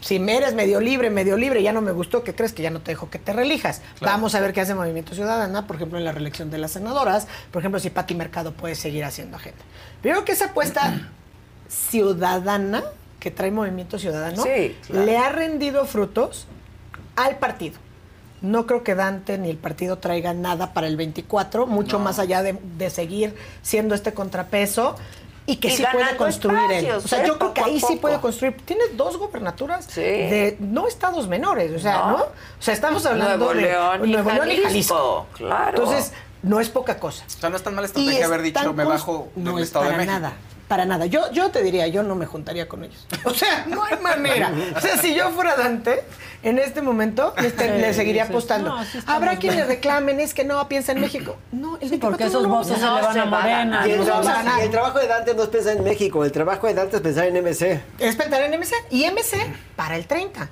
si 0.00 0.20
me 0.20 0.36
eres 0.36 0.54
medio 0.54 0.80
libre, 0.80 1.10
medio 1.10 1.36
libre, 1.36 1.62
ya 1.62 1.72
no 1.72 1.80
me 1.80 1.90
gustó, 1.90 2.22
¿qué 2.22 2.34
crees? 2.34 2.52
Que 2.52 2.62
ya 2.62 2.70
no 2.70 2.80
te 2.80 2.92
dejo 2.92 3.10
que 3.10 3.18
te 3.18 3.32
relijas. 3.32 3.80
Vamos 4.00 4.34
a 4.36 4.40
ver 4.40 4.52
qué 4.52 4.60
hace 4.60 4.74
Movimiento 4.74 5.14
Ciudadana, 5.14 5.66
por 5.66 5.76
ejemplo, 5.76 5.98
en 5.98 6.04
la 6.04 6.12
reelección 6.12 6.50
de 6.50 6.58
las 6.58 6.72
senadoras, 6.72 7.26
por 7.50 7.62
ejemplo, 7.62 7.80
si 7.80 7.90
Pati 7.90 8.14
Mercado 8.14 8.52
puede 8.52 8.76
seguir 8.76 9.04
haciendo 9.04 9.36
agenda. 9.36 9.58
Pero 10.02 10.14
creo 10.16 10.24
que 10.24 10.32
esa 10.32 10.46
apuesta 10.46 11.00
ciudadana 11.68 12.84
que 13.18 13.30
trae 13.30 13.50
Movimiento 13.50 13.98
Ciudadano 13.98 14.42
Sí, 14.44 14.76
claro. 14.86 15.04
le 15.04 15.18
ha 15.18 15.28
rendido 15.30 15.84
frutos 15.84 16.46
al 17.16 17.38
partido. 17.38 17.78
No 18.40 18.66
creo 18.66 18.84
que 18.84 18.94
Dante 18.94 19.36
ni 19.38 19.50
el 19.50 19.56
partido 19.56 19.98
traigan 19.98 20.42
nada 20.42 20.72
para 20.72 20.86
el 20.86 20.96
24, 20.96 21.66
mucho 21.66 21.98
más 21.98 22.18
allá 22.18 22.42
de, 22.42 22.58
de 22.76 22.90
seguir 22.90 23.34
siendo 23.62 23.94
este 23.94 24.14
contrapeso 24.14 24.94
y 25.46 25.56
que 25.56 25.68
Y 25.68 25.70
sí 25.76 25.84
puede 25.90 26.16
construir 26.16 26.58
él. 26.70 26.84
espacios, 26.84 27.04
O 27.04 27.08
sea, 27.08 27.24
¿eh? 27.24 27.26
yo 27.26 27.38
creo 27.38 27.54
que 27.54 27.60
ahí 27.62 27.80
sí 27.80 27.96
puede 27.96 28.20
construir. 28.20 28.56
Tiene 28.64 28.82
dos 28.94 29.16
gobernaturas 29.16 29.86
Sí. 29.86 30.02
de 30.02 30.56
no 30.60 30.86
estados 30.86 31.26
menores, 31.26 31.72
o 31.72 31.78
sea, 31.78 31.98
No. 31.98 32.08
¿no? 32.10 32.24
O 32.24 32.28
sea, 32.60 32.74
estamos 32.74 33.04
hablando 33.06 33.36
Nuevo 33.38 33.54
de 33.54 33.62
León 33.62 34.08
y 34.08 34.12
Nuevo 34.12 34.30
León 34.30 34.50
y 34.52 34.56
Jalisco, 34.58 35.26
claro. 35.34 35.70
Entonces, 35.78 36.12
no 36.42 36.60
es 36.60 36.68
poca 36.68 36.98
cosa. 37.00 37.24
O 37.26 37.40
sea, 37.40 37.50
no 37.50 37.56
es 37.56 37.62
tan 37.62 37.74
mala 37.74 37.86
estrategia 37.86 38.26
haber 38.26 38.42
dicho, 38.42 38.72
me 38.72 38.84
bajo 38.84 39.28
no 39.36 39.52
del 39.54 39.62
es 39.62 39.68
Estado 39.68 39.86
de 39.86 39.90
para 39.92 40.02
México. 40.04 40.20
nada. 40.20 40.32
Para 40.68 40.84
nada. 40.84 41.06
Yo, 41.06 41.32
yo 41.32 41.50
te 41.50 41.62
diría, 41.62 41.86
yo 41.88 42.02
no 42.02 42.14
me 42.14 42.26
juntaría 42.26 42.68
con 42.68 42.84
ellos. 42.84 43.06
O 43.24 43.32
sea, 43.32 43.64
no 43.68 43.84
hay 43.84 43.98
manera. 44.00 44.52
O 44.76 44.80
sea, 44.80 44.98
si 44.98 45.14
yo 45.14 45.30
fuera 45.30 45.56
Dante, 45.56 46.04
en 46.42 46.58
este 46.58 46.82
momento 46.82 47.32
le, 47.40 47.48
este- 47.48 47.64
Sí, 47.74 47.80
le 47.80 47.94
seguiría 47.94 48.26
sí. 48.26 48.30
apostando. 48.32 48.68
No, 48.76 48.84
sí 48.84 48.98
Habrá 49.06 49.36
quienes 49.38 49.56
bien. 49.56 49.68
reclamen, 49.68 50.20
es 50.20 50.34
que 50.34 50.44
no 50.44 50.68
piensa 50.68 50.92
en 50.92 51.00
México. 51.00 51.36
No, 51.52 51.76
el 51.80 51.88
24 51.88 52.10
porque 52.10 52.24
no 52.24 52.28
esos 52.30 52.46
votos 52.46 52.70
vamos 52.70 52.80
se 52.80 52.84
le 52.86 53.02
van 53.02 53.12
se 53.14 53.20
a 53.20 53.24
Morena. 53.24 53.88
Y 53.88 53.90
el, 53.92 53.98
no 54.00 54.04
trabajo, 54.04 54.28
ganar. 54.28 54.58
y 54.60 54.62
el 54.62 54.70
trabajo 54.70 54.98
de 54.98 55.06
Dante 55.08 55.34
no 55.34 55.42
es 55.42 55.48
pensar 55.48 55.76
en 55.76 55.84
México, 55.84 56.24
el 56.24 56.32
trabajo 56.32 56.66
de 56.66 56.74
Dante 56.74 56.96
es 56.96 57.02
pensar 57.02 57.24
en 57.24 57.42
MC. 57.42 57.80
Es 57.98 58.16
pensar 58.16 58.42
en 58.42 58.52
MC. 58.60 58.74
Y 58.90 59.06
MC 59.10 59.36
para 59.74 59.96
el 59.96 60.06
30. 60.06 60.48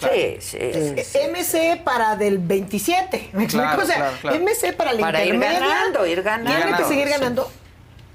Sí, 0.00 0.36
sí, 0.40 0.58
sí, 0.72 1.04
sí. 1.04 1.18
MC 1.30 1.82
para 1.84 2.16
del 2.16 2.38
27. 2.38 3.30
¿Me 3.34 3.44
explico? 3.44 3.66
Claro, 3.66 3.82
o 3.82 3.86
sea, 3.86 3.96
claro, 3.96 4.16
claro. 4.22 4.36
MC 4.40 4.72
para 4.74 4.92
la 4.94 5.00
Para 5.00 5.24
ir 5.24 5.38
ganando, 5.38 6.06
ir 6.06 6.22
ganando. 6.22 6.50
Tiene 6.50 6.64
que 6.64 6.70
Ganando, 6.70 6.88
seguir 6.88 7.06
sí. 7.06 7.12
ganando. 7.12 7.52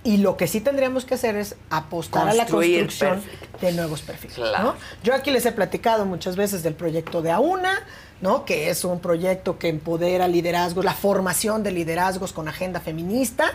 Y 0.05 0.17
lo 0.17 0.37
que 0.37 0.47
sí 0.47 0.61
tendríamos 0.61 1.03
que 1.03 1.15
hacer 1.15 1.35
es 1.35 1.55
apostar 1.69 2.29
a 2.29 2.33
la 2.33 2.45
construcción 2.45 3.23
de 3.59 3.71
nuevos 3.73 4.01
perfiles. 4.01 4.35
Claro. 4.35 4.63
¿no? 4.63 4.75
Yo 5.03 5.15
aquí 5.15 5.31
les 5.31 5.45
he 5.47 5.51
platicado 5.51 6.05
muchas 6.05 6.35
veces 6.35 6.61
del 6.61 6.75
proyecto 6.75 7.23
de 7.23 7.31
AUNA, 7.31 7.83
¿no? 8.21 8.45
que 8.45 8.69
es 8.69 8.83
un 8.85 8.99
proyecto 8.99 9.59
que 9.59 9.67
empodera 9.69 10.27
liderazgos, 10.27 10.85
la 10.85 10.93
formación 10.93 11.63
de 11.63 11.71
liderazgos 11.71 12.31
con 12.33 12.47
agenda 12.47 12.79
feminista, 12.79 13.45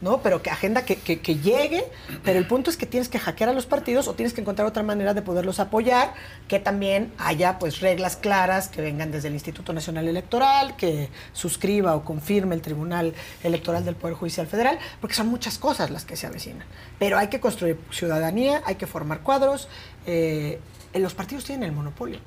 ¿no? 0.00 0.20
pero 0.22 0.42
que 0.42 0.50
agenda 0.50 0.84
que, 0.84 0.96
que- 0.96 1.20
que 1.20 1.36
llegue. 1.36 1.84
Pero 2.22 2.38
el 2.38 2.46
punto 2.46 2.70
es 2.70 2.76
que 2.76 2.86
tienes 2.86 3.08
que 3.08 3.18
hackear 3.18 3.50
a 3.50 3.52
los 3.52 3.66
partidos 3.66 4.08
o 4.08 4.14
tienes 4.14 4.32
que 4.34 4.40
encontrar 4.42 4.68
otra 4.68 4.82
manera 4.82 5.14
de 5.14 5.22
poderlos 5.22 5.58
apoyar, 5.58 6.14
que 6.48 6.58
también 6.60 7.12
haya 7.18 7.58
pues 7.58 7.80
reglas 7.80 8.16
claras 8.16 8.68
que 8.68 8.80
vengan 8.82 9.10
desde 9.10 9.28
el 9.28 9.34
Instituto 9.34 9.72
Nacional 9.72 10.06
Electoral, 10.06 10.76
que 10.76 11.08
suscriba 11.32 11.96
o 11.96 12.04
confirme 12.04 12.54
el 12.54 12.60
Tribunal 12.62 13.14
Electoral 13.42 13.84
del 13.84 13.96
Poder 13.96 14.14
Judicial 14.16 14.46
Federal, 14.46 14.78
porque 15.00 15.14
son 15.16 15.28
muchas 15.28 15.58
cosas 15.58 15.90
las 15.90 16.04
que 16.04 16.16
se 16.16 16.26
avecinan. 16.26 16.66
Pero 16.98 17.18
hay 17.18 17.28
que 17.28 17.40
construir 17.40 17.78
ciudadanía, 17.90 18.62
hay 18.66 18.74
que 18.76 18.86
formar 18.86 19.20
cuadros. 19.20 19.68
eh, 20.06 20.60
los 20.94 21.14
partidos 21.14 21.44
tienen 21.44 21.64
el 21.68 21.72
monopolio. 21.72 22.18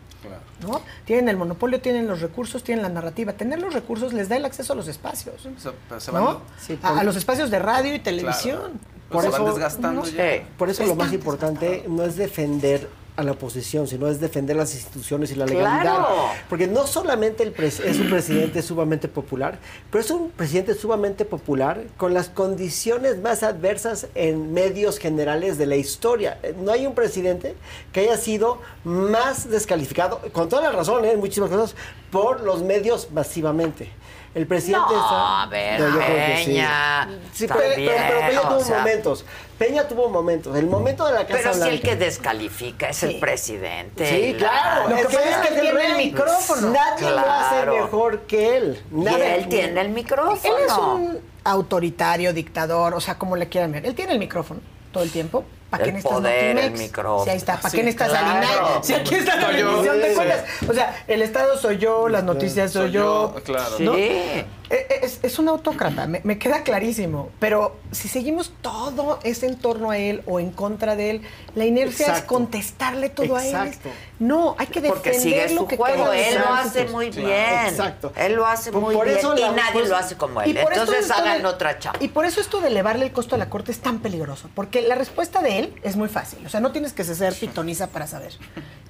¿No? 0.61 0.81
Tienen 1.05 1.29
el 1.29 1.37
monopolio, 1.37 1.79
tienen 1.81 2.07
los 2.07 2.21
recursos, 2.21 2.63
tienen 2.63 2.81
la 2.83 2.89
narrativa. 2.89 3.33
Tener 3.33 3.59
los 3.59 3.73
recursos 3.73 4.13
les 4.13 4.29
da 4.29 4.37
el 4.37 4.45
acceso 4.45 4.73
a 4.73 4.75
los 4.75 4.87
espacios. 4.87 5.45
¿no? 5.45 5.51
van- 6.11 6.23
a, 6.83 6.99
a 6.99 7.03
los 7.03 7.15
espacios 7.15 7.49
de 7.51 7.59
radio 7.59 7.93
y 7.95 7.99
televisión. 7.99 8.79
Por 9.09 9.23
se 9.23 9.29
van 9.29 9.41
eso, 9.43 9.51
desgastando 9.53 10.01
no, 10.01 10.07
ya. 10.07 10.17
por 10.57 10.69
eso 10.69 10.85
lo 10.85 10.95
más 10.95 11.13
importante 11.13 11.85
no 11.87 12.03
es 12.03 12.15
defender 12.15 12.89
a 13.15 13.21
la 13.23 13.33
oposición, 13.33 13.87
sino 13.87 14.07
es 14.07 14.19
defender 14.19 14.55
las 14.55 14.73
instituciones 14.73 15.29
y 15.31 15.35
la 15.35 15.45
legalidad. 15.45 15.81
Claro. 15.81 16.07
Porque 16.49 16.65
no 16.65 16.87
solamente 16.87 17.43
el 17.43 17.53
es 17.63 17.79
un 17.99 18.09
presidente 18.09 18.61
sumamente 18.63 19.07
popular, 19.07 19.59
pero 19.91 20.03
es 20.03 20.09
un 20.09 20.31
presidente 20.31 20.73
sumamente 20.73 21.23
popular 21.23 21.81
con 21.97 22.13
las 22.15 22.29
condiciones 22.29 23.19
más 23.19 23.43
adversas 23.43 24.07
en 24.15 24.51
medios 24.53 24.97
generales 24.97 25.59
de 25.59 25.67
la 25.67 25.75
historia. 25.75 26.39
No 26.63 26.71
hay 26.71 26.87
un 26.87 26.95
presidente 26.95 27.55
que 27.91 27.99
haya 28.01 28.17
sido 28.17 28.59
más 28.83 29.47
descalificado, 29.49 30.19
con 30.31 30.49
toda 30.49 30.63
la 30.63 30.71
razón, 30.71 31.05
¿eh? 31.05 31.15
muchísimas 31.15 31.51
cosas, 31.51 31.75
por 32.11 32.41
los 32.41 32.63
medios 32.63 33.09
masivamente. 33.11 33.91
El 34.33 34.47
presidente 34.47 34.87
No, 34.89 34.95
está- 34.99 35.43
a 35.43 35.45
ver, 35.45 35.79
No, 35.79 35.87
yo 35.89 35.99
creo 35.99 36.25
que 36.25 36.43
sí. 36.43 36.57
Pero, 37.47 37.59
pero- 37.59 37.75
pero 37.75 38.19
Peña 38.27 38.41
tuvo 38.49 38.63
sea. 38.63 38.77
momentos. 38.79 39.25
Peña 39.67 39.87
tuvo 39.87 40.09
momentos. 40.09 40.55
El 40.57 40.67
momento 40.67 41.05
de 41.05 41.13
la 41.13 41.25
Casa 41.25 41.39
Pero 41.41 41.53
si 41.53 41.61
el 41.61 41.67
Blanca. 41.69 41.87
que 41.89 41.95
descalifica 41.95 42.89
es 42.89 43.03
el 43.03 43.19
presidente. 43.19 44.05
Sí, 44.09 44.33
la- 44.33 44.37
claro. 44.39 44.89
Lo 44.89 44.95
que 44.95 45.01
Es 45.01 45.07
pasa 45.07 45.29
es 45.43 45.47
que 45.49 45.61
tiene 45.61 45.85
el 45.85 45.97
micrófono. 45.97 46.69
Nadie 46.71 47.09
lo 47.09 47.19
hace 47.19 47.65
mejor 47.67 48.19
que 48.21 48.57
él. 48.57 48.83
Nada. 48.91 49.17
Y 49.19 49.21
él 49.31 49.47
tiene 49.49 49.81
el 49.81 49.89
micrófono. 49.89 50.57
Él 50.57 50.63
es 50.65 50.73
un 50.77 51.19
autoritario, 51.45 52.33
dictador, 52.33 52.93
o 52.93 52.99
sea, 53.01 53.17
como 53.17 53.35
le 53.35 53.47
quieran 53.47 53.71
ver. 53.71 53.85
Él 53.85 53.95
tiene 53.95 54.13
el 54.13 54.19
micrófono 54.19 54.59
todo 54.91 55.03
el 55.03 55.11
tiempo. 55.11 55.43
¿Para 55.73 55.85
qué 55.85 55.89
El 55.89 55.95
necesitas 55.95 56.17
poder, 56.19 56.57
el 56.59 56.71
micrófono. 56.73 57.23
Si 57.23 57.29
ahí 57.31 57.37
está, 57.37 57.55
¿para 57.57 57.69
Sí, 57.71 57.77
qué 57.77 57.83
necesitas 57.83 58.09
claro. 58.09 58.79
Si 58.83 58.93
aquí 58.93 59.15
está 59.15 59.35
la 59.37 59.47
rendición 59.47 59.99
de 60.01 60.13
cuentas. 60.13 60.43
O 60.69 60.73
sea, 60.73 61.03
el 61.07 61.21
Estado 61.23 61.57
soy 61.57 61.79
yo, 61.79 62.07
las 62.09 62.23
noticias 62.23 62.71
soy, 62.71 62.83
Soy 62.83 62.91
yo. 62.91 63.33
yo, 63.35 63.43
claro. 63.43 63.75
¿no? 63.79 63.95
Sí. 63.95 63.99
Eh, 64.01 64.45
eh, 64.69 64.99
Es, 65.03 65.19
es 65.23 65.39
un 65.39 65.49
autócrata, 65.49 66.05
me, 66.07 66.21
me 66.23 66.37
queda 66.37 66.61
clarísimo. 66.63 67.29
Pero 67.39 67.75
si 67.91 68.07
seguimos 68.07 68.53
todo 68.61 69.19
ese 69.23 69.47
en 69.47 69.57
torno 69.57 69.89
a 69.91 69.97
él 69.97 70.21
o 70.27 70.39
en 70.39 70.51
contra 70.51 70.95
de 70.95 71.09
él, 71.09 71.21
la 71.55 71.65
inercia 71.65 72.15
es 72.15 72.21
contestarle 72.23 73.09
todo 73.09 73.35
a 73.35 73.43
Exacto. 73.45 73.89
él. 73.89 73.95
No, 74.19 74.55
hay 74.57 74.67
que 74.67 74.79
defender 74.79 74.93
Porque 74.93 75.19
sigue 75.19 75.49
lo 75.49 75.61
su 75.61 75.67
que 75.67 75.75
juego. 75.77 76.13
Él 76.13 76.35
lo 76.39 76.53
hace 76.53 76.85
muy 76.85 77.09
bien. 77.09 77.29
Exacto. 77.67 78.13
Él 78.15 78.33
lo 78.33 78.45
hace 78.47 78.71
Por- 78.71 78.81
muy 78.81 78.95
por 78.95 79.05
bien. 79.05 79.17
eso 79.17 79.35
y 79.35 79.41
la- 79.41 79.51
nadie 79.51 79.73
pues- 79.73 79.89
lo 79.89 79.97
hace 79.97 80.15
como 80.15 80.41
él. 80.41 80.51
Y 80.51 80.53
por 80.53 80.71
esto 80.71 80.83
Entonces 80.83 81.05
esto 81.07 81.13
hagan 81.21 81.41
de- 81.41 81.47
otra 81.47 81.77
chamba. 81.79 81.99
Y 82.01 82.07
por 82.07 82.25
eso 82.25 82.39
esto 82.39 82.61
de 82.61 82.67
elevarle 82.69 83.05
el 83.05 83.11
costo 83.11 83.35
a 83.35 83.37
la 83.37 83.49
corte 83.49 83.71
es 83.71 83.79
tan 83.79 83.99
peligroso, 83.99 84.49
porque 84.55 84.81
la 84.81 84.95
respuesta 84.95 85.41
de 85.41 85.59
él 85.59 85.62
es 85.83 85.95
muy 85.95 86.09
fácil. 86.09 86.45
O 86.45 86.49
sea, 86.49 86.59
no 86.59 86.71
tienes 86.71 86.93
que 86.93 87.03
ser 87.03 87.33
pitoniza 87.33 87.87
para 87.87 88.07
saber. 88.07 88.33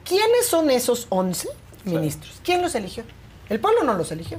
¿Quiénes 0.05 0.47
son 0.47 0.69
esos 0.69 1.07
11 1.09 1.49
ministros? 1.85 2.39
¿Quién 2.43 2.61
los 2.61 2.75
eligió? 2.75 3.03
El 3.49 3.59
pueblo 3.59 3.83
no 3.83 3.93
los 3.93 4.11
eligió. 4.11 4.37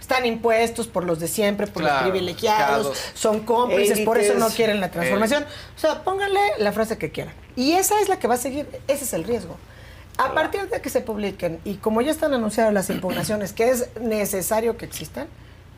Están 0.00 0.24
impuestos 0.24 0.86
por 0.86 1.04
los 1.04 1.20
de 1.20 1.28
siempre, 1.28 1.66
por 1.66 1.82
Claro, 1.82 2.00
los 2.00 2.10
privilegiados, 2.10 2.98
son 3.14 3.40
cómplices, 3.40 4.00
por 4.00 4.18
eso 4.18 4.34
no 4.34 4.48
quieren 4.48 4.80
la 4.80 4.90
transformación. 4.90 5.44
O 5.44 5.78
sea, 5.78 6.02
pónganle 6.02 6.40
la 6.58 6.72
frase 6.72 6.96
que 6.96 7.10
quieran. 7.10 7.34
Y 7.54 7.72
esa 7.72 8.00
es 8.00 8.08
la 8.08 8.18
que 8.18 8.28
va 8.28 8.34
a 8.34 8.38
seguir, 8.38 8.66
ese 8.88 9.04
es 9.04 9.12
el 9.12 9.24
riesgo. 9.24 9.56
A 10.18 10.32
partir 10.32 10.68
de 10.68 10.80
que 10.80 10.88
se 10.88 11.02
publiquen, 11.02 11.60
y 11.64 11.74
como 11.74 12.00
ya 12.00 12.10
están 12.10 12.32
anunciadas 12.32 12.72
las 12.72 12.88
impugnaciones, 12.88 13.52
que 13.52 13.70
es 13.70 13.88
necesario 14.00 14.76
que 14.78 14.86
existan, 14.86 15.28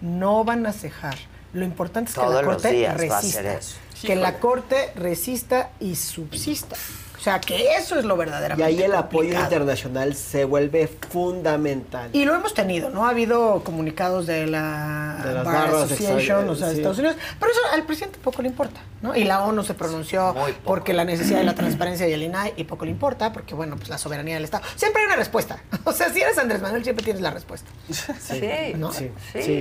no 0.00 0.44
van 0.44 0.64
a 0.66 0.72
cejar. 0.72 1.16
Lo 1.52 1.64
importante 1.64 2.10
es 2.10 2.16
que 2.16 2.26
la 2.26 2.42
Corte 2.42 2.94
resista. 2.94 3.60
Que 4.02 4.16
la 4.16 4.38
Corte 4.38 4.92
resista 4.94 5.70
y 5.80 5.96
subsista. 5.96 6.76
O 7.18 7.20
sea, 7.20 7.40
que 7.40 7.74
eso 7.74 7.98
es 7.98 8.05
lo 8.05 8.14
Y 8.14 8.18
verdaderamente 8.18 8.64
ahí 8.64 8.80
el 8.82 8.94
apoyo 8.94 9.38
internacional 9.38 10.14
se 10.14 10.44
vuelve 10.44 10.86
fundamental. 10.86 12.10
Y 12.12 12.24
lo 12.24 12.34
hemos 12.34 12.55
tenido, 12.55 12.90
¿no? 12.90 13.06
Ha 13.06 13.10
habido 13.10 13.64
comunicados 13.64 14.26
de 14.26 14.47
la 14.47 15.20
De 15.24 15.34
las 15.34 15.44
Bar 15.44 15.74
Association, 15.74 16.48
o 16.48 16.55
sea, 16.55 16.68
de 16.68 16.74
sí. 16.74 16.78
Estados 16.80 16.98
Unidos. 16.98 17.16
Pero 17.40 17.52
eso 17.52 17.60
al 17.72 17.84
presidente 17.84 18.18
poco 18.22 18.42
le 18.42 18.48
importa, 18.48 18.80
¿no? 19.02 19.16
Y 19.16 19.24
la 19.24 19.42
ONU 19.42 19.64
se 19.64 19.74
pronunció 19.74 20.34
porque 20.64 20.92
la 20.92 21.05
necesidad 21.05 21.38
de 21.38 21.44
la 21.44 21.55
transparencia 21.55 22.06
y 22.08 22.12
el 22.12 22.22
INAI 22.22 22.55
y 22.56 22.64
poco 22.64 22.84
le 22.84 22.92
importa 22.92 23.32
porque, 23.32 23.55
bueno, 23.55 23.76
pues 23.76 23.88
la 23.88 23.98
soberanía 23.98 24.34
del 24.34 24.44
Estado. 24.44 24.64
Siempre 24.76 25.02
hay 25.02 25.06
una 25.06 25.16
respuesta. 25.16 25.62
O 25.84 25.92
sea, 25.92 26.12
si 26.12 26.20
eres 26.20 26.36
Andrés 26.36 26.60
Manuel, 26.60 26.84
siempre 26.84 27.02
tienes 27.02 27.22
la 27.22 27.30
respuesta. 27.30 27.70
Sí, 27.90 28.74
¿no? 28.76 28.92
sí, 28.92 29.10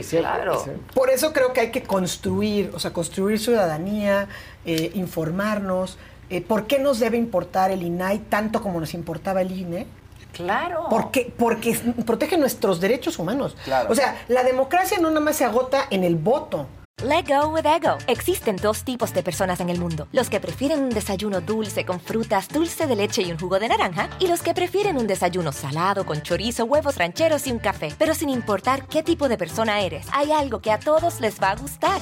sí, 0.04 0.18
claro. 0.18 0.62
sí. 0.64 0.72
Por 0.94 1.10
eso 1.10 1.32
creo 1.32 1.54
que 1.54 1.62
hay 1.62 1.72
que 1.72 1.84
construir, 1.84 2.72
o 2.74 2.80
sea, 2.80 2.92
construir 2.92 3.40
ciudadanía, 3.40 4.28
eh, 4.66 4.92
informarnos. 4.96 5.98
Eh, 6.30 6.42
¿Por 6.42 6.68
qué 6.68 6.80
nos 6.80 7.00
debe 7.00 7.18
importar 7.18 7.72
el 7.72 7.84
INAI 7.84 8.20
tanto 8.30 8.62
como 8.62 8.80
nos 8.80 8.94
importaba 8.94 9.42
el 9.42 9.52
INE? 9.52 9.88
Claro. 10.34 10.88
Porque, 10.90 11.34
porque 11.36 11.80
protege 12.06 12.38
nuestros 12.38 12.80
derechos 12.80 13.18
humanos. 13.18 13.56
Claro. 13.64 13.92
O 13.92 13.96
sea, 13.96 14.24
la 14.28 14.44
democracia 14.44 14.98
no 15.00 15.10
nada 15.10 15.22
más 15.22 15.38
se 15.38 15.46
agota 15.46 15.88
en 15.90 16.04
el 16.04 16.16
voto. 16.16 16.68
Let 17.04 17.26
go 17.28 17.50
with 17.50 17.66
ego. 17.66 17.98
Existen 18.08 18.56
dos 18.56 18.84
tipos 18.84 19.14
de 19.14 19.22
personas 19.22 19.60
en 19.60 19.70
el 19.70 19.80
mundo: 19.80 20.08
los 20.12 20.32
que 20.32 20.40
prefieren 20.40 20.82
un 20.82 20.90
desayuno 20.90 21.42
dulce 21.42 21.86
con 21.86 22.00
frutas, 22.00 22.50
dulce 22.50 22.88
de 22.88 22.96
leche 22.96 23.22
y 23.22 23.32
un 23.32 23.40
jugo 23.40 23.60
de 23.60 23.70
naranja, 23.70 24.10
y 24.20 24.28
los 24.28 24.42
que 24.42 24.56
prefieren 24.56 24.98
un 24.98 25.06
desayuno 25.06 25.52
salado 25.52 26.08
con 26.08 26.24
chorizo, 26.24 26.66
huevos 26.66 26.98
rancheros 26.98 27.46
y 27.46 27.52
un 27.52 27.60
café. 27.60 27.94
Pero 28.00 28.16
sin 28.16 28.30
importar 28.30 28.88
qué 28.88 29.04
tipo 29.04 29.30
de 29.30 29.38
persona 29.38 29.82
eres, 29.82 30.08
hay 30.12 30.32
algo 30.32 30.60
que 30.60 30.72
a 30.72 30.80
todos 30.80 31.22
les 31.22 31.40
va 31.40 31.52
a 31.52 31.56
gustar. 31.56 32.02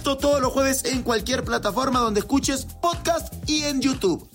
Esto 0.01 0.17
todos 0.17 0.41
los 0.41 0.51
jueves 0.51 0.83
en 0.85 1.03
cualquier 1.03 1.43
plataforma 1.43 1.99
donde 1.99 2.21
escuches 2.21 2.65
podcast 2.65 3.31
y 3.47 3.65
en 3.65 3.81
YouTube. 3.81 4.27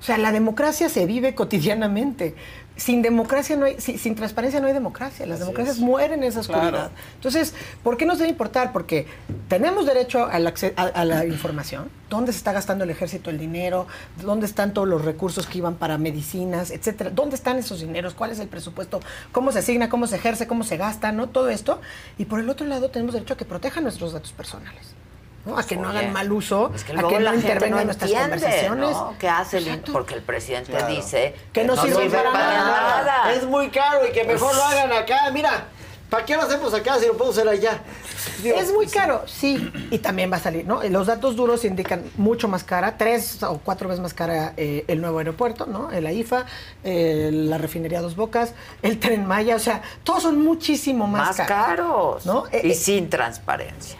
O 0.00 0.02
sea, 0.02 0.16
la 0.16 0.32
democracia 0.32 0.88
se 0.88 1.04
vive 1.04 1.34
cotidianamente. 1.34 2.34
Sin 2.78 3.02
democracia 3.02 3.56
no 3.56 3.66
hay, 3.66 3.74
si- 3.80 3.98
sin, 3.98 4.14
transparencia 4.14 4.60
no 4.60 4.68
hay 4.68 4.72
democracia. 4.72 5.26
Las 5.26 5.40
democracias 5.40 5.78
mueren 5.80 6.22
en 6.22 6.28
esa 6.28 6.40
oscuridad. 6.40 6.70
Claro. 6.70 6.90
Entonces, 7.16 7.52
¿por 7.82 7.96
qué 7.96 8.06
nos 8.06 8.18
debe 8.18 8.30
importar? 8.30 8.72
Porque 8.72 9.06
tenemos 9.48 9.84
derecho 9.84 10.26
al 10.26 10.46
acce- 10.46 10.72
a, 10.76 10.84
a 10.84 11.04
la 11.04 11.26
información. 11.26 11.90
¿Dónde 12.08 12.32
se 12.32 12.38
está 12.38 12.52
gastando 12.52 12.84
el 12.84 12.90
ejército 12.90 13.30
el 13.30 13.38
dinero? 13.38 13.86
¿Dónde 14.22 14.46
están 14.46 14.72
todos 14.72 14.86
los 14.88 15.04
recursos 15.04 15.46
que 15.48 15.58
iban 15.58 15.74
para 15.74 15.98
medicinas, 15.98 16.70
etcétera? 16.70 17.10
¿Dónde 17.10 17.34
están 17.36 17.58
esos 17.58 17.80
dineros? 17.80 18.14
¿Cuál 18.14 18.30
es 18.30 18.38
el 18.38 18.48
presupuesto? 18.48 19.00
¿Cómo 19.32 19.50
se 19.52 19.58
asigna? 19.58 19.88
¿Cómo 19.88 20.06
se 20.06 20.16
ejerce? 20.16 20.46
¿Cómo 20.46 20.62
se 20.62 20.76
gasta? 20.76 21.10
¿No? 21.12 21.28
Todo 21.28 21.50
esto. 21.50 21.80
Y 22.16 22.26
por 22.26 22.38
el 22.40 22.48
otro 22.48 22.66
lado, 22.66 22.90
tenemos 22.90 23.12
derecho 23.12 23.34
a 23.34 23.36
que 23.36 23.44
protejan 23.44 23.82
nuestros 23.82 24.12
datos 24.12 24.30
personales. 24.32 24.94
¿No? 25.48 25.58
A 25.58 25.64
que 25.64 25.76
no 25.76 25.88
hagan 25.88 26.12
mal 26.12 26.30
uso, 26.30 26.70
Es 26.74 26.84
que 26.84 26.92
a 26.92 27.02
que 27.08 27.20
la 27.20 27.32
no 27.32 27.36
intervengan 27.36 27.70
no 27.70 27.80
en 27.80 27.86
nuestras 27.86 28.10
entiende, 28.10 28.36
conversaciones. 28.36 28.90
¿no? 28.90 29.14
¿Qué 29.18 29.28
hace 29.28 29.58
el 29.58 29.80
Porque 29.92 30.14
el 30.14 30.22
presidente 30.22 30.70
Claro. 30.72 30.94
dice 30.94 31.34
Que 31.52 31.64
no 31.64 31.74
sirve 31.76 32.08
para 32.10 32.32
nada. 32.32 33.32
Es 33.32 33.44
muy 33.44 33.70
caro 33.70 34.06
y 34.06 34.12
que 34.12 34.24
mejor 34.24 34.54
lo 34.54 34.62
hagan 34.62 34.92
acá. 34.92 35.30
Mira, 35.32 35.64
¿para 36.10 36.24
qué 36.24 36.36
lo 36.36 36.42
hacemos 36.42 36.72
acá 36.74 36.98
si 36.98 37.06
lo 37.06 37.16
puedo 37.16 37.30
hacer 37.30 37.48
allá? 37.48 37.80
Digo, 38.42 38.56
es 38.58 38.72
muy 38.72 38.86
caro, 38.86 39.24
sí, 39.26 39.72
y 39.90 39.98
también 39.98 40.30
va 40.30 40.36
a 40.36 40.40
salir, 40.40 40.64
¿no? 40.64 40.82
Los 40.84 41.06
datos 41.08 41.34
duros 41.34 41.64
indican 41.64 42.04
mucho 42.16 42.46
más 42.46 42.62
cara, 42.62 42.96
tres 42.96 43.42
o 43.42 43.58
cuatro 43.58 43.88
veces 43.88 44.00
más 44.00 44.14
cara 44.14 44.52
eh, 44.56 44.84
el 44.86 45.00
nuevo 45.00 45.18
aeropuerto, 45.18 45.66
¿no? 45.66 45.90
El 45.90 46.06
AIFA, 46.06 46.44
eh, 46.84 47.30
la 47.32 47.58
refinería 47.58 48.00
Dos 48.00 48.14
Bocas, 48.16 48.54
el 48.82 49.00
Tren 49.00 49.26
Maya, 49.26 49.56
o 49.56 49.58
sea, 49.60 49.82
todos 50.04 50.22
son 50.24 50.42
muchísimo 50.44 51.06
más, 51.08 51.38
más 51.38 51.48
caros. 51.48 52.26
¿no? 52.26 52.44
Eh, 52.52 52.60
y 52.64 52.70
eh, 52.70 52.74
sin 52.74 53.10
transparencia. 53.10 53.98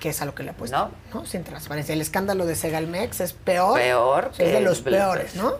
Que 0.00 0.08
es 0.08 0.20
a 0.22 0.24
lo 0.24 0.34
que 0.34 0.42
le 0.42 0.50
apuesto, 0.50 0.90
¿no? 1.12 1.26
Sin 1.26 1.44
transparencia. 1.44 1.92
El 1.92 2.00
escándalo 2.00 2.46
de 2.46 2.56
Segalmex 2.56 3.20
es 3.20 3.34
peor. 3.34 3.78
Peor 3.78 4.30
es 4.38 4.52
de 4.52 4.60
los 4.60 4.80
peores, 4.80 5.36
¿no? 5.36 5.54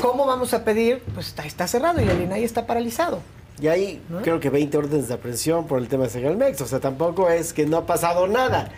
¿Cómo 0.00 0.24
vamos 0.24 0.54
a 0.54 0.64
pedir? 0.64 1.02
Pues 1.12 1.26
está, 1.26 1.44
está 1.44 1.66
cerrado 1.66 2.00
y 2.00 2.08
el 2.08 2.22
INAI 2.22 2.44
está 2.44 2.66
paralizado. 2.66 3.20
Y 3.60 3.68
hay, 3.68 4.02
creo 4.22 4.40
que 4.40 4.48
20 4.48 4.78
órdenes 4.78 5.08
de 5.08 5.14
aprehensión 5.14 5.66
por 5.66 5.80
el 5.80 5.88
tema 5.88 6.04
de 6.04 6.10
Segalmex. 6.10 6.60
O 6.62 6.66
sea, 6.66 6.80
tampoco 6.80 7.28
es 7.28 7.52
que 7.52 7.66
no 7.66 7.76
ha 7.76 7.86
pasado 7.86 8.26
nada. 8.26 8.70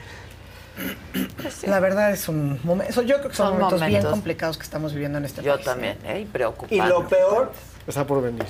La 1.67 1.79
verdad 1.81 2.11
es 2.11 2.29
un 2.29 2.59
momento, 2.65 3.03
yo 3.03 3.19
creo 3.19 3.29
que 3.29 3.37
son, 3.37 3.51
Son 3.51 3.61
momentos, 3.61 3.87
bien 3.87 4.03
complicados 4.03 4.57
que 4.57 4.65
estamos 4.65 4.93
viviendo 4.95 5.19
en 5.19 5.27
este 5.27 5.43
Yo 5.43 5.55
país. 5.55 5.67
también, 5.67 5.99
¿eh? 6.05 6.27
Y 6.71 6.75
Y 6.75 6.81
lo 6.81 7.07
peor 7.07 7.53
está 7.87 8.07
por 8.07 8.23
venir. 8.23 8.47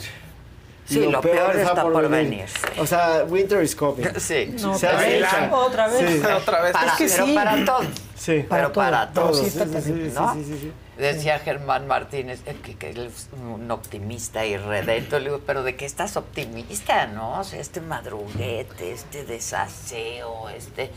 Sí, 0.93 1.07
lo 1.11 1.21
peor 1.21 1.57
está 1.57 1.83
por 1.83 2.09
venir. 2.09 2.45
O 2.79 2.87
sea, 2.87 3.25
winter 3.29 3.63
is 3.63 3.75
coming. 3.75 4.07
Sí. 4.19 4.55
Se 4.59 4.67
otra 4.67 4.97
vez. 4.99 5.25
acecha. 5.25 5.55
Otra 5.55 5.89
vez. 5.89 6.11
Sí. 6.11 6.23
Otra 6.37 6.63
vez. 6.63 6.73
Para, 6.73 6.87
Es 6.87 6.93
que 6.99 7.07
pero 7.09 7.27
sí. 7.27 7.35
para 7.35 7.65
todos. 7.65 7.87
Sí. 8.17 8.47
Pero 8.49 8.73
para 8.73 9.13
todo. 9.13 9.25
todos. 9.31 9.39
Sí, 9.41 9.47
está 9.47 9.65
Sí, 9.65 9.71
sí, 9.71 9.75
terrible. 9.83 10.11
sí, 10.11 10.17
¿no? 10.17 10.35
sí, 10.35 10.45
sí, 10.45 10.59
sí. 10.61 10.73
Decía 10.99 11.39
Germán 11.41 11.87
Martínez 11.89 12.41
eh, 12.47 12.55
que, 12.63 12.77
que 12.77 12.91
él 12.91 13.07
es 13.07 13.29
un 13.33 13.71
optimista 13.71 14.45
y 14.47 14.57
redento. 14.57 15.19
Le 15.19 15.25
digo, 15.27 15.41
pero 15.47 15.63
¿de 15.65 15.75
qué 15.75 15.87
estás 15.87 16.17
optimista, 16.17 17.07
no? 17.07 17.41
O 17.41 17.45
sea, 17.45 17.59
este 17.61 17.81
madruguete, 17.81 18.93
este 18.93 19.25
desaseo, 19.25 20.49
este 20.51 20.91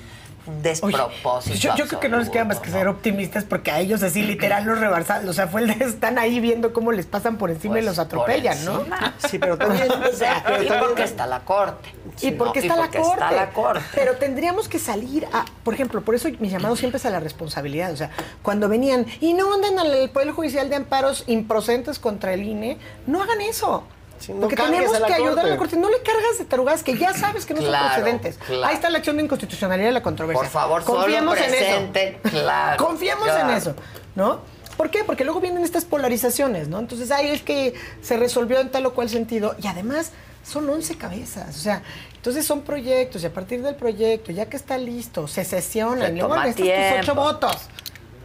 un 0.48 0.54
Oye, 0.56 0.62
despropósito. 0.64 1.56
yo, 1.58 1.76
yo 1.76 1.88
creo 1.88 2.00
que 2.00 2.10
no 2.10 2.18
les 2.18 2.30
queda 2.30 2.44
más 2.46 2.60
que 2.60 2.70
ser 2.70 2.88
optimistas 2.88 3.44
porque 3.44 3.72
a 3.72 3.80
ellos 3.80 4.04
así 4.04 4.22
literal 4.24 4.66
los 4.66 4.80
rebasan. 4.80 5.28
O 5.28 5.34
sea, 5.34 5.48
fue 5.48 5.62
el 5.62 5.68
de 5.78 5.86
están 5.86 6.18
ahí 6.20 6.40
viendo 6.40 6.74
cómo 6.74 6.92
les 6.92 7.06
pasan 7.06 7.38
por 7.38 7.50
encima 7.52 7.76
y 7.80 7.82
Pues, 7.82 7.86
los 7.86 8.00
atropellan, 8.00 8.64
¿no? 8.66 8.84
Sí, 9.30 9.40
pero 9.40 9.58
también. 9.58 9.88
O 10.14 10.16
sea, 10.16 10.44
pero 10.46 10.64
y 10.64 10.68
también- 10.68 10.88
porque 10.88 11.04
está 11.04 11.26
la 11.28 11.40
corte. 11.42 11.90
Y 12.22 12.32
porque, 12.32 12.60
No, 12.62 12.66
está, 12.66 12.76
la 12.76 12.82
porque 12.84 12.98
corte. 13.00 13.14
está 13.14 13.32
la 13.32 13.50
corte. 13.50 13.84
Pero 13.96 14.16
tendríamos 14.18 14.70
que 14.70 14.80
salir 14.80 15.26
a, 15.34 15.46
por 15.64 15.74
ejemplo, 15.74 16.02
por 16.02 16.16
eso 16.16 16.30
mi 16.40 16.50
llamado 16.50 16.76
siempre 16.76 16.98
es 16.98 17.06
a 17.06 17.10
la 17.10 17.20
responsabilidad. 17.20 17.92
O 17.92 17.98
sea, 17.98 18.12
cuando 18.42 18.70
venían 18.70 19.06
y 19.20 19.34
no 19.34 19.54
anden 19.54 19.80
al 19.80 20.10
Poder 20.12 20.32
Judicial 20.32 20.70
de 20.70 20.76
Amparos 20.78 21.24
improcedentes 21.28 22.00
contra 22.00 22.34
el 22.34 22.44
INE, 22.44 22.78
no 23.08 23.22
hagan 23.22 23.42
eso. 23.42 23.84
Sí, 24.20 24.34
no 24.34 24.42
Porque 24.42 24.56
tenemos 24.56 24.98
que 24.98 25.14
ayudar 25.14 25.46
a 25.46 25.50
la 25.50 25.58
corte. 25.58 25.76
No 25.78 25.90
le 25.90 26.02
cargas 26.02 26.38
de 26.38 26.46
tarugas 26.46 26.84
que 26.84 26.98
ya 26.98 27.14
sabes 27.14 27.46
que 27.46 27.54
no 27.54 27.62
Claro, 27.62 27.86
son 27.86 27.94
procedentes. 27.96 28.38
claro. 28.38 28.66
Ahí 28.66 28.76
está 28.76 28.90
la 28.90 28.98
acción 29.00 29.18
de 29.18 29.24
inconstitucionalidad 29.24 29.90
y 29.90 29.94
la 29.94 30.02
controversia. 30.04 30.42
Por 30.44 30.52
favor, 30.52 30.84
Confiemos 30.84 31.38
solo 31.38 31.48
en 31.54 31.96
eso. 31.96 32.30
claro. 32.30 32.84
Confiemos 32.86 33.24
claro. 33.26 33.50
en 33.50 33.56
eso, 33.58 33.76
¿no? 34.16 34.40
¿Por 34.78 34.90
qué? 34.90 35.04
Porque 35.04 35.24
luego 35.24 35.40
vienen 35.40 35.64
estas 35.64 35.86
polarizaciones, 35.86 36.68
¿no? 36.68 36.80
Entonces, 36.80 37.10
ay, 37.12 37.30
es 37.30 37.42
que 37.42 37.74
se 38.02 38.18
resolvió 38.18 38.60
en 38.60 38.70
tal 38.72 38.86
o 38.86 38.94
cual 38.94 39.10
sentido. 39.10 39.56
Y 39.62 39.68
además, 39.68 40.12
son 40.44 40.70
11 40.70 40.98
cabezas. 40.98 41.56
O 41.56 41.60
sea, 41.60 41.82
entonces 42.16 42.46
son 42.46 42.62
proyectos. 42.62 43.24
Y 43.24 43.26
a 43.26 43.34
partir 43.34 43.62
del 43.62 43.76
proyecto, 43.76 44.32
ya 44.34 44.48
que 44.48 44.58
está 44.58 44.78
listo, 44.78 45.28
se 45.30 45.46
sesionan. 45.46 46.08
Se 46.08 46.14
y 46.14 46.16
luego 46.18 46.30
toma 46.34 46.46
necesitas 46.46 46.78
tus 46.78 46.94
ocho 46.98 47.04
tiempo. 47.14 47.22
votos. 47.22 47.56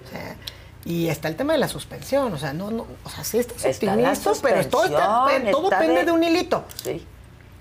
O 0.06 0.10
sea, 0.10 0.36
y 0.84 1.08
está 1.08 1.28
el 1.28 1.36
tema 1.36 1.52
de 1.52 1.58
la 1.58 1.68
suspensión. 1.68 2.32
O 2.32 2.38
sea, 2.38 2.52
no, 2.52 2.70
no, 2.70 2.86
o 3.04 3.10
sea, 3.10 3.24
sí 3.24 3.38
estás 3.38 3.64
Está 3.64 3.92
optimista, 3.92 4.32
pero 4.42 4.66
todo, 4.68 4.84
está- 4.84 5.20
suspensión, 5.24 5.52
todo 5.52 5.64
está 5.64 5.80
depende 5.80 6.00
de- 6.00 6.06
de 6.06 6.12
un 6.12 6.24
hilito. 6.24 6.64
Sí. 6.82 7.06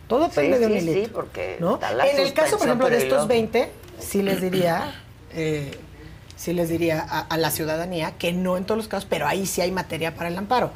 Todo 0.08 0.28
depende 0.28 0.58
Sí, 0.58 0.62
de 0.62 0.66
un 0.68 0.74
sí, 0.74 0.78
hilito. 0.80 1.06
sí, 1.08 1.12
porque 1.14 1.58
¿no? 1.60 1.74
está 1.76 1.92
la 1.94 2.08
En 2.08 2.20
el 2.20 2.34
caso, 2.34 2.58
por 2.58 2.68
ejemplo, 2.68 2.90
de 2.90 2.98
estos 2.98 3.10
luego- 3.12 3.28
20, 3.28 3.72
sí 4.00 4.22
les 4.24 4.42
diría, 4.42 4.96
eh, 5.34 5.78
sí 6.36 6.54
les 6.54 6.70
diría 6.70 7.06
a, 7.08 7.20
a 7.22 7.38
la 7.38 7.52
ciudadanía 7.52 8.14
que 8.18 8.32
no 8.34 8.58
en 8.58 8.66
todos 8.66 8.78
los 8.78 8.88
casos, 8.88 9.06
pero 9.10 9.28
ahí 9.28 9.46
sí 9.46 9.62
hay 9.62 9.72
materia 9.72 10.16
para 10.16 10.30
el 10.30 10.38
amparo. 10.38 10.72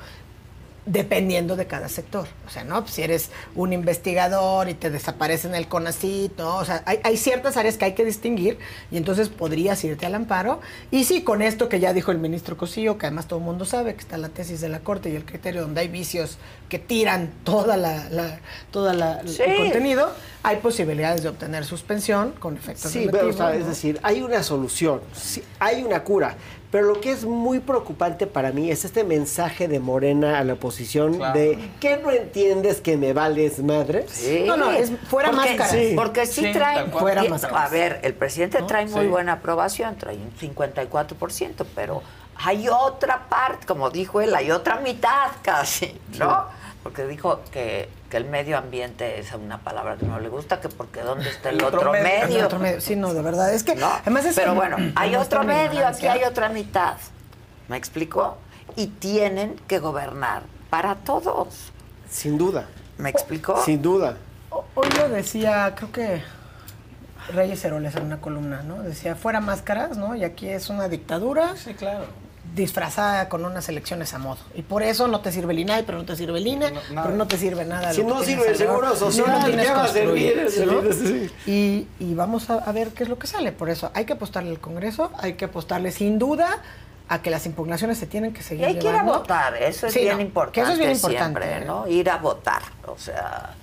Dependiendo 0.86 1.56
de 1.56 1.66
cada 1.66 1.88
sector. 1.88 2.28
O 2.46 2.50
sea, 2.50 2.66
¿no? 2.66 2.86
Si 2.88 3.02
eres 3.04 3.30
un 3.56 3.72
investigador 3.72 4.68
y 4.68 4.74
te 4.74 4.90
desaparece 4.90 5.48
en 5.48 5.56
el 5.56 5.70
CONACYT, 5.70 6.38
¿no? 6.38 6.58
O 6.58 6.66
sea, 6.66 6.84
hay, 6.86 7.00
hay 7.04 7.16
ciertas 7.16 7.56
áreas 7.56 7.78
que 7.78 7.86
hay 7.86 7.94
que 7.94 8.04
distinguir 8.04 8.60
y 8.92 8.98
entonces 8.98 9.30
podrías 9.30 9.82
irte 9.86 10.06
al 10.06 10.14
amparo. 10.16 10.60
Y 10.92 11.06
sí, 11.06 11.24
con 11.24 11.42
esto 11.42 11.70
que 11.70 11.80
ya 11.80 11.94
dijo 11.94 12.12
el 12.12 12.18
ministro 12.18 12.58
Cosío, 12.58 12.98
que 12.98 13.06
además 13.06 13.28
todo 13.30 13.40
el 13.40 13.46
mundo 13.46 13.64
sabe 13.64 13.94
que 13.96 14.02
está 14.02 14.18
la 14.18 14.28
tesis 14.28 14.60
de 14.60 14.68
la 14.68 14.80
Corte 14.82 15.10
y 15.10 15.16
el 15.16 15.24
criterio 15.24 15.62
donde 15.62 15.80
hay 15.80 15.88
vicios 15.88 16.38
que 16.68 16.80
tiran 16.80 17.32
toda 17.46 17.78
la, 17.78 18.10
la- 18.10 18.40
toda 18.72 18.94
la, 18.94 19.22
Sí. 19.26 19.42
el 19.46 19.56
contenido, 19.56 20.12
hay 20.44 20.58
posibilidades 20.58 21.24
de 21.24 21.30
obtener 21.30 21.64
suspensión 21.64 22.32
con 22.34 22.58
efectos 22.58 22.92
Sí, 22.92 23.08
pero, 23.10 23.30
o 23.30 23.34
sea, 23.34 23.54
es 23.56 23.62
¿no? 23.62 23.68
decir, 23.70 24.00
hay 24.04 24.22
una 24.22 24.44
solución, 24.44 25.00
hay 25.60 25.82
una 25.84 26.04
cura. 26.04 26.36
Pero 26.74 26.88
lo 26.88 27.00
que 27.00 27.12
es 27.12 27.24
muy 27.24 27.60
preocupante 27.60 28.26
para 28.26 28.52
mí 28.52 28.72
es 28.72 28.84
este 28.84 29.04
mensaje 29.04 29.68
de 29.68 29.80
Morena 29.80 30.40
a 30.40 30.44
la 30.44 30.54
oposición 30.54 31.18
Claro. 31.18 31.38
de 31.40 31.70
que 31.80 31.98
no 31.98 32.10
entiendes 32.10 32.82
que 32.82 32.98
me 32.98 33.14
vales 33.14 33.60
madre. 33.64 34.08
Sí. 34.10 34.44
No, 34.48 34.58
no, 34.58 34.72
es 34.72 34.92
fuera 35.08 35.30
porque, 35.30 35.50
máscaras. 35.52 35.72
Sí. 35.72 35.94
Porque 35.96 36.26
sí, 36.26 36.46
Sí, 36.46 36.52
trae. 36.52 36.88
Fuera 36.90 37.24
y- 37.24 37.30
máscaras. 37.30 37.68
A 37.68 37.70
ver, 37.72 38.00
el 38.02 38.16
presidente 38.16 38.60
trae 38.68 38.88
muy 38.88 39.04
Sí. 39.04 39.08
buena 39.08 39.34
aprobación, 39.34 39.96
trae 39.98 40.16
un 40.18 40.32
54%, 40.32 41.64
pero 41.76 42.02
hay 42.38 42.68
otra 42.68 43.30
parte, 43.30 43.68
como 43.68 43.92
dijo 43.92 44.20
él, 44.22 44.34
hay 44.34 44.50
otra 44.50 44.78
mitad 44.80 45.28
casi, 45.44 45.96
¿no? 46.18 46.46
Porque 46.82 47.06
dijo 47.06 47.42
que, 47.52 47.88
que 48.14 48.18
el 48.18 48.26
medio 48.26 48.60
ambiente 48.60 49.18
es 49.20 49.34
una 49.34 49.58
palabra 49.58 49.96
que 49.98 50.06
no 50.06 50.20
le 50.20 50.30
gusta, 50.30 50.62
que 50.62 50.70
porque 50.70 51.02
dónde 51.02 51.28
está 51.28 51.50
el, 51.50 51.56
El 51.58 51.64
otro 51.64 51.80
otro, 51.80 51.92
medio. 51.94 52.04
medio. 52.28 52.38
El 52.42 52.46
otro 52.46 52.60
medio. 52.60 52.80
Sí, 52.80 52.96
no, 52.96 53.12
de 53.12 53.24
verdad. 53.24 53.52
Es 53.52 53.64
que, 53.64 53.74
¿no? 53.74 53.88
además 53.88 54.26
es 54.26 54.36
Pero 54.36 54.52
que 54.52 54.60
bueno, 54.60 54.78
hay 54.96 55.16
otro 55.16 55.44
medio, 55.44 55.88
aquí 55.88 56.06
hay 56.06 56.24
otra 56.24 56.50
mitad. 56.50 56.98
¿Me 57.68 57.76
explicó? 57.76 58.38
Y 58.76 58.86
tienen 58.86 59.56
que 59.68 59.80
gobernar 59.80 60.44
para 60.70 60.94
todos. 60.94 61.72
Sin 62.08 62.38
duda, 62.38 62.66
¿Me 63.00 63.10
explicó? 63.10 63.60
sin 63.66 63.82
duda. 63.82 64.18
Hoy 64.76 64.90
lo 64.96 65.10
decía, 65.10 65.74
creo 65.76 65.92
que 65.92 66.22
Reyes 67.34 67.66
Heroles 67.66 67.96
en 67.96 68.04
una 68.04 68.22
columna, 68.22 68.62
¿no? 68.62 68.84
Decía, 68.84 69.16
fuera 69.16 69.40
máscaras, 69.40 69.98
¿no? 69.98 70.16
Y 70.16 70.24
aquí 70.24 70.48
es 70.50 70.70
una 70.70 70.88
dictadura 70.88 71.56
Sí, 71.56 71.74
claro. 71.74 72.06
Disfrazada 72.56 73.30
con 73.30 73.46
unas 73.46 73.68
elecciones 73.70 74.14
a 74.14 74.20
modo. 74.20 74.38
Y 74.56 74.62
por 74.62 74.84
eso 74.84 75.08
no 75.08 75.22
te 75.22 75.32
sirve 75.32 75.54
el 75.54 75.60
INAI, 75.60 75.84
pero 75.84 75.98
no 75.98 76.06
te 76.06 76.16
sirve 76.16 76.38
el 76.40 76.48
INE, 76.48 76.72
No, 76.92 77.04
pero 77.04 77.16
no 77.16 77.28
te 77.28 77.38
sirve 77.38 77.66
nada. 77.66 77.94
Si 77.94 78.04
no 78.04 78.22
sirve 78.24 78.50
el 78.50 78.56
seguro 78.58 78.96
social, 78.96 79.28
no 79.28 79.40
lo 79.40 79.46
tienes 79.46 79.68
¿qué 79.68 79.74
va 79.74 79.84
a 79.84 79.88
servir 79.88 80.48
¿no? 80.66 80.82
Y, 81.52 81.88
y 82.00 82.14
vamos 82.14 82.50
a, 82.50 82.56
a 82.56 82.72
ver 82.72 82.90
qué 82.90 83.04
es 83.04 83.10
lo 83.10 83.18
que 83.18 83.28
sale. 83.28 83.52
Por 83.52 83.70
eso 83.70 83.92
hay 83.94 84.06
que 84.06 84.14
apostarle 84.14 84.52
al 84.52 84.60
Congreso, 84.60 85.12
hay 85.18 85.34
que 85.34 85.46
apostarle 85.46 85.92
sin 85.92 86.20
duda 86.20 86.62
a 87.10 87.22
que 87.22 87.30
las 87.30 87.46
impugnaciones 87.46 87.98
se 87.98 88.08
tienen 88.08 88.34
que 88.34 88.40
Y 88.40 88.44
seguir 88.44 88.66
hay 88.66 88.80
que 88.80 88.88
ir 88.88 88.96
a 88.96 89.04
votar, 89.04 89.56
eso 89.62 89.88
es 89.88 89.94
Sí, 89.94 90.00
bien 90.02 90.16
no, 90.18 90.22
importante. 90.22 90.54
que 90.56 90.62
eso 90.62 90.72
es 90.72 90.78
bien 90.78 90.92
importante, 90.92 91.42
siempre. 91.42 91.66
¿no? 91.66 91.88
Ir 91.88 92.10
a 92.10 92.18
votar, 92.18 92.62
o 92.88 92.98
sea, 92.98 93.56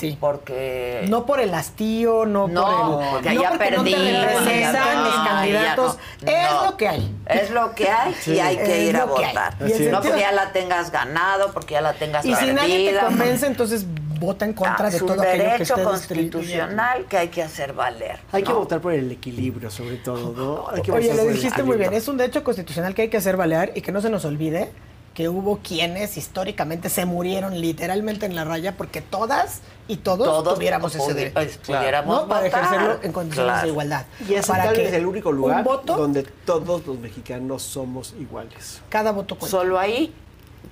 Sí. 0.00 0.16
porque 0.18 1.04
No 1.08 1.26
por 1.26 1.40
el 1.40 1.52
hastío, 1.54 2.24
no, 2.26 2.48
No, 2.48 2.64
por 2.64 3.02
el. 3.04 3.10
porque 3.10 3.34
no 3.34 3.42
ya 3.42 3.48
porque 3.50 3.64
perdí, 3.66 3.90
no 3.92 3.98
te 4.00 4.26
representan 4.26 5.04
mis 5.04 5.14
no, 5.16 5.24
candidatos. 5.24 5.98
Es 6.26 6.50
No. 6.52 6.64
lo 6.70 6.76
que 6.76 6.88
hay. 6.88 7.14
es 7.26 7.50
lo 7.50 7.74
que 7.74 7.88
hay 7.90 8.16
y 8.26 8.38
hay 8.38 8.56
que 8.56 8.82
Es 8.84 8.88
ir 8.88 8.96
a 8.96 9.04
votar. 9.04 9.54
Y 9.60 9.62
No 9.64 9.68
sentido- 9.68 10.00
porque 10.02 10.20
ya 10.20 10.32
la 10.32 10.52
tengas 10.52 10.90
ganado, 10.90 11.52
porque 11.52 11.74
ya 11.74 11.80
la 11.80 11.92
tengas 11.92 12.24
Y 12.24 12.30
si 12.30 12.34
perdida. 12.34 12.52
nadie 12.54 12.92
te 12.92 12.98
convence, 12.98 13.46
entonces 13.46 13.86
vota 14.18 14.44
en 14.44 14.52
contra 14.52 14.86
Ah, 14.86 14.90
de 14.90 14.96
es 14.96 15.02
un 15.02 15.08
todo 15.08 15.22
aquello 15.22 15.32
que 15.44 15.48
derecho 15.50 15.74
esté 15.74 15.82
constitucional 15.84 17.04
que 17.06 17.16
hay 17.18 17.28
que 17.28 17.42
hacer 17.42 17.72
valer. 17.72 18.18
Hay 18.32 18.42
que 18.42 18.52
votar 18.52 18.80
por 18.80 18.92
el 18.92 19.10
equilibrio, 19.12 19.70
sobre 19.70 19.96
todo, 19.96 20.32
¿no? 20.36 20.68
Hay 20.74 20.82
que 20.82 20.92
Oye, 20.92 21.14
lo 21.14 21.24
dijiste 21.26 21.62
muy 21.62 21.76
bien. 21.78 21.92
Es 21.94 22.06
un 22.08 22.16
derecho 22.16 22.44
constitucional 22.44 22.94
que 22.94 23.02
hay 23.02 23.08
que 23.08 23.16
hacer 23.16 23.36
valer 23.36 23.72
y 23.74 23.80
que 23.80 23.92
no 23.92 24.00
se 24.00 24.10
nos 24.10 24.24
olvide 24.24 24.70
que 25.14 25.28
hubo 25.28 25.58
quienes 25.58 26.16
históricamente 26.16 26.88
se 26.88 27.04
murieron 27.04 27.60
literalmente 27.60 28.26
en 28.26 28.36
la 28.36 28.44
raya 28.44 28.76
porque 28.76 29.00
todas 29.00 29.60
y 29.92 29.96
todos, 29.96 30.26
Todos 30.26 30.54
tuviéramos 30.54 30.94
ese 30.94 31.14
derecho. 31.14 31.40
es- 31.40 31.56
pudiéramos 31.58 32.22
¿no? 32.22 32.28
Para 32.28 32.44
votar. 32.46 32.64
ejercerlo 32.64 32.98
en 33.02 33.12
condiciones 33.12 33.50
Claro. 33.52 33.62
de 33.66 33.68
igualdad. 33.72 34.06
Y 34.28 34.34
es 34.34 34.46
para 34.46 34.64
tal 34.64 34.74
que 34.76 34.82
vez 34.84 34.92
el 34.94 35.06
único 35.06 35.32
lugar 35.32 35.64
voto, 35.64 35.96
donde 35.96 36.22
todos 36.22 36.86
los 36.86 36.98
mexicanos 36.98 37.62
somos 37.62 38.14
iguales. 38.18 38.80
cada 38.88 39.10
voto 39.12 39.36
cuenta. 39.36 39.56
Solo 39.58 39.78
ahí, 39.78 40.12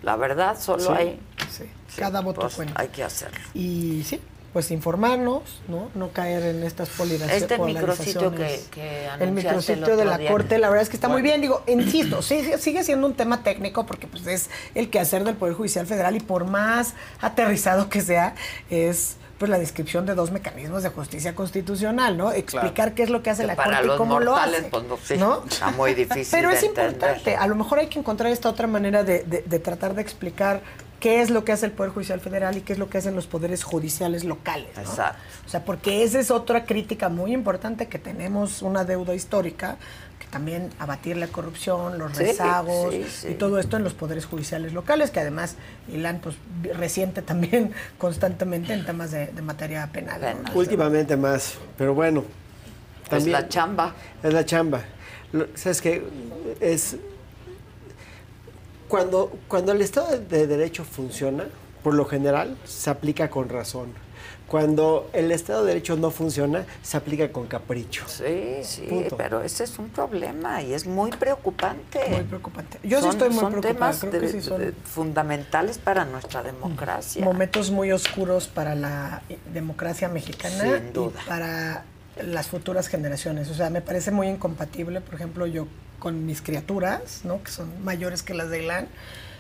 la 0.02 0.16
verdad, 0.16 0.56
solo 0.60 0.82
Sí. 0.84 0.92
ahí. 0.96 1.20
Sí, 1.50 1.64
cada 1.96 2.20
voto 2.20 2.42
Pues 2.42 2.54
cuenta. 2.54 2.80
hay 2.80 2.88
que 2.88 3.02
hacerlo. 3.02 3.38
Y 3.54 4.02
sí, 4.04 4.20
pues 4.52 4.70
informarnos, 4.70 5.42
¿no? 5.68 5.90
No 5.94 6.10
caer 6.10 6.42
en 6.42 6.62
estas 6.64 6.88
polarizaciones. 6.88 7.42
Este 7.42 7.58
micrositio 7.58 8.34
que, 8.34 8.60
que 8.70 9.06
el 9.20 9.32
micrositio 9.32 9.96
de 9.96 10.04
la 10.04 10.16
día. 10.18 10.30
Corte, 10.30 10.58
la 10.58 10.68
verdad 10.70 10.82
es 10.82 10.88
que 10.88 10.96
está 10.96 11.08
muy 11.08 11.20
bien. 11.22 11.40
Digo, 11.40 11.62
insisto, 11.66 12.22
sigue, 12.22 12.56
sigue 12.58 12.82
siendo 12.82 13.06
un 13.06 13.14
tema 13.14 13.42
técnico 13.42 13.84
porque 13.86 14.06
pues 14.06 14.26
es 14.26 14.48
el 14.74 14.88
quehacer 14.90 15.24
del 15.24 15.34
Poder 15.36 15.54
Judicial 15.54 15.86
Federal 15.86 16.16
y 16.16 16.20
por 16.20 16.44
más 16.46 16.94
aterrizado 17.20 17.88
que 17.90 18.00
sea, 18.00 18.34
es 18.70 19.16
pues 19.38 19.50
la 19.50 19.58
descripción 19.58 20.04
de 20.04 20.16
dos 20.16 20.32
mecanismos 20.32 20.82
de 20.82 20.88
justicia 20.88 21.32
constitucional, 21.36 22.16
¿no? 22.16 22.32
Explicar 22.32 22.94
qué 22.94 23.04
es 23.04 23.10
lo 23.10 23.22
que 23.22 23.30
hace 23.30 23.42
Que 23.42 23.46
la 23.48 23.54
para 23.54 23.78
Corte 23.78 23.94
y 23.94 23.96
cómo 23.96 24.18
lo 24.18 24.34
hace. 24.36 24.62
pues, 24.64 24.82
no, 24.84 24.96
sí, 25.04 25.16
¿no? 25.16 25.44
está 25.48 25.70
muy 25.70 25.94
difícil 25.94 26.26
Pero 26.32 26.48
de 26.48 26.56
es 26.56 26.64
importante. 26.64 27.06
entender. 27.06 27.36
A 27.36 27.46
lo 27.46 27.54
mejor 27.54 27.78
hay 27.78 27.86
que 27.86 28.00
encontrar 28.00 28.32
esta 28.32 28.48
otra 28.48 28.66
manera 28.66 29.04
de, 29.04 29.22
de- 29.22 29.42
de 29.42 29.58
tratar 29.60 29.94
de 29.94 30.02
explicar 30.02 30.60
qué 31.00 31.20
es 31.20 31.30
lo 31.30 31.44
que 31.44 31.52
hace 31.52 31.66
el 31.66 31.72
Poder 31.72 31.92
Judicial 31.92 32.20
Federal 32.20 32.56
y 32.56 32.60
qué 32.62 32.72
es 32.72 32.78
lo 32.78 32.88
que 32.90 32.98
hacen 32.98 33.14
los 33.14 33.26
poderes 33.26 33.62
judiciales 33.64 34.24
locales. 34.24 34.68
¿no? 34.76 34.82
Exacto. 34.82 35.18
O 35.46 35.48
sea, 35.48 35.64
porque 35.64 36.02
esa 36.02 36.18
es 36.20 36.30
otra 36.30 36.64
crítica 36.64 37.08
muy 37.08 37.32
importante 37.32 37.86
que 37.86 37.98
tenemos 37.98 38.62
una 38.62 38.84
deuda 38.84 39.14
histórica, 39.14 39.76
que 40.18 40.26
también 40.26 40.70
abatir 40.80 41.16
la 41.16 41.28
corrupción, 41.28 41.98
los 41.98 42.16
Sí, 42.16 42.24
rezagos 42.24 42.92
sí, 42.92 43.04
sí. 43.08 43.28
y 43.28 43.34
todo 43.34 43.58
esto 43.60 43.76
en 43.76 43.84
los 43.84 43.94
poderes 43.94 44.26
judiciales 44.26 44.72
locales, 44.72 45.10
que 45.12 45.20
además 45.20 45.54
Ilan 45.92 46.18
pues 46.18 46.34
resiente 46.76 47.22
también 47.22 47.72
constantemente 47.98 48.72
en 48.72 48.84
temas 48.84 49.10
de, 49.12 49.28
de 49.28 49.42
materia 49.42 49.86
penal. 49.92 50.20
¿no? 50.44 50.52
Últimamente 50.58 51.16
más, 51.16 51.54
pero 51.76 51.94
bueno. 51.94 52.24
Es 53.10 53.26
la 53.26 53.48
chamba. 53.48 53.94
Es 54.22 54.34
la 54.34 54.44
chamba. 54.44 54.82
Lo- 55.32 55.46
¿Sabes 55.54 55.80
qué? 55.80 56.02
Es. 56.60 56.96
Cuando, 58.88 59.30
cuando 59.48 59.72
el 59.72 59.82
Estado 59.82 60.08
de- 60.10 60.20
de 60.20 60.46
Derecho 60.46 60.84
funciona, 60.84 61.44
por 61.82 61.94
lo 61.94 62.04
general, 62.06 62.56
se 62.64 62.90
aplica 62.90 63.28
con 63.30 63.48
razón. 63.48 63.92
Cuando 64.46 65.10
el 65.12 65.30
Estado 65.30 65.62
de 65.62 65.68
Derecho 65.74 65.96
no 65.96 66.10
funciona, 66.10 66.64
se 66.82 66.96
aplica 66.96 67.30
con 67.30 67.46
capricho. 67.46 68.04
Sí, 68.08 68.60
sí, 68.62 68.86
Punto. 68.88 69.16
pero 69.18 69.42
ese 69.42 69.64
es 69.64 69.78
un 69.78 69.90
problema 69.90 70.62
y 70.62 70.72
es 70.72 70.86
muy 70.86 71.10
preocupante. 71.10 72.00
Muy 72.10 72.22
preocupante. 72.22 72.78
Yo 72.82 72.96
sí 72.98 73.02
Son- 73.02 73.10
estoy 73.10 73.28
muy 73.28 73.38
son 73.40 73.50
preocupada, 73.52 73.74
temas 73.74 74.00
creo 74.00 74.10
que 74.12 74.20
de- 74.20 74.32
sí 74.32 74.40
son- 74.40 74.60
de- 74.60 74.72
fundamentales 74.72 75.76
para 75.76 76.06
nuestra 76.06 76.42
democracia. 76.42 77.22
Momentos 77.22 77.70
muy 77.70 77.92
oscuros 77.92 78.48
para 78.48 78.74
la 78.74 79.20
democracia 79.52 80.08
mexicana 80.08 80.78
Sin 80.78 80.94
duda. 80.94 81.20
y 81.24 81.28
para 81.28 81.84
las 82.24 82.46
futuras 82.48 82.88
generaciones. 82.88 83.50
O 83.50 83.54
sea, 83.54 83.68
me 83.68 83.82
parece 83.82 84.10
muy 84.12 84.28
incompatible, 84.28 85.02
por 85.02 85.14
ejemplo, 85.14 85.46
yo 85.46 85.66
con 85.98 86.26
mis 86.26 86.42
criaturas, 86.42 87.20
¿no? 87.24 87.42
que 87.42 87.50
son 87.50 87.84
mayores 87.84 88.22
que 88.22 88.34
las 88.34 88.50
de 88.50 88.62
Ilan. 88.62 88.88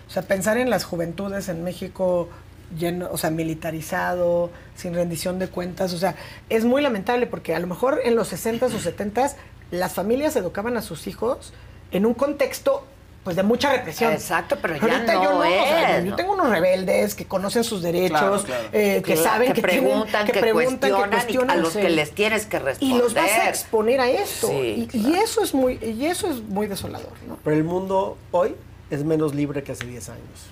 O 0.08 0.10
sea, 0.10 0.22
pensar 0.22 0.56
en 0.56 0.70
las 0.70 0.84
juventudes 0.84 1.48
en 1.48 1.64
México 1.64 2.28
lleno, 2.76 3.08
o 3.10 3.18
sea, 3.18 3.30
militarizado, 3.30 4.50
sin 4.76 4.94
rendición 4.94 5.38
de 5.38 5.48
cuentas, 5.48 5.92
o 5.92 5.98
sea, 5.98 6.16
es 6.48 6.64
muy 6.64 6.82
lamentable 6.82 7.26
porque 7.26 7.54
a 7.54 7.58
lo 7.58 7.66
mejor 7.66 8.00
en 8.04 8.16
los 8.16 8.32
60s 8.32 8.74
o 8.74 8.78
70s 8.78 9.34
las 9.70 9.92
familias 9.92 10.36
educaban 10.36 10.76
a 10.76 10.82
sus 10.82 11.06
hijos 11.06 11.52
en 11.90 12.06
un 12.06 12.14
contexto 12.14 12.86
pues 13.24 13.36
de 13.36 13.42
mucha 13.42 13.70
represión. 13.72 14.12
Exacto, 14.12 14.56
pero 14.62 14.76
ya 14.76 14.82
Ahorita 14.82 15.14
no 15.14 15.22
yo 15.24 15.30
no, 15.32 15.38
o 15.40 15.42
sea, 15.42 15.98
es, 15.98 16.04
yo 16.04 16.10
¿no? 16.12 16.16
tengo 16.16 16.32
unos 16.32 16.48
rebeldes 16.48 17.14
que 17.14 17.26
conocen 17.26 17.62
sus 17.64 17.82
derechos, 17.82 18.18
Claro, 18.18 18.42
claro. 18.42 18.68
eh, 18.72 19.02
que 19.04 19.12
Claro, 19.14 19.22
saben 19.22 19.52
que 19.52 19.60
que, 19.60 19.68
tienen- 19.68 19.84
preguntan, 19.90 20.26
que 20.26 20.32
preguntan, 20.32 20.78
cuestionan 20.78 21.08
y 21.08 21.12
cuestionan, 21.12 21.50
a 21.50 21.60
los 21.60 21.76
que 21.76 21.88
les 21.90 22.10
tienes 22.14 22.46
que 22.46 22.56
y 22.56 22.60
responder. 22.60 22.98
los 23.02 23.14
vas 23.14 23.30
a 23.30 23.48
exponer 23.50 24.00
a 24.00 24.08
esto 24.10 24.48
Sí, 24.48 24.88
y, 24.92 24.98
y 25.10 25.14
eso 25.16 25.42
es 25.42 25.52
muy 25.52 25.74
y 25.82 26.06
eso 26.06 26.30
es 26.30 26.40
muy 26.42 26.66
desolador, 26.68 27.12
¿no? 27.26 27.38
Pero 27.44 27.56
el 27.56 27.64
mundo 27.64 28.16
hoy 28.30 28.54
es 28.90 29.04
menos 29.04 29.34
libre 29.34 29.62
que 29.62 29.72
hace 29.72 29.84
10 29.84 30.08
años. 30.08 30.46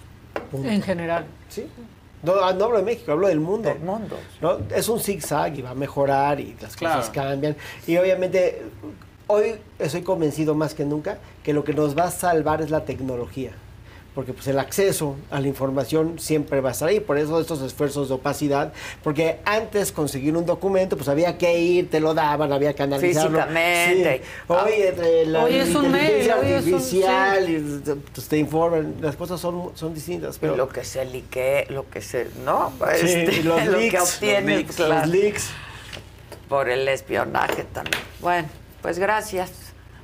Punto. 0.50 0.68
En 0.68 0.82
general. 0.82 1.24
Sí. 1.48 1.66
No, 2.22 2.32
ah, 2.42 2.52
no 2.52 2.64
hablo 2.66 2.78
de 2.78 2.82
México, 2.84 3.12
hablo 3.12 3.28
del 3.28 3.40
mundo. 3.40 3.68
Del 3.68 3.78
mundo. 3.78 4.18
¿no? 4.40 4.58
Es 4.74 4.88
un 4.88 5.00
zigzag 5.00 5.58
y 5.58 5.62
va 5.62 5.70
a 5.70 5.74
mejorar 5.74 6.40
y 6.40 6.56
las 6.60 6.76
Claro. 6.76 6.96
cosas 6.96 7.10
cambian. 7.10 7.56
Y 7.86 7.96
obviamente, 7.96 8.62
hoy 9.28 9.56
estoy 9.78 10.02
convencido 10.02 10.54
más 10.54 10.74
que 10.74 10.84
nunca 10.84 11.18
que 11.42 11.52
lo 11.52 11.64
que 11.64 11.72
nos 11.74 11.96
va 11.96 12.04
a 12.04 12.10
salvar 12.10 12.60
es 12.62 12.70
la 12.70 12.84
tecnología. 12.84 13.52
Porque 14.14 14.32
pues 14.32 14.46
el 14.46 14.58
acceso 14.58 15.14
a 15.30 15.40
la 15.40 15.46
información 15.46 16.18
siempre 16.18 16.62
va 16.62 16.70
a 16.70 16.72
estar 16.72 16.88
ahí. 16.88 17.00
Por 17.00 17.18
eso 17.18 17.38
estos 17.38 17.60
esfuerzos 17.60 18.08
de 18.08 18.14
opacidad. 18.14 18.72
Porque 19.04 19.40
antes 19.44 19.92
conseguir 19.92 20.34
un 20.38 20.46
documento, 20.46 20.96
pues 20.96 21.10
había 21.10 21.36
que 21.36 21.58
ir, 21.58 21.90
te 21.90 22.00
lo 22.00 22.14
daban, 22.14 22.50
había 22.50 22.72
que 22.74 22.82
analizarlo. 22.82 23.36
Físicamente. 23.36 24.22
Sí. 24.24 24.30
Hoy 24.48 24.72
entre 24.88 25.26
la 25.26 25.44
Hoy 25.44 25.56
es 25.56 25.74
un 25.74 25.92
mail, 25.92 26.30
hoy 26.32 26.46
es 26.50 26.64
un- 26.64 26.74
artificial 26.74 27.50
y 27.50 27.82
pues, 28.14 28.26
te 28.26 28.38
informan, 28.38 28.94
las 29.02 29.16
cosas 29.16 29.38
son, 29.38 29.72
son 29.74 29.92
distintas. 29.92 30.38
Pero 30.38 30.56
lo 30.56 30.70
que 30.70 30.82
se 30.82 31.04
lique, 31.04 31.66
lo 31.68 31.86
que 31.90 32.00
se, 32.00 32.28
no, 32.42 32.72
Sí, 32.98 33.06
Este, 33.06 33.34
y 33.40 33.42
los 33.42 33.62
lo 33.66 33.72
que 33.72 33.78
leaks, 33.82 34.14
obtienes, 34.14 34.44
los 34.46 34.56
leaks, 34.56 34.76
claro. 34.76 34.94
los 35.00 35.08
leaks. 35.10 35.50
por 36.48 36.70
el 36.70 36.88
espionaje 36.88 37.64
también. 37.64 38.02
Bueno, 38.20 38.48
pues 38.86 39.00
gracias. 39.00 39.50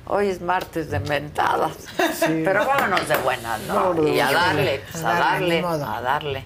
Hoy 0.07 0.27
es 0.27 0.41
martes 0.41 0.91
de 0.91 0.99
mentadas. 0.99 1.71
Pero 2.19 2.65
vámonos 2.65 3.07
de 3.07 3.15
buenas, 3.15 3.61
¿no? 3.61 4.05
Y 4.05 4.19
a 4.19 4.29
darle, 4.29 4.83
pues, 4.91 5.01
A 5.05 5.15
a 5.15 5.19
darle, 5.19 5.63
a 5.65 6.01
darle. 6.01 6.45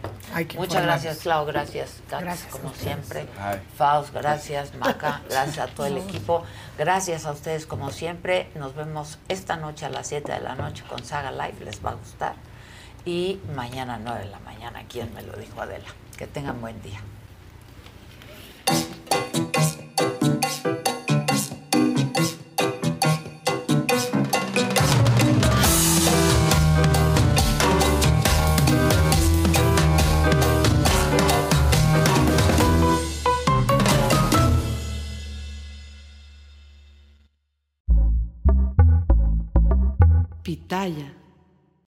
Muchas 0.56 0.84
gracias, 0.84 1.18
Clau, 1.18 1.48
gracias, 1.48 1.96
Kat, 2.08 2.22
Gracias 2.22 2.54
como 2.54 2.72
siempre. 2.76 3.26
Ay. 3.42 3.60
Faust, 3.76 4.14
gracias, 4.14 4.76
Maca, 4.76 5.22
gracias 5.28 5.58
a 5.58 5.74
todo 5.74 5.88
el 5.88 5.98
equipo. 5.98 6.44
Gracias 6.78 7.26
a 7.26 7.32
ustedes, 7.32 7.66
como 7.66 7.90
siempre. 7.90 8.52
Nos 8.54 8.76
vemos 8.76 9.18
esta 9.30 9.58
noche 9.58 9.88
a 9.88 9.90
las 9.90 10.06
7 10.06 10.32
de 10.32 10.40
la 10.40 10.54
noche 10.54 10.84
con 10.88 11.04
Saga 11.04 11.32
Live, 11.32 11.66
les 11.66 11.84
va 11.84 11.90
a 11.90 11.96
gustar. 11.96 12.36
Y 13.04 13.40
mañana 13.56 13.96
a 13.96 13.98
9 13.98 14.20
de 14.26 14.30
la 14.30 14.40
mañana, 14.42 14.84
¿quién 14.88 15.12
me 15.16 15.24
lo 15.24 15.34
dijo 15.38 15.60
Adela? 15.60 15.90
Que 16.16 16.28
tengan 16.28 16.62
buen 16.62 16.80
día. 16.84 17.02
Pitaya. 40.78 41.10